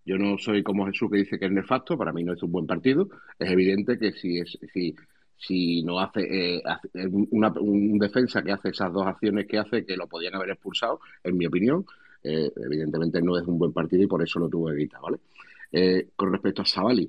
Yo 0.05 0.19
no 0.19 0.37
soy 0.37 0.63
como 0.63 0.85
Jesús 0.85 1.11
que 1.11 1.17
dice 1.17 1.39
que 1.39 1.47
es 1.47 1.53
nefasto. 1.53 1.97
Para 1.97 2.13
mí 2.13 2.23
no 2.23 2.35
hizo 2.35 2.45
un 2.45 2.53
buen 2.53 2.67
partido. 2.67 3.09
Es 3.39 3.51
evidente 3.51 3.99
que 3.99 4.13
si 4.13 4.41
es, 4.41 4.59
si, 4.75 4.95
si 5.39 5.83
no 5.85 6.01
hace, 6.01 6.57
eh, 6.57 6.63
hace- 6.67 6.91
una, 7.31 7.51
un 7.59 7.99
defensa 7.99 8.43
que 8.43 8.53
hace 8.53 8.69
esas 8.69 8.93
dos 8.93 9.07
acciones 9.07 9.47
que 9.47 9.57
hace, 9.57 9.87
que 9.87 9.97
lo 9.97 10.07
podían 10.07 10.35
haber 10.35 10.51
expulsado, 10.51 11.01
en 11.25 11.39
mi 11.39 11.47
opinión, 11.47 11.87
eh, 12.27 12.53
evidentemente 12.57 13.23
no 13.23 13.39
es 13.39 13.47
un 13.47 13.59
buen 13.59 13.73
partido 13.73 14.03
y 14.03 14.07
por 14.07 14.23
eso 14.23 14.39
lo 14.39 14.49
tuvo 14.49 14.71
que 14.71 14.79
quitar, 14.79 15.01
¿vale? 15.01 15.19
Eh, 15.73 16.09
con 16.17 16.33
respecto 16.33 16.63
a 16.63 16.65
Savali, 16.65 17.09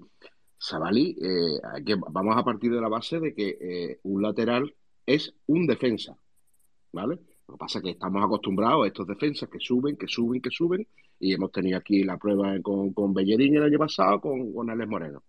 Savali, 0.57 1.15
eh, 1.21 1.95
vamos 2.11 2.35
a 2.35 2.43
partir 2.43 2.71
de 2.71 2.81
la 2.81 2.87
base 2.87 3.19
de 3.19 3.33
que 3.33 3.57
eh, 3.59 3.99
un 4.03 4.21
lateral 4.21 4.73
es 5.05 5.33
un 5.47 5.67
defensa, 5.67 6.17
¿vale? 6.91 7.19
Lo 7.47 7.53
que 7.53 7.59
pasa 7.59 7.79
es 7.79 7.83
que 7.83 7.91
estamos 7.91 8.23
acostumbrados 8.23 8.83
a 8.83 8.87
estos 8.87 9.07
defensas 9.07 9.49
que 9.49 9.59
suben, 9.59 9.95
que 9.95 10.07
suben, 10.07 10.41
que 10.41 10.49
suben, 10.51 10.87
y 11.19 11.33
hemos 11.33 11.51
tenido 11.51 11.77
aquí 11.77 12.03
la 12.03 12.17
prueba 12.17 12.59
con, 12.61 12.93
con 12.93 13.13
Bellerín 13.13 13.55
el 13.55 13.63
año 13.63 13.79
pasado, 13.79 14.19
con, 14.19 14.53
con 14.53 14.69
Alex 14.69 14.89
Moreno. 14.89 15.23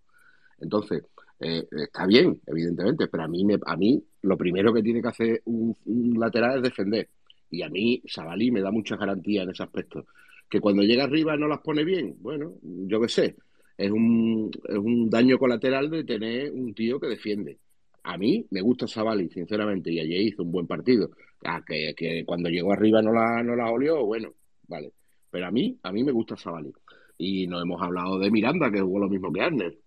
Entonces, 0.59 1.05
está 1.39 2.07
bien, 2.07 2.41
evidentemente, 2.47 3.07
pero 3.07 3.23
a 3.23 3.29
mí, 3.29 3.45
me, 3.45 3.59
a 3.65 3.77
mí 3.77 4.03
lo 4.23 4.37
primero 4.37 4.73
que 4.73 4.83
tiene 4.83 5.01
que 5.01 5.09
hacer 5.09 5.43
un 5.45 5.77
lateral 6.19 6.57
es 6.57 6.63
defender. 6.63 7.09
Y 7.51 7.63
a 7.63 7.69
mí, 7.69 8.03
Sabalí 8.07 8.51
me 8.51 8.61
da 8.61 8.71
muchas 8.71 8.99
garantías 8.99 9.45
en 9.45 9.51
ese 9.51 9.63
aspecto. 9.63 10.07
Que 10.49 10.61
cuando 10.61 10.83
llega 10.83 11.05
arriba 11.05 11.37
no 11.37 11.49
las 11.49 11.61
pone 11.61 11.85
bien, 11.85 12.17
bueno, 12.21 12.55
yo 12.63 13.01
qué 13.01 13.09
sé, 13.09 13.37
es 13.77 13.91
un, 13.91 14.51
es 14.69 14.77
un 14.77 15.09
daño 15.09 15.39
colateral 15.39 15.89
de 15.91 16.05
tener 16.05 16.51
un 16.53 16.75
tío 16.75 16.99
que 16.99 17.07
defiende. 17.07 17.59
A 18.03 18.17
mí 18.17 18.47
me 18.51 18.61
gusta 18.61 18.89
Sabalí, 18.89 19.29
sinceramente, 19.29 19.93
y 19.93 20.01
ayer 20.01 20.21
hizo 20.21 20.43
un 20.43 20.51
buen 20.51 20.67
partido. 20.67 21.11
Ah, 21.45 21.63
que, 21.65 21.95
que 21.97 22.25
cuando 22.25 22.49
llegó 22.49 22.73
arriba 22.73 23.03
no 23.03 23.13
la, 23.13 23.43
no 23.43 23.55
la 23.55 23.71
olió, 23.71 24.05
bueno, 24.05 24.33
vale. 24.67 24.93
Pero 25.31 25.47
a 25.47 25.51
mí, 25.51 25.79
a 25.83 25.93
mí 25.93 26.03
me 26.05 26.13
gusta 26.13 26.37
Sabalí. 26.37 26.73
Y 27.19 27.47
no 27.47 27.61
hemos 27.61 27.81
hablado 27.81 28.19
de 28.19 28.31
Miranda, 28.31 28.71
que 28.71 28.81
jugó 28.81 29.01
lo 29.01 29.09
mismo 29.09 29.33
que 29.33 29.43
Arner. 29.43 29.79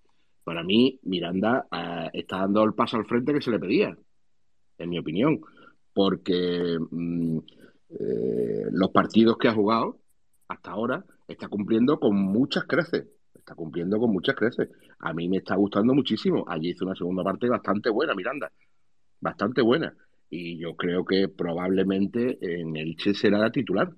Para 0.44 0.64
mí, 0.64 1.00
Miranda 1.04 1.68
eh, 1.72 2.10
está 2.14 2.40
dando 2.40 2.64
el 2.64 2.74
paso 2.74 2.98
al 2.98 3.06
frente 3.06 3.34
que 3.34 3.42
se 3.42 3.52
le 3.52 3.60
pedía, 3.60 3.98
en 4.78 4.90
mi 4.90 5.00
opinión. 5.00 5.42
Porque 6.02 6.80
mm, 6.90 7.38
eh, 7.90 8.66
los 8.72 8.90
partidos 8.90 9.38
que 9.38 9.50
ha 9.50 9.54
jugado 9.54 10.00
hasta 10.48 10.72
ahora 10.72 11.06
está 11.28 11.48
cumpliendo 11.48 12.00
con 12.00 12.16
muchas 12.16 12.64
creces. 12.64 13.06
Está 13.36 13.54
cumpliendo 13.54 14.00
con 14.00 14.12
muchas 14.12 14.34
creces. 14.34 14.70
A 14.98 15.14
mí 15.14 15.30
me 15.30 15.38
está 15.38 15.56
gustando 15.56 15.94
muchísimo. 15.94 16.44
Allí 16.48 16.72
hizo 16.72 16.86
una 16.86 16.96
segunda 16.96 17.24
parte 17.24 17.48
bastante 17.48 17.92
buena, 17.92 18.16
Miranda. 18.16 18.52
Bastante 19.20 19.62
buena. 19.62 19.94
Y 20.28 20.58
yo 20.58 20.76
creo 20.76 21.06
que 21.06 21.28
probablemente 21.28 22.40
en 22.42 22.76
Elche 22.76 23.14
será 23.14 23.38
la 23.38 23.52
titular. 23.52 23.92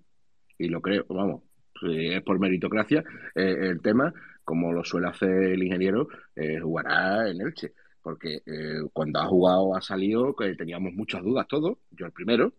Y 0.57 0.67
lo 0.67 0.81
creo, 0.81 1.05
vamos, 1.07 1.43
es 1.83 2.21
por 2.23 2.37
meritocracia 2.37 3.01
eh, 3.33 3.55
el 3.61 3.81
tema, 3.81 4.13
como 4.43 4.73
lo 4.73 4.83
suele 4.83 5.07
hacer 5.07 5.29
el 5.29 5.63
ingeniero, 5.63 6.09
eh, 6.35 6.59
jugará 6.59 7.29
en 7.29 7.39
Elche. 7.39 7.71
Porque 8.03 8.41
eh, 8.45 8.81
cuando 8.91 9.19
ha 9.19 9.25
jugado 9.25 9.75
ha 9.75 9.81
salido 9.81 10.35
que 10.35 10.55
teníamos 10.55 10.93
muchas 10.93 11.23
dudas 11.23 11.47
todos, 11.47 11.77
yo 11.91 12.05
el 12.05 12.11
primero, 12.11 12.53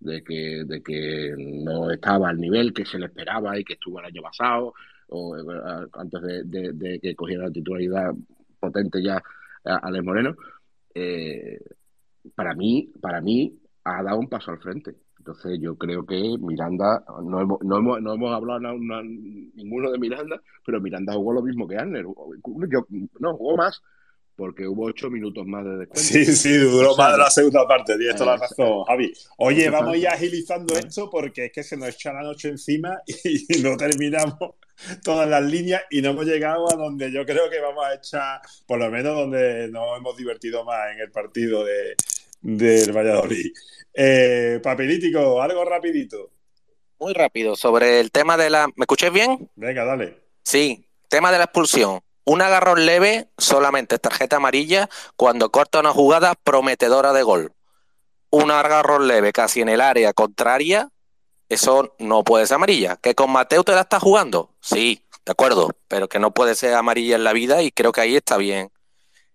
de 0.00 0.22
que, 0.24 0.64
de 0.66 0.82
que 0.82 1.34
no 1.38 1.90
estaba 1.90 2.30
al 2.30 2.38
nivel 2.38 2.74
que 2.74 2.84
se 2.84 2.98
le 2.98 3.06
esperaba 3.06 3.58
y 3.58 3.64
que 3.64 3.74
estuvo 3.74 4.00
el 4.00 4.06
año 4.06 4.22
pasado, 4.22 4.74
o 5.08 5.36
eh, 5.36 5.88
antes 5.92 6.20
de, 6.44 6.98
que 7.00 7.14
cogiera 7.14 7.44
la 7.44 7.52
titularidad 7.52 8.12
potente 8.58 9.02
ya 9.02 9.22
Alex 9.64 10.04
Moreno. 10.04 10.34
Eh, 10.94 11.58
para 12.34 12.54
mí, 12.54 12.92
para 13.00 13.20
mí 13.20 13.58
ha 13.84 14.02
dado 14.02 14.18
un 14.18 14.28
paso 14.28 14.50
al 14.50 14.58
frente. 14.58 14.96
Entonces 15.18 15.58
yo 15.60 15.76
creo 15.76 16.06
que 16.06 16.36
Miranda, 16.38 17.04
no 17.22 17.40
hemos, 17.40 17.58
no 17.62 17.76
hemos, 17.78 18.00
no 18.00 18.14
hemos 18.14 18.34
hablado 18.34 18.58
ninguno 18.58 19.90
de 19.90 19.98
Miranda, 19.98 20.40
pero 20.64 20.80
Miranda 20.80 21.12
jugó 21.12 21.34
lo 21.34 21.42
mismo 21.42 21.68
que 21.68 21.76
Arner. 21.76 22.04
Yo, 22.04 22.86
no, 23.18 23.36
jugó 23.36 23.56
más 23.56 23.82
porque 24.40 24.66
hubo 24.66 24.86
ocho 24.86 25.10
minutos 25.10 25.46
más 25.46 25.62
de 25.66 25.76
descuento. 25.76 26.00
Sí, 26.00 26.24
sí, 26.24 26.56
duró 26.56 26.92
O 26.92 26.94
sea, 26.94 27.04
más 27.04 27.12
de 27.12 27.18
la 27.18 27.30
segunda 27.30 27.68
parte, 27.68 27.98
tienes 27.98 28.16
toda 28.16 28.36
la 28.36 28.38
razón, 28.38 28.84
Javi. 28.84 29.12
Oye, 29.36 29.68
vamos 29.68 29.92
a 29.92 29.96
ir 29.98 30.08
agilizando 30.08 30.74
esto 30.78 31.10
porque 31.10 31.44
es 31.44 31.52
que 31.52 31.62
se 31.62 31.76
nos 31.76 31.90
echa 31.90 32.10
la 32.14 32.22
noche 32.22 32.48
encima 32.48 33.02
y 33.06 33.58
no 33.60 33.76
terminamos 33.76 34.54
todas 35.04 35.28
las 35.28 35.44
líneas 35.44 35.82
y 35.90 36.00
no 36.00 36.12
hemos 36.12 36.24
llegado 36.24 36.72
a 36.72 36.74
donde 36.74 37.12
yo 37.12 37.26
creo 37.26 37.50
que 37.50 37.60
vamos 37.60 37.84
a 37.84 37.94
echar, 37.96 38.40
por 38.66 38.78
lo 38.78 38.90
menos 38.90 39.14
donde 39.14 39.68
nos 39.68 39.98
hemos 39.98 40.16
divertido 40.16 40.64
más 40.64 40.90
en 40.94 41.00
el 41.00 41.10
partido 41.10 41.62
de, 41.62 41.94
del 42.40 42.96
Valladolid. 42.96 43.52
Eh, 43.92 44.58
papelítico, 44.62 45.42
algo 45.42 45.66
rapidito. 45.66 46.30
Muy 46.98 47.12
rápido, 47.12 47.56
sobre 47.56 48.00
el 48.00 48.10
tema 48.10 48.38
de 48.38 48.48
la... 48.48 48.68
¿Me 48.68 48.84
escucháis 48.84 49.12
bien? 49.12 49.50
Venga, 49.54 49.84
dale. 49.84 50.16
Sí, 50.42 50.88
tema 51.10 51.30
de 51.30 51.36
la 51.36 51.44
expulsión. 51.44 52.00
Un 52.24 52.42
agarrón 52.42 52.86
leve, 52.86 53.28
solamente 53.38 53.96
es 53.96 54.00
tarjeta 54.00 54.36
amarilla, 54.36 54.88
cuando 55.16 55.50
corta 55.50 55.80
una 55.80 55.92
jugada 55.92 56.34
prometedora 56.34 57.12
de 57.12 57.22
gol. 57.22 57.54
Un 58.30 58.50
agarrón 58.50 59.08
leve 59.08 59.32
casi 59.32 59.60
en 59.60 59.68
el 59.68 59.80
área 59.80 60.12
contraria, 60.12 60.90
eso 61.48 61.96
no 61.98 62.22
puede 62.22 62.46
ser 62.46 62.56
amarilla. 62.56 62.96
¿Que 62.96 63.14
con 63.14 63.30
Mateo 63.30 63.64
te 63.64 63.72
la 63.72 63.82
estás 63.82 64.02
jugando? 64.02 64.54
Sí, 64.60 65.04
de 65.26 65.32
acuerdo, 65.32 65.70
pero 65.88 66.08
que 66.08 66.18
no 66.18 66.32
puede 66.32 66.54
ser 66.54 66.74
amarilla 66.74 67.16
en 67.16 67.24
la 67.24 67.32
vida 67.32 67.62
y 67.62 67.72
creo 67.72 67.92
que 67.92 68.00
ahí 68.02 68.16
está 68.16 68.36
bien, 68.36 68.70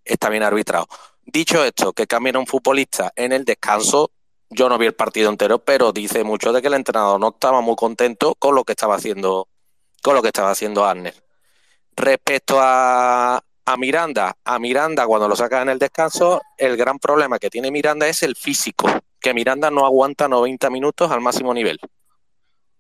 está 0.06 0.30
bien 0.30 0.44
arbitrado. 0.44 0.88
Dicho 1.26 1.64
esto, 1.66 1.92
que 1.92 2.08
cambien 2.08 2.38
a 2.38 2.40
un 2.40 2.48
futbolista 2.48 3.12
en 3.16 3.34
el 3.34 3.44
descanso, 3.46 4.12
yo 4.50 4.70
no 4.70 4.78
vi 4.78 4.86
el 4.86 4.96
partido 4.96 5.30
entero, 5.30 5.60
pero 5.60 5.92
dice 5.92 6.24
mucho 6.24 6.54
de 6.54 6.62
que 6.62 6.68
el 6.68 6.76
entrenador 6.76 7.20
no 7.20 7.30
estaba 7.30 7.62
muy 7.62 7.76
contento 7.76 8.36
con 8.36 8.56
lo 8.56 8.64
que 8.64 8.74
estaba 8.74 8.96
haciendo, 8.96 9.50
con 10.02 10.16
lo 10.16 10.22
que 10.22 10.30
estaba 10.30 10.52
haciendo 10.52 10.86
Arner. 10.86 11.25
Respecto 11.96 12.58
a, 12.60 13.42
a 13.66 13.78
Miranda, 13.78 14.36
a 14.44 14.60
Miranda 14.60 15.08
cuando 15.08 15.28
lo 15.28 15.36
saca 15.36 15.62
en 15.62 15.70
el 15.70 15.80
descanso, 15.80 16.42
el 16.58 16.78
gran 16.78 17.00
problema 17.00 17.40
que 17.40 17.50
tiene 17.50 17.72
Miranda 17.72 18.08
es 18.08 18.22
el 18.24 18.36
físico, 18.36 18.88
que 19.20 19.34
Miranda 19.34 19.72
no 19.72 19.86
aguanta 19.86 20.28
90 20.28 20.70
minutos 20.70 21.10
al 21.12 21.22
máximo 21.22 21.54
nivel. 21.54 21.80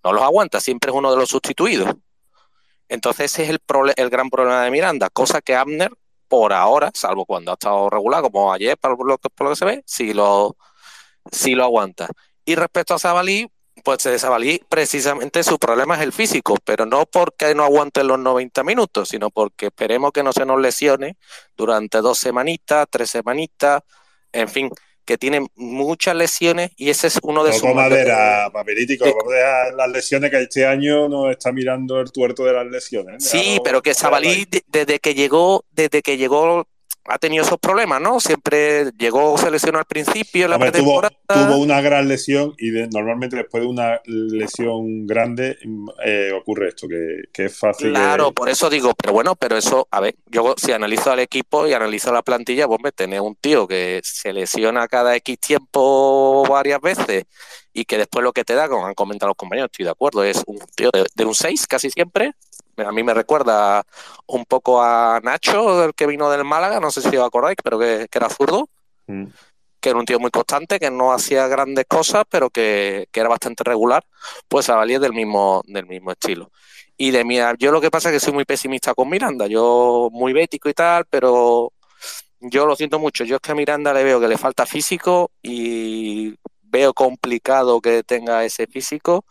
No 0.03 0.13
los 0.13 0.21
aguanta, 0.21 0.59
siempre 0.59 0.91
es 0.91 0.95
uno 0.95 1.11
de 1.11 1.17
los 1.17 1.29
sustituidos. 1.29 1.89
Entonces 2.87 3.31
ese 3.31 3.43
es 3.43 3.49
el, 3.49 3.59
el 3.95 4.09
gran 4.09 4.29
problema 4.29 4.61
de 4.61 4.71
Miranda, 4.71 5.09
cosa 5.09 5.41
que 5.41 5.55
Abner, 5.55 5.91
por 6.27 6.53
ahora, 6.53 6.91
salvo 6.93 7.25
cuando 7.25 7.51
ha 7.51 7.55
estado 7.55 7.89
regular, 7.89 8.21
como 8.21 8.53
ayer, 8.53 8.77
por 8.77 9.05
lo 9.05 9.17
que, 9.17 9.29
por 9.29 9.45
lo 9.45 9.51
que 9.51 9.55
se 9.55 9.65
ve, 9.65 9.83
sí 9.85 10.13
lo, 10.13 10.55
sí 11.31 11.55
lo 11.55 11.63
aguanta. 11.63 12.07
Y 12.45 12.55
respecto 12.55 12.93
a 12.93 12.99
Sabalí, 12.99 13.49
pues 13.83 14.03
de 14.03 14.17
Sabalí 14.17 14.61
precisamente 14.69 15.43
su 15.43 15.59
problema 15.59 15.95
es 15.95 16.01
el 16.01 16.11
físico, 16.13 16.55
pero 16.63 16.85
no 16.85 17.05
porque 17.05 17.53
no 17.53 17.63
aguante 17.63 18.03
los 18.03 18.17
90 18.19 18.63
minutos, 18.63 19.09
sino 19.09 19.29
porque 19.29 19.67
esperemos 19.67 20.11
que 20.11 20.23
no 20.23 20.33
se 20.33 20.45
nos 20.45 20.59
lesione 20.61 21.17
durante 21.55 21.99
dos 21.99 22.17
semanitas, 22.17 22.87
tres 22.89 23.09
semanitas, 23.11 23.81
en 24.31 24.47
fin, 24.49 24.69
que 25.05 25.17
tiene 25.19 25.45
muchas 25.55 26.15
lesiones 26.15 26.71
y 26.77 26.89
ese 26.89 27.07
es 27.07 27.19
uno 27.21 27.43
de 27.43 27.51
sus 27.53 27.61
Toco 27.61 27.75
mayores- 27.75 28.07
madera, 28.07 28.49
papelítico. 28.51 29.05
Las 29.75 29.89
lesiones 29.89 30.31
que 30.31 30.41
este 30.41 30.65
año 30.65 31.07
nos 31.07 31.29
está 31.29 31.51
mirando 31.51 31.99
el 32.01 32.11
tuerto 32.11 32.43
de 32.43 32.53
las 32.53 32.65
lesiones. 32.65 33.23
Sí, 33.23 33.37
Déjalo- 33.37 33.61
pero 33.63 33.81
que 33.83 33.93
Sabalí 33.93 34.45
de- 34.45 34.63
desde 34.67 34.99
que 34.99 35.13
llegó, 35.13 35.63
desde 35.69 36.01
que 36.01 36.17
llegó 36.17 36.67
ha 37.07 37.17
tenido 37.17 37.43
esos 37.43 37.59
problemas, 37.59 38.01
¿no? 38.01 38.19
Siempre 38.19 38.91
llegó, 38.97 39.37
se 39.37 39.51
lesionó 39.51 39.79
al 39.79 39.85
principio, 39.85 40.47
la 40.47 40.55
Hombre, 40.55 40.71
tuvo, 40.71 41.01
una 41.57 41.81
gran 41.81 42.07
lesión 42.07 42.53
y 42.57 42.71
de- 42.71 42.87
normalmente 42.87 43.35
después 43.35 43.63
de 43.63 43.69
una 43.69 44.01
lesión 44.05 45.05
grande 45.05 45.57
eh, 46.03 46.31
ocurre 46.33 46.69
esto, 46.69 46.87
que, 46.87 47.23
que 47.31 47.45
es 47.45 47.57
fácil. 47.57 47.91
Claro, 47.91 48.29
que- 48.29 48.33
por 48.33 48.49
eso 48.49 48.69
digo, 48.69 48.93
pero 48.95 49.13
bueno, 49.13 49.35
pero 49.35 49.57
eso, 49.57 49.87
a 49.91 49.99
ver, 49.99 50.15
yo 50.27 50.55
si 50.57 50.71
analizo 50.71 51.11
al 51.11 51.19
equipo 51.19 51.67
y 51.67 51.73
analizo 51.73 52.11
la 52.11 52.21
plantilla, 52.23 52.67
pues 52.67 52.79
me 52.83 52.91
tenés 52.91 53.21
un 53.21 53.35
tío 53.35 53.67
que 53.67 54.01
se 54.03 54.33
lesiona 54.33 54.87
cada 54.87 55.15
X 55.15 55.39
tiempo 55.39 56.43
varias 56.49 56.81
veces 56.81 57.25
y 57.75 57.85
que 57.85 57.97
después 57.99 58.23
lo 58.23 58.33
que 58.33 58.45
te 58.45 58.55
da, 58.55 58.69
como 58.69 58.87
han 58.87 58.95
comentado 58.95 59.29
los 59.29 59.37
compañeros, 59.37 59.69
estoy 59.71 59.85
de 59.85 59.91
acuerdo, 59.91 60.23
es 60.23 60.43
un 60.47 60.59
tío 60.75 60.89
de, 60.93 61.05
de 61.13 61.25
un 61.25 61.35
6 61.35 61.67
casi 61.67 61.91
siempre. 61.91 62.33
A 62.77 62.91
mí 62.93 63.03
me 63.03 63.13
recuerda 63.13 63.83
un 64.27 64.45
poco 64.45 64.81
a 64.81 65.19
Nacho, 65.23 65.85
el 65.85 65.93
que 65.93 66.07
vino 66.07 66.29
del 66.31 66.45
Málaga, 66.45 66.79
no 66.79 66.91
sé 66.91 67.01
si 67.01 67.15
os 67.17 67.25
acordáis, 67.27 67.57
pero 67.63 67.77
que, 67.79 68.07
que 68.09 68.17
era 68.17 68.29
zurdo 68.29 68.69
Mm. 69.07 69.25
que 69.79 69.89
era 69.89 69.99
un 69.99 70.05
tío 70.05 70.19
muy 70.19 70.31
constante, 70.31 70.79
que 70.79 70.89
no 70.89 71.13
hacía 71.13 71.47
grandes 71.47 71.85
cosas, 71.87 72.23
pero 72.29 72.49
que, 72.49 73.07
que 73.11 73.19
era 73.19 73.29
bastante 73.29 73.63
regular, 73.63 74.03
pues 74.47 74.65
Sabalí 74.65 74.95
es 74.95 75.01
del 75.01 75.13
mismo, 75.13 75.61
del 75.67 75.85
mismo 75.85 76.11
estilo. 76.11 76.51
Y 76.97 77.11
de 77.11 77.23
mí, 77.25 77.37
yo 77.59 77.71
lo 77.71 77.81
que 77.81 77.91
pasa 77.91 78.09
es 78.09 78.15
que 78.15 78.19
soy 78.19 78.33
muy 78.33 78.45
pesimista 78.45 78.95
con 78.95 79.09
Miranda, 79.09 79.47
yo 79.47 80.09
muy 80.11 80.33
bético 80.33 80.69
y 80.69 80.73
tal, 80.73 81.05
pero 81.09 81.73
yo 82.39 82.65
lo 82.65 82.75
siento 82.75 82.99
mucho. 82.99 83.25
Yo 83.25 83.35
es 83.35 83.41
que 83.41 83.51
a 83.51 83.55
Miranda 83.55 83.93
le 83.93 84.03
veo 84.03 84.19
que 84.19 84.27
le 84.27 84.37
falta 84.37 84.65
físico 84.65 85.31
y 85.43 86.35
veo 86.75 86.93
complicado 86.93 87.79
que 87.79 88.03
tenga 88.03 88.43
ese 88.43 88.67
físico 88.67 89.23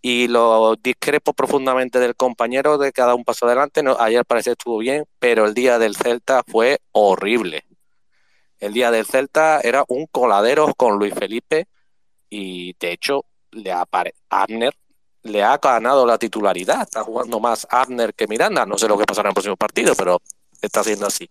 y 0.00 0.26
lo 0.26 0.74
discrepo 0.74 1.32
profundamente 1.32 2.00
del 2.00 2.16
compañero 2.16 2.76
de 2.76 2.90
cada 2.90 3.14
un 3.14 3.24
paso 3.24 3.46
adelante. 3.46 3.84
No, 3.84 3.96
ayer 4.00 4.24
parece 4.24 4.50
que 4.50 4.54
estuvo 4.54 4.78
bien, 4.78 5.04
pero 5.20 5.46
el 5.46 5.54
día 5.54 5.78
del 5.78 5.94
Celta 5.94 6.42
fue 6.44 6.80
horrible. 6.90 7.64
El 8.58 8.72
día 8.72 8.90
del 8.90 9.06
Celta 9.06 9.60
era 9.60 9.84
un 9.86 10.06
coladero 10.08 10.74
con 10.74 10.98
Luis 10.98 11.14
Felipe 11.14 11.68
y 12.28 12.74
de 12.80 12.92
hecho 12.92 13.26
le 13.52 13.70
apare 13.70 14.14
Abner 14.28 14.74
le 15.22 15.40
ha 15.44 15.56
ganado 15.58 16.04
la 16.04 16.18
titularidad. 16.18 16.82
Está 16.82 17.04
jugando 17.04 17.38
más 17.38 17.64
Abner 17.70 18.12
que 18.12 18.26
Miranda. 18.26 18.66
No 18.66 18.76
sé 18.76 18.88
lo 18.88 18.98
que 18.98 19.04
pasará 19.04 19.28
en 19.28 19.30
el 19.30 19.34
próximo 19.34 19.56
partido, 19.56 19.94
pero 19.94 20.20
está 20.60 20.82
siendo 20.82 21.06
así. 21.06 21.30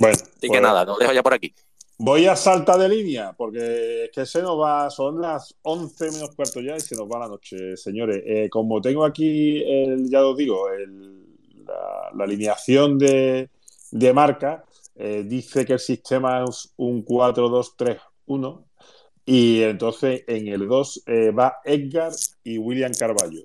Bueno, 0.00 0.16
Así 0.16 0.40
que 0.40 0.48
pues 0.48 0.62
nada, 0.62 0.84
lo 0.84 0.96
dejo 0.96 1.12
ya 1.12 1.22
por 1.22 1.34
aquí. 1.34 1.54
Voy 2.02 2.26
a 2.26 2.34
saltar 2.36 2.78
de 2.78 2.88
línea 2.88 3.32
porque 3.36 4.04
es 4.04 4.10
que 4.12 4.24
se 4.26 4.42
nos 4.42 4.58
va, 4.60 4.90
son 4.90 5.20
las 5.20 5.54
11 5.62 6.10
menos 6.12 6.34
cuarto 6.34 6.60
ya 6.60 6.76
y 6.76 6.80
se 6.80 6.96
nos 6.96 7.06
va 7.08 7.18
la 7.20 7.28
noche, 7.28 7.76
señores. 7.76 8.22
Eh, 8.26 8.48
como 8.50 8.80
tengo 8.80 9.04
aquí, 9.04 9.62
el, 9.62 10.08
ya 10.10 10.24
os 10.26 10.36
digo, 10.36 10.70
el- 10.70 11.18
la, 11.66 12.10
la 12.14 12.24
alineación 12.24 12.98
de, 12.98 13.50
de 13.92 14.12
marca, 14.12 14.64
eh, 14.96 15.24
dice 15.26 15.64
que 15.64 15.74
el 15.74 15.78
sistema 15.78 16.44
es 16.44 16.72
un 16.76 17.04
4-2-3-1 17.04 18.64
y 19.26 19.62
entonces 19.62 20.24
en 20.26 20.48
el 20.48 20.66
2 20.68 21.02
eh, 21.06 21.30
va 21.30 21.58
Edgar 21.64 22.12
y 22.44 22.58
William 22.58 22.92
Carballo. 22.98 23.42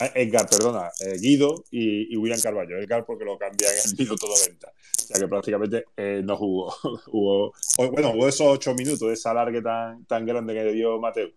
Eh, 0.00 0.12
Edgar, 0.14 0.48
perdona, 0.48 0.90
eh, 1.00 1.16
Guido 1.20 1.64
y, 1.70 2.12
y 2.12 2.16
William 2.16 2.40
Carballo. 2.40 2.76
Edgar 2.78 3.04
porque 3.04 3.24
lo 3.24 3.36
cambian 3.38 3.72
en 3.72 3.90
el 3.90 3.96
minuto 3.98 4.26
90. 4.26 4.68
O 4.68 4.72
sea 5.02 5.20
que 5.20 5.28
prácticamente 5.28 5.84
eh, 5.96 6.22
no 6.24 6.36
jugó. 6.36 6.74
O- 7.12 7.52
bueno, 7.92 8.12
hubo 8.14 8.28
esos 8.28 8.46
ocho 8.46 8.74
minutos 8.74 9.00
de 9.08 9.14
esa 9.14 9.30
alargue 9.32 9.60
tan, 9.62 10.04
tan 10.06 10.24
grande 10.26 10.54
que 10.54 10.64
le 10.64 10.72
dio 10.72 10.98
Mateo. 10.98 11.30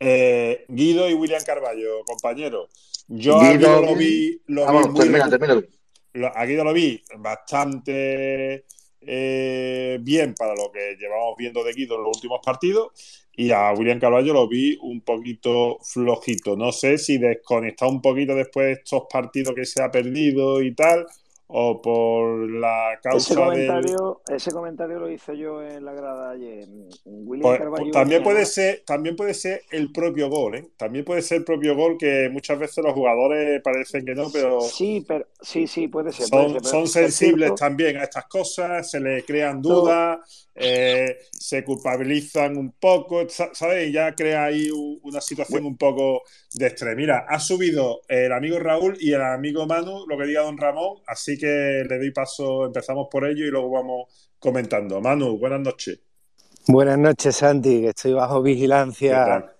Eh, 0.00 0.64
Guido 0.68 1.08
y 1.08 1.14
William 1.14 1.42
Carballo, 1.44 2.02
compañeros. 2.04 2.68
Yo 3.08 3.40
a 3.40 3.52
Guido, 3.52 3.80
lo 3.82 3.94
vi, 3.94 4.40
lo 4.46 4.66
Ah, 4.68 4.72
vi 4.82 4.88
muy 4.88 5.00
termina, 5.00 5.28
termina. 5.30 5.62
lo- 6.14 6.36
a 6.36 6.44
Guido 6.44 6.64
lo 6.64 6.72
vi 6.72 7.02
bastante 7.18 8.64
bien 9.00 10.34
para 10.34 10.54
lo 10.54 10.70
que 10.72 10.96
llevamos 10.98 11.34
viendo 11.36 11.64
de 11.64 11.72
Guido 11.72 11.96
en 11.96 12.02
los 12.04 12.16
últimos 12.16 12.40
partidos 12.44 12.90
y 13.36 13.50
a 13.50 13.72
William 13.72 13.98
Carvalho 14.00 14.32
lo 14.32 14.48
vi 14.48 14.78
un 14.82 15.00
poquito 15.02 15.78
flojito. 15.82 16.56
No 16.56 16.72
sé 16.72 16.98
si 16.98 17.18
desconectado 17.18 17.90
un 17.90 18.02
poquito 18.02 18.34
después 18.34 18.66
de 18.66 18.72
estos 18.74 19.02
partidos 19.10 19.54
que 19.54 19.64
se 19.64 19.82
ha 19.82 19.90
perdido 19.90 20.62
y 20.62 20.74
tal 20.74 21.06
o 21.54 21.82
por 21.82 22.50
la 22.50 22.98
Ese 23.10 23.34
causa 23.34 23.34
del... 23.50 23.66
comentario, 23.66 24.22
ese 24.26 24.50
comentario 24.52 24.98
lo 24.98 25.10
hice 25.10 25.36
yo 25.36 25.62
en 25.62 25.84
la 25.84 25.92
grada 25.92 26.30
ayer. 26.30 26.66
William 27.04 27.42
Pues, 27.42 27.58
Carvalho 27.58 27.92
pues, 27.92 27.92
también 27.92 28.22
puede 28.22 28.46
ser, 28.46 28.82
también 28.86 29.16
puede 29.16 29.34
ser 29.34 29.62
el 29.70 29.92
propio 29.92 30.30
gol, 30.30 30.54
¿eh? 30.54 30.70
También 30.78 31.04
puede 31.04 31.20
ser 31.20 31.38
el 31.38 31.44
propio 31.44 31.74
gol 31.76 31.96
que 31.98 32.30
muchas 32.32 32.58
veces 32.58 32.82
los 32.84 32.94
jugadores 32.94 33.60
parecen 33.62 34.04
que 34.06 34.14
no, 34.14 34.30
pero 34.32 34.60
Sí, 34.62 35.04
pero 35.06 35.26
sí, 35.40 35.66
sí, 35.66 35.88
puede 35.88 36.12
ser. 36.12 36.28
puede 36.30 36.60
son, 36.62 36.86
ser, 36.86 37.04
sensibles 37.04 37.48
cierto- 37.48 37.54
también 37.56 37.96
a 37.98 38.04
estas 38.04 38.26
cosas, 38.26 38.90
se 38.90 39.00
les 39.00 39.24
crean 39.24 39.60
dudas, 39.60 40.20
eh, 40.54 41.18
se 41.32 41.64
culpabilizan 41.64 42.56
un 42.56 42.72
poco, 42.72 43.28
sa- 43.28 43.54
¿sabes? 43.54 43.88
Y 43.88 43.92
ya 43.92 44.14
crea 44.14 44.44
ahí 44.44 44.68
una 45.02 45.20
situación 45.20 45.64
un 45.64 45.76
poco 45.76 46.22
de 46.54 46.66
estrés. 46.66 46.94
Mira, 46.96 47.24
ha 47.28 47.38
subido 47.40 48.02
el 48.08 48.32
amigo 48.32 48.58
Raúl 48.58 48.96
y 49.00 49.12
el 49.12 49.22
amigo 49.22 49.66
Manu, 49.66 50.04
lo 50.06 50.18
que 50.18 50.26
diga 50.26 50.42
don 50.42 50.58
Ramón, 50.58 50.98
así 51.06 51.38
que 51.38 51.84
le 51.88 51.98
doy 51.98 52.10
paso, 52.10 52.66
empezamos 52.66 53.08
por 53.10 53.26
ello 53.26 53.46
y 53.46 53.50
luego 53.50 53.70
vamos 53.70 54.32
comentando. 54.38 55.00
Manu, 55.00 55.38
buenas 55.38 55.60
noches. 55.60 56.00
Buenas 56.68 56.98
noches, 56.98 57.34
Santi, 57.36 57.80
que 57.80 57.88
estoy 57.88 58.12
bajo 58.12 58.42
¿Qué 58.42 58.50
vigilancia, 58.50 59.56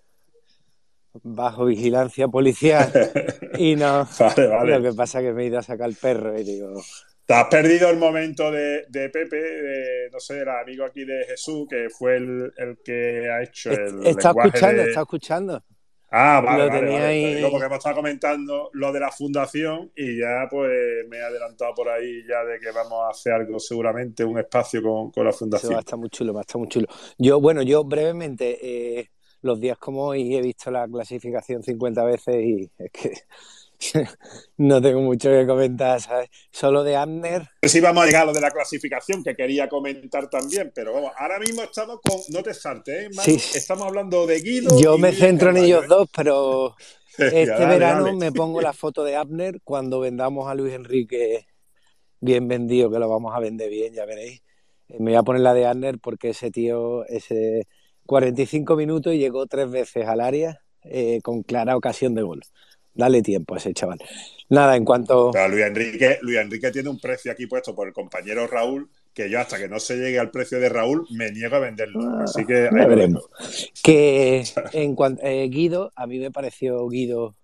bajo 1.24 1.64
vigilancia 1.66 2.28
policial 2.28 2.90
y 3.58 3.76
no, 3.76 4.08
Vale, 4.18 4.46
vale. 4.46 4.78
lo 4.78 4.82
que 4.90 4.96
pasa 4.96 5.20
es 5.20 5.26
que 5.26 5.32
me 5.32 5.42
he 5.42 5.46
ido 5.46 5.58
a 5.58 5.62
sacar 5.62 5.88
el 5.88 5.96
perro 5.96 6.38
y 6.38 6.44
digo, 6.44 6.80
Te 7.26 7.34
has 7.34 7.46
perdido 7.48 7.88
el 7.90 7.98
momento 7.98 8.50
de, 8.50 8.84
de 8.88 9.08
Pepe, 9.08 9.36
de, 9.36 10.10
no 10.12 10.18
sé, 10.20 10.40
el 10.40 10.48
amigo 10.48 10.84
aquí 10.84 11.04
de 11.04 11.24
Jesús, 11.26 11.66
que 11.68 11.88
fue 11.90 12.16
el, 12.16 12.52
el 12.56 12.78
que 12.84 13.30
ha 13.30 13.42
hecho 13.42 13.70
el 13.70 14.00
está 14.04 14.28
lenguaje 14.28 14.48
escuchando, 14.58 14.82
de- 14.82 14.88
está 14.90 15.00
escuchando. 15.00 15.64
Ah, 16.14 16.42
vale, 16.44 16.64
Lo 16.64 16.68
vale, 16.68 16.80
tenía 16.80 16.98
vale. 17.00 17.06
ahí- 17.06 17.34
digo 17.36 17.50
porque 17.50 17.66
hemos 17.66 17.78
estado 17.78 17.96
comentando 17.96 18.68
lo 18.74 18.92
de 18.92 19.00
la 19.00 19.10
fundación 19.10 19.90
y 19.96 20.18
ya 20.20 20.46
pues 20.50 20.70
me 21.08 21.16
he 21.18 21.22
adelantado 21.22 21.74
por 21.74 21.88
ahí 21.88 22.22
ya 22.28 22.44
de 22.44 22.58
que 22.60 22.70
vamos 22.70 23.00
a 23.06 23.10
hacer 23.10 23.32
algo 23.32 23.58
seguramente, 23.58 24.24
un 24.24 24.38
espacio 24.38 24.82
con, 24.82 25.10
con 25.10 25.24
la 25.24 25.32
Eso 25.50 25.70
va 25.72 25.78
a 25.78 25.80
fundación. 25.80 25.80
estar 25.80 25.98
muy 25.98 26.08
chulo, 26.08 26.32
va 26.32 26.40
a 26.40 26.42
estar 26.42 26.58
muy 26.58 26.68
chulo. 26.68 26.86
Yo, 27.18 27.40
bueno, 27.40 27.62
yo 27.62 27.84
brevemente, 27.84 28.98
eh, 29.00 29.10
los 29.42 29.60
días 29.60 29.76
como 29.78 30.06
hoy 30.06 30.34
he 30.34 30.40
visto 30.40 30.70
la 30.70 30.86
clasificación 30.88 31.62
50 31.62 32.04
veces 32.04 32.36
y 32.42 32.70
es 32.78 32.90
que 32.92 33.12
no 34.56 34.80
tengo 34.80 35.00
mucho 35.00 35.30
que 35.30 35.46
comentar, 35.46 36.00
¿sabes? 36.00 36.28
Solo 36.50 36.84
de 36.84 36.96
Abner, 36.96 37.42
No 37.42 37.48
sé 37.62 37.68
si 37.68 37.80
vamos 37.80 38.02
a 38.02 38.06
llegar 38.06 38.22
a 38.22 38.26
lo 38.26 38.32
de 38.32 38.40
la 38.40 38.50
clasificación 38.50 39.22
que 39.22 39.34
quería 39.34 39.68
comentar 39.68 40.28
también, 40.28 40.72
pero 40.74 40.92
vamos, 40.92 41.12
ahora 41.16 41.38
mismo 41.38 41.62
estamos 41.62 42.00
con, 42.02 42.18
no 42.30 42.42
te 42.42 42.54
saltes, 42.54 43.06
¿eh? 43.06 43.08
Sí. 43.22 43.34
Estamos 43.54 43.86
hablando 43.86 44.26
de 44.26 44.40
Guido 44.40 44.78
yo 44.80 44.98
me 44.98 45.12
centro 45.12 45.50
en 45.50 45.58
ellos 45.58 45.84
¿eh? 45.84 45.88
dos, 45.88 46.08
pero 46.14 46.76
este 47.18 47.44
dale, 47.46 47.66
verano 47.66 48.04
dale. 48.06 48.16
me 48.16 48.32
pongo 48.32 48.60
la 48.60 48.72
foto 48.72 49.04
de 49.04 49.16
Abner 49.16 49.60
cuando 49.64 50.00
vendamos 50.00 50.48
a 50.48 50.54
Luis 50.54 50.74
Enrique 50.74 51.46
bien 52.20 52.48
vendido, 52.48 52.90
que 52.90 52.98
lo 52.98 53.08
vamos 53.08 53.34
a 53.34 53.40
vender 53.40 53.68
bien, 53.68 53.92
ya 53.94 54.06
veréis. 54.06 54.42
Eh, 54.88 54.96
Me 55.00 55.10
voy 55.10 55.14
a 55.16 55.22
poner 55.22 55.42
la 55.42 55.54
de 55.54 55.66
Abner 55.66 55.98
porque 56.00 56.30
ese 56.30 56.50
tío, 56.50 57.04
ese 57.06 57.66
45 58.06 58.76
minutos 58.76 59.14
y 59.14 59.18
llegó 59.18 59.46
tres 59.46 59.70
veces 59.70 60.06
al 60.06 60.20
área 60.20 60.60
eh, 60.84 61.20
con 61.22 61.42
clara 61.42 61.76
ocasión 61.76 62.14
de 62.14 62.22
gol. 62.22 62.42
Dale 62.94 63.22
tiempo 63.22 63.54
a 63.54 63.58
ese 63.58 63.72
chaval. 63.72 63.98
Nada, 64.50 64.76
en 64.76 64.84
cuanto... 64.84 65.30
Pero 65.32 65.48
Luis 65.48 65.64
Enrique, 65.64 66.18
Luis 66.20 66.38
Enrique 66.38 66.70
tiene 66.70 66.90
un 66.90 66.98
precio 67.00 67.32
aquí 67.32 67.46
puesto 67.46 67.74
por 67.74 67.86
el 67.88 67.94
compañero 67.94 68.46
Raúl, 68.46 68.90
que 69.14 69.30
yo 69.30 69.40
hasta 69.40 69.58
que 69.58 69.68
no 69.68 69.80
se 69.80 69.96
llegue 69.96 70.18
al 70.18 70.30
precio 70.30 70.60
de 70.60 70.68
Raúl 70.68 71.06
me 71.10 71.30
niego 71.30 71.56
a 71.56 71.60
venderlo. 71.60 72.00
Así 72.20 72.44
que 72.44 72.68
ahí 72.68 72.86
veremos. 72.86 73.28
Que 73.82 74.42
en 74.72 74.94
cuanto 74.94 75.22
eh, 75.24 75.48
Guido, 75.48 75.90
a 75.96 76.06
mí 76.06 76.18
me 76.18 76.30
pareció 76.30 76.86
Guido, 76.88 77.34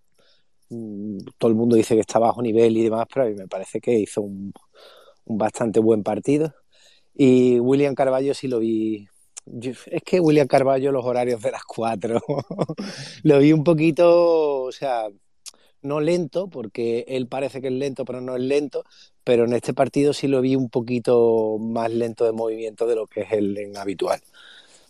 mm, 0.68 1.18
todo 1.38 1.50
el 1.50 1.56
mundo 1.56 1.76
dice 1.76 1.94
que 1.94 2.02
está 2.02 2.18
bajo 2.18 2.42
nivel 2.42 2.76
y 2.76 2.82
demás, 2.84 3.06
pero 3.12 3.26
a 3.26 3.28
mí 3.30 3.34
me 3.34 3.48
parece 3.48 3.80
que 3.80 3.92
hizo 3.98 4.20
un, 4.22 4.52
un 5.24 5.38
bastante 5.38 5.80
buen 5.80 6.02
partido. 6.02 6.54
Y 7.14 7.58
William 7.58 7.94
Carballo 7.94 8.34
sí 8.34 8.48
lo 8.48 8.58
vi. 8.58 9.08
yo- 9.46 9.72
es 9.86 10.02
que 10.04 10.20
William 10.20 10.46
Carballo, 10.46 10.92
los 10.92 11.04
horarios 11.06 11.40
de 11.42 11.50
las 11.52 11.64
cuatro, 11.64 12.20
lo 13.22 13.38
vi 13.38 13.52
un 13.52 13.64
poquito, 13.64 14.62
o 14.64 14.72
sea, 14.72 15.08
no 15.82 16.00
lento, 16.00 16.48
porque 16.48 17.04
él 17.08 17.26
parece 17.28 17.60
que 17.60 17.68
es 17.68 17.72
lento, 17.72 18.04
pero 18.04 18.20
no 18.20 18.36
es 18.36 18.42
lento, 18.42 18.84
pero 19.24 19.44
en 19.44 19.52
este 19.52 19.74
partido 19.74 20.12
sí 20.12 20.28
lo 20.28 20.40
vi 20.40 20.56
un 20.56 20.70
poquito 20.70 21.58
más 21.58 21.90
lento 21.92 22.24
de 22.24 22.32
movimiento 22.32 22.86
de 22.86 22.96
lo 22.96 23.06
que 23.06 23.22
es 23.22 23.32
el 23.32 23.56
en 23.58 23.76
habitual. 23.76 24.20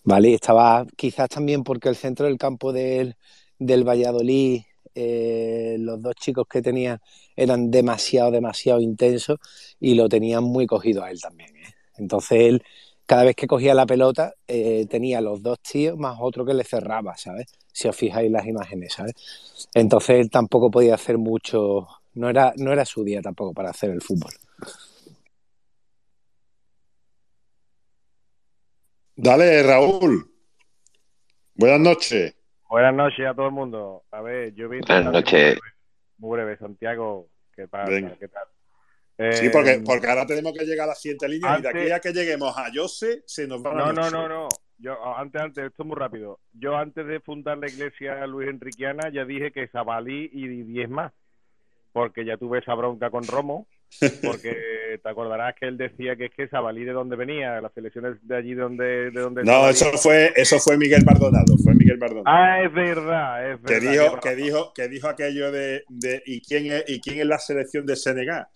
¿vale? 0.05 0.35
Estaba 0.35 0.87
quizás 0.97 1.29
también 1.29 1.65
porque 1.65 1.89
el 1.91 1.97
centro 1.97 2.27
del 2.27 2.39
campo 2.39 2.73
del, 2.73 3.17
del 3.59 3.87
Valladolid, 3.87 4.63
eh, 4.95 5.77
los 5.79 6.01
dos 6.01 6.15
chicos 6.17 6.47
que 6.49 6.63
tenía 6.63 7.01
eran 7.37 7.71
demasiado, 7.71 8.31
demasiado 8.31 8.81
intensos 8.81 9.39
y 9.79 9.95
lo 9.95 10.09
tenían 10.09 10.45
muy 10.45 10.67
cogido 10.67 11.05
a 11.05 11.11
él 11.11 11.21
también. 11.21 11.55
¿eh? 11.57 11.75
Entonces 11.99 12.41
él, 12.41 12.63
cada 13.09 13.25
vez 13.25 13.35
que 13.37 13.47
cogía 13.47 13.73
la 13.73 13.87
pelota, 13.87 14.35
eh, 14.47 14.87
tenía 14.87 15.23
los 15.23 15.43
dos 15.43 15.59
tíos 15.61 15.97
más 15.97 16.19
otro 16.21 16.45
que 16.45 16.53
le 16.53 16.63
cerraba, 16.63 17.17
¿sabes? 17.17 17.47
Si 17.73 17.89
os 17.89 17.97
fijáis 17.97 18.31
las 18.31 18.45
imágenes, 18.47 18.93
¿sabes? 18.93 19.15
Entonces 19.73 20.21
él 20.21 20.31
tampoco 20.31 20.71
podía 20.71 20.95
hacer 20.95 21.17
mucho, 21.17 21.89
no 22.13 22.29
era, 22.29 22.53
no 22.59 22.71
era 22.71 22.85
su 22.85 23.03
día 23.03 23.23
tampoco 23.23 23.55
para 23.55 23.71
hacer 23.71 23.89
el 23.93 24.03
fútbol. 24.03 24.31
Dale, 29.17 29.63
Raúl. 29.63 30.31
Buenas 31.55 31.81
noches. 31.81 32.37
Buenas 32.69 32.95
noches 32.95 33.27
a 33.27 33.35
todo 33.35 33.47
el 33.47 33.53
mundo. 33.53 34.05
A 34.11 34.21
ver, 34.21 34.53
yo 34.55 34.69
vi 34.69 34.81
Buenas 34.81 35.11
noches. 35.11 35.59
muy 36.19 36.37
breve, 36.37 36.59
Santiago. 36.59 37.31
¿Qué 37.57 37.67
pasa? 37.69 37.91
¿Qué 38.21 38.29
tal? 38.29 38.45
Sí, 39.19 39.47
Eh, 39.47 39.51
porque, 39.53 39.83
porque 39.85 40.07
ahora 40.07 40.27
tenemos 40.27 40.53
que 40.53 40.65
llegar 40.65 40.85
a 40.85 40.91
la 40.91 40.95
siguiente 40.95 41.29
línea 41.29 41.59
y 41.59 41.63
de 41.63 41.69
aquí 41.69 41.91
a 41.91 41.99
que 42.01 42.13
lleguemos 42.13 42.57
a 42.57 42.71
Jose 42.73 43.23
se 43.27 43.49
nos 43.49 43.65
va 43.65 43.75
No, 43.75 43.93
no, 43.93 44.11
no, 44.11 44.29
no. 44.29 44.49
Yo 44.79 44.95
antes, 45.17 45.43
antes, 45.43 45.65
esto 45.65 45.83
es 45.83 45.87
muy 45.89 45.97
rápido. 45.97 46.39
Yo 46.53 46.77
antes 46.77 47.05
de 47.05 47.19
fundar 47.19 47.59
la 47.59 47.67
iglesia 47.69 48.25
Luis 48.29 48.49
Enriquiana 48.49 49.11
ya 49.13 49.25
dije 49.25 49.51
que 49.51 49.67
Zabalí 49.67 50.31
y 50.33 50.47
10 50.63 50.89
más, 50.91 51.13
porque 51.93 52.25
ya 52.25 52.37
tuve 52.37 52.61
esa 52.61 52.75
bronca 52.75 53.11
con 53.11 53.27
Romo, 53.27 53.67
porque 54.23 54.55
te 55.03 55.09
acordarás 55.09 55.57
que 55.59 55.67
él 55.67 55.77
decía 55.79 56.15
que 56.15 56.27
es 56.27 56.31
que 56.33 56.47
Zabalí 56.47 56.85
de 56.85 56.93
dónde 56.93 57.17
venía, 57.17 57.61
las 57.61 57.73
selecciones 57.75 58.19
de 58.23 58.37
allí 58.37 58.55
de 58.55 58.63
donde, 58.63 59.11
de 59.11 59.21
donde 59.21 59.43
No, 59.43 59.69
eso 59.69 59.87
fue, 59.99 60.33
eso 60.37 60.61
fue 60.61 60.77
Miguel 60.77 61.03
Maldonado, 61.05 61.57
fue 61.65 61.75
Miguel 61.75 61.99
Maldonado. 61.99 62.25
Ah, 62.27 62.63
es 62.63 62.73
verdad, 62.73 63.51
es 63.51 63.59
que 63.67 63.81
verdad. 63.81 63.91
dijo, 63.91 64.05
lleva 64.05 64.21
que 64.21 64.37
dijo, 64.37 64.73
que 64.73 64.87
dijo 64.89 65.09
aquello 65.09 65.51
de, 65.51 65.83
de 65.89 66.23
¿y 66.25 66.41
quién 66.41 66.67
es, 66.71 66.85
y 66.87 67.01
quién 67.01 67.19
es 67.19 67.27
la 67.27 67.41
selección 67.41 67.85
de 67.85 67.97
Senegal. 67.97 68.47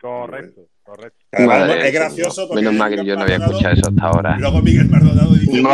Correcto, 0.00 0.62
correcto. 0.82 1.18
Además, 1.32 1.60
Madre 1.60 1.88
es 1.88 1.94
gracioso 1.94 2.48
porque 2.48 2.62
Menos 2.62 2.78
mal 2.78 2.94
que 2.96 3.04
yo 3.04 3.14
no 3.16 3.22
había 3.22 3.36
escuchado 3.36 3.74
eso 3.74 3.88
hasta 3.88 4.06
ahora. 4.06 4.36
Luego 4.38 4.62
Miguel 4.62 4.88
Maldonado 4.88 5.34
dice 5.34 5.60
No. 5.62 5.70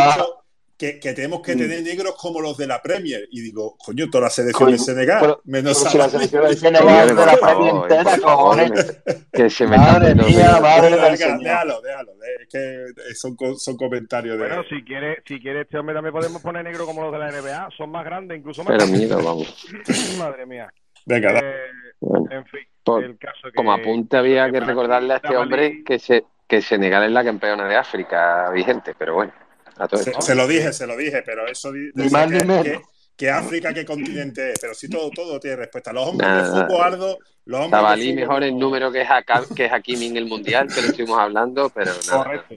que, 0.76 1.00
que 1.00 1.14
tenemos 1.14 1.40
que 1.40 1.56
tener 1.56 1.82
negros 1.82 2.14
como 2.18 2.40
los 2.40 2.56
de 2.58 2.66
la 2.66 2.82
Premier. 2.82 3.26
Y 3.30 3.40
digo, 3.40 3.76
coño, 3.78 4.10
toda 4.10 4.24
la 4.24 4.30
selección 4.30 4.70
de 4.70 4.76
Coño, 4.76 4.84
Senegal, 4.84 5.18
pero- 5.20 5.40
menos 5.44 5.78
pero 5.78 5.90
si 5.90 5.96
la 5.98 6.08
selección 6.10 6.44
de 6.48 6.56
Senegal 6.56 7.08
es 7.08 7.16
de 7.16 7.24
la 7.26 7.36
Premier 7.38 7.74
entera, 7.76 8.18
cojones. 8.22 9.02
que 9.32 9.48
se 9.48 9.66
me 9.66 9.78
Madre 9.78 10.14
mía, 10.16 10.58
madre 10.60 10.90
déjalo, 11.16 11.80
déjalo. 11.80 12.12
Es 12.42 12.48
que 12.52 13.14
son, 13.14 13.36
co- 13.36 13.54
son 13.56 13.76
comentarios 13.76 14.36
de. 14.38 14.46
Bueno, 14.48 14.62
si 14.68 14.82
quiere, 14.84 15.22
si 15.26 15.40
quiere 15.40 15.62
este 15.62 15.78
hombre 15.78 15.94
también 15.94 16.12
podemos 16.12 16.42
poner 16.42 16.62
negro 16.64 16.84
como 16.84 17.02
los 17.04 17.12
de 17.12 17.18
la 17.20 17.30
NBA, 17.30 17.68
son 17.76 17.90
más 17.90 18.04
grandes, 18.04 18.38
incluso 18.38 18.62
más. 18.64 18.74
Pero 18.76 18.86
miedo, 18.88 19.16
vamos. 19.22 19.66
Madre 20.18 20.44
mía. 20.46 20.68
Venga, 21.06 21.38
Eh, 21.38 21.54
Bueno, 22.00 22.26
en 22.30 22.44
fin, 22.46 22.60
por- 22.86 23.04
el 23.04 23.18
caso 23.18 23.48
que 23.48 23.52
como 23.52 23.72
apunte 23.72 24.16
había 24.16 24.50
que 24.50 24.60
recordarle 24.60 25.12
a 25.12 25.16
este 25.16 25.36
hombre 25.36 25.82
que, 25.84 25.98
se, 25.98 26.24
que 26.48 26.62
Senegal 26.62 27.04
es 27.04 27.10
la 27.12 27.24
campeona 27.24 27.68
de 27.68 27.76
África 27.76 28.48
vigente, 28.50 28.94
pero 28.98 29.14
bueno, 29.14 29.32
a 29.76 29.86
todo 29.88 30.00
se, 30.02 30.34
lo 30.34 30.46
dije, 30.46 30.72
se 30.72 30.86
lo 30.86 30.96
dije, 30.96 31.22
pero 31.26 31.46
eso 31.46 31.70
Ni 31.72 32.08
más 32.10 32.30
ni 32.30 32.38
que, 32.38 32.44
menos. 32.44 32.64
que- 32.64 32.80
que 33.16 33.30
África, 33.30 33.72
qué 33.72 33.86
continente 33.86 34.52
es. 34.52 34.58
Pero 34.60 34.74
sí, 34.74 34.90
todo, 34.90 35.08
todo 35.10 35.40
tiene 35.40 35.56
respuesta. 35.56 35.90
Los 35.90 36.06
hombres 36.06 36.28
de 36.28 36.36
Nada, 36.36 36.66
fútbol, 36.66 36.82
Aldo, 36.82 37.18
los 37.46 37.60
hombres 37.62 37.80
Zabalí 37.80 38.02
de 38.02 38.12
fútbol. 38.12 38.20
mejor 38.28 38.44
en 38.44 38.58
número 38.58 38.92
que, 38.92 39.02
Haka- 39.06 39.54
que 39.56 39.70
Hakimi 39.70 40.06
en 40.08 40.16
el 40.18 40.26
Mundial, 40.26 40.68
que 40.68 40.82
lo 40.82 40.88
estuvimos 40.88 41.18
hablando, 41.18 41.70
pero 41.70 41.92
nada. 42.10 42.24
Correcto. 42.24 42.54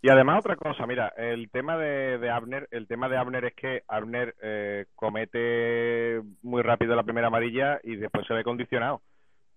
Y 0.00 0.08
además 0.08 0.38
otra 0.40 0.56
cosa, 0.56 0.86
mira, 0.86 1.12
el 1.18 1.50
tema 1.50 1.76
de, 1.76 2.16
de 2.16 2.30
Abner, 2.30 2.66
el 2.70 2.86
tema 2.88 3.08
de 3.10 3.18
Abner 3.18 3.44
es 3.44 3.54
que 3.54 3.82
Abner 3.86 4.34
eh, 4.42 4.86
comete 4.94 6.22
muy 6.42 6.62
rápido 6.62 6.96
la 6.96 7.02
primera 7.02 7.26
amarilla 7.26 7.78
y 7.84 7.96
después 7.96 8.26
se 8.26 8.32
ve 8.32 8.42
condicionado. 8.44 9.02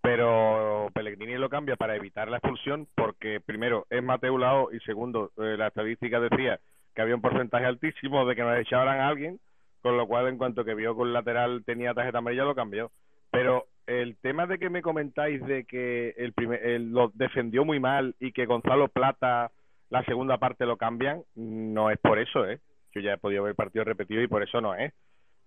Pero 0.05 0.91
Pellegrini 0.93 1.33
lo 1.33 1.49
cambia 1.49 1.77
para 1.77 1.95
evitar 1.95 2.29
la 2.29 2.37
expulsión 2.37 2.87
porque 2.93 3.39
primero 3.43 3.87
es 3.89 4.03
Mateo 4.03 4.37
Lao 4.37 4.71
y 4.71 4.79
segundo 4.81 5.31
eh, 5.37 5.55
la 5.57 5.69
estadística 5.69 6.19
decía 6.19 6.59
que 6.93 7.01
había 7.01 7.15
un 7.15 7.23
porcentaje 7.23 7.65
altísimo 7.65 8.23
de 8.27 8.35
que 8.35 8.43
nos 8.43 8.55
echaran 8.59 8.99
a 8.99 9.07
alguien, 9.07 9.39
con 9.81 9.97
lo 9.97 10.05
cual 10.05 10.27
en 10.27 10.37
cuanto 10.37 10.63
que 10.63 10.75
vio 10.75 10.95
que 10.95 11.01
el 11.01 11.11
lateral 11.11 11.63
tenía 11.65 11.95
tarjeta 11.95 12.19
amarilla 12.19 12.43
lo 12.43 12.53
cambió. 12.53 12.91
Pero 13.31 13.65
el 13.87 14.15
tema 14.17 14.45
de 14.45 14.59
que 14.59 14.69
me 14.69 14.83
comentáis 14.83 15.43
de 15.43 15.65
que 15.65 16.13
el 16.17 16.33
primer, 16.33 16.61
lo 16.81 17.11
defendió 17.15 17.65
muy 17.65 17.79
mal 17.79 18.13
y 18.19 18.31
que 18.31 18.45
Gonzalo 18.45 18.89
Plata 18.89 19.49
la 19.89 20.03
segunda 20.03 20.37
parte 20.37 20.67
lo 20.67 20.77
cambian, 20.77 21.23
no 21.33 21.89
es 21.89 21.97
por 21.97 22.19
eso, 22.19 22.47
¿eh? 22.47 22.59
Yo 22.93 23.01
ya 23.01 23.13
he 23.13 23.17
podido 23.17 23.41
ver 23.41 23.55
partidos 23.55 23.87
repetidos 23.87 24.23
y 24.23 24.27
por 24.27 24.43
eso 24.43 24.61
no 24.61 24.75
es. 24.75 24.93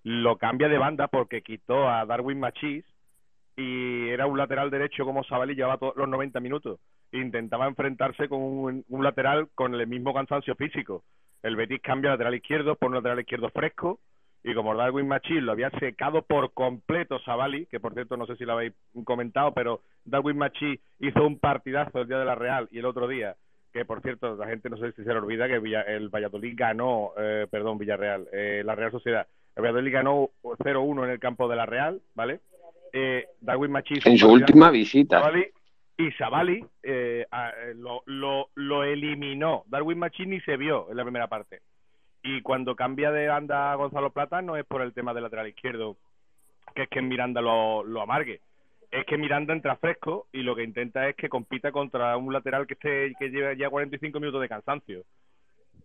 Lo 0.03 0.37
cambia 0.37 0.69
de 0.69 0.79
banda 0.79 1.07
porque 1.07 1.43
quitó 1.43 1.89
a 1.89 2.05
Darwin 2.07 2.41
Machís 2.41 2.85
y 3.59 4.09
era 4.11 4.29
un 4.29 4.39
lateral 4.39 4.71
derecho 4.71 5.05
como 5.05 5.25
Sabali 5.25 5.57
llevaba 5.57 5.79
todos 5.79 5.97
los 5.97 6.09
90 6.09 6.39
minutos. 6.39 6.79
Intentaba 7.11 7.67
enfrentarse 7.67 8.29
con 8.29 8.41
un, 8.41 8.85
lateral 8.89 9.49
con 9.57 9.75
el 9.75 9.85
mismo 9.89 10.15
cansancio 10.15 10.55
físico. 10.55 11.03
El 11.43 11.57
Betis 11.57 11.83
cambia 11.83 12.13
lateral 12.13 12.37
izquierdo 12.37 12.77
por 12.77 12.91
un 12.91 12.95
lateral 12.95 13.19
izquierdo 13.19 13.51
fresco 13.51 13.99
y 14.45 14.55
como 14.55 14.77
Darwin 14.77 15.09
Machís 15.09 15.43
lo 15.43 15.51
había 15.51 15.71
secado 15.71 16.23
por 16.23 16.53
completo 16.53 17.19
Sabali, 17.19 17.67
que 17.67 17.81
por 17.81 17.95
cierto 17.95 18.17
no 18.17 18.27
sé 18.27 18.37
si 18.37 18.45
lo 18.45 18.53
habéis 18.53 18.75
comentado, 19.05 19.53
pero 19.53 19.81
Darwin 20.05 20.39
Machís 20.39 20.79
hizo 21.01 21.27
un 21.27 21.41
partidazo 21.41 22.03
el 22.03 22.07
día 22.07 22.21
de 22.21 22.27
la 22.27 22.37
Real 22.37 22.69
y 22.71 22.79
el 22.79 22.87
otro 22.87 23.09
día, 23.09 23.35
que 23.73 23.85
por 23.85 24.03
cierto 24.03 24.37
la 24.37 24.47
gente 24.47 24.71
no 24.71 24.77
sé 24.77 24.93
si 24.93 25.03
se 25.03 25.13
le 25.13 25.19
olvida 25.19 25.49
que 25.49 25.57
el 25.57 26.09
Valladolid 26.11 26.55
ganó, 26.57 27.11
eh, 27.19 27.49
perdón, 27.51 27.79
Villarreal, 27.79 28.29
eh, 28.33 28.63
la 28.65 28.77
Real 28.77 28.93
Sociedad, 28.93 29.27
el 29.57 29.65
Valladolid 29.65 29.93
ganó 29.93 30.31
0-1 30.45 31.05
en 31.05 31.11
el 31.11 31.19
campo 31.19 31.49
de 31.49 31.57
la 31.57 31.67
Real, 31.67 32.01
¿vale? 32.15 32.39
Eh, 32.93 33.27
Darwin 33.41 33.71
Machís 33.71 33.99
hizo 33.99 34.09
En 34.09 34.19
su 34.19 34.31
última 34.31 34.71
visita. 34.71 35.31
Y 35.97 36.13
Sabali 36.13 36.65
eh, 36.83 37.27
eh, 37.31 37.75
lo, 37.75 38.03
lo, 38.07 38.51
lo 38.55 38.85
eliminó. 38.85 39.65
Darwin 39.67 39.99
Machís 39.99 40.29
ni 40.29 40.41
se 40.43 40.57
vio 40.57 40.89
en 40.91 40.97
la 40.97 41.03
primera 41.03 41.27
parte. 41.27 41.61
Y 42.23 42.41
cuando 42.43 42.77
cambia 42.77 43.11
de 43.11 43.27
banda 43.27 43.73
a 43.73 43.75
Gonzalo 43.75 44.11
Plata 44.11 44.41
no 44.41 44.57
es 44.57 44.65
por 44.65 44.83
el 44.83 44.93
tema 44.93 45.13
del 45.13 45.25
lateral 45.25 45.49
izquierdo, 45.49 45.97
que 46.75 46.83
es 46.83 46.89
que 46.89 47.03
Miranda 47.03 47.41
lo, 47.41 47.83
lo 47.83 48.01
amargue. 48.01 48.41
Es 48.91 49.05
que 49.07 49.19
Miranda 49.19 49.53
entra 49.53 49.77
fresco 49.77 50.29
y 50.33 50.43
lo 50.43 50.55
que 50.55 50.63
intenta 50.63 51.09
es 51.09 51.17
que 51.17 51.29
compita 51.29 51.73
contra 51.73 52.17
un 52.17 52.33
lateral 52.33 52.67
que 52.67 52.75
esté 52.75 53.13
que 53.19 53.31
lleva 53.31 53.55
ya 53.55 53.69
45 53.69 54.21
minutos 54.21 54.41
de 54.41 54.49
cansancio. 54.49 55.03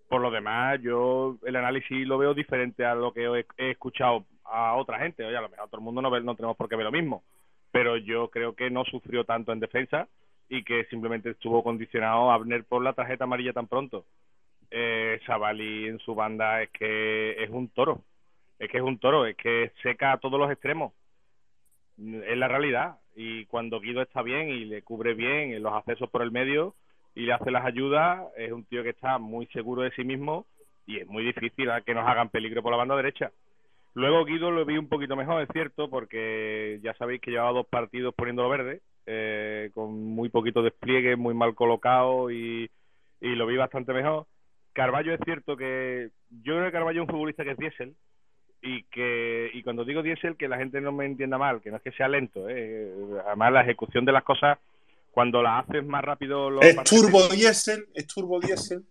Por 0.09 0.21
lo 0.21 0.29
demás, 0.29 0.79
yo 0.81 1.37
el 1.43 1.55
análisis 1.55 2.07
lo 2.07 2.17
veo 2.19 2.33
diferente 2.33 2.85
a 2.85 2.93
lo 2.93 3.11
que 3.13 3.45
he 3.57 3.71
escuchado 3.71 4.25
a 4.45 4.75
otra 4.75 4.99
gente. 4.99 5.23
Oye, 5.25 5.37
a 5.37 5.41
lo 5.41 5.49
mejor 5.49 5.67
todo 5.69 5.79
el 5.79 5.83
mundo 5.85 6.01
no, 6.01 6.09
ve- 6.11 6.21
no 6.21 6.35
tenemos 6.35 6.57
por 6.57 6.69
qué 6.69 6.75
ver 6.75 6.85
lo 6.85 6.91
mismo. 6.91 7.23
Pero 7.71 7.97
yo 7.97 8.29
creo 8.29 8.55
que 8.55 8.69
no 8.69 8.83
sufrió 8.85 9.23
tanto 9.23 9.51
en 9.51 9.59
defensa 9.59 10.07
y 10.49 10.63
que 10.63 10.85
simplemente 10.85 11.31
estuvo 11.31 11.63
condicionado 11.63 12.29
a 12.29 12.35
Abner 12.35 12.63
por 12.65 12.83
la 12.83 12.93
tarjeta 12.93 13.23
amarilla 13.23 13.53
tan 13.53 13.67
pronto. 13.67 14.05
Eh, 14.69 15.19
en 15.27 15.99
su 15.99 16.15
banda 16.15 16.61
es 16.61 16.69
que 16.71 17.43
es 17.43 17.49
un 17.49 17.69
toro. 17.69 18.01
Es 18.59 18.69
que 18.69 18.77
es 18.77 18.83
un 18.83 18.99
toro, 18.99 19.25
es 19.25 19.35
que 19.35 19.71
seca 19.81 20.11
a 20.13 20.17
todos 20.19 20.39
los 20.39 20.51
extremos. 20.51 20.93
Es 21.97 22.37
la 22.37 22.47
realidad. 22.47 22.97
Y 23.15 23.45
cuando 23.45 23.79
Guido 23.79 24.01
está 24.01 24.21
bien 24.21 24.49
y 24.49 24.65
le 24.65 24.81
cubre 24.81 25.13
bien 25.13 25.53
en 25.53 25.63
los 25.63 25.73
accesos 25.73 26.09
por 26.09 26.21
el 26.23 26.31
medio 26.31 26.75
y 27.15 27.21
le 27.25 27.33
hace 27.33 27.51
las 27.51 27.65
ayudas, 27.65 28.25
es 28.37 28.51
un 28.51 28.65
tío 28.65 28.81
que 28.83 28.89
está 28.89 29.19
muy 29.19 29.45
seguro 29.47 29.83
de 29.83 29.91
sí 29.91 30.03
mismo 30.03 30.45
y 30.87 30.99
es 30.99 31.07
muy 31.07 31.23
difícil 31.23 31.69
que 31.85 31.93
nos 31.93 32.07
hagan 32.07 32.29
peligro 32.29 32.63
por 32.63 32.71
la 32.71 32.77
banda 32.77 32.95
derecha. 32.95 33.31
Luego 33.95 34.25
Guido 34.25 34.49
lo 34.49 34.65
vi 34.65 34.77
un 34.77 34.89
poquito 34.89 35.15
mejor, 35.15 35.43
es 35.43 35.49
cierto, 35.53 35.89
porque 35.89 36.79
ya 36.83 36.93
sabéis 36.95 37.21
que 37.21 37.31
llevaba 37.31 37.51
dos 37.51 37.67
partidos 37.67 38.13
poniéndolo 38.15 38.49
verde, 38.49 38.81
eh, 39.05 39.69
con 39.73 39.93
muy 39.93 40.29
poquito 40.29 40.63
despliegue, 40.63 41.15
muy 41.15 41.35
mal 41.35 41.53
colocado 41.53 42.31
y, 42.31 42.69
y 43.21 43.35
lo 43.35 43.45
vi 43.45 43.55
bastante 43.57 43.93
mejor. 43.93 44.25
Carballo 44.73 45.13
es 45.13 45.19
cierto 45.23 45.55
que 45.55 46.09
yo 46.29 46.55
creo 46.55 46.65
que 46.65 46.71
Carballo 46.71 47.03
es 47.03 47.07
un 47.07 47.13
futbolista 47.13 47.43
que 47.43 47.51
es 47.51 47.57
diésel 47.57 47.95
y 48.61 48.83
que 48.83 49.51
y 49.53 49.61
cuando 49.61 49.85
digo 49.85 50.01
diésel 50.01 50.37
que 50.37 50.47
la 50.47 50.57
gente 50.57 50.81
no 50.81 50.91
me 50.91 51.05
entienda 51.05 51.37
mal, 51.37 51.61
que 51.61 51.69
no 51.69 51.77
es 51.77 51.83
que 51.83 51.91
sea 51.91 52.07
lento, 52.07 52.49
eh, 52.49 52.91
además 53.27 53.53
la 53.53 53.61
ejecución 53.61 54.05
de 54.05 54.13
las 54.13 54.23
cosas 54.23 54.57
cuando 55.11 55.43
las 55.43 55.63
haces 55.63 55.85
más 55.85 56.03
rápido 56.03 56.49
los 56.49 56.65
Es 56.65 56.75
turbo 56.83 57.27
diésel, 57.27 57.85
es 57.93 58.07
turbo 58.07 58.39
diésel. 58.39 58.83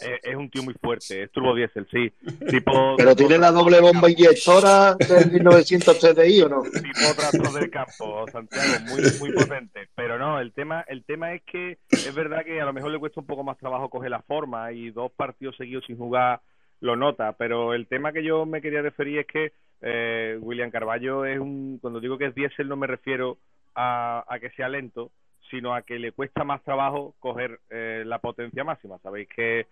Es, 0.00 0.20
es 0.22 0.36
un 0.36 0.50
tío 0.50 0.62
muy 0.62 0.74
fuerte, 0.74 1.24
es 1.24 1.32
turbo 1.32 1.54
diésel, 1.54 1.86
sí. 1.90 2.12
Tipo, 2.48 2.94
¿Pero 2.98 3.16
tiene 3.16 3.38
la 3.38 3.50
doble 3.50 3.80
bomba 3.80 4.10
inyectora 4.10 4.94
del 4.94 5.32
1900 5.32 5.98
TDI 5.98 6.42
o 6.42 6.48
no? 6.48 6.62
tipo 6.62 7.14
tractor 7.16 7.60
del 7.60 7.70
campo, 7.70 8.26
Santiago, 8.30 8.84
muy, 8.88 9.02
muy 9.20 9.32
potente. 9.32 9.88
Pero 9.94 10.18
no, 10.18 10.40
el 10.40 10.52
tema, 10.52 10.84
el 10.88 11.04
tema 11.04 11.34
es 11.34 11.42
que 11.42 11.78
es 11.90 12.14
verdad 12.14 12.44
que 12.44 12.60
a 12.60 12.64
lo 12.64 12.72
mejor 12.72 12.90
le 12.90 12.98
cuesta 12.98 13.20
un 13.20 13.26
poco 13.26 13.44
más 13.44 13.58
trabajo 13.58 13.90
coger 13.90 14.10
la 14.10 14.22
forma 14.22 14.72
y 14.72 14.90
dos 14.90 15.12
partidos 15.12 15.56
seguidos 15.56 15.84
sin 15.86 15.96
jugar 15.96 16.40
lo 16.80 16.96
nota. 16.96 17.32
Pero 17.32 17.74
el 17.74 17.86
tema 17.86 18.12
que 18.12 18.24
yo 18.24 18.46
me 18.46 18.62
quería 18.62 18.82
referir 18.82 19.20
es 19.20 19.26
que 19.26 19.52
eh, 19.82 20.38
William 20.40 20.70
Carballo 20.70 21.24
es 21.24 21.38
un, 21.38 21.78
cuando 21.80 22.00
digo 22.00 22.18
que 22.18 22.26
es 22.26 22.34
diésel 22.34 22.68
no 22.68 22.76
me 22.76 22.86
refiero 22.86 23.38
a, 23.74 24.24
a 24.28 24.38
que 24.38 24.50
sea 24.50 24.68
lento, 24.68 25.10
sino 25.50 25.74
a 25.74 25.82
que 25.82 25.98
le 25.98 26.12
cuesta 26.12 26.44
más 26.44 26.62
trabajo 26.62 27.14
coger 27.18 27.60
eh, 27.70 28.04
la 28.06 28.18
potencia 28.18 28.64
máxima. 28.64 28.98
Sabéis 28.98 29.28
que 29.34 29.66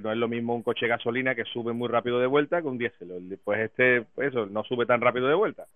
no 0.00 0.10
es 0.10 0.16
lo 0.18 0.28
mismo 0.28 0.54
un 0.54 0.62
coche 0.62 0.86
de 0.86 0.90
gasolina 0.90 1.34
que 1.34 1.44
sube 1.44 1.72
muy 1.72 1.88
rápido 1.88 2.18
de 2.18 2.26
vuelta 2.26 2.62
que 2.62 2.68
un 2.68 2.78
diésel. 2.78 3.10
El- 3.10 3.38
Pues 3.44 3.60
este, 3.60 4.02
pues 4.14 4.28
eso, 4.28 4.46
no 4.46 4.64
sube 4.64 4.86
tan 4.86 5.00
rápido 5.00 5.28
de 5.28 5.34
vuelta. 5.34 5.66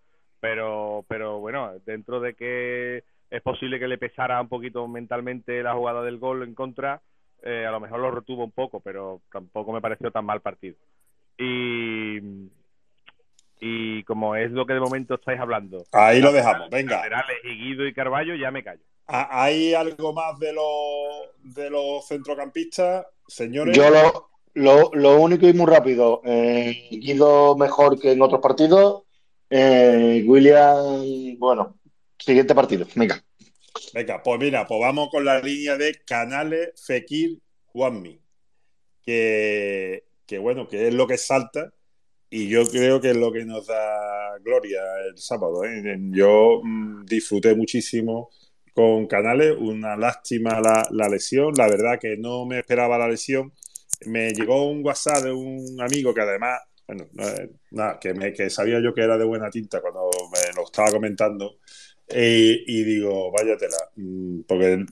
Pero, 0.40 1.04
pero 1.08 1.38
bueno, 1.40 1.72
dentro 1.84 2.20
de 2.20 2.34
que 2.34 3.04
es 3.30 3.42
posible 3.42 3.78
que 3.78 3.88
le 3.88 3.98
pesara 3.98 4.40
un 4.40 4.48
poquito 4.48 4.86
mentalmente 4.86 5.62
la 5.62 5.74
jugada 5.74 6.02
del 6.02 6.18
gol 6.18 6.42
en 6.44 6.54
contra, 6.54 7.00
eh, 7.42 7.66
a 7.66 7.70
lo 7.70 7.80
mejor 7.80 8.00
lo 8.00 8.10
retuvo 8.10 8.44
un 8.44 8.52
poco, 8.52 8.80
pero 8.80 9.20
tampoco 9.32 9.72
me 9.72 9.80
pareció 9.80 10.10
tan 10.10 10.24
mal 10.24 10.40
partido. 10.40 10.76
Y, 11.38 12.18
y 13.60 14.02
como 14.04 14.36
es 14.36 14.50
lo 14.52 14.66
que 14.66 14.74
de 14.74 14.80
momento 14.80 15.14
estáis 15.14 15.40
hablando, 15.40 15.84
Ahí 15.92 16.20
lo 16.20 16.32
dejamos, 16.32 16.68
venga. 16.70 16.96
laterales 16.96 17.36
y 17.44 17.48
Guido 17.56 17.86
y 17.86 17.92
Carballo, 17.94 18.34
ya 18.34 18.50
me 18.50 18.62
callo. 18.62 18.82
¿Ha- 19.08 19.44
¿Hay 19.44 19.72
algo 19.74 20.12
más 20.12 20.38
de 20.38 20.52
los, 20.52 21.54
de 21.54 21.70
los 21.70 22.06
centrocampistas, 22.06 23.06
señores? 23.28 23.76
Yo 23.76 23.90
lo, 23.90 24.30
lo, 24.54 24.90
lo 24.94 25.20
único 25.20 25.46
y 25.46 25.52
muy 25.52 25.66
rápido, 25.66 26.20
eh, 26.24 26.88
Guido 26.90 27.56
mejor 27.56 27.98
que 27.98 28.12
en 28.12 28.22
otros 28.22 28.40
partidos. 28.40 29.02
eh, 29.50 30.24
William, 30.26 31.38
bueno, 31.38 31.78
siguiente 32.18 32.54
partido, 32.54 32.86
venga. 32.94 33.22
Venga, 33.92 34.22
pues 34.22 34.40
mira, 34.40 34.66
pues 34.66 34.80
vamos 34.80 35.08
con 35.10 35.24
la 35.24 35.40
línea 35.40 35.76
de 35.76 35.94
Canales, 36.06 36.70
Fekir, 36.84 37.38
Juanmi. 37.66 38.20
Que, 39.04 40.04
que 40.26 40.38
bueno, 40.38 40.66
que 40.66 40.88
es 40.88 40.94
lo 40.94 41.06
que 41.06 41.16
salta 41.16 41.72
y 42.28 42.48
yo 42.48 42.64
creo 42.66 43.00
que 43.00 43.10
es 43.10 43.16
lo 43.16 43.30
que 43.32 43.44
nos 43.44 43.66
da 43.66 44.36
gloria 44.42 44.80
el 45.08 45.16
sábado. 45.18 45.64
¿eh? 45.64 45.96
Yo 46.10 46.60
mm, 46.64 47.04
disfruté 47.06 47.54
muchísimo 47.54 48.30
con 48.76 49.06
Canales, 49.06 49.56
una 49.58 49.96
lástima 49.96 50.60
la, 50.60 50.86
la 50.90 51.08
lesión, 51.08 51.54
la 51.56 51.66
verdad 51.66 51.98
que 51.98 52.18
no 52.18 52.44
me 52.44 52.58
esperaba 52.58 52.98
la 52.98 53.08
lesión. 53.08 53.50
Me 54.04 54.32
llegó 54.34 54.70
un 54.70 54.84
WhatsApp 54.84 55.24
de 55.24 55.32
un 55.32 55.80
amigo 55.80 56.12
que 56.12 56.20
además, 56.20 56.60
bueno, 56.86 57.06
no, 57.14 57.26
eh, 57.26 57.50
nada, 57.70 57.98
que, 57.98 58.12
me, 58.12 58.34
que 58.34 58.50
sabía 58.50 58.78
yo 58.82 58.92
que 58.92 59.00
era 59.00 59.16
de 59.16 59.24
buena 59.24 59.48
tinta 59.48 59.80
cuando 59.80 60.10
me 60.30 60.54
lo 60.54 60.64
estaba 60.64 60.90
comentando. 60.90 61.56
Eh, 62.06 62.64
y 62.66 62.84
digo, 62.84 63.32
váyatela, 63.32 63.78
mm, 63.96 64.40
porque 64.46 64.84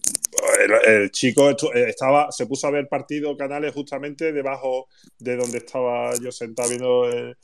el, 0.87 1.11
chico 1.11 1.51
eh, 1.51 1.89
estaba, 1.89 2.33
se 2.33 2.47
puso 2.47 2.67
a 2.67 2.71
ver 2.71 2.89
partido 2.89 3.37
canales 3.37 3.75
justamente 3.75 4.33
debajo 4.33 4.89
de 5.19 5.37
donde 5.37 5.59
estaba 5.59 6.15
yo 6.23 6.33
sentado 6.33 6.71
viendo 6.71 7.05
el, 7.11 7.37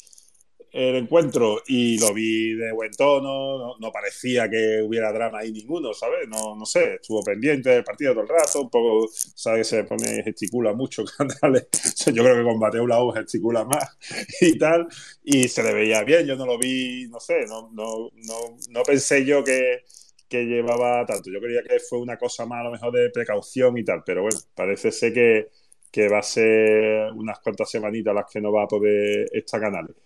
el 0.72 0.96
encuentro 0.96 1.62
y 1.66 1.98
lo 1.98 2.14
vi 2.14 2.54
de 2.54 2.72
buen 2.72 2.92
tono, 2.92 3.58
no, 3.58 3.74
no 3.78 3.92
parecía 3.92 4.48
que 4.48 4.82
hubiera 4.82 5.12
drama 5.12 5.40
ahí 5.40 5.52
ninguno, 5.52 5.92
¿sabes? 5.94 6.28
No, 6.28 6.54
no 6.56 6.64
sé, 6.66 6.94
estuvo 6.94 7.22
pendiente 7.22 7.70
del 7.70 7.84
partido 7.84 8.12
todo 8.12 8.22
el 8.22 8.28
rato, 8.28 8.62
un 8.62 8.70
poco, 8.70 9.08
¿sabes? 9.12 9.66
Se 9.68 9.84
pone, 9.84 10.22
gesticula 10.22 10.72
mucho 10.74 11.04
Canales, 11.18 11.68
yo 12.06 12.22
creo 12.22 12.36
que 12.36 12.44
con 12.44 12.58
Mateo 12.58 12.86
Lau 12.86 13.10
gesticula 13.12 13.64
más 13.64 13.98
y 14.40 14.58
tal, 14.58 14.86
y 15.24 15.48
se 15.48 15.62
le 15.62 15.74
veía 15.74 16.04
bien, 16.04 16.26
yo 16.26 16.36
no 16.36 16.46
lo 16.46 16.58
vi, 16.58 17.08
no 17.08 17.20
sé, 17.20 17.46
no, 17.46 17.70
no, 17.72 18.10
no, 18.14 18.56
no 18.70 18.82
pensé 18.82 19.24
yo 19.24 19.42
que, 19.44 19.82
que 20.28 20.44
llevaba 20.44 21.04
tanto, 21.06 21.30
yo 21.30 21.40
creía 21.40 21.62
que 21.62 21.80
fue 21.80 21.98
una 21.98 22.16
cosa 22.16 22.46
más 22.46 22.60
a 22.60 22.64
lo 22.64 22.70
mejor 22.72 22.92
de 22.92 23.10
precaución 23.10 23.76
y 23.78 23.84
tal, 23.84 24.02
pero 24.04 24.22
bueno, 24.22 24.38
parece 24.54 24.92
ser 24.92 25.12
que, 25.12 25.48
que 25.90 26.08
va 26.08 26.18
a 26.18 26.22
ser 26.22 27.10
unas 27.12 27.40
cuantas 27.40 27.70
semanitas 27.70 28.14
las 28.14 28.26
que 28.30 28.40
no 28.40 28.52
va 28.52 28.64
a 28.64 28.68
poder 28.68 29.28
estar 29.32 29.60
Canales. 29.60 29.96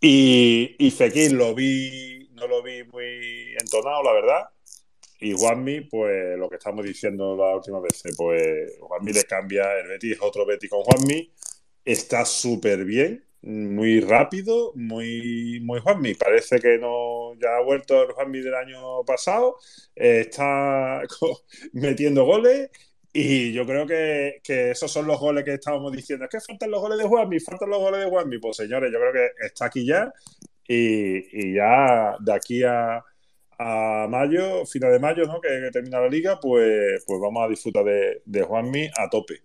Y, 0.00 0.76
y 0.78 1.30
lo 1.30 1.54
vi, 1.54 2.28
no 2.32 2.46
lo 2.46 2.62
vi 2.62 2.84
muy 2.84 3.54
entonado, 3.58 4.02
la 4.02 4.12
verdad. 4.12 4.48
Y 5.20 5.32
Juanmi, 5.32 5.82
pues 5.82 6.38
lo 6.38 6.48
que 6.48 6.56
estamos 6.56 6.84
diciendo 6.84 7.36
la 7.36 7.56
última 7.56 7.80
vez, 7.80 8.02
pues 8.16 8.78
Juanmi 8.80 9.12
le 9.12 9.24
cambia, 9.24 9.78
el 9.78 9.88
Betis 9.88 10.18
otro 10.20 10.44
Betis 10.44 10.68
con 10.70 10.82
Juanmi, 10.82 11.32
está 11.84 12.24
súper 12.26 12.84
bien, 12.84 13.24
muy 13.42 14.00
rápido, 14.00 14.72
muy, 14.74 15.60
muy 15.62 15.80
Juanmi. 15.80 16.14
Parece 16.14 16.58
que 16.60 16.78
no 16.78 17.34
ya 17.40 17.56
ha 17.56 17.62
vuelto 17.62 18.02
el 18.02 18.12
Juanmi 18.12 18.40
del 18.40 18.54
año 18.54 19.04
pasado, 19.06 19.56
eh, 19.94 20.20
está 20.28 21.02
metiendo 21.72 22.24
goles 22.24 22.70
y 23.18 23.52
yo 23.52 23.64
creo 23.64 23.86
que, 23.86 24.40
que, 24.44 24.72
esos 24.72 24.92
son 24.92 25.06
los 25.06 25.18
goles 25.18 25.42
que 25.42 25.54
estábamos 25.54 25.90
diciendo. 25.90 26.26
Es 26.26 26.30
que 26.30 26.40
faltan 26.40 26.70
los 26.70 26.82
goles 26.82 26.98
de 26.98 27.04
Juanmi, 27.04 27.40
faltan 27.40 27.70
los 27.70 27.78
goles 27.78 28.00
de 28.00 28.10
Juanmi. 28.10 28.38
Pues 28.38 28.58
señores, 28.58 28.92
yo 28.92 28.98
creo 28.98 29.12
que 29.12 29.46
está 29.46 29.64
aquí 29.66 29.86
ya 29.86 30.12
y, 30.68 31.16
y 31.32 31.54
ya 31.54 32.14
de 32.20 32.34
aquí 32.34 32.62
a, 32.62 33.02
a, 33.58 34.06
mayo, 34.10 34.66
final 34.66 34.92
de 34.92 34.98
mayo, 34.98 35.24
¿no? 35.24 35.40
Que, 35.40 35.48
que, 35.48 35.70
termina 35.70 36.00
la 36.00 36.08
liga, 36.08 36.38
pues, 36.38 37.02
pues 37.06 37.18
vamos 37.18 37.42
a 37.42 37.48
disfrutar 37.48 37.84
de, 37.84 38.20
de 38.22 38.42
Juanmi 38.42 38.90
a 38.94 39.08
tope 39.08 39.40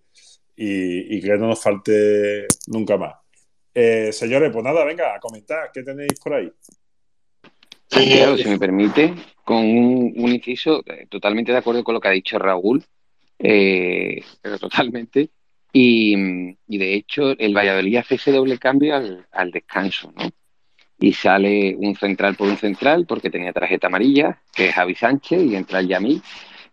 y, 0.54 1.16
y, 1.16 1.22
que 1.22 1.30
no 1.38 1.48
nos 1.48 1.62
falte 1.62 2.46
nunca 2.66 2.98
más. 2.98 3.14
Eh, 3.74 4.12
señores, 4.12 4.50
pues 4.52 4.64
nada, 4.64 4.84
venga, 4.84 5.14
a 5.14 5.18
comentar, 5.18 5.70
¿qué 5.72 5.82
tenéis 5.82 6.20
por 6.22 6.34
ahí? 6.34 6.52
Santiago, 7.86 8.36
si 8.36 8.48
me 8.48 8.58
permite, 8.58 9.14
con 9.44 9.56
un, 9.56 10.12
un 10.14 10.28
inciso, 10.28 10.82
eh, 10.84 11.06
totalmente 11.08 11.52
de 11.52 11.58
acuerdo 11.58 11.82
con 11.82 11.94
lo 11.94 12.00
que 12.00 12.08
ha 12.08 12.12
dicho 12.12 12.38
Raúl, 12.38 12.84
eh, 13.42 14.22
pero 14.40 14.58
totalmente. 14.58 15.30
Y, 15.72 16.14
de 16.66 16.94
hecho, 16.94 17.36
el 17.38 17.56
Valladolid 17.56 17.96
hace 17.96 18.14
ese 18.16 18.30
doble 18.30 18.58
cambio 18.58 18.94
al, 18.94 19.50
descanso, 19.50 20.12
¿no? 20.14 20.30
Y 20.98 21.12
sale 21.14 21.74
un 21.76 21.96
central 21.96 22.36
por 22.36 22.48
un 22.48 22.58
central, 22.58 23.06
porque 23.06 23.30
tenía 23.30 23.52
tarjeta 23.52 23.88
amarilla, 23.88 24.40
que 24.54 24.68
es 24.68 24.74
Javi 24.74 24.94
Sánchez, 24.94 25.42
y 25.42 25.56
entra 25.56 25.80
el 25.80 25.88
Yamil, 25.88 26.22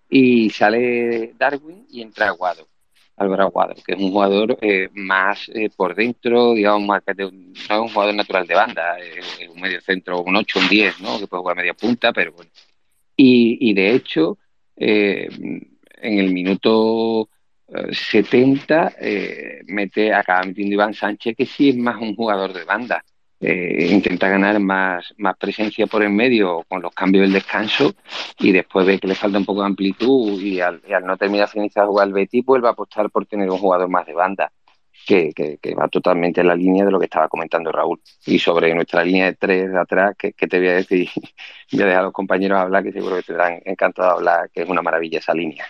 y 0.10 0.50
sale 0.52 1.34
Darwin 1.38 1.86
y 1.90 2.02
entra 2.02 2.28
Aguado, 2.28 2.68
Álvaro 3.16 3.44
Aguado, 3.44 3.76
que 3.86 3.94
es 3.94 4.00
un 4.00 4.12
jugador 4.12 4.58
eh, 4.62 4.90
más 4.94 5.50
eh, 5.50 5.70
por 5.76 5.96
dentro, 5.96 6.54
digamos, 6.54 6.88
más 6.88 7.04
que 7.04 7.14
no 7.16 7.30
es 7.54 7.70
un 7.70 7.90
jugador 7.90 8.14
natural 8.14 8.46
de 8.46 8.56
banda, 8.56 9.00
es 9.00 9.48
un 9.50 9.62
medio 9.62 9.82
centro, 9.82 10.22
un 10.22 10.36
8, 10.36 10.60
un 10.60 10.70
10, 10.70 11.02
¿no? 11.02 11.20
Que 11.20 11.28
puede 11.28 11.42
jugar 11.42 11.58
media 11.58 11.74
punta, 11.74 12.12
pero 12.12 12.34
bueno. 12.34 12.52
Y, 13.16 13.70
y 13.70 13.74
de 13.74 13.96
hecho, 13.96 14.38
eh, 14.76 15.30
en 16.02 16.20
el 16.20 16.32
minuto 16.34 17.30
70 17.92 18.94
eh, 19.00 19.62
mete, 19.68 20.14
acaba 20.14 20.44
metiendo 20.44 20.74
Iván 20.74 20.94
Sánchez, 20.94 21.36
que 21.36 21.46
sí 21.46 21.70
es 21.70 21.78
más 21.78 22.02
un 22.02 22.16
jugador 22.16 22.54
de 22.54 22.66
banda. 22.66 23.04
Eh, 23.42 23.88
intenta 23.92 24.28
ganar 24.28 24.60
más, 24.60 25.14
más 25.18 25.38
presencia 25.38 25.88
por 25.88 26.04
el 26.04 26.10
medio 26.10 26.66
con 26.68 26.82
los 26.82 26.94
cambios 26.94 27.24
del 27.24 27.32
descanso 27.32 27.94
y 28.38 28.52
después 28.52 28.86
ve 28.86 29.00
que 29.00 29.08
le 29.08 29.16
falta 29.16 29.38
un 29.38 29.46
poco 29.46 29.62
de 29.62 29.68
amplitud 29.68 30.42
y 30.42 30.60
al, 30.60 30.82
no 31.06 31.16
terminar 31.16 31.48
finalizar 31.48 31.86
jugar 31.86 32.08
el 32.08 32.14
Betis 32.14 32.44
vuelve 32.44 32.68
a 32.68 32.72
apostar 32.72 33.10
por 33.10 33.26
tener 33.28 33.50
un 33.50 33.58
jugador 33.58 33.88
más 33.88 34.06
de 34.06 34.14
banda 34.14 34.52
que, 35.08 35.32
que, 35.34 35.58
que, 35.58 35.74
va 35.74 35.88
totalmente 35.88 36.42
en 36.42 36.48
la 36.48 36.56
línea 36.56 36.84
de 36.84 36.92
lo 36.92 37.00
que 37.00 37.06
estaba 37.06 37.30
comentando 37.30 37.72
Raúl 37.72 38.02
y 38.26 38.40
sobre 38.40 38.76
nuestra 38.76 39.06
línea 39.06 39.28
de 39.28 39.36
tres 39.36 39.72
de 39.72 39.80
atrás 39.80 40.16
que, 40.18 40.34
que 40.34 40.48
te 40.48 40.60
voy 40.60 40.68
a 40.68 40.74
decir 40.74 41.08
voy 41.72 41.84
a 41.84 41.86
dejar 41.86 42.02
a 42.02 42.04
los 42.04 42.14
compañeros 42.14 42.60
hablar 42.60 42.84
que 42.84 42.92
seguro 42.92 43.16
que 43.16 43.24
te 43.24 43.34
darán 43.34 43.62
encantado 43.64 44.10
de 44.10 44.16
hablar 44.16 44.50
que 44.52 44.64
es 44.64 44.70
una 44.70 44.82
maravilla 44.82 45.20
esa 45.20 45.34
línea 45.34 45.66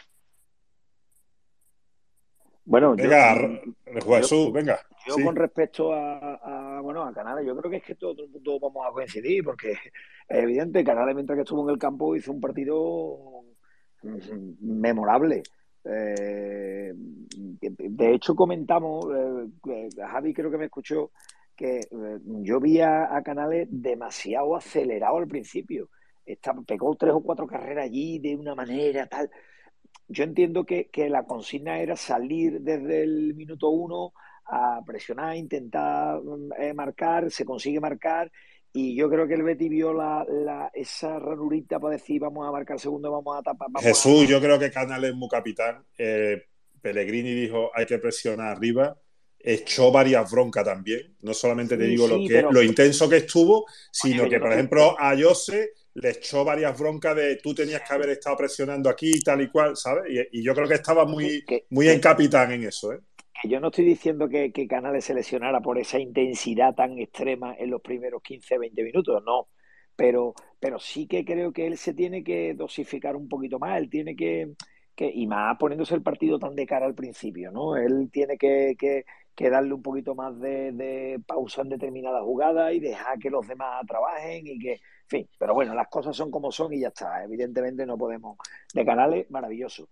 bueno, 2.70 2.96
venga, 2.96 3.36
yo, 3.36 4.14
Jesús, 4.18 4.46
yo, 4.46 4.52
venga. 4.52 4.80
Yo 5.08 5.16
sí. 5.16 5.24
con 5.24 5.36
respecto 5.36 5.92
a, 5.92 6.36
a, 6.78 6.82
bueno, 6.82 7.04
a 7.04 7.12
Canales, 7.12 7.44
yo 7.44 7.56
creo 7.58 7.72
que 7.72 7.78
es 7.78 7.84
que 7.84 7.96
todo 7.96 8.24
el 8.24 8.30
mundo 8.30 8.60
vamos 8.60 8.86
a 8.88 8.92
coincidir, 8.92 9.44
porque 9.44 9.72
es 9.72 9.80
evidente, 10.28 10.84
Canales 10.84 11.16
mientras 11.16 11.36
que 11.36 11.42
estuvo 11.42 11.64
en 11.64 11.74
el 11.74 11.80
campo 11.80 12.16
hizo 12.16 12.32
un 12.32 12.40
partido 12.40 13.42
memorable. 14.62 15.42
Eh, 15.84 16.94
de 16.94 18.14
hecho, 18.14 18.36
comentamos, 18.36 19.08
eh, 19.16 19.90
Javi 19.98 20.32
creo 20.32 20.52
que 20.52 20.60
me 20.60 20.66
escuchó, 20.66 21.10
que 21.56 21.80
eh, 21.80 22.20
yo 22.24 22.60
vi 22.60 22.82
a, 22.82 23.16
a, 23.16 23.24
Canales 23.24 23.68
demasiado 23.72 24.56
acelerado 24.56 25.18
al 25.18 25.28
principio. 25.28 25.90
Está, 26.24 26.54
pegó 26.54 26.96
tres 26.96 27.14
o 27.14 27.22
cuatro 27.22 27.48
carreras 27.48 27.86
allí 27.86 28.20
de 28.20 28.36
una 28.36 28.54
manera 28.54 29.08
tal 29.08 29.32
yo 30.10 30.24
entiendo 30.24 30.66
que, 30.66 30.90
que, 30.90 31.10
la 31.10 31.24
consigna 31.24 31.80
era 31.80 31.96
salir 31.96 32.62
desde 32.62 33.04
el 33.04 33.34
minuto 33.36 33.70
uno 33.70 34.14
a 34.46 34.82
presionar, 34.86 35.36
intentar 35.38 36.20
eh, 36.60 36.74
marcar, 36.74 37.30
se 37.32 37.46
consigue 37.46 37.80
marcar 37.80 38.32
y 38.74 38.96
yo 38.96 39.10
creo 39.10 39.28
que 39.28 39.34
el 39.34 39.44
Betty 39.44 39.68
vio 39.70 39.94
la, 39.94 40.26
la, 40.28 40.72
esa 40.74 41.18
ranurita 41.18 41.80
para 41.80 41.94
decir 41.94 42.22
vamos 42.22 42.48
a 42.48 42.52
marcar 42.52 42.80
segundo, 42.80 43.12
vamos 43.12 43.38
a 43.38 43.42
tapar. 43.42 43.68
Vamos 43.72 43.84
Jesús, 43.84 44.24
a... 44.24 44.26
yo 44.26 44.40
creo 44.40 44.60
que 44.60 44.72
Canales 44.72 45.12
es 45.12 45.16
muy 45.16 45.30
capitán. 45.30 45.84
Eh, 45.98 46.44
Pellegrini 46.82 47.34
dijo 47.34 47.72
hay 47.74 47.86
que 47.86 47.98
presionar 47.98 48.48
arriba. 48.48 48.98
Echó 49.42 49.92
varias 49.92 50.30
broncas 50.30 50.66
también. 50.66 51.16
No 51.22 51.34
solamente 51.34 51.78
te 51.78 51.86
digo 51.86 52.08
sí, 52.08 52.14
lo, 52.14 52.28
que, 52.28 52.34
pero... 52.34 52.52
lo 52.52 52.62
intenso 52.62 53.10
que 53.10 53.18
estuvo, 53.18 53.66
sino 53.92 54.24
Oye, 54.24 54.32
que, 54.32 54.40
por 54.40 54.52
ejemplo, 54.52 54.96
a 55.00 55.16
Jose 55.18 55.72
le 56.02 56.12
echó 56.12 56.46
varias 56.46 56.78
broncas 56.80 57.16
de 57.16 57.36
tú 57.38 57.54
tenías 57.54 57.82
que 57.82 57.94
haber 57.94 58.10
estado 58.10 58.38
presionando 58.38 58.90
aquí 58.90 59.12
y 59.16 59.22
tal 59.22 59.42
y 59.42 59.50
cual, 59.50 59.76
¿sabes? 59.76 60.04
Y, 60.10 60.40
y 60.40 60.44
yo 60.44 60.54
creo 60.54 60.68
que 60.68 60.76
estaba 60.76 61.06
muy, 61.06 61.44
muy 61.70 61.90
en 61.90 62.00
capitán 62.00 62.52
en 62.52 62.64
eso, 62.64 62.94
¿eh? 62.94 63.00
Yo 63.46 63.60
no 63.60 63.68
estoy 63.68 63.86
diciendo 63.86 64.28
que, 64.28 64.52
que, 64.52 64.68
Canales 64.68 65.06
se 65.06 65.14
lesionara 65.14 65.62
por 65.62 65.78
esa 65.78 65.98
intensidad 65.98 66.76
tan 66.76 67.00
extrema 67.00 67.56
en 67.58 67.70
los 67.70 67.82
primeros 67.82 68.22
15, 68.22 68.58
20 68.58 68.84
minutos, 68.84 69.24
no. 69.26 69.48
Pero, 69.96 70.34
pero 70.60 70.80
sí 70.80 71.08
que 71.08 71.24
creo 71.24 71.54
que 71.54 71.68
él 71.68 71.78
se 71.78 71.94
tiene 71.94 72.24
que 72.24 72.54
dosificar 72.54 73.16
un 73.16 73.30
poquito 73.30 73.58
más, 73.58 73.78
él 73.80 73.90
tiene 73.90 74.16
que, 74.16 74.54
que 74.96 75.10
y 75.14 75.28
más 75.28 75.58
poniéndose 75.58 75.96
el 75.96 76.04
partido 76.04 76.38
tan 76.38 76.56
de 76.56 76.66
cara 76.66 76.86
al 76.86 76.96
principio, 76.96 77.52
¿no? 77.52 77.78
Él 77.78 78.10
tiene 78.12 78.38
que, 78.38 78.76
que, 78.78 79.06
que 79.36 79.50
darle 79.50 79.74
un 79.74 79.82
poquito 79.82 80.16
más 80.16 80.38
de, 80.40 80.74
de 80.74 81.22
pausa 81.26 81.62
en 81.62 81.70
determinada 81.70 82.22
jugada 82.22 82.74
y 82.74 82.80
dejar 82.82 83.20
que 83.20 83.30
los 83.30 83.48
demás 83.48 83.86
trabajen 83.88 84.48
y 84.48 84.60
que, 84.60 84.82
fin, 85.10 85.30
pero 85.38 85.54
bueno, 85.54 85.74
las 85.74 85.88
cosas 85.88 86.16
son 86.16 86.32
como 86.32 86.52
son 86.52 86.74
y 86.74 86.80
ya 86.82 86.90
está. 86.90 87.24
Evidentemente 87.24 87.86
no 87.86 87.98
podemos. 87.98 88.38
De 88.74 88.86
canales, 88.86 89.30
maravilloso. 89.30 89.90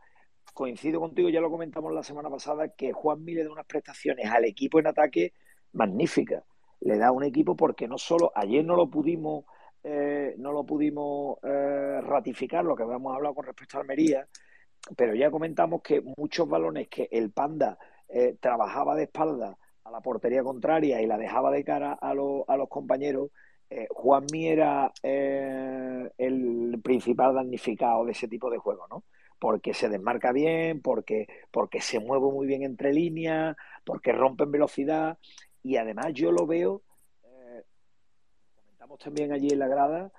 Coincido 0.53 0.99
contigo, 0.99 1.29
ya 1.29 1.41
lo 1.41 1.49
comentamos 1.49 1.91
la 1.91 2.03
semana 2.03 2.29
pasada, 2.29 2.69
que 2.69 2.93
Juan 2.93 3.25
le 3.25 3.43
da 3.43 3.51
unas 3.51 3.65
prestaciones 3.65 4.29
al 4.29 4.45
equipo 4.45 4.79
en 4.79 4.87
ataque 4.87 5.33
magníficas. 5.73 6.43
Le 6.79 6.97
da 6.97 7.11
un 7.11 7.23
equipo 7.23 7.55
porque 7.55 7.87
no 7.87 7.97
solo 7.97 8.31
ayer 8.35 8.63
no 8.63 8.75
lo 8.75 8.89
pudimos, 8.89 9.45
eh, 9.83 10.35
no 10.37 10.51
lo 10.51 10.63
pudimos 10.63 11.37
eh, 11.43 11.99
ratificar, 12.01 12.63
lo 12.63 12.75
que 12.75 12.83
habíamos 12.83 13.15
hablado 13.15 13.35
con 13.35 13.45
respecto 13.45 13.77
a 13.77 13.81
Almería, 13.81 14.27
pero 14.95 15.15
ya 15.15 15.31
comentamos 15.31 15.81
que 15.81 16.01
muchos 16.17 16.47
balones 16.47 16.87
que 16.87 17.09
el 17.11 17.31
Panda 17.31 17.77
eh, 18.07 18.37
trabajaba 18.39 18.95
de 18.95 19.03
espalda 19.03 19.57
a 19.83 19.91
la 19.91 20.01
portería 20.01 20.43
contraria 20.43 21.01
y 21.01 21.07
la 21.07 21.17
dejaba 21.17 21.51
de 21.51 21.63
cara 21.63 21.93
a, 21.93 22.13
lo, 22.13 22.45
a 22.47 22.57
los 22.57 22.69
compañeros, 22.69 23.31
eh, 23.69 23.87
Juanmi 23.89 24.47
era 24.47 24.93
eh, 25.03 26.09
el 26.17 26.79
principal 26.81 27.35
damnificado 27.35 28.05
de 28.05 28.13
ese 28.13 28.27
tipo 28.27 28.49
de 28.49 28.57
juego, 28.57 28.87
¿no? 28.87 29.03
Porque 29.39 29.73
se 29.73 29.89
desmarca 29.89 30.31
bien, 30.31 30.81
porque, 30.81 31.27
porque 31.51 31.81
se 31.81 31.99
mueve 31.99 32.31
muy 32.31 32.47
bien 32.47 32.63
entre 32.63 32.93
líneas, 32.93 33.55
porque 33.83 34.13
rompe 34.13 34.45
en 34.45 34.51
velocidad 34.51 35.17
y 35.63 35.77
además 35.77 36.13
yo 36.13 36.31
lo 36.31 36.47
veo, 36.47 36.81
eh, 37.25 37.63
comentamos 38.55 38.99
también 38.99 39.33
allí 39.33 39.49
en 39.49 39.59
la 39.59 39.67
grada, 39.67 40.11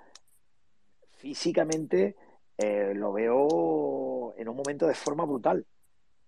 físicamente 1.17 2.15
eh, 2.57 2.93
lo 2.95 3.11
veo 3.11 4.35
en 4.37 4.47
un 4.47 4.55
momento 4.55 4.87
de 4.87 4.93
forma 4.93 5.25
brutal. 5.25 5.65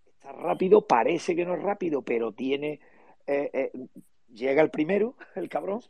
Está 0.05 0.31
rápido, 0.31 0.85
parece 0.87 1.35
que 1.35 1.45
no 1.45 1.53
es 1.53 1.61
rápido, 1.61 2.01
pero 2.01 2.31
tiene... 2.31 2.79
Llega 4.33 4.61
el 4.61 4.69
primero, 4.69 5.15
el 5.35 5.49
cabrón, 5.49 5.81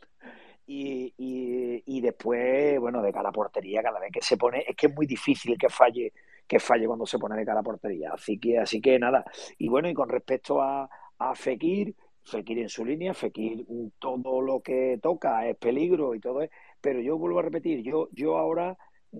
y, 0.66 1.82
y, 1.86 2.00
después, 2.00 2.78
bueno, 2.80 3.02
de 3.02 3.12
cara 3.12 3.30
a 3.30 3.32
portería, 3.32 3.82
cada 3.82 4.00
vez 4.00 4.10
que 4.12 4.22
se 4.22 4.36
pone, 4.36 4.64
es 4.66 4.76
que 4.76 4.86
es 4.86 4.94
muy 4.94 5.06
difícil 5.06 5.56
que 5.58 5.68
falle, 5.68 6.12
que 6.46 6.60
falle 6.60 6.86
cuando 6.86 7.06
se 7.06 7.18
pone 7.18 7.36
de 7.36 7.44
cara 7.44 7.60
a 7.60 7.62
portería. 7.64 8.12
Así 8.12 8.38
que, 8.38 8.58
así 8.58 8.80
que 8.80 8.98
nada. 8.98 9.24
Y 9.58 9.68
bueno, 9.68 9.88
y 9.88 9.94
con 9.94 10.08
respecto 10.08 10.60
a, 10.62 10.88
a 11.18 11.34
Fekir, 11.34 11.94
Fekir 12.24 12.58
en 12.58 12.68
su 12.68 12.84
línea, 12.84 13.14
Fekir 13.14 13.66
todo 13.98 14.40
lo 14.40 14.60
que 14.60 14.98
toca 15.02 15.46
es 15.48 15.56
peligro 15.56 16.14
y 16.14 16.20
todo 16.20 16.42
es, 16.42 16.50
pero 16.80 17.00
yo 17.00 17.18
vuelvo 17.18 17.40
a 17.40 17.42
repetir, 17.42 17.82
yo, 17.82 18.08
yo 18.12 18.36
ahora 18.38 18.76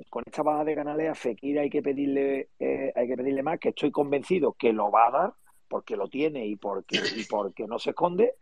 con 0.08 0.22
esta 0.26 0.42
baja 0.42 0.64
de 0.64 0.74
canales 0.74 1.10
a 1.10 1.14
Fekir 1.14 1.58
hay 1.58 1.68
que 1.68 1.82
pedirle, 1.82 2.48
eh, 2.58 2.92
hay 2.94 3.08
que 3.08 3.16
pedirle 3.16 3.42
más, 3.42 3.58
que 3.58 3.70
estoy 3.70 3.90
convencido 3.90 4.54
que 4.54 4.72
lo 4.72 4.90
va 4.90 5.08
a 5.08 5.10
dar, 5.10 5.34
porque 5.68 5.96
lo 5.96 6.08
tiene 6.08 6.46
y 6.46 6.56
porque, 6.56 7.00
y 7.16 7.24
porque 7.24 7.66
no 7.66 7.78
se 7.78 7.90
esconde. 7.90 8.34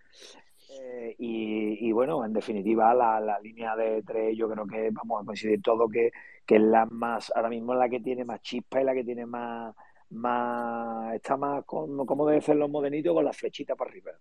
Eh, 0.72 1.16
y, 1.18 1.88
y, 1.88 1.92
bueno, 1.92 2.24
en 2.24 2.32
definitiva, 2.32 2.94
la, 2.94 3.20
la, 3.20 3.40
línea 3.40 3.74
de 3.74 4.02
tres, 4.02 4.36
yo 4.36 4.48
creo 4.48 4.66
que 4.66 4.90
vamos 4.90 5.22
a 5.22 5.26
coincidir 5.26 5.60
todo 5.62 5.88
que, 5.88 6.12
que 6.46 6.56
es 6.56 6.62
la 6.62 6.86
más, 6.86 7.32
ahora 7.34 7.48
mismo 7.48 7.74
la 7.74 7.88
que 7.88 8.00
tiene 8.00 8.24
más 8.24 8.40
chispa 8.40 8.80
y 8.80 8.84
la 8.84 8.94
que 8.94 9.04
tiene 9.04 9.26
más, 9.26 9.74
más 10.10 11.14
está 11.14 11.36
más, 11.36 11.64
como, 11.64 12.06
como 12.06 12.26
debe 12.26 12.40
ser 12.40 12.56
los 12.56 12.70
modenitos, 12.70 13.14
con 13.14 13.24
la 13.24 13.32
flechita 13.32 13.74
para 13.74 13.90
arriba. 13.90 14.12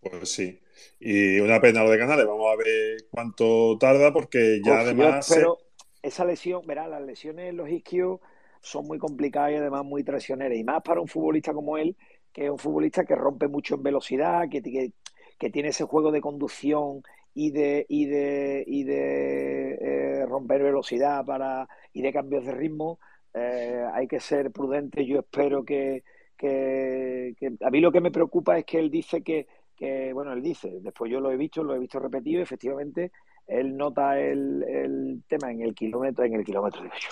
Pues 0.00 0.32
sí. 0.32 0.58
Y 0.98 1.40
una 1.40 1.60
pena 1.60 1.82
lo 1.84 1.90
de 1.90 1.98
Canales. 1.98 2.26
Vamos 2.26 2.52
a 2.52 2.56
ver 2.56 3.06
cuánto 3.10 3.76
tarda, 3.78 4.12
porque 4.12 4.60
ya 4.64 4.72
pues 4.72 4.86
además. 4.86 5.28
Yo 5.28 5.34
espero, 5.34 5.58
esa 6.02 6.24
lesión, 6.24 6.66
verá, 6.66 6.88
las 6.88 7.02
lesiones 7.02 7.50
en 7.50 7.56
los 7.56 7.68
isquios 7.68 8.20
son 8.62 8.86
muy 8.86 8.98
complicadas 8.98 9.52
y 9.52 9.56
además 9.56 9.84
muy 9.84 10.02
traicioneras. 10.02 10.56
Y 10.56 10.64
más 10.64 10.82
para 10.82 11.00
un 11.00 11.08
futbolista 11.08 11.52
como 11.52 11.76
él, 11.76 11.96
que 12.32 12.44
es 12.44 12.50
un 12.50 12.58
futbolista 12.58 13.04
que 13.04 13.14
rompe 13.14 13.48
mucho 13.48 13.74
en 13.74 13.82
velocidad, 13.82 14.48
que, 14.48 14.62
que, 14.62 15.50
tiene 15.50 15.70
ese 15.70 15.84
juego 15.84 16.12
de 16.12 16.20
conducción 16.20 17.02
y 17.34 17.50
de, 17.50 17.86
y 17.88 18.06
de, 18.06 18.64
y 18.66 18.84
de 18.84 19.74
eh, 19.80 20.26
romper 20.26 20.62
velocidad 20.62 21.24
para, 21.24 21.68
y 21.92 22.02
de 22.02 22.12
cambios 22.12 22.44
de 22.44 22.52
ritmo. 22.52 22.98
Eh, 23.34 23.84
hay 23.92 24.06
que 24.06 24.20
ser 24.20 24.50
prudente. 24.50 25.06
Yo 25.06 25.20
espero 25.20 25.64
que, 25.64 26.04
que, 26.36 27.34
que, 27.38 27.52
A 27.64 27.70
mí 27.70 27.80
lo 27.80 27.92
que 27.92 28.00
me 28.00 28.10
preocupa 28.10 28.58
es 28.58 28.64
que 28.64 28.78
él 28.78 28.90
dice 28.90 29.22
que, 29.22 29.46
que, 29.76 30.12
bueno, 30.12 30.32
él 30.32 30.42
dice, 30.42 30.78
después 30.82 31.10
yo 31.10 31.20
lo 31.20 31.30
he 31.30 31.36
visto, 31.36 31.64
lo 31.64 31.74
he 31.74 31.78
visto 31.78 31.98
repetido, 31.98 32.42
efectivamente, 32.42 33.12
él 33.46 33.76
nota 33.76 34.20
el, 34.20 34.62
el 34.62 35.22
tema 35.26 35.50
en 35.50 35.62
el 35.62 35.74
kilómetro, 35.74 36.24
en 36.24 36.34
el 36.34 36.44
kilómetro, 36.44 36.82
digo 36.82 36.94
yo, 37.00 37.08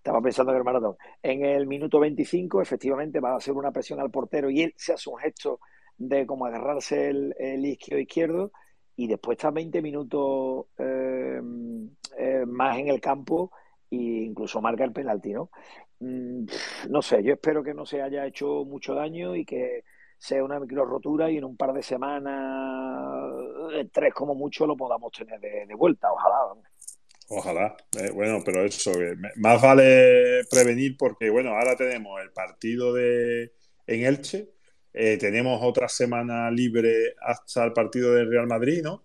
estaba 0.00 0.22
pensando 0.22 0.52
en 0.52 0.58
el 0.58 0.64
maratón, 0.64 0.96
en 1.22 1.44
el 1.44 1.66
minuto 1.66 2.00
25, 2.00 2.62
efectivamente, 2.62 3.20
va 3.20 3.32
a 3.32 3.36
hacer 3.36 3.54
una 3.54 3.70
presión 3.70 4.00
al 4.00 4.10
portero 4.10 4.48
y 4.48 4.62
él 4.62 4.74
se 4.76 4.94
hace 4.94 5.10
un 5.10 5.18
gesto 5.18 5.60
de 5.98 6.26
como 6.26 6.46
agarrarse 6.46 7.10
el, 7.10 7.34
el 7.38 7.66
isquio 7.66 7.98
izquierdo 7.98 8.50
y 8.96 9.06
después 9.08 9.36
está 9.36 9.50
20 9.50 9.82
minutos 9.82 10.66
eh, 10.78 11.40
eh, 12.18 12.44
más 12.46 12.78
en 12.78 12.88
el 12.88 13.00
campo 13.00 13.52
e 13.90 13.96
incluso 13.96 14.62
marca 14.62 14.84
el 14.84 14.92
penalti, 14.92 15.32
¿no? 15.32 15.50
Mm, 16.00 16.46
no 16.88 17.02
sé, 17.02 17.22
yo 17.22 17.34
espero 17.34 17.62
que 17.62 17.74
no 17.74 17.84
se 17.84 18.00
haya 18.00 18.24
hecho 18.26 18.64
mucho 18.64 18.94
daño 18.94 19.36
y 19.36 19.44
que 19.44 19.84
sea 20.16 20.42
una 20.42 20.58
micro 20.60 20.84
rotura 20.86 21.30
y 21.30 21.36
en 21.36 21.44
un 21.44 21.56
par 21.56 21.72
de 21.74 21.82
semanas, 21.82 23.32
eh, 23.74 23.88
tres 23.92 24.14
como 24.14 24.34
mucho, 24.34 24.66
lo 24.66 24.76
podamos 24.76 25.12
tener 25.12 25.40
de, 25.40 25.66
de 25.66 25.74
vuelta, 25.74 26.10
ojalá. 26.10 26.54
Ojalá. 27.32 27.76
Eh, 27.96 28.10
bueno, 28.10 28.40
pero 28.44 28.64
eso, 28.64 28.90
eh, 29.00 29.16
más 29.36 29.62
vale 29.62 30.42
prevenir 30.50 30.96
porque, 30.96 31.30
bueno, 31.30 31.50
ahora 31.50 31.76
tenemos 31.76 32.20
el 32.20 32.32
partido 32.32 32.92
de 32.92 33.52
en 33.86 34.04
Elche, 34.04 34.50
eh, 34.92 35.16
tenemos 35.16 35.60
otra 35.62 35.88
semana 35.88 36.50
libre 36.50 37.14
hasta 37.20 37.64
el 37.64 37.72
partido 37.72 38.12
del 38.14 38.30
Real 38.30 38.48
Madrid, 38.48 38.82
¿no? 38.82 39.04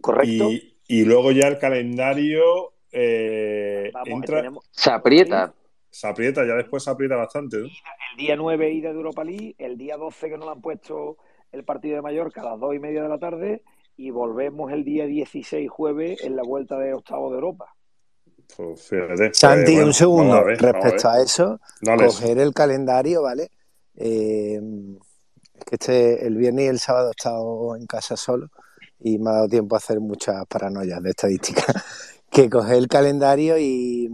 Correcto. 0.00 0.50
Y, 0.50 0.78
y 0.88 1.04
luego 1.04 1.32
ya 1.32 1.48
el 1.48 1.58
calendario 1.58 2.72
eh, 2.92 3.90
Vamos, 3.92 4.08
entra. 4.08 4.36
tenemos 4.38 4.68
Se 4.72 4.90
aprieta. 4.90 5.54
Se 5.90 6.06
aprieta, 6.06 6.46
ya 6.46 6.54
después 6.54 6.82
se 6.82 6.90
aprieta 6.90 7.16
bastante, 7.16 7.58
¿no? 7.58 7.66
el 7.66 8.16
día 8.16 8.36
9 8.36 8.72
ida 8.72 8.90
de 8.90 8.96
Europa 8.96 9.24
League, 9.24 9.54
el 9.58 9.76
día 9.76 9.96
12 9.96 10.30
que 10.30 10.36
nos 10.36 10.46
lo 10.46 10.52
han 10.52 10.62
puesto 10.62 11.18
el 11.52 11.64
partido 11.64 11.96
de 11.96 12.02
Mallorca 12.02 12.42
a 12.42 12.50
las 12.52 12.60
2 12.60 12.76
y 12.76 12.78
media 12.78 13.02
de 13.02 13.08
la 13.08 13.18
tarde 13.18 13.62
y 14.00 14.10
volvemos 14.10 14.72
el 14.72 14.82
día 14.84 15.04
16 15.06 15.70
jueves 15.70 16.22
en 16.24 16.34
la 16.34 16.42
vuelta 16.42 16.78
de 16.78 16.94
octavo 16.94 17.28
de 17.30 17.34
Europa. 17.34 17.66
Pues 18.56 18.80
fíjate. 18.88 19.26
pues, 19.26 19.38
Santi, 19.38 19.72
bueno, 19.72 19.86
un 19.88 19.94
segundo. 19.94 20.32
vamos 20.36 20.42
a 20.42 20.46
ver, 20.46 20.56
vamos 20.62 20.74
a 20.74 20.80
Respecto 20.88 21.08
a 21.10 21.22
eso, 21.22 21.60
Dale. 21.82 22.06
coger 22.06 22.38
el 22.38 22.54
calendario, 22.54 23.22
¿vale? 23.22 23.50
Eh, 23.96 24.58
es 25.54 25.64
que 25.64 25.74
este, 25.76 26.26
el 26.26 26.36
viernes 26.36 26.64
y 26.64 26.68
el 26.68 26.78
sábado 26.78 27.08
he 27.08 27.10
estado 27.10 27.76
en 27.76 27.86
casa 27.86 28.16
solo 28.16 28.48
y 28.98 29.18
me 29.18 29.30
ha 29.30 29.34
dado 29.34 29.48
tiempo 29.48 29.74
a 29.74 29.78
hacer 29.78 30.00
muchas 30.00 30.46
paranoias 30.46 31.02
de 31.02 31.10
estadística. 31.10 31.62
que 32.30 32.48
coger 32.48 32.76
el 32.76 32.88
calendario 32.88 33.58
y, 33.58 34.08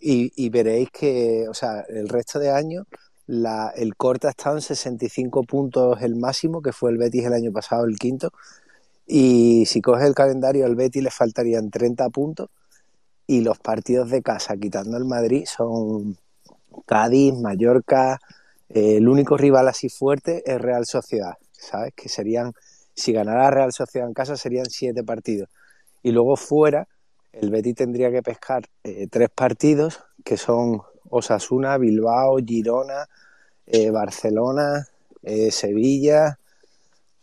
y- 0.00 0.32
y 0.34 0.48
veréis 0.48 0.90
que, 0.90 1.46
o 1.48 1.54
sea, 1.54 1.84
el 1.88 2.08
resto 2.08 2.38
de 2.40 2.50
años 2.50 2.86
la, 3.26 3.70
el 3.76 3.94
corte 3.94 4.26
ha 4.26 4.30
estado 4.30 4.56
en 4.56 4.62
65 4.62 5.42
puntos 5.44 6.00
el 6.02 6.16
máximo, 6.16 6.62
que 6.62 6.72
fue 6.72 6.90
el 6.90 6.96
Betis 6.98 7.26
el 7.26 7.34
año 7.34 7.52
pasado, 7.52 7.84
el 7.84 7.98
quinto. 7.98 8.30
Y 9.10 9.64
si 9.64 9.80
coges 9.80 10.04
el 10.06 10.14
calendario, 10.14 10.66
al 10.66 10.76
Betis 10.76 11.02
le 11.02 11.10
faltarían 11.10 11.70
30 11.70 12.10
puntos 12.10 12.50
y 13.26 13.40
los 13.40 13.58
partidos 13.58 14.10
de 14.10 14.22
casa, 14.22 14.58
quitando 14.58 14.98
el 14.98 15.06
Madrid, 15.06 15.46
son 15.46 16.18
Cádiz, 16.86 17.34
Mallorca. 17.34 18.18
eh, 18.68 18.96
el 18.98 19.08
único 19.08 19.38
rival 19.38 19.66
así 19.68 19.88
fuerte 19.88 20.42
es 20.44 20.60
Real 20.60 20.84
Sociedad, 20.84 21.34
¿sabes? 21.52 21.94
Que 21.96 22.10
serían, 22.10 22.52
si 22.94 23.12
ganara 23.12 23.50
Real 23.50 23.72
Sociedad 23.72 24.08
en 24.08 24.12
casa, 24.14 24.36
serían 24.36 24.66
siete 24.66 25.02
partidos. 25.02 25.48
Y 26.02 26.12
luego 26.12 26.36
fuera, 26.36 26.86
el 27.32 27.50
Betis 27.50 27.76
tendría 27.76 28.10
que 28.10 28.22
pescar 28.22 28.66
eh, 28.84 29.08
tres 29.10 29.30
partidos, 29.30 30.00
que 30.22 30.36
son 30.36 30.82
Osasuna, 31.08 31.78
Bilbao, 31.78 32.36
Girona, 32.44 33.06
eh, 33.66 33.90
Barcelona, 33.90 34.86
Sevilla. 35.50 36.38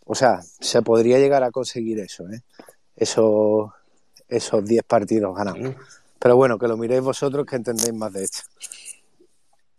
O 0.05 0.15
sea, 0.15 0.39
se 0.59 0.81
podría 0.81 1.17
llegar 1.19 1.43
a 1.43 1.51
conseguir 1.51 1.99
eso, 1.99 2.29
¿eh? 2.29 2.41
Esos, 2.95 3.69
esos 4.27 4.63
10 4.65 4.83
partidos 4.83 5.35
ganados. 5.35 5.75
Pero 6.19 6.35
bueno, 6.37 6.57
que 6.57 6.67
lo 6.67 6.77
miréis 6.77 7.01
vosotros 7.01 7.45
que 7.45 7.55
entendéis 7.57 7.93
más 7.93 8.13
de 8.13 8.23
esto. 8.23 8.39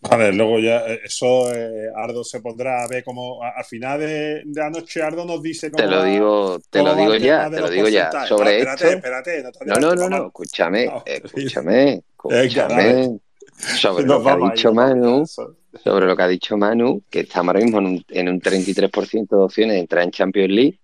Vale, 0.00 0.30
luego 0.32 0.58
ya 0.60 0.86
eh, 0.86 1.00
eso 1.05 1.52
eh, 1.52 1.90
Ardo 1.96 2.22
se 2.22 2.40
pondrá 2.40 2.84
a 2.84 2.86
ver 2.86 3.02
cómo 3.02 3.42
a- 3.42 3.55
al 3.56 3.64
final 3.64 3.98
de, 3.98 4.42
de 4.44 4.62
anoche 4.62 5.02
Ardo 5.02 5.24
nos 5.24 5.42
dice 5.42 5.70
cómo 5.70 5.82
Te 5.82 5.90
lo 5.90 5.98
va- 5.98 6.05
digo, 6.05 6.58
te 6.70 6.82
lo 6.82 6.94
digo 6.94 7.14
ya, 7.16 7.50
te 7.50 7.60
lo 7.60 7.70
digo 7.70 7.88
ya. 7.88 8.10
Sobre 8.26 8.44
No, 8.44 8.50
espérate, 8.70 8.84
esto. 8.84 8.96
espérate, 8.98 9.42
no 9.42 9.52
te 9.52 9.64
No, 9.64 9.74
vayas, 9.74 9.96
no, 9.96 10.08
no, 10.08 10.08
no, 10.18 10.26
escúchame, 10.26 10.86
No, 10.86 11.02
escúchame, 11.06 12.02
escúchame. 12.12 12.74
dale. 12.84 13.18
Sobre 13.56 14.05
Nos 14.05 14.18
lo 14.18 14.24
que 14.24 14.30
ha 14.30 14.50
dicho 14.50 14.72
Manu, 14.72 15.22
eso. 15.22 15.56
Sobre 15.82 16.06
lo 16.06 16.16
que 16.16 16.22
ha 16.22 16.28
dicho 16.28 16.56
Manu, 16.56 17.02
que 17.10 17.20
estamos 17.20 17.48
ahora 17.48 17.64
mismo 17.64 17.78
en 17.78 17.86
un, 17.86 18.05
en 18.08 18.28
un 18.28 18.40
33% 18.40 19.28
de 19.28 19.36
opciones 19.36 19.74
de 19.74 19.80
entrar 19.80 20.05
en 20.05 20.10
Champions 20.10 20.50
League, 20.50 20.80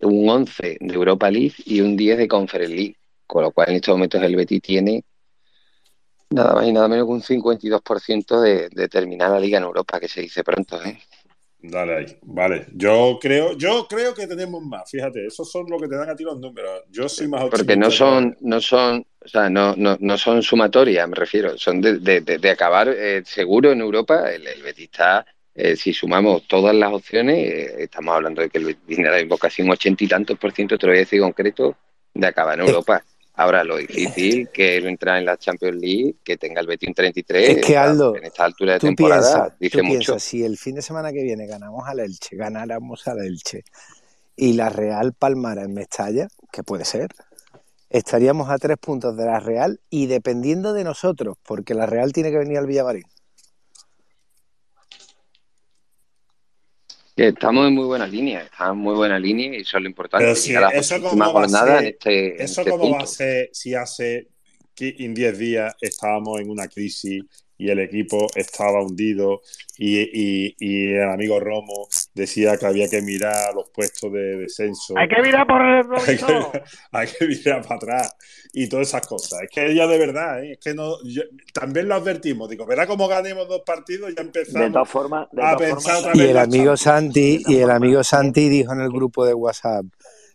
un 0.00 0.28
11 0.28 0.78
de 0.80 0.94
Europa 0.94 1.30
League 1.30 1.54
y 1.64 1.80
un 1.80 1.96
10 1.96 2.18
de 2.18 2.28
Conference 2.28 2.74
League. 2.74 2.96
Con 3.26 3.42
lo 3.42 3.52
cual 3.52 3.70
en 3.70 3.76
estos 3.76 3.94
momentos 3.94 4.22
el 4.22 4.36
Betis 4.36 4.62
tiene 4.62 5.04
nada 6.30 6.54
más 6.54 6.66
y 6.66 6.72
nada 6.72 6.88
menos 6.88 7.06
que 7.06 7.12
un 7.12 7.22
52% 7.22 8.40
de, 8.40 8.68
de 8.70 8.88
terminar 8.88 9.30
la 9.30 9.40
liga 9.40 9.58
en 9.58 9.64
Europa, 9.64 10.00
que 10.00 10.08
se 10.08 10.22
dice 10.22 10.44
pronto, 10.44 10.82
¿eh? 10.82 10.98
Dale 11.60 11.96
ahí. 11.96 12.18
Vale. 12.22 12.66
Yo 12.74 13.18
creo, 13.20 13.56
yo 13.56 13.86
creo 13.88 14.14
que 14.14 14.26
tenemos 14.26 14.62
más. 14.62 14.88
Fíjate, 14.90 15.26
esos 15.26 15.50
son 15.50 15.66
lo 15.68 15.78
que 15.78 15.88
te 15.88 15.96
dan 15.96 16.08
a 16.08 16.14
ti 16.14 16.22
los 16.22 16.38
números. 16.38 16.84
Yo 16.90 17.08
soy 17.08 17.26
más 17.28 17.42
Porque 17.50 17.76
no 17.76 17.90
optimista 17.90 17.90
son, 17.90 18.36
no 18.40 18.60
son, 18.60 19.04
o 19.24 19.28
sea, 19.28 19.50
no, 19.50 19.74
no, 19.76 19.96
no 20.00 20.18
son 20.18 20.42
sumatorias, 20.42 21.08
me 21.08 21.16
refiero, 21.16 21.58
son 21.58 21.80
de, 21.80 21.98
de- 21.98 22.50
acabar 22.50 22.88
eh, 22.88 23.22
seguro 23.24 23.72
en 23.72 23.80
Europa. 23.80 24.30
El, 24.30 24.46
el 24.46 24.62
Betis 24.62 24.84
está, 24.84 25.26
eh, 25.54 25.74
si 25.74 25.92
sumamos 25.92 26.46
todas 26.46 26.74
las 26.76 26.92
opciones, 26.92 27.36
eh, 27.38 27.74
estamos 27.82 28.14
hablando 28.14 28.40
de 28.42 28.50
que 28.50 28.58
el 28.58 28.64
Betis 28.66 28.98
casi 29.40 29.62
un 29.62 29.70
ochenta 29.70 30.04
y 30.04 30.08
tantos 30.08 30.38
por 30.38 30.52
ciento, 30.52 30.78
te 30.78 30.86
lo 30.86 30.92
voy 30.92 30.98
a 30.98 31.00
decir 31.00 31.20
concreto, 31.20 31.76
de 32.14 32.26
acabar 32.26 32.58
en 32.60 32.66
Europa. 32.66 33.02
Ahora, 33.38 33.62
lo 33.62 33.76
difícil 33.76 34.48
que 34.48 34.78
es 34.78 34.84
entrar 34.84 35.18
en 35.18 35.24
la 35.24 35.36
Champions 35.36 35.76
League, 35.80 36.16
que 36.24 36.36
tenga 36.36 36.60
el 36.60 36.66
Betis 36.66 36.88
un 36.88 36.94
33, 36.94 37.58
Es 37.58 37.64
que 37.64 37.76
a- 37.76 37.84
Aldo, 37.84 38.16
en 38.16 38.24
esta 38.24 38.44
altura 38.44 38.72
de 38.74 38.80
temporada, 38.80 39.56
dice 39.60 39.78
tú 39.78 39.84
mucho. 39.84 40.18
si 40.18 40.42
el 40.44 40.58
fin 40.58 40.74
de 40.74 40.82
semana 40.82 41.12
que 41.12 41.22
viene 41.22 41.46
ganamos 41.46 41.86
al 41.88 42.00
Elche, 42.00 42.34
ganáramos 42.36 43.06
al 43.06 43.20
Elche 43.24 43.62
y 44.34 44.54
la 44.54 44.70
Real 44.70 45.12
palmara 45.12 45.62
en 45.62 45.72
Mestalla, 45.72 46.26
que 46.50 46.64
puede 46.64 46.84
ser, 46.84 47.10
estaríamos 47.90 48.50
a 48.50 48.58
tres 48.58 48.76
puntos 48.78 49.16
de 49.16 49.24
la 49.26 49.38
Real 49.38 49.78
y 49.88 50.06
dependiendo 50.06 50.72
de 50.72 50.82
nosotros, 50.82 51.36
porque 51.44 51.74
la 51.74 51.86
Real 51.86 52.12
tiene 52.12 52.30
que 52.32 52.38
venir 52.38 52.58
al 52.58 52.66
Villamarín. 52.66 53.04
Que 57.18 57.28
estamos 57.28 57.66
en 57.66 57.74
muy 57.74 57.84
buena 57.84 58.06
línea, 58.06 58.42
estamos 58.42 58.74
en 58.74 58.78
muy 58.78 58.94
buena 58.94 59.18
línea 59.18 59.58
y 59.58 59.62
eso 59.62 59.76
es 59.76 59.82
lo 59.82 59.88
importante, 59.88 60.24
Pero 60.24 60.36
si 60.36 60.50
llegar 60.50 60.64
a 60.64 60.66
las 60.68 60.92
eso 60.92 61.02
cómo 61.02 61.18
va 61.18 61.26
a 61.26 61.30
jornadas 61.30 61.68
en 61.70 61.78
ser, 61.78 61.86
este, 61.88 62.36
en 62.36 62.40
eso 62.42 62.60
este 62.60 62.70
cómo 62.70 62.84
va 62.84 62.90
a 62.90 62.98
punto. 63.00 63.06
ser 63.08 63.50
si 63.52 63.74
hace 63.74 64.28
que 64.72 64.94
en 65.00 65.14
10 65.14 65.36
días 65.36 65.74
estábamos 65.80 66.40
en 66.40 66.48
una 66.48 66.68
crisis 66.68 67.24
y 67.58 67.70
el 67.70 67.80
equipo 67.80 68.28
estaba 68.36 68.82
hundido 68.82 69.40
y, 69.76 69.98
y- 69.98 70.56
y 70.58 70.92
el 70.94 71.10
amigo 71.10 71.40
Romo 71.40 71.88
decía 72.14 72.56
que 72.56 72.66
había 72.66 72.88
que 72.88 73.02
mirar 73.02 73.54
los 73.54 73.68
puestos 73.70 74.12
de 74.12 74.36
descenso. 74.38 74.94
Hay 74.96 75.08
que 75.08 75.20
mirar 75.20 75.46
por 75.46 75.60
el 75.60 75.84
Hay 76.06 76.16
que, 76.16 76.60
hay 76.92 77.08
que 77.08 77.26
mirar 77.26 77.62
para 77.62 77.76
atrás 77.76 78.16
y 78.52 78.68
todas 78.68 78.88
esas 78.88 79.06
cosas. 79.06 79.42
Es 79.42 79.50
que 79.50 79.74
ya 79.74 79.86
de 79.86 79.98
verdad, 79.98 80.42
¿eh? 80.42 80.52
es 80.52 80.58
que 80.58 80.72
no, 80.74 80.96
yo- 81.04 81.22
también 81.52 81.88
lo 81.88 81.96
advertimos. 81.96 82.48
Digo, 82.48 82.64
verá 82.66 82.86
cómo 82.86 83.08
ganemos 83.08 83.48
dos 83.48 83.62
partidos, 83.66 84.10
ya 84.14 84.22
De 84.22 84.26
empezamos 84.26 84.72
todas 84.72 84.88
formas, 84.88 85.28
de 85.32 85.42
a 85.42 85.56
todas 85.56 85.72
pensar 85.72 85.96
formas, 85.96 86.00
otra 86.14 86.24
Y 86.24 86.30
el 86.30 86.38
amigo. 86.38 86.76
Santi, 86.76 87.44
y 87.46 87.56
el 87.56 87.70
amigo 87.70 88.04
Santi 88.04 88.48
dijo 88.48 88.72
en 88.72 88.80
el 88.80 88.88
grupo 88.90 89.26
de 89.26 89.34
WhatsApp, 89.34 89.84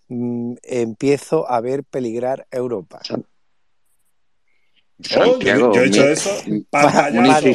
mm, 0.10 0.56
empiezo 0.64 1.50
a 1.50 1.62
ver 1.62 1.84
peligrar 1.84 2.46
Europa. 2.52 3.00
Oh, 5.12 5.16
yo, 5.16 5.30
Santiago, 5.32 5.74
yo 5.74 5.82
he 5.82 5.86
hecho 5.88 6.02
mi- 6.04 6.12
eso. 6.12 6.30
un 6.48 6.68
Pantallazo. 6.70 7.50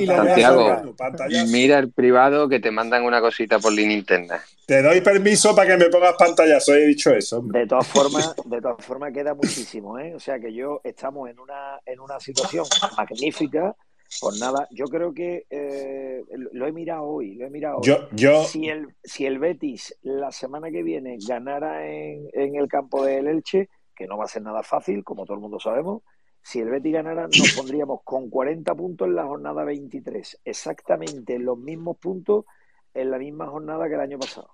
y 0.00 0.06
Santiago, 0.06 0.94
pantallazo. 0.96 1.46
mira 1.52 1.78
el 1.78 1.92
privado 1.92 2.48
que 2.48 2.60
te 2.60 2.70
mandan 2.70 3.04
una 3.04 3.20
cosita 3.20 3.58
por 3.58 3.72
línea 3.72 3.96
interna. 3.96 4.40
Te 4.66 4.82
doy 4.82 5.00
permiso 5.00 5.54
para 5.54 5.70
que 5.76 5.84
me 5.84 5.90
pongas 5.90 6.14
pantallazo. 6.18 6.74
He 6.74 6.86
dicho 6.86 7.10
eso, 7.10 7.38
hombre. 7.38 7.60
De 7.60 7.66
todas 7.66 7.86
formas, 7.86 8.34
de 8.44 8.60
todas 8.60 8.84
formas 8.84 9.12
queda 9.12 9.34
muchísimo, 9.34 9.98
¿eh? 9.98 10.14
O 10.14 10.20
sea 10.20 10.38
que 10.38 10.52
yo 10.52 10.80
estamos 10.84 11.28
en 11.30 11.38
una, 11.38 11.78
en 11.86 12.00
una 12.00 12.18
situación 12.20 12.64
magnífica. 12.96 13.74
Pues 14.20 14.38
nada, 14.38 14.68
yo 14.70 14.84
creo 14.86 15.12
que 15.12 15.44
eh, 15.50 16.22
lo 16.52 16.66
he 16.66 16.72
mirado 16.72 17.02
hoy, 17.04 17.34
lo 17.34 17.46
he 17.46 17.50
mirado 17.50 17.78
hoy. 17.78 17.82
Yo, 17.84 18.08
yo, 18.12 18.44
Si 18.44 18.68
el, 18.68 18.86
si 19.02 19.26
el 19.26 19.38
Betis 19.40 19.96
la 20.02 20.30
semana 20.30 20.70
que 20.70 20.82
viene 20.82 21.16
ganara 21.26 21.84
en, 21.86 22.28
en 22.32 22.54
el 22.54 22.68
campo 22.68 23.04
del 23.04 23.26
Elche, 23.26 23.68
que 23.96 24.06
no 24.06 24.16
va 24.16 24.24
a 24.24 24.28
ser 24.28 24.42
nada 24.42 24.62
fácil, 24.62 25.02
como 25.02 25.24
todo 25.24 25.34
el 25.34 25.40
mundo 25.40 25.58
sabemos, 25.58 26.02
si 26.46 26.60
el 26.60 26.68
Betis 26.68 26.92
ganara, 26.92 27.22
nos 27.22 27.30
pondríamos 27.56 28.00
con 28.04 28.28
40 28.28 28.74
puntos 28.74 29.08
en 29.08 29.14
la 29.16 29.24
jornada 29.24 29.64
23, 29.64 30.40
exactamente 30.44 31.38
los 31.38 31.56
mismos 31.58 31.96
puntos 31.96 32.44
en 32.92 33.10
la 33.10 33.18
misma 33.18 33.46
jornada 33.46 33.88
que 33.88 33.94
el 33.94 34.00
año 34.00 34.18
pasado. 34.18 34.50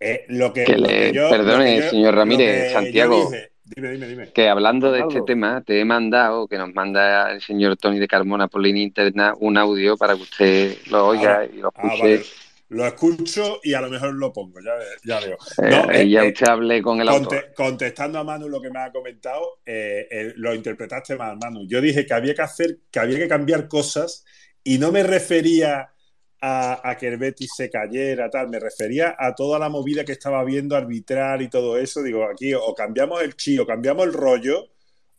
Eh, 0.00 0.24
lo 0.28 0.52
que, 0.52 0.64
Que 0.64 0.76
lo 0.78 0.86
le- 0.86 1.10
que 1.10 1.12
yo- 1.12 1.30
perdone, 1.30 1.74
lo 1.74 1.76
que 1.80 1.84
yo- 1.84 1.90
señor 1.90 2.14
Ramírez, 2.14 2.72
Santiago. 2.72 3.30
dije- 3.30 3.50
dime, 3.64 3.90
dime, 3.92 4.06
dime. 4.08 4.32
Que 4.32 4.48
hablando 4.48 4.90
de 4.90 5.00
este 5.00 5.22
tema, 5.22 5.62
te 5.62 5.78
he 5.80 5.84
mandado, 5.84 6.48
que 6.48 6.56
nos 6.58 6.74
manda 6.74 7.30
el 7.32 7.40
señor 7.42 7.76
Tony 7.76 7.98
de 7.98 8.08
Carmona 8.08 8.48
por 8.48 8.60
línea 8.62 8.82
interna, 8.82 9.34
un 9.38 9.58
audio 9.58 9.96
para 9.96 10.16
que 10.16 10.22
usted 10.22 10.76
lo 10.90 11.06
oiga 11.06 11.34
Ahora- 11.34 11.46
y 11.46 11.56
lo 11.58 11.68
ah, 11.68 11.82
escuche. 11.86 12.02
vale. 12.02 12.22
Lo 12.70 12.86
escucho 12.86 13.58
y 13.64 13.74
a 13.74 13.80
lo 13.80 13.90
mejor 13.90 14.14
lo 14.14 14.32
pongo, 14.32 14.60
ya, 14.60 14.74
ve- 14.74 14.84
ya 15.04 15.20
veo. 15.20 15.36
Eh, 15.58 15.70
No, 15.70 15.90
eh, 15.90 16.08
ya 16.08 16.24
eh, 16.24 16.28
usted 16.28 16.46
hable 16.48 16.80
con 16.82 17.00
el 17.00 17.08
conte- 17.08 17.36
autor. 17.36 17.54
contestando 17.54 18.18
a 18.20 18.24
Manu 18.24 18.48
lo 18.48 18.60
que 18.62 18.70
me 18.70 18.78
ha 18.80 18.92
comentado, 18.92 19.60
eh, 19.66 20.06
eh, 20.10 20.32
lo 20.36 20.54
interpretaste 20.54 21.16
mal, 21.16 21.36
Manu. 21.36 21.66
Yo 21.68 21.80
dije 21.80 22.06
que 22.06 22.14
había 22.14 22.34
que 22.34 22.42
hacer, 22.42 22.78
que 22.90 23.00
había 23.00 23.18
que 23.18 23.26
cambiar 23.28 23.66
cosas 23.68 24.24
y 24.62 24.78
no 24.78 24.92
me 24.92 25.02
refería 25.02 25.90
a, 26.40 26.88
a 26.90 26.96
que 26.96 27.08
el 27.08 27.16
Betis 27.18 27.50
se 27.56 27.68
cayera, 27.68 28.30
tal, 28.30 28.48
me 28.48 28.60
refería 28.60 29.14
a 29.18 29.34
toda 29.34 29.58
la 29.58 29.68
movida 29.68 30.04
que 30.04 30.12
estaba 30.12 30.42
viendo 30.44 30.76
arbitrar 30.76 31.42
y 31.42 31.48
todo 31.50 31.76
eso. 31.76 32.02
Digo, 32.02 32.24
aquí 32.24 32.54
o 32.54 32.72
cambiamos 32.74 33.20
el 33.22 33.34
chi 33.34 33.58
o 33.58 33.66
cambiamos 33.66 34.06
el 34.06 34.12
rollo 34.12 34.68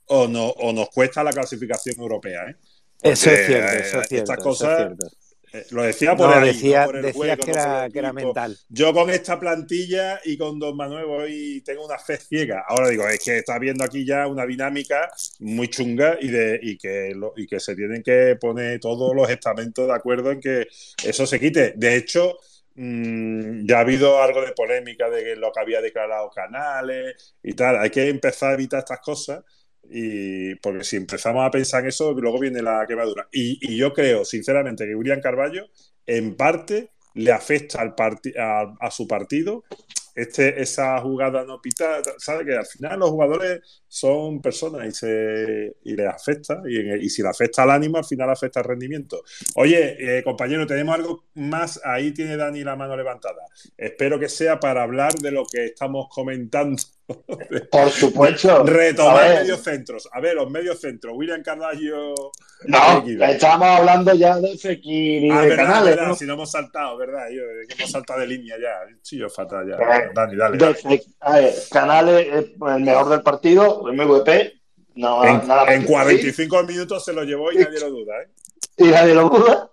o, 0.05 0.27
no, 0.27 0.47
o 0.47 0.71
nos 0.73 0.89
cuesta 0.89 1.21
la 1.23 1.31
clasificación 1.31 1.95
europea. 1.99 2.49
¿eh? 2.49 2.55
Eso 3.03 3.29
es 3.29 3.45
cierto, 3.45 3.71
eso 3.73 4.01
es 4.01 4.07
cierto. 4.07 4.31
Estas 4.33 4.39
eso 4.39 4.39
es 4.39 4.43
cosas, 4.43 4.77
cierto. 4.77 5.07
Eh, 5.53 5.65
lo 5.71 5.83
decía 5.83 6.15
por 6.15 6.29
No, 6.29 6.35
ahí, 6.35 6.47
decía- 6.53 6.81
no 6.81 6.85
por 6.87 6.95
el 6.97 7.01
decías 7.03 7.17
juego, 7.37 7.43
que 7.43 7.51
era- 7.51 7.89
que 7.89 7.99
era 7.99 8.13
mental. 8.13 8.57
Yo 8.69 8.93
con 8.93 9.09
esta 9.09 9.39
plantilla 9.39 10.19
y 10.23 10.37
con 10.37 10.59
Don 10.59 10.75
Manuel 10.77 11.05
voy, 11.05 11.61
tengo 11.65 11.85
una 11.85 11.97
fe 11.97 12.17
ciega. 12.17 12.63
Ahora 12.67 12.89
digo, 12.89 13.07
es 13.07 13.19
que 13.23 13.37
está 13.39 13.59
viendo 13.59 13.83
aquí 13.83 14.05
ya 14.05 14.27
una 14.27 14.45
dinámica 14.45 15.09
muy 15.39 15.67
chunga 15.69 16.17
y, 16.21 16.29
de, 16.29 16.59
y, 16.61 16.77
que, 16.77 17.13
lo- 17.15 17.33
y 17.35 17.47
que 17.47 17.59
se 17.59 17.75
tienen 17.75 18.01
que 18.03 18.37
poner 18.39 18.79
todos 18.79 19.15
los 19.15 19.29
estamentos 19.29 19.87
de 19.87 19.93
acuerdo 19.93 20.31
en 20.31 20.39
que 20.39 20.67
eso 21.03 21.25
se 21.25 21.39
quite. 21.39 21.73
De 21.75 21.95
hecho, 21.95 22.37
mm, 22.75 23.65
ya 23.67 23.77
ha 23.77 23.81
habido 23.81 24.21
algo 24.21 24.41
de 24.41 24.53
polémica 24.53 25.09
de 25.09 25.35
lo 25.35 25.51
que 25.51 25.59
había 25.59 25.81
declarado 25.81 26.29
Canales 26.29 27.35
y 27.43 27.53
tal. 27.53 27.77
Hay 27.79 27.89
que 27.89 28.07
empezar 28.09 28.51
a 28.51 28.53
evitar 28.53 28.79
estas 28.79 28.99
cosas. 29.01 29.43
Y 29.93 30.55
porque 30.55 30.83
si 30.83 30.95
empezamos 30.95 31.45
a 31.45 31.51
pensar 31.51 31.83
en 31.83 31.89
eso, 31.89 32.13
luego 32.13 32.39
viene 32.39 32.61
la 32.61 32.85
quemadura. 32.87 33.27
Y, 33.31 33.59
y 33.61 33.77
yo 33.77 33.93
creo, 33.93 34.23
sinceramente, 34.23 34.85
que 34.85 34.95
William 34.95 35.19
Carballo, 35.21 35.67
en 36.05 36.35
parte, 36.35 36.91
le 37.13 37.31
afecta 37.31 37.81
al 37.81 37.93
a, 38.37 38.73
a 38.79 38.91
su 38.91 39.05
partido 39.07 39.63
este, 40.15 40.61
esa 40.61 40.99
jugada 41.01 41.43
no 41.45 41.61
pitada. 41.61 42.01
¿Sabe? 42.17 42.45
Que 42.45 42.55
al 42.55 42.65
final 42.65 42.99
los 42.99 43.09
jugadores 43.09 43.61
son 43.87 44.41
personas 44.41 44.87
y, 44.87 44.91
se, 44.91 45.75
y 45.83 45.95
les 45.95 46.07
afecta. 46.07 46.61
Y, 46.67 47.05
y 47.05 47.09
si 47.09 47.21
le 47.21 47.29
afecta 47.29 47.63
al 47.63 47.71
ánimo, 47.71 47.97
al 47.97 48.05
final 48.05 48.29
afecta 48.29 48.59
al 48.59 48.65
rendimiento. 48.65 49.21
Oye, 49.55 50.17
eh, 50.17 50.23
compañero, 50.23 50.65
tenemos 50.67 50.95
algo 50.95 51.25
más. 51.35 51.79
Ahí 51.83 52.13
tiene 52.13 52.37
Dani 52.37 52.63
la 52.63 52.75
mano 52.75 52.95
levantada. 52.95 53.45
Espero 53.77 54.19
que 54.19 54.29
sea 54.29 54.59
para 54.59 54.83
hablar 54.83 55.13
de 55.13 55.31
lo 55.31 55.45
que 55.45 55.65
estamos 55.65 56.07
comentando. 56.09 56.81
Por 57.71 57.89
supuesto. 57.89 58.63
Retomar 58.63 59.29
medios 59.41 59.61
centros. 59.63 60.07
A 60.11 60.19
ver, 60.19 60.35
los 60.35 60.49
medios 60.49 60.79
centros. 60.79 61.13
William 61.15 61.41
Carballo. 61.43 62.13
No, 62.65 63.03
estábamos 63.25 63.67
hablando 63.79 64.13
ya 64.13 64.39
de 64.39 64.57
Fekir 64.57 65.23
y 65.25 65.29
Ah, 65.31 65.41
de 65.41 65.49
verdad, 65.49 65.65
canales. 65.65 65.95
verdad, 65.95 66.07
¿no? 66.09 66.15
si 66.15 66.25
no 66.25 66.33
hemos 66.33 66.51
saltado, 66.51 66.97
¿verdad? 66.97 67.27
Yo, 67.31 67.41
eh, 67.43 67.65
hemos 67.77 67.91
saltado 67.91 68.19
de 68.19 68.27
línea 68.27 68.55
ya. 68.61 68.95
Sí, 69.01 69.17
yo 69.17 69.29
fatal 69.29 69.67
ya. 69.67 69.75
Eh, 69.75 70.09
Dani, 70.13 70.35
dale. 70.35 70.57
Dale. 70.57 71.03
A 71.21 71.33
ver, 71.39 71.53
canales 71.71 72.27
es 72.27 72.45
el 72.75 72.81
mejor 72.81 73.09
del 73.09 73.21
partido, 73.21 73.83
MVP. 73.91 74.53
No, 74.95 75.23
En, 75.23 75.47
nada 75.47 75.65
más 75.65 75.73
en 75.73 75.81
que 75.81 75.87
45 75.87 76.63
minutos 76.63 77.03
se 77.05 77.13
lo 77.13 77.23
llevó 77.23 77.51
y 77.51 77.57
nadie 77.57 77.79
lo 77.79 77.89
duda, 77.89 78.13
¿eh? 78.21 78.27
y 78.77 78.83
nadie 78.85 79.15
lo 79.15 79.29
duda. 79.29 79.69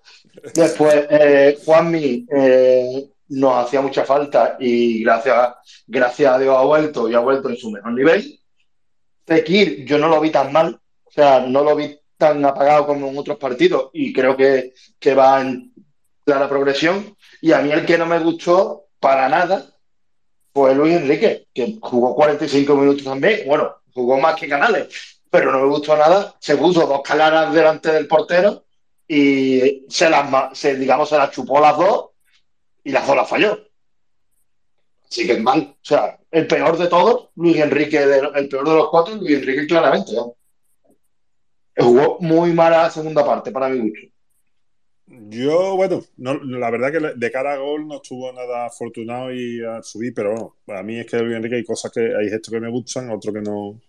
Después, 0.55 1.07
eh, 1.10 1.58
Juanmi 1.65 2.26
eh, 2.31 3.05
nos 3.28 3.65
hacía 3.65 3.81
mucha 3.81 4.05
falta 4.05 4.57
y 4.58 5.02
gracias, 5.02 5.55
gracias 5.86 6.32
a 6.32 6.39
Dios 6.39 6.57
ha 6.57 6.62
vuelto 6.62 7.08
y 7.08 7.15
ha 7.15 7.20
vuelto 7.20 7.48
en 7.48 7.57
su 7.57 7.70
mejor 7.70 7.92
nivel. 7.92 8.40
Fekir, 9.26 9.84
yo 9.84 9.98
no 9.98 10.08
lo 10.08 10.20
vi 10.20 10.31
tan 10.31 10.52
mal, 10.52 10.81
o 11.05 11.10
sea, 11.10 11.40
no 11.40 11.62
lo 11.62 11.76
vi 11.76 11.98
tan 12.16 12.44
apagado 12.44 12.86
como 12.86 13.08
en 13.08 13.18
otros 13.18 13.39
partidos 13.39 13.90
y 13.92 14.12
creo 14.12 14.36
que, 14.36 14.73
que 14.98 15.15
va 15.15 15.40
en 15.40 15.73
clara 16.24 16.48
progresión. 16.48 17.16
Y 17.40 17.52
a 17.52 17.60
mí 17.60 17.70
el 17.70 17.86
que 17.86 17.98
no 17.98 18.07
me 18.07 18.18
gustó 18.18 18.86
para 18.98 19.28
nada 19.28 19.66
fue 20.52 20.74
Luis 20.74 20.97
Enrique, 20.97 21.47
que 21.55 21.78
jugó 21.81 22.15
45 22.15 22.74
minutos 22.74 23.05
también. 23.05 23.47
Bueno, 23.47 23.76
jugó 23.92 24.18
más 24.18 24.34
que 24.36 24.48
Canales, 24.48 25.20
pero 25.31 25.52
no 25.52 25.60
me 25.60 25.68
gustó 25.68 25.97
nada. 25.97 26.34
Se 26.40 26.57
puso 26.57 26.86
dos 26.86 27.02
calaras 27.02 27.52
delante 27.52 27.92
del 27.92 28.08
portero 28.08 28.65
y 29.07 29.86
se 29.89 30.10
las, 30.10 30.58
se, 30.58 30.76
digamos, 30.76 31.08
se 31.08 31.16
las 31.16 31.31
chupó 31.31 31.60
las 31.60 31.76
dos 31.76 32.08
y 32.89 32.92
las 32.92 33.07
dos 33.07 33.17
las 33.17 33.28
falló. 33.28 33.58
Así 35.10 35.26
que 35.26 35.33
es 35.34 35.42
mal. 35.42 35.75
O 35.75 35.84
sea, 35.84 36.18
el 36.31 36.47
peor 36.47 36.78
de 36.78 36.86
todos, 36.86 37.28
Luis 37.36 37.58
Enrique, 37.58 38.07
de- 38.07 38.31
el 38.34 38.49
peor 38.49 38.67
de 38.67 38.75
los 38.75 38.89
cuatro, 38.89 39.15
Luis 39.17 39.36
Enrique 39.39 39.67
claramente. 39.67 40.12
¿no? 40.15 40.34
Jugó 41.76 42.17
muy 42.20 42.52
mala 42.55 42.84
la 42.84 42.91
segunda 42.91 43.25
parte, 43.25 43.52
para 43.52 43.68
mi 43.68 43.78
gusto. 43.91 44.07
Yo, 45.07 45.76
bueno, 45.76 46.02
no, 46.17 46.34
la 46.34 46.70
verdad 46.70 46.92
que 46.92 47.18
de 47.18 47.31
cara 47.31 47.52
a 47.55 47.57
gol 47.58 47.86
no 47.86 47.97
estuvo 47.97 48.33
nada 48.33 48.67
afortunado 48.67 49.33
y 49.33 49.62
a 49.62 49.83
subir, 49.83 50.15
pero 50.15 50.31
bueno, 50.31 50.57
para 50.65 50.83
mí 50.83 50.99
es 50.99 51.07
que 51.07 51.18
Luis 51.18 51.36
Enrique 51.36 51.57
hay 51.57 51.65
cosas 51.65 51.92
que 51.92 52.00
hay 52.00 52.31
gestos 52.31 52.52
que 52.52 52.60
me 52.60 52.70
gustan, 52.70 53.10
otros 53.10 53.34
que 53.34 53.41
no 53.42 53.81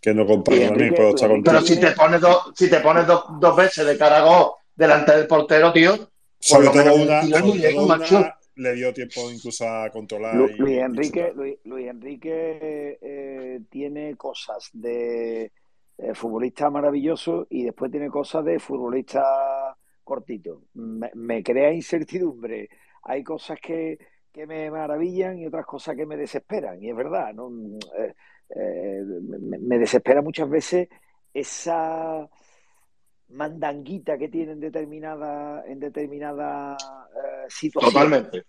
que 0.00 0.12
no 0.12 0.26
comparto 0.26 0.60
puedo 0.94 1.14
estar 1.14 1.30
Pero 1.42 1.60
si 1.62 1.80
te 1.80 1.92
pones 1.92 2.20
dos, 2.20 2.52
si 2.54 2.68
te 2.68 2.80
pones 2.80 3.06
dos, 3.06 3.24
dos 3.40 3.56
veces 3.56 3.86
de 3.86 3.96
cara 3.96 4.18
a 4.18 4.22
gol 4.22 4.52
delante 4.74 5.16
del 5.16 5.26
portero, 5.26 5.72
tío, 5.72 6.10
Sobre 6.46 6.68
todo 6.68 6.94
una, 6.96 7.22
sobre 7.22 7.72
todo 7.72 8.34
le 8.56 8.74
dio 8.74 8.92
tiempo 8.92 9.30
incluso 9.30 9.68
a 9.68 9.90
controlar 9.90 10.36
Lu- 10.36 10.48
y- 10.50 10.58
Luis 10.58 10.74
y 10.74 10.78
Enrique, 10.78 11.20
chutar. 11.20 11.34
Luis, 11.36 11.58
Luis 11.64 11.88
Enrique 11.88 12.98
eh, 13.00 13.60
tiene 13.70 14.14
cosas 14.16 14.70
de 14.72 15.50
eh, 15.98 16.14
futbolista 16.14 16.70
maravilloso 16.70 17.46
y 17.50 17.64
después 17.64 17.90
tiene 17.90 18.08
cosas 18.08 18.44
de 18.44 18.58
futbolista 18.58 19.76
cortito. 20.04 20.64
Me, 20.74 21.10
me 21.14 21.42
crea 21.42 21.72
incertidumbre. 21.72 22.68
Hay 23.04 23.24
cosas 23.24 23.58
que, 23.60 23.98
que 24.32 24.46
me 24.46 24.70
maravillan 24.70 25.38
y 25.38 25.46
otras 25.46 25.66
cosas 25.66 25.96
que 25.96 26.06
me 26.06 26.16
desesperan. 26.16 26.80
Y 26.82 26.90
es 26.90 26.96
verdad, 26.96 27.32
¿no? 27.34 27.50
Eh, 27.98 28.14
eh, 28.54 29.02
me, 29.40 29.58
me 29.58 29.78
desespera 29.78 30.20
muchas 30.22 30.48
veces 30.48 30.88
esa 31.32 32.28
mandanguita 33.34 34.16
que 34.18 34.28
tiene 34.28 34.52
en 34.52 34.60
determinada, 34.60 35.64
en 35.66 35.80
determinada 35.80 36.76
eh, 37.14 37.46
situación. 37.48 37.92
Totalmente. 37.92 38.44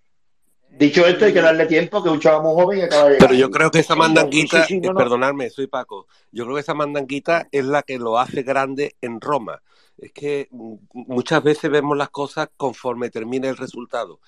Dicho 0.69 1.05
esto, 1.05 1.25
hay 1.25 1.33
que 1.33 1.41
darle 1.41 1.65
tiempo, 1.67 2.01
que 2.03 2.09
es 2.09 2.14
un 2.14 2.19
chaval 2.19 2.43
muy 2.43 2.53
joven 2.53 2.80
y 2.80 2.81
acaba 2.81 3.05
de 3.05 3.09
llegar. 3.15 3.30
Pero 3.30 3.33
yo 3.39 3.51
creo 3.51 3.72
que 3.72 3.80
esa 3.80 3.95
Sí, 3.95 3.99
sí, 3.99 3.99
mandanguita, 3.99 4.65
sí, 4.65 4.81
no, 4.81 4.91
eh, 4.91 4.93
no. 4.93 4.97
perdonadme, 4.97 5.49
soy 5.49 5.67
Paco, 5.67 6.07
yo 6.31 6.43
creo 6.43 6.55
que 6.55 6.61
esa 6.61 6.73
mandanguita 6.73 7.47
es 7.51 7.65
la 7.65 7.83
que 7.83 7.97
lo 7.97 8.19
hace 8.19 8.43
grande 8.43 8.95
en 9.01 9.22
Roma. 9.22 9.61
Es 9.97 10.11
que 10.11 10.47
mm, 10.51 10.75
muchas 10.93 11.41
veces 11.43 11.72
vemos 11.72 11.97
las 11.97 12.09
cosas 12.09 12.49
conforme 12.57 13.09
termina 13.09 13.47
el 13.49 13.57
resultado. 13.57 14.19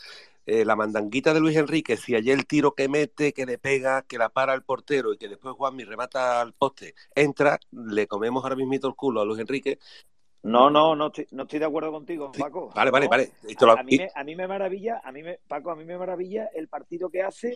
Eh, 0.45 0.63
la 0.63 0.77
mandanguita 0.77 1.33
de 1.33 1.41
Luis 1.41 1.57
Enrique, 1.57 1.97
si 1.97 2.15
ayer 2.15 2.37
el 2.37 2.47
tiro 2.47 2.73
que 2.73 2.87
mete, 2.87 3.33
que 3.33 3.45
le 3.45 3.57
pega, 3.57 4.03
que 4.03 4.17
la 4.17 4.29
para 4.29 4.53
el 4.53 4.63
portero 4.63 5.11
y 5.11 5.17
que 5.17 5.27
después 5.27 5.55
Juanmi 5.55 5.83
remata 5.83 6.39
al 6.39 6.53
poste, 6.53 6.95
entra, 7.13 7.59
le 7.71 8.07
comemos 8.07 8.43
ahora 8.43 8.55
mismito 8.55 8.87
el 8.87 8.95
culo 8.95 9.19
a 9.19 9.25
Luis 9.25 9.41
Enrique. 9.41 9.77
No, 10.43 10.69
no, 10.69 10.95
no 10.95 11.07
estoy, 11.07 11.27
no 11.31 11.43
estoy 11.43 11.59
de 11.59 11.65
acuerdo 11.65 11.91
contigo, 11.91 12.31
Paco. 12.37 12.71
Vale, 12.75 12.91
vale, 12.91 13.07
vale. 13.07 13.31
A, 13.67 13.71
a 13.79 13.83
mí 13.83 13.97
me, 13.97 14.09
a 14.13 14.23
mí 14.23 14.35
me 14.35 14.47
maravilla, 14.47 15.01
a 15.03 15.11
mí 15.11 15.23
me, 15.23 15.39
Paco, 15.47 15.71
a 15.71 15.75
mí 15.75 15.83
me 15.83 15.97
maravilla 15.97 16.49
el 16.53 16.67
partido 16.67 17.09
que 17.09 17.21
hace 17.23 17.53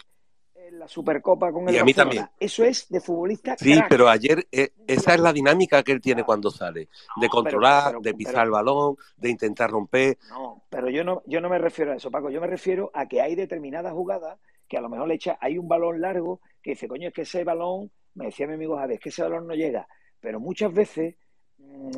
en 0.53 0.77
la 0.77 0.88
Supercopa 0.88 1.51
con 1.51 1.69
el 1.69 1.76
Y 1.76 1.77
a 1.77 1.85
mí 1.85 1.93
Barcelona. 1.93 2.22
también. 2.26 2.35
Eso 2.40 2.64
es 2.66 2.90
de 2.90 3.00
futbolista 3.00 3.56
Sí, 3.58 3.74
crack. 3.74 3.88
pero 3.90 4.10
ayer 4.10 4.45
eh, 4.51 4.72
esa 4.85 5.14
es 5.14 5.22
la 5.22 5.32
dinámica 5.32 5.82
que 5.84 5.93
él 5.93 6.01
tiene 6.01 6.24
cuando 6.26 6.51
sale, 6.51 6.90
de 7.16 7.30
controlar, 7.30 7.92
pero- 7.92 8.01
de 8.01 8.14
pisar 8.14 8.34
pero- 8.34 8.43
el 8.45 8.51
balón, 8.51 8.95
de 9.16 9.30
intentar 9.30 9.69
romper. 9.72 10.18
No, 10.30 10.64
pero 10.69 10.90
yo 10.90 11.03
no, 11.03 11.24
yo 11.26 11.40
no 11.40 11.50
me 11.50 11.58
refiero 11.58 11.93
a 11.93 11.95
eso, 11.95 12.11
Paco. 12.11 12.30
Yo 12.30 12.42
me 12.42 12.48
refiero 12.48 12.92
a 12.93 13.08
que 13.08 13.22
hay 13.22 13.35
determinadas 13.35 13.93
jugadas 13.93 14.38
que 14.68 14.77
a 14.77 14.82
lo 14.82 14.90
mejor 14.90 15.08
le 15.08 15.16
echa, 15.16 15.38
hay 15.40 15.58
un 15.58 15.68
balón 15.68 16.01
largo 16.01 16.42
que 16.61 16.72
dice, 16.72 16.88
coño, 16.88 17.08
es 17.08 17.14
que 17.14 17.22
ese 17.24 17.43
balón, 17.43 17.90
me 18.16 18.26
decía 18.26 18.48
mi 18.48 18.53
amigo 18.56 18.76
Javier, 18.77 18.95
es 18.98 19.00
que 19.03 19.10
ese 19.10 19.24
balón 19.24 19.48
no 19.48 19.53
llega. 19.56 19.88
Pero 20.19 20.40
muchas 20.40 20.74
veces 20.74 21.16
mm, 21.58 21.92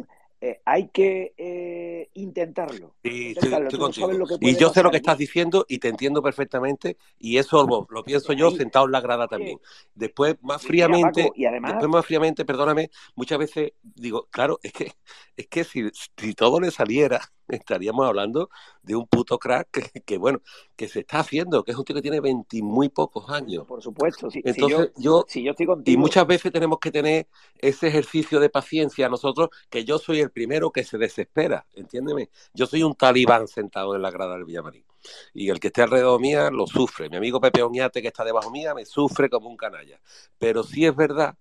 eh, 0.46 0.62
hay 0.66 0.90
que 0.90 1.34
eh, 1.38 2.10
intentarlo. 2.16 2.96
Sí, 3.04 3.10
estoy, 3.10 3.28
Intentarlo. 3.28 3.66
estoy 3.68 3.70
Tú 3.70 3.78
no 3.78 3.86
contigo. 3.86 4.08
sabes 4.08 4.20
lo 4.20 4.28
que 4.28 4.36
Y 4.48 4.56
yo 4.58 4.70
sé 4.70 4.84
lo 4.84 4.92
que 4.92 4.98
estás 4.98 5.18
diciendo 5.18 5.66
y 5.68 5.80
te 5.80 5.88
entiendo 5.90 6.22
perfectamente 6.22 6.98
y 7.18 7.38
eso 7.38 7.66
lo, 7.66 7.88
lo 7.90 8.04
pienso 8.06 8.34
yo 8.34 8.52
sentado 8.52 8.86
en 8.86 8.92
la 8.92 9.02
grada 9.02 9.28
también. 9.28 9.60
Después, 9.96 10.36
más 10.42 10.62
fríamente, 10.62 11.24
Paco, 11.24 11.34
y 11.36 11.46
además- 11.46 11.72
después 11.74 11.90
más 11.92 12.06
fríamente, 12.06 12.46
perdóname, 12.46 12.90
muchas 13.16 13.40
veces 13.40 13.72
digo, 13.84 14.28
claro, 14.32 14.60
es 14.64 14.74
que, 14.74 14.92
es 15.38 15.48
que 15.48 15.64
si, 15.64 15.84
si 16.18 16.34
todo 16.34 16.60
le 16.60 16.72
saliera, 16.72 17.22
estaríamos 17.48 18.06
hablando 18.08 18.50
de 18.82 18.96
un 18.96 19.08
puto 19.08 19.38
crack 19.38 19.70
que, 19.72 20.02
que, 20.02 20.18
bueno, 20.18 20.42
que 20.76 20.88
se 20.88 21.02
está 21.02 21.20
haciendo, 21.20 21.64
que 21.64 21.72
es 21.72 21.78
un 21.78 21.84
tío 21.84 21.96
que 21.96 22.02
tiene 22.02 22.20
20 22.20 22.62
muy 22.62 22.90
pocos 22.90 23.30
años. 23.30 23.66
Por 23.66 23.82
supuesto, 23.82 24.30
si, 24.30 24.42
si 24.42 24.50
Entonces, 24.50 24.92
yo, 24.98 25.02
yo, 25.02 25.26
si 25.28 25.44
yo 25.44 25.52
estoy 25.52 25.66
y 25.66 25.68
contigo, 25.68 26.00
muchas 26.00 26.28
veces 26.28 26.52
tenemos 26.52 26.80
que 26.80 26.92
tener 26.92 27.28
ese 27.58 27.88
ejercicio 27.88 28.40
de 28.40 28.50
paciencia 28.50 29.10
nosotros, 29.10 29.50
que 29.70 29.86
yo 29.86 29.98
soy 29.98 30.20
el 30.20 30.32
primero 30.32 30.72
que 30.72 30.84
se 30.84 30.98
desespera, 30.98 31.66
entiéndeme. 31.74 32.30
Yo 32.54 32.66
soy 32.66 32.84
un 32.84 32.96
talibán 32.96 33.48
sentado 33.48 33.96
en 33.96 34.02
la 34.02 34.12
grada 34.12 34.36
del 34.36 34.46
Villamarín. 34.46 34.86
Y 35.34 35.50
el 35.50 35.60
que 35.60 35.68
esté 35.68 35.82
alrededor 35.82 36.20
mía 36.22 36.50
lo 36.50 36.66
sufre. 36.66 37.10
Mi 37.10 37.18
amigo 37.18 37.42
Pepe 37.42 37.62
Oñate, 37.62 38.02
que 38.02 38.08
está 38.08 38.24
debajo 38.24 38.52
mía, 38.52 38.74
me 38.74 38.86
sufre 38.86 39.30
como 39.30 39.50
un 39.50 39.58
canalla. 39.58 40.00
Pero 40.38 40.64
sí 40.64 40.86
es 40.86 40.96
verdad, 40.96 41.36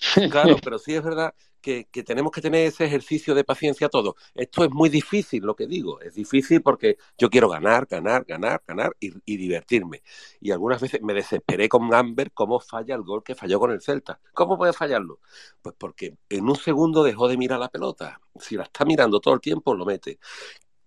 claro, 0.30 0.56
pero 0.62 0.78
sí 0.78 0.94
es 0.94 1.02
verdad 1.02 1.34
que, 1.60 1.86
tenemos 2.04 2.32
que 2.32 2.40
tener 2.40 2.66
ese 2.66 2.84
ejercicio 2.84 3.34
de 3.34 3.44
paciencia 3.44 3.88
todos. 3.88 4.14
Esto 4.34 4.64
es 4.64 4.70
muy 4.70 4.88
difícil, 4.88 5.42
lo 5.44 5.54
que 5.54 5.66
digo. 5.66 6.00
Es 6.00 6.14
difícil 6.14 6.62
porque 6.62 6.96
yo 7.16 7.30
quiero 7.30 7.48
ganar, 7.48 7.86
ganar, 7.86 8.24
ganar, 8.24 8.62
ganar 8.66 8.96
y, 9.00 9.12
y 9.24 9.36
divertirme. 9.36 10.02
Y 10.40 10.50
algunas 10.50 10.80
veces 10.80 11.02
me 11.02 11.14
desesperé 11.14 11.68
con 11.68 11.92
Amber 11.94 12.32
cómo 12.32 12.60
falla 12.60 12.94
el 12.94 13.02
gol 13.02 13.22
que 13.22 13.34
falló 13.34 13.60
con 13.60 13.70
el 13.72 13.80
Celta. 13.80 14.20
¿Cómo 14.32 14.56
puede 14.56 14.72
fallarlo? 14.72 15.20
Pues 15.62 15.74
porque 15.78 16.16
en 16.28 16.48
un 16.48 16.56
segundo 16.56 17.02
dejó 17.02 17.28
de 17.28 17.36
mirar 17.36 17.58
la 17.60 17.68
pelota. 17.68 18.20
Si 18.38 18.56
la 18.56 18.64
está 18.64 18.84
mirando 18.84 19.20
todo 19.20 19.34
el 19.34 19.40
tiempo, 19.40 19.74
lo 19.74 19.84
mete. 19.84 20.18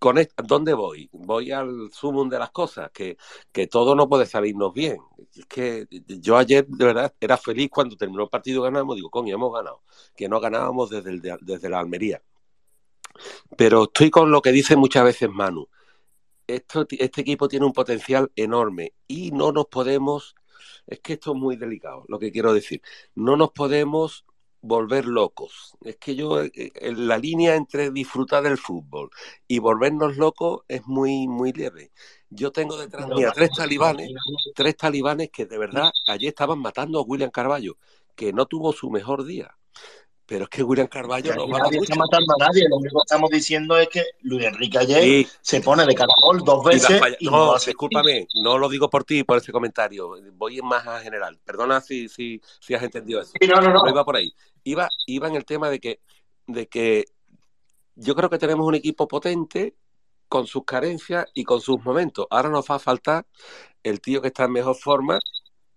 Con 0.01 0.17
esto, 0.17 0.41
¿Dónde 0.43 0.73
voy? 0.73 1.07
Voy 1.11 1.51
al 1.51 1.91
sumum 1.93 2.27
de 2.27 2.39
las 2.39 2.49
cosas, 2.49 2.89
que, 2.91 3.17
que 3.51 3.67
todo 3.67 3.93
no 3.93 4.09
puede 4.09 4.25
salirnos 4.25 4.73
bien. 4.73 4.97
Es 5.31 5.45
que 5.45 5.85
yo 6.07 6.37
ayer, 6.37 6.65
de 6.65 6.85
verdad, 6.85 7.13
era 7.19 7.37
feliz 7.37 7.69
cuando 7.69 7.95
terminó 7.95 8.23
el 8.23 8.29
partido 8.29 8.63
ganamos. 8.63 8.95
Digo, 8.95 9.11
coño, 9.11 9.35
hemos 9.35 9.53
ganado. 9.53 9.83
Que 10.15 10.27
no 10.27 10.39
ganábamos 10.39 10.89
desde, 10.89 11.37
desde 11.41 11.69
la 11.69 11.79
Almería. 11.79 12.19
Pero 13.55 13.83
estoy 13.83 14.09
con 14.09 14.31
lo 14.31 14.41
que 14.41 14.51
dice 14.51 14.75
muchas 14.75 15.03
veces 15.03 15.29
Manu. 15.29 15.69
Este 16.47 17.21
equipo 17.21 17.47
tiene 17.47 17.67
un 17.67 17.73
potencial 17.73 18.31
enorme 18.35 18.95
y 19.07 19.29
no 19.29 19.51
nos 19.51 19.67
podemos, 19.67 20.33
es 20.87 20.99
que 21.01 21.13
esto 21.13 21.33
es 21.33 21.37
muy 21.37 21.57
delicado, 21.57 22.05
lo 22.07 22.17
que 22.17 22.31
quiero 22.31 22.53
decir, 22.53 22.81
no 23.13 23.37
nos 23.37 23.51
podemos 23.51 24.25
volver 24.61 25.05
locos. 25.05 25.75
Es 25.83 25.97
que 25.97 26.15
yo, 26.15 26.41
eh, 26.43 26.51
eh, 26.55 26.93
la 26.95 27.17
línea 27.17 27.55
entre 27.55 27.91
disfrutar 27.91 28.43
del 28.43 28.57
fútbol 28.57 29.09
y 29.47 29.59
volvernos 29.59 30.17
locos 30.17 30.61
es 30.67 30.85
muy, 30.85 31.27
muy 31.27 31.51
leve. 31.51 31.91
Yo 32.29 32.51
tengo 32.51 32.77
detrás 32.77 33.07
mía 33.07 33.31
tres 33.33 33.49
talibanes, 33.55 34.11
tres 34.55 34.77
talibanes 34.77 35.29
que 35.31 35.45
de 35.45 35.57
verdad 35.57 35.91
ayer 36.07 36.29
estaban 36.29 36.59
matando 36.59 36.99
a 36.99 37.03
William 37.03 37.31
Carballo, 37.31 37.77
que 38.15 38.31
no 38.31 38.45
tuvo 38.45 38.71
su 38.71 38.89
mejor 38.89 39.25
día. 39.25 39.57
Pero 40.31 40.45
es 40.45 40.49
que 40.49 40.63
William 40.63 40.87
Carballo 40.87 41.35
no 41.35 41.45
vale 41.45 41.63
nadie 41.65 41.79
está 41.81 41.93
matando 41.95 42.33
a 42.39 42.45
nadie. 42.47 42.63
Lo 42.69 42.77
único 42.77 42.99
que 43.01 43.03
estamos 43.05 43.29
diciendo 43.29 43.77
es 43.77 43.89
que 43.89 44.01
Luis 44.21 44.45
Enrique 44.45 44.77
ayer 44.77 45.03
Sí. 45.03 45.27
se 45.41 45.59
pone 45.59 45.85
de 45.85 45.93
caracol 45.93 46.39
dos 46.45 46.63
veces 46.63 47.01
y 47.19 47.25
no, 47.25 47.31
No, 47.31 47.53
hace. 47.55 47.71
discúlpame, 47.71 48.27
no 48.41 48.57
lo 48.57 48.69
digo 48.69 48.89
por 48.89 49.03
ti, 49.03 49.25
por 49.25 49.39
ese 49.39 49.51
comentario. 49.51 50.13
Voy 50.35 50.61
más 50.61 50.87
a 50.87 51.01
general. 51.01 51.37
Perdona 51.43 51.81
si, 51.81 52.07
si, 52.07 52.39
si 52.61 52.73
has 52.73 52.81
entendido 52.81 53.19
eso. 53.21 53.33
Sí, 53.41 53.45
no, 53.45 53.59
no, 53.59 53.73
no. 53.73 53.83
No 53.83 53.89
iba 53.89 54.05
por 54.05 54.15
ahí. 54.15 54.33
Iba, 54.63 54.87
iba 55.05 55.27
en 55.27 55.35
el 55.35 55.43
tema 55.43 55.69
de 55.69 55.81
que, 55.81 55.99
de 56.47 56.65
que 56.69 57.03
yo 57.95 58.15
creo 58.15 58.29
que 58.29 58.37
tenemos 58.37 58.65
un 58.65 58.75
equipo 58.75 59.09
potente 59.09 59.75
con 60.29 60.47
sus 60.47 60.63
carencias 60.63 61.25
y 61.33 61.43
con 61.43 61.59
sus 61.59 61.83
momentos. 61.83 62.25
Ahora 62.29 62.47
nos 62.47 62.65
va 62.71 62.75
a 62.75 62.79
faltar 62.79 63.25
el 63.83 63.99
tío 63.99 64.21
que 64.21 64.29
está 64.29 64.45
en 64.45 64.53
mejor 64.53 64.77
forma 64.77 65.19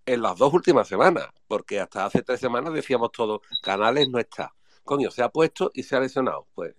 en 0.05 0.21
las 0.21 0.37
dos 0.37 0.53
últimas 0.53 0.87
semanas, 0.87 1.27
porque 1.47 1.79
hasta 1.79 2.05
hace 2.05 2.21
tres 2.21 2.39
semanas 2.39 2.73
decíamos 2.73 3.11
todos, 3.11 3.41
Canales 3.61 4.07
no 4.09 4.19
está. 4.19 4.53
Coño, 4.83 5.09
se 5.09 5.23
ha 5.23 5.29
puesto 5.29 5.71
y 5.73 5.83
se 5.83 5.95
ha 5.95 5.99
lesionado. 5.99 6.47
Pues, 6.53 6.75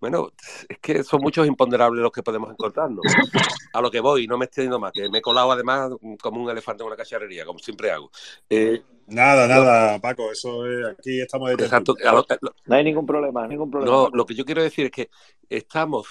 bueno, 0.00 0.30
es 0.68 0.78
que 0.78 1.04
son 1.04 1.20
muchos 1.20 1.46
imponderables 1.46 2.02
los 2.02 2.10
que 2.10 2.22
podemos 2.22 2.50
encontrarnos. 2.50 3.04
A 3.72 3.80
lo 3.80 3.90
que 3.90 4.00
voy, 4.00 4.26
no 4.26 4.36
me 4.38 4.46
estoy 4.46 4.64
yendo 4.64 4.78
más, 4.80 4.92
que 4.92 5.08
me 5.08 5.18
he 5.18 5.22
colado 5.22 5.52
además 5.52 5.90
como 6.20 6.42
un 6.42 6.50
elefante 6.50 6.82
en 6.82 6.88
una 6.88 6.96
cacharrería, 6.96 7.44
como 7.44 7.58
siempre 7.58 7.90
hago. 7.90 8.10
Eh, 8.48 8.82
Nada, 9.06 9.46
nada, 9.46 9.98
Paco, 9.98 10.30
eso 10.30 10.64
es, 10.66 10.86
aquí 10.86 11.20
estamos 11.20 11.48
de 11.56 11.64
exacto, 11.64 11.94
lo- 12.02 12.24
lo- 12.40 12.54
no 12.64 12.76
hay 12.76 12.84
ningún 12.84 13.04
problema, 13.04 13.46
ningún 13.46 13.70
problema. 13.70 13.94
no, 13.96 14.08
lo 14.12 14.24
que 14.24 14.34
yo 14.34 14.44
quiero 14.44 14.62
decir 14.62 14.86
es 14.86 14.92
que 14.92 15.10
estamos, 15.50 16.06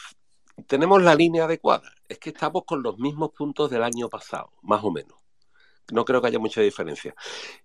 tenemos 0.68 1.02
la 1.02 1.16
línea 1.16 1.46
adecuada. 1.46 1.92
Es 2.08 2.20
que 2.20 2.30
estamos 2.32 2.64
con 2.66 2.84
los 2.84 3.00
mismos 3.00 3.32
puntos 3.32 3.72
del 3.72 3.82
año 3.84 4.10
pasado, 4.10 4.52
más 4.62 4.84
o 4.84 4.92
menos. 4.92 5.21
No 5.92 6.06
creo 6.06 6.22
que 6.22 6.28
haya 6.28 6.40
mucha 6.40 6.62
diferencia. 6.62 7.14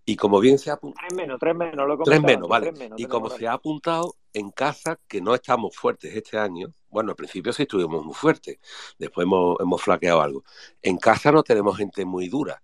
Y 0.04 0.16
como 0.16 0.40
bien 0.40 0.58
se 0.58 0.70
ha 0.70 0.74
apuntado, 0.74 1.06
Tres 1.08 1.16
menos, 1.16 1.38
tres 1.38 1.54
menos, 1.56 1.86
lo 1.86 1.94
he 1.94 1.98
tres 2.04 2.22
menos, 2.22 2.48
vale. 2.48 2.66
tres 2.66 2.78
menos 2.78 3.00
Y 3.00 3.06
como 3.06 3.30
se 3.30 3.46
ha 3.46 3.52
apuntado 3.52 4.16
en 4.32 4.50
casa, 4.50 4.98
que 5.08 5.20
no 5.20 5.34
estamos 5.34 5.76
fuertes 5.76 6.14
este 6.14 6.38
año, 6.38 6.68
bueno, 6.88 7.10
al 7.10 7.16
principio 7.16 7.52
sí 7.52 7.62
estuvimos 7.62 8.04
muy 8.04 8.14
fuertes, 8.14 8.58
después 8.98 9.24
hemos, 9.24 9.58
hemos 9.60 9.82
flaqueado 9.82 10.20
algo. 10.20 10.44
En 10.82 10.98
casa 10.98 11.32
no 11.32 11.42
tenemos 11.42 11.76
gente 11.76 12.04
muy 12.04 12.28
dura. 12.28 12.62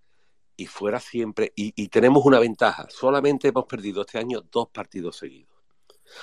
Y 0.55 0.67
fuera 0.67 1.01
siempre, 1.01 1.53
y, 1.57 1.73
y 1.75 1.89
tenemos 1.89 2.25
una 2.27 2.39
ventaja, 2.39 2.87
solamente 2.91 3.49
hemos 3.49 3.65
perdido 3.65 4.03
este 4.03 4.19
año 4.19 4.43
dos 4.51 4.69
partidos 4.69 5.17
seguidos. 5.17 5.53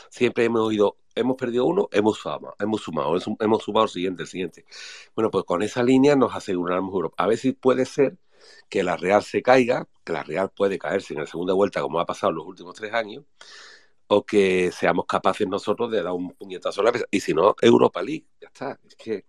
Siempre 0.09 0.45
hemos 0.45 0.71
ido, 0.71 0.97
hemos 1.15 1.35
perdido 1.35 1.65
uno, 1.65 1.89
hemos 1.91 2.17
sumado, 2.19 2.55
hemos 2.59 2.81
sumado, 2.81 3.09
hemos 3.09 3.27
hemos 3.39 3.63
sumado 3.63 3.85
el 3.85 3.89
siguiente, 3.89 4.23
el 4.23 4.27
siguiente. 4.27 4.65
Bueno, 5.15 5.31
pues 5.31 5.45
con 5.45 5.61
esa 5.61 5.83
línea 5.83 6.15
nos 6.15 6.35
aseguramos 6.35 6.93
Europa. 6.93 7.15
A 7.23 7.27
ver 7.27 7.37
si 7.37 7.53
puede 7.53 7.85
ser 7.85 8.17
que 8.69 8.83
la 8.83 8.97
Real 8.97 9.23
se 9.23 9.41
caiga, 9.41 9.87
que 10.03 10.13
la 10.13 10.23
Real 10.23 10.51
puede 10.55 10.77
caerse 10.79 11.13
en 11.13 11.21
la 11.21 11.25
segunda 11.27 11.53
vuelta, 11.53 11.81
como 11.81 11.99
ha 11.99 12.05
pasado 12.05 12.31
en 12.31 12.37
los 12.37 12.45
últimos 12.47 12.75
tres 12.75 12.93
años, 12.93 13.23
o 14.07 14.25
que 14.25 14.71
seamos 14.71 15.05
capaces 15.05 15.47
nosotros 15.47 15.91
de 15.91 16.01
dar 16.03 16.13
un 16.13 16.31
puñetazo 16.31 16.81
a 16.81 16.85
la 16.85 16.91
mesa. 16.91 17.05
Y 17.11 17.19
si 17.19 17.33
no, 17.33 17.55
Europa 17.61 18.01
League, 18.01 18.25
ya 18.41 18.47
está. 18.47 18.79
Es 18.87 18.95
que 18.95 19.25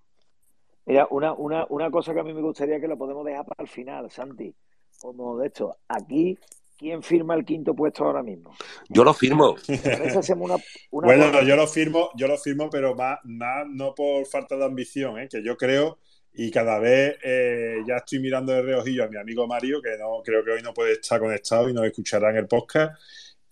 Mira, 0.87 1.07
una, 1.11 1.33
una, 1.35 1.67
una 1.69 1.91
cosa 1.91 2.13
que 2.15 2.21
a 2.21 2.25
mí 2.25 2.33
me 2.33 2.41
gustaría 2.41 2.81
que 2.81 2.89
lo 2.89 2.97
podemos 2.99 3.25
dejar 3.25 3.45
para 3.45 3.63
el 3.63 3.69
final, 3.69 4.11
Santi. 4.11 4.55
Como 4.99 5.39
de 5.39 5.47
esto, 5.47 5.77
aquí, 5.89 6.37
¿quién 6.77 7.03
firma 7.03 7.35
el 7.35 7.45
quinto 7.45 7.75
puesto 7.75 8.05
ahora 8.05 8.23
mismo? 8.23 8.53
yo 8.89 9.05
lo 9.05 9.15
firmo. 9.15 9.55
¿Te 9.67 9.79
parece 9.79 10.19
hacemos 10.19 10.51
una, 10.51 10.59
una 10.91 11.07
Bueno, 11.07 11.27
porra? 11.27 11.43
yo 11.45 11.55
lo 11.57 11.67
firmo, 11.67 12.11
yo 12.17 12.27
lo 12.27 12.37
firmo, 12.39 12.69
pero 12.71 12.95
más, 12.95 13.19
más 13.25 13.67
no 13.69 13.95
por 13.95 14.27
falta 14.27 14.57
de 14.57 14.65
ambición, 14.65 15.19
¿eh? 15.19 15.29
que 15.31 15.43
yo 15.45 15.57
creo 15.57 15.99
y 16.33 16.51
cada 16.51 16.79
vez 16.79 17.19
eh, 17.23 17.79
ya 17.87 17.97
estoy 17.97 18.21
mirando 18.21 18.53
de 18.53 18.63
reojillo 18.63 19.05
a 19.05 19.09
mi 19.09 19.17
amigo 19.17 19.47
Mario, 19.47 19.83
que 19.83 19.97
no 19.99 20.23
creo 20.25 20.45
que 20.45 20.53
hoy 20.53 20.63
no 20.63 20.73
puede 20.73 20.93
estar 20.93 21.21
conectado 21.21 21.69
y 21.69 21.75
nos 21.75 21.85
escuchará 21.85 22.31
en 22.31 22.37
el 22.37 22.47
podcast, 22.47 23.01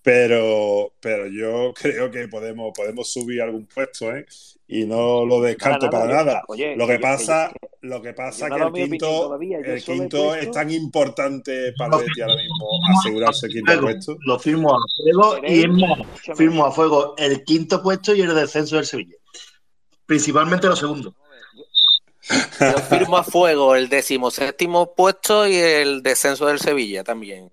pero, 0.03 0.95
pero 1.01 1.27
yo 1.27 1.73
creo 1.79 2.11
que 2.11 2.29
podemos, 2.29 2.73
podemos 2.75 3.13
subir 3.13 3.43
algún 3.43 3.67
puesto, 3.67 4.15
¿eh? 4.15 4.27
Y 4.71 4.85
no 4.85 5.25
lo 5.25 5.41
descarto 5.41 5.87
Nada, 5.87 5.99
para 5.99 6.15
nada, 6.15 6.43
oye, 6.47 6.77
Lo 6.77 6.87
que 6.87 6.99
pasa, 6.99 7.51
que 7.51 7.69
lo 7.89 8.03
que 8.03 8.13
pasa 8.13 8.51
no 8.51 8.71
que 8.71 8.83
el 8.83 8.91
quinto, 8.91 9.07
todavía, 9.07 9.59
el 9.61 9.83
quinto 9.83 10.35
es 10.35 10.51
tan 10.51 10.71
importante 10.71 11.73
para 11.73 11.97
el 11.97 12.03
Betis 12.05 12.23
ahora 12.23 12.37
mismo 12.37 12.69
asegurarse 12.99 13.47
el 13.47 13.53
quinto 13.53 13.81
puesto. 13.81 14.19
Lo 14.27 14.39
firmo 14.39 14.75
a 14.75 14.79
fuego 15.03 15.39
y 15.43 15.61
es 15.61 16.37
firmo 16.37 16.67
a 16.67 16.71
fuego 16.71 17.15
el 17.17 17.45
quinto 17.45 17.83
puesto 17.83 18.15
y 18.15 18.21
el 18.21 18.35
descenso 18.35 18.77
del 18.77 18.85
Sevilla. 18.85 19.17
Principalmente 20.05 20.67
los 20.67 20.79
segundos. 20.79 21.15
Yo 22.61 22.79
firmo 22.79 23.17
a 23.17 23.25
fuego 23.25 23.75
el 23.75 23.89
decimoséptimo 23.89 24.95
puesto 24.95 25.47
y 25.47 25.57
el 25.57 26.03
descenso 26.03 26.47
del 26.47 26.59
Sevilla 26.59 27.05
también. 27.05 27.51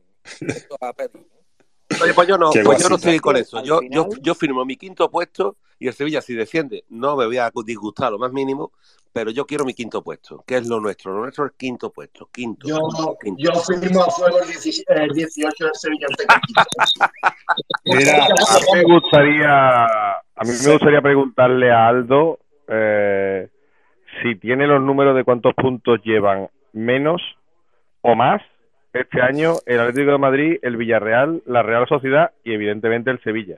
Oye, 2.01 2.13
pues 2.13 2.27
yo 2.27 2.37
no, 2.37 2.49
pues 2.63 2.81
yo 2.81 2.89
no 2.89 2.95
estoy 2.95 3.19
con 3.19 3.37
eso. 3.37 3.63
Yo, 3.63 3.79
yo, 3.89 4.09
yo 4.21 4.35
firmo 4.35 4.65
mi 4.65 4.75
quinto 4.75 5.09
puesto 5.09 5.57
y 5.77 5.87
el 5.87 5.93
Sevilla, 5.93 6.21
si 6.21 6.33
desciende, 6.33 6.85
no 6.89 7.15
me 7.15 7.25
voy 7.25 7.37
a 7.37 7.51
disgustar 7.65 8.11
lo 8.11 8.17
más 8.17 8.31
mínimo, 8.31 8.71
pero 9.13 9.31
yo 9.31 9.45
quiero 9.45 9.65
mi 9.65 9.73
quinto 9.73 10.03
puesto, 10.03 10.43
que 10.45 10.57
es 10.57 10.67
lo 10.67 10.79
nuestro. 10.79 11.13
Lo 11.13 11.21
nuestro 11.21 11.45
es 11.45 11.53
quinto 11.57 11.89
puesto, 11.91 12.29
quinto. 12.31 12.67
Yo, 12.67 12.79
quinto. 13.21 13.41
yo 13.41 13.53
firmo 13.61 14.03
a 14.03 14.11
fuego 14.11 14.41
el 14.41 14.47
17 14.47 14.93
el 14.93 15.11
18 15.11 15.65
del 15.65 15.75
Sevilla. 15.75 16.07
Mira, 17.85 18.25
A 18.25 18.59
mí 18.59 18.65
me 18.73 18.83
gustaría, 18.83 19.85
a 19.85 20.43
mí 20.43 20.51
me 20.65 20.71
gustaría 20.71 21.01
preguntarle 21.01 21.71
a 21.71 21.87
Aldo 21.87 22.39
eh, 22.67 23.49
si 24.21 24.35
tiene 24.35 24.67
los 24.67 24.81
números 24.81 25.15
de 25.15 25.23
cuántos 25.23 25.53
puntos 25.53 26.01
llevan 26.03 26.47
menos 26.73 27.21
o 28.01 28.15
más 28.15 28.41
este 28.93 29.21
año 29.21 29.53
el 29.65 29.79
Atlético 29.79 30.11
de 30.11 30.17
Madrid, 30.17 30.59
el 30.61 30.77
Villarreal, 30.77 31.41
la 31.45 31.63
Real 31.63 31.87
Sociedad 31.87 32.31
y 32.43 32.53
evidentemente 32.53 33.11
el 33.11 33.21
Sevilla. 33.21 33.57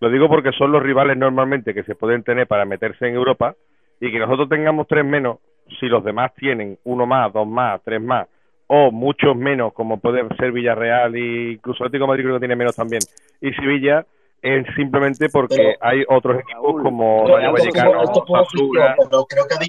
Lo 0.00 0.10
digo 0.10 0.28
porque 0.28 0.52
son 0.52 0.72
los 0.72 0.82
rivales 0.82 1.16
normalmente 1.16 1.74
que 1.74 1.82
se 1.84 1.94
pueden 1.94 2.22
tener 2.22 2.46
para 2.46 2.64
meterse 2.64 3.06
en 3.06 3.14
Europa 3.14 3.54
y 4.00 4.10
que 4.10 4.18
nosotros 4.18 4.48
tengamos 4.48 4.86
tres 4.88 5.04
menos, 5.04 5.38
si 5.80 5.86
los 5.86 6.04
demás 6.04 6.34
tienen 6.34 6.78
uno 6.84 7.06
más, 7.06 7.32
dos 7.32 7.46
más, 7.46 7.80
tres 7.84 8.00
más 8.00 8.26
o 8.66 8.90
muchos 8.90 9.36
menos, 9.36 9.72
como 9.74 10.00
puede 10.00 10.26
ser 10.36 10.52
Villarreal 10.52 11.14
e 11.14 11.52
incluso 11.52 11.84
Atlético 11.84 12.04
de 12.04 12.08
Madrid 12.08 12.24
creo 12.24 12.36
que 12.36 12.40
tiene 12.40 12.56
menos 12.56 12.74
también, 12.74 13.00
y 13.40 13.52
Sevilla 13.52 14.06
es 14.44 14.66
simplemente 14.76 15.28
porque 15.30 15.56
Pero- 15.56 15.78
hay 15.80 16.04
otros 16.08 16.40
equipos 16.40 16.82
como 16.82 17.26
Rayo 17.26 17.52
Vallecano, 17.52 18.02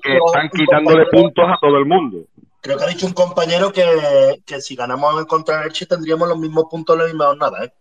que 0.01 0.17
están 0.17 0.49
quitándole 0.49 1.05
puntos 1.11 1.45
a 1.47 1.57
todo 1.61 1.77
el 1.77 1.85
mundo. 1.85 2.25
Creo 2.61 2.77
que 2.77 2.83
ha 2.83 2.87
dicho 2.87 3.05
un 3.05 3.13
compañero 3.13 3.71
que, 3.71 4.41
que 4.45 4.59
si 4.59 4.75
ganamos 4.75 5.17
en 5.19 5.25
contra 5.27 5.57
del 5.57 5.67
Elche 5.67 5.85
tendríamos 5.85 6.27
los 6.27 6.37
mismos 6.37 6.65
puntos 6.69 6.95
en 6.95 6.99
la 6.99 7.05
misma 7.05 7.25
jornada, 7.27 7.63
¿eh? 7.63 7.73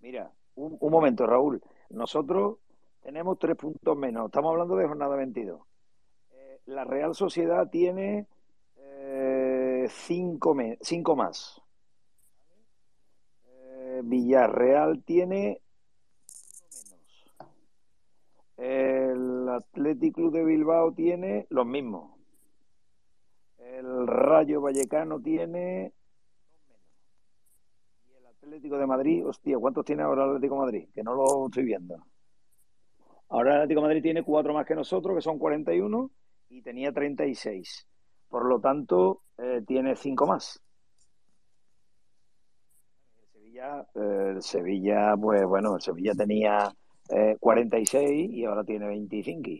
Mira, 0.00 0.30
un, 0.54 0.76
un 0.80 0.90
momento, 0.90 1.26
Raúl. 1.26 1.60
Nosotros 1.90 2.56
tenemos 3.02 3.38
tres 3.38 3.56
puntos 3.56 3.96
menos. 3.96 4.26
Estamos 4.26 4.52
hablando 4.52 4.76
de 4.76 4.86
jornada 4.86 5.16
22. 5.16 5.60
Eh, 6.32 6.60
la 6.66 6.84
Real 6.84 7.14
Sociedad 7.14 7.68
tiene 7.68 8.26
eh, 8.78 9.86
cinco, 9.90 10.56
cinco 10.80 11.16
más. 11.16 11.60
Eh, 13.48 14.00
Villarreal 14.04 15.02
tiene 15.04 15.60
El 18.56 19.48
Athletic 19.48 20.14
Club 20.14 20.32
de 20.32 20.44
Bilbao 20.44 20.92
tiene 20.92 21.46
los 21.50 21.66
mismos. 21.66 22.12
El 23.58 24.06
Rayo 24.06 24.60
Vallecano 24.60 25.20
tiene. 25.20 25.92
Y 28.08 28.16
el 28.16 28.26
Atlético 28.26 28.78
de 28.78 28.86
Madrid, 28.86 29.26
hostia, 29.26 29.58
¿cuántos 29.58 29.84
tiene 29.84 30.02
ahora 30.02 30.24
el 30.24 30.30
Atlético 30.30 30.56
Madrid? 30.56 30.88
Que 30.94 31.02
no 31.02 31.14
lo 31.14 31.46
estoy 31.46 31.64
viendo. 31.64 31.96
Ahora 33.28 33.54
el 33.54 33.56
Atlético 33.62 33.82
Madrid 33.82 34.02
tiene 34.02 34.22
cuatro 34.22 34.54
más 34.54 34.66
que 34.66 34.76
nosotros, 34.76 35.16
que 35.16 35.22
son 35.22 35.38
41, 35.38 36.10
y 36.50 36.62
tenía 36.62 36.92
36. 36.92 37.88
Por 38.28 38.46
lo 38.46 38.60
tanto, 38.60 39.22
eh, 39.38 39.62
tiene 39.66 39.96
cinco 39.96 40.26
más. 40.26 40.60
El 43.16 43.26
Sevilla, 43.32 43.80
eh, 43.94 44.32
el 44.34 44.42
Sevilla, 44.42 45.14
pues 45.20 45.44
bueno, 45.44 45.74
el 45.74 45.80
Sevilla 45.80 46.12
tenía 46.14 46.72
eh, 47.10 47.36
46 47.38 48.30
y 48.30 48.44
ahora 48.44 48.64
tiene 48.64 48.86
25. 48.86 49.50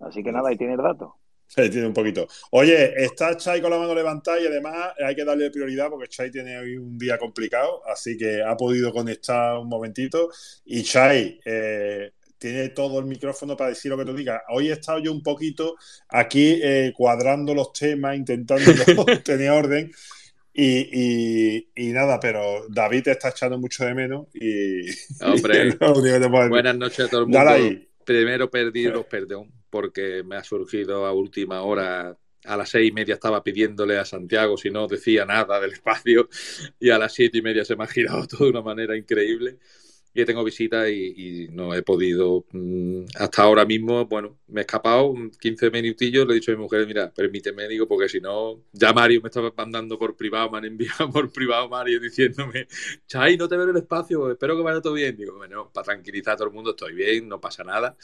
Así 0.00 0.22
que 0.22 0.32
nada, 0.32 0.48
ahí 0.48 0.56
tiene 0.56 0.74
el 0.74 0.82
dato. 0.82 1.16
Sí, 1.46 1.68
tiene 1.68 1.86
un 1.86 1.92
poquito. 1.92 2.26
Oye, 2.52 2.94
está 3.04 3.36
Chai 3.36 3.60
con 3.60 3.70
la 3.70 3.78
mano 3.78 3.94
levantada 3.94 4.40
y 4.40 4.46
además 4.46 4.94
hay 5.04 5.14
que 5.14 5.26
darle 5.26 5.50
prioridad 5.50 5.90
porque 5.90 6.08
Chai 6.08 6.30
tiene 6.30 6.58
hoy 6.58 6.78
un 6.78 6.96
día 6.96 7.18
complicado, 7.18 7.82
así 7.86 8.16
que 8.16 8.42
ha 8.42 8.56
podido 8.56 8.92
conectar 8.92 9.58
un 9.58 9.68
momentito. 9.68 10.30
Y 10.64 10.82
Chai, 10.82 11.38
eh, 11.44 12.12
tiene 12.38 12.70
todo 12.70 12.98
el 12.98 13.06
micrófono 13.06 13.56
para 13.56 13.70
decir 13.70 13.90
lo 13.90 13.96
que 13.96 14.04
tú 14.04 14.14
digas. 14.14 14.42
Hoy 14.48 14.68
he 14.68 14.72
estado 14.72 14.98
yo 14.98 15.12
un 15.12 15.22
poquito 15.22 15.76
aquí 16.08 16.60
eh, 16.62 16.92
cuadrando 16.96 17.54
los 17.54 17.72
temas, 17.72 18.16
intentando 18.16 18.64
tener 19.24 19.50
orden. 19.50 19.90
Y, 20.56 20.88
y- 20.92 21.68
y 21.74 21.92
nada, 21.92 22.20
pero 22.20 22.66
David 22.68 23.02
te 23.04 23.10
está 23.10 23.30
echando 23.30 23.58
mucho 23.58 23.84
de 23.84 23.94
menos 23.94 24.28
y, 24.34 24.86
Hombre, 25.20 25.54
y 25.64 25.64
decir. 25.64 25.78
buenas 26.48 26.76
noches 26.76 27.00
a 27.06 27.08
todo 27.08 27.20
el 27.22 27.26
mundo. 27.26 27.38
ahí. 27.48 27.88
Primero 28.04 28.50
pediros 28.50 29.06
perdón 29.06 29.50
porque 29.70 30.22
me 30.24 30.36
ha 30.36 30.44
surgido 30.44 31.06
a 31.06 31.12
última 31.12 31.62
hora. 31.62 32.16
A 32.46 32.58
las 32.58 32.68
seis 32.68 32.90
y 32.90 32.92
media 32.92 33.14
estaba 33.14 33.42
pidiéndole 33.42 33.96
a 33.98 34.04
Santiago 34.04 34.58
si 34.58 34.68
no 34.70 34.86
decía 34.86 35.24
nada 35.24 35.58
del 35.60 35.72
espacio 35.72 36.28
y 36.78 36.90
a 36.90 36.98
las 36.98 37.14
siete 37.14 37.38
y 37.38 37.42
media 37.42 37.64
se 37.64 37.74
me 37.74 37.84
ha 37.84 37.86
girado 37.86 38.26
todo 38.28 38.44
de 38.44 38.50
una 38.50 38.60
manera 38.62 38.96
increíble. 38.96 39.58
Y 40.14 40.24
tengo 40.24 40.44
visita 40.44 40.88
y, 40.88 41.48
no 41.50 41.74
he 41.74 41.82
podido. 41.82 42.44
mm, 42.52 43.04
Hasta 43.16 43.42
ahora 43.42 43.64
mismo, 43.64 44.06
bueno, 44.06 44.38
me 44.46 44.60
he 44.60 44.62
escapado 44.62 45.12
mm, 45.12 45.30
15 45.40 45.70
minutillos. 45.70 46.26
Le 46.26 46.32
he 46.32 46.36
dicho 46.36 46.52
a 46.52 46.54
mi 46.54 46.62
mujer, 46.62 46.86
mira, 46.86 47.12
permíteme, 47.12 47.66
digo, 47.68 47.88
porque 47.88 48.08
si 48.08 48.20
no, 48.20 48.62
ya 48.72 48.92
Mario 48.92 49.20
me 49.22 49.28
estaba 49.28 49.52
mandando 49.56 49.98
por 49.98 50.16
privado, 50.16 50.50
me 50.50 50.58
han 50.58 50.64
enviado 50.66 51.10
por 51.12 51.30
privado 51.32 51.68
Mario 51.68 51.98
diciéndome, 52.00 52.68
Chay, 53.06 53.36
no 53.36 53.48
te 53.48 53.56
veo 53.56 53.64
en 53.64 53.70
el 53.70 53.76
espacio, 53.82 54.30
espero 54.30 54.56
que 54.56 54.62
vaya 54.62 54.80
todo 54.80 54.92
bien. 54.94 55.16
Digo, 55.16 55.36
bueno, 55.36 55.70
para 55.72 55.84
tranquilizar 55.84 56.34
a 56.34 56.36
todo 56.36 56.48
el 56.48 56.54
mundo, 56.54 56.70
estoy 56.70 56.94
bien, 56.94 57.28
no 57.28 57.40
pasa 57.40 57.64
nada. 57.64 57.96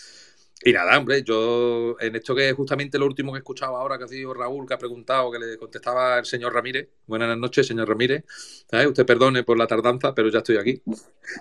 Y 0.63 0.73
nada, 0.75 0.99
hombre, 0.99 1.23
yo 1.23 1.97
en 2.01 2.17
esto 2.17 2.35
que 2.35 2.51
es 2.51 2.55
justamente 2.55 2.99
lo 2.99 3.07
último 3.07 3.33
que 3.33 3.39
he 3.39 3.41
escuchado 3.41 3.77
ahora, 3.77 3.97
que 3.97 4.05
ha 4.05 4.09
sido 4.09 4.35
Raúl, 4.35 4.67
que 4.67 4.75
ha 4.75 4.79
preguntado, 4.79 5.31
que 5.33 5.39
le 5.39 5.57
contestaba 5.57 6.19
el 6.19 6.27
señor 6.27 6.53
Ramírez. 6.53 6.87
Buenas 7.07 7.37
noches, 7.39 7.67
señor 7.67 7.89
Ramírez. 7.89 8.25
¿Sabes? 8.71 8.89
Usted 8.89 9.07
perdone 9.07 9.43
por 9.43 9.57
la 9.57 9.67
tardanza, 9.67 10.15
pero 10.15 10.29
ya 10.29 10.39
estoy 10.39 10.59
aquí. 10.59 10.83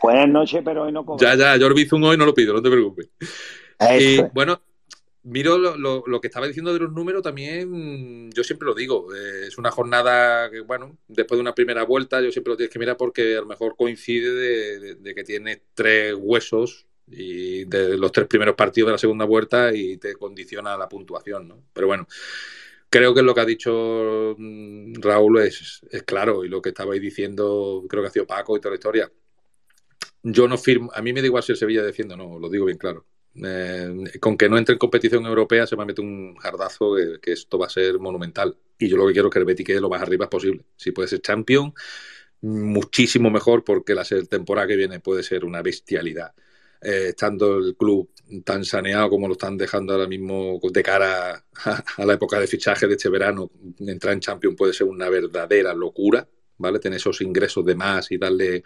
Buenas 0.02 0.30
noches, 0.30 0.62
pero 0.64 0.84
hoy 0.84 0.94
no 0.94 1.06
cobra. 1.06 1.36
Ya, 1.36 1.36
ya, 1.36 1.58
yo 1.58 1.66
Orbizum 1.66 2.02
hoy 2.04 2.16
no 2.16 2.26
lo 2.26 2.34
pido, 2.34 2.54
no 2.54 2.62
te 2.62 2.70
preocupes. 2.70 3.10
Y 4.00 4.22
bueno, 4.34 4.62
miro 5.24 5.58
lo, 5.58 5.76
lo- 5.76 6.04
lo 6.08 6.22
que 6.22 6.28
estaba 6.28 6.48
diciendo 6.48 6.72
de 6.74 6.80
los 6.80 6.92
números 6.94 7.22
también, 7.22 8.32
yo 8.32 8.44
siempre 8.46 8.68
lo 8.68 8.74
digo, 8.74 9.14
eh, 9.14 9.48
es 9.48 9.58
una 9.58 9.70
jornada 9.70 10.50
que, 10.50 10.62
bueno, 10.62 10.98
después 11.10 11.38
de 11.38 11.42
una 11.42 11.54
primera 11.54 11.84
vuelta, 11.84 12.22
yo 12.22 12.32
siempre 12.32 12.52
lo 12.52 12.58
tienes 12.58 12.72
que 12.72 12.80
mirar 12.80 12.96
porque 12.96 13.36
a 13.36 13.42
lo 13.42 13.48
mejor 13.48 13.76
coincide 13.78 14.32
de, 14.34 14.80
de- 14.80 14.96
de 14.96 15.16
que 15.16 15.24
tienes 15.26 15.60
tres 15.74 16.16
huesos 16.18 16.86
y 17.12 17.66
de 17.66 17.98
los 17.98 18.12
tres 18.12 18.28
primeros 18.28 18.56
partidos 18.56 18.88
de 18.88 18.92
la 18.94 18.98
segunda 18.98 19.26
vuelta 19.26 19.74
y 19.74 19.98
te 19.98 20.16
condiciona 20.16 20.78
la 20.78 20.90
puntuación, 20.90 21.48
¿no? 21.48 21.64
Pero 21.74 21.88
bueno, 21.88 22.08
creo 22.90 23.14
que 23.14 23.22
lo 23.22 23.34
que 23.34 23.42
ha 23.42 23.46
dicho 23.46 24.36
mm, 24.38 24.96
Raúl 25.02 25.40
es, 25.42 25.82
es 25.92 26.04
claro 26.04 26.44
y 26.44 26.50
lo 26.50 26.62
que 26.62 26.70
estabais 26.70 27.02
diciendo, 27.02 27.86
creo 27.88 28.04
que 28.04 28.08
ha 28.10 28.12
sido 28.12 28.28
Paco 28.28 28.58
y 28.58 28.60
toda 28.60 28.72
la 28.72 28.76
historia. 28.76 29.12
Yo 30.24 30.48
no 30.48 30.58
firmo, 30.58 30.92
a 30.94 31.02
mí 31.02 31.14
me 31.14 31.22
da 31.22 31.28
igual 31.28 31.44
si 31.44 31.54
el 31.54 31.58
Sevilla 31.58 31.84
defiende 31.84 32.16
o 32.16 32.18
no, 32.18 32.40
lo 32.40 32.50
digo 32.50 32.66
bien 32.66 32.78
claro. 32.78 33.06
Eh, 33.36 34.20
con 34.20 34.36
que 34.38 34.50
no 34.50 34.58
entre 34.58 34.74
en 34.74 34.80
competición 34.80 35.26
europea 35.26 35.66
se 35.68 35.78
me 35.78 35.86
mete 35.86 36.02
un 36.02 36.36
jardazo 36.36 36.96
que, 37.22 37.32
esto 37.32 37.58
va 37.58 37.68
a 37.68 37.70
ser 37.70 38.00
monumental. 38.00 38.58
Y 38.78 38.88
yo 38.90 38.98
lo 38.98 39.08
que 39.08 39.14
quiero 39.14 39.28
es 39.30 39.34
que 39.34 39.40
el 39.40 39.46
Betis 39.46 39.66
quede 39.66 39.82
lo 39.82 39.90
más 39.90 40.02
arriba 40.02 40.30
posible. 40.30 40.66
Si 40.76 40.92
puede 40.92 41.08
ser 41.08 41.22
champion, 41.22 41.74
muchísimo 42.42 43.30
mejor 43.30 43.64
porque 43.64 43.96
la 43.96 44.04
temporada 44.04 44.68
que 44.68 44.76
viene 44.76 45.00
puede 45.00 45.24
ser 45.24 45.46
una 45.46 45.62
bestialidad. 45.62 46.34
Eh, 46.82 47.10
estando 47.10 47.58
el 47.58 47.76
club 47.76 48.10
tan 48.46 48.64
saneado 48.64 49.10
como 49.10 49.28
lo 49.28 49.34
están 49.34 49.58
dejando 49.58 49.94
ahora 49.94 50.08
mismo 50.08 50.60
de 50.72 50.84
cara 50.84 51.46
a, 51.98 52.06
la 52.06 52.14
época 52.14 52.40
de 52.40 52.48
fichaje 52.48 52.88
de 52.88 52.94
este 52.94 53.10
verano, 53.10 53.52
entrar 53.80 54.14
en 54.14 54.22
Champions 54.22 54.56
puede 54.56 54.72
ser 54.72 54.88
una 54.88 55.10
verdadera 55.10 55.74
locura, 55.74 56.26
¿vale? 56.58 56.80
Tener 56.80 56.98
esos 56.98 57.20
ingresos 57.22 57.66
de 57.66 57.76
más 57.76 58.12
y 58.12 58.18
darle 58.18 58.64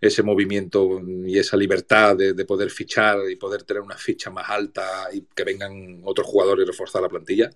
ese 0.00 0.22
movimiento 0.22 1.00
y 1.24 1.38
esa 1.38 1.56
libertad 1.56 2.16
de, 2.16 2.34
de 2.34 2.44
poder 2.44 2.70
fichar 2.70 3.18
y 3.30 3.36
poder 3.36 3.62
tener 3.62 3.82
una 3.82 3.96
ficha 3.96 4.30
más 4.30 4.50
alta 4.50 5.08
y 5.12 5.22
que 5.34 5.44
vengan 5.44 6.02
otros 6.04 6.26
jugadores 6.26 6.64
y 6.64 6.70
reforzar 6.70 7.00
la 7.00 7.08
plantilla. 7.08 7.50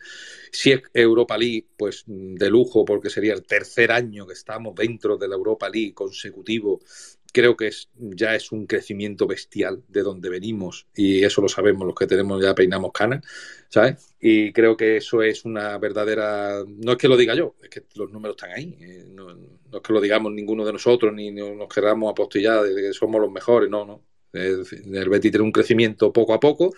Si 0.50 0.72
es 0.72 0.82
Europa 0.94 1.36
League, 1.36 1.66
pues 1.76 2.04
de 2.06 2.48
lujo, 2.48 2.84
porque 2.84 3.10
sería 3.10 3.34
el 3.34 3.44
tercer 3.44 3.92
año 3.92 4.26
que 4.26 4.34
estamos 4.34 4.74
dentro 4.74 5.18
de 5.18 5.28
la 5.28 5.34
Europa 5.34 5.68
League 5.68 5.92
consecutivo. 5.94 6.80
Creo 7.32 7.56
que 7.56 7.68
es, 7.68 7.88
ya 7.96 8.34
es 8.34 8.52
un 8.52 8.66
crecimiento 8.66 9.26
bestial 9.26 9.82
de 9.88 10.02
donde 10.02 10.28
venimos 10.28 10.86
y 10.94 11.22
eso 11.24 11.40
lo 11.42 11.48
sabemos 11.48 11.86
los 11.86 11.94
que 11.94 12.06
tenemos 12.06 12.42
ya 12.42 12.54
peinamos 12.54 12.92
canas, 12.92 13.24
¿sabes? 13.68 14.14
Y 14.20 14.52
creo 14.52 14.76
que 14.76 14.96
eso 14.96 15.22
es 15.22 15.44
una 15.44 15.78
verdadera... 15.78 16.64
No 16.66 16.92
es 16.92 16.98
que 16.98 17.08
lo 17.08 17.16
diga 17.16 17.34
yo, 17.34 17.54
es 17.62 17.68
que 17.70 17.84
los 17.94 18.10
números 18.10 18.36
están 18.36 18.52
ahí. 18.56 18.76
eh, 18.80 19.04
No, 19.08 19.30
es 19.30 19.80
que 19.82 19.92
lo 19.92 20.00
digamos 20.00 20.32
ninguno 20.32 20.64
de 20.64 20.72
nosotros 20.72 21.12
ni 21.14 21.30
no- 21.30 21.54
nos 21.54 21.68
queramos 21.68 22.10
apostillar 22.10 22.62
de 22.64 22.82
que 22.82 22.92
somos 22.92 23.20
los 23.20 23.30
mejores, 23.30 23.70
no, 23.70 23.84
no. 23.84 24.02
El, 24.32 24.64
el 24.94 25.08
Betis 25.08 25.32
tiene 25.32 25.44
un 25.44 25.52
crecimiento 25.52 26.12
poco 26.12 26.34
a 26.34 26.40
poco. 26.40 26.72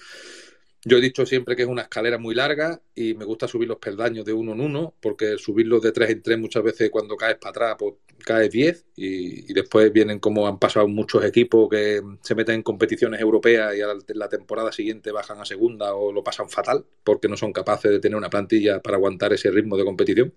Yo 0.84 0.98
he 0.98 1.00
dicho 1.00 1.24
siempre 1.24 1.54
que 1.54 1.62
es 1.62 1.68
una 1.68 1.82
escalera 1.82 2.18
muy 2.18 2.34
larga 2.34 2.80
y 2.94 3.14
me 3.14 3.24
gusta 3.24 3.46
subir 3.46 3.68
los 3.68 3.78
peldaños 3.78 4.24
de 4.24 4.32
uno 4.32 4.52
en 4.52 4.60
uno, 4.60 4.94
porque 5.00 5.38
subirlos 5.38 5.80
de 5.80 5.92
tres 5.92 6.10
en 6.10 6.22
tres 6.22 6.38
muchas 6.38 6.64
veces 6.64 6.90
cuando 6.90 7.16
caes 7.16 7.36
para 7.36 7.50
atrás, 7.50 7.76
pues 7.78 7.94
caes 8.24 8.50
diez 8.50 8.84
y, 8.96 9.52
después 9.52 9.92
vienen 9.92 10.18
como 10.18 10.48
han 10.48 10.58
pasado 10.58 10.88
muchos 10.88 11.24
equipos 11.24 11.68
que 11.70 12.02
se 12.22 12.34
meten 12.34 12.56
en 12.56 12.62
competiciones 12.62 13.20
europeas 13.20 13.76
y 13.76 13.80
a 13.80 13.88
la, 13.88 13.96
la 14.08 14.28
temporada 14.28 14.72
siguiente 14.72 15.12
bajan 15.12 15.40
a 15.40 15.44
segunda 15.44 15.94
o 15.94 16.12
lo 16.12 16.24
pasan 16.24 16.48
fatal 16.48 16.84
porque 17.04 17.28
no 17.28 17.36
son 17.36 17.52
capaces 17.52 17.90
de 17.90 18.00
tener 18.00 18.16
una 18.16 18.30
plantilla 18.30 18.80
para 18.80 18.96
aguantar 18.96 19.32
ese 19.32 19.50
ritmo 19.52 19.76
de 19.76 19.84
competición. 19.84 20.34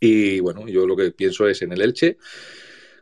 Y 0.00 0.40
bueno, 0.40 0.68
yo 0.68 0.86
lo 0.86 0.94
que 0.94 1.10
pienso 1.12 1.48
es 1.48 1.62
en 1.62 1.72
el 1.72 1.80
Elche. 1.80 2.18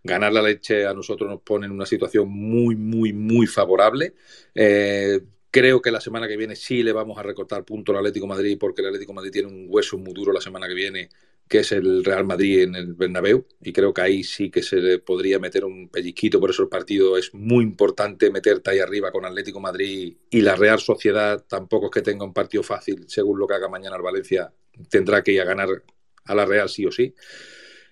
Ganar 0.04 0.32
la 0.32 0.42
leche 0.42 0.86
a 0.86 0.94
nosotros 0.94 1.28
nos 1.28 1.42
pone 1.42 1.66
en 1.66 1.72
una 1.72 1.86
situación 1.86 2.28
muy, 2.28 2.76
muy, 2.76 3.12
muy 3.12 3.46
favorable. 3.46 4.14
Eh, 4.54 5.20
creo 5.56 5.80
que 5.80 5.90
la 5.90 6.02
semana 6.02 6.28
que 6.28 6.36
viene 6.36 6.54
sí 6.54 6.82
le 6.82 6.92
vamos 6.92 7.16
a 7.16 7.22
recortar 7.22 7.64
punto 7.64 7.92
al 7.92 7.98
Atlético 7.98 8.26
Madrid 8.26 8.58
porque 8.60 8.82
el 8.82 8.88
Atlético 8.88 9.14
Madrid 9.14 9.30
tiene 9.30 9.48
un 9.48 9.64
hueso 9.70 9.96
muy 9.96 10.12
duro 10.12 10.30
la 10.30 10.42
semana 10.42 10.68
que 10.68 10.74
viene, 10.74 11.08
que 11.48 11.60
es 11.60 11.72
el 11.72 12.04
Real 12.04 12.26
Madrid 12.26 12.64
en 12.64 12.74
el 12.74 12.92
Bernabéu. 12.92 13.46
Y 13.62 13.72
creo 13.72 13.94
que 13.94 14.02
ahí 14.02 14.22
sí 14.22 14.50
que 14.50 14.62
se 14.62 14.76
le 14.76 14.98
podría 14.98 15.38
meter 15.38 15.64
un 15.64 15.88
pellizquito. 15.88 16.38
Por 16.40 16.50
eso 16.50 16.62
el 16.62 16.68
partido 16.68 17.16
es 17.16 17.32
muy 17.32 17.64
importante 17.64 18.30
meterte 18.30 18.68
ahí 18.68 18.80
arriba 18.80 19.10
con 19.10 19.24
Atlético 19.24 19.58
Madrid 19.58 20.14
y 20.28 20.42
la 20.42 20.56
Real 20.56 20.78
Sociedad 20.78 21.42
tampoco 21.48 21.86
es 21.86 21.92
que 21.92 22.02
tenga 22.02 22.26
un 22.26 22.34
partido 22.34 22.62
fácil. 22.62 23.06
Según 23.08 23.38
lo 23.38 23.46
que 23.46 23.54
haga 23.54 23.70
mañana 23.70 23.96
el 23.96 24.02
Valencia, 24.02 24.52
tendrá 24.90 25.22
que 25.22 25.32
ir 25.32 25.40
a 25.40 25.44
ganar 25.46 25.68
a 26.26 26.34
la 26.34 26.44
Real 26.44 26.68
sí 26.68 26.84
o 26.84 26.92
sí. 26.92 27.14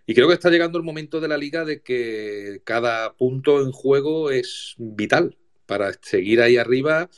Y 0.05 0.15
creo 0.15 0.29
que 0.29 0.35
está 0.35 0.51
llegando 0.51 0.77
el 0.77 0.85
momento 0.85 1.19
de 1.19 1.29
la 1.29 1.39
liga 1.39 1.65
de 1.65 1.81
que 1.81 2.61
cada 2.63 3.15
punto 3.15 3.63
en 3.63 3.73
juego 3.73 4.31
es 4.31 4.75
vital 4.77 5.39
para 5.65 5.95
seguir 6.03 6.43
ahí 6.43 6.59
arriba, 6.59 7.09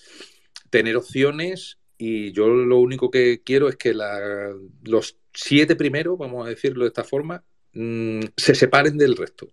tener 0.70 0.96
opciones 0.96 1.78
y 1.98 2.32
yo 2.32 2.48
lo 2.48 2.78
único 2.78 3.10
que 3.10 3.42
quiero 3.42 3.68
es 3.68 3.76
que 3.76 3.94
la- 3.94 4.54
los 4.84 5.18
siete 5.34 5.76
primeros, 5.76 6.18
vamos 6.18 6.46
a 6.46 6.50
decirlo 6.50 6.84
de 6.84 6.88
esta 6.88 7.04
forma, 7.04 7.44
mm, 7.72 8.20
se 8.36 8.54
separen 8.54 8.98
del 8.98 9.16
resto. 9.16 9.48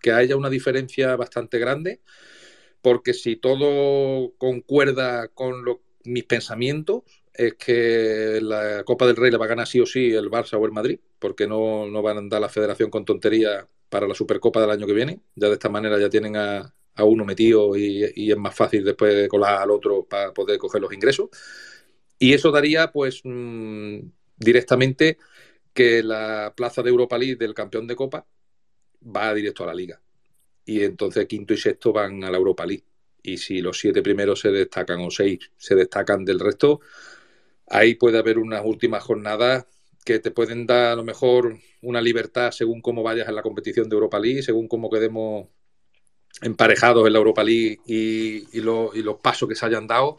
Que 0.00 0.12
haya 0.12 0.36
una 0.36 0.50
diferencia 0.50 1.16
bastante 1.16 1.58
grande, 1.58 2.00
porque 2.82 3.14
si 3.14 3.36
todo 3.36 4.34
concuerda 4.38 5.28
con 5.28 5.64
lo- 5.64 5.82
mis 6.04 6.24
pensamientos, 6.24 7.02
es 7.32 7.54
que 7.54 8.40
la 8.42 8.84
Copa 8.84 9.06
del 9.06 9.16
Rey 9.16 9.30
la 9.30 9.38
va 9.38 9.46
a 9.46 9.48
ganar 9.48 9.66
sí 9.66 9.80
o 9.80 9.86
sí 9.86 10.12
el 10.12 10.30
Barça 10.30 10.58
o 10.60 10.66
el 10.66 10.72
Madrid, 10.72 11.00
porque 11.18 11.46
no, 11.46 11.86
no 11.88 12.02
van 12.02 12.16
a 12.18 12.20
andar 12.20 12.40
la 12.40 12.48
federación 12.50 12.90
con 12.90 13.04
tonterías 13.04 13.66
para 13.88 14.06
la 14.08 14.14
Supercopa 14.14 14.60
del 14.60 14.70
año 14.70 14.86
que 14.86 14.92
viene. 14.92 15.20
Ya 15.34 15.48
de 15.48 15.54
esta 15.54 15.68
manera 15.70 15.98
ya 15.98 16.10
tienen 16.10 16.36
a, 16.36 16.74
a 16.96 17.04
uno 17.04 17.24
metido 17.24 17.76
y, 17.76 18.04
es 18.30 18.36
más 18.36 18.54
fácil 18.54 18.84
después 18.84 19.14
de 19.14 19.28
colar 19.28 19.62
al 19.62 19.70
otro 19.70 20.04
para 20.04 20.32
poder 20.32 20.58
coger 20.58 20.80
los 20.80 20.92
ingresos. 20.92 21.28
Y 22.18 22.34
eso 22.34 22.50
daría, 22.50 22.92
pues, 22.92 23.20
mm, 23.24 24.00
directamente 24.36 25.18
que 25.72 26.02
la 26.02 26.54
plaza 26.56 26.82
de 26.82 26.90
Europa 26.90 27.18
League 27.18 27.36
del 27.36 27.54
campeón 27.54 27.86
de 27.86 27.96
Copa 27.96 28.26
va 29.04 29.34
directo 29.34 29.64
a 29.64 29.66
la 29.68 29.74
Liga. 29.74 30.00
Y 30.64 30.82
entonces 30.84 31.26
quinto 31.26 31.54
y 31.54 31.58
sexto 31.58 31.92
van 31.92 32.24
a 32.24 32.30
la 32.30 32.38
Europa 32.38 32.66
League. 32.66 32.84
Y 33.22 33.38
si 33.38 33.60
los 33.60 33.78
siete 33.78 34.02
primeros 34.02 34.40
se 34.40 34.50
destacan 34.50 35.00
o 35.00 35.10
seis 35.10 35.50
se 35.56 35.74
destacan 35.74 36.24
del 36.24 36.40
resto, 36.40 36.80
ahí 37.68 37.94
puede 37.96 38.18
haber 38.18 38.38
unas 38.38 38.62
últimas 38.64 39.02
jornadas 39.02 39.66
que 40.04 40.18
te 40.18 40.30
pueden 40.30 40.66
dar 40.66 40.92
a 40.92 40.96
lo 40.96 41.04
mejor 41.04 41.58
una 41.82 42.00
libertad 42.00 42.50
según 42.52 42.80
cómo 42.82 43.02
vayas 43.02 43.28
en 43.28 43.34
la 43.34 43.42
competición 43.42 43.88
de 43.88 43.94
Europa 43.94 44.18
League, 44.18 44.42
según 44.42 44.68
cómo 44.68 44.90
quedemos 44.90 45.48
emparejados 46.42 47.06
en 47.06 47.12
la 47.12 47.18
Europa 47.18 47.44
League 47.44 47.80
y, 47.86 48.60
lo- 48.60 48.90
y 48.94 49.02
los 49.02 49.16
pasos 49.20 49.48
que 49.48 49.54
se 49.54 49.66
hayan 49.66 49.86
dado. 49.86 50.16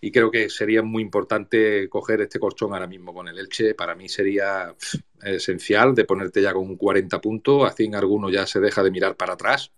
Y 0.00 0.12
creo 0.12 0.30
que 0.30 0.50
sería 0.50 0.82
muy 0.82 1.02
importante 1.02 1.88
coger 1.88 2.20
este 2.20 2.38
colchón 2.38 2.72
ahora 2.72 2.86
mismo 2.86 3.14
con 3.14 3.28
el 3.28 3.38
Elche. 3.38 3.74
Para 3.74 3.94
mí 3.94 4.08
sería 4.08 4.74
esencial 5.22 5.94
de 5.94 6.04
ponerte 6.04 6.42
ya 6.42 6.52
con 6.52 6.76
40 6.76 7.20
puntos. 7.20 7.68
Así 7.68 7.84
en 7.84 7.94
alguno 7.94 8.30
ya 8.30 8.46
se 8.46 8.60
deja 8.60 8.82
de 8.82 8.90
mirar 8.90 9.16
para 9.16 9.34
atrás. 9.34 9.72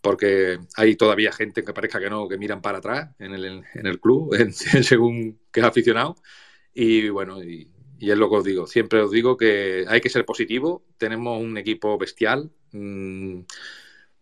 Porque 0.00 0.58
hay 0.76 0.96
todavía 0.96 1.32
gente 1.32 1.64
que 1.64 1.72
parezca 1.72 1.98
que 1.98 2.10
no, 2.10 2.28
que 2.28 2.38
miran 2.38 2.62
para 2.62 2.78
atrás 2.78 3.10
en 3.18 3.34
el, 3.34 3.44
en 3.74 3.86
el 3.86 4.00
club, 4.00 4.34
en- 4.34 4.52
según 4.84 5.40
que 5.52 5.60
es 5.60 5.66
aficionado. 5.66 6.16
Y 6.74 7.08
bueno, 7.08 7.42
y, 7.42 7.70
y 7.98 8.10
es 8.10 8.18
lo 8.18 8.30
que 8.30 8.36
os 8.36 8.44
digo. 8.44 8.66
Siempre 8.66 9.00
os 9.02 9.10
digo 9.10 9.36
que 9.36 9.84
hay 9.88 10.00
que 10.00 10.10
ser 10.10 10.24
positivo. 10.24 10.84
Tenemos 10.98 11.40
un 11.42 11.56
equipo 11.58 11.98
bestial. 11.98 12.50
Mm, 12.72 13.40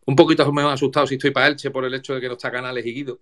un 0.06 0.16
poquito 0.16 0.50
me 0.52 0.62
he 0.62 0.66
asustado 0.66 1.06
si 1.06 1.14
estoy 1.14 1.30
para 1.30 1.48
Elche 1.48 1.70
por 1.70 1.84
el 1.84 1.94
hecho 1.94 2.14
de 2.14 2.20
que 2.20 2.28
no 2.28 2.34
está 2.34 2.50
Canales 2.50 2.84
y 2.86 2.92
Guido. 2.92 3.20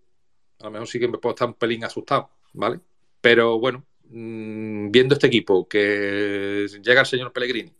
A 0.61 0.65
lo 0.65 0.70
mejor 0.73 0.89
sí 0.89 0.99
que 0.99 1.09
me 1.09 1.19
puedo 1.19 1.35
estar 1.35 1.49
un 1.49 1.55
pelín 1.55 1.85
asustado, 1.85 2.31
¿vale? 2.52 2.81
Pero 3.20 3.59
bueno, 3.59 3.85
mm, 4.09 4.91
viendo 4.91 5.15
este 5.15 5.27
equipo 5.28 5.69
que 5.69 6.67
llega 6.83 7.01
el 7.01 7.07
señor 7.07 7.33
Pellegrini, 7.33 7.75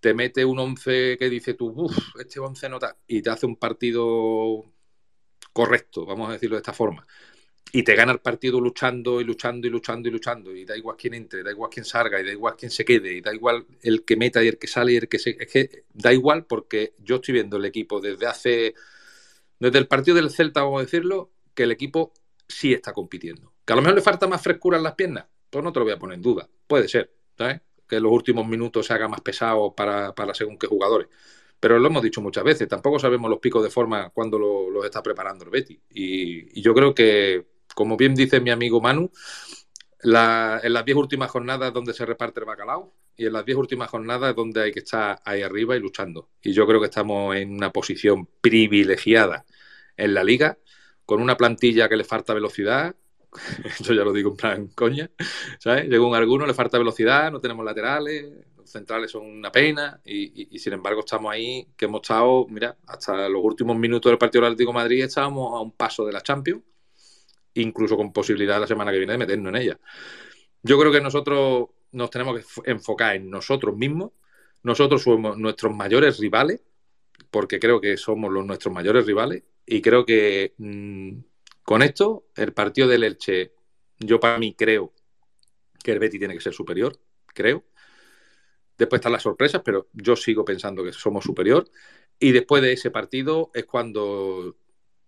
te 0.00 0.14
mete 0.14 0.44
un 0.44 0.58
11 0.58 1.16
que 1.18 1.30
dice 1.30 1.54
tú, 1.54 1.72
uff, 1.74 1.96
este 2.20 2.40
11 2.40 2.68
nota, 2.68 2.96
y 3.06 3.22
te 3.22 3.30
hace 3.30 3.46
un 3.46 3.56
partido 3.56 4.64
correcto, 5.52 6.04
vamos 6.04 6.28
a 6.28 6.32
decirlo 6.32 6.56
de 6.56 6.60
esta 6.60 6.72
forma, 6.72 7.06
y 7.72 7.82
te 7.82 7.94
gana 7.96 8.12
el 8.12 8.20
partido 8.20 8.60
luchando 8.60 9.20
y 9.20 9.24
luchando 9.24 9.66
y 9.66 9.70
luchando 9.70 10.08
y 10.08 10.12
luchando, 10.12 10.54
y 10.54 10.64
da 10.64 10.76
igual 10.76 10.96
quién 10.96 11.14
entre, 11.14 11.42
da 11.42 11.50
igual 11.50 11.70
quién 11.72 11.84
salga, 11.84 12.20
y 12.20 12.24
da 12.24 12.32
igual 12.32 12.54
quién 12.56 12.70
se 12.70 12.84
quede, 12.84 13.14
y 13.14 13.20
da 13.20 13.34
igual 13.34 13.66
el 13.82 14.04
que 14.04 14.16
meta 14.16 14.42
y 14.44 14.48
el 14.48 14.58
que 14.58 14.68
sale 14.68 14.92
y 14.92 14.96
el 14.96 15.08
que 15.08 15.18
se... 15.18 15.36
Es 15.38 15.50
que 15.50 15.84
da 15.92 16.12
igual 16.12 16.46
porque 16.46 16.94
yo 16.98 17.16
estoy 17.16 17.34
viendo 17.34 17.56
el 17.56 17.64
equipo 17.64 18.00
desde 18.00 18.26
hace... 18.26 18.74
Desde 19.58 19.78
el 19.78 19.86
partido 19.88 20.16
del 20.16 20.30
Celta, 20.30 20.62
vamos 20.62 20.80
a 20.80 20.84
decirlo, 20.84 21.30
que 21.54 21.62
el 21.64 21.72
equipo 21.72 22.12
sí 22.48 22.72
está 22.72 22.92
compitiendo. 22.92 23.52
Que 23.64 23.72
a 23.72 23.76
lo 23.76 23.82
mejor 23.82 23.96
le 23.96 24.02
falta 24.02 24.26
más 24.26 24.42
frescura 24.42 24.76
en 24.76 24.84
las 24.84 24.94
piernas, 24.94 25.26
pues 25.50 25.64
no 25.64 25.72
te 25.72 25.78
lo 25.78 25.84
voy 25.86 25.94
a 25.94 25.98
poner 25.98 26.16
en 26.16 26.22
duda. 26.22 26.48
Puede 26.66 26.88
ser, 26.88 27.12
¿sabes? 27.38 27.60
Que 27.88 27.96
en 27.96 28.02
los 28.02 28.12
últimos 28.12 28.46
minutos 28.46 28.86
se 28.86 28.92
haga 28.92 29.08
más 29.08 29.20
pesado 29.20 29.74
para, 29.74 30.14
para 30.14 30.34
según 30.34 30.58
qué 30.58 30.66
jugadores. 30.66 31.08
Pero 31.60 31.78
lo 31.78 31.86
hemos 31.88 32.02
dicho 32.02 32.20
muchas 32.20 32.44
veces, 32.44 32.68
tampoco 32.68 32.98
sabemos 32.98 33.30
los 33.30 33.38
picos 33.38 33.62
de 33.62 33.70
forma 33.70 34.10
cuando 34.10 34.38
lo- 34.38 34.68
los 34.70 34.84
está 34.84 35.02
preparando 35.02 35.44
el 35.44 35.50
Betty. 35.50 35.80
Y 35.90 36.60
yo 36.60 36.74
creo 36.74 36.94
que, 36.94 37.46
como 37.74 37.96
bien 37.96 38.14
dice 38.14 38.40
mi 38.40 38.50
amigo 38.50 38.80
Manu, 38.80 39.10
en 40.04 40.72
las 40.72 40.84
10 40.84 40.96
últimas 40.96 41.30
jornadas 41.30 41.68
es 41.68 41.74
donde 41.74 41.94
se 41.94 42.04
reparte 42.04 42.40
el 42.40 42.46
bacalao 42.46 42.94
y 43.16 43.26
en 43.26 43.32
las 43.32 43.44
10 43.44 43.58
últimas 43.58 43.90
jornadas 43.90 44.30
es 44.30 44.36
donde 44.36 44.62
hay 44.62 44.72
que 44.72 44.80
estar 44.80 45.20
ahí 45.24 45.42
arriba 45.42 45.76
y 45.76 45.80
luchando. 45.80 46.30
Y 46.42 46.52
yo 46.52 46.66
creo 46.66 46.80
que 46.80 46.86
estamos 46.86 47.36
en 47.36 47.52
una 47.52 47.72
posición 47.72 48.28
privilegiada 48.40 49.44
en 49.96 50.14
la 50.14 50.24
liga, 50.24 50.58
con 51.06 51.22
una 51.22 51.36
plantilla 51.36 51.88
que 51.88 51.96
le 51.96 52.04
falta 52.04 52.34
velocidad. 52.34 52.94
Eso 53.80 53.94
ya 53.94 54.04
lo 54.04 54.12
digo 54.12 54.30
en 54.30 54.36
plan 54.36 54.66
coña, 54.68 55.10
¿sabes? 55.58 55.88
Según 55.88 56.14
algunos 56.14 56.46
le 56.46 56.54
falta 56.54 56.78
velocidad, 56.78 57.30
no 57.32 57.40
tenemos 57.40 57.64
laterales, 57.64 58.32
los 58.56 58.70
centrales 58.70 59.10
son 59.10 59.26
una 59.26 59.50
pena 59.50 60.00
y, 60.04 60.58
sin 60.58 60.74
embargo 60.74 61.00
estamos 61.00 61.32
ahí, 61.32 61.68
que 61.76 61.86
hemos 61.86 62.02
estado, 62.02 62.46
mira, 62.48 62.76
hasta 62.86 63.28
los 63.28 63.42
últimos 63.42 63.76
minutos 63.76 64.10
del 64.10 64.18
partido 64.18 64.42
del 64.42 64.52
Atlético 64.52 64.72
Madrid 64.72 65.04
estábamos 65.04 65.52
a 65.54 65.60
un 65.60 65.72
paso 65.72 66.06
de 66.06 66.12
la 66.12 66.22
Champions, 66.22 66.62
incluso 67.54 67.96
con 67.96 68.12
posibilidad 68.12 68.60
la 68.60 68.66
semana 68.66 68.90
que 68.92 68.98
viene 68.98 69.12
de 69.12 69.18
meternos 69.18 69.48
en 69.50 69.56
ella. 69.56 69.80
Yo 70.62 70.78
creo 70.78 70.92
que 70.92 71.00
nosotros 71.00 71.68
nos 71.92 72.10
tenemos 72.10 72.40
que 72.40 72.70
enfocar 72.70 73.16
en 73.16 73.30
nosotros 73.30 73.76
mismos. 73.76 74.12
Nosotros 74.62 75.02
somos 75.02 75.36
nuestros 75.36 75.74
mayores 75.74 76.18
rivales, 76.18 76.60
porque 77.30 77.60
creo 77.60 77.80
que 77.80 77.96
somos 77.96 78.32
nuestros 78.32 78.72
mayores 78.74 79.06
rivales. 79.06 79.42
Y 79.66 79.80
creo 79.80 80.04
que 80.04 80.54
mm, 80.58 81.18
con 81.62 81.82
esto, 81.82 82.26
el 82.36 82.52
partido 82.52 82.88
del 82.88 83.04
Elche, 83.04 83.52
yo 83.98 84.20
para 84.20 84.38
mí 84.38 84.54
creo 84.54 84.92
que 85.82 85.92
el 85.92 85.98
Betty 85.98 86.18
tiene 86.18 86.34
que 86.34 86.40
ser 86.40 86.54
superior, 86.54 86.98
creo. 87.26 87.64
Después 88.76 88.98
están 88.98 89.12
las 89.12 89.22
sorpresas, 89.22 89.62
pero 89.64 89.88
yo 89.92 90.16
sigo 90.16 90.44
pensando 90.44 90.82
que 90.82 90.92
somos 90.92 91.24
superior. 91.24 91.70
Y 92.18 92.32
después 92.32 92.62
de 92.62 92.72
ese 92.72 92.90
partido 92.90 93.50
es 93.54 93.66
cuando 93.66 94.56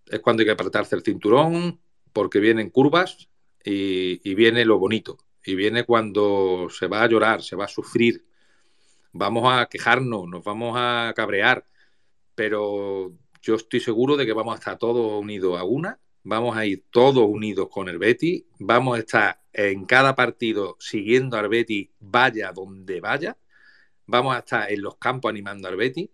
es 0.08 0.20
cuando 0.20 0.42
hay 0.42 0.47
que 0.47 0.52
apretarse 0.52 0.94
el 0.94 1.02
cinturón, 1.02 1.81
porque 2.16 2.40
vienen 2.40 2.70
curvas 2.70 3.28
y, 3.62 4.34
viene 4.34 4.64
lo 4.64 4.78
bonito. 4.78 5.18
Y 5.44 5.54
viene 5.54 5.84
cuando 5.84 6.68
se 6.70 6.86
va 6.86 7.02
a 7.02 7.08
llorar, 7.08 7.42
se 7.42 7.56
va 7.56 7.66
a 7.66 7.68
sufrir, 7.68 8.24
vamos 9.12 9.44
a 9.52 9.66
quejarnos, 9.66 10.26
nos 10.26 10.42
vamos 10.42 10.76
a 10.78 11.12
cabrear, 11.14 11.66
pero 12.34 13.12
yo 13.42 13.56
estoy 13.56 13.80
seguro 13.80 14.16
de 14.16 14.24
que 14.24 14.32
vamos 14.32 14.54
a 14.54 14.58
estar 14.58 14.78
todos 14.78 15.20
unidos 15.20 15.60
a 15.60 15.64
una, 15.64 16.00
vamos 16.22 16.56
a 16.56 16.64
ir 16.64 16.86
todos 16.88 17.22
unidos 17.28 17.68
con 17.70 17.90
el 17.90 17.98
Betty, 17.98 18.46
vamos 18.60 18.96
a 18.96 19.00
estar 19.00 19.42
en 19.52 19.84
cada 19.84 20.14
partido 20.14 20.78
siguiendo 20.80 21.36
al 21.36 21.50
Betty, 21.50 21.90
vaya 22.00 22.50
donde 22.50 23.02
vaya, 23.02 23.36
vamos 24.06 24.34
a 24.34 24.38
estar 24.38 24.72
en 24.72 24.80
los 24.80 24.96
campos 24.96 25.28
animando 25.28 25.68
al 25.68 25.76
Betty, 25.76 26.10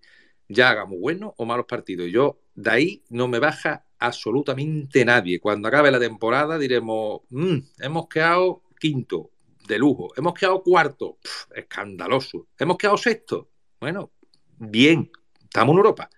ya 0.49 0.71
hagamos 0.71 0.99
buenos 0.99 1.33
o 1.37 1.45
malos 1.45 1.67
partidos. 1.67 2.11
Yo 2.11 2.41
de 2.57 2.71
ahí 2.73 3.05
no 3.09 3.29
me 3.29 3.39
baja 3.39 3.87
absolutamente 4.03 5.05
nadie. 5.05 5.41
Cuando 5.41 5.69
acabe 5.69 5.91
la 5.91 6.01
temporada 6.01 6.59
diremos, 6.59 7.23
"Mm, 7.31 7.59
hemos 7.81 8.09
quedado 8.09 8.63
quinto, 8.79 9.31
de 9.67 9.79
lujo, 9.79 10.13
hemos 10.17 10.35
quedado 10.35 10.63
cuarto, 10.63 11.19
escandaloso, 11.55 12.49
hemos 12.59 12.77
quedado 12.77 12.97
sexto. 12.97 13.49
Bueno, 13.81 14.11
bien, 14.59 15.11
estamos 15.43 15.73
en 15.73 15.79
Europa. 15.79 16.11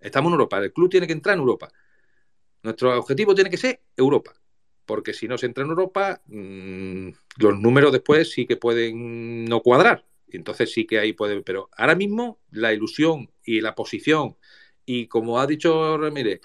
Estamos 0.00 0.30
en 0.30 0.34
Europa. 0.34 0.58
El 0.58 0.72
club 0.72 0.90
tiene 0.90 1.06
que 1.06 1.12
entrar 1.12 1.34
en 1.34 1.40
Europa. 1.40 1.70
Nuestro 2.62 2.98
objetivo 2.98 3.34
tiene 3.34 3.50
que 3.50 3.56
ser 3.56 3.82
Europa. 3.96 4.32
Porque 4.84 5.12
si 5.12 5.28
no 5.28 5.36
se 5.36 5.46
entra 5.46 5.64
en 5.64 5.70
Europa, 5.70 6.22
mmm, 6.26 7.10
los 7.38 7.58
números 7.58 7.92
después 7.92 8.30
sí 8.30 8.46
que 8.46 8.56
pueden 8.56 9.44
no 9.44 9.60
cuadrar. 9.60 10.06
Entonces 10.28 10.72
sí 10.72 10.86
que 10.86 10.98
ahí 10.98 11.12
puede. 11.12 11.42
Pero 11.42 11.68
ahora 11.76 11.94
mismo 11.94 12.40
la 12.50 12.72
ilusión 12.72 13.30
y 13.44 13.60
la 13.60 13.74
posición, 13.74 14.36
y 14.86 15.06
como 15.08 15.40
ha 15.40 15.46
dicho 15.46 15.98
Ramírez, 15.98 16.40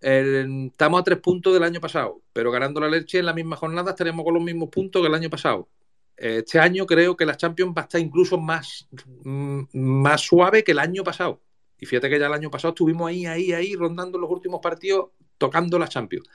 estamos 0.00 1.00
a 1.00 1.04
tres 1.04 1.18
puntos 1.18 1.52
del 1.52 1.62
año 1.62 1.80
pasado, 1.80 2.22
pero 2.32 2.50
ganando 2.50 2.80
la 2.80 2.88
leche 2.88 3.18
en 3.18 3.26
la 3.26 3.32
misma 3.32 3.56
jornada 3.56 3.90
estaremos 3.90 4.24
con 4.24 4.34
los 4.34 4.42
mismos 4.42 4.68
puntos 4.68 5.02
que 5.02 5.08
el 5.08 5.14
año 5.14 5.30
pasado. 5.30 5.68
Este 6.16 6.58
año 6.58 6.84
creo 6.86 7.16
que 7.16 7.24
la 7.24 7.36
Champions 7.36 7.72
va 7.76 7.82
a 7.82 7.84
estar 7.84 8.00
incluso 8.00 8.38
más, 8.38 8.88
mm, 9.24 9.62
más 9.72 10.20
suave 10.20 10.64
que 10.64 10.72
el 10.72 10.80
año 10.80 11.04
pasado. 11.04 11.40
Y 11.78 11.86
fíjate 11.86 12.10
que 12.10 12.18
ya 12.18 12.26
el 12.26 12.32
año 12.32 12.50
pasado 12.50 12.70
estuvimos 12.70 13.08
ahí, 13.08 13.26
ahí, 13.26 13.52
ahí, 13.52 13.74
rondando 13.76 14.18
los 14.18 14.30
últimos 14.30 14.60
partidos, 14.60 15.10
tocando 15.38 15.78
la 15.78 15.88
Champions. 15.88 16.28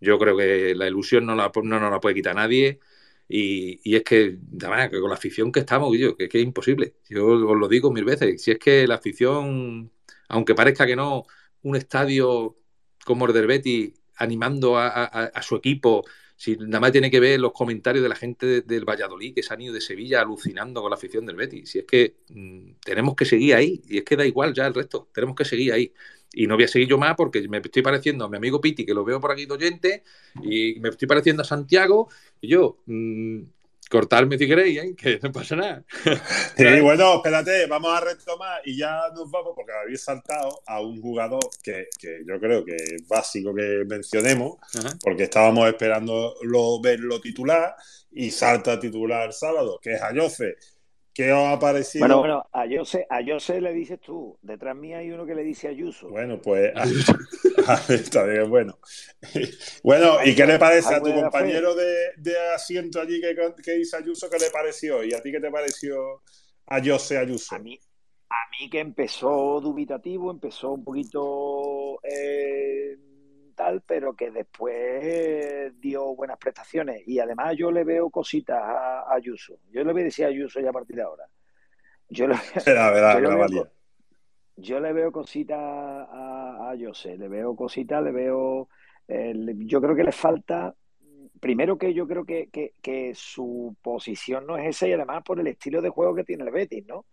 Yo 0.00 0.18
creo 0.18 0.36
que 0.36 0.74
la 0.74 0.86
ilusión 0.86 1.26
no, 1.26 1.34
la, 1.34 1.50
no 1.54 1.80
nos 1.80 1.90
la 1.90 2.00
puede 2.00 2.16
quitar 2.16 2.36
nadie. 2.36 2.80
Y, 3.28 3.80
y 3.84 3.96
es 3.96 4.04
que, 4.04 4.38
además, 4.60 4.90
que 4.90 5.00
con 5.00 5.10
la 5.10 5.16
afición 5.16 5.52
que 5.52 5.60
estamos, 5.60 5.92
que 6.18 6.28
es 6.30 6.42
imposible. 6.42 6.96
Yo 7.08 7.26
os 7.26 7.56
lo 7.58 7.68
digo 7.68 7.90
mil 7.92 8.04
veces. 8.04 8.42
Si 8.42 8.50
es 8.50 8.58
que 8.58 8.86
la 8.86 8.96
afición, 8.96 9.90
aunque 10.28 10.54
parezca 10.54 10.86
que 10.86 10.96
no, 10.96 11.24
un 11.62 11.76
estadio 11.76 12.56
del 13.32 13.46
Betty 13.46 13.94
animando 14.16 14.76
a, 14.76 15.04
a, 15.04 15.42
su 15.42 15.56
equipo, 15.56 16.04
si 16.36 16.56
nada 16.56 16.80
más 16.80 16.92
tiene 16.92 17.10
que 17.10 17.20
ver 17.20 17.38
los 17.38 17.52
comentarios 17.52 18.02
de 18.02 18.08
la 18.08 18.16
gente 18.16 18.46
de, 18.46 18.60
del 18.62 18.84
Valladolid 18.84 19.34
que 19.34 19.42
se 19.42 19.54
han 19.54 19.60
ido 19.60 19.74
de 19.74 19.80
Sevilla 19.80 20.20
alucinando 20.20 20.82
con 20.82 20.90
la 20.90 20.96
afición 20.96 21.24
del 21.24 21.36
Betty. 21.36 21.66
Si 21.66 21.78
es 21.78 21.84
que 21.84 22.16
mmm, 22.30 22.72
tenemos 22.84 23.14
que 23.14 23.24
seguir 23.24 23.54
ahí, 23.54 23.80
y 23.88 23.98
es 23.98 24.04
que 24.04 24.16
da 24.16 24.26
igual 24.26 24.54
ya 24.54 24.66
el 24.66 24.74
resto, 24.74 25.08
tenemos 25.12 25.36
que 25.36 25.44
seguir 25.44 25.72
ahí. 25.72 25.92
Y 26.32 26.46
no 26.46 26.56
voy 26.56 26.64
a 26.64 26.68
seguir 26.68 26.88
yo 26.88 26.98
más 26.98 27.14
porque 27.16 27.46
me 27.48 27.58
estoy 27.58 27.82
pareciendo 27.82 28.24
a 28.24 28.28
mi 28.28 28.36
amigo 28.36 28.60
Piti, 28.60 28.84
que 28.84 28.92
lo 28.92 29.04
veo 29.04 29.20
por 29.20 29.32
aquí 29.32 29.46
de 29.46 30.02
y 30.42 30.78
me 30.80 30.90
estoy 30.90 31.08
pareciendo 31.08 31.42
a 31.42 31.44
Santiago, 31.44 32.08
y 32.40 32.48
yo, 32.48 32.78
mmm, 32.86 33.40
cortarme 33.88 34.38
si 34.38 34.46
queréis, 34.46 34.78
¿eh? 34.78 34.94
que 34.96 35.18
no 35.22 35.32
pasa 35.32 35.56
nada. 35.56 35.84
Sí, 36.56 36.80
bueno, 36.80 37.16
espérate, 37.16 37.66
vamos 37.66 37.96
a 37.96 38.00
retomar 38.00 38.60
y 38.64 38.76
ya 38.76 39.02
nos 39.14 39.30
vamos 39.30 39.52
porque 39.54 39.72
habéis 39.72 40.02
saltado 40.02 40.62
a 40.66 40.80
un 40.80 41.00
jugador 41.00 41.40
que, 41.62 41.88
que 41.98 42.22
yo 42.26 42.38
creo 42.40 42.64
que 42.64 42.74
es 42.74 43.06
básico 43.06 43.54
que 43.54 43.84
mencionemos, 43.86 44.56
Ajá. 44.76 44.96
porque 45.00 45.24
estábamos 45.24 45.68
esperando 45.68 46.34
lo, 46.42 46.80
verlo 46.80 47.20
titular 47.20 47.74
y 48.10 48.30
salta 48.30 48.72
a 48.72 48.80
titular 48.80 49.26
el 49.26 49.32
sábado, 49.32 49.78
que 49.80 49.94
es 49.94 50.02
Ayoce, 50.02 50.56
¿Qué 51.18 51.32
os 51.32 51.48
ha 51.48 51.58
parecido? 51.58 52.06
Bueno, 52.06 52.20
bueno, 52.20 52.48
a 52.52 52.64
Jose, 52.70 53.04
a 53.10 53.18
Jose 53.26 53.60
le 53.60 53.72
dices 53.72 53.98
tú. 53.98 54.38
Detrás 54.40 54.76
mía 54.76 54.98
hay 54.98 55.10
uno 55.10 55.26
que 55.26 55.34
le 55.34 55.42
dice 55.42 55.66
Ayuso. 55.66 56.08
Bueno, 56.10 56.40
pues 56.40 56.72
está 57.88 58.22
bien, 58.22 58.48
bueno. 58.48 58.78
Bueno, 59.82 60.24
¿y 60.24 60.36
qué 60.36 60.46
le 60.46 60.60
parece 60.60 60.94
a 60.94 61.02
tu 61.02 61.12
compañero 61.12 61.74
de, 61.74 62.12
de 62.18 62.38
asiento 62.54 63.00
allí 63.00 63.20
que, 63.20 63.34
que 63.64 63.72
dice 63.72 63.96
Ayuso? 63.96 64.30
¿Qué 64.30 64.38
le 64.38 64.50
pareció? 64.50 65.02
¿Y 65.02 65.12
a 65.12 65.20
ti 65.20 65.32
qué 65.32 65.40
te 65.40 65.50
pareció 65.50 66.22
a 66.66 66.80
José 66.80 67.18
Ayuso? 67.18 67.56
A 67.56 67.58
mí, 67.58 67.76
a 68.30 68.50
mí 68.52 68.70
que 68.70 68.78
empezó 68.78 69.60
dubitativo, 69.60 70.30
empezó 70.30 70.70
un 70.70 70.84
poquito 70.84 71.98
eh, 72.04 72.96
tal, 73.58 73.82
pero 73.82 74.14
que 74.14 74.30
después 74.30 75.78
dio 75.80 76.14
buenas 76.14 76.38
prestaciones. 76.38 77.02
Y 77.06 77.18
además 77.18 77.56
yo 77.58 77.72
le 77.72 77.82
veo 77.82 78.08
cositas 78.08 78.62
a, 78.62 79.12
Ayuso. 79.12 79.58
Yo 79.70 79.82
le 79.82 79.92
voy 79.92 80.02
a 80.02 80.04
decir 80.04 80.24
a 80.24 80.28
Ayuso 80.28 80.60
ya 80.60 80.70
a 80.70 80.72
partir 80.72 80.94
de 80.94 81.02
ahora. 81.02 81.24
Yo 82.08 82.28
le, 82.28 82.36
yo 82.64 83.20
le 83.20 83.48
veo, 83.50 83.68
yo 84.56 84.80
le 84.80 84.92
veo 84.92 85.10
cositas 85.10 85.58
a, 85.58 86.70
a 86.70 86.76
José, 86.80 87.18
le 87.18 87.28
veo 87.28 87.56
cositas, 87.56 88.02
le 88.02 88.12
veo... 88.12 88.68
yo 89.08 89.80
creo 89.80 89.96
que 89.96 90.04
le 90.04 90.12
falta 90.12 90.74
primero 91.40 91.78
que 91.78 91.92
yo 91.94 92.06
creo 92.06 92.24
que, 92.24 92.48
que, 92.50 92.74
que, 92.80 93.12
su 93.14 93.76
posición 93.82 94.46
no 94.46 94.56
es 94.56 94.68
esa 94.68 94.88
y 94.88 94.92
además 94.92 95.22
por 95.24 95.38
el 95.40 95.46
estilo 95.48 95.80
de 95.82 95.88
juego 95.88 96.14
que 96.14 96.24
tiene 96.24 96.44
el 96.44 96.50
Betis, 96.50 96.84
¿no? 96.86 97.06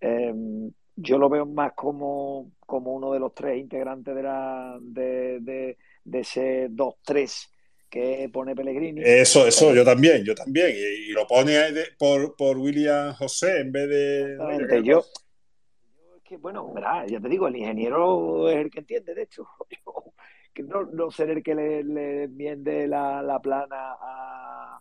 Em, 0.00 0.70
yo 0.96 1.18
lo 1.18 1.28
veo 1.28 1.46
más 1.46 1.72
como, 1.74 2.52
como 2.60 2.94
uno 2.94 3.12
de 3.12 3.20
los 3.20 3.34
tres 3.34 3.58
integrantes 3.58 4.14
de, 4.14 4.22
la, 4.22 4.78
de, 4.80 5.38
de, 5.40 5.78
de 6.04 6.20
ese 6.20 6.68
2-3 6.70 7.50
que 7.88 8.28
pone 8.32 8.56
Pellegrini. 8.56 9.02
Eso, 9.04 9.46
eso, 9.46 9.74
yo 9.74 9.84
también, 9.84 10.24
yo 10.24 10.34
también. 10.34 10.74
Y, 10.74 11.12
lo 11.12 11.26
pone 11.26 11.58
por, 11.98 12.34
por 12.36 12.58
William 12.58 13.14
José 13.14 13.60
en 13.60 13.72
vez 13.72 13.88
de. 13.88 14.36
yo, 14.70 14.80
yo, 14.82 15.04
es 16.16 16.22
que, 16.24 16.36
bueno, 16.36 16.72
verá, 16.72 17.06
ya 17.06 17.20
te 17.20 17.28
digo, 17.28 17.46
el 17.46 17.56
ingeniero 17.56 18.48
es 18.48 18.56
el 18.56 18.70
que 18.70 18.80
entiende, 18.80 19.14
de 19.14 19.22
hecho. 19.22 19.46
que 20.52 20.62
no, 20.62 20.84
no 20.86 21.10
ser 21.10 21.30
el 21.30 21.42
que 21.42 21.54
le, 21.54 21.84
le 21.84 22.22
enmiende 22.24 22.88
la, 22.88 23.22
la 23.22 23.38
plana 23.40 23.94
a, 24.00 24.80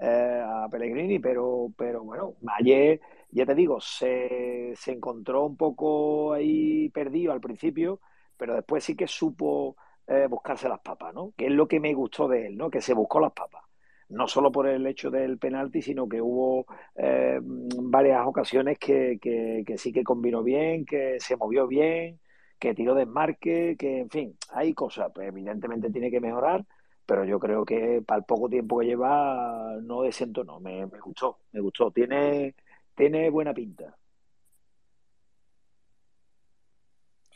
eh, 0.00 0.42
a 0.44 0.68
Pellegrini, 0.70 1.18
pero, 1.18 1.72
pero 1.76 2.04
bueno, 2.04 2.36
ayer 2.56 3.00
ya 3.36 3.46
te 3.46 3.54
digo, 3.54 3.80
se, 3.80 4.72
se 4.76 4.92
encontró 4.92 5.44
un 5.46 5.56
poco 5.56 6.32
ahí 6.32 6.88
perdido 6.90 7.32
al 7.32 7.40
principio, 7.40 8.00
pero 8.36 8.54
después 8.54 8.84
sí 8.84 8.96
que 8.96 9.06
supo 9.06 9.76
eh, 10.06 10.26
buscarse 10.28 10.68
las 10.68 10.80
papas, 10.80 11.12
¿no? 11.14 11.32
Que 11.36 11.46
es 11.46 11.52
lo 11.52 11.68
que 11.68 11.80
me 11.80 11.92
gustó 11.94 12.28
de 12.28 12.46
él, 12.46 12.56
¿no? 12.56 12.70
Que 12.70 12.80
se 12.80 12.94
buscó 12.94 13.20
las 13.20 13.32
papas. 13.32 13.62
No 14.08 14.28
solo 14.28 14.52
por 14.52 14.68
el 14.68 14.86
hecho 14.86 15.10
del 15.10 15.38
penalti, 15.38 15.82
sino 15.82 16.08
que 16.08 16.22
hubo 16.22 16.66
eh, 16.94 17.40
varias 17.42 18.26
ocasiones 18.26 18.78
que, 18.78 19.18
que, 19.20 19.78
sí 19.78 19.92
que 19.92 20.04
combinó 20.04 20.42
bien, 20.42 20.86
que 20.86 21.18
se 21.20 21.36
movió 21.36 21.66
bien, 21.66 22.20
que 22.58 22.74
tiró 22.74 22.94
desmarque, 22.94 23.76
que 23.78 23.98
en 24.00 24.10
fin, 24.10 24.38
hay 24.50 24.72
cosas. 24.74 25.10
Pues 25.14 25.28
evidentemente 25.28 25.90
tiene 25.90 26.10
que 26.10 26.20
mejorar, 26.20 26.64
pero 27.04 27.24
yo 27.24 27.38
creo 27.40 27.64
que 27.64 28.02
para 28.06 28.18
el 28.20 28.24
poco 28.24 28.48
tiempo 28.48 28.78
que 28.78 28.86
lleva 28.86 29.76
no 29.82 30.02
desentonó. 30.02 30.60
Me, 30.60 30.86
me 30.86 31.00
gustó, 31.00 31.40
me 31.52 31.60
gustó. 31.60 31.90
Tiene 31.90 32.54
tiene 32.96 33.30
buena 33.30 33.54
pinta. 33.54 33.94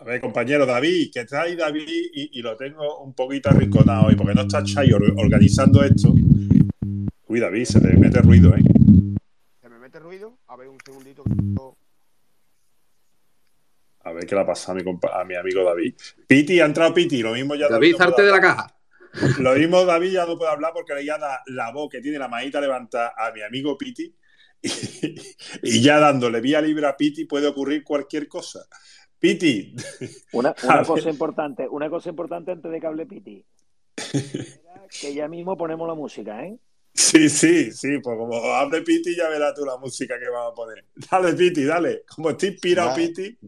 A 0.01 0.05
ver, 0.05 0.21
compañero 0.21 0.65
David, 0.65 1.11
que 1.13 1.27
trae 1.27 1.55
David 1.55 1.87
y, 1.87 2.41
lo 2.41 2.57
tengo 2.57 3.01
un 3.01 3.13
poquito 3.13 3.51
arrinconado 3.51 4.07
hoy, 4.07 4.17
porque 4.17 4.35
no 4.35 4.41
está 4.43 4.65
Chay 4.65 4.91
organizando 4.93 5.85
esto. 5.85 6.15
Uy, 7.27 7.39
David, 7.39 7.65
se 7.65 7.81
te 7.81 7.95
mete 7.99 8.23
ruido, 8.23 8.57
¿eh? 8.57 8.63
¿Se 9.61 9.69
me 9.69 9.79
mete 9.79 9.99
ruido? 9.99 10.39
A 10.47 10.57
ver, 10.57 10.69
un 10.69 10.79
segundito. 10.83 11.23
A 14.03 14.13
ver 14.13 14.25
qué 14.25 14.35
le 14.35 14.41
ha 14.41 14.47
pasado 14.47 14.79
a 14.79 14.83
mi, 14.83 14.99
a 15.13 15.25
mi 15.25 15.35
amigo 15.35 15.65
David. 15.65 15.95
Piti, 16.27 16.59
ha 16.61 16.65
entrado 16.65 16.95
Piti, 16.95 17.21
lo 17.21 17.35
mismo 17.35 17.55
ya. 17.55 17.69
David, 17.69 17.97
salte 17.97 18.23
de 18.23 18.31
la 18.31 18.41
caja. 18.41 18.75
Lo 19.39 19.55
mismo 19.55 19.85
David 19.85 20.13
ya 20.13 20.25
no 20.25 20.39
puede 20.39 20.51
hablar 20.51 20.73
porque 20.73 20.95
le 20.95 21.05
ya 21.05 21.19
da 21.19 21.43
la 21.47 21.73
voz 21.73 21.91
que 21.91 22.01
tiene 22.01 22.19
la 22.19 22.29
manita 22.29 22.59
levantada 22.61 23.13
a 23.19 23.33
mi 23.33 23.43
amigo 23.43 23.77
Piti 23.77 24.15
y, 25.63 25.83
ya 25.83 25.99
dándole 25.99 26.41
vía 26.41 26.61
libre 26.61 26.87
a 26.87 26.97
Piti 26.97 27.25
puede 27.25 27.47
ocurrir 27.47 27.83
cualquier 27.85 28.29
cosa. 28.29 28.67
Piti. 29.19 29.75
Una, 30.33 30.55
una 30.63 30.83
cosa 30.83 31.11
importante, 31.11 31.69
una 31.69 31.91
cosa 31.91 32.09
importante 32.09 32.53
antes 32.53 32.71
de 32.71 32.81
que 32.81 32.87
hable 32.87 33.07
Piti. 33.07 33.45
que 35.01 35.15
ya 35.15 35.29
mismo 35.29 35.57
ponemos 35.57 35.87
la 35.87 35.95
música, 35.95 36.45
¿eh? 36.45 36.59
Sí, 37.01 37.31
sí, 37.31 37.73
sí, 37.73 37.99
pues 37.99 38.19
como 38.19 38.37
hable 38.53 38.83
Piti 38.83 39.17
ya 39.17 39.27
verás 39.31 39.55
tú 39.55 39.65
la 39.65 39.79
música 39.79 40.19
que 40.19 40.29
vamos 40.29 40.53
a 40.53 40.55
poner. 40.55 40.85
Dale, 41.11 41.33
Piti, 41.33 41.65
dale. 41.65 42.05
Como 42.15 42.29
estoy 42.29 42.51
inspirado, 42.51 42.95
Piti. 42.95 43.39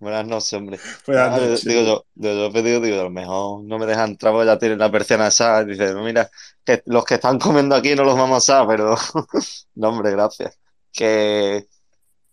Buenas 0.00 0.26
noches, 0.26 0.52
hombre. 0.54 0.80
Buenas 1.06 1.40
noches. 1.40 1.64
Digo 1.64 1.82
yo, 1.82 2.04
yo, 2.16 2.52
pedido, 2.52 2.80
digo, 2.80 3.00
a 3.00 3.04
lo 3.04 3.10
mejor 3.10 3.62
no 3.62 3.78
me 3.78 3.86
dejan 3.86 4.10
entrar 4.10 4.32
porque 4.32 4.46
ya 4.46 4.58
tienen 4.58 4.80
la 4.80 4.90
persiana 4.90 5.28
esa. 5.28 5.64
Dice, 5.64 5.94
mira, 5.94 6.28
que 6.64 6.82
los 6.86 7.04
que 7.04 7.14
están 7.14 7.38
comiendo 7.38 7.76
aquí 7.76 7.94
no 7.94 8.02
los 8.02 8.18
vamos 8.18 8.50
a, 8.50 8.66
pero 8.66 8.96
no, 9.76 9.88
hombre, 9.88 10.10
gracias. 10.10 10.58
Que 10.92 11.68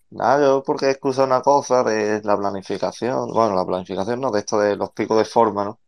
nada, 0.10 0.42
yo 0.42 0.64
porque 0.64 0.90
excusa 0.90 1.24
una 1.24 1.42
cosa 1.42 1.84
de 1.84 2.20
la 2.24 2.36
planificación, 2.36 3.32
bueno, 3.32 3.56
la 3.56 3.66
planificación 3.66 4.20
no, 4.20 4.32
de 4.32 4.40
esto 4.40 4.60
de 4.60 4.76
los 4.76 4.92
picos 4.92 5.20
de 5.20 5.26
forma, 5.26 5.66
¿no? 5.66 5.80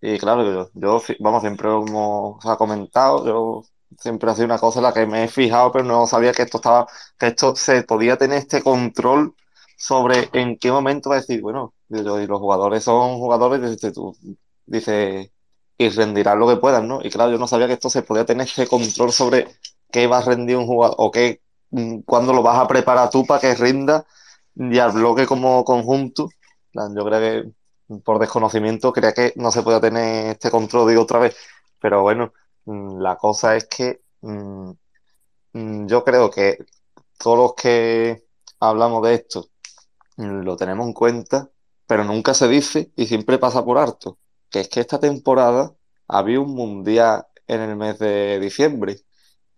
Y 0.00 0.18
claro, 0.18 0.44
yo, 0.44 0.70
yo 0.74 1.02
vamos, 1.18 1.42
siempre 1.42 1.68
como 1.68 2.38
se 2.40 2.48
ha 2.48 2.56
comentado, 2.56 3.26
yo 3.26 3.64
siempre 3.98 4.30
ha 4.30 4.34
sido 4.34 4.46
una 4.46 4.58
cosa 4.58 4.80
en 4.80 4.84
la 4.84 4.92
que 4.92 5.06
me 5.06 5.24
he 5.24 5.28
fijado, 5.28 5.72
pero 5.72 5.84
no 5.84 6.06
sabía 6.06 6.32
que 6.32 6.42
esto 6.42 6.58
estaba, 6.58 6.86
que 7.18 7.28
esto 7.28 7.56
se 7.56 7.82
podía 7.84 8.16
tener 8.18 8.38
este 8.38 8.62
control 8.62 9.34
sobre 9.76 10.28
en 10.32 10.58
qué 10.58 10.70
momento 10.72 11.10
va 11.10 11.16
a 11.16 11.20
decir, 11.20 11.40
bueno, 11.40 11.74
y 11.88 12.02
los 12.02 12.40
jugadores 12.40 12.84
son 12.84 13.18
jugadores, 13.18 13.62
dice 13.70 13.92
tú, 13.92 14.16
dice, 14.66 15.32
y 15.78 15.88
rendirán 15.90 16.38
lo 16.38 16.48
que 16.48 16.56
puedan, 16.56 16.88
¿no? 16.88 17.00
Y 17.02 17.10
claro, 17.10 17.30
yo 17.32 17.38
no 17.38 17.46
sabía 17.48 17.68
que 17.68 17.74
esto 17.74 17.88
se 17.90 18.02
podía 18.02 18.26
tener 18.26 18.46
este 18.46 18.66
control 18.66 19.12
sobre 19.12 19.48
qué 19.90 20.06
va 20.06 20.18
a 20.18 20.22
rendir 20.22 20.56
un 20.56 20.66
jugador, 20.66 20.96
o 20.98 21.10
qué, 21.10 21.40
mm, 21.70 22.00
cuándo 22.00 22.32
lo 22.32 22.42
vas 22.42 22.58
a 22.58 22.68
preparar 22.68 23.10
tú 23.10 23.24
para 23.26 23.40
que 23.40 23.54
rinda 23.54 24.04
y 24.56 24.78
al 24.78 24.92
bloque 24.92 25.26
como 25.26 25.64
conjunto. 25.64 26.30
Yo 26.72 27.04
creo 27.04 27.20
que 27.20 27.98
por 28.04 28.18
desconocimiento 28.18 28.92
creía 28.92 29.12
que 29.14 29.32
no 29.36 29.50
se 29.50 29.62
podía 29.62 29.80
tener 29.80 30.32
este 30.32 30.50
control, 30.50 30.88
digo 30.88 31.02
otra 31.02 31.18
vez, 31.18 31.36
pero 31.80 32.02
bueno, 32.02 32.32
la 32.68 33.16
cosa 33.16 33.56
es 33.56 33.66
que 33.66 34.02
mm, 34.22 34.70
mm, 35.52 35.86
yo 35.86 36.04
creo 36.04 36.30
que 36.30 36.58
todos 37.18 37.38
los 37.38 37.54
que 37.54 38.26
hablamos 38.60 39.02
de 39.02 39.14
esto 39.14 39.48
lo 40.16 40.56
tenemos 40.56 40.86
en 40.86 40.92
cuenta, 40.92 41.50
pero 41.86 42.04
nunca 42.04 42.34
se 42.34 42.48
dice 42.48 42.92
y 42.96 43.06
siempre 43.06 43.38
pasa 43.38 43.64
por 43.64 43.78
harto, 43.78 44.18
que 44.50 44.60
es 44.60 44.68
que 44.68 44.80
esta 44.80 45.00
temporada 45.00 45.74
había 46.08 46.40
un 46.40 46.54
mundial 46.54 47.26
en 47.46 47.60
el 47.62 47.76
mes 47.76 47.98
de 47.98 48.40
diciembre. 48.40 49.00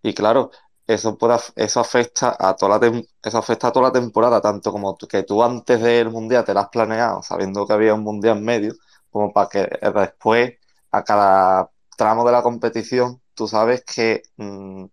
Y 0.03 0.15
claro, 0.15 0.51
eso, 0.87 1.19
puede, 1.19 1.39
eso, 1.57 1.81
afecta 1.81 2.37
a 2.39 2.57
toda 2.57 2.79
la 2.79 3.03
eso 3.23 3.39
afecta 3.39 3.69
a 3.69 3.73
toda 3.73 3.89
la 3.89 3.93
temporada, 3.93 4.41
tanto 4.41 4.73
como 4.73 4.97
que 4.99 5.23
tú 5.25 5.43
antes 5.43 5.81
del 5.83 6.11
mundial 6.11 6.45
te 6.45 6.55
lo 6.55 6.61
has 6.61 6.69
planeado, 6.69 7.23
sabiendo 7.23 7.67
que 7.67 7.73
había 7.75 7.95
un 7.95 8.03
mundial 8.05 8.39
en 8.39 8.45
medio, 8.45 8.75
como 9.11 9.33
para 9.33 9.49
que 9.49 9.69
después 9.95 10.55
a 10.91 11.05
cada 11.05 11.71
tramo 12.01 12.25
de 12.25 12.33
la 12.33 12.43
competición, 12.43 13.21
tú 13.35 13.47
sabes 13.47 13.85
que 13.85 14.23
mm, 14.39 14.87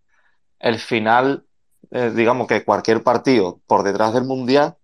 el 0.59 0.79
final, 0.79 1.47
eh, 1.91 2.11
digamos 2.15 2.47
que 2.47 2.65
cualquier 2.65 3.03
partido 3.03 3.61
por 3.67 3.83
detrás 3.83 4.13
del 4.13 4.25
Mundial, 4.25 4.77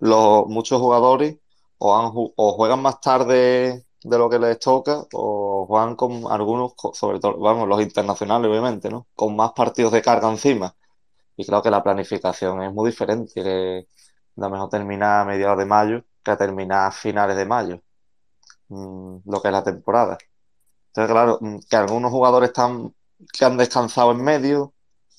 los, 0.00 0.46
muchos 0.48 0.80
jugadores 0.80 1.38
o, 1.78 1.96
han, 1.96 2.12
o 2.14 2.52
juegan 2.54 2.80
más 2.82 3.00
tarde 3.00 3.86
de 4.02 4.18
lo 4.18 4.30
que 4.30 4.38
les 4.38 4.58
toca 4.58 5.04
o 5.12 5.66
juegan 5.68 5.96
con 5.96 6.32
algunos, 6.32 6.74
sobre 6.94 7.20
todo, 7.20 7.38
vamos, 7.38 7.68
los 7.68 7.82
internacionales 7.82 8.50
obviamente, 8.50 8.88
¿no? 8.90 9.06
Con 9.14 9.36
más 9.36 9.52
partidos 9.52 9.92
de 9.92 10.02
carga 10.02 10.30
encima. 10.30 10.74
Y 11.36 11.46
creo 11.46 11.62
que 11.62 11.70
la 11.70 11.82
planificación 11.82 12.62
es 12.62 12.72
muy 12.72 12.90
diferente, 12.90 13.32
que 13.34 13.88
lo 14.36 14.50
mejor 14.50 14.70
termina 14.70 15.22
a 15.22 15.24
mediados 15.26 15.58
de 15.58 15.66
mayo 15.66 16.04
que 16.24 16.30
a 16.32 16.36
terminar 16.38 16.88
a 16.88 16.92
finales 16.92 17.36
de 17.36 17.46
mayo, 17.46 17.82
mm, 18.68 19.18
lo 19.26 19.42
que 19.42 19.48
es 19.48 19.52
la 19.52 19.64
temporada. 19.64 20.18
Entonces, 20.96 21.12
claro, 21.12 21.38
mm, 21.40 21.58
que 21.68 21.76
algunos 21.76 22.10
jugadores 22.10 22.48
están, 22.48 22.94
que 23.32 23.44
han 23.44 23.58
descansado 23.58 24.12
en 24.12 24.24
medio, 24.24 24.72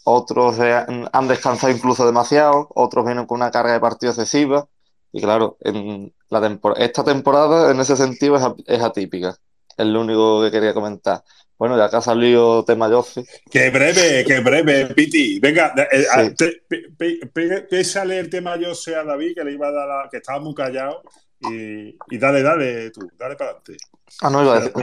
otros 0.06 0.57
han 0.59 1.27
descansado 1.27 1.72
incluso 1.72 2.06
demasiado, 2.06 2.69
otros 2.73 3.06
vienen 3.06 3.25
con 3.27 3.38
una 3.38 3.51
carga 3.51 3.73
de 3.73 3.80
partido 3.80 4.11
excesiva. 4.11 4.67
Y 5.11 5.22
claro, 5.22 5.57
en 5.61 6.14
la 6.30 6.59
esta 6.77 7.03
temporada 7.03 7.72
en 7.72 7.80
ese 7.80 7.95
sentido 7.95 8.56
es, 8.65 8.81
atípica. 8.81 9.38
Es 9.77 9.85
lo 9.85 10.01
único 10.01 10.41
que 10.41 10.51
quería 10.51 10.73
comentar. 10.73 11.23
Bueno, 11.59 11.77
ya 11.77 11.89
que 11.89 11.97
ha 11.97 12.01
salido 12.01 12.65
tema 12.65 12.88
José. 12.88 13.25
Que 13.51 13.69
breve, 13.69 14.23
que 14.25 14.39
breve, 14.39 14.85
Piti. 14.95 15.39
Venga, 15.39 15.73
eh, 15.91 17.83
sale 17.83 18.19
el 18.19 18.30
tema 18.30 18.57
José 18.59 18.95
a 18.95 19.03
David, 19.03 19.35
que 19.35 19.43
le 19.43 19.53
iba 19.53 19.67
a 19.67 19.72
dar 19.72 20.09
que 20.09 20.17
estaba 20.17 20.39
muy 20.39 20.56
callado. 20.56 21.03
Y, 21.40 21.95
y 22.09 22.17
dale, 22.17 22.41
dale 22.41 22.91
tú, 22.91 23.09
dale 23.17 23.35
para 23.35 23.51
adelante. 23.51 23.77
Ah, 24.22 24.30
no, 24.30 24.41
iba 24.43 24.56
a 24.56 24.59
decir. 24.59 24.74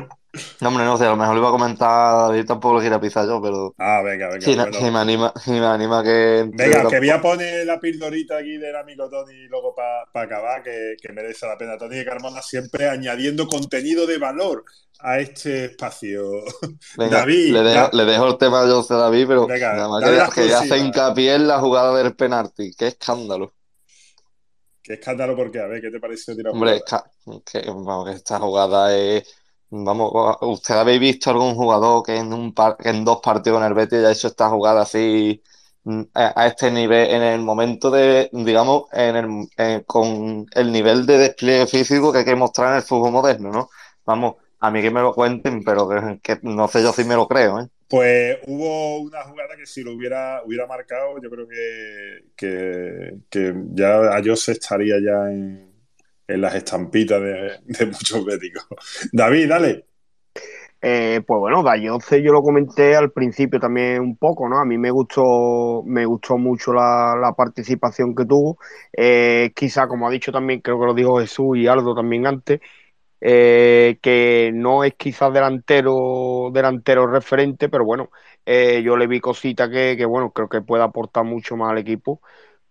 No, 0.60 0.68
hombre, 0.68 0.84
no 0.84 0.96
sé, 0.98 1.04
a 1.06 1.10
lo 1.10 1.16
mejor 1.16 1.34
lo 1.34 1.40
iba 1.40 1.48
a 1.48 1.52
comentar, 1.52 2.28
David 2.28 2.44
tampoco 2.44 2.74
lo 2.74 2.80
quiero 2.80 3.00
pisar 3.00 3.24
yo, 3.26 3.40
pero. 3.40 3.72
Ah, 3.78 4.02
venga, 4.02 4.28
venga. 4.28 4.44
Bueno. 4.44 4.78
sí 4.78 4.90
me 4.90 4.98
anima, 4.98 5.32
sí 5.42 5.50
me 5.52 5.64
anima 5.66 6.02
que. 6.02 6.50
Venga, 6.52 6.88
que 6.88 6.98
voy 6.98 7.10
a 7.10 7.20
poner 7.20 7.64
la 7.66 7.78
pildorita 7.78 8.38
aquí 8.38 8.56
del 8.56 8.74
amigo 8.74 9.08
Tony 9.08 9.46
luego 9.48 9.74
para 9.74 10.04
acabar, 10.12 10.62
que, 10.64 10.96
que 11.00 11.12
merece 11.12 11.46
la 11.46 11.56
pena. 11.56 11.78
Tony 11.78 11.96
de 11.96 12.04
Carmona 12.04 12.42
siempre 12.42 12.88
añadiendo 12.88 13.46
contenido 13.46 14.06
de 14.08 14.18
valor 14.18 14.64
a 15.00 15.20
este 15.20 15.66
espacio. 15.66 16.22
Venga, 16.96 17.18
David, 17.20 17.52
le 17.52 17.62
dejo, 17.62 17.74
ya- 17.74 17.90
le 17.92 18.04
dejo 18.04 18.26
el 18.26 18.38
tema 18.38 18.62
a 18.62 18.66
José 18.68 18.94
David, 18.94 19.24
pero 19.28 19.46
Venga, 19.46 19.74
nada 19.74 19.88
más 19.88 20.00
que, 20.02 20.10
que 20.10 20.16
hace 20.16 20.74
exclusivas. 20.74 20.78
hincapié 20.80 21.34
en 21.34 21.46
la 21.48 21.60
jugada 21.60 21.96
del 21.96 22.14
penalti. 22.16 22.72
Qué 22.76 22.88
escándalo. 22.88 23.52
Qué 24.84 24.92
escándalo, 24.94 25.34
porque 25.36 25.58
a 25.58 25.66
ver, 25.66 25.80
¿qué 25.82 25.90
te 25.90 25.98
pareció 26.00 26.36
tirar 26.36 26.52
Hombre, 26.52 26.76
jugada? 26.76 26.84
esca- 26.84 27.10
que, 27.44 27.60
vamos, 27.70 28.06
que 28.06 28.12
esta 28.16 28.38
jugada 28.38 28.94
es. 28.96 29.24
Vamos, 29.70 30.12
¿usted 30.42 30.74
habéis 30.76 31.00
visto 31.00 31.30
algún 31.30 31.54
jugador 31.54 32.02
que 32.04 32.16
en 32.16 32.32
un 32.32 32.54
par- 32.54 32.76
que 32.76 32.90
en 32.90 33.04
dos 33.04 33.18
partidos 33.22 33.58
con 33.58 33.66
el 33.66 33.74
Betis 33.74 33.98
haya 34.00 34.12
hecho 34.12 34.28
esta 34.28 34.48
jugada 34.50 34.82
así 34.82 35.42
mm, 35.84 36.02
a, 36.14 36.40
a 36.42 36.46
este 36.46 36.70
nivel, 36.70 37.10
en 37.10 37.22
el 37.22 37.40
momento 37.40 37.90
de, 37.90 38.30
digamos, 38.32 38.84
en 38.92 39.16
el, 39.16 39.48
en- 39.56 39.82
con 39.84 40.46
el 40.54 40.70
nivel 40.72 41.06
de 41.06 41.18
despliegue 41.18 41.66
físico 41.66 42.12
que 42.12 42.18
hay 42.18 42.24
que 42.24 42.36
mostrar 42.36 42.70
en 42.70 42.76
el 42.76 42.82
fútbol 42.82 43.10
moderno, 43.12 43.50
¿no? 43.50 43.68
Vamos, 44.06 44.36
a 44.60 44.70
mí 44.70 44.80
que 44.82 44.90
me 44.90 45.00
lo 45.00 45.12
cuenten, 45.14 45.64
pero 45.64 45.88
que, 45.88 46.20
que 46.22 46.38
no 46.42 46.68
sé 46.68 46.82
yo 46.82 46.92
si 46.92 47.04
me 47.04 47.16
lo 47.16 47.26
creo, 47.26 47.60
¿eh? 47.60 47.68
Pues 47.94 48.38
hubo 48.48 49.02
una 49.02 49.22
jugada 49.22 49.56
que 49.56 49.66
si 49.66 49.84
lo 49.84 49.92
hubiera, 49.92 50.42
hubiera 50.44 50.66
marcado, 50.66 51.14
yo 51.22 51.30
creo 51.30 51.46
que, 51.46 52.24
que, 52.34 53.18
que 53.30 53.54
ya 53.72 54.12
Ayose 54.16 54.50
estaría 54.50 54.96
ya 55.00 55.30
en, 55.30 55.72
en 56.26 56.40
las 56.40 56.56
estampitas 56.56 57.22
de, 57.22 57.86
muchos 57.86 58.24
béticos. 58.24 58.66
David, 59.12 59.48
dale. 59.48 59.86
Eh, 60.82 61.22
pues 61.24 61.38
bueno, 61.38 61.62
Dayose 61.62 62.20
yo 62.20 62.32
lo 62.32 62.42
comenté 62.42 62.96
al 62.96 63.12
principio 63.12 63.60
también 63.60 64.00
un 64.00 64.16
poco, 64.16 64.48
¿no? 64.48 64.58
A 64.58 64.64
mí 64.64 64.76
me 64.76 64.90
gustó, 64.90 65.84
me 65.86 66.04
gustó 66.04 66.36
mucho 66.36 66.72
la, 66.72 67.14
la 67.14 67.32
participación 67.34 68.12
que 68.16 68.24
tuvo. 68.24 68.58
Eh, 68.92 69.52
quizá, 69.54 69.86
como 69.86 70.08
ha 70.08 70.10
dicho 70.10 70.32
también, 70.32 70.60
creo 70.62 70.80
que 70.80 70.86
lo 70.86 70.94
dijo 70.94 71.20
Jesús 71.20 71.58
y 71.58 71.68
Aldo 71.68 71.94
también 71.94 72.26
antes, 72.26 72.58
eh, 73.26 73.98
que 74.02 74.52
no 74.54 74.84
es 74.84 74.94
quizás 74.96 75.32
delantero, 75.32 76.50
delantero 76.52 77.06
referente, 77.08 77.70
pero 77.70 77.84
bueno, 77.86 78.10
eh, 78.46 78.82
yo 78.84 78.96
le 78.98 79.06
vi 79.08 79.20
cositas 79.20 79.70
que, 79.70 80.04
bueno, 80.06 80.32
creo 80.32 80.48
que 80.50 80.60
puede 80.62 80.82
aportar 80.84 81.24
mucho 81.24 81.56
más 81.56 81.70
al 81.72 81.78
equipo 81.78 82.20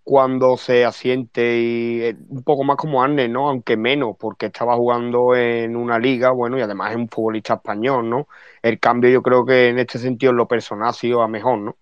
cuando 0.03 0.57
se 0.57 0.83
asiente 0.85 1.59
y 1.59 2.01
eh, 2.03 2.17
un 2.29 2.43
poco 2.43 2.63
más 2.65 2.75
como 2.77 3.01
Arne, 3.03 3.29
¿no? 3.29 3.49
Aunque 3.49 3.77
menos, 3.77 4.15
porque 4.19 4.47
estaba 4.47 4.75
jugando 4.75 5.35
en 5.35 5.75
una 5.77 5.97
liga, 5.99 6.31
bueno, 6.31 6.57
y 6.57 6.61
además 6.61 6.91
es 6.91 6.97
un 6.97 7.09
futbolista 7.09 7.55
español, 7.55 8.09
¿no? 8.09 8.27
El 8.61 8.79
cambio 8.79 9.09
yo 9.11 9.21
creo 9.23 9.45
que 9.45 9.69
en 9.69 9.79
este 9.79 9.99
sentido 9.99 10.31
en 10.31 10.37
lo 10.37 10.47
personal 10.47 10.89
ha 10.89 10.93
sido 10.93 11.21
a 11.21 11.27
mejor, 11.29 11.59
¿no? 11.59 11.77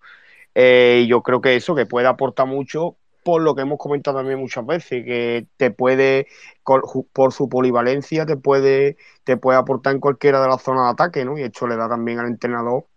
Eh, 0.55 1.05
yo 1.09 1.21
creo 1.23 1.41
que 1.41 1.55
eso, 1.55 1.75
que 1.75 1.85
puede 1.85 2.07
aportar 2.07 2.47
mucho 2.47 2.97
por 3.23 3.41
lo 3.41 3.55
que 3.55 3.61
hemos 3.63 3.77
comentado 3.79 4.17
también 4.17 4.39
muchas 4.39 4.65
veces, 4.65 5.05
que 5.05 5.47
te 5.57 5.71
puede, 5.71 6.27
por 7.13 7.33
su 7.33 7.49
polivalencia, 7.49 8.25
te 8.25 8.37
puede, 8.37 8.97
te 9.23 9.37
puede 9.37 9.57
aportar 9.57 9.93
en 9.93 9.99
cualquiera 9.99 10.41
de 10.41 10.47
las 10.47 10.61
zonas 10.63 10.85
de 10.85 10.91
ataque, 10.91 11.25
¿no? 11.25 11.37
Y 11.37 11.43
esto 11.43 11.67
le 11.67 11.75
da 11.77 11.89
también 11.89 12.19
al 12.19 12.27
entrenador 12.27 12.87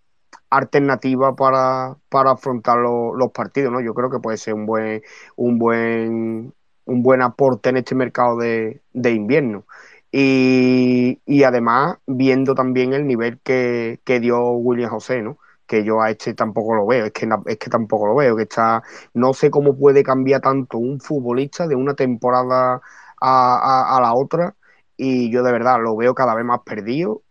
alternativa 0.51 1.35
para, 1.37 1.97
para 2.09 2.33
afrontar 2.33 2.79
lo- 2.79 3.15
los 3.17 3.33
partidos, 3.33 3.73
¿no? 3.73 3.81
Yo 3.81 3.95
creo 3.95 4.11
que 4.11 4.21
puede 4.21 4.37
ser 4.39 4.55
un 4.55 4.67
buen, 4.67 5.03
un 5.37 5.59
buen, 5.59 6.55
un 6.87 7.03
buen 7.03 7.23
aporte 7.23 7.71
en 7.71 7.79
este 7.79 7.95
mercado 7.95 8.37
de, 8.39 8.83
de 8.93 9.11
invierno. 9.13 9.67
Y, 10.13 11.21
y 11.27 11.43
además, 11.45 11.99
viendo 12.07 12.55
también 12.55 12.93
el 12.95 13.07
nivel 13.07 13.41
que, 13.41 14.01
que 14.05 14.21
dio 14.21 14.51
William 14.53 14.91
José, 14.91 15.23
¿no? 15.23 15.39
Que 15.67 15.85
yo 15.85 16.01
a 16.03 16.11
este 16.11 16.35
tampoco 16.35 16.75
lo 16.75 16.87
veo, 16.87 17.07
es 17.07 17.13
que, 17.13 17.29
es 17.47 17.59
que 17.59 17.71
tampoco 17.71 18.07
lo 18.09 18.15
veo, 18.17 18.37
que 18.37 18.43
está, 18.45 18.83
no 19.15 19.33
sé 19.35 19.51
cómo 19.51 19.77
puede 19.79 20.03
cambiar 20.03 20.41
tanto 20.43 20.79
un 20.79 21.01
futbolista 21.01 21.67
de 21.67 21.75
una 21.77 21.95
temporada 21.95 22.75
a, 22.75 22.81
a- 23.21 23.97
a 23.97 24.01
la 24.01 24.15
otra, 24.15 24.57
y 24.97 25.31
yo 25.31 25.43
de 25.43 25.53
verdad 25.53 25.81
lo 25.83 25.97
veo 25.97 26.15
cada 26.15 26.35
vez 26.35 26.45
más 26.45 26.61
perdido, 26.65 27.23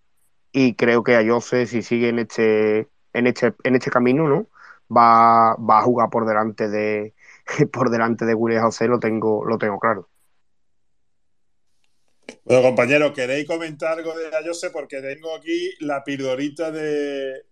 y 0.51 0.75
creo 0.75 1.03
que 1.03 1.15
Ayose, 1.15 1.67
si 1.67 1.81
sigue 1.81 2.09
en 2.09 2.19
este, 2.19 2.89
en 3.13 3.27
este, 3.27 3.55
en 3.63 3.75
este 3.75 3.91
camino, 3.91 4.27
¿no? 4.29 4.47
Va, 4.95 5.55
va 5.57 5.79
a 5.79 5.83
jugar 5.83 6.09
por 6.09 6.25
delante 6.27 6.69
de, 6.69 7.15
por 7.73 7.89
delante 7.91 8.25
de 8.25 8.35
William 8.35 8.63
José, 8.65 8.87
lo 8.87 8.99
tengo, 8.99 9.45
lo 9.45 9.57
tengo 9.57 9.79
claro. 9.79 10.09
Bueno, 12.45 12.61
compañeros, 12.63 13.13
¿queréis 13.13 13.45
comentar 13.47 13.97
algo 13.97 14.17
de 14.17 14.35
Ayose? 14.35 14.69
Porque 14.69 15.01
tengo 15.01 15.35
aquí 15.35 15.71
la 15.81 16.03
pildorita 16.03 16.71
de 16.71 17.43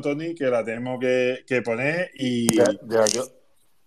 Tony, 0.00 0.34
que 0.34 0.44
la 0.46 0.64
tenemos 0.64 0.98
que, 1.00 1.44
poner 1.62 2.10
y... 2.14 2.48
De, 2.56 2.64
de, 2.82 2.98
Ayo- 2.98 3.32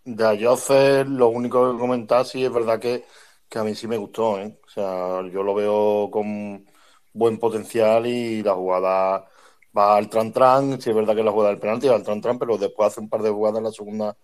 de 0.06 0.26
Ayoce, 0.26 1.06
lo 1.06 1.30
único 1.30 1.72
que 1.74 1.80
comentar, 1.80 2.26
sí 2.26 2.44
es 2.46 2.52
verdad 2.52 2.80
que, 2.80 3.06
que 3.50 3.60
a 3.60 3.64
mí 3.64 3.76
sí 3.76 3.88
me 3.88 3.98
gustó, 3.98 4.40
¿eh? 4.40 4.60
O 4.66 4.70
sea, 4.70 5.22
yo 5.32 5.44
lo 5.44 5.54
veo 5.56 6.10
con 6.12 6.66
buen 7.14 7.40
potencial 7.40 8.06
y 8.08 8.44
la 8.44 8.54
jugada 8.56 9.30
va 9.78 9.96
al 9.98 10.10
tran-tran, 10.10 10.82
sí 10.82 10.90
es 10.90 10.96
verdad 10.96 11.16
que 11.16 11.24
la 11.24 11.32
jugada 11.32 11.52
del 11.52 11.60
penalti 11.60 11.88
va 11.88 11.96
al 11.96 12.04
tran-tran, 12.04 12.38
pero 12.40 12.58
después 12.58 12.88
hace 12.90 13.00
un 13.02 13.10
par 13.10 13.22
de 13.22 13.30
jugadas 13.32 13.60
en 13.60 13.64
la 13.66 13.72
segunda, 13.72 14.18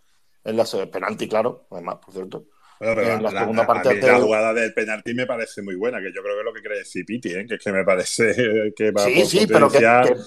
en 0.44 0.58
la 0.58 0.66
penalti, 0.92 1.28
claro, 1.30 1.68
además, 1.72 1.98
por 1.98 2.14
cierto. 2.14 2.46
Bueno, 2.80 2.96
pero 2.96 3.14
en 3.14 3.24
la 3.24 3.32
la, 3.32 3.40
segunda 3.40 3.62
la- 3.62 3.68
parte 3.68 3.90
a 3.90 3.92
mí 3.94 3.98
hace- 4.00 4.08
la 4.08 4.20
jugada 4.20 4.54
del 4.54 4.74
penalti 4.74 5.14
me 5.14 5.26
parece 5.26 5.62
muy 5.62 5.76
buena, 5.76 6.00
que 6.00 6.12
yo 6.14 6.22
creo 6.22 6.36
que 6.36 6.40
es 6.40 6.46
lo 6.46 6.54
que 6.54 6.60
quiere 6.62 6.78
decir 6.80 7.06
Piti, 7.06 7.30
¿eh? 7.34 7.46
que 7.48 7.56
es 7.56 7.64
que 7.64 7.72
me 7.72 7.84
parece 7.86 8.74
que 8.76 8.92
va 8.92 9.02
Sí, 9.06 9.26
sí, 9.26 9.48
pero 9.48 9.70
que, 9.70 9.82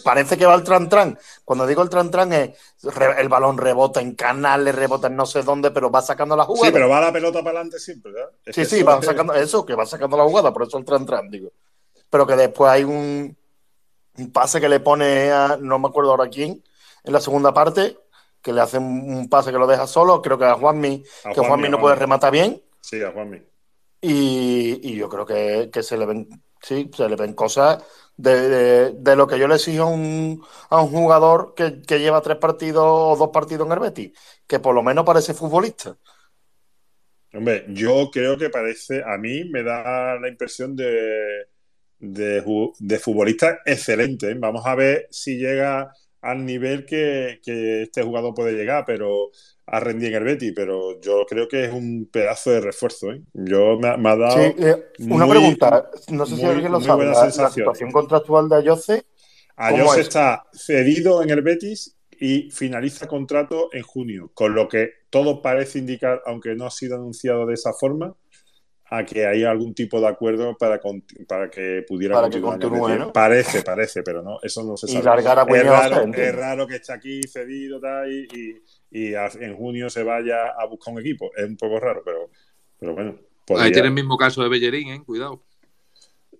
parece 0.04 0.36
que 0.38 0.46
va 0.46 0.54
al 0.54 0.64
tran-tran. 0.64 1.18
Cuando 1.44 1.66
digo 1.66 1.82
el 1.82 1.90
tran-tran 1.90 2.32
es 2.32 2.56
re- 2.82 3.20
el 3.20 3.28
balón 3.28 3.58
rebota 3.58 4.00
en 4.00 4.14
canales, 4.14 4.74
rebota 4.74 5.08
en 5.08 5.16
no 5.16 5.26
sé 5.26 5.42
dónde, 5.42 5.70
pero 5.70 5.90
va 5.90 6.00
sacando 6.02 6.36
la 6.36 6.44
jugada. 6.44 6.66
Sí, 6.66 6.72
pero 6.72 6.88
va 6.88 7.00
la 7.00 7.12
pelota 7.12 7.40
para 7.40 7.58
adelante 7.58 7.78
siempre, 7.78 8.12
¿verdad? 8.12 8.30
Es 8.44 8.54
Sí, 8.56 8.64
sí, 8.64 8.82
va 8.82 8.98
es- 8.98 9.04
sacando 9.04 9.34
eso, 9.34 9.66
que 9.66 9.74
va 9.74 9.84
sacando 9.86 10.16
la 10.16 10.24
jugada, 10.24 10.52
por 10.52 10.62
eso 10.62 10.78
el 10.78 10.84
tran-tran, 10.84 11.30
digo. 11.30 11.52
Pero 12.10 12.26
que 12.26 12.36
después 12.36 12.70
hay 12.70 12.84
un, 12.84 13.36
un 14.16 14.32
pase 14.32 14.60
que 14.60 14.68
le 14.68 14.80
pone 14.80 15.30
a, 15.30 15.58
no 15.60 15.78
me 15.78 15.88
acuerdo 15.88 16.10
ahora 16.12 16.28
quién, 16.28 16.62
en 17.04 17.12
la 17.12 17.20
segunda 17.20 17.52
parte, 17.52 17.98
que 18.42 18.52
le 18.52 18.60
hace 18.60 18.78
un, 18.78 19.28
pase 19.28 19.50
que 19.52 19.58
lo 19.58 19.66
deja 19.66 19.86
solo, 19.86 20.22
creo 20.22 20.38
que 20.38 20.44
a 20.46 20.54
Juanmi, 20.54 21.02
A 21.24 21.32
que 21.32 21.40
Juanmi, 21.40 21.66
Juanmi 21.66 21.68
no 21.68 21.78
puede 21.80 21.96
rematar 21.96 22.32
bien, 22.32 22.62
Sí, 22.82 23.02
a 23.02 23.12
Juanmi. 23.12 23.40
y, 24.00 24.80
y 24.92 24.96
yo 24.96 25.08
creo 25.08 25.26
que, 25.26 25.70
que 25.72 25.82
se 25.82 25.96
le 25.96 26.06
ven, 26.06 26.28
sí, 26.62 26.90
se 26.94 27.08
le 27.08 27.16
ven 27.16 27.34
cosas 27.34 27.82
de, 28.16 28.48
de- 28.48 28.92
de 28.94 29.16
lo 29.16 29.26
que 29.26 29.38
yo 29.38 29.48
le 29.48 29.56
exijo 29.56 29.84
a 29.84 29.86
un, 29.86 30.44
a 30.70 30.80
un 30.82 30.90
jugador 30.90 31.54
que, 31.54 31.82
que 31.82 31.98
lleva 32.00 32.20
tres 32.22 32.36
partidos 32.38 32.84
o 32.86 33.16
dos 33.16 33.30
partidos 33.32 33.66
en 33.66 33.72
el 33.72 33.78
Betis, 33.80 34.12
que 34.46 34.60
por 34.60 34.74
lo 34.74 34.82
menos 34.82 35.04
parece 35.04 35.34
futbolista. 35.34 35.96
Hombre, 37.32 37.66
yo 37.68 38.10
creo 38.10 38.38
que 38.38 38.48
parece, 38.50 39.02
a 39.04 39.18
mí 39.18 39.44
me 39.50 39.62
da 39.62 40.18
la 40.18 40.28
impresión 40.28 40.74
de, 40.74 41.46
de, 41.98 42.44
de 42.80 42.98
futbolista 42.98 43.60
excelente. 43.66 44.30
¿eh? 44.30 44.36
Vamos 44.38 44.66
a 44.66 44.74
ver 44.74 45.06
si 45.10 45.36
llega 45.38 45.92
al 46.20 46.44
nivel 46.44 46.84
que, 46.86 47.40
que 47.44 47.82
este 47.82 48.02
jugador 48.02 48.34
puede 48.34 48.52
llegar, 48.54 48.84
pero 48.86 49.30
a 49.66 49.80
rendir 49.80 50.08
en 50.10 50.14
el 50.16 50.24
Betis, 50.24 50.52
pero 50.56 51.00
yo 51.00 51.26
creo 51.28 51.46
que 51.46 51.64
es 51.66 51.72
un 51.72 52.08
pedazo 52.10 52.50
de 52.50 52.60
refuerzo. 52.60 53.12
¿eh? 53.12 53.22
Yo 53.34 53.78
me, 53.78 53.96
me 53.98 54.08
ha 54.10 54.16
dado 54.16 54.36
Sí, 54.38 54.54
eh, 54.58 54.84
una 55.00 55.26
muy- 55.26 55.36
pregunta, 55.36 55.90
no 56.10 56.26
sé 56.26 56.36
si 56.36 56.44
alguien 56.44 56.72
lo 56.72 56.80
sabe, 56.80 57.04
la, 57.04 57.30
situación 57.30 57.92
contractual 57.92 58.48
de 58.48 58.56
¿cómo 59.56 59.92
Ayose 59.92 60.00
es? 60.00 60.06
está 60.06 60.44
cedido 60.52 61.22
en 61.22 61.30
el 61.30 61.42
Betis 61.42 61.96
y 62.20 62.50
finaliza 62.50 63.06
contrato 63.06 63.68
en 63.72 63.82
junio, 63.82 64.30
con 64.34 64.54
lo 64.54 64.68
que 64.68 64.90
todo 65.10 65.40
parece 65.42 65.78
indicar, 65.78 66.22
aunque 66.26 66.54
no 66.54 66.66
ha 66.66 66.70
sido 66.70 66.96
anunciado 66.96 67.46
de 67.46 67.54
esa 67.54 67.72
forma, 67.72 68.14
a 68.90 69.04
que 69.04 69.26
hay 69.26 69.44
algún 69.44 69.74
tipo 69.74 70.00
de 70.00 70.08
acuerdo 70.08 70.56
para, 70.56 70.80
con- 70.80 71.04
para 71.26 71.50
que 71.50 71.84
pudiera 71.86 72.14
Para 72.14 72.30
que 72.30 72.40
continuar 72.40 72.90
el 72.92 72.98
continúe. 72.98 73.12
Parece, 73.12 73.62
parece, 73.62 74.02
pero 74.02 74.22
no, 74.22 74.38
eso 74.42 74.64
no 74.64 74.76
se 74.76 74.86
Y 74.90 74.92
sabe. 74.94 75.04
largar 75.04 75.38
a 75.38 75.42
es, 75.42 75.66
raro, 75.66 76.12
es 76.14 76.34
raro 76.34 76.66
que 76.66 76.76
esté 76.76 76.92
aquí 76.94 77.20
cedido 77.30 77.80
tal, 77.80 78.10
y, 78.10 78.26
y- 78.32 78.62
y 79.10 79.14
a- 79.14 79.26
en 79.40 79.56
junio 79.56 79.90
se 79.90 80.02
vaya 80.02 80.48
a 80.58 80.64
buscar 80.66 80.94
un 80.94 81.00
equipo. 81.00 81.30
Es 81.36 81.44
un 81.46 81.56
poco 81.56 81.78
raro, 81.80 82.02
pero, 82.04 82.30
pero 82.78 82.94
bueno. 82.94 83.16
Ahí 83.58 83.72
tiene 83.72 83.88
el 83.88 83.94
mismo 83.94 84.16
caso 84.16 84.42
de 84.42 84.48
Bellerín, 84.48 84.88
¿eh? 84.88 85.02
Cuidado. 85.04 85.42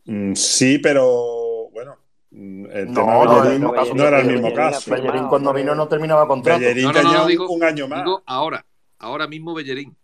Mm, 0.05 0.35
Sí, 0.35 0.79
pero 0.79 1.69
bueno, 1.73 1.97
mm, 2.31 2.67
el 2.71 2.87
No, 2.93 2.95
tema 2.95 3.13
no, 3.13 3.21
de 3.21 3.25
el 3.25 3.43
Bellerín 3.43 3.61
mismo 3.61 3.73
caso 3.75 3.95
no 3.95 4.05
era 4.07 4.21
el 4.21 4.27
que 4.27 4.33
mismo 4.33 4.49
Bellerín, 4.49 4.71
caso. 4.73 4.91
Bellerín 4.91 5.29
cuando 5.29 5.53
vino 5.53 5.75
no 5.75 5.89
terminaba 5.89 6.27
contrato. 6.27 6.61
Bellerín 6.61 6.85
No, 6.85 6.93
no, 6.93 7.01
tenía 7.03 7.27
digo, 7.27 7.49
un 7.51 7.63
año 7.65 7.89
más. 7.89 8.05
digo 8.05 8.23
ahora. 8.27 8.65
Ahora 8.99 9.27
mismo 9.27 9.55
Bellerín. 9.55 9.97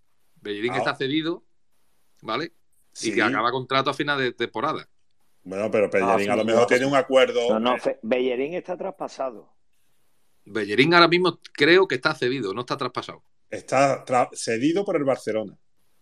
Bellerín 0.43 0.73
Ah. 0.75 0.79
está 0.79 0.95
cedido, 0.95 1.44
¿vale? 2.25 2.53
Sí. 2.93 3.11
Y 3.11 3.15
que 3.15 3.23
acaba 3.23 3.51
contrato 3.53 3.91
a 3.91 3.95
final 3.95 4.19
de 4.19 4.33
temporada. 4.33 4.89
Bueno, 5.43 5.71
pero 5.71 5.87
Ah, 5.87 6.17
Bellerín 6.17 6.25
sí, 6.25 6.31
a 6.31 6.37
lo 6.37 6.45
mejor 6.45 6.61
no. 6.63 6.67
tiene 6.67 6.87
un 6.87 6.97
acuerdo. 6.97 7.41
No, 7.51 7.61
no, 7.61 7.77
Bellerín 8.03 8.55
está 8.55 8.77
traspasado. 8.77 9.53
Bellerín 10.47 10.95
ahora 10.95 11.09
mismo 11.09 11.39
creo 11.53 11.87
que 11.89 11.95
está 11.97 12.15
cedido, 12.15 12.53
no 12.55 12.61
está 12.61 12.77
traspasado. 12.77 13.23
Está 13.51 14.05
tra- 14.05 14.29
cedido 14.35 14.85
por 14.85 14.97
el 14.97 15.05
Barcelona. 15.05 15.57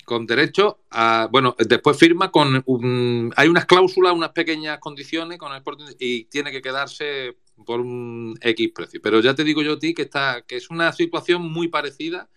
con 0.05 0.27
derecho 0.27 0.83
a. 0.91 1.29
Bueno, 1.31 1.55
después 1.59 1.97
firma 1.97 2.31
con. 2.33 2.61
un- 2.67 3.33
hay 3.37 3.49
unas 3.49 3.67
cláusulas, 3.67 4.13
unas 4.13 4.31
pequeñas 4.31 4.79
condiciones 4.81 5.39
con 5.39 5.53
el 5.53 5.59
Sporting 5.59 5.95
y 5.99 6.25
tiene 6.25 6.51
que 6.51 6.61
quedarse 6.61 7.39
por 7.65 7.81
un 7.81 8.37
X 8.41 8.71
precio. 8.75 9.01
Pero 9.01 9.21
ya 9.21 9.35
te 9.35 9.45
digo 9.45 9.63
yo 9.63 9.75
a 9.75 9.79
ti 9.79 9.95
que, 9.95 10.03
está, 10.03 10.43
que 10.43 10.57
es 10.57 10.71
una 10.71 10.93
situación 10.93 11.43
muy 11.53 11.69
parecida, 11.69 12.29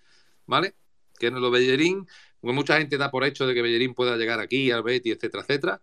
¿vale? 0.46 0.76
Que 1.18 1.28
en 1.28 1.42
lo 1.42 1.50
Bellerín, 1.50 2.08
porque 2.46 2.56
mucha 2.58 2.78
gente 2.78 2.96
da 2.96 3.10
por 3.10 3.24
hecho 3.24 3.48
de 3.48 3.56
que 3.56 3.64
Bellerín 3.64 3.96
pueda 3.96 4.16
llegar 4.18 4.40
aquí, 4.40 4.70
al 4.70 4.84
Betis, 4.84 5.16
etcétera, 5.16 5.42
etcétera. 5.42 5.82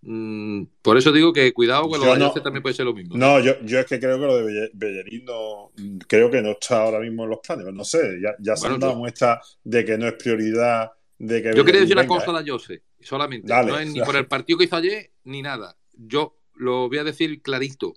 Mm, 0.00 0.62
por 0.80 0.96
eso 0.96 1.12
digo 1.12 1.34
que 1.34 1.52
cuidado 1.52 1.82
que 1.90 1.98
lo 1.98 2.14
de 2.14 2.18
no- 2.18 2.32
también 2.32 2.62
puede 2.62 2.74
ser 2.74 2.86
lo 2.86 2.94
mismo. 2.94 3.14
No, 3.14 3.40
yo, 3.40 3.60
yo 3.62 3.78
es 3.78 3.84
que 3.84 4.00
creo 4.00 4.18
que 4.18 4.24
lo 4.24 4.36
de 4.38 4.44
Belle- 4.44 4.70
Bellerín 4.72 5.26
no, 5.26 5.70
creo 6.06 6.30
que 6.30 6.40
no 6.40 6.52
está 6.52 6.80
ahora 6.80 7.00
mismo 7.00 7.24
en 7.24 7.30
los 7.30 7.40
planes. 7.40 7.66
No 7.74 7.84
sé, 7.84 8.18
ya, 8.22 8.34
ya 8.38 8.56
se 8.56 8.62
Bueno, 8.62 8.74
han 8.76 8.80
dado 8.80 8.92
yo- 8.94 8.98
muestra 9.00 9.38
de 9.64 9.84
que 9.84 9.98
no 9.98 10.06
es 10.08 10.14
prioridad 10.14 10.92
de 11.18 11.42
que 11.42 11.52
Yo 11.54 11.62
quería 11.62 11.82
decir 11.82 11.94
una 11.94 12.06
cosa 12.06 12.30
¿eh? 12.30 12.32
de 12.32 12.38
Ayose, 12.38 12.82
solamente. 13.00 13.48
Dale, 13.48 13.70
no 13.70 13.78
es 13.78 13.86
ni 13.88 13.98
dale. 13.98 14.06
por 14.06 14.16
el 14.16 14.26
partido 14.26 14.58
que 14.58 14.64
hizo 14.64 14.76
ayer 14.76 15.10
ni 15.24 15.42
nada. 15.42 15.76
Yo 15.92 16.38
lo 16.54 16.88
voy 16.88 16.96
a 16.96 17.04
decir 17.04 17.42
clarito. 17.42 17.92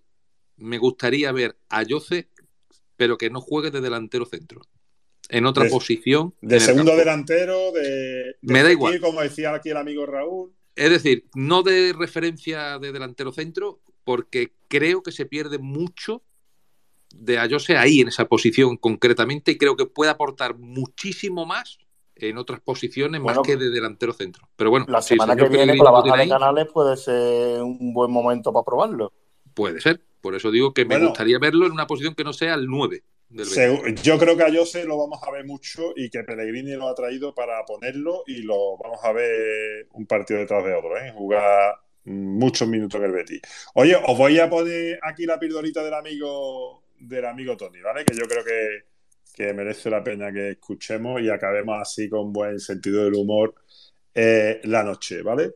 Me 0.57 0.79
gustaría 0.79 1.31
ver 1.31 1.55
a 1.69 1.77
Ayose, 1.77 2.27
pero 2.97 3.17
que 3.17 3.29
no 3.29 3.39
juegue 3.39 3.71
de 3.71 3.79
delantero 3.79 4.25
centro. 4.25 4.61
En 5.31 5.45
otra 5.45 5.63
De- 5.63 5.69
posición. 5.69 6.35
De 6.41 6.59
segundo 6.59 6.95
delantero, 6.95 7.71
de, 7.71 7.81
de 7.81 8.35
Me 8.41 8.61
da 8.63 8.71
igual. 8.71 8.99
como 8.99 9.21
decía 9.21 9.53
aquí 9.53 9.69
el 9.69 9.77
amigo 9.77 10.05
Raúl. 10.05 10.51
Es 10.75 10.89
decir, 10.89 11.25
no 11.35 11.63
de 11.63 11.93
referencia 11.97 12.77
de 12.79 12.91
delantero 12.91 13.31
centro, 13.31 13.79
porque 14.03 14.53
creo 14.67 15.01
que 15.03 15.11
se 15.11 15.25
pierde 15.25 15.57
mucho 15.57 16.21
de 17.13 17.39
Ayose 17.39 17.75
ahí 17.77 17.99
en 18.01 18.07
esa 18.09 18.25
posición 18.25 18.77
concretamente 18.77 19.51
y 19.51 19.57
creo 19.57 19.75
que 19.75 19.85
puede 19.85 20.11
aportar 20.11 20.57
muchísimo 20.57 21.45
más 21.45 21.77
en 22.15 22.37
otras 22.37 22.61
posiciones 22.61 23.21
Bueno, 23.21 23.39
más 23.41 23.47
que 23.47 23.57
de 23.57 23.69
delantero 23.69 24.13
centro. 24.13 24.47
Pero 24.55 24.69
bueno, 24.69 24.85
La 24.87 25.01
semana 25.01 25.35
que 25.35 25.41
viene 25.43 25.57
Pellegrini 25.57 25.77
con 25.79 25.85
la 25.85 25.91
baja 25.91 26.15
de 26.15 26.21
ahí, 26.23 26.29
canales 26.29 26.67
puede 26.71 26.95
ser 26.97 27.61
un 27.61 27.93
buen 27.93 28.11
momento 28.11 28.51
para 28.53 28.63
probarlo. 28.63 29.11
puede 29.53 29.81
ser. 29.81 30.01
Por 30.21 30.35
eso 30.35 30.51
digo 30.51 30.73
que 30.73 30.83
me 30.85 30.95
Bueno. 30.95 31.07
gustaría 31.09 31.39
verlo 31.39 31.65
en 31.65 31.71
una 31.73 31.87
posición 31.87 32.13
que 32.15 32.23
no 32.23 32.31
sea 32.31 32.53
el 32.53 32.67
9 32.67 33.03
del 33.31 33.95
Yo 33.95 34.17
creo 34.17 34.35
que 34.35 34.43
a 34.43 34.53
Jose 34.53 34.83
lo 34.83 34.97
vamos 34.97 35.19
a 35.25 35.31
ver 35.31 35.45
mucho 35.45 35.93
y 35.95 36.09
que 36.09 36.23
Pellegrini 36.23 36.73
lo 36.73 36.89
ha 36.89 36.95
traído 36.95 37.33
para 37.33 37.63
ponerlo 37.65 38.23
y 38.27 38.41
lo 38.41 38.77
vamos 38.77 38.99
a 39.03 39.11
ver 39.11 39.87
un 39.93 40.05
partido 40.05 40.39
detrás 40.39 40.63
de 40.63 40.73
otro, 40.73 40.97
¿eh? 40.97 41.11
jugar 41.15 41.75
muchos 42.05 42.67
minutos 42.67 42.99
en 42.99 43.05
el 43.05 43.11
Betis. 43.11 43.41
Oye, 43.75 43.95
os 43.95 44.17
voy 44.17 44.39
a 44.39 44.49
poner 44.49 44.99
aquí 45.03 45.25
la 45.25 45.39
pildorita 45.39 45.83
del 45.83 45.93
amigo 45.93 46.83
del 46.99 47.25
amigo 47.25 47.57
Tony, 47.57 47.81
¿vale? 47.81 48.05
Que 48.05 48.15
yo 48.15 48.27
creo 48.27 48.43
que, 48.43 48.85
que 49.33 49.53
merece 49.53 49.89
la 49.89 50.03
pena 50.03 50.31
que 50.31 50.51
escuchemos 50.51 51.21
y 51.21 51.29
acabemos 51.29 51.79
así 51.81 52.07
con 52.07 52.31
buen 52.31 52.59
sentido 52.59 53.03
del 53.03 53.15
humor 53.15 53.55
eh, 54.13 54.61
la 54.65 54.83
noche, 54.83 55.21
¿vale? 55.21 55.55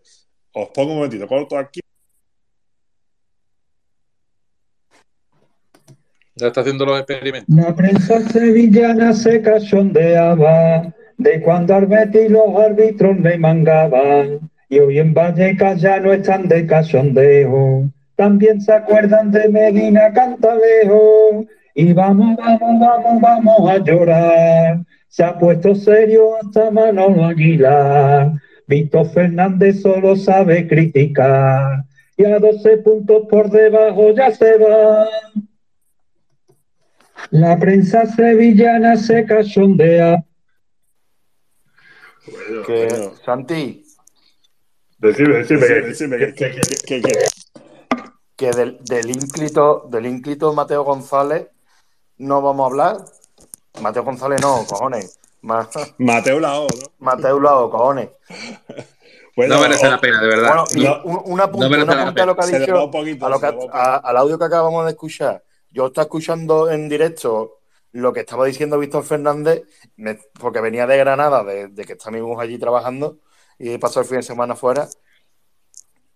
Os 0.53 0.69
pongo 0.69 0.91
un 0.91 0.97
momentito, 0.97 1.27
corto 1.27 1.57
aquí. 1.57 1.81
Ya 6.37 6.47
está 6.47 6.61
haciendo 6.61 6.85
los 6.85 6.99
experimentos. 6.99 7.55
La 7.55 7.73
prensa 7.73 8.19
sevillana 8.29 9.13
se 9.13 9.41
cachondeaba 9.41 10.93
de 11.17 11.41
cuando 11.41 11.75
al 11.75 11.85
Betis 11.85 12.29
los 12.29 12.55
árbitros 12.57 13.17
le 13.19 13.37
mangaban 13.37 14.51
y 14.67 14.79
hoy 14.79 14.99
en 14.99 15.13
Vallecas 15.13 15.79
ya 15.79 15.99
no 16.01 16.11
están 16.11 16.49
de 16.49 16.65
cachondeo. 16.67 17.89
También 18.17 18.59
se 18.59 18.73
acuerdan 18.73 19.31
de 19.31 19.47
Medina 19.47 20.11
Cantalejo 20.11 21.45
y 21.73 21.93
vamos, 21.93 22.35
vamos, 22.37 22.79
vamos, 22.81 23.21
vamos 23.21 23.69
a 23.69 23.77
llorar. 23.77 24.79
Se 25.07 25.23
ha 25.23 25.37
puesto 25.39 25.73
serio 25.73 26.35
hasta 26.41 26.69
Manolo 26.69 27.25
Aguilar. 27.25 28.33
Víctor 28.67 29.05
Fernández 29.11 29.81
solo 29.81 30.17
sabe 30.17 30.67
criticar 30.67 31.85
y 32.17 32.25
a 32.25 32.39
12 32.39 32.77
puntos 32.77 33.27
por 33.29 33.49
debajo 33.49 34.13
ya 34.13 34.31
se 34.31 34.57
va. 34.57 35.05
La 37.31 37.57
prensa 37.57 38.05
sevillana 38.05 38.97
se 38.97 39.25
cachondea. 39.25 40.23
Que, 42.65 43.11
Santi, 43.25 43.83
Decime, 44.97 45.35
decime, 45.37 45.67
decime, 45.67 46.17
que- 46.17 46.33
que, 46.33 47.01
que- 48.35 48.51
del, 48.51 48.79
del 48.83 49.09
ínclito, 49.11 49.87
del 49.91 50.05
ínclito 50.07 50.53
Mateo 50.53 50.83
González 50.83 51.47
no 52.17 52.41
vamos 52.41 52.63
a 52.63 52.67
hablar. 52.67 52.97
Mateo 53.81 54.03
González 54.03 54.41
no, 54.41 54.65
cojones. 54.67 55.19
Ma- 55.41 55.69
Mateo 55.99 56.39
Lao, 56.39 56.63
¿no? 56.67 56.91
Mateo 56.99 57.39
Lao, 57.39 57.69
cojones. 57.69 58.09
no 59.35 59.59
merece 59.59 59.87
la 59.89 59.99
pena, 59.99 60.21
de 60.21 60.27
verdad. 60.27 60.65
Bueno, 60.73 60.89
No- 60.89 61.03
un, 61.03 61.33
un 61.33 61.41
apunte, 61.41 61.65
no 61.65 61.69
merece 61.69 61.91
un 61.91 61.97
la 61.97 62.01
apunte 62.03 62.21
a 62.21 62.25
lo 62.25 62.35
que 62.35 62.41
ha 62.41 62.59
dicho, 62.59 62.91
poquito, 62.91 63.25
a 63.25 63.29
lo 63.29 63.39
se 63.39 63.41
que- 63.51 63.67
a- 63.71 63.95
al 63.97 64.17
audio 64.17 64.39
que 64.39 64.45
acabamos 64.45 64.85
de 64.85 64.91
escuchar. 64.91 65.43
Yo 65.75 65.87
estaba 65.87 66.05
escuchando 66.05 66.71
en 66.71 66.87
directo 66.89 67.59
lo 67.91 68.13
que 68.13 68.21
estaba 68.21 68.45
diciendo 68.45 68.79
Víctor 68.79 69.03
Fernández, 69.03 69.63
me- 69.97 70.19
porque 70.39 70.61
venía 70.61 70.87
de 70.87 70.97
Granada, 70.97 71.43
de, 71.43 71.67
de 71.67 71.83
que 71.85 71.93
está 71.93 72.11
mi 72.11 72.21
mujer 72.21 72.47
allí 72.47 72.57
trabajando 72.57 73.19
y 73.59 73.77
pasó 73.77 73.99
el 74.01 74.05
fin 74.05 74.17
de 74.17 74.23
semana 74.23 74.55
fuera. 74.55 74.87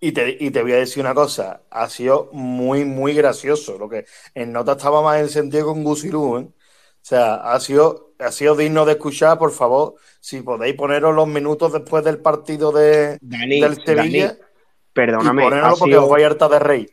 Y 0.01 0.13
te, 0.13 0.37
y 0.39 0.49
te 0.51 0.61
voy 0.61 0.71
a 0.71 0.77
decir 0.77 1.01
una 1.03 1.13
cosa, 1.13 1.63
ha 1.69 1.89
sido 1.89 2.29
muy, 2.31 2.85
muy 2.85 3.13
gracioso. 3.13 3.77
Lo 3.77 3.89
que 3.89 4.05
en 4.33 4.53
nota 4.53 4.73
estaba 4.73 5.01
más 5.01 5.19
en 5.19 5.27
sentido 5.29 5.65
con 5.65 5.83
Gusirú, 5.83 6.37
¿eh? 6.37 6.41
O 7.01 7.05
sea, 7.09 7.35
ha 7.35 7.59
sido, 7.59 8.13
ha 8.19 8.31
sido 8.31 8.55
digno 8.55 8.85
de 8.85 8.93
escuchar, 8.93 9.37
por 9.37 9.51
favor, 9.51 9.95
si 10.21 10.41
podéis 10.41 10.75
poneros 10.75 11.13
los 11.15 11.27
minutos 11.27 11.73
después 11.73 12.03
del 12.05 12.19
partido 12.21 12.71
de, 12.71 13.19
Dani, 13.21 13.59
del 13.59 13.75
Sevilla. 13.85 14.27
Dani, 14.27 14.39
perdóname, 14.93 15.43
y 15.43 15.53
ha 15.53 15.69
porque 15.71 15.85
sido- 15.85 16.03
os 16.05 16.09
vais 16.09 16.25
harta 16.25 16.47
de 16.47 16.59
rey. 16.59 16.87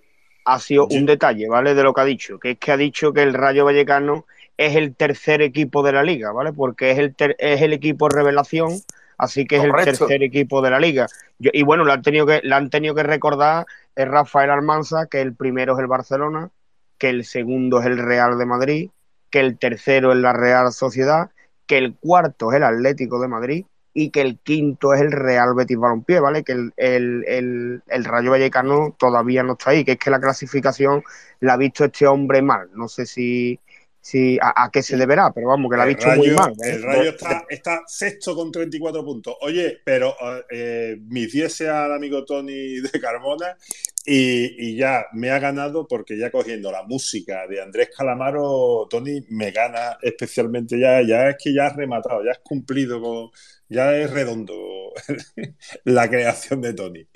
Ha 0.46 0.60
sido 0.60 0.88
un 0.88 1.06
detalle, 1.06 1.48
¿vale? 1.48 1.74
De 1.74 1.82
lo 1.84 1.94
que 1.94 2.02
ha 2.02 2.04
dicho, 2.06 2.38
que 2.40 2.52
es 2.52 2.58
que 2.58 2.72
ha 2.72 2.78
dicho 2.78 3.12
que 3.12 3.22
el 3.24 3.34
Rayo 3.34 3.66
Vallecano 3.66 4.26
es 4.56 4.76
el 4.76 4.96
tercer 4.96 5.42
equipo 5.42 5.82
de 5.84 5.92
la 5.92 6.02
liga, 6.04 6.32
¿vale? 6.32 6.52
Porque 6.54 6.92
es 6.92 6.98
el, 6.98 7.14
ter- 7.16 7.36
es 7.38 7.62
el 7.62 7.72
equipo 7.74 8.08
revelación, 8.08 8.84
así 9.18 9.46
que 9.46 9.56
es 9.58 9.64
el 9.64 9.78
tercer 9.82 10.22
equipo 10.22 10.62
de 10.62 10.70
la 10.70 10.80
liga. 10.80 11.08
Yo- 11.38 11.50
y 11.54 11.62
bueno, 11.64 11.84
le 11.84 11.92
han 11.92 12.02
tenido 12.02 12.26
que, 12.26 12.40
le 12.42 12.54
han 12.54 12.70
tenido 12.70 12.94
que 12.94 13.02
recordar 13.04 13.66
el 13.96 14.08
Rafael 14.10 14.50
Almanza 14.50 15.06
que 15.06 15.20
el 15.20 15.34
primero 15.36 15.74
es 15.74 15.80
el 15.80 15.86
Barcelona, 15.88 16.50
que 16.98 17.10
el 17.10 17.24
segundo 17.24 17.80
es 17.80 17.86
el 17.86 17.98
Real 17.98 18.38
de 18.38 18.46
Madrid, 18.46 18.90
que 19.30 19.40
el 19.40 19.58
tercero 19.58 20.12
es 20.12 20.18
la 20.18 20.32
Real 20.32 20.72
Sociedad, 20.72 21.30
que 21.66 21.78
el 21.78 21.96
cuarto 21.96 22.50
es 22.52 22.56
el 22.58 22.62
Atlético 22.64 23.20
de 23.20 23.28
Madrid 23.28 23.66
y 23.98 24.10
que 24.10 24.20
el 24.20 24.38
quinto 24.40 24.92
es 24.92 25.00
el 25.00 25.10
Real 25.10 25.54
Betis 25.54 25.78
Balompié, 25.78 26.20
¿vale? 26.20 26.44
Que 26.44 26.52
el, 26.52 26.72
el- 26.76 27.24
el- 27.26 27.82
el 27.88 28.04
Rayo 28.04 28.30
Vallecano 28.32 28.94
todavía 28.98 29.42
no 29.42 29.54
está 29.54 29.70
ahí, 29.70 29.84
que 29.86 29.92
es 29.92 29.98
que 29.98 30.10
la 30.10 30.20
clasificación 30.20 31.02
la 31.40 31.54
ha 31.54 31.56
visto 31.56 31.82
este 31.86 32.06
hombre 32.06 32.42
mal. 32.42 32.68
No 32.74 32.88
sé 32.88 33.06
si, 33.06 33.58
si 33.98 34.38
a, 34.42 34.64
a 34.64 34.70
qué 34.70 34.82
se 34.82 34.98
deberá, 34.98 35.32
pero 35.32 35.48
vamos, 35.48 35.70
que 35.70 35.78
la 35.78 35.84
ha 35.84 35.86
visto 35.86 36.08
muy 36.10 36.30
mal. 36.32 36.52
¿eh? 36.62 36.72
el 36.72 36.82
Rayo 36.82 37.08
está, 37.10 37.46
está 37.48 37.82
sexto 37.86 38.36
con 38.36 38.52
34 38.52 39.02
puntos. 39.02 39.34
Oye, 39.40 39.78
pero 39.82 40.14
eh, 40.50 40.98
mis 41.08 41.32
10 41.32 41.50
sea 41.54 41.84
al 41.86 41.94
amigo 41.94 42.22
Tony 42.26 42.80
de 42.80 43.00
Carmona 43.00 43.56
y, 44.04 44.72
y 44.72 44.76
ya 44.76 45.06
me 45.14 45.30
ha 45.30 45.38
ganado 45.38 45.88
porque 45.88 46.18
ya 46.18 46.30
cogiendo 46.30 46.70
la 46.70 46.82
música 46.82 47.46
de 47.48 47.62
Andrés 47.62 47.88
Calamaro, 47.96 48.86
Tony 48.90 49.24
me 49.30 49.50
gana 49.52 49.96
especialmente 50.02 50.78
ya, 50.78 51.00
ya 51.02 51.30
es 51.30 51.36
que 51.42 51.54
ya 51.54 51.66
has 51.68 51.76
rematado, 51.76 52.22
ya 52.24 52.32
has 52.32 52.38
cumplido 52.40 53.00
con, 53.00 53.30
ya 53.68 53.96
es 53.96 54.10
redondo 54.10 54.54
la 55.84 56.08
creación 56.08 56.60
de 56.60 56.74
Tony. 56.74 57.06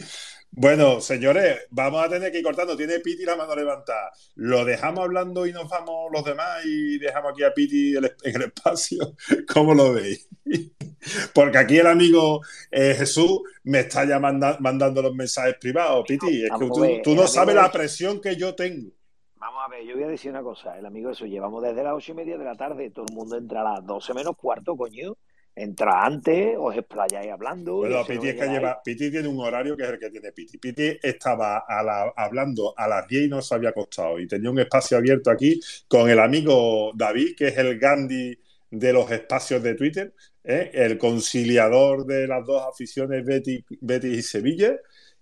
Bueno, 0.53 1.01
señores, 1.01 1.61
vamos 1.70 2.05
a 2.05 2.09
tener 2.09 2.33
que 2.33 2.39
ir 2.39 2.45
cortando. 2.45 2.77
Tiene 2.77 2.99
Piti 2.99 3.25
la 3.25 3.37
mano 3.37 3.55
levantada. 3.55 4.11
¿Lo 4.35 4.65
dejamos 4.65 5.05
hablando 5.05 5.47
y 5.47 5.53
nos 5.53 5.69
vamos 5.69 6.11
los 6.12 6.25
demás 6.25 6.65
y 6.65 6.99
dejamos 6.99 7.33
aquí 7.33 7.45
a 7.45 7.55
Piti 7.55 7.97
en 7.97 8.05
el 8.35 8.43
espacio? 8.43 9.15
¿Cómo 9.53 9.75
lo 9.75 9.93
veis? 9.93 10.29
Porque 11.35 11.57
aquí 11.59 11.79
el 11.79 11.87
amigo 11.87 12.41
eh, 12.70 12.95
Jesús 12.99 13.43
me 13.62 13.81
está 13.81 14.05
ya 14.05 14.19
manda- 14.19 14.57
mandando 14.61 15.01
los 15.03 15.15
mensajes 15.15 15.55
privados. 15.61 16.05
Piti, 16.07 16.45
es 16.45 16.51
que 16.51 16.67
tú, 16.67 16.85
tú 17.05 17.15
no 17.15 17.29
sabes 17.29 17.55
la 17.55 17.70
presión 17.70 18.20
que 18.20 18.35
yo 18.37 18.55
tengo. 18.57 18.91
Vamos 19.37 19.62
a 19.65 19.69
ver, 19.70 19.85
yo 19.87 19.95
voy 19.95 20.05
a 20.05 20.09
decir 20.09 20.31
una 20.33 20.43
cosa. 20.43 20.77
El 20.77 20.85
amigo 20.85 21.11
eso, 21.11 21.27
llevamos 21.27 21.62
desde 21.62 21.83
las 21.85 21.95
ocho 21.95 22.12
y 22.12 22.17
media 22.17 22.37
de 22.37 22.45
la 22.45 22.57
tarde. 22.57 22.91
Todo 22.91 23.07
el 23.09 23.15
mundo 23.15 23.37
entra 23.39 23.61
a 23.61 23.75
las 23.75 23.87
doce 23.87 24.12
menos 24.15 24.37
cuarto, 24.37 24.77
coño. 24.77 25.17
Entra 25.55 26.05
antes, 26.07 26.55
os 26.59 26.75
explayáis 26.77 27.31
hablando. 27.31 27.77
Bueno, 27.77 28.03
Piti 28.07 28.15
no 28.15 28.25
es 28.25 28.35
que 28.35 28.47
llegáis. 28.47 28.53
lleva, 28.53 28.83
Piti 28.83 29.11
tiene 29.11 29.29
un 29.29 29.41
horario 29.41 29.77
que 29.77 29.83
es 29.83 29.91
el 29.91 29.99
que 29.99 30.11
tiene 30.11 30.33
Piti. 30.33 30.59
Piti 30.59 30.99
estaba 31.03 31.59
a 31.69 31.83
la- 31.83 32.12
hablando 32.17 32.73
a 32.77 32.89
las 32.89 33.07
10 33.07 33.25
y 33.27 33.29
no 33.29 33.43
se 33.43 33.55
había 33.55 33.70
acostado. 33.70 34.19
Y 34.19 34.27
tenía 34.27 34.51
un 34.51 34.59
espacio 34.61 34.97
abierto 34.97 35.31
aquí 35.31 35.61
con 35.89 36.09
el 36.09 36.19
amigo 36.19 36.93
David, 36.95 37.35
que 37.37 37.49
es 37.49 37.59
el 37.59 37.79
Gandhi 37.79 38.39
de 38.70 38.93
los 38.93 39.11
espacios 39.11 39.62
de 39.62 39.75
Twitter, 39.75 40.15
¿eh? 40.45 40.70
el 40.73 40.97
conciliador 40.97 42.07
de 42.07 42.27
las 42.29 42.47
dos 42.47 42.62
aficiones 42.67 43.25
Betis, 43.25 43.65
Betis 43.81 44.19
y 44.19 44.23
Sevilla. 44.23 44.77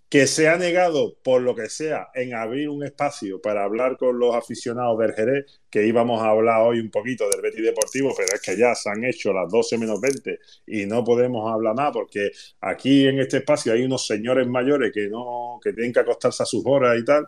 Que 0.08 0.26
se 0.26 0.48
ha 0.48 0.56
negado, 0.56 1.16
por 1.22 1.42
lo 1.42 1.54
que 1.54 1.68
sea, 1.68 2.08
en 2.14 2.34
abrir 2.34 2.70
un 2.70 2.82
espacio 2.82 3.42
para 3.42 3.64
hablar 3.64 3.98
con 3.98 4.18
los 4.18 4.34
aficionados 4.34 4.98
del 4.98 5.12
Jerez, 5.12 5.60
que 5.68 5.86
íbamos 5.86 6.22
a 6.22 6.30
hablar 6.30 6.62
hoy 6.62 6.80
un 6.80 6.90
poquito 6.90 7.28
del 7.28 7.42
Betis 7.42 7.64
Deportivo, 7.64 8.14
pero 8.16 8.28
es 8.34 8.40
que 8.40 8.56
ya 8.56 8.74
se 8.74 8.88
han 8.88 9.04
hecho 9.04 9.32
las 9.34 9.50
12 9.50 9.76
menos 9.76 10.00
20 10.00 10.38
y 10.66 10.86
no 10.86 11.04
podemos 11.04 11.50
hablar 11.52 11.74
más 11.74 11.92
porque 11.92 12.30
aquí 12.60 13.06
en 13.06 13.20
este 13.20 13.38
espacio 13.38 13.72
hay 13.72 13.82
unos 13.82 14.06
señores 14.06 14.46
mayores 14.46 14.92
que 14.92 15.08
no 15.08 15.60
que 15.62 15.72
tienen 15.72 15.92
que 15.92 16.00
acostarse 16.00 16.42
a 16.42 16.46
sus 16.46 16.62
horas 16.64 16.98
y 16.98 17.04
tal 17.04 17.26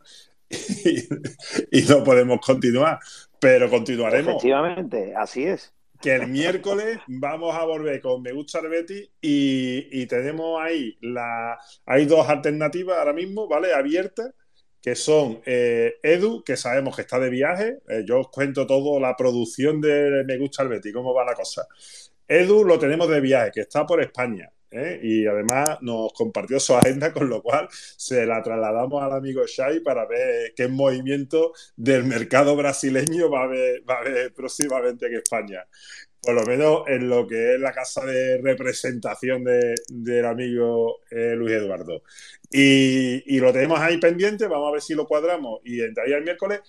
y, 1.70 1.83
no 1.83 2.02
podemos 2.02 2.41
continuar, 2.44 2.99
pero 3.39 3.70
continuaremos. 3.70 4.31
Efectivamente, 4.31 5.15
así 5.15 5.44
es 5.44 5.73
que 6.01 6.15
el 6.15 6.29
miércoles 6.29 6.99
vamos 7.07 7.55
a 7.55 7.65
volver 7.65 8.01
con 8.01 8.23
Me 8.23 8.33
gusta 8.33 8.61
el 8.61 8.69
Betis 8.69 9.11
y, 9.20 10.07
tenemos 10.07 10.61
ahí 10.61 10.97
la 11.03 11.59
hay 11.87 12.07
dos 12.07 12.29
alternativas 12.29 12.99
ahora 12.99 13.12
mismo, 13.12 13.47
¿vale? 13.47 13.75
Abiertas, 13.75 14.33
que 14.81 14.95
son 14.95 15.41
eh, 15.45 15.97
Edu, 16.03 16.43
que 16.43 16.57
sabemos 16.57 16.97
que 16.97 17.03
está 17.03 17.19
de 17.19 17.31
viaje. 17.31 17.79
Eh, 17.89 18.03
yo 18.07 18.20
os 18.20 18.29
cuento 18.29 18.67
todo 18.67 18.99
la 18.99 19.15
producción 19.17 19.81
de 19.81 20.25
Me 20.27 20.39
gusta 20.39 20.62
el 20.62 20.70
Betis, 20.70 20.93
cómo 20.93 21.15
va 21.15 21.25
la 21.25 21.35
cosa. 21.35 21.67
Edu 22.27 22.65
lo 22.65 22.79
tenemos 22.79 23.09
de 23.09 23.20
viaje, 23.20 23.51
que 23.53 23.61
está 23.61 23.85
por 23.87 24.01
España. 24.01 24.51
¿Eh? 24.70 25.00
y 25.02 25.26
además 25.26 25.78
nos 25.82 26.12
compartió 26.12 26.60
su 26.60 26.74
agenda, 26.74 27.12
con 27.12 27.28
lo 27.28 27.42
cual 27.42 27.68
se 27.70 28.26
la 28.26 28.42
trasladamos 28.42 29.02
al 29.02 29.12
amigo 29.12 29.42
Shai 29.47 29.81
para 29.81 30.07
ver 30.07 30.52
qué 30.55 30.68
movimiento 30.68 31.52
del 31.76 32.05
mercado 32.05 32.57
brasileño 32.57 33.31
va 33.31 33.42
a 33.42 33.44
haber, 33.44 34.32
próximamente 34.34 35.07
en 35.07 35.15
España. 35.15 35.66
Por 36.23 36.34
lo 36.34 36.44
menos 36.44 36.82
en 36.89 37.08
lo 37.08 37.26
que 37.26 37.55
es 37.55 37.60
la 37.60 37.73
casa 37.73 38.05
de 38.05 38.39
representación 38.42 39.42
de, 39.42 39.74
del 39.89 40.26
amigo 40.26 41.00
eh, 41.10 41.34
Luis 41.34 41.55
Eduardo. 41.55 42.02
Y, 42.50 43.23
y, 43.36 43.40
lo 43.40 43.52
tenemos 43.52 43.81
ahí 43.81 43.97
pendiente, 43.99 44.47
vamos 44.47 44.68
a 44.68 44.73
ver 44.73 44.82
si 44.82 44.94
lo 44.94 45.07
cuadramos 45.07 45.60
y 45.65 45.81
entraría 45.81 46.18
el 46.18 46.24
miércoles. 46.24 46.60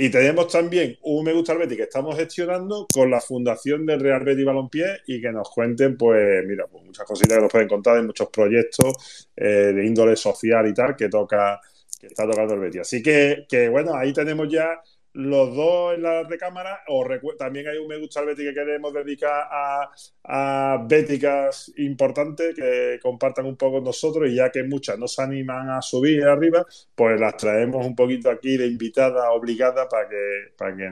Y 0.00 0.10
tenemos 0.10 0.46
también 0.46 0.96
un 1.02 1.24
Me 1.24 1.32
Gusta 1.32 1.54
el 1.54 1.58
Betis 1.58 1.76
que 1.76 1.82
estamos 1.82 2.16
gestionando 2.16 2.86
con 2.94 3.10
la 3.10 3.20
Fundación 3.20 3.84
del 3.84 3.98
Real 3.98 4.22
Betis 4.22 4.44
Balompié 4.44 4.98
y 5.08 5.20
que 5.20 5.32
nos 5.32 5.50
cuenten, 5.50 5.96
pues, 5.96 6.46
mira, 6.46 6.66
pues 6.70 6.84
muchas 6.84 7.04
cositas 7.04 7.36
que 7.36 7.42
nos 7.42 7.50
pueden 7.50 7.66
contar 7.66 7.96
de 7.96 8.02
muchos 8.02 8.28
proyectos 8.28 9.28
eh, 9.34 9.72
de 9.74 9.84
índole 9.84 10.14
social 10.14 10.68
y 10.68 10.72
tal 10.72 10.94
que 10.94 11.08
toca, 11.08 11.60
que 12.00 12.06
está 12.06 12.30
tocando 12.30 12.54
el 12.54 12.60
Betis. 12.60 12.82
Así 12.82 13.02
que, 13.02 13.44
que 13.48 13.68
bueno, 13.68 13.92
ahí 13.96 14.12
tenemos 14.12 14.48
ya 14.48 14.80
los 15.12 15.54
dos 15.54 15.94
en 15.94 16.02
la 16.02 16.22
recámara. 16.24 16.80
O 16.88 17.04
también 17.38 17.68
hay 17.68 17.78
un 17.78 17.88
me 17.88 17.98
gusta 17.98 18.20
al 18.20 18.26
Betty 18.26 18.44
que 18.44 18.54
queremos 18.54 18.92
dedicar 18.92 19.48
a, 19.50 19.90
a 20.24 20.84
béticas 20.86 21.72
importantes 21.78 22.54
que 22.54 22.98
compartan 23.02 23.46
un 23.46 23.56
poco 23.56 23.80
nosotros 23.80 24.28
y 24.28 24.36
ya 24.36 24.50
que 24.50 24.62
muchas 24.64 24.98
no 24.98 25.08
se 25.08 25.22
animan 25.22 25.70
a 25.70 25.82
subir 25.82 26.24
arriba, 26.24 26.64
pues 26.94 27.20
las 27.20 27.36
traemos 27.36 27.84
un 27.86 27.96
poquito 27.96 28.30
aquí 28.30 28.56
de 28.56 28.66
invitada 28.66 29.30
obligada 29.32 29.88
para 29.88 30.08
que, 30.08 30.52
para 30.56 30.76
que 30.76 30.88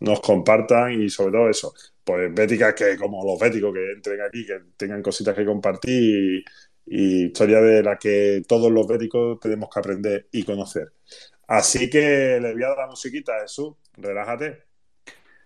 nos 0.00 0.20
compartan 0.20 1.00
y 1.02 1.08
sobre 1.10 1.32
todo 1.32 1.48
eso, 1.50 1.74
pues 2.04 2.32
béticas 2.34 2.74
que 2.74 2.96
como 2.96 3.24
los 3.24 3.38
béticos 3.38 3.72
que 3.74 3.92
entren 3.92 4.20
aquí, 4.20 4.46
que 4.46 4.60
tengan 4.76 5.02
cositas 5.02 5.34
que 5.34 5.44
compartir 5.44 6.44
y, 6.44 6.44
y 6.90 7.26
historia 7.26 7.60
de 7.60 7.82
la 7.82 7.98
que 7.98 8.42
todos 8.46 8.70
los 8.70 8.86
béticos 8.86 9.38
tenemos 9.40 9.68
que 9.72 9.80
aprender 9.80 10.28
y 10.32 10.42
conocer. 10.44 10.92
Así 11.48 11.88
que 11.88 12.38
le 12.40 12.52
voy 12.52 12.62
a 12.62 12.68
dar 12.68 12.78
la 12.78 12.86
musiquita 12.86 13.36
a 13.36 13.40
Jesús. 13.40 13.74
Relájate. 13.96 14.64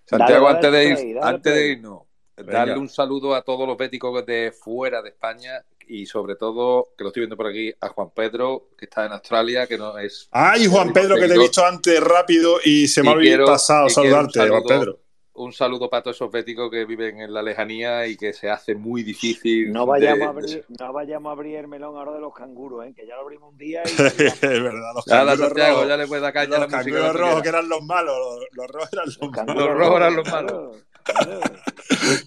Santiago, 0.04 0.48
antes, 0.48 0.72
de 0.72 0.84
ir, 0.84 1.18
antes 1.22 1.54
de 1.54 1.68
irnos, 1.68 2.02
darle 2.36 2.76
un 2.76 2.88
saludo 2.88 3.34
a 3.34 3.42
todos 3.42 3.66
los 3.66 3.78
béticos 3.78 4.26
de 4.26 4.52
fuera 4.52 5.00
de 5.00 5.10
España 5.10 5.64
y 5.86 6.04
sobre 6.06 6.34
todo, 6.34 6.88
que 6.98 7.04
lo 7.04 7.10
estoy 7.10 7.22
viendo 7.22 7.36
por 7.36 7.46
aquí, 7.46 7.72
a 7.80 7.88
Juan 7.88 8.10
Pedro, 8.14 8.70
que 8.76 8.86
está 8.86 9.06
en 9.06 9.12
Australia, 9.12 9.66
que 9.66 9.78
no 9.78 9.96
es... 9.96 10.28
Ay, 10.32 10.66
Juan 10.66 10.92
Pedro, 10.92 11.16
que 11.16 11.28
te 11.28 11.34
he 11.34 11.38
visto 11.38 11.64
antes 11.64 12.00
rápido 12.00 12.58
y 12.64 12.88
se 12.88 13.02
me 13.02 13.10
ha 13.10 13.44
pasado 13.44 13.88
saludarte, 13.88 14.48
Juan 14.48 14.62
Pedro 14.64 15.01
un 15.34 15.52
saludo 15.52 15.88
para 15.88 16.02
todos 16.02 16.16
esos 16.16 16.30
béticos 16.30 16.70
que 16.70 16.84
viven 16.84 17.20
en 17.20 17.32
la 17.32 17.42
lejanía 17.42 18.06
y 18.06 18.16
que 18.16 18.32
se 18.32 18.50
hace 18.50 18.74
muy 18.74 19.02
difícil. 19.02 19.72
No 19.72 19.86
vayamos, 19.86 20.26
a, 20.26 20.30
abrir, 20.30 20.64
no 20.68 20.92
vayamos 20.92 21.30
a 21.30 21.32
abrir 21.32 21.56
el 21.56 21.68
melón 21.68 21.96
ahora 21.96 22.12
de 22.12 22.20
los 22.20 22.34
canguros, 22.34 22.86
¿eh? 22.86 22.92
que 22.94 23.06
ya 23.06 23.14
lo 23.16 23.22
abrimos 23.22 23.52
un 23.52 23.58
día. 23.58 23.82
Y... 23.84 23.90
es 24.22 24.40
verdad, 24.40 24.94
los 24.94 25.04
canguros 25.04 25.52
rojos. 25.52 25.88
Ya 25.88 25.96
le 25.96 26.06
puede 26.06 26.20
dar 26.20 26.32
caña 26.32 26.58
los 26.58 26.66
canguros 26.66 27.16
rojos 27.16 27.42
que 27.42 27.48
eran 27.48 27.68
los 27.68 27.82
malos, 27.82 28.16
los, 28.52 28.68
rojos 28.68 28.92
eran 28.92 29.06
los, 29.06 29.30
malos. 29.30 29.56
Los 29.56 29.78
rojos 29.78 29.96
eran 29.96 30.16
los 30.16 30.30
malos. 30.30 30.76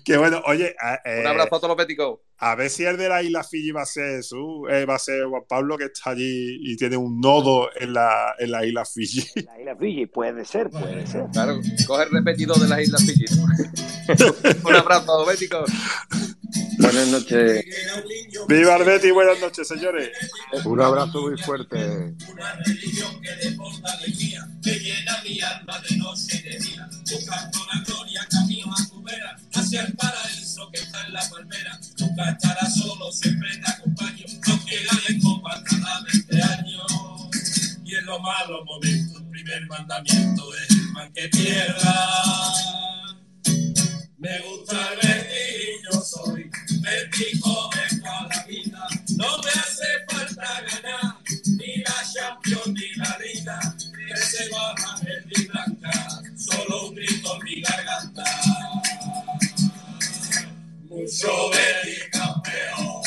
Que 0.03 0.17
bueno, 0.17 0.41
oye. 0.45 0.75
Eh, 1.05 1.21
un 1.21 1.27
abrazo 1.27 1.55
a 1.55 1.59
todos 1.59 1.69
los 1.69 1.77
béticos. 1.77 2.19
A 2.37 2.55
ver 2.55 2.69
si 2.69 2.83
el 2.83 2.97
de 2.97 3.07
la 3.07 3.23
isla 3.23 3.43
Fiji 3.43 3.71
va 3.71 3.83
a 3.83 3.85
ser 3.85 4.17
Jesús, 4.17 4.67
eh, 4.69 4.85
va 4.85 4.95
a 4.95 4.99
ser 4.99 5.25
Juan 5.25 5.43
Pablo 5.47 5.77
que 5.77 5.85
está 5.85 6.11
allí 6.11 6.59
y 6.61 6.75
tiene 6.75 6.97
un 6.97 7.21
nodo 7.21 7.69
en 7.75 7.93
la, 7.93 8.35
en 8.37 8.51
la 8.51 8.65
isla 8.65 8.85
Fiji. 8.85 9.25
La 9.45 9.59
isla 9.59 9.75
Fiji, 9.75 10.05
puede 10.07 10.43
ser, 10.43 10.69
puede 10.69 11.07
ser. 11.07 11.25
Claro, 11.31 11.59
coge 11.87 12.05
repetido 12.05 12.55
de 12.55 12.67
la 12.67 12.81
isla 12.81 12.97
Fiji. 12.97 13.25
¿no? 13.35 13.45
un 14.69 14.75
abrazo, 14.75 15.25
béticos. 15.25 15.71
Buenas 16.77 17.07
noches. 17.07 17.65
Viva 18.47 18.75
el 18.75 18.83
Betty, 18.83 19.11
buenas 19.11 19.39
noches, 19.39 19.67
señores. 19.67 20.09
Un 20.65 20.81
abrazo 20.81 21.21
muy 21.21 21.37
fuerte. 21.37 21.77
Una 21.77 22.53
religión 22.65 23.21
que 23.21 23.29
de 23.29 23.55
alegría, 23.83 24.47
que 24.63 24.79
llena 24.79 25.21
mi 25.23 25.41
alma 25.41 25.81
de 25.89 25.97
noche 25.97 26.37
y 26.37 26.41
de 26.41 26.59
día, 26.59 26.89
buscando 27.01 27.59
la 27.73 27.83
gloria, 27.83 28.27
hacia 29.55 29.81
el 29.83 29.93
paraíso 29.93 30.69
que 30.71 30.79
está 30.79 31.05
en 31.05 31.13
la 31.13 31.29
palmera. 31.29 31.79
Nunca 31.99 32.29
estarás 32.31 32.75
solo, 32.75 33.11
siempre 33.11 33.49
te 33.57 33.71
acompaño, 33.71 34.25
aunque 34.47 34.75
ganes 34.83 35.23
copa 35.23 35.63
cada 35.63 36.01
20 36.01 36.43
años. 36.43 36.85
Y 37.83 37.95
en 37.95 38.05
los 38.05 38.21
malos 38.21 38.65
momentos, 38.65 39.21
el 39.21 39.29
primer 39.29 39.65
mandamiento 39.67 40.43
es 40.55 40.71
el 40.71 40.91
man 40.91 41.11
que 41.13 41.29
pierda. 41.29 42.53
Me 44.17 44.39
gusta 44.39 44.93
el 44.93 45.07
Betty, 45.07 45.83
yo 45.91 46.01
soy 46.01 46.49
Betty 46.81 47.39
joven 47.39 48.01
para 48.01 48.27
la 48.27 48.43
vida. 48.45 48.87
No 49.17 49.37
me 49.37 49.49
hace 49.51 49.85
falta 50.09 50.61
ganar 50.61 51.15
ni 51.45 51.77
la 51.77 51.95
Champions 52.13 52.67
ni 52.67 52.95
la 52.95 53.17
Liga. 53.19 53.75
Que 54.07 54.17
se 54.17 54.49
baja 54.49 54.99
verde 55.03 55.47
blanca, 55.51 56.21
solo 56.35 56.89
un 56.89 56.95
Mucho 61.05 61.51
Betty 61.51 62.09
campeón. 62.09 63.03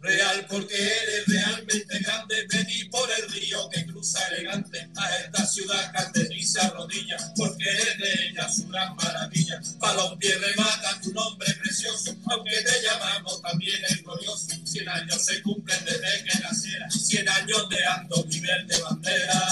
Real 0.00 0.46
porque 0.48 0.74
eres 0.74 1.26
realmente 1.26 1.98
grande, 1.98 2.46
vení 2.48 2.84
por 2.84 3.10
el 3.10 3.30
río 3.30 3.68
que 3.68 3.83
elegante 4.30 4.88
a 4.96 5.16
esta 5.16 5.46
ciudad 5.46 5.92
carteriza 5.92 6.68
rodilla, 6.70 7.16
porque 7.36 7.64
eres 7.68 7.98
de 7.98 8.28
ella 8.28 8.48
su 8.48 8.66
gran 8.68 8.94
maravilla. 8.96 9.60
Balompié 9.78 10.36
remata 10.38 11.00
tu 11.00 11.12
nombre 11.12 11.52
precioso, 11.54 12.14
aunque 12.30 12.50
te 12.50 12.82
llamamos 12.82 13.40
también 13.42 13.80
el 13.90 14.02
glorioso. 14.02 14.48
Cien 14.64 14.88
años 14.88 15.24
se 15.24 15.42
cumplen 15.42 15.84
desde 15.84 16.24
que 16.24 16.38
naciera, 16.40 16.90
cien 16.90 17.28
años 17.28 17.68
de 17.68 17.84
ando 17.86 18.24
mi 18.24 18.40
verde 18.40 18.80
bandera. 18.80 19.42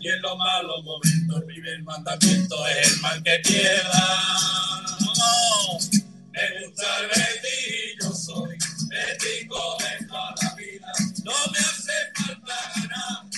Y 0.00 0.08
en 0.08 0.22
los 0.22 0.38
malos 0.38 0.84
momentos 0.84 1.36
el 1.38 1.44
primer 1.44 1.82
mandamiento 1.82 2.66
es 2.68 2.92
el 2.92 3.00
mal 3.00 3.22
que 3.22 3.38
pierda. 3.44 4.38
Me 6.32 6.66
gusta 6.66 6.84
el 7.00 7.08
Betty, 7.08 7.96
yo 8.00 8.12
soy 8.12 8.50
de. 8.50 8.58
No 8.58 8.88
de 8.88 8.96
Betty 8.96 9.38
de 10.00 10.06
toda 10.06 10.34
la 10.42 10.54
vida. 10.54 10.92
No 11.24 11.32
me 11.52 11.58
hace 11.58 11.92
falta 12.14 12.72
ganar 12.76 13.37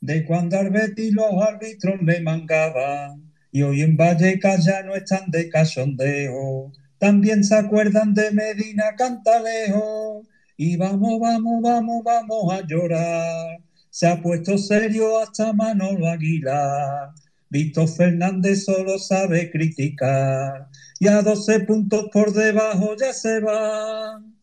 de 0.00 0.24
cuando 0.24 0.58
al 0.58 0.70
Betis 0.70 1.12
los 1.12 1.42
árbitros 1.42 2.00
le 2.02 2.20
mangaban 2.20 3.25
y 3.56 3.62
hoy 3.62 3.80
en 3.80 3.96
Vallecas 3.96 4.66
ya 4.66 4.82
no 4.82 4.94
están 4.94 5.30
de 5.30 5.48
cachondeo. 5.48 6.70
También 6.98 7.42
se 7.42 7.54
acuerdan 7.54 8.12
de 8.12 8.30
Medina 8.30 8.94
Cantalejo 8.98 10.26
y 10.58 10.76
vamos, 10.76 11.18
vamos, 11.18 11.62
vamos, 11.62 12.04
vamos 12.04 12.52
a 12.52 12.60
llorar. 12.66 13.56
Se 13.88 14.08
ha 14.08 14.20
puesto 14.20 14.58
serio 14.58 15.18
hasta 15.20 15.54
Manolo 15.54 16.06
Aguilar. 16.06 17.14
Víctor 17.48 17.88
Fernández 17.88 18.66
solo 18.66 18.98
sabe 18.98 19.50
criticar 19.50 20.68
y 21.00 21.08
a 21.08 21.22
12 21.22 21.60
puntos 21.60 22.10
por 22.12 22.34
debajo 22.34 22.94
ya 23.00 23.14
se 23.14 23.40
van. 23.40 24.35